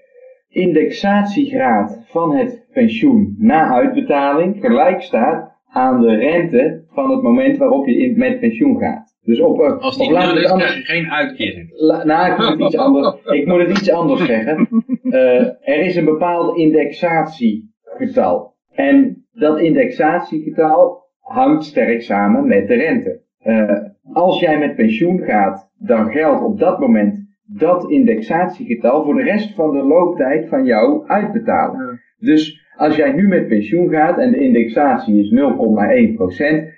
indexatiegraad 0.48 2.02
van 2.06 2.36
het 2.36 2.66
pensioen 2.72 3.34
na 3.38 3.68
uitbetaling 3.68 4.56
gelijk 4.60 5.02
staat 5.02 5.58
aan 5.72 6.00
de 6.00 6.14
rente 6.14 6.84
van 6.88 7.10
het 7.10 7.22
moment 7.22 7.56
waarop 7.56 7.86
je 7.86 7.96
in, 7.96 8.18
met 8.18 8.40
pensioen 8.40 8.78
gaat. 8.78 9.18
Dus 9.22 9.40
op, 9.40 9.60
eh, 9.60 9.78
als 9.78 9.98
die 9.98 10.10
nul 10.10 10.36
is, 10.36 10.52
krijg 10.52 10.76
je 10.76 10.82
geen 10.82 11.10
uitkering. 11.10 11.70
La- 11.72 12.04
nou, 12.04 12.32
ik 12.32 12.38
moet 12.38 12.48
het 12.48 12.60
iets 12.60 12.76
anders, 12.76 13.16
ik 13.24 13.46
moet 13.46 13.60
het 13.60 13.70
iets 13.70 13.90
anders 13.90 14.26
zeggen. 14.26 14.68
Er 15.60 15.80
is 15.80 15.96
een 15.96 16.04
bepaald 16.04 16.56
indexatiegetal. 16.56 18.54
En 18.72 19.26
dat 19.32 19.58
indexatiegetal 19.60 21.00
hangt 21.32 21.64
sterk 21.64 22.02
samen 22.02 22.46
met 22.46 22.68
de 22.68 22.74
rente. 22.74 23.20
Eh, 23.38 23.78
als 24.12 24.40
jij 24.40 24.58
met 24.58 24.74
pensioen 24.74 25.18
gaat, 25.18 25.70
dan 25.78 26.10
geldt 26.10 26.42
op 26.42 26.58
dat 26.58 26.80
moment 26.80 27.28
dat 27.46 27.90
indexatiegetal 27.90 29.04
voor 29.04 29.14
de 29.14 29.22
rest 29.22 29.54
van 29.54 29.72
de 29.72 29.82
looptijd 29.82 30.48
van 30.48 30.64
jouw 30.64 31.06
uitbetaling. 31.06 32.00
Dus 32.18 32.68
als 32.76 32.96
jij 32.96 33.12
nu 33.12 33.28
met 33.28 33.48
pensioen 33.48 33.90
gaat 33.90 34.18
en 34.18 34.30
de 34.30 34.38
indexatie 34.38 35.20
is 35.20 35.30
0,1%, 35.30 35.36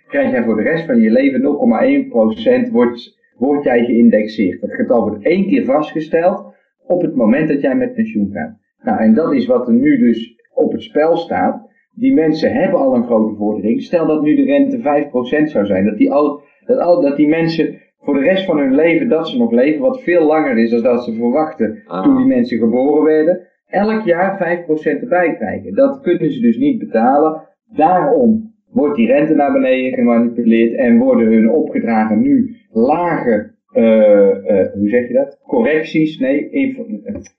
krijg 0.08 0.30
jij 0.30 0.42
voor 0.42 0.56
de 0.56 0.62
rest 0.62 0.86
van 0.86 1.00
je 1.00 1.10
leven 1.10 1.40
0,1% 2.68 2.70
wordt, 2.70 3.18
wordt 3.36 3.64
jij 3.64 3.84
geïndexeerd. 3.84 4.60
Dat 4.60 4.72
getal 4.72 5.08
wordt 5.08 5.24
één 5.24 5.46
keer 5.46 5.64
vastgesteld 5.64 6.54
op 6.86 7.02
het 7.02 7.14
moment 7.14 7.48
dat 7.48 7.60
jij 7.60 7.74
met 7.74 7.94
pensioen 7.94 8.30
gaat. 8.32 8.56
Nou, 8.82 8.98
en 8.98 9.14
dat 9.14 9.32
is 9.32 9.46
wat 9.46 9.66
er 9.68 9.74
nu 9.74 9.98
dus 9.98 10.34
op 10.54 10.72
het 10.72 10.82
spel 10.82 11.16
staat. 11.16 11.70
Die 11.94 12.14
mensen 12.14 12.52
hebben 12.52 12.80
al 12.80 12.94
een 12.94 13.06
grote 13.06 13.36
vordering. 13.36 13.82
Stel 13.82 14.06
dat 14.06 14.22
nu 14.22 14.34
de 14.34 14.44
rente 14.44 14.78
5% 14.78 14.82
zou 15.50 15.66
zijn, 15.66 15.84
dat 15.84 15.96
die, 15.96 16.12
al, 16.12 16.42
dat, 16.66 16.78
al, 16.78 17.00
dat 17.00 17.16
die 17.16 17.28
mensen 17.28 17.80
voor 17.98 18.14
de 18.14 18.20
rest 18.20 18.44
van 18.44 18.58
hun 18.58 18.74
leven, 18.74 19.08
dat 19.08 19.28
ze 19.28 19.38
nog 19.38 19.50
leven, 19.50 19.80
wat 19.80 20.02
veel 20.02 20.26
langer 20.26 20.58
is 20.58 20.70
dan 20.70 20.82
dat 20.82 21.04
ze 21.04 21.14
verwachten 21.14 21.82
Ah. 21.86 22.02
toen 22.04 22.16
die 22.16 22.26
mensen 22.26 22.58
geboren 22.58 23.04
werden, 23.04 23.40
elk 23.66 24.04
jaar 24.04 24.36
5% 24.36 25.00
erbij 25.00 25.34
krijgen. 25.34 25.74
Dat 25.74 26.00
kunnen 26.00 26.32
ze 26.32 26.40
dus 26.40 26.56
niet 26.56 26.78
betalen. 26.78 27.48
Daarom 27.76 28.54
wordt 28.70 28.96
die 28.96 29.06
rente 29.06 29.34
naar 29.34 29.52
beneden 29.52 29.92
gemanipuleerd 29.92 30.74
en 30.74 30.98
worden 30.98 31.26
hun 31.32 31.50
opgedragen 31.50 32.20
nu 32.20 32.56
lage, 32.70 33.54
eh, 33.72 34.60
eh, 34.60 34.72
hoe 34.72 34.88
zeg 34.88 35.08
je 35.08 35.14
dat? 35.14 35.40
Correcties, 35.46 36.18
nee, 36.18 36.50
indexaties. 36.50 37.30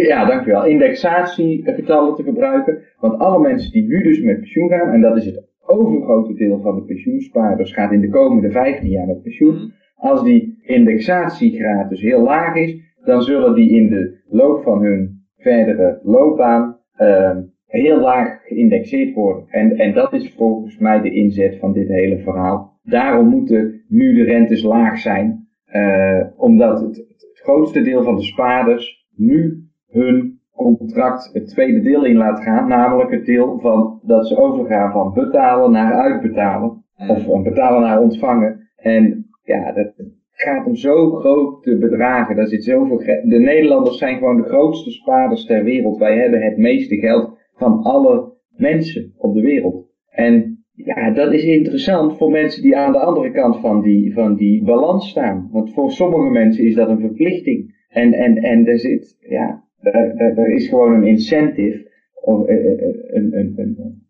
Ja, 0.00 0.24
dankjewel. 0.24 0.66
Indexatiegetallen 0.66 2.14
te 2.14 2.22
gebruiken. 2.22 2.78
Want 3.00 3.18
alle 3.18 3.40
mensen 3.40 3.72
die 3.72 3.86
nu 3.86 4.02
dus 4.02 4.20
met 4.20 4.38
pensioen 4.38 4.68
gaan, 4.68 4.92
en 4.92 5.00
dat 5.00 5.16
is 5.16 5.24
het 5.24 5.44
overgrote 5.60 6.34
deel 6.34 6.60
van 6.60 6.74
de 6.74 6.82
pensioenspaarders, 6.82 7.72
gaat 7.72 7.92
in 7.92 8.00
de 8.00 8.08
komende 8.08 8.50
15 8.50 8.88
jaar 8.88 9.06
met 9.06 9.22
pensioen. 9.22 9.72
Als 9.94 10.24
die 10.24 10.58
indexatiegraad 10.62 11.88
dus 11.88 12.00
heel 12.00 12.22
laag 12.22 12.56
is, 12.56 12.76
dan 13.04 13.22
zullen 13.22 13.54
die 13.54 13.70
in 13.70 13.88
de 13.88 14.20
loop 14.28 14.62
van 14.62 14.82
hun 14.82 15.24
verdere 15.36 16.00
loopbaan 16.02 16.78
uh, 16.98 17.36
heel 17.66 18.00
laag 18.00 18.40
geïndexeerd 18.46 19.14
worden. 19.14 19.44
En, 19.48 19.76
en 19.78 19.94
dat 19.94 20.12
is 20.12 20.34
volgens 20.34 20.78
mij 20.78 21.00
de 21.00 21.12
inzet 21.12 21.58
van 21.58 21.72
dit 21.72 21.88
hele 21.88 22.18
verhaal. 22.18 22.78
Daarom 22.82 23.28
moeten 23.28 23.84
nu 23.88 24.14
de 24.14 24.24
rentes 24.24 24.62
laag 24.62 24.98
zijn, 24.98 25.48
uh, 25.72 26.24
omdat 26.36 26.80
het, 26.80 26.96
het 26.96 27.40
grootste 27.42 27.82
deel 27.82 28.02
van 28.02 28.16
de 28.16 28.22
spaarders 28.22 29.06
nu 29.16 29.61
hun 29.92 30.40
contract 30.52 31.30
het 31.32 31.48
tweede 31.48 31.80
deel 31.80 32.04
in 32.04 32.16
laat 32.16 32.42
gaan, 32.42 32.68
namelijk 32.68 33.10
het 33.10 33.24
deel 33.24 33.58
van 33.60 34.00
dat 34.02 34.26
ze 34.26 34.36
overgaan 34.36 34.92
van 34.92 35.12
betalen 35.12 35.70
naar 35.70 35.92
uitbetalen, 35.92 36.84
of 37.08 37.24
van 37.24 37.42
betalen 37.42 37.80
naar 37.80 38.00
ontvangen. 38.00 38.68
En 38.76 39.26
ja, 39.42 39.72
dat 39.72 39.92
gaat 40.32 40.66
om 40.66 40.76
zo 40.76 41.10
grote 41.10 41.78
bedragen, 41.78 42.36
daar 42.36 42.46
zit 42.46 42.64
zoveel 42.64 42.98
De 42.98 43.38
Nederlanders 43.38 43.98
zijn 43.98 44.18
gewoon 44.18 44.36
de 44.36 44.48
grootste 44.48 44.90
spaarders 44.90 45.44
ter 45.44 45.64
wereld. 45.64 45.98
Wij 45.98 46.18
hebben 46.18 46.42
het 46.42 46.56
meeste 46.56 46.96
geld 46.96 47.38
van 47.54 47.82
alle 47.82 48.32
mensen 48.56 49.12
op 49.16 49.34
de 49.34 49.40
wereld. 49.40 49.86
En 50.10 50.64
ja, 50.74 51.10
dat 51.10 51.32
is 51.32 51.44
interessant 51.44 52.16
voor 52.16 52.30
mensen 52.30 52.62
die 52.62 52.76
aan 52.76 52.92
de 52.92 52.98
andere 52.98 53.30
kant 53.30 53.56
van 53.56 53.82
die, 53.82 54.14
van 54.14 54.36
die 54.36 54.64
balans 54.64 55.08
staan. 55.08 55.48
Want 55.52 55.72
voor 55.72 55.90
sommige 55.90 56.30
mensen 56.30 56.64
is 56.64 56.74
dat 56.74 56.88
een 56.88 57.00
verplichting. 57.00 57.80
En, 57.88 58.12
en, 58.12 58.36
en 58.36 58.66
er 58.66 58.78
zit, 58.78 59.16
ja, 59.20 59.64
er, 59.82 60.48
is 60.54 60.68
gewoon 60.68 60.94
een 60.94 61.06
incentive, 61.06 61.90
eh, 62.24 62.48
eh, 62.48 62.72
eh, 62.72 63.32
een, 63.56 64.00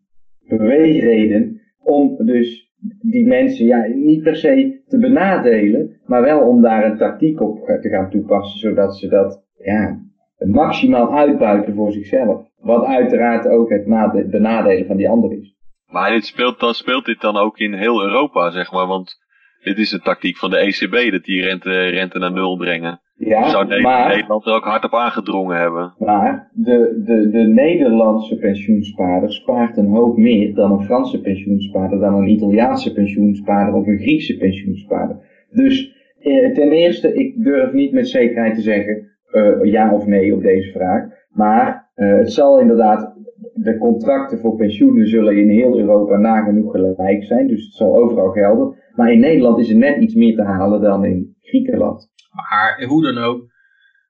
beweegreden 0.49 1.61
om 1.83 2.17
dus 2.27 2.73
die 3.01 3.27
mensen 3.27 3.67
ja, 3.67 3.87
niet 3.87 4.23
per 4.23 4.37
se 4.37 4.83
te 4.87 4.99
benadelen, 4.99 6.01
maar 6.07 6.23
wel 6.23 6.41
om 6.41 6.63
daar 6.63 6.85
een 6.85 6.97
tactiek 6.97 7.41
op 7.41 7.67
te 7.81 7.89
gaan 7.89 8.11
toepassen, 8.11 8.59
zodat 8.59 8.97
ze 8.97 9.09
dat 9.09 9.45
ja, 9.59 10.01
maximaal 10.39 11.15
uitbuiten 11.15 11.75
voor 11.75 11.93
zichzelf. 11.93 12.51
Wat 12.59 12.85
uiteraard 12.85 13.49
ook 13.49 13.71
het 13.71 13.85
benadelen 14.31 14.87
van 14.87 14.97
die 14.97 15.09
ander 15.09 15.33
is. 15.33 15.57
Maar 15.87 16.11
dit 16.11 16.25
speelt, 16.25 16.61
dan, 16.61 16.75
speelt 16.75 17.05
dit 17.05 17.21
dan 17.21 17.37
ook 17.37 17.59
in 17.59 17.73
heel 17.73 18.03
Europa, 18.03 18.51
zeg 18.51 18.73
maar, 18.73 18.87
want 18.87 19.17
dit 19.63 19.79
is 19.79 19.93
een 19.93 20.03
tactiek 20.03 20.37
van 20.37 20.51
de 20.51 20.57
ECB, 20.57 21.11
dat 21.11 21.25
die 21.25 21.43
rente, 21.43 21.71
rente 21.71 22.19
naar 22.19 22.33
nul 22.33 22.57
brengen. 22.57 23.01
Ja, 23.25 23.49
Zou 23.49 23.67
Nederland 23.67 24.47
er 24.47 24.53
ook 24.53 24.65
hard 24.65 24.85
op 24.85 24.95
aangedrongen 24.95 25.57
hebben? 25.57 25.95
Maar 25.99 26.51
de, 26.53 27.03
de, 27.07 27.31
de 27.31 27.39
Nederlandse 27.39 28.37
pensioenspaarder 28.37 29.33
spaart 29.33 29.77
een 29.77 29.91
hoop 29.91 30.17
meer 30.17 30.55
dan 30.55 30.73
een 30.73 30.85
Franse 30.85 31.21
pensioenspaarder, 31.21 31.99
dan 31.99 32.15
een 32.15 32.29
Italiaanse 32.29 32.93
pensioenspaarder 32.93 33.75
of 33.75 33.87
een 33.87 33.99
Griekse 33.99 34.37
pensioenspaarder. 34.37 35.17
Dus 35.51 35.97
eh, 36.21 36.55
ten 36.55 36.71
eerste, 36.71 37.15
ik 37.15 37.45
durf 37.45 37.73
niet 37.73 37.93
met 37.93 38.09
zekerheid 38.09 38.55
te 38.55 38.61
zeggen 38.61 39.11
uh, 39.33 39.65
ja 39.73 39.95
of 39.95 40.07
nee 40.07 40.35
op 40.35 40.43
deze 40.43 40.71
vraag. 40.71 41.05
Maar 41.31 41.91
uh, 41.97 42.17
het 42.17 42.33
zal 42.33 42.61
inderdaad, 42.61 43.15
de 43.55 43.79
contracten 43.79 44.39
voor 44.39 44.57
pensioenen 44.57 45.09
zullen 45.09 45.37
in 45.37 45.49
heel 45.49 45.79
Europa 45.79 46.17
nagenoeg 46.17 46.71
gelijk 46.71 47.25
zijn. 47.25 47.47
Dus 47.47 47.65
het 47.65 47.75
zal 47.75 47.97
overal 47.97 48.31
gelden. 48.31 48.77
Maar 48.95 49.13
in 49.13 49.21
Nederland 49.21 49.59
is 49.59 49.69
er 49.69 49.77
net 49.77 50.01
iets 50.01 50.15
meer 50.15 50.35
te 50.37 50.43
halen 50.43 50.81
dan 50.81 51.05
in 51.05 51.37
Griekenland. 51.41 52.09
Maar 52.33 52.85
hoe 52.87 53.03
dan 53.03 53.19
ook, 53.19 53.51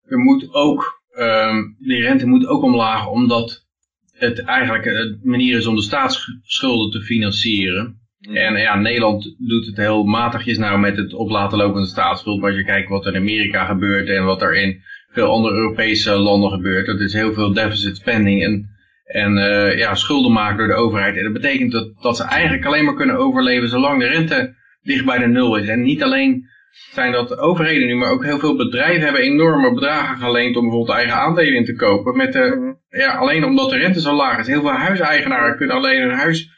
er 0.05 0.19
moet 0.19 0.55
ook, 0.55 1.03
um, 1.19 1.77
de 1.79 1.97
rente 1.97 2.27
moet 2.27 2.47
ook 2.47 2.63
omlaag, 2.63 3.09
omdat 3.09 3.67
het 4.13 4.45
eigenlijk 4.45 4.87
een 4.87 5.21
manier 5.23 5.57
is 5.57 5.67
om 5.67 5.77
de 5.77 5.83
staatsschulden 5.83 6.91
te 6.91 7.07
financieren. 7.07 8.01
En 8.21 8.57
ja, 8.57 8.77
Nederland 8.77 9.35
doet 9.39 9.67
het 9.67 9.77
heel 9.77 10.05
matigjes 10.05 10.59
nou 10.59 10.79
met 10.79 10.97
het 10.97 11.15
op 11.15 11.31
laten 11.31 11.59
lopen 11.59 11.73
van 11.73 11.83
de 11.83 11.89
staatsschuld. 11.89 12.41
Maar 12.41 12.51
als 12.51 12.59
je 12.59 12.65
kijkt 12.65 12.89
wat 12.89 13.07
er 13.07 13.15
in 13.15 13.21
Amerika 13.21 13.65
gebeurt 13.65 14.09
en 14.09 14.25
wat 14.25 14.43
er 14.43 14.55
in 14.55 14.83
veel 15.13 15.31
andere 15.31 15.55
Europese 15.55 16.13
landen 16.13 16.51
gebeurt. 16.51 16.87
Dat 16.87 17.01
is 17.01 17.13
heel 17.13 17.33
veel 17.33 17.53
deficit 17.53 17.97
spending 17.97 18.43
en, 18.43 18.69
en 19.05 19.37
uh, 19.37 19.79
ja, 19.79 19.95
schulden 19.95 20.33
maken 20.33 20.57
door 20.57 20.67
de 20.67 20.83
overheid. 20.83 21.17
En 21.17 21.23
dat 21.23 21.33
betekent 21.33 21.73
dat, 21.73 22.03
dat 22.03 22.17
ze 22.17 22.25
eigenlijk 22.25 22.67
alleen 22.67 22.85
maar 22.85 22.95
kunnen 22.95 23.17
overleven 23.17 23.69
zolang 23.69 24.01
de 24.01 24.07
rente 24.07 24.55
dicht 24.83 25.05
bij 25.05 25.19
de 25.19 25.27
nul 25.27 25.57
is. 25.57 25.69
En 25.69 25.83
niet 25.83 26.03
alleen 26.03 26.51
zijn 26.93 27.13
dat 27.13 27.39
overheden 27.39 27.87
nu, 27.87 27.95
maar 27.95 28.11
ook 28.11 28.25
heel 28.25 28.39
veel 28.39 28.57
bedrijven 28.57 29.03
hebben 29.03 29.23
enorme 29.23 29.73
bedragen 29.75 30.17
geleend 30.17 30.57
om 30.57 30.63
bijvoorbeeld 30.63 30.97
eigen 30.97 31.17
aandelen 31.17 31.55
in 31.55 31.65
te 31.65 31.75
kopen. 31.75 32.17
Met 32.17 32.33
de, 32.33 32.57
mhm. 32.59 33.01
ja, 33.03 33.15
alleen 33.15 33.45
omdat 33.45 33.71
de 33.71 33.77
rente 33.77 34.01
zo 34.01 34.15
laag 34.15 34.39
is. 34.39 34.47
Heel 34.47 34.61
veel 34.61 34.71
huiseigenaren 34.71 35.57
kunnen 35.57 35.77
alleen 35.77 36.01
hun 36.01 36.19
huis 36.19 36.51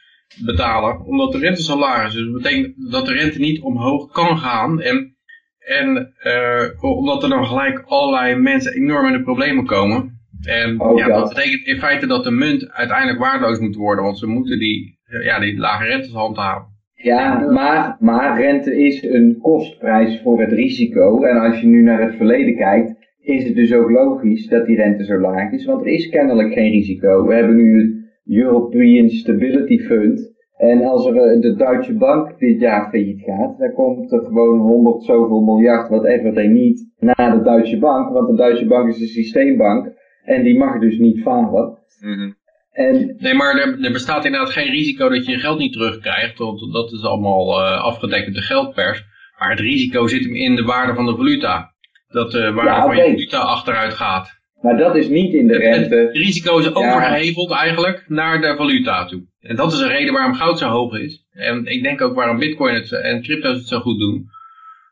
betalen 0.44 1.04
omdat 1.04 1.32
de 1.32 1.38
rente 1.38 1.62
zo 1.62 1.78
laag 1.78 2.06
is. 2.06 2.12
Dus 2.12 2.24
dat 2.24 2.42
betekent 2.42 2.90
dat 2.90 3.06
de 3.06 3.12
rente 3.12 3.38
niet 3.38 3.62
omhoog 3.62 4.12
kan 4.12 4.38
gaan. 4.38 4.80
En, 4.80 5.16
en 5.58 6.14
uh, 6.22 6.82
omdat 6.82 7.22
er 7.22 7.28
dan 7.28 7.46
gelijk 7.46 7.82
allerlei 7.86 8.34
mensen 8.34 8.72
enorm 8.72 9.06
in 9.06 9.12
de 9.12 9.22
problemen 9.22 9.66
komen. 9.66 10.22
En 10.42 10.96
ja, 10.96 11.06
dat 11.06 11.28
betekent 11.28 11.66
in 11.66 11.78
feite 11.78 12.06
dat 12.06 12.24
de 12.24 12.30
munt 12.30 12.70
uiteindelijk 12.70 13.18
waardeloos 13.18 13.58
moet 13.58 13.76
worden. 13.76 14.04
Want 14.04 14.18
ze 14.18 14.26
moeten 14.26 14.58
die, 14.58 14.98
ja, 15.22 15.38
die 15.38 15.58
lage 15.58 15.84
rentes 15.84 16.12
handhaven. 16.12 16.73
Ja, 17.04 17.50
maar, 17.50 17.96
maar 18.00 18.40
rente 18.40 18.76
is 18.76 19.02
een 19.02 19.38
kostprijs 19.42 20.20
voor 20.22 20.40
het 20.40 20.52
risico. 20.52 21.22
En 21.22 21.36
als 21.36 21.60
je 21.60 21.66
nu 21.66 21.82
naar 21.82 22.02
het 22.02 22.14
verleden 22.14 22.56
kijkt, 22.56 22.94
is 23.20 23.44
het 23.44 23.54
dus 23.54 23.74
ook 23.74 23.90
logisch 23.90 24.48
dat 24.48 24.66
die 24.66 24.76
rente 24.76 25.04
zo 25.04 25.20
laag 25.20 25.52
is. 25.52 25.64
Want 25.64 25.80
er 25.80 25.92
is 25.92 26.08
kennelijk 26.08 26.52
geen 26.52 26.70
risico. 26.70 27.26
We 27.26 27.34
hebben 27.34 27.56
nu 27.56 27.80
het 27.80 28.36
European 28.36 29.08
Stability 29.08 29.78
Fund. 29.78 30.32
En 30.56 30.84
als 30.84 31.06
er 31.06 31.16
eh, 31.16 31.40
de 31.40 31.54
Duitse 31.54 31.96
Bank 31.96 32.38
dit 32.38 32.60
jaar 32.60 32.88
failliet 32.90 33.22
gaat, 33.22 33.58
dan 33.58 33.72
komt 33.72 34.12
er 34.12 34.24
gewoon 34.24 34.58
100 34.58 35.02
zoveel 35.04 35.40
miljard, 35.40 35.88
whatever 35.88 36.32
they 36.32 36.46
niet, 36.46 36.94
naar 36.98 37.36
de 37.36 37.42
Duitse 37.42 37.78
Bank. 37.78 38.12
Want 38.12 38.28
de 38.28 38.36
Duitse 38.36 38.66
Bank 38.66 38.88
is 38.88 39.00
een 39.00 39.06
systeembank 39.06 39.92
en 40.24 40.42
die 40.42 40.58
mag 40.58 40.78
dus 40.78 40.98
niet 40.98 41.22
falen. 41.22 41.78
Mm 42.00 42.34
en... 42.74 43.16
Nee, 43.18 43.34
maar 43.34 43.58
er, 43.58 43.84
er, 43.84 43.92
bestaat 43.92 44.24
inderdaad 44.24 44.50
geen 44.50 44.70
risico 44.70 45.08
dat 45.08 45.26
je 45.26 45.32
je 45.32 45.38
geld 45.38 45.58
niet 45.58 45.72
terugkrijgt, 45.72 46.38
want 46.38 46.72
dat 46.72 46.92
is 46.92 47.02
allemaal 47.02 47.60
uh, 47.60 47.80
afgedekt 47.80 48.26
met 48.26 48.34
de 48.34 48.42
geldpers. 48.42 49.04
Maar 49.38 49.50
het 49.50 49.60
risico 49.60 50.06
zit 50.06 50.24
hem 50.24 50.34
in 50.34 50.56
de 50.56 50.62
waarde 50.62 50.94
van 50.94 51.06
de 51.06 51.16
valuta. 51.16 51.72
Dat 52.08 52.30
de 52.30 52.52
waarde 52.52 52.70
ja, 52.70 52.82
van 52.82 52.96
je 52.96 53.02
valuta 53.02 53.38
achteruit 53.38 53.92
gaat. 53.92 54.30
Maar 54.60 54.76
dat 54.76 54.96
is 54.96 55.08
niet 55.08 55.32
in 55.32 55.46
de 55.46 55.56
rente. 55.56 55.94
Het, 55.94 56.16
risico 56.16 56.58
is 56.58 56.74
overgeheveld 56.74 57.50
eigenlijk 57.50 58.04
naar 58.08 58.40
de 58.40 58.54
valuta 58.56 59.06
toe. 59.06 59.22
En 59.40 59.56
dat 59.56 59.72
is 59.72 59.78
een 59.78 59.88
reden 59.88 60.12
waarom 60.12 60.34
goud 60.34 60.58
zo 60.58 60.68
hoog 60.68 60.98
is. 60.98 61.26
En 61.32 61.66
ik 61.66 61.82
denk 61.82 62.00
ook 62.00 62.14
waarom 62.14 62.38
bitcoin 62.38 62.74
het, 62.74 62.92
en 62.92 63.22
crypto's 63.22 63.56
het 63.56 63.68
zo 63.68 63.80
goed 63.80 63.98
doen. 63.98 64.26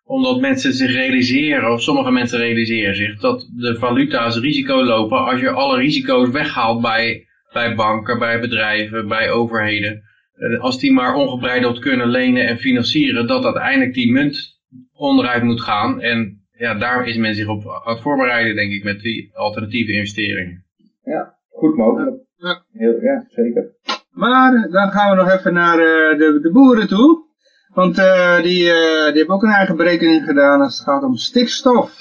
Omdat 0.05 0.41
mensen 0.41 0.73
zich 0.73 0.93
realiseren, 0.93 1.73
of 1.73 1.83
sommige 1.83 2.11
mensen 2.11 2.39
realiseren 2.39 2.95
zich, 2.95 3.21
dat 3.21 3.49
de 3.57 3.77
valuta's 3.79 4.39
risico 4.39 4.85
lopen 4.85 5.25
als 5.25 5.41
je 5.41 5.51
alle 5.51 5.79
risico's 5.79 6.31
weghaalt 6.31 6.81
bij 6.81 7.27
bij 7.53 7.75
banken, 7.75 8.19
bij 8.19 8.41
bedrijven, 8.41 9.09
bij 9.09 9.31
overheden. 9.31 10.03
Eh, 10.35 10.61
als 10.61 10.79
die 10.79 10.93
maar 10.93 11.15
ongebreideld 11.15 11.79
kunnen 11.79 12.09
lenen 12.09 12.47
en 12.47 12.59
financieren, 12.59 13.27
dat 13.27 13.45
uiteindelijk 13.45 13.95
die 13.95 14.13
munt 14.13 14.61
onderuit 14.93 15.43
moet 15.43 15.61
gaan. 15.61 16.01
En 16.01 16.41
ja, 16.53 16.75
daar 16.75 17.07
is 17.07 17.17
men 17.17 17.35
zich 17.35 17.49
op 17.49 17.83
aan 17.85 17.93
het 17.95 18.03
voorbereiden, 18.03 18.55
denk 18.55 18.73
ik, 18.73 18.85
met 18.85 19.01
die 19.01 19.31
alternatieve 19.35 19.93
investeringen. 19.93 20.65
Ja, 21.05 21.35
goed 21.51 21.77
mogelijk. 21.77 22.17
Ja, 22.37 22.63
Heel, 22.73 23.01
ja 23.01 23.25
zeker. 23.29 23.71
Maar 24.11 24.69
dan 24.71 24.91
gaan 24.91 25.11
we 25.11 25.23
nog 25.23 25.33
even 25.33 25.53
naar 25.53 25.79
uh, 25.79 26.19
de, 26.19 26.39
de 26.43 26.51
boeren 26.53 26.89
toe. 26.89 27.31
Want 27.75 27.99
uh, 27.99 28.37
die, 28.43 28.65
uh, 28.65 29.07
die 29.07 29.19
hebben 29.19 29.35
ook 29.35 29.43
een 29.43 29.51
eigen 29.51 29.77
berekening 29.77 30.25
gedaan 30.25 30.61
als 30.61 30.79
het 30.79 30.89
gaat 30.89 31.03
om 31.03 31.17
stikstof. 31.17 31.97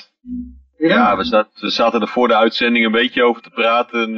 Ja, 0.77 0.87
ja 0.87 1.17
we, 1.17 1.23
zaten, 1.23 1.61
we 1.61 1.69
zaten 1.69 2.01
er 2.01 2.07
voor 2.07 2.27
de 2.27 2.35
uitzending 2.35 2.85
een 2.85 2.91
beetje 2.91 3.23
over 3.23 3.41
te 3.41 3.49
praten. 3.49 4.13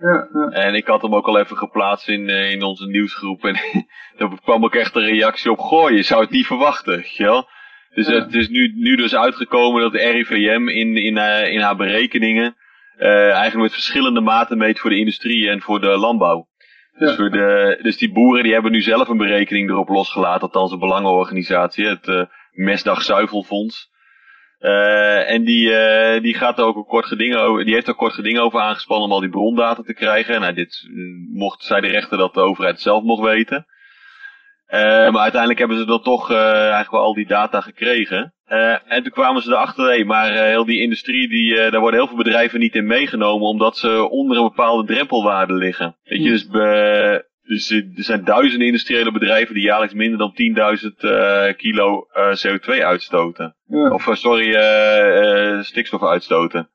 Ja, 0.00 0.28
En 0.50 0.74
ik 0.74 0.86
had 0.86 1.02
hem 1.02 1.14
ook 1.14 1.26
al 1.26 1.38
even 1.38 1.56
geplaatst 1.56 2.08
in, 2.08 2.28
uh, 2.28 2.50
in 2.50 2.62
onze 2.62 2.86
nieuwsgroep. 2.86 3.44
En 3.44 3.56
daar 4.18 4.40
kwam 4.42 4.64
ook 4.64 4.74
echt 4.74 4.94
een 4.94 5.04
reactie 5.04 5.50
op. 5.50 5.58
Goh, 5.58 5.90
je 5.90 6.02
zou 6.02 6.20
het 6.20 6.30
niet 6.30 6.46
verwachten. 6.46 7.04
Dus 7.94 8.06
het 8.06 8.34
is 8.34 8.48
nu, 8.48 8.72
nu 8.76 8.96
dus 8.96 9.14
uitgekomen 9.14 9.82
dat 9.82 9.92
de 9.92 10.10
RIVM 10.10 10.68
in, 10.68 10.96
in, 10.96 11.16
uh, 11.16 11.52
in 11.52 11.60
haar 11.60 11.76
berekeningen 11.76 12.56
uh, 12.98 13.08
eigenlijk 13.08 13.56
met 13.56 13.72
verschillende 13.72 14.20
maten 14.20 14.58
meet 14.58 14.78
voor 14.78 14.90
de 14.90 14.98
industrie 14.98 15.48
en 15.48 15.60
voor 15.60 15.80
de 15.80 15.96
landbouw. 15.98 16.48
Dus, 16.98 17.16
voor 17.16 17.30
de, 17.30 17.78
dus 17.82 17.96
die 17.96 18.12
boeren 18.12 18.42
die 18.42 18.52
hebben 18.52 18.72
nu 18.72 18.80
zelf 18.80 19.08
een 19.08 19.16
berekening 19.16 19.70
erop 19.70 19.88
losgelaten, 19.88 20.40
althans 20.40 20.72
een 20.72 20.78
belangenorganisatie, 20.78 21.86
het 21.86 22.06
uh, 22.06 22.24
Mesdag 22.52 23.02
Zuivelfonds. 23.02 23.92
Uh, 24.64 25.30
en 25.30 25.44
die, 25.44 25.68
uh, 25.70 26.22
die 26.22 26.34
gaat 26.34 26.58
er 26.58 26.64
ook 26.64 26.76
een 26.76 26.84
kort 26.84 27.06
geding 27.06 27.34
over, 27.34 27.64
die 27.64 27.74
heeft 27.74 27.88
er 27.88 27.94
kort 27.94 28.12
geding 28.12 28.38
over 28.38 28.60
aangespannen 28.60 29.06
om 29.06 29.12
al 29.12 29.20
die 29.20 29.28
brondata 29.28 29.82
te 29.82 29.94
krijgen. 29.94 30.40
Nou, 30.40 30.54
dit 30.54 30.88
mm, 30.90 31.28
mocht, 31.32 31.64
zei 31.64 31.80
de 31.80 31.86
rechter 31.86 32.18
dat 32.18 32.34
de 32.34 32.40
overheid 32.40 32.80
zelf 32.80 33.02
mocht 33.02 33.22
weten. 33.22 33.66
Uh, 34.68 34.80
maar 35.10 35.22
uiteindelijk 35.22 35.58
hebben 35.58 35.78
ze 35.78 35.84
dan 35.84 36.02
toch 36.02 36.30
eigenlijk 36.32 36.90
wel 36.90 37.00
al 37.00 37.14
die 37.14 37.26
data 37.26 37.60
gekregen. 37.60 38.34
en 38.86 39.02
toen 39.02 39.12
kwamen 39.12 39.42
ze 39.42 39.50
erachter, 39.50 39.86
nee, 39.86 40.04
maar 40.04 40.32
heel 40.32 40.64
die 40.64 40.80
industrie, 40.80 41.28
die, 41.28 41.70
daar 41.70 41.80
worden 41.80 42.00
heel 42.00 42.08
veel 42.08 42.16
bedrijven 42.16 42.60
niet 42.60 42.74
in 42.74 42.86
meegenomen, 42.86 43.48
omdat 43.48 43.76
ze 43.76 44.08
onder 44.10 44.36
een 44.36 44.42
bepaalde 44.42 44.92
drempelwaarde 44.92 45.54
liggen. 45.54 45.96
Weet 46.02 46.22
je, 46.22 46.30
dus 46.30 46.48
Dus 47.44 47.70
er 47.70 47.84
zijn 47.94 48.24
duizenden 48.24 48.66
industriële 48.66 49.12
bedrijven 49.12 49.54
die 49.54 49.62
jaarlijks 49.62 49.94
minder 49.94 50.18
dan 50.18 50.34
10.000 51.52 51.56
kilo 51.56 52.06
CO2 52.46 52.82
uitstoten. 52.82 53.56
Ja. 53.66 53.90
Of 53.90 54.08
sorry, 54.12 54.52
stikstof 55.62 56.02
uitstoten. 56.02 56.68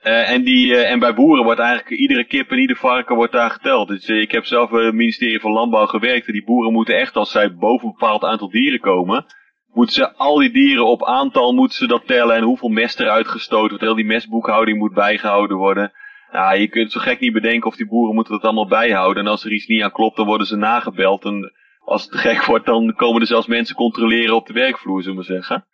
En, 0.00 0.42
die, 0.42 0.76
en 0.76 0.98
bij 0.98 1.14
boeren 1.14 1.44
wordt 1.44 1.60
eigenlijk 1.60 2.00
iedere 2.00 2.24
kip 2.24 2.50
en 2.50 2.58
ieder 2.58 2.76
varken 2.76 3.16
wordt 3.16 3.32
daar 3.32 3.50
geteld. 3.50 3.88
Dus 3.88 4.08
ik 4.08 4.32
heb 4.32 4.44
zelf 4.44 4.70
bij 4.70 4.84
het 4.84 4.94
ministerie 4.94 5.40
van 5.40 5.52
Landbouw 5.52 5.86
gewerkt. 5.86 6.26
En 6.26 6.32
die 6.32 6.44
boeren 6.44 6.72
moeten 6.72 6.98
echt, 6.98 7.16
als 7.16 7.30
zij 7.30 7.54
boven 7.54 7.86
een 7.86 7.94
bepaald 7.98 8.24
aantal 8.24 8.50
dieren 8.50 8.80
komen, 8.80 9.26
moeten 9.72 9.94
ze 9.94 10.14
al 10.14 10.38
die 10.38 10.50
dieren 10.50 10.86
op 10.86 11.04
aantal 11.04 11.52
moeten 11.52 11.76
ze 11.76 11.86
dat 11.86 12.06
tellen. 12.06 12.36
En 12.36 12.42
hoeveel 12.42 12.68
mest 12.68 13.00
er 13.00 13.08
uitgestoten 13.08 13.68
wordt. 13.68 13.84
Heel 13.84 13.94
die 13.94 14.04
mestboekhouding 14.04 14.78
moet 14.78 14.94
bijgehouden 14.94 15.56
worden. 15.56 15.92
Nou, 16.32 16.58
je 16.58 16.68
kunt 16.68 16.92
zo 16.92 17.00
gek 17.00 17.20
niet 17.20 17.32
bedenken 17.32 17.68
of 17.68 17.76
die 17.76 17.88
boeren 17.88 18.14
moeten 18.14 18.32
dat 18.32 18.42
allemaal 18.42 18.68
bijhouden. 18.68 19.24
En 19.24 19.30
als 19.30 19.44
er 19.44 19.52
iets 19.52 19.66
niet 19.66 19.82
aan 19.82 19.92
klopt, 19.92 20.16
dan 20.16 20.26
worden 20.26 20.46
ze 20.46 20.56
nagebeld. 20.56 21.24
En 21.24 21.52
als 21.84 22.02
het 22.02 22.10
te 22.10 22.18
gek 22.18 22.44
wordt, 22.44 22.66
dan 22.66 22.94
komen 22.94 23.20
er 23.20 23.26
zelfs 23.26 23.46
mensen 23.46 23.74
controleren 23.74 24.34
op 24.34 24.46
de 24.46 24.52
werkvloer, 24.52 25.02
zullen 25.02 25.18
we 25.18 25.24
zeggen. 25.24 25.64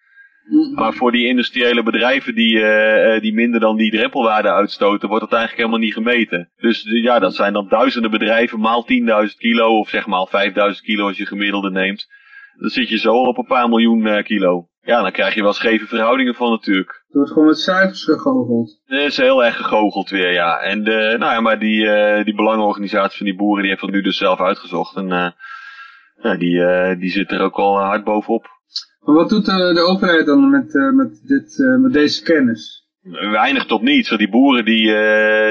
Maar 0.74 0.92
voor 0.92 1.12
die 1.12 1.26
industriële 1.26 1.82
bedrijven 1.82 2.34
die, 2.34 2.54
uh, 2.54 3.20
die 3.20 3.34
minder 3.34 3.60
dan 3.60 3.76
die 3.76 3.90
drempelwaarde 3.90 4.52
uitstoten, 4.52 5.08
wordt 5.08 5.24
dat 5.24 5.32
eigenlijk 5.32 5.62
helemaal 5.62 5.86
niet 5.86 5.94
gemeten. 5.94 6.50
Dus 6.56 6.82
ja, 6.82 7.18
dat 7.18 7.34
zijn 7.34 7.52
dan 7.52 7.68
duizenden 7.68 8.10
bedrijven 8.10 8.60
maal 8.60 8.86
10.000 9.28 9.36
kilo, 9.36 9.78
of 9.78 9.88
zeg 9.88 10.06
maar 10.06 10.28
5.000 10.74 10.80
kilo 10.82 11.06
als 11.06 11.16
je 11.16 11.26
gemiddelde 11.26 11.70
neemt. 11.70 12.06
Dan 12.58 12.68
zit 12.68 12.88
je 12.88 12.98
zo 12.98 13.14
op 13.14 13.38
een 13.38 13.46
paar 13.46 13.68
miljoen 13.68 14.06
uh, 14.06 14.22
kilo. 14.22 14.68
Ja, 14.82 15.02
dan 15.02 15.12
krijg 15.12 15.34
je 15.34 15.42
wel 15.42 15.52
scheve 15.52 15.86
verhoudingen 15.86 16.34
van 16.34 16.50
natuurlijk. 16.50 16.95
Het 17.06 17.14
wordt 17.14 17.30
gewoon 17.30 17.46
met 17.46 17.58
cijfers 17.58 18.04
gegoocheld. 18.04 18.80
Het 18.84 19.00
is 19.00 19.16
heel 19.16 19.44
erg 19.44 19.56
gegoocheld 19.56 20.10
weer, 20.10 20.32
ja. 20.32 20.58
En 20.58 20.84
de, 20.84 21.16
nou 21.18 21.32
ja, 21.32 21.40
maar 21.40 21.58
die, 21.58 21.84
uh, 21.84 22.24
die 22.24 22.34
belangenorganisatie 22.34 23.16
van 23.16 23.26
die 23.26 23.36
boeren, 23.36 23.60
die 23.60 23.70
heeft 23.70 23.82
dat 23.82 23.90
nu 23.90 24.02
dus 24.02 24.16
zelf 24.16 24.40
uitgezocht. 24.40 24.96
En 24.96 25.34
uh, 26.22 26.38
die, 26.38 26.96
die 26.98 27.10
zit 27.10 27.30
er 27.30 27.40
ook 27.40 27.56
al 27.56 27.78
hard 27.78 28.04
bovenop. 28.04 28.46
Maar 29.00 29.14
wat 29.14 29.28
doet 29.28 29.46
de, 29.46 29.72
de 29.74 29.80
overheid 29.80 30.26
dan 30.26 30.50
met, 30.50 30.72
met, 30.94 31.22
dit, 31.26 31.56
met 31.80 31.92
deze 31.92 32.22
kennis? 32.22 32.88
Weinig 33.30 33.66
tot 33.66 33.82
niets. 33.82 34.08
Want 34.08 34.20
die 34.20 34.30
boeren 34.30 34.64
die, 34.64 34.86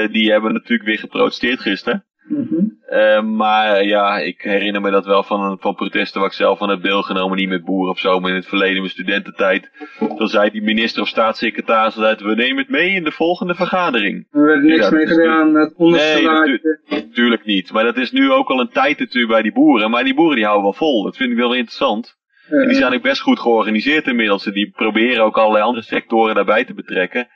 die 0.08 0.30
hebben 0.30 0.52
natuurlijk 0.52 0.88
weer 0.88 0.98
geprotesteerd 0.98 1.60
gisteren. 1.60 2.04
Mm 2.28 2.48
-hmm. 2.48 3.36
maar 3.36 3.84
ja, 3.84 4.18
ik 4.18 4.42
herinner 4.42 4.80
me 4.80 4.90
dat 4.90 5.06
wel 5.06 5.22
van, 5.22 5.58
van 5.60 5.74
protesten 5.74 6.20
waar 6.20 6.30
ik 6.30 6.36
zelf 6.36 6.62
aan 6.62 6.68
heb 6.68 6.82
deelgenomen. 6.82 7.36
Niet 7.36 7.48
met 7.48 7.64
boeren 7.64 7.90
of 7.90 7.98
zo, 7.98 8.20
maar 8.20 8.30
in 8.30 8.36
het 8.36 8.46
verleden, 8.46 8.78
mijn 8.78 8.90
studententijd. 8.90 9.70
Dan 10.16 10.28
zei 10.28 10.50
die 10.50 10.62
minister 10.62 11.02
of 11.02 11.08
staatssecretaris 11.08 11.96
altijd, 11.96 12.20
we 12.20 12.34
nemen 12.34 12.58
het 12.58 12.68
mee 12.68 12.90
in 12.90 13.04
de 13.04 13.12
volgende 13.12 13.54
vergadering. 13.54 14.26
Er 14.30 14.46
werd 14.46 14.62
niks 14.62 14.88
ja, 14.88 14.90
mee 14.90 15.06
gedaan, 15.06 15.54
het 15.54 15.74
onderste 15.76 16.14
Nee, 16.14 16.24
natu 16.24 16.60
natuurlijk 16.88 17.44
niet. 17.44 17.72
Maar 17.72 17.84
dat 17.84 17.96
is 17.96 18.12
nu 18.12 18.32
ook 18.32 18.48
al 18.48 18.60
een 18.60 18.72
tijd 18.72 18.98
natuurlijk 18.98 19.32
bij 19.32 19.42
die 19.42 19.52
boeren. 19.52 19.90
Maar 19.90 20.04
die 20.04 20.14
boeren 20.14 20.36
die 20.36 20.44
houden 20.44 20.64
wel 20.64 20.72
vol. 20.72 21.02
Dat 21.02 21.16
vind 21.16 21.30
ik 21.30 21.36
wel 21.36 21.54
interessant. 21.54 22.16
En 22.48 22.68
die 22.68 22.76
zijn 22.76 22.94
ook 22.94 23.02
best 23.02 23.20
goed 23.20 23.40
georganiseerd 23.40 24.06
inmiddels. 24.06 24.46
En 24.46 24.52
die 24.52 24.70
proberen 24.70 25.24
ook 25.24 25.38
allerlei 25.38 25.64
andere 25.64 25.84
sectoren 25.84 26.34
daarbij 26.34 26.64
te 26.64 26.74
betrekken. 26.74 27.28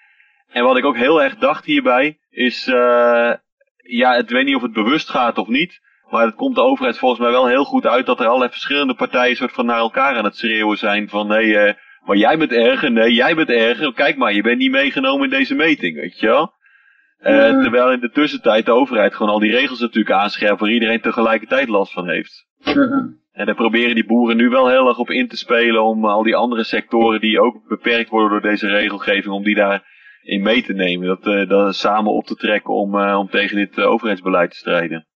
En 0.52 0.64
wat 0.64 0.76
ik 0.76 0.84
ook 0.84 0.96
heel 0.96 1.22
erg 1.22 1.36
dacht 1.36 1.64
hierbij 1.64 2.18
is, 2.30 2.68
uh, 2.68 3.32
ja, 3.82 4.14
ik 4.16 4.28
weet 4.28 4.44
niet 4.44 4.54
of 4.54 4.62
het 4.62 4.72
bewust 4.72 5.10
gaat 5.10 5.38
of 5.38 5.48
niet. 5.48 5.80
Maar 6.10 6.26
het 6.26 6.34
komt 6.34 6.54
de 6.54 6.62
overheid 6.62 6.98
volgens 6.98 7.20
mij 7.20 7.30
wel 7.30 7.46
heel 7.46 7.64
goed 7.64 7.86
uit 7.86 8.06
dat 8.06 8.20
er 8.20 8.26
allerlei 8.26 8.50
verschillende 8.50 8.94
partijen 8.94 9.36
soort 9.36 9.52
van 9.52 9.66
naar 9.66 9.78
elkaar 9.78 10.16
aan 10.16 10.24
het 10.24 10.36
schreeuwen 10.36 10.78
zijn. 10.78 11.08
Van 11.08 11.26
nee, 11.26 11.46
uh, 11.46 11.72
maar 12.04 12.16
jij 12.16 12.38
bent 12.38 12.52
erger, 12.52 12.90
nee, 12.90 13.14
jij 13.14 13.34
bent 13.34 13.50
erger. 13.50 13.94
Kijk 13.94 14.16
maar, 14.16 14.32
je 14.32 14.42
bent 14.42 14.58
niet 14.58 14.70
meegenomen 14.70 15.24
in 15.24 15.30
deze 15.30 15.54
meting, 15.54 15.96
weet 15.96 16.20
je 16.20 16.26
wel. 16.26 16.52
Uh, 17.22 17.36
Ja. 17.36 17.60
Terwijl 17.62 17.92
in 17.92 18.00
de 18.00 18.10
tussentijd 18.10 18.66
de 18.66 18.72
overheid 18.72 19.14
gewoon 19.14 19.32
al 19.32 19.38
die 19.38 19.50
regels 19.50 19.80
natuurlijk 19.80 20.14
aanscherpt 20.14 20.60
waar 20.60 20.70
iedereen 20.70 21.00
tegelijkertijd 21.00 21.68
last 21.68 21.92
van 21.92 22.08
heeft. 22.08 22.46
Ja. 22.58 23.08
En 23.32 23.46
daar 23.46 23.54
proberen 23.54 23.94
die 23.94 24.06
boeren 24.06 24.36
nu 24.36 24.48
wel 24.48 24.68
heel 24.68 24.88
erg 24.88 24.98
op 24.98 25.10
in 25.10 25.28
te 25.28 25.36
spelen 25.36 25.82
om 25.82 26.04
al 26.04 26.22
die 26.22 26.36
andere 26.36 26.64
sectoren 26.64 27.20
die 27.20 27.40
ook 27.40 27.68
beperkt 27.68 28.10
worden 28.10 28.30
door 28.30 28.50
deze 28.50 28.68
regelgeving, 28.68 29.34
om 29.34 29.42
die 29.42 29.54
daar 29.54 29.82
in 30.22 30.42
mee 30.42 30.62
te 30.62 30.72
nemen. 30.72 31.06
Dat, 31.06 31.26
uh, 31.26 31.48
dat 31.48 31.76
samen 31.76 32.12
op 32.12 32.26
te 32.26 32.34
trekken 32.34 32.74
om, 32.74 32.94
uh, 32.94 33.18
om 33.18 33.28
tegen 33.28 33.56
dit 33.56 33.76
uh, 33.76 33.90
overheidsbeleid 33.90 34.50
te 34.50 34.56
strijden. 34.56 35.06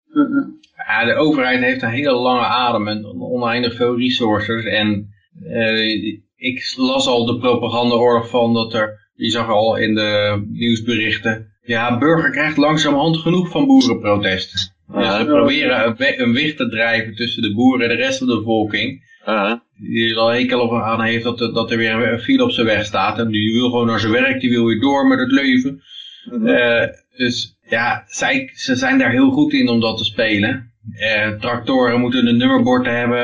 Ja, 0.87 1.05
de 1.05 1.15
overheid 1.15 1.63
heeft 1.63 1.81
een 1.81 1.89
hele 1.89 2.13
lange 2.13 2.45
adem 2.45 2.87
en 2.87 3.05
oneindig 3.19 3.75
veel 3.75 3.97
resources. 3.97 4.65
En 4.65 5.09
ik 6.35 6.73
las 6.77 7.07
al 7.07 7.25
de 7.25 7.37
propagandaoorlog 7.37 8.29
van 8.29 8.53
dat 8.53 8.73
er, 8.73 9.09
je 9.13 9.29
zag 9.29 9.49
al 9.49 9.77
in 9.77 9.95
de 9.95 10.43
nieuwsberichten, 10.51 11.55
ja, 11.61 11.97
burger 11.97 12.31
krijgt 12.31 12.57
langzamerhand 12.57 13.17
genoeg 13.17 13.49
van 13.49 13.65
boerenprotesten. 13.65 14.59
Dus 14.87 15.17
we 15.17 15.25
proberen 15.25 15.85
een, 15.85 15.95
we 15.95 16.19
een 16.19 16.33
wicht 16.33 16.57
te 16.57 16.69
drijven 16.69 17.15
tussen 17.15 17.41
de 17.41 17.53
boeren 17.53 17.89
en 17.89 17.97
de 17.97 18.03
rest 18.03 18.17
van 18.17 18.27
de 18.27 18.35
bevolking. 18.35 19.03
Uh-huh. 19.27 19.59
Die 19.77 20.11
er 20.11 20.17
al 20.17 20.29
hekel 20.29 20.83
aan 20.83 21.01
heeft 21.01 21.23
dat, 21.23 21.37
dat 21.37 21.71
er 21.71 21.77
weer 21.77 22.11
een 22.11 22.19
file 22.19 22.43
op 22.43 22.51
zijn 22.51 22.65
weg 22.65 22.85
staat. 22.85 23.19
En 23.19 23.31
die 23.31 23.53
wil 23.53 23.69
gewoon 23.69 23.87
naar 23.87 23.99
zijn 23.99 24.11
werk, 24.11 24.39
die 24.39 24.49
wil 24.49 24.65
weer 24.65 24.79
door 24.79 25.07
met 25.07 25.19
het 25.19 25.31
leven. 25.31 25.81
Uh, 26.31 26.83
dus 27.17 27.57
ja, 27.69 28.03
zij, 28.05 28.49
ze 28.53 28.75
zijn 28.75 28.97
daar 28.97 29.11
heel 29.11 29.31
goed 29.31 29.53
in 29.53 29.69
om 29.69 29.79
dat 29.79 29.97
te 29.97 30.03
spelen. 30.03 30.73
Uh, 30.99 31.29
tractoren 31.29 31.99
moeten 31.99 32.27
een 32.27 32.37
nummerbord 32.37 32.85
hebben. 32.85 33.23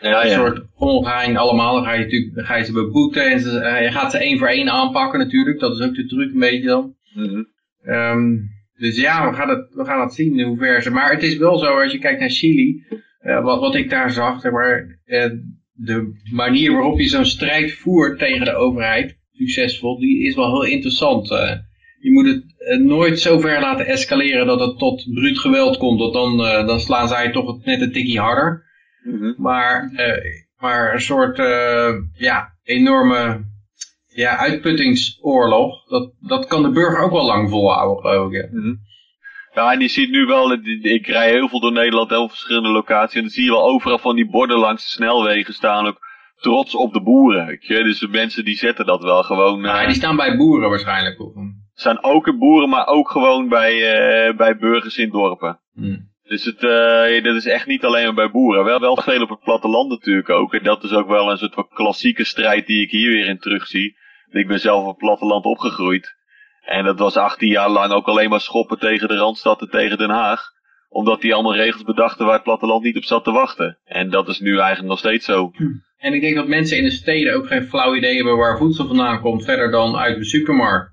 Ja, 0.00 0.22
een 0.22 0.28
ja. 0.28 0.34
soort 0.34 0.62
ongein 0.74 1.36
allemaal. 1.36 1.74
Dan 1.74 1.84
ga 1.84 1.92
je, 1.92 2.04
natuurlijk, 2.04 2.46
ga 2.46 2.56
je 2.56 2.64
ze 2.64 2.72
beboeten. 2.72 3.30
En 3.30 3.40
ze, 3.40 3.58
eh, 3.58 3.82
je 3.82 3.92
gaat 3.92 4.10
ze 4.10 4.18
één 4.18 4.38
voor 4.38 4.48
één 4.48 4.70
aanpakken 4.70 5.18
natuurlijk. 5.18 5.60
Dat 5.60 5.78
is 5.78 5.86
ook 5.86 5.94
de 5.94 6.06
truc 6.06 6.32
een 6.32 6.38
beetje 6.38 6.66
dan. 6.66 6.94
Mhm. 7.14 7.42
Ehm, 7.82 8.36
dus 8.76 8.96
ja, 8.96 9.30
we 9.30 9.36
gaan, 9.36 9.48
het, 9.48 9.68
we 9.74 9.84
gaan 9.84 10.00
het 10.00 10.14
zien 10.14 10.38
in 10.38 10.46
hoeverre 10.46 10.82
ze... 10.82 10.90
Maar 10.90 11.10
het 11.10 11.22
is 11.22 11.36
wel 11.36 11.58
zo, 11.58 11.80
als 11.80 11.92
je 11.92 11.98
kijkt 11.98 12.20
naar 12.20 12.30
Chili, 12.30 12.84
eh, 13.18 13.42
wat, 13.42 13.60
wat 13.60 13.74
ik 13.74 13.90
daar 13.90 14.10
zag, 14.10 14.40
zeg 14.40 14.52
maar, 14.52 15.00
eh, 15.04 15.30
de 15.72 16.22
manier 16.32 16.72
waarop 16.72 16.98
je 16.98 17.08
zo'n 17.08 17.24
strijd 17.24 17.72
voert 17.72 18.18
tegen 18.18 18.44
de 18.44 18.54
overheid, 18.54 19.18
succesvol, 19.32 19.98
die 19.98 20.26
is 20.26 20.34
wel 20.34 20.50
heel 20.50 20.72
interessant. 20.72 21.30
eh. 21.30 21.56
je 22.00 22.10
moet 22.10 22.26
het 22.26 22.80
nooit 22.80 23.20
zo 23.20 23.38
ver 23.38 23.60
laten 23.60 23.86
escaleren 23.86 24.46
dat 24.46 24.60
het 24.60 24.78
tot 24.78 25.08
bruut 25.14 25.38
geweld 25.38 25.76
komt, 25.76 26.00
want 26.00 26.12
dan, 26.12 26.36
dan 26.66 26.80
slaan 26.80 27.08
zij 27.08 27.30
toch 27.32 27.64
net 27.64 27.80
een 27.80 27.92
tikkie 27.92 28.20
harder. 28.20 28.66
Mhm. 29.04 29.32
Maar, 29.36 29.92
maar 30.58 30.92
een 30.92 31.00
soort 31.00 31.36
ja, 32.12 32.56
enorme 32.62 33.44
ja, 34.06 34.36
uitputtingsoorlog, 34.36 35.84
dat, 35.88 36.12
dat 36.20 36.46
kan 36.46 36.62
de 36.62 36.70
burger 36.70 36.98
ook 36.98 37.10
wel 37.10 37.26
lang 37.26 37.50
volhouden, 37.50 38.02
geloof 38.02 38.32
ik. 38.32 38.52
Mhm. 38.52 38.74
Ja, 39.58 39.72
en 39.72 39.80
je 39.80 39.88
ziet 39.88 40.10
nu 40.10 40.26
wel, 40.26 40.52
ik 40.82 41.06
rij 41.06 41.30
heel 41.30 41.48
veel 41.48 41.60
door 41.60 41.72
Nederland, 41.72 42.10
heel 42.10 42.18
veel 42.18 42.28
verschillende 42.28 42.68
locaties. 42.68 43.14
En 43.14 43.20
dan 43.20 43.30
zie 43.30 43.44
je 43.44 43.50
wel 43.50 43.68
overal 43.68 43.98
van 43.98 44.16
die 44.16 44.30
borden 44.30 44.58
langs 44.58 44.82
de 44.82 44.88
snelwegen 44.88 45.54
staan 45.54 45.86
ook 45.86 45.98
trots 46.36 46.74
op 46.74 46.92
de 46.92 47.02
boeren. 47.02 47.58
Dus 47.66 47.98
de 47.98 48.08
mensen 48.08 48.44
die 48.44 48.56
zetten 48.56 48.86
dat 48.86 49.02
wel 49.02 49.22
gewoon. 49.22 49.60
Maar 49.60 49.80
eh, 49.80 49.86
die 49.86 49.96
staan 49.96 50.16
bij 50.16 50.36
boeren 50.36 50.68
waarschijnlijk. 50.68 51.20
Of, 51.20 51.32
zijn 51.74 52.02
ook 52.02 52.26
in 52.26 52.38
boeren, 52.38 52.68
maar 52.68 52.86
ook 52.86 53.10
gewoon 53.10 53.48
bij, 53.48 53.72
eh, 53.72 54.36
bij 54.36 54.56
burgers 54.56 54.96
in 54.96 55.10
dorpen. 55.10 55.60
hm. 55.74 55.96
Dus 56.22 56.44
het, 56.44 56.62
eh, 56.62 57.24
dat 57.24 57.34
is 57.34 57.46
echt 57.46 57.66
niet 57.66 57.84
alleen 57.84 58.04
maar 58.04 58.14
bij 58.14 58.30
boeren. 58.30 58.64
Wel, 58.64 58.80
wel 58.80 58.96
veel 58.96 59.22
op 59.22 59.28
het 59.28 59.40
platteland 59.40 59.88
natuurlijk 59.88 60.30
ook. 60.30 60.54
En 60.54 60.62
dat 60.62 60.84
is 60.84 60.92
ook 60.92 61.08
wel 61.08 61.30
een 61.30 61.38
soort 61.38 61.54
van 61.54 61.68
klassieke 61.68 62.24
strijd 62.24 62.66
die 62.66 62.82
ik 62.82 62.90
hier 62.90 63.10
weer 63.10 63.26
in 63.26 63.38
terugzie. 63.38 63.96
Ik 64.30 64.46
ben 64.46 64.60
zelf 64.60 64.82
op 64.82 64.88
het 64.88 64.96
platteland 64.96 65.44
opgegroeid. 65.44 66.16
En 66.68 66.84
dat 66.84 66.98
was 66.98 67.16
18 67.16 67.48
jaar 67.48 67.70
lang 67.70 67.92
ook 67.92 68.06
alleen 68.06 68.30
maar 68.30 68.40
schoppen 68.40 68.78
tegen 68.78 69.08
de 69.08 69.16
Randstad 69.16 69.60
en 69.60 69.70
tegen 69.70 69.98
Den 69.98 70.10
Haag. 70.10 70.42
Omdat 70.88 71.20
die 71.20 71.34
allemaal 71.34 71.56
regels 71.56 71.82
bedachten 71.82 72.24
waar 72.24 72.34
het 72.34 72.42
platteland 72.42 72.82
niet 72.84 72.96
op 72.96 73.04
zat 73.04 73.24
te 73.24 73.30
wachten. 73.30 73.78
En 73.84 74.10
dat 74.10 74.28
is 74.28 74.40
nu 74.40 74.58
eigenlijk 74.58 74.88
nog 74.88 74.98
steeds 74.98 75.24
zo. 75.24 75.50
En 75.98 76.14
ik 76.14 76.20
denk 76.20 76.34
dat 76.34 76.48
mensen 76.48 76.76
in 76.76 76.84
de 76.84 76.90
steden 76.90 77.34
ook 77.34 77.46
geen 77.46 77.62
flauw 77.62 77.94
idee 77.94 78.14
hebben 78.16 78.36
waar 78.36 78.58
voedsel 78.58 78.86
vandaan 78.86 79.20
komt, 79.20 79.44
verder 79.44 79.70
dan 79.70 79.96
uit 79.96 80.18
de 80.18 80.24
supermarkt. 80.24 80.90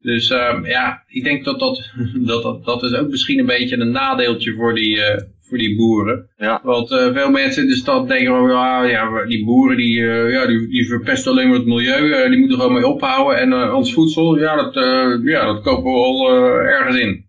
Dus 0.00 0.30
ehm, 0.30 0.66
ja, 0.66 1.02
ik 1.06 1.24
denk 1.24 1.44
dat 1.44 1.58
dat, 1.58 1.90
dat, 2.26 2.42
dat, 2.42 2.64
dat 2.64 2.82
is 2.82 2.94
ook 2.94 3.08
misschien 3.08 3.38
een 3.38 3.46
beetje 3.46 3.76
een 3.76 3.90
nadeeltje 3.90 4.54
voor 4.54 4.74
die, 4.74 5.02
eh, 5.02 5.22
voor 5.48 5.58
die 5.58 5.76
boeren. 5.76 6.30
Ja. 6.36 6.60
Want 6.62 6.90
eh, 6.90 7.12
veel 7.12 7.30
mensen 7.30 7.62
in 7.62 7.68
de 7.68 7.76
stad 7.76 8.08
denken, 8.08 8.34
van, 8.34 8.50
ja, 8.50 8.82
ja, 8.82 9.24
die 9.24 9.44
boeren 9.44 9.76
die, 9.76 10.00
eh, 10.00 10.32
ja, 10.32 10.46
die, 10.46 10.68
die 10.68 10.86
verpesten 10.86 11.32
alleen 11.32 11.48
maar 11.48 11.56
het 11.56 11.66
milieu, 11.66 12.12
eh, 12.12 12.28
die 12.28 12.38
moeten 12.38 12.56
er 12.56 12.62
gewoon 12.62 12.80
mee 12.80 12.86
ophouden. 12.86 13.38
En 13.40 13.52
eh, 13.52 13.74
ons 13.74 13.94
voedsel, 13.94 14.38
ja 14.38 14.56
dat, 14.56 14.76
eh, 14.76 15.24
ja, 15.24 15.44
dat 15.44 15.62
kopen 15.62 15.92
we 15.92 15.98
al 15.98 16.28
eh, 16.30 16.70
ergens 16.70 16.96
in. 16.96 17.26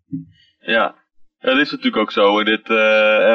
Ja, 0.60 0.96
dat 1.40 1.58
is 1.58 1.72
natuurlijk 1.72 1.98
ook 1.98 2.12
zo. 2.12 2.44
Dit, 2.44 2.68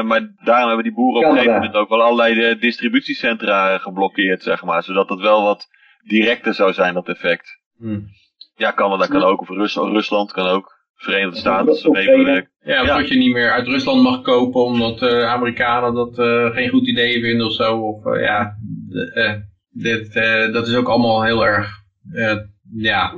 maar 0.05 0.35
daarom 0.45 0.67
hebben 0.67 0.83
die 0.85 0.95
boeren 0.95 1.21
op 1.21 1.27
een 1.27 1.33
gegeven 1.33 1.55
moment 1.55 1.75
ook 1.75 1.89
wel 1.89 2.03
allerlei 2.03 2.59
distributiecentra 2.59 3.79
geblokkeerd, 3.79 4.43
zeg 4.43 4.65
maar. 4.65 4.83
Zodat 4.83 5.09
het 5.09 5.21
wel 5.21 5.43
wat 5.43 5.69
directer 6.07 6.55
zou 6.55 6.73
zijn, 6.73 6.95
dat 6.95 7.09
effect. 7.09 7.59
Hm. 7.79 8.01
Ja, 8.57 8.73
Canada 8.73 9.07
kan 9.07 9.23
ook, 9.23 9.41
of 9.41 9.49
Rus 9.49 9.75
Rusland 9.75 10.33
kan 10.33 10.47
ook. 10.47 10.80
Verenigde 11.03 11.37
Staten, 11.39 11.75
ze 11.75 11.89
Ja, 12.65 12.81
of 12.81 12.87
Ja. 12.87 12.99
dat 12.99 13.09
je 13.09 13.17
niet 13.17 13.33
meer 13.33 13.51
uit 13.51 13.67
Rusland 13.67 14.03
mag 14.03 14.21
kopen 14.23 14.61
omdat 14.63 15.03
eh 15.03 15.25
Amerikanen 15.25 15.95
dat 15.95 16.19
eh, 16.19 16.51
geen 16.51 16.69
goed 16.69 16.89
idee 16.89 17.21
vinden 17.21 17.47
of 17.47 17.53
zo. 17.53 17.79
Of 17.81 18.07
eh, 18.07 18.23
ja, 18.23 18.55
eh, 19.15 19.35
dit, 19.71 20.17
eh, 20.17 20.53
dat 20.53 20.67
is 20.69 20.75
ook 20.75 20.89
allemaal 20.89 21.25
heel 21.25 21.47
erg 21.47 21.69
eh, 22.13 22.37
ja, 22.77 23.15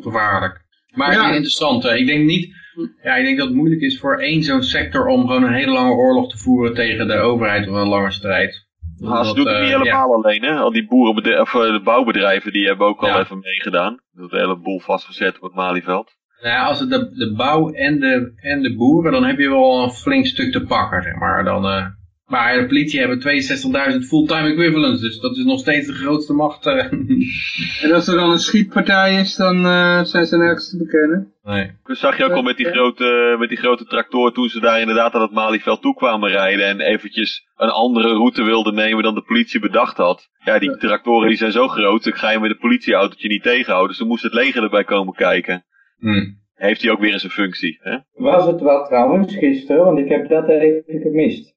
gevaarlijk. 0.00 0.60
Maar 0.94 1.12
Ja. 1.12 1.18
het 1.18 1.28
is 1.30 1.36
interessant. 1.36 1.84
ik 1.84 2.06
denk 2.06 2.24
niet 2.24 2.62
Ja, 3.02 3.14
ik 3.16 3.24
denk 3.24 3.38
dat 3.38 3.46
het 3.46 3.56
moeilijk 3.56 3.80
is 3.80 3.98
voor 3.98 4.18
één 4.20 4.42
zo'n 4.42 4.62
sector 4.62 5.06
om 5.06 5.26
gewoon 5.26 5.42
een 5.44 5.52
hele 5.54 5.72
lange 5.72 5.92
oorlog 5.92 6.30
te 6.30 6.38
voeren 6.38 6.74
tegen 6.74 7.06
de 7.08 7.16
overheid 7.18 7.68
of 7.68 7.74
een 7.74 7.88
lange 7.88 8.10
strijd. 8.10 8.52
Ze 8.96 9.04
Dat, 9.04 9.36
doen 9.36 9.46
het 9.48 9.60
niet 9.60 9.68
helemaal 9.70 10.14
alleen, 10.14 10.42
hè? 10.42 10.54
Al 10.54 10.72
die 10.72 10.86
boerenbedrijven, 10.86 11.42
of 11.42 11.52
de 11.72 11.80
bouwbedrijven, 11.84 12.52
die 12.52 12.66
hebben 12.66 12.86
ook 12.86 13.00
al 13.00 13.08
Ja. 13.08 13.18
even 13.20 13.38
meegedaan. 13.38 14.00
Dat 14.12 14.30
de 14.30 14.36
hele 14.38 14.58
boel 14.58 14.80
vastgezet 14.80 15.36
op 15.36 15.42
het 15.42 15.54
Malieveld. 15.54 16.13
Nou 16.44 16.56
ja, 16.56 16.64
als 16.64 16.80
het 16.80 16.90
de, 16.90 17.10
de 17.14 17.32
bouw 17.36 17.70
en 17.72 17.98
de, 18.00 18.32
en 18.36 18.62
de 18.62 18.74
boeren, 18.74 19.12
dan 19.12 19.24
heb 19.24 19.38
je 19.38 19.48
wel 19.48 19.82
een 19.82 19.90
flink 19.90 20.26
stuk 20.26 20.52
te 20.52 20.64
pakken, 20.64 21.02
zeg 21.02 21.14
maar. 21.14 21.44
Dan, 21.44 21.64
eh, 21.66 21.86
maar 22.26 22.58
de 22.58 22.66
politie 22.66 22.98
hebben 23.00 23.18
62.000 23.20 24.06
fulltime 24.06 24.48
equivalents, 24.48 25.00
dus 25.00 25.20
dat 25.20 25.36
is 25.36 25.44
nog 25.44 25.58
steeds 25.58 25.86
de 25.86 25.92
grootste 25.92 26.32
macht. 26.32 26.66
eh. 26.66 26.92
En 27.82 27.92
als 27.92 28.08
er 28.08 28.16
dan 28.16 28.30
een 28.30 28.38
schietpartij 28.38 29.20
is, 29.20 29.36
dan 29.36 29.56
eh, 29.66 30.02
zijn 30.02 30.26
ze 30.26 30.36
nergens 30.36 30.70
te 30.70 30.76
bekennen. 30.78 31.32
nee. 31.42 31.70
Dat 31.84 31.96
zag 31.96 32.16
je 32.16 32.24
ook 32.24 32.32
al 32.32 32.42
met 32.42 32.56
die, 32.56 32.66
grote, 32.70 33.36
met 33.38 33.48
die 33.48 33.58
grote 33.58 33.84
tractor 33.84 34.32
toen 34.32 34.48
ze 34.48 34.60
daar 34.60 34.80
inderdaad 34.80 35.14
aan 35.14 35.22
het 35.22 35.32
Malieveld 35.32 35.82
toe 35.82 35.94
kwamen 35.94 36.30
rijden. 36.30 36.66
En 36.66 36.80
eventjes 36.80 37.46
een 37.56 37.70
andere 37.70 38.08
route 38.08 38.42
wilden 38.42 38.74
nemen 38.74 39.02
dan 39.02 39.14
de 39.14 39.22
politie 39.22 39.60
bedacht 39.60 39.96
had. 39.96 40.28
Ja, 40.44 40.58
die 40.58 40.76
tractoren 40.76 41.28
die 41.28 41.36
zijn 41.36 41.52
zo 41.52 41.68
groot, 41.68 42.04
dan 42.04 42.12
ga 42.12 42.30
je 42.30 42.40
met 42.40 42.50
een 42.50 42.58
politieautootje 42.58 43.28
niet 43.28 43.42
tegenhouden. 43.42 43.88
Dus 43.88 43.98
dan 43.98 44.08
moest 44.08 44.22
het 44.22 44.34
leger 44.34 44.62
erbij 44.62 44.84
komen 44.84 45.14
kijken. 45.14 45.64
Hm. 45.98 46.32
Heeft 46.54 46.82
hij 46.82 46.90
ook 46.90 47.00
weer 47.00 47.12
eens 47.12 47.24
een 47.24 47.30
functie, 47.30 47.78
hè? 47.82 47.96
Was 48.12 48.46
het 48.46 48.60
wat 48.60 48.86
trouwens 48.86 49.36
gisteren? 49.36 49.84
Want 49.84 49.98
ik 49.98 50.08
heb 50.08 50.28
dat 50.28 50.48
even 50.48 51.00
gemist. 51.00 51.54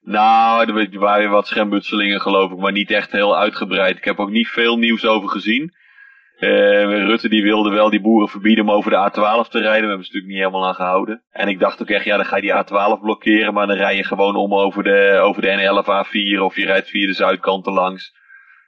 Nou, 0.00 0.66
er 0.66 0.98
waren 0.98 1.20
weer 1.20 1.30
wat 1.30 1.46
schermutselingen 1.46 2.20
geloof 2.20 2.50
ik, 2.50 2.58
maar 2.58 2.72
niet 2.72 2.90
echt 2.90 3.12
heel 3.12 3.38
uitgebreid. 3.38 3.96
Ik 3.96 4.04
heb 4.04 4.18
ook 4.18 4.30
niet 4.30 4.48
veel 4.48 4.78
nieuws 4.78 5.06
over 5.06 5.28
gezien. 5.28 5.72
Eh, 6.40 7.04
Rutte 7.06 7.28
die 7.28 7.42
wilde 7.42 7.70
wel 7.70 7.90
die 7.90 8.00
boeren 8.00 8.28
verbieden 8.28 8.64
om 8.64 8.70
over 8.70 8.90
de 8.90 9.10
A12 9.10 9.48
te 9.48 9.58
rijden. 9.58 9.82
We 9.82 9.88
hebben 9.88 10.06
ze 10.06 10.12
natuurlijk 10.12 10.26
niet 10.26 10.38
helemaal 10.38 10.66
aan 10.66 10.74
gehouden. 10.74 11.22
En 11.30 11.48
ik 11.48 11.58
dacht 11.58 11.82
ook 11.82 11.90
echt, 11.90 12.04
ja 12.04 12.16
dan 12.16 12.26
ga 12.26 12.36
je 12.36 12.42
die 12.42 12.54
A12 12.54 13.00
blokkeren, 13.00 13.54
maar 13.54 13.66
dan 13.66 13.76
rij 13.76 13.96
je 13.96 14.04
gewoon 14.04 14.36
om 14.36 14.54
over 14.54 14.82
de, 14.82 15.18
over 15.22 15.42
de 15.42 15.48
N11 15.48 15.86
A4 15.86 16.40
of 16.40 16.56
je 16.56 16.64
rijdt 16.64 16.88
via 16.88 17.06
de 17.06 17.12
zuidkanten 17.12 17.72
langs. 17.72 18.12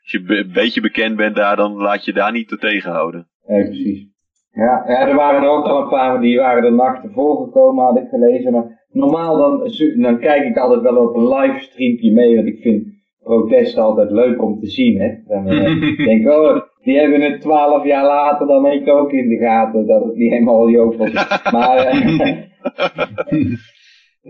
Als 0.02 0.10
je 0.10 0.22
een 0.26 0.52
beetje 0.52 0.80
bekend 0.80 1.16
bent 1.16 1.36
daar, 1.36 1.56
dan 1.56 1.72
laat 1.72 2.04
je 2.04 2.12
daar 2.12 2.32
niet 2.32 2.48
te 2.48 2.58
tegenhouden. 2.58 3.28
Ja, 3.46 3.64
precies. 3.64 4.11
Ja, 4.52 4.84
ja, 4.86 5.08
er 5.08 5.14
waren 5.14 5.42
er 5.42 5.48
ook 5.48 5.64
al 5.64 5.82
een 5.82 5.88
paar 5.88 6.20
die 6.20 6.38
waren 6.38 6.62
de 6.62 6.70
nacht 6.70 7.04
ervoor 7.04 7.44
gekomen, 7.44 7.84
had 7.84 7.96
ik 7.96 8.08
gelezen. 8.08 8.52
Maar 8.52 8.86
normaal 8.90 9.36
dan, 9.36 9.70
dan 10.02 10.18
kijk 10.18 10.44
ik 10.44 10.56
altijd 10.56 10.80
wel 10.80 10.96
op 10.96 11.14
een 11.14 11.28
livestreampje 11.28 12.12
mee, 12.12 12.34
want 12.34 12.46
ik 12.46 12.60
vind 12.60 12.86
protesten 13.22 13.82
altijd 13.82 14.10
leuk 14.10 14.42
om 14.42 14.60
te 14.60 14.66
zien. 14.66 15.00
Hè. 15.00 15.14
Dan 15.26 15.46
eh, 15.48 15.96
denk 16.06 16.20
ik, 16.20 16.32
oh, 16.32 16.60
die 16.82 16.98
hebben 16.98 17.20
het 17.20 17.40
twaalf 17.40 17.84
jaar 17.84 18.04
later 18.04 18.46
dan 18.46 18.66
ik 18.66 18.88
ook 18.88 19.12
in 19.12 19.28
de 19.28 19.36
gaten, 19.36 19.86
dat 19.86 20.04
het 20.04 20.14
niet 20.14 20.32
helemaal 20.32 20.70
joop 20.70 20.96
was. 20.96 21.12
Maar, 21.52 21.76
eh, 21.76 22.10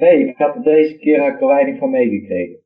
nee, 0.00 0.28
ik 0.28 0.36
had 0.36 0.54
er 0.54 0.62
deze 0.62 0.96
keer 0.96 1.20
had 1.20 1.32
ik 1.32 1.40
er 1.40 1.46
weinig 1.46 1.78
van 1.78 1.90
meegekregen. 1.90 2.60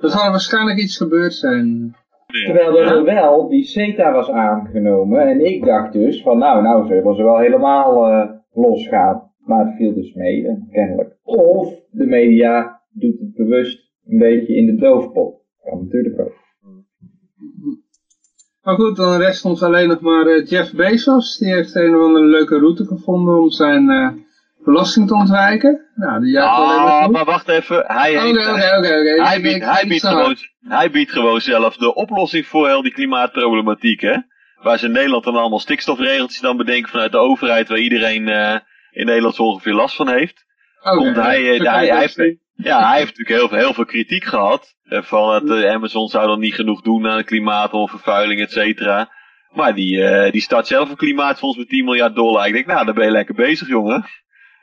Er 0.00 0.10
zal 0.10 0.30
waarschijnlijk 0.30 0.78
iets 0.78 0.96
gebeurd 0.96 1.34
zijn. 1.34 1.96
Terwijl 2.32 2.78
er 2.78 3.04
wel 3.04 3.48
die 3.48 3.64
CETA 3.64 4.12
was 4.12 4.30
aangenomen. 4.30 5.28
En 5.28 5.44
ik 5.44 5.64
dacht 5.64 5.92
dus 5.92 6.22
van 6.22 6.38
nou, 6.38 6.62
nou 6.62 6.86
zullen 6.86 7.14
ze 7.14 7.22
wel 7.22 7.38
helemaal 7.38 8.06
eh, 8.06 8.30
losgaan. 8.52 9.32
Maar 9.38 9.66
het 9.66 9.76
viel 9.76 9.94
dus 9.94 10.14
mee, 10.14 10.46
eh, 10.46 10.54
kennelijk. 10.70 11.16
Of 11.22 11.74
de 11.90 12.06
media 12.06 12.82
doet 12.90 13.18
het 13.18 13.34
bewust 13.34 13.90
een 14.06 14.18
beetje 14.18 14.56
in 14.56 14.66
de 14.66 14.74
doofpot. 14.74 15.42
Kan 15.62 15.78
natuurlijk 15.78 16.20
ook. 16.20 16.46
Maar 18.68 18.76
goed, 18.76 18.96
dan 18.96 19.20
rest 19.20 19.44
ons 19.44 19.62
alleen 19.62 19.88
nog 19.88 20.00
maar 20.00 20.26
eh, 20.26 20.46
Jeff 20.46 20.74
Bezos. 20.74 21.38
Die 21.38 21.54
heeft 21.54 21.74
een 21.74 21.94
of 21.94 22.02
andere 22.02 22.24
leuke 22.24 22.58
route 22.58 22.84
gevonden 22.84 23.38
om 23.38 23.50
zijn 23.50 23.90
eh, 23.90 24.08
belasting 24.72 25.06
te 25.08 25.14
ontwijken. 25.14 25.86
Nou, 25.94 26.20
die 26.20 26.30
jaagt 26.32 26.58
alleen 26.58 26.82
maar 26.82 27.02
Ah, 27.02 27.08
maar 27.08 27.24
wacht 27.24 27.48
even. 27.48 27.84
Hij, 27.86 28.10
heeft, 28.20 28.44
hij, 28.44 29.40
biedt, 29.40 29.64
hij, 29.64 29.84
biedt 29.88 30.06
gewoon, 30.06 30.30
het. 30.30 30.50
hij 30.68 30.90
biedt 30.90 31.12
gewoon 31.12 31.40
zelf 31.40 31.76
de 31.76 31.94
oplossing 31.94 32.46
voor 32.46 32.66
heel 32.68 32.82
die 32.82 32.92
klimaatproblematiek, 32.92 34.00
hè? 34.00 34.16
Waar 34.62 34.78
ze 34.78 34.86
in 34.86 34.92
Nederland 34.92 35.24
dan 35.24 35.36
allemaal 35.36 35.58
stikstofregeltjes 35.58 36.40
dan 36.40 36.56
bedenken 36.56 36.90
vanuit 36.90 37.12
de 37.12 37.18
overheid, 37.18 37.68
waar 37.68 37.78
iedereen 37.78 38.28
eh, 38.28 38.56
in 38.90 39.06
Nederland 39.06 39.34
zo 39.34 39.42
ongeveer 39.42 39.72
last 39.74 39.96
van 39.96 40.08
heeft. 40.08 40.44
Komt 40.80 41.16
hij, 41.16 41.50
eh, 41.50 41.56
ja, 41.58 41.74
hij, 41.74 41.86
hij 41.86 41.98
heeft, 42.00 42.16
ja, 42.54 42.88
hij 42.88 42.98
heeft 42.98 43.16
natuurlijk 43.16 43.38
heel 43.38 43.48
veel, 43.48 43.58
heel 43.58 43.74
veel 43.74 43.84
kritiek 43.84 44.24
gehad. 44.24 44.74
eh, 44.84 45.02
van 45.02 45.46
dat 45.46 45.64
Amazon 45.64 46.08
zou 46.08 46.26
dan 46.26 46.40
niet 46.40 46.54
genoeg 46.54 46.82
doen 46.82 47.06
aan 47.08 47.16
het 47.16 47.26
klimaat 47.26 47.72
of 47.72 47.90
vervuiling, 47.90 48.40
et 48.40 48.52
cetera. 48.52 49.16
Maar 49.48 49.74
die, 49.74 50.30
die 50.30 50.40
start 50.40 50.66
zelf 50.66 50.90
een 50.90 50.96
klimaatfonds 50.96 51.56
met 51.58 51.68
10 51.68 51.84
miljard 51.84 52.14
dollar. 52.14 52.46
Ik 52.46 52.52
denk, 52.52 52.66
nou, 52.66 52.84
dan 52.84 52.94
ben 52.94 53.04
je 53.04 53.10
lekker 53.10 53.34
bezig, 53.34 53.68
jongen. 53.68 54.04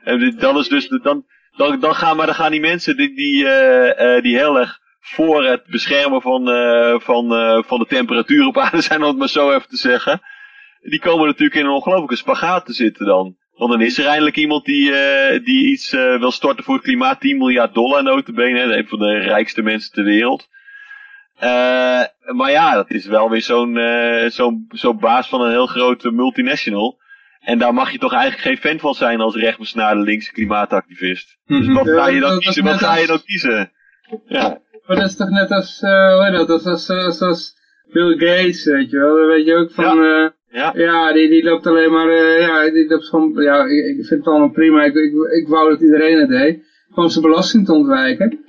En 0.06 0.36
dan 0.38 0.58
is 0.58 0.68
dus, 0.68 0.88
dan, 0.88 1.26
dan, 1.58 1.80
dan, 1.80 1.96
gaan, 1.96 2.18
maar 2.18 2.26
dan 2.26 2.36
gaan 2.36 2.52
die 2.52 2.60
mensen 2.60 2.98
die, 2.98 3.16
die, 3.16 3.48
eh, 3.48 4.16
eh, 4.16 4.24
die 4.24 4.38
heel 4.38 4.60
erg 4.60 4.80
voor 5.00 5.46
het 5.46 5.66
beschermen 5.66 6.22
van, 6.22 6.50
eh, 6.50 7.00
van, 7.00 7.28
van 7.68 7.80
de 7.80 7.86
temperatuur 7.88 8.48
op 8.48 8.58
aarde 8.58 8.82
zijn, 8.82 9.02
om 9.02 9.08
het 9.08 9.18
maar 9.18 9.30
zo 9.30 9.52
even 9.52 9.70
te 9.70 9.78
zeggen. 9.78 10.22
Die 10.82 11.00
komen 11.00 11.26
natuurlijk 11.26 11.60
in 11.60 11.66
een 11.66 11.72
ongelofelijke 11.72 12.16
spagaat 12.16 12.66
te 12.66 12.74
zitten 12.74 13.06
dan. 13.06 13.36
Want 13.56 13.72
dan 13.72 13.82
is 13.82 13.98
er 13.98 14.06
eindelijk 14.06 14.36
iemand 14.36 14.66
die, 14.66 14.92
die 15.44 15.68
iets 15.72 15.92
wil 15.92 16.32
storten 16.32 16.64
voor 16.64 16.74
het 16.74 16.84
klimaat. 16.84 17.20
10 17.20 17.38
miljard 17.38 17.74
dollar 17.74 18.04
notabene. 18.04 18.78
Een 18.78 18.88
van 18.88 19.00
de 19.00 19.18
rijkste 19.18 19.62
mensen 19.62 19.92
ter 19.92 20.04
wereld. 20.04 20.48
Maar 22.34 22.52
ja, 22.52 22.74
dat 22.74 22.92
is 22.92 23.06
wel 23.06 23.30
weer 23.30 23.42
zo'n 23.42 23.80
zo'n 24.28 24.66
zo'n 24.70 25.00
baas 25.00 25.28
van 25.28 25.42
een 25.42 25.52
heel 25.52 25.68
grote 25.68 26.12
multinational. 26.12 27.00
En 27.46 27.58
daar 27.60 27.74
mag 27.74 27.92
je 27.92 27.98
toch 27.98 28.14
eigenlijk 28.14 28.42
geen 28.44 28.58
fan 28.72 28.80
van 28.80 28.94
zijn 28.94 29.20
als 29.20 29.36
rechtbesnaarde 29.36 30.02
linkse 30.02 30.32
klimaatactivist. 30.32 31.38
Dus 31.46 31.68
wat 31.68 31.86
Ja, 31.86 31.94
ga 31.94 32.08
je 32.08 32.20
dan 32.20 32.40
kiezen? 32.40 32.64
Wat 32.64 32.74
ga 32.78 32.98
je 32.98 33.08
dan 33.08 33.22
kiezen? 33.26 33.72
Ja. 34.28 34.62
Maar 34.86 34.98
dat 34.98 35.06
is 35.10 35.16
toch 35.16 35.30
net 35.30 35.52
als, 35.52 35.82
eh 35.82 36.14
hoe 36.16 36.24
heet 36.26 36.36
dat, 36.38 36.48
dat 36.48 36.60
is 36.60 36.66
als, 36.66 36.90
als, 36.90 37.22
als 37.22 37.54
Bill 37.92 38.12
Gates, 38.18 38.66
weet 38.66 38.90
je 38.90 38.98
wel. 38.98 39.16
Dan 39.18 39.28
weet 39.28 39.46
je 39.46 39.56
ook 39.56 39.72
van, 39.72 39.98
ja, 39.98 40.34
Ja. 40.50 40.72
ja 40.76 41.14
die, 41.14 41.30
die 41.30 41.44
loopt 41.44 41.68
alleen 41.68 41.92
maar, 41.92 42.10
eh, 42.10 42.40
ja, 42.40 42.70
die 42.72 42.88
loopt 42.88 43.08
gewoon, 43.10 43.44
ja, 43.44 43.64
ik, 43.66 43.86
ik 43.86 44.06
vind 44.06 44.10
het 44.10 44.28
allemaal 44.28 44.50
prima. 44.52 44.84
Ik, 44.84 44.96
ik, 44.96 45.14
ik 45.42 45.48
wou 45.48 45.70
dat 45.70 45.82
iedereen 45.82 46.20
het 46.20 46.30
deed. 46.30 46.64
Gewoon 46.94 47.10
zijn 47.12 47.26
belasting 47.26 47.66
te 47.66 47.74
ontwijken. 47.74 48.40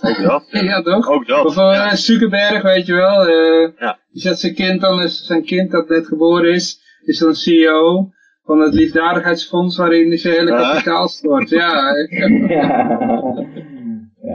Ook 0.00 0.22
dat. 0.22 0.44
Ja, 0.64 0.82
toch? 0.82 1.08
Ook 1.08 1.26
dat. 1.26 1.44
Of 1.44 1.56
uh, 1.56 1.62
ja. 1.74 1.96
Zuckerberg, 1.96 2.62
weet 2.62 2.86
je 2.86 2.92
wel. 2.94 3.26
eh 3.26 3.70
Ja. 3.78 3.98
Die 4.12 4.22
zet 4.22 4.38
zijn 4.38 4.54
kind 4.54 4.80
dan, 4.80 5.02
is 5.02 5.26
zijn 5.26 5.44
kind 5.44 5.70
dat 5.70 5.88
net 5.88 6.06
geboren 6.06 6.52
is, 6.52 6.80
is 7.04 7.18
dan 7.18 7.34
CEO 7.34 8.10
van 8.50 8.60
het 8.60 8.74
liefdadigheidsfonds 8.74 9.76
waarin 9.76 10.18
zijn 10.18 10.34
hele 10.34 10.50
Ja. 10.50 10.70
kapitaal 10.70 11.08
stort. 11.08 11.50
Ja, 11.60 11.92
Ja. 12.48 12.98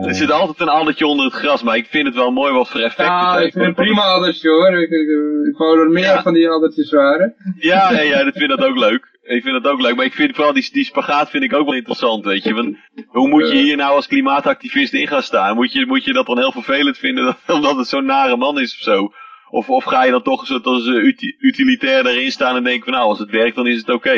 Er 0.02 0.16
zit 0.16 0.32
altijd 0.32 0.60
een 0.60 0.70
addertje 0.70 1.08
onder 1.08 1.26
het 1.26 1.34
gras, 1.34 1.64
maar 1.64 1.78
ik 1.78 1.86
vind 1.90 2.06
het 2.06 2.16
wel 2.16 2.32
mooi 2.32 2.54
wat 2.54 2.70
voor 2.70 2.80
effect 2.82 3.08
ja 3.10 3.36
het 3.36 3.46
ik 3.46 3.52
vind 3.54 3.66
het 3.66 3.76
prima 3.76 4.02
addertje 4.02 4.50
hoor. 4.50 4.70
Ik, 4.82 4.90
ik, 4.90 5.08
ik 5.52 5.58
wou 5.58 5.80
er 5.80 5.90
meer 5.90 6.04
Ja. 6.04 6.22
van 6.22 6.34
die 6.34 6.50
addertjes 6.50 6.92
waren. 6.92 7.36
Ja, 7.60 7.92
ja, 7.92 8.02
ja, 8.02 8.24
dat 8.24 8.34
vind 8.38 8.50
dat 8.50 8.64
ook 8.66 8.78
leuk. 8.78 9.14
Ik 9.24 9.44
vind 9.44 9.64
dat 9.64 9.72
ook 9.72 9.82
leuk, 9.82 9.96
maar 9.96 10.06
ik 10.06 10.14
vind 10.14 10.36
vooral 10.36 10.54
die, 10.54 10.70
die 10.72 10.86
spagaat 10.86 11.30
vind 11.30 11.44
ik 11.44 11.54
ook 11.54 11.66
wel 11.66 11.76
interessant, 11.76 12.26
weet 12.26 12.44
je. 12.44 12.54
Want 12.54 12.78
hoe 13.08 13.28
moet 13.28 13.50
je 13.50 13.56
hier 13.58 13.78
nou 13.78 13.96
als 13.96 14.08
klimaatactivist 14.08 14.94
in 14.94 15.08
gaan 15.08 15.22
staan? 15.24 15.56
Moet 15.56 15.72
je, 15.74 15.86
moet 15.86 16.04
je 16.04 16.14
dat 16.14 16.26
dan 16.26 16.38
heel 16.38 16.52
vervelend 16.52 16.98
vinden 16.98 17.24
dat, 17.26 17.38
omdat 17.58 17.78
het 17.78 17.88
zo'n 17.88 18.06
nare 18.06 18.38
man 18.38 18.60
is 18.60 18.74
of 18.74 18.80
zo? 18.84 19.12
Of, 19.56 19.70
of 19.70 19.84
ga 19.84 20.04
je 20.06 20.12
dan 20.12 20.24
toch 20.24 20.50
een 20.50 20.64
als 20.64 20.88
uti- 20.88 21.36
utilitair 21.40 22.06
erin 22.06 22.32
staan 22.32 22.56
en 22.56 22.64
denken 22.64 22.84
van 22.84 22.94
nou, 22.94 23.06
als 23.06 23.20
het 23.20 23.30
werkt 23.30 23.56
dan 23.56 23.68
is 23.68 23.78
het 23.78 23.90
oké. 23.90 24.14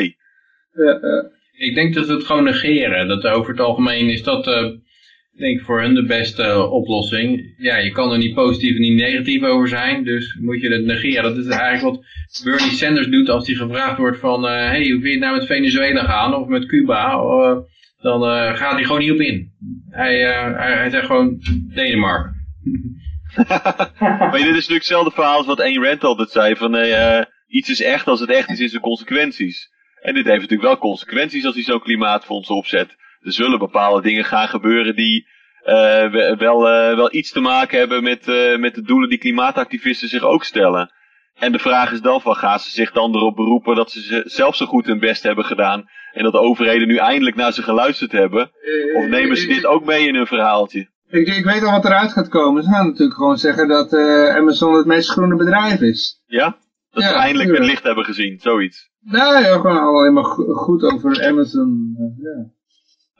Ja, 0.72 0.98
ja. 1.00 1.30
Ik 1.52 1.74
denk 1.74 1.94
dat 1.94 2.06
we 2.06 2.12
het 2.12 2.24
gewoon 2.24 2.44
negeren. 2.44 3.08
Dat 3.08 3.26
over 3.26 3.50
het 3.50 3.60
algemeen 3.60 4.08
is 4.08 4.22
dat, 4.22 4.46
eh, 4.46 4.62
denk 5.38 5.58
ik, 5.58 5.64
voor 5.64 5.80
hun 5.80 5.94
de 5.94 6.04
beste 6.04 6.42
eh, 6.42 6.72
oplossing. 6.72 7.54
Ja, 7.58 7.76
je 7.76 7.90
kan 7.90 8.12
er 8.12 8.18
niet 8.18 8.34
positief 8.34 8.74
en 8.74 8.80
niet 8.80 9.00
negatief 9.00 9.42
over 9.42 9.68
zijn, 9.68 10.04
dus 10.04 10.36
moet 10.40 10.60
je 10.60 10.68
het 10.68 10.84
negeren. 10.84 11.22
Dat 11.22 11.44
is 11.44 11.46
eigenlijk 11.46 11.96
wat 11.96 12.04
Bernie 12.44 12.70
Sanders 12.70 13.08
doet 13.08 13.28
als 13.28 13.46
hij 13.46 13.56
gevraagd 13.56 13.98
wordt 13.98 14.18
van, 14.18 14.46
eh 14.46 14.52
hey, 14.52 14.90
hoe 14.90 15.00
vind 15.00 15.14
je 15.14 15.18
nou 15.18 15.36
met 15.36 15.46
Venezuela 15.46 16.04
gaan 16.04 16.34
of 16.34 16.46
met 16.46 16.66
Cuba? 16.66 17.12
Eh, 17.12 17.56
dan 18.00 18.22
eh, 18.22 18.56
gaat 18.56 18.72
hij 18.72 18.84
gewoon 18.84 19.00
niet 19.00 19.12
op 19.12 19.20
in. 19.20 19.52
Eh, 19.90 19.98
hij, 19.98 20.20
hij 20.78 20.90
zegt 20.90 21.06
gewoon 21.06 21.38
Denemarken. 21.74 22.37
maar 24.00 24.32
dit 24.32 24.40
is 24.40 24.52
natuurlijk 24.52 24.68
hetzelfde 24.70 25.10
verhaal 25.10 25.36
als 25.36 25.46
wat 25.46 25.60
Ayn 25.60 25.84
Rand 25.84 26.04
altijd 26.04 26.30
zei. 26.30 26.56
Van 26.56 26.76
eh, 26.76 27.22
iets 27.46 27.68
is 27.70 27.82
echt 27.82 28.06
als 28.06 28.20
het 28.20 28.30
echt 28.30 28.48
is 28.50 28.60
in 28.60 28.68
zijn 28.68 28.82
consequenties. 28.82 29.68
En 30.00 30.14
dit 30.14 30.24
heeft 30.24 30.40
natuurlijk 30.40 30.68
wel 30.68 30.78
consequenties 30.78 31.44
als 31.44 31.54
hij 31.54 31.64
zo'n 31.64 31.80
klimaatfonds 31.82 32.48
opzet. 32.48 32.88
Er 33.20 33.32
zullen 33.32 33.58
bepaalde 33.58 34.02
dingen 34.02 34.24
gaan 34.24 34.48
gebeuren 34.48 34.96
die 34.96 35.26
eh, 35.62 35.74
we- 36.10 36.34
wel, 36.38 36.68
eh, 36.68 36.96
wel 36.96 37.14
iets 37.14 37.30
te 37.32 37.40
maken 37.40 37.78
hebben 37.78 38.02
met, 38.02 38.28
eh, 38.28 38.56
met 38.56 38.74
de 38.74 38.82
doelen 38.82 39.08
die 39.08 39.18
klimaatactivisten 39.18 40.08
zich 40.08 40.22
ook 40.22 40.44
stellen. 40.44 40.92
En 41.34 41.52
de 41.52 41.58
vraag 41.58 41.92
is 41.92 42.00
dan 42.00 42.20
van, 42.20 42.34
gaan 42.36 42.60
ze 42.60 42.70
zich 42.70 42.92
dan 42.92 43.14
erop 43.14 43.36
beroepen 43.36 43.74
dat 43.76 43.90
ze- 43.90 44.22
zelf 44.24 44.56
zo 44.56 44.66
goed 44.66 44.86
hun 44.86 44.98
best 44.98 45.22
hebben 45.22 45.44
gedaan. 45.44 45.84
En 46.12 46.22
dat 46.22 46.32
de 46.32 46.38
overheden 46.40 46.88
nu 46.88 46.96
eindelijk 46.96 47.36
naar 47.36 47.52
ze 47.52 47.62
geluisterd 47.62 48.12
hebben. 48.12 48.50
Of 48.96 49.06
nemen 49.06 49.36
ze 49.36 49.46
dit 49.46 49.66
ook 49.66 49.84
mee 49.84 50.06
in 50.06 50.14
hun 50.14 50.26
verhaaltje? 50.26 50.88
Ik, 51.10 51.28
ik 51.28 51.44
weet 51.44 51.62
al 51.64 51.70
wat 51.70 51.84
eruit 51.84 52.12
gaat 52.12 52.28
komen. 52.28 52.62
Ze 52.62 52.70
gaan 52.70 52.86
natuurlijk 52.86 53.16
gewoon 53.16 53.38
zeggen 53.38 53.68
dat 53.68 53.92
eh, 53.92 54.36
Amazon 54.36 54.74
het 54.76 54.86
meest 54.86 55.10
groene 55.10 55.36
bedrijf 55.36 55.80
is. 55.80 56.22
Ja? 56.26 56.56
Dat 56.90 57.02
Ja, 57.02 57.08
ze 57.08 57.14
eindelijk 57.14 57.50
het 57.50 57.66
licht 57.66 57.82
hebben 57.82 58.04
gezien, 58.04 58.38
zoiets. 58.40 58.90
Nou 59.00 59.42
ja, 59.42 59.52
gewoon 59.56 59.78
alleen 59.78 60.12
maar 60.12 60.24
go- 60.24 60.52
goed 60.54 60.82
over 60.82 61.26
Amazon. 61.26 61.94
ja. 62.18 62.56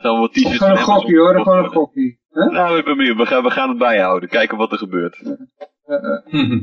Dan 0.02 0.18
wat 0.18 0.32
t-shirts 0.32 0.56
Gewoon 0.56 0.72
een 0.76 0.82
gokkie 0.82 1.18
hoor, 1.18 1.40
gewoon 1.42 1.64
een 1.64 1.70
gokkie. 1.70 2.20
Huh? 2.30 2.50
Nou, 2.50 2.78
ik 2.78 2.84
ben 2.84 2.96
benieuwd. 2.96 3.16
We 3.16 3.26
gaan, 3.26 3.42
we 3.42 3.50
gaan 3.50 3.68
het 3.68 3.78
bijhouden. 3.78 4.28
Kijken 4.28 4.56
wat 4.56 4.72
er 4.72 4.78
gebeurt. 4.78 5.22
Eh, 5.84 6.04
eh. 6.30 6.60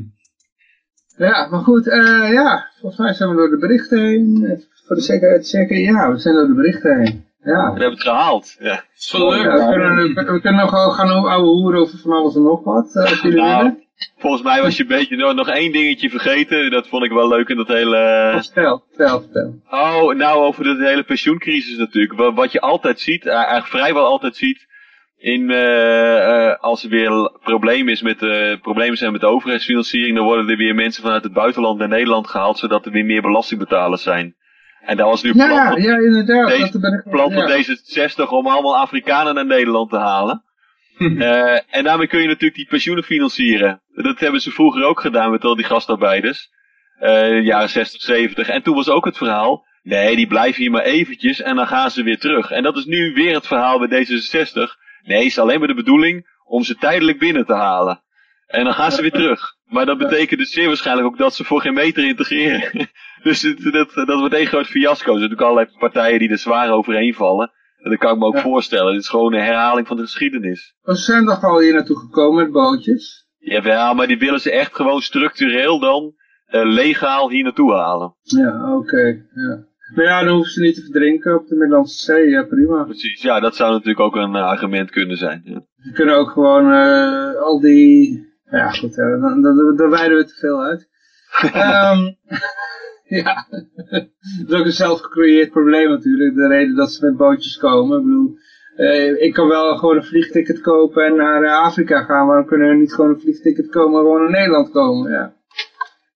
Ja, 1.17 1.47
maar 1.49 1.59
goed, 1.59 1.87
eh, 1.87 2.31
ja, 2.31 2.67
volgens 2.79 3.01
mij 3.01 3.13
zijn 3.13 3.29
we 3.29 3.35
door 3.35 3.49
de 3.49 3.57
berichten 3.57 3.99
heen. 3.99 4.59
Voor 4.87 4.95
de 4.95 5.01
zekerheid 5.01 5.49
checken, 5.49 5.79
ja, 5.81 6.11
we 6.11 6.17
zijn 6.17 6.35
door 6.35 6.47
de 6.47 6.53
berichten 6.53 6.99
heen. 6.99 7.25
We 7.45 7.51
Ja. 7.51 7.69
hebben 7.71 7.89
het 7.91 8.01
gehaald. 8.01 8.55
Ja. 8.59 8.83
is 8.97 9.11
wel 9.11 9.29
leuk. 9.29 9.41
Ja, 9.43 9.51
we, 9.67 9.73
kunnen, 9.73 10.33
we 10.33 10.41
kunnen 10.41 10.61
nog 10.61 10.71
wel 10.71 10.91
gaan 10.91 11.09
ouwe 11.09 11.47
hoeren 11.47 11.79
over 11.79 11.97
van 11.99 12.11
alles 12.11 12.35
en 12.35 12.41
nog 12.43 12.63
wat, 12.63 12.95
eh, 12.95 13.01
als 13.01 13.21
jullie 13.21 13.37
Nou, 13.41 13.57
willen. 13.57 13.83
volgens 14.17 14.43
mij 14.43 14.61
was 14.61 14.77
je 14.77 14.81
een 14.83 14.89
beetje 14.89 15.15
nog, 15.15 15.33
nog 15.35 15.49
één 15.49 15.71
dingetje 15.71 16.09
vergeten. 16.09 16.71
Dat 16.71 16.87
vond 16.87 17.03
ik 17.03 17.11
wel 17.11 17.27
leuk 17.27 17.49
in 17.49 17.57
dat 17.57 17.67
hele... 17.67 18.31
Vertel, 18.41 18.83
vertel, 18.89 19.19
vertel. 19.21 19.53
Oh, 19.69 20.13
nou 20.15 20.43
over 20.43 20.63
de 20.63 20.85
hele 20.87 21.03
pensioencrisis 21.03 21.77
natuurlijk. 21.77 22.13
Wa- 22.19 22.33
Wat 22.33 22.51
je 22.51 22.61
altijd 22.61 22.99
ziet, 22.99 23.25
eh, 23.25 23.33
eigenlijk 23.35 23.67
vrijwel 23.67 24.05
altijd 24.05 24.35
ziet, 24.35 24.65
in, 25.17 25.51
eh, 25.51 26.47
eh, 26.49 26.59
als 26.59 26.83
er 26.83 26.89
weer 26.89 27.31
problemen, 27.43 27.91
is 27.93 28.01
met, 28.01 28.21
eh, 28.23 28.59
problemen 28.61 28.97
zijn 28.97 29.11
met 29.11 29.21
de 29.21 29.27
overheidsfinanciering, 29.27 30.15
dan 30.15 30.25
worden 30.25 30.49
er 30.49 30.57
weer 30.57 30.75
mensen 30.75 31.03
vanuit 31.03 31.23
het 31.23 31.33
buitenland 31.33 31.79
naar 31.79 31.87
Nederland 31.87 32.27
gehaald, 32.27 32.57
zodat 32.57 32.85
er 32.85 32.91
weer 32.91 33.05
meer 33.05 33.21
belastingbetalers 33.21 34.03
zijn. 34.03 34.35
En 34.85 34.97
dat 34.97 35.07
was 35.09 35.23
nu 35.23 35.33
Ja, 35.33 35.47
plan, 35.47 35.81
ja, 35.81 35.97
inderdaad. 35.97 36.47
Deze- 36.49 36.71
dat 36.71 36.81
ben 36.81 36.93
ik, 36.93 37.11
plan 37.11 37.31
van 37.31 37.47
ja. 37.47 37.63
D66 37.63 38.29
om 38.29 38.47
allemaal 38.47 38.77
Afrikanen 38.77 39.35
naar 39.35 39.45
Nederland 39.45 39.89
te 39.89 39.97
halen. 39.97 40.43
Eh, 41.19 41.59
en 41.69 41.83
daarmee 41.83 42.07
kun 42.07 42.21
je 42.21 42.27
natuurlijk 42.27 42.55
die 42.55 42.67
pensioenen 42.67 43.03
financieren. 43.03 43.81
Dat 43.93 44.19
hebben 44.19 44.41
ze 44.41 44.51
vroeger 44.51 44.83
ook 44.83 44.99
gedaan 44.99 45.31
met 45.31 45.43
al 45.43 45.55
die 45.55 45.65
gastarbeiders. 45.65 46.49
Eh 46.99 47.43
jaren 47.43 47.69
60, 47.69 48.01
70. 48.01 48.47
En 48.49 48.61
toen 48.63 48.75
was 48.75 48.89
ook 48.89 49.05
het 49.05 49.17
verhaal. 49.17 49.65
Nee, 49.83 50.15
die 50.15 50.27
blijven 50.27 50.61
hier 50.61 50.71
maar 50.71 50.81
eventjes 50.83 51.41
en 51.41 51.55
dan 51.55 51.67
gaan 51.67 51.91
ze 51.91 52.03
weer 52.03 52.19
terug. 52.19 52.51
En 52.51 52.63
dat 52.63 52.77
is 52.77 52.85
nu 52.85 53.13
weer 53.13 53.33
het 53.33 53.47
verhaal 53.47 53.79
bij 53.87 54.05
D66. 54.05 54.53
Nee, 55.03 55.25
is 55.25 55.39
alleen 55.39 55.59
maar 55.59 55.67
de 55.67 55.73
bedoeling 55.73 56.27
om 56.45 56.63
ze 56.63 56.75
tijdelijk 56.75 57.19
binnen 57.19 57.45
te 57.45 57.53
halen. 57.53 58.01
En 58.47 58.63
dan 58.63 58.73
gaan 58.73 58.91
ze 58.91 59.01
weer 59.01 59.11
terug. 59.11 59.54
Maar 59.65 59.85
dat 59.85 59.97
betekent 59.97 60.39
dus 60.39 60.51
zeer 60.51 60.67
waarschijnlijk 60.67 61.07
ook 61.07 61.17
dat 61.17 61.35
ze 61.35 61.43
voor 61.43 61.61
geen 61.61 61.73
meter 61.73 62.05
integreren. 62.07 62.89
dus 63.23 63.41
het, 63.41 63.63
dat, 63.71 63.91
dat 64.07 64.19
wordt 64.19 64.33
één 64.35 64.47
groot 64.47 64.67
fiasco. 64.67 65.11
Er 65.11 65.19
zijn 65.19 65.29
natuurlijk 65.29 65.41
allerlei 65.41 65.77
partijen 65.79 66.19
die 66.19 66.29
er 66.29 66.37
zwaar 66.37 66.69
overheen 66.71 67.13
vallen. 67.13 67.51
En 67.77 67.89
dat 67.89 67.99
kan 67.99 68.13
ik 68.13 68.19
me 68.19 68.25
ook 68.25 68.35
Ja. 68.35 68.41
voorstellen. 68.41 68.93
Het 68.93 69.01
is 69.01 69.09
gewoon 69.09 69.33
een 69.33 69.43
herhaling 69.43 69.87
van 69.87 69.95
de 69.97 70.03
geschiedenis. 70.03 70.75
We 70.81 70.95
zijn 70.95 71.25
toch 71.25 71.43
al 71.43 71.59
hier 71.59 71.73
naartoe 71.73 71.97
gekomen 71.99 72.43
met 72.43 72.51
bootjes? 72.51 73.27
Ja, 73.37 73.93
maar 73.93 74.07
die 74.07 74.17
willen 74.17 74.39
ze 74.41 74.51
echt 74.51 74.75
gewoon 74.75 75.01
structureel 75.01 75.79
dan 75.79 76.13
eh, 76.45 76.61
legaal 76.63 77.29
hier 77.29 77.43
naartoe 77.43 77.73
halen. 77.73 78.15
Ja, 78.21 78.75
oké. 78.77 79.01
ja. 79.33 79.65
Maar 79.95 80.05
ja, 80.05 80.23
dan 80.23 80.33
hoeven 80.33 80.51
ze 80.51 80.61
niet 80.61 80.75
te 80.75 80.81
verdrinken 80.81 81.35
op 81.35 81.47
de 81.47 81.55
Middellandse 81.55 82.03
Zee, 82.03 82.29
ja 82.29 82.43
prima. 82.43 82.83
Precies, 82.83 83.21
ja, 83.21 83.39
dat 83.39 83.55
zou 83.55 83.71
natuurlijk 83.71 83.99
ook 83.99 84.15
een 84.15 84.35
eh, 84.35 84.43
argument 84.43 84.91
kunnen 84.91 85.17
zijn. 85.17 85.41
Ja. 85.43 85.61
Ze 85.75 85.91
kunnen 85.91 86.15
ook 86.15 86.29
gewoon 86.29 86.71
eh, 86.71 87.41
al 87.41 87.59
die... 87.59 88.33
Ja 88.49 88.69
goed, 88.69 88.95
dan, 88.95 89.41
dan, 89.41 89.75
dan 89.75 89.89
wijden 89.89 90.17
we 90.17 90.25
te 90.25 90.35
veel 90.35 90.63
uit. 90.63 90.89
Ehm 91.53 92.13
ja, 93.07 93.47
dat 93.49 94.47
is 94.47 94.53
ook 94.53 94.65
een 94.65 94.71
zelfgecreëerd 94.71 95.51
probleem 95.51 95.89
natuurlijk. 95.89 96.35
De 96.35 96.47
reden 96.47 96.75
dat 96.75 96.91
ze 96.91 97.05
met 97.05 97.17
bootjes 97.17 97.57
komen. 97.57 97.97
Ik 97.97 98.03
bedoel, 98.03 98.37
eh, 98.75 99.21
ik 99.21 99.33
kan 99.33 99.47
wel 99.47 99.77
gewoon 99.77 99.95
een 99.95 100.03
vliegticket 100.03 100.61
kopen 100.61 101.05
en 101.05 101.15
naar 101.15 101.43
eh, 101.43 101.57
Afrika 101.57 102.03
gaan. 102.03 102.27
Waarom 102.27 102.45
kunnen 102.45 102.69
we 102.69 102.75
niet 102.75 102.93
gewoon 102.93 103.09
een 103.09 103.19
vliegticket 103.19 103.69
komen 103.69 103.99
en 103.99 104.05
gewoon 104.05 104.21
naar 104.21 104.31
Nederland 104.31 104.71
komen? 104.71 105.11
Ja. 105.11 105.33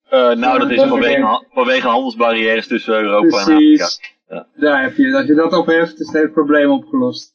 Eh, 0.08 0.36
nou, 0.36 0.58
dat 0.58 0.70
is 0.70 0.82
vanwege, 0.82 1.46
vanwege 1.50 1.88
handelsbarrières 1.88 2.66
tussen 2.66 2.94
Europa 2.94 3.38
en 3.38 3.54
Afrika. 3.54 3.88
Ja. 4.28 4.46
Daar 4.56 4.82
heb 4.82 4.96
je, 4.96 5.16
als 5.16 5.26
je 5.26 5.34
dat 5.34 5.52
opheft, 5.52 6.00
is 6.00 6.06
het 6.06 6.16
hele 6.16 6.30
probleem 6.30 6.70
opgelost. 6.70 7.34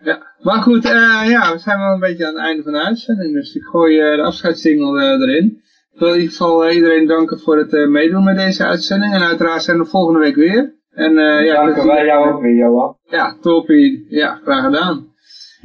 Ja. 0.00 0.26
Maar 0.42 0.62
goed, 0.62 0.84
eh, 0.84 1.22
ja, 1.26 1.52
we 1.52 1.58
zijn 1.58 1.78
wel 1.78 1.92
een 1.92 2.00
beetje 2.00 2.26
aan 2.26 2.34
het 2.34 2.42
einde 2.42 2.62
van 2.62 2.72
de 2.72 2.84
uitzending, 2.84 3.32
dus 3.34 3.54
ik 3.54 3.62
gooi 3.62 3.98
eh, 4.00 4.16
de 4.16 4.22
afscheidssingel 4.22 4.98
eh, 4.98 5.20
erin. 5.20 5.62
Ik 5.92 5.98
wil 5.98 6.08
in 6.08 6.14
ieder 6.14 6.30
geval 6.30 6.70
iedereen 6.70 7.06
danken 7.06 7.38
voor 7.40 7.58
het 7.58 7.88
meedoen 7.88 8.24
met 8.24 8.36
deze 8.36 8.64
uitzending. 8.64 9.14
En 9.14 9.22
uiteraard 9.22 9.62
zijn 9.62 9.78
we 9.78 9.84
volgende 9.84 10.18
week 10.18 10.34
weer. 10.34 10.76
En, 10.90 11.14
ja, 11.44 11.64
Danken 11.64 11.86
wij 11.86 12.04
jou 12.04 12.32
ook 12.32 12.40
weer, 12.40 12.56
Johan. 12.56 12.96
Ja, 13.04 13.36
toppie. 13.40 14.06
Ja, 14.08 14.40
graag 14.42 14.64
gedaan. 14.64 15.06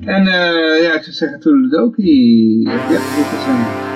En 0.05 0.23
ja, 0.81 0.93
ik 0.93 1.03
zou 1.03 1.11
zeggen, 1.15 1.39
toedeledokie. 1.39 2.69
Ja, 2.69 2.87
dit 2.87 2.99
is 2.99 3.45
hem. 3.45 3.92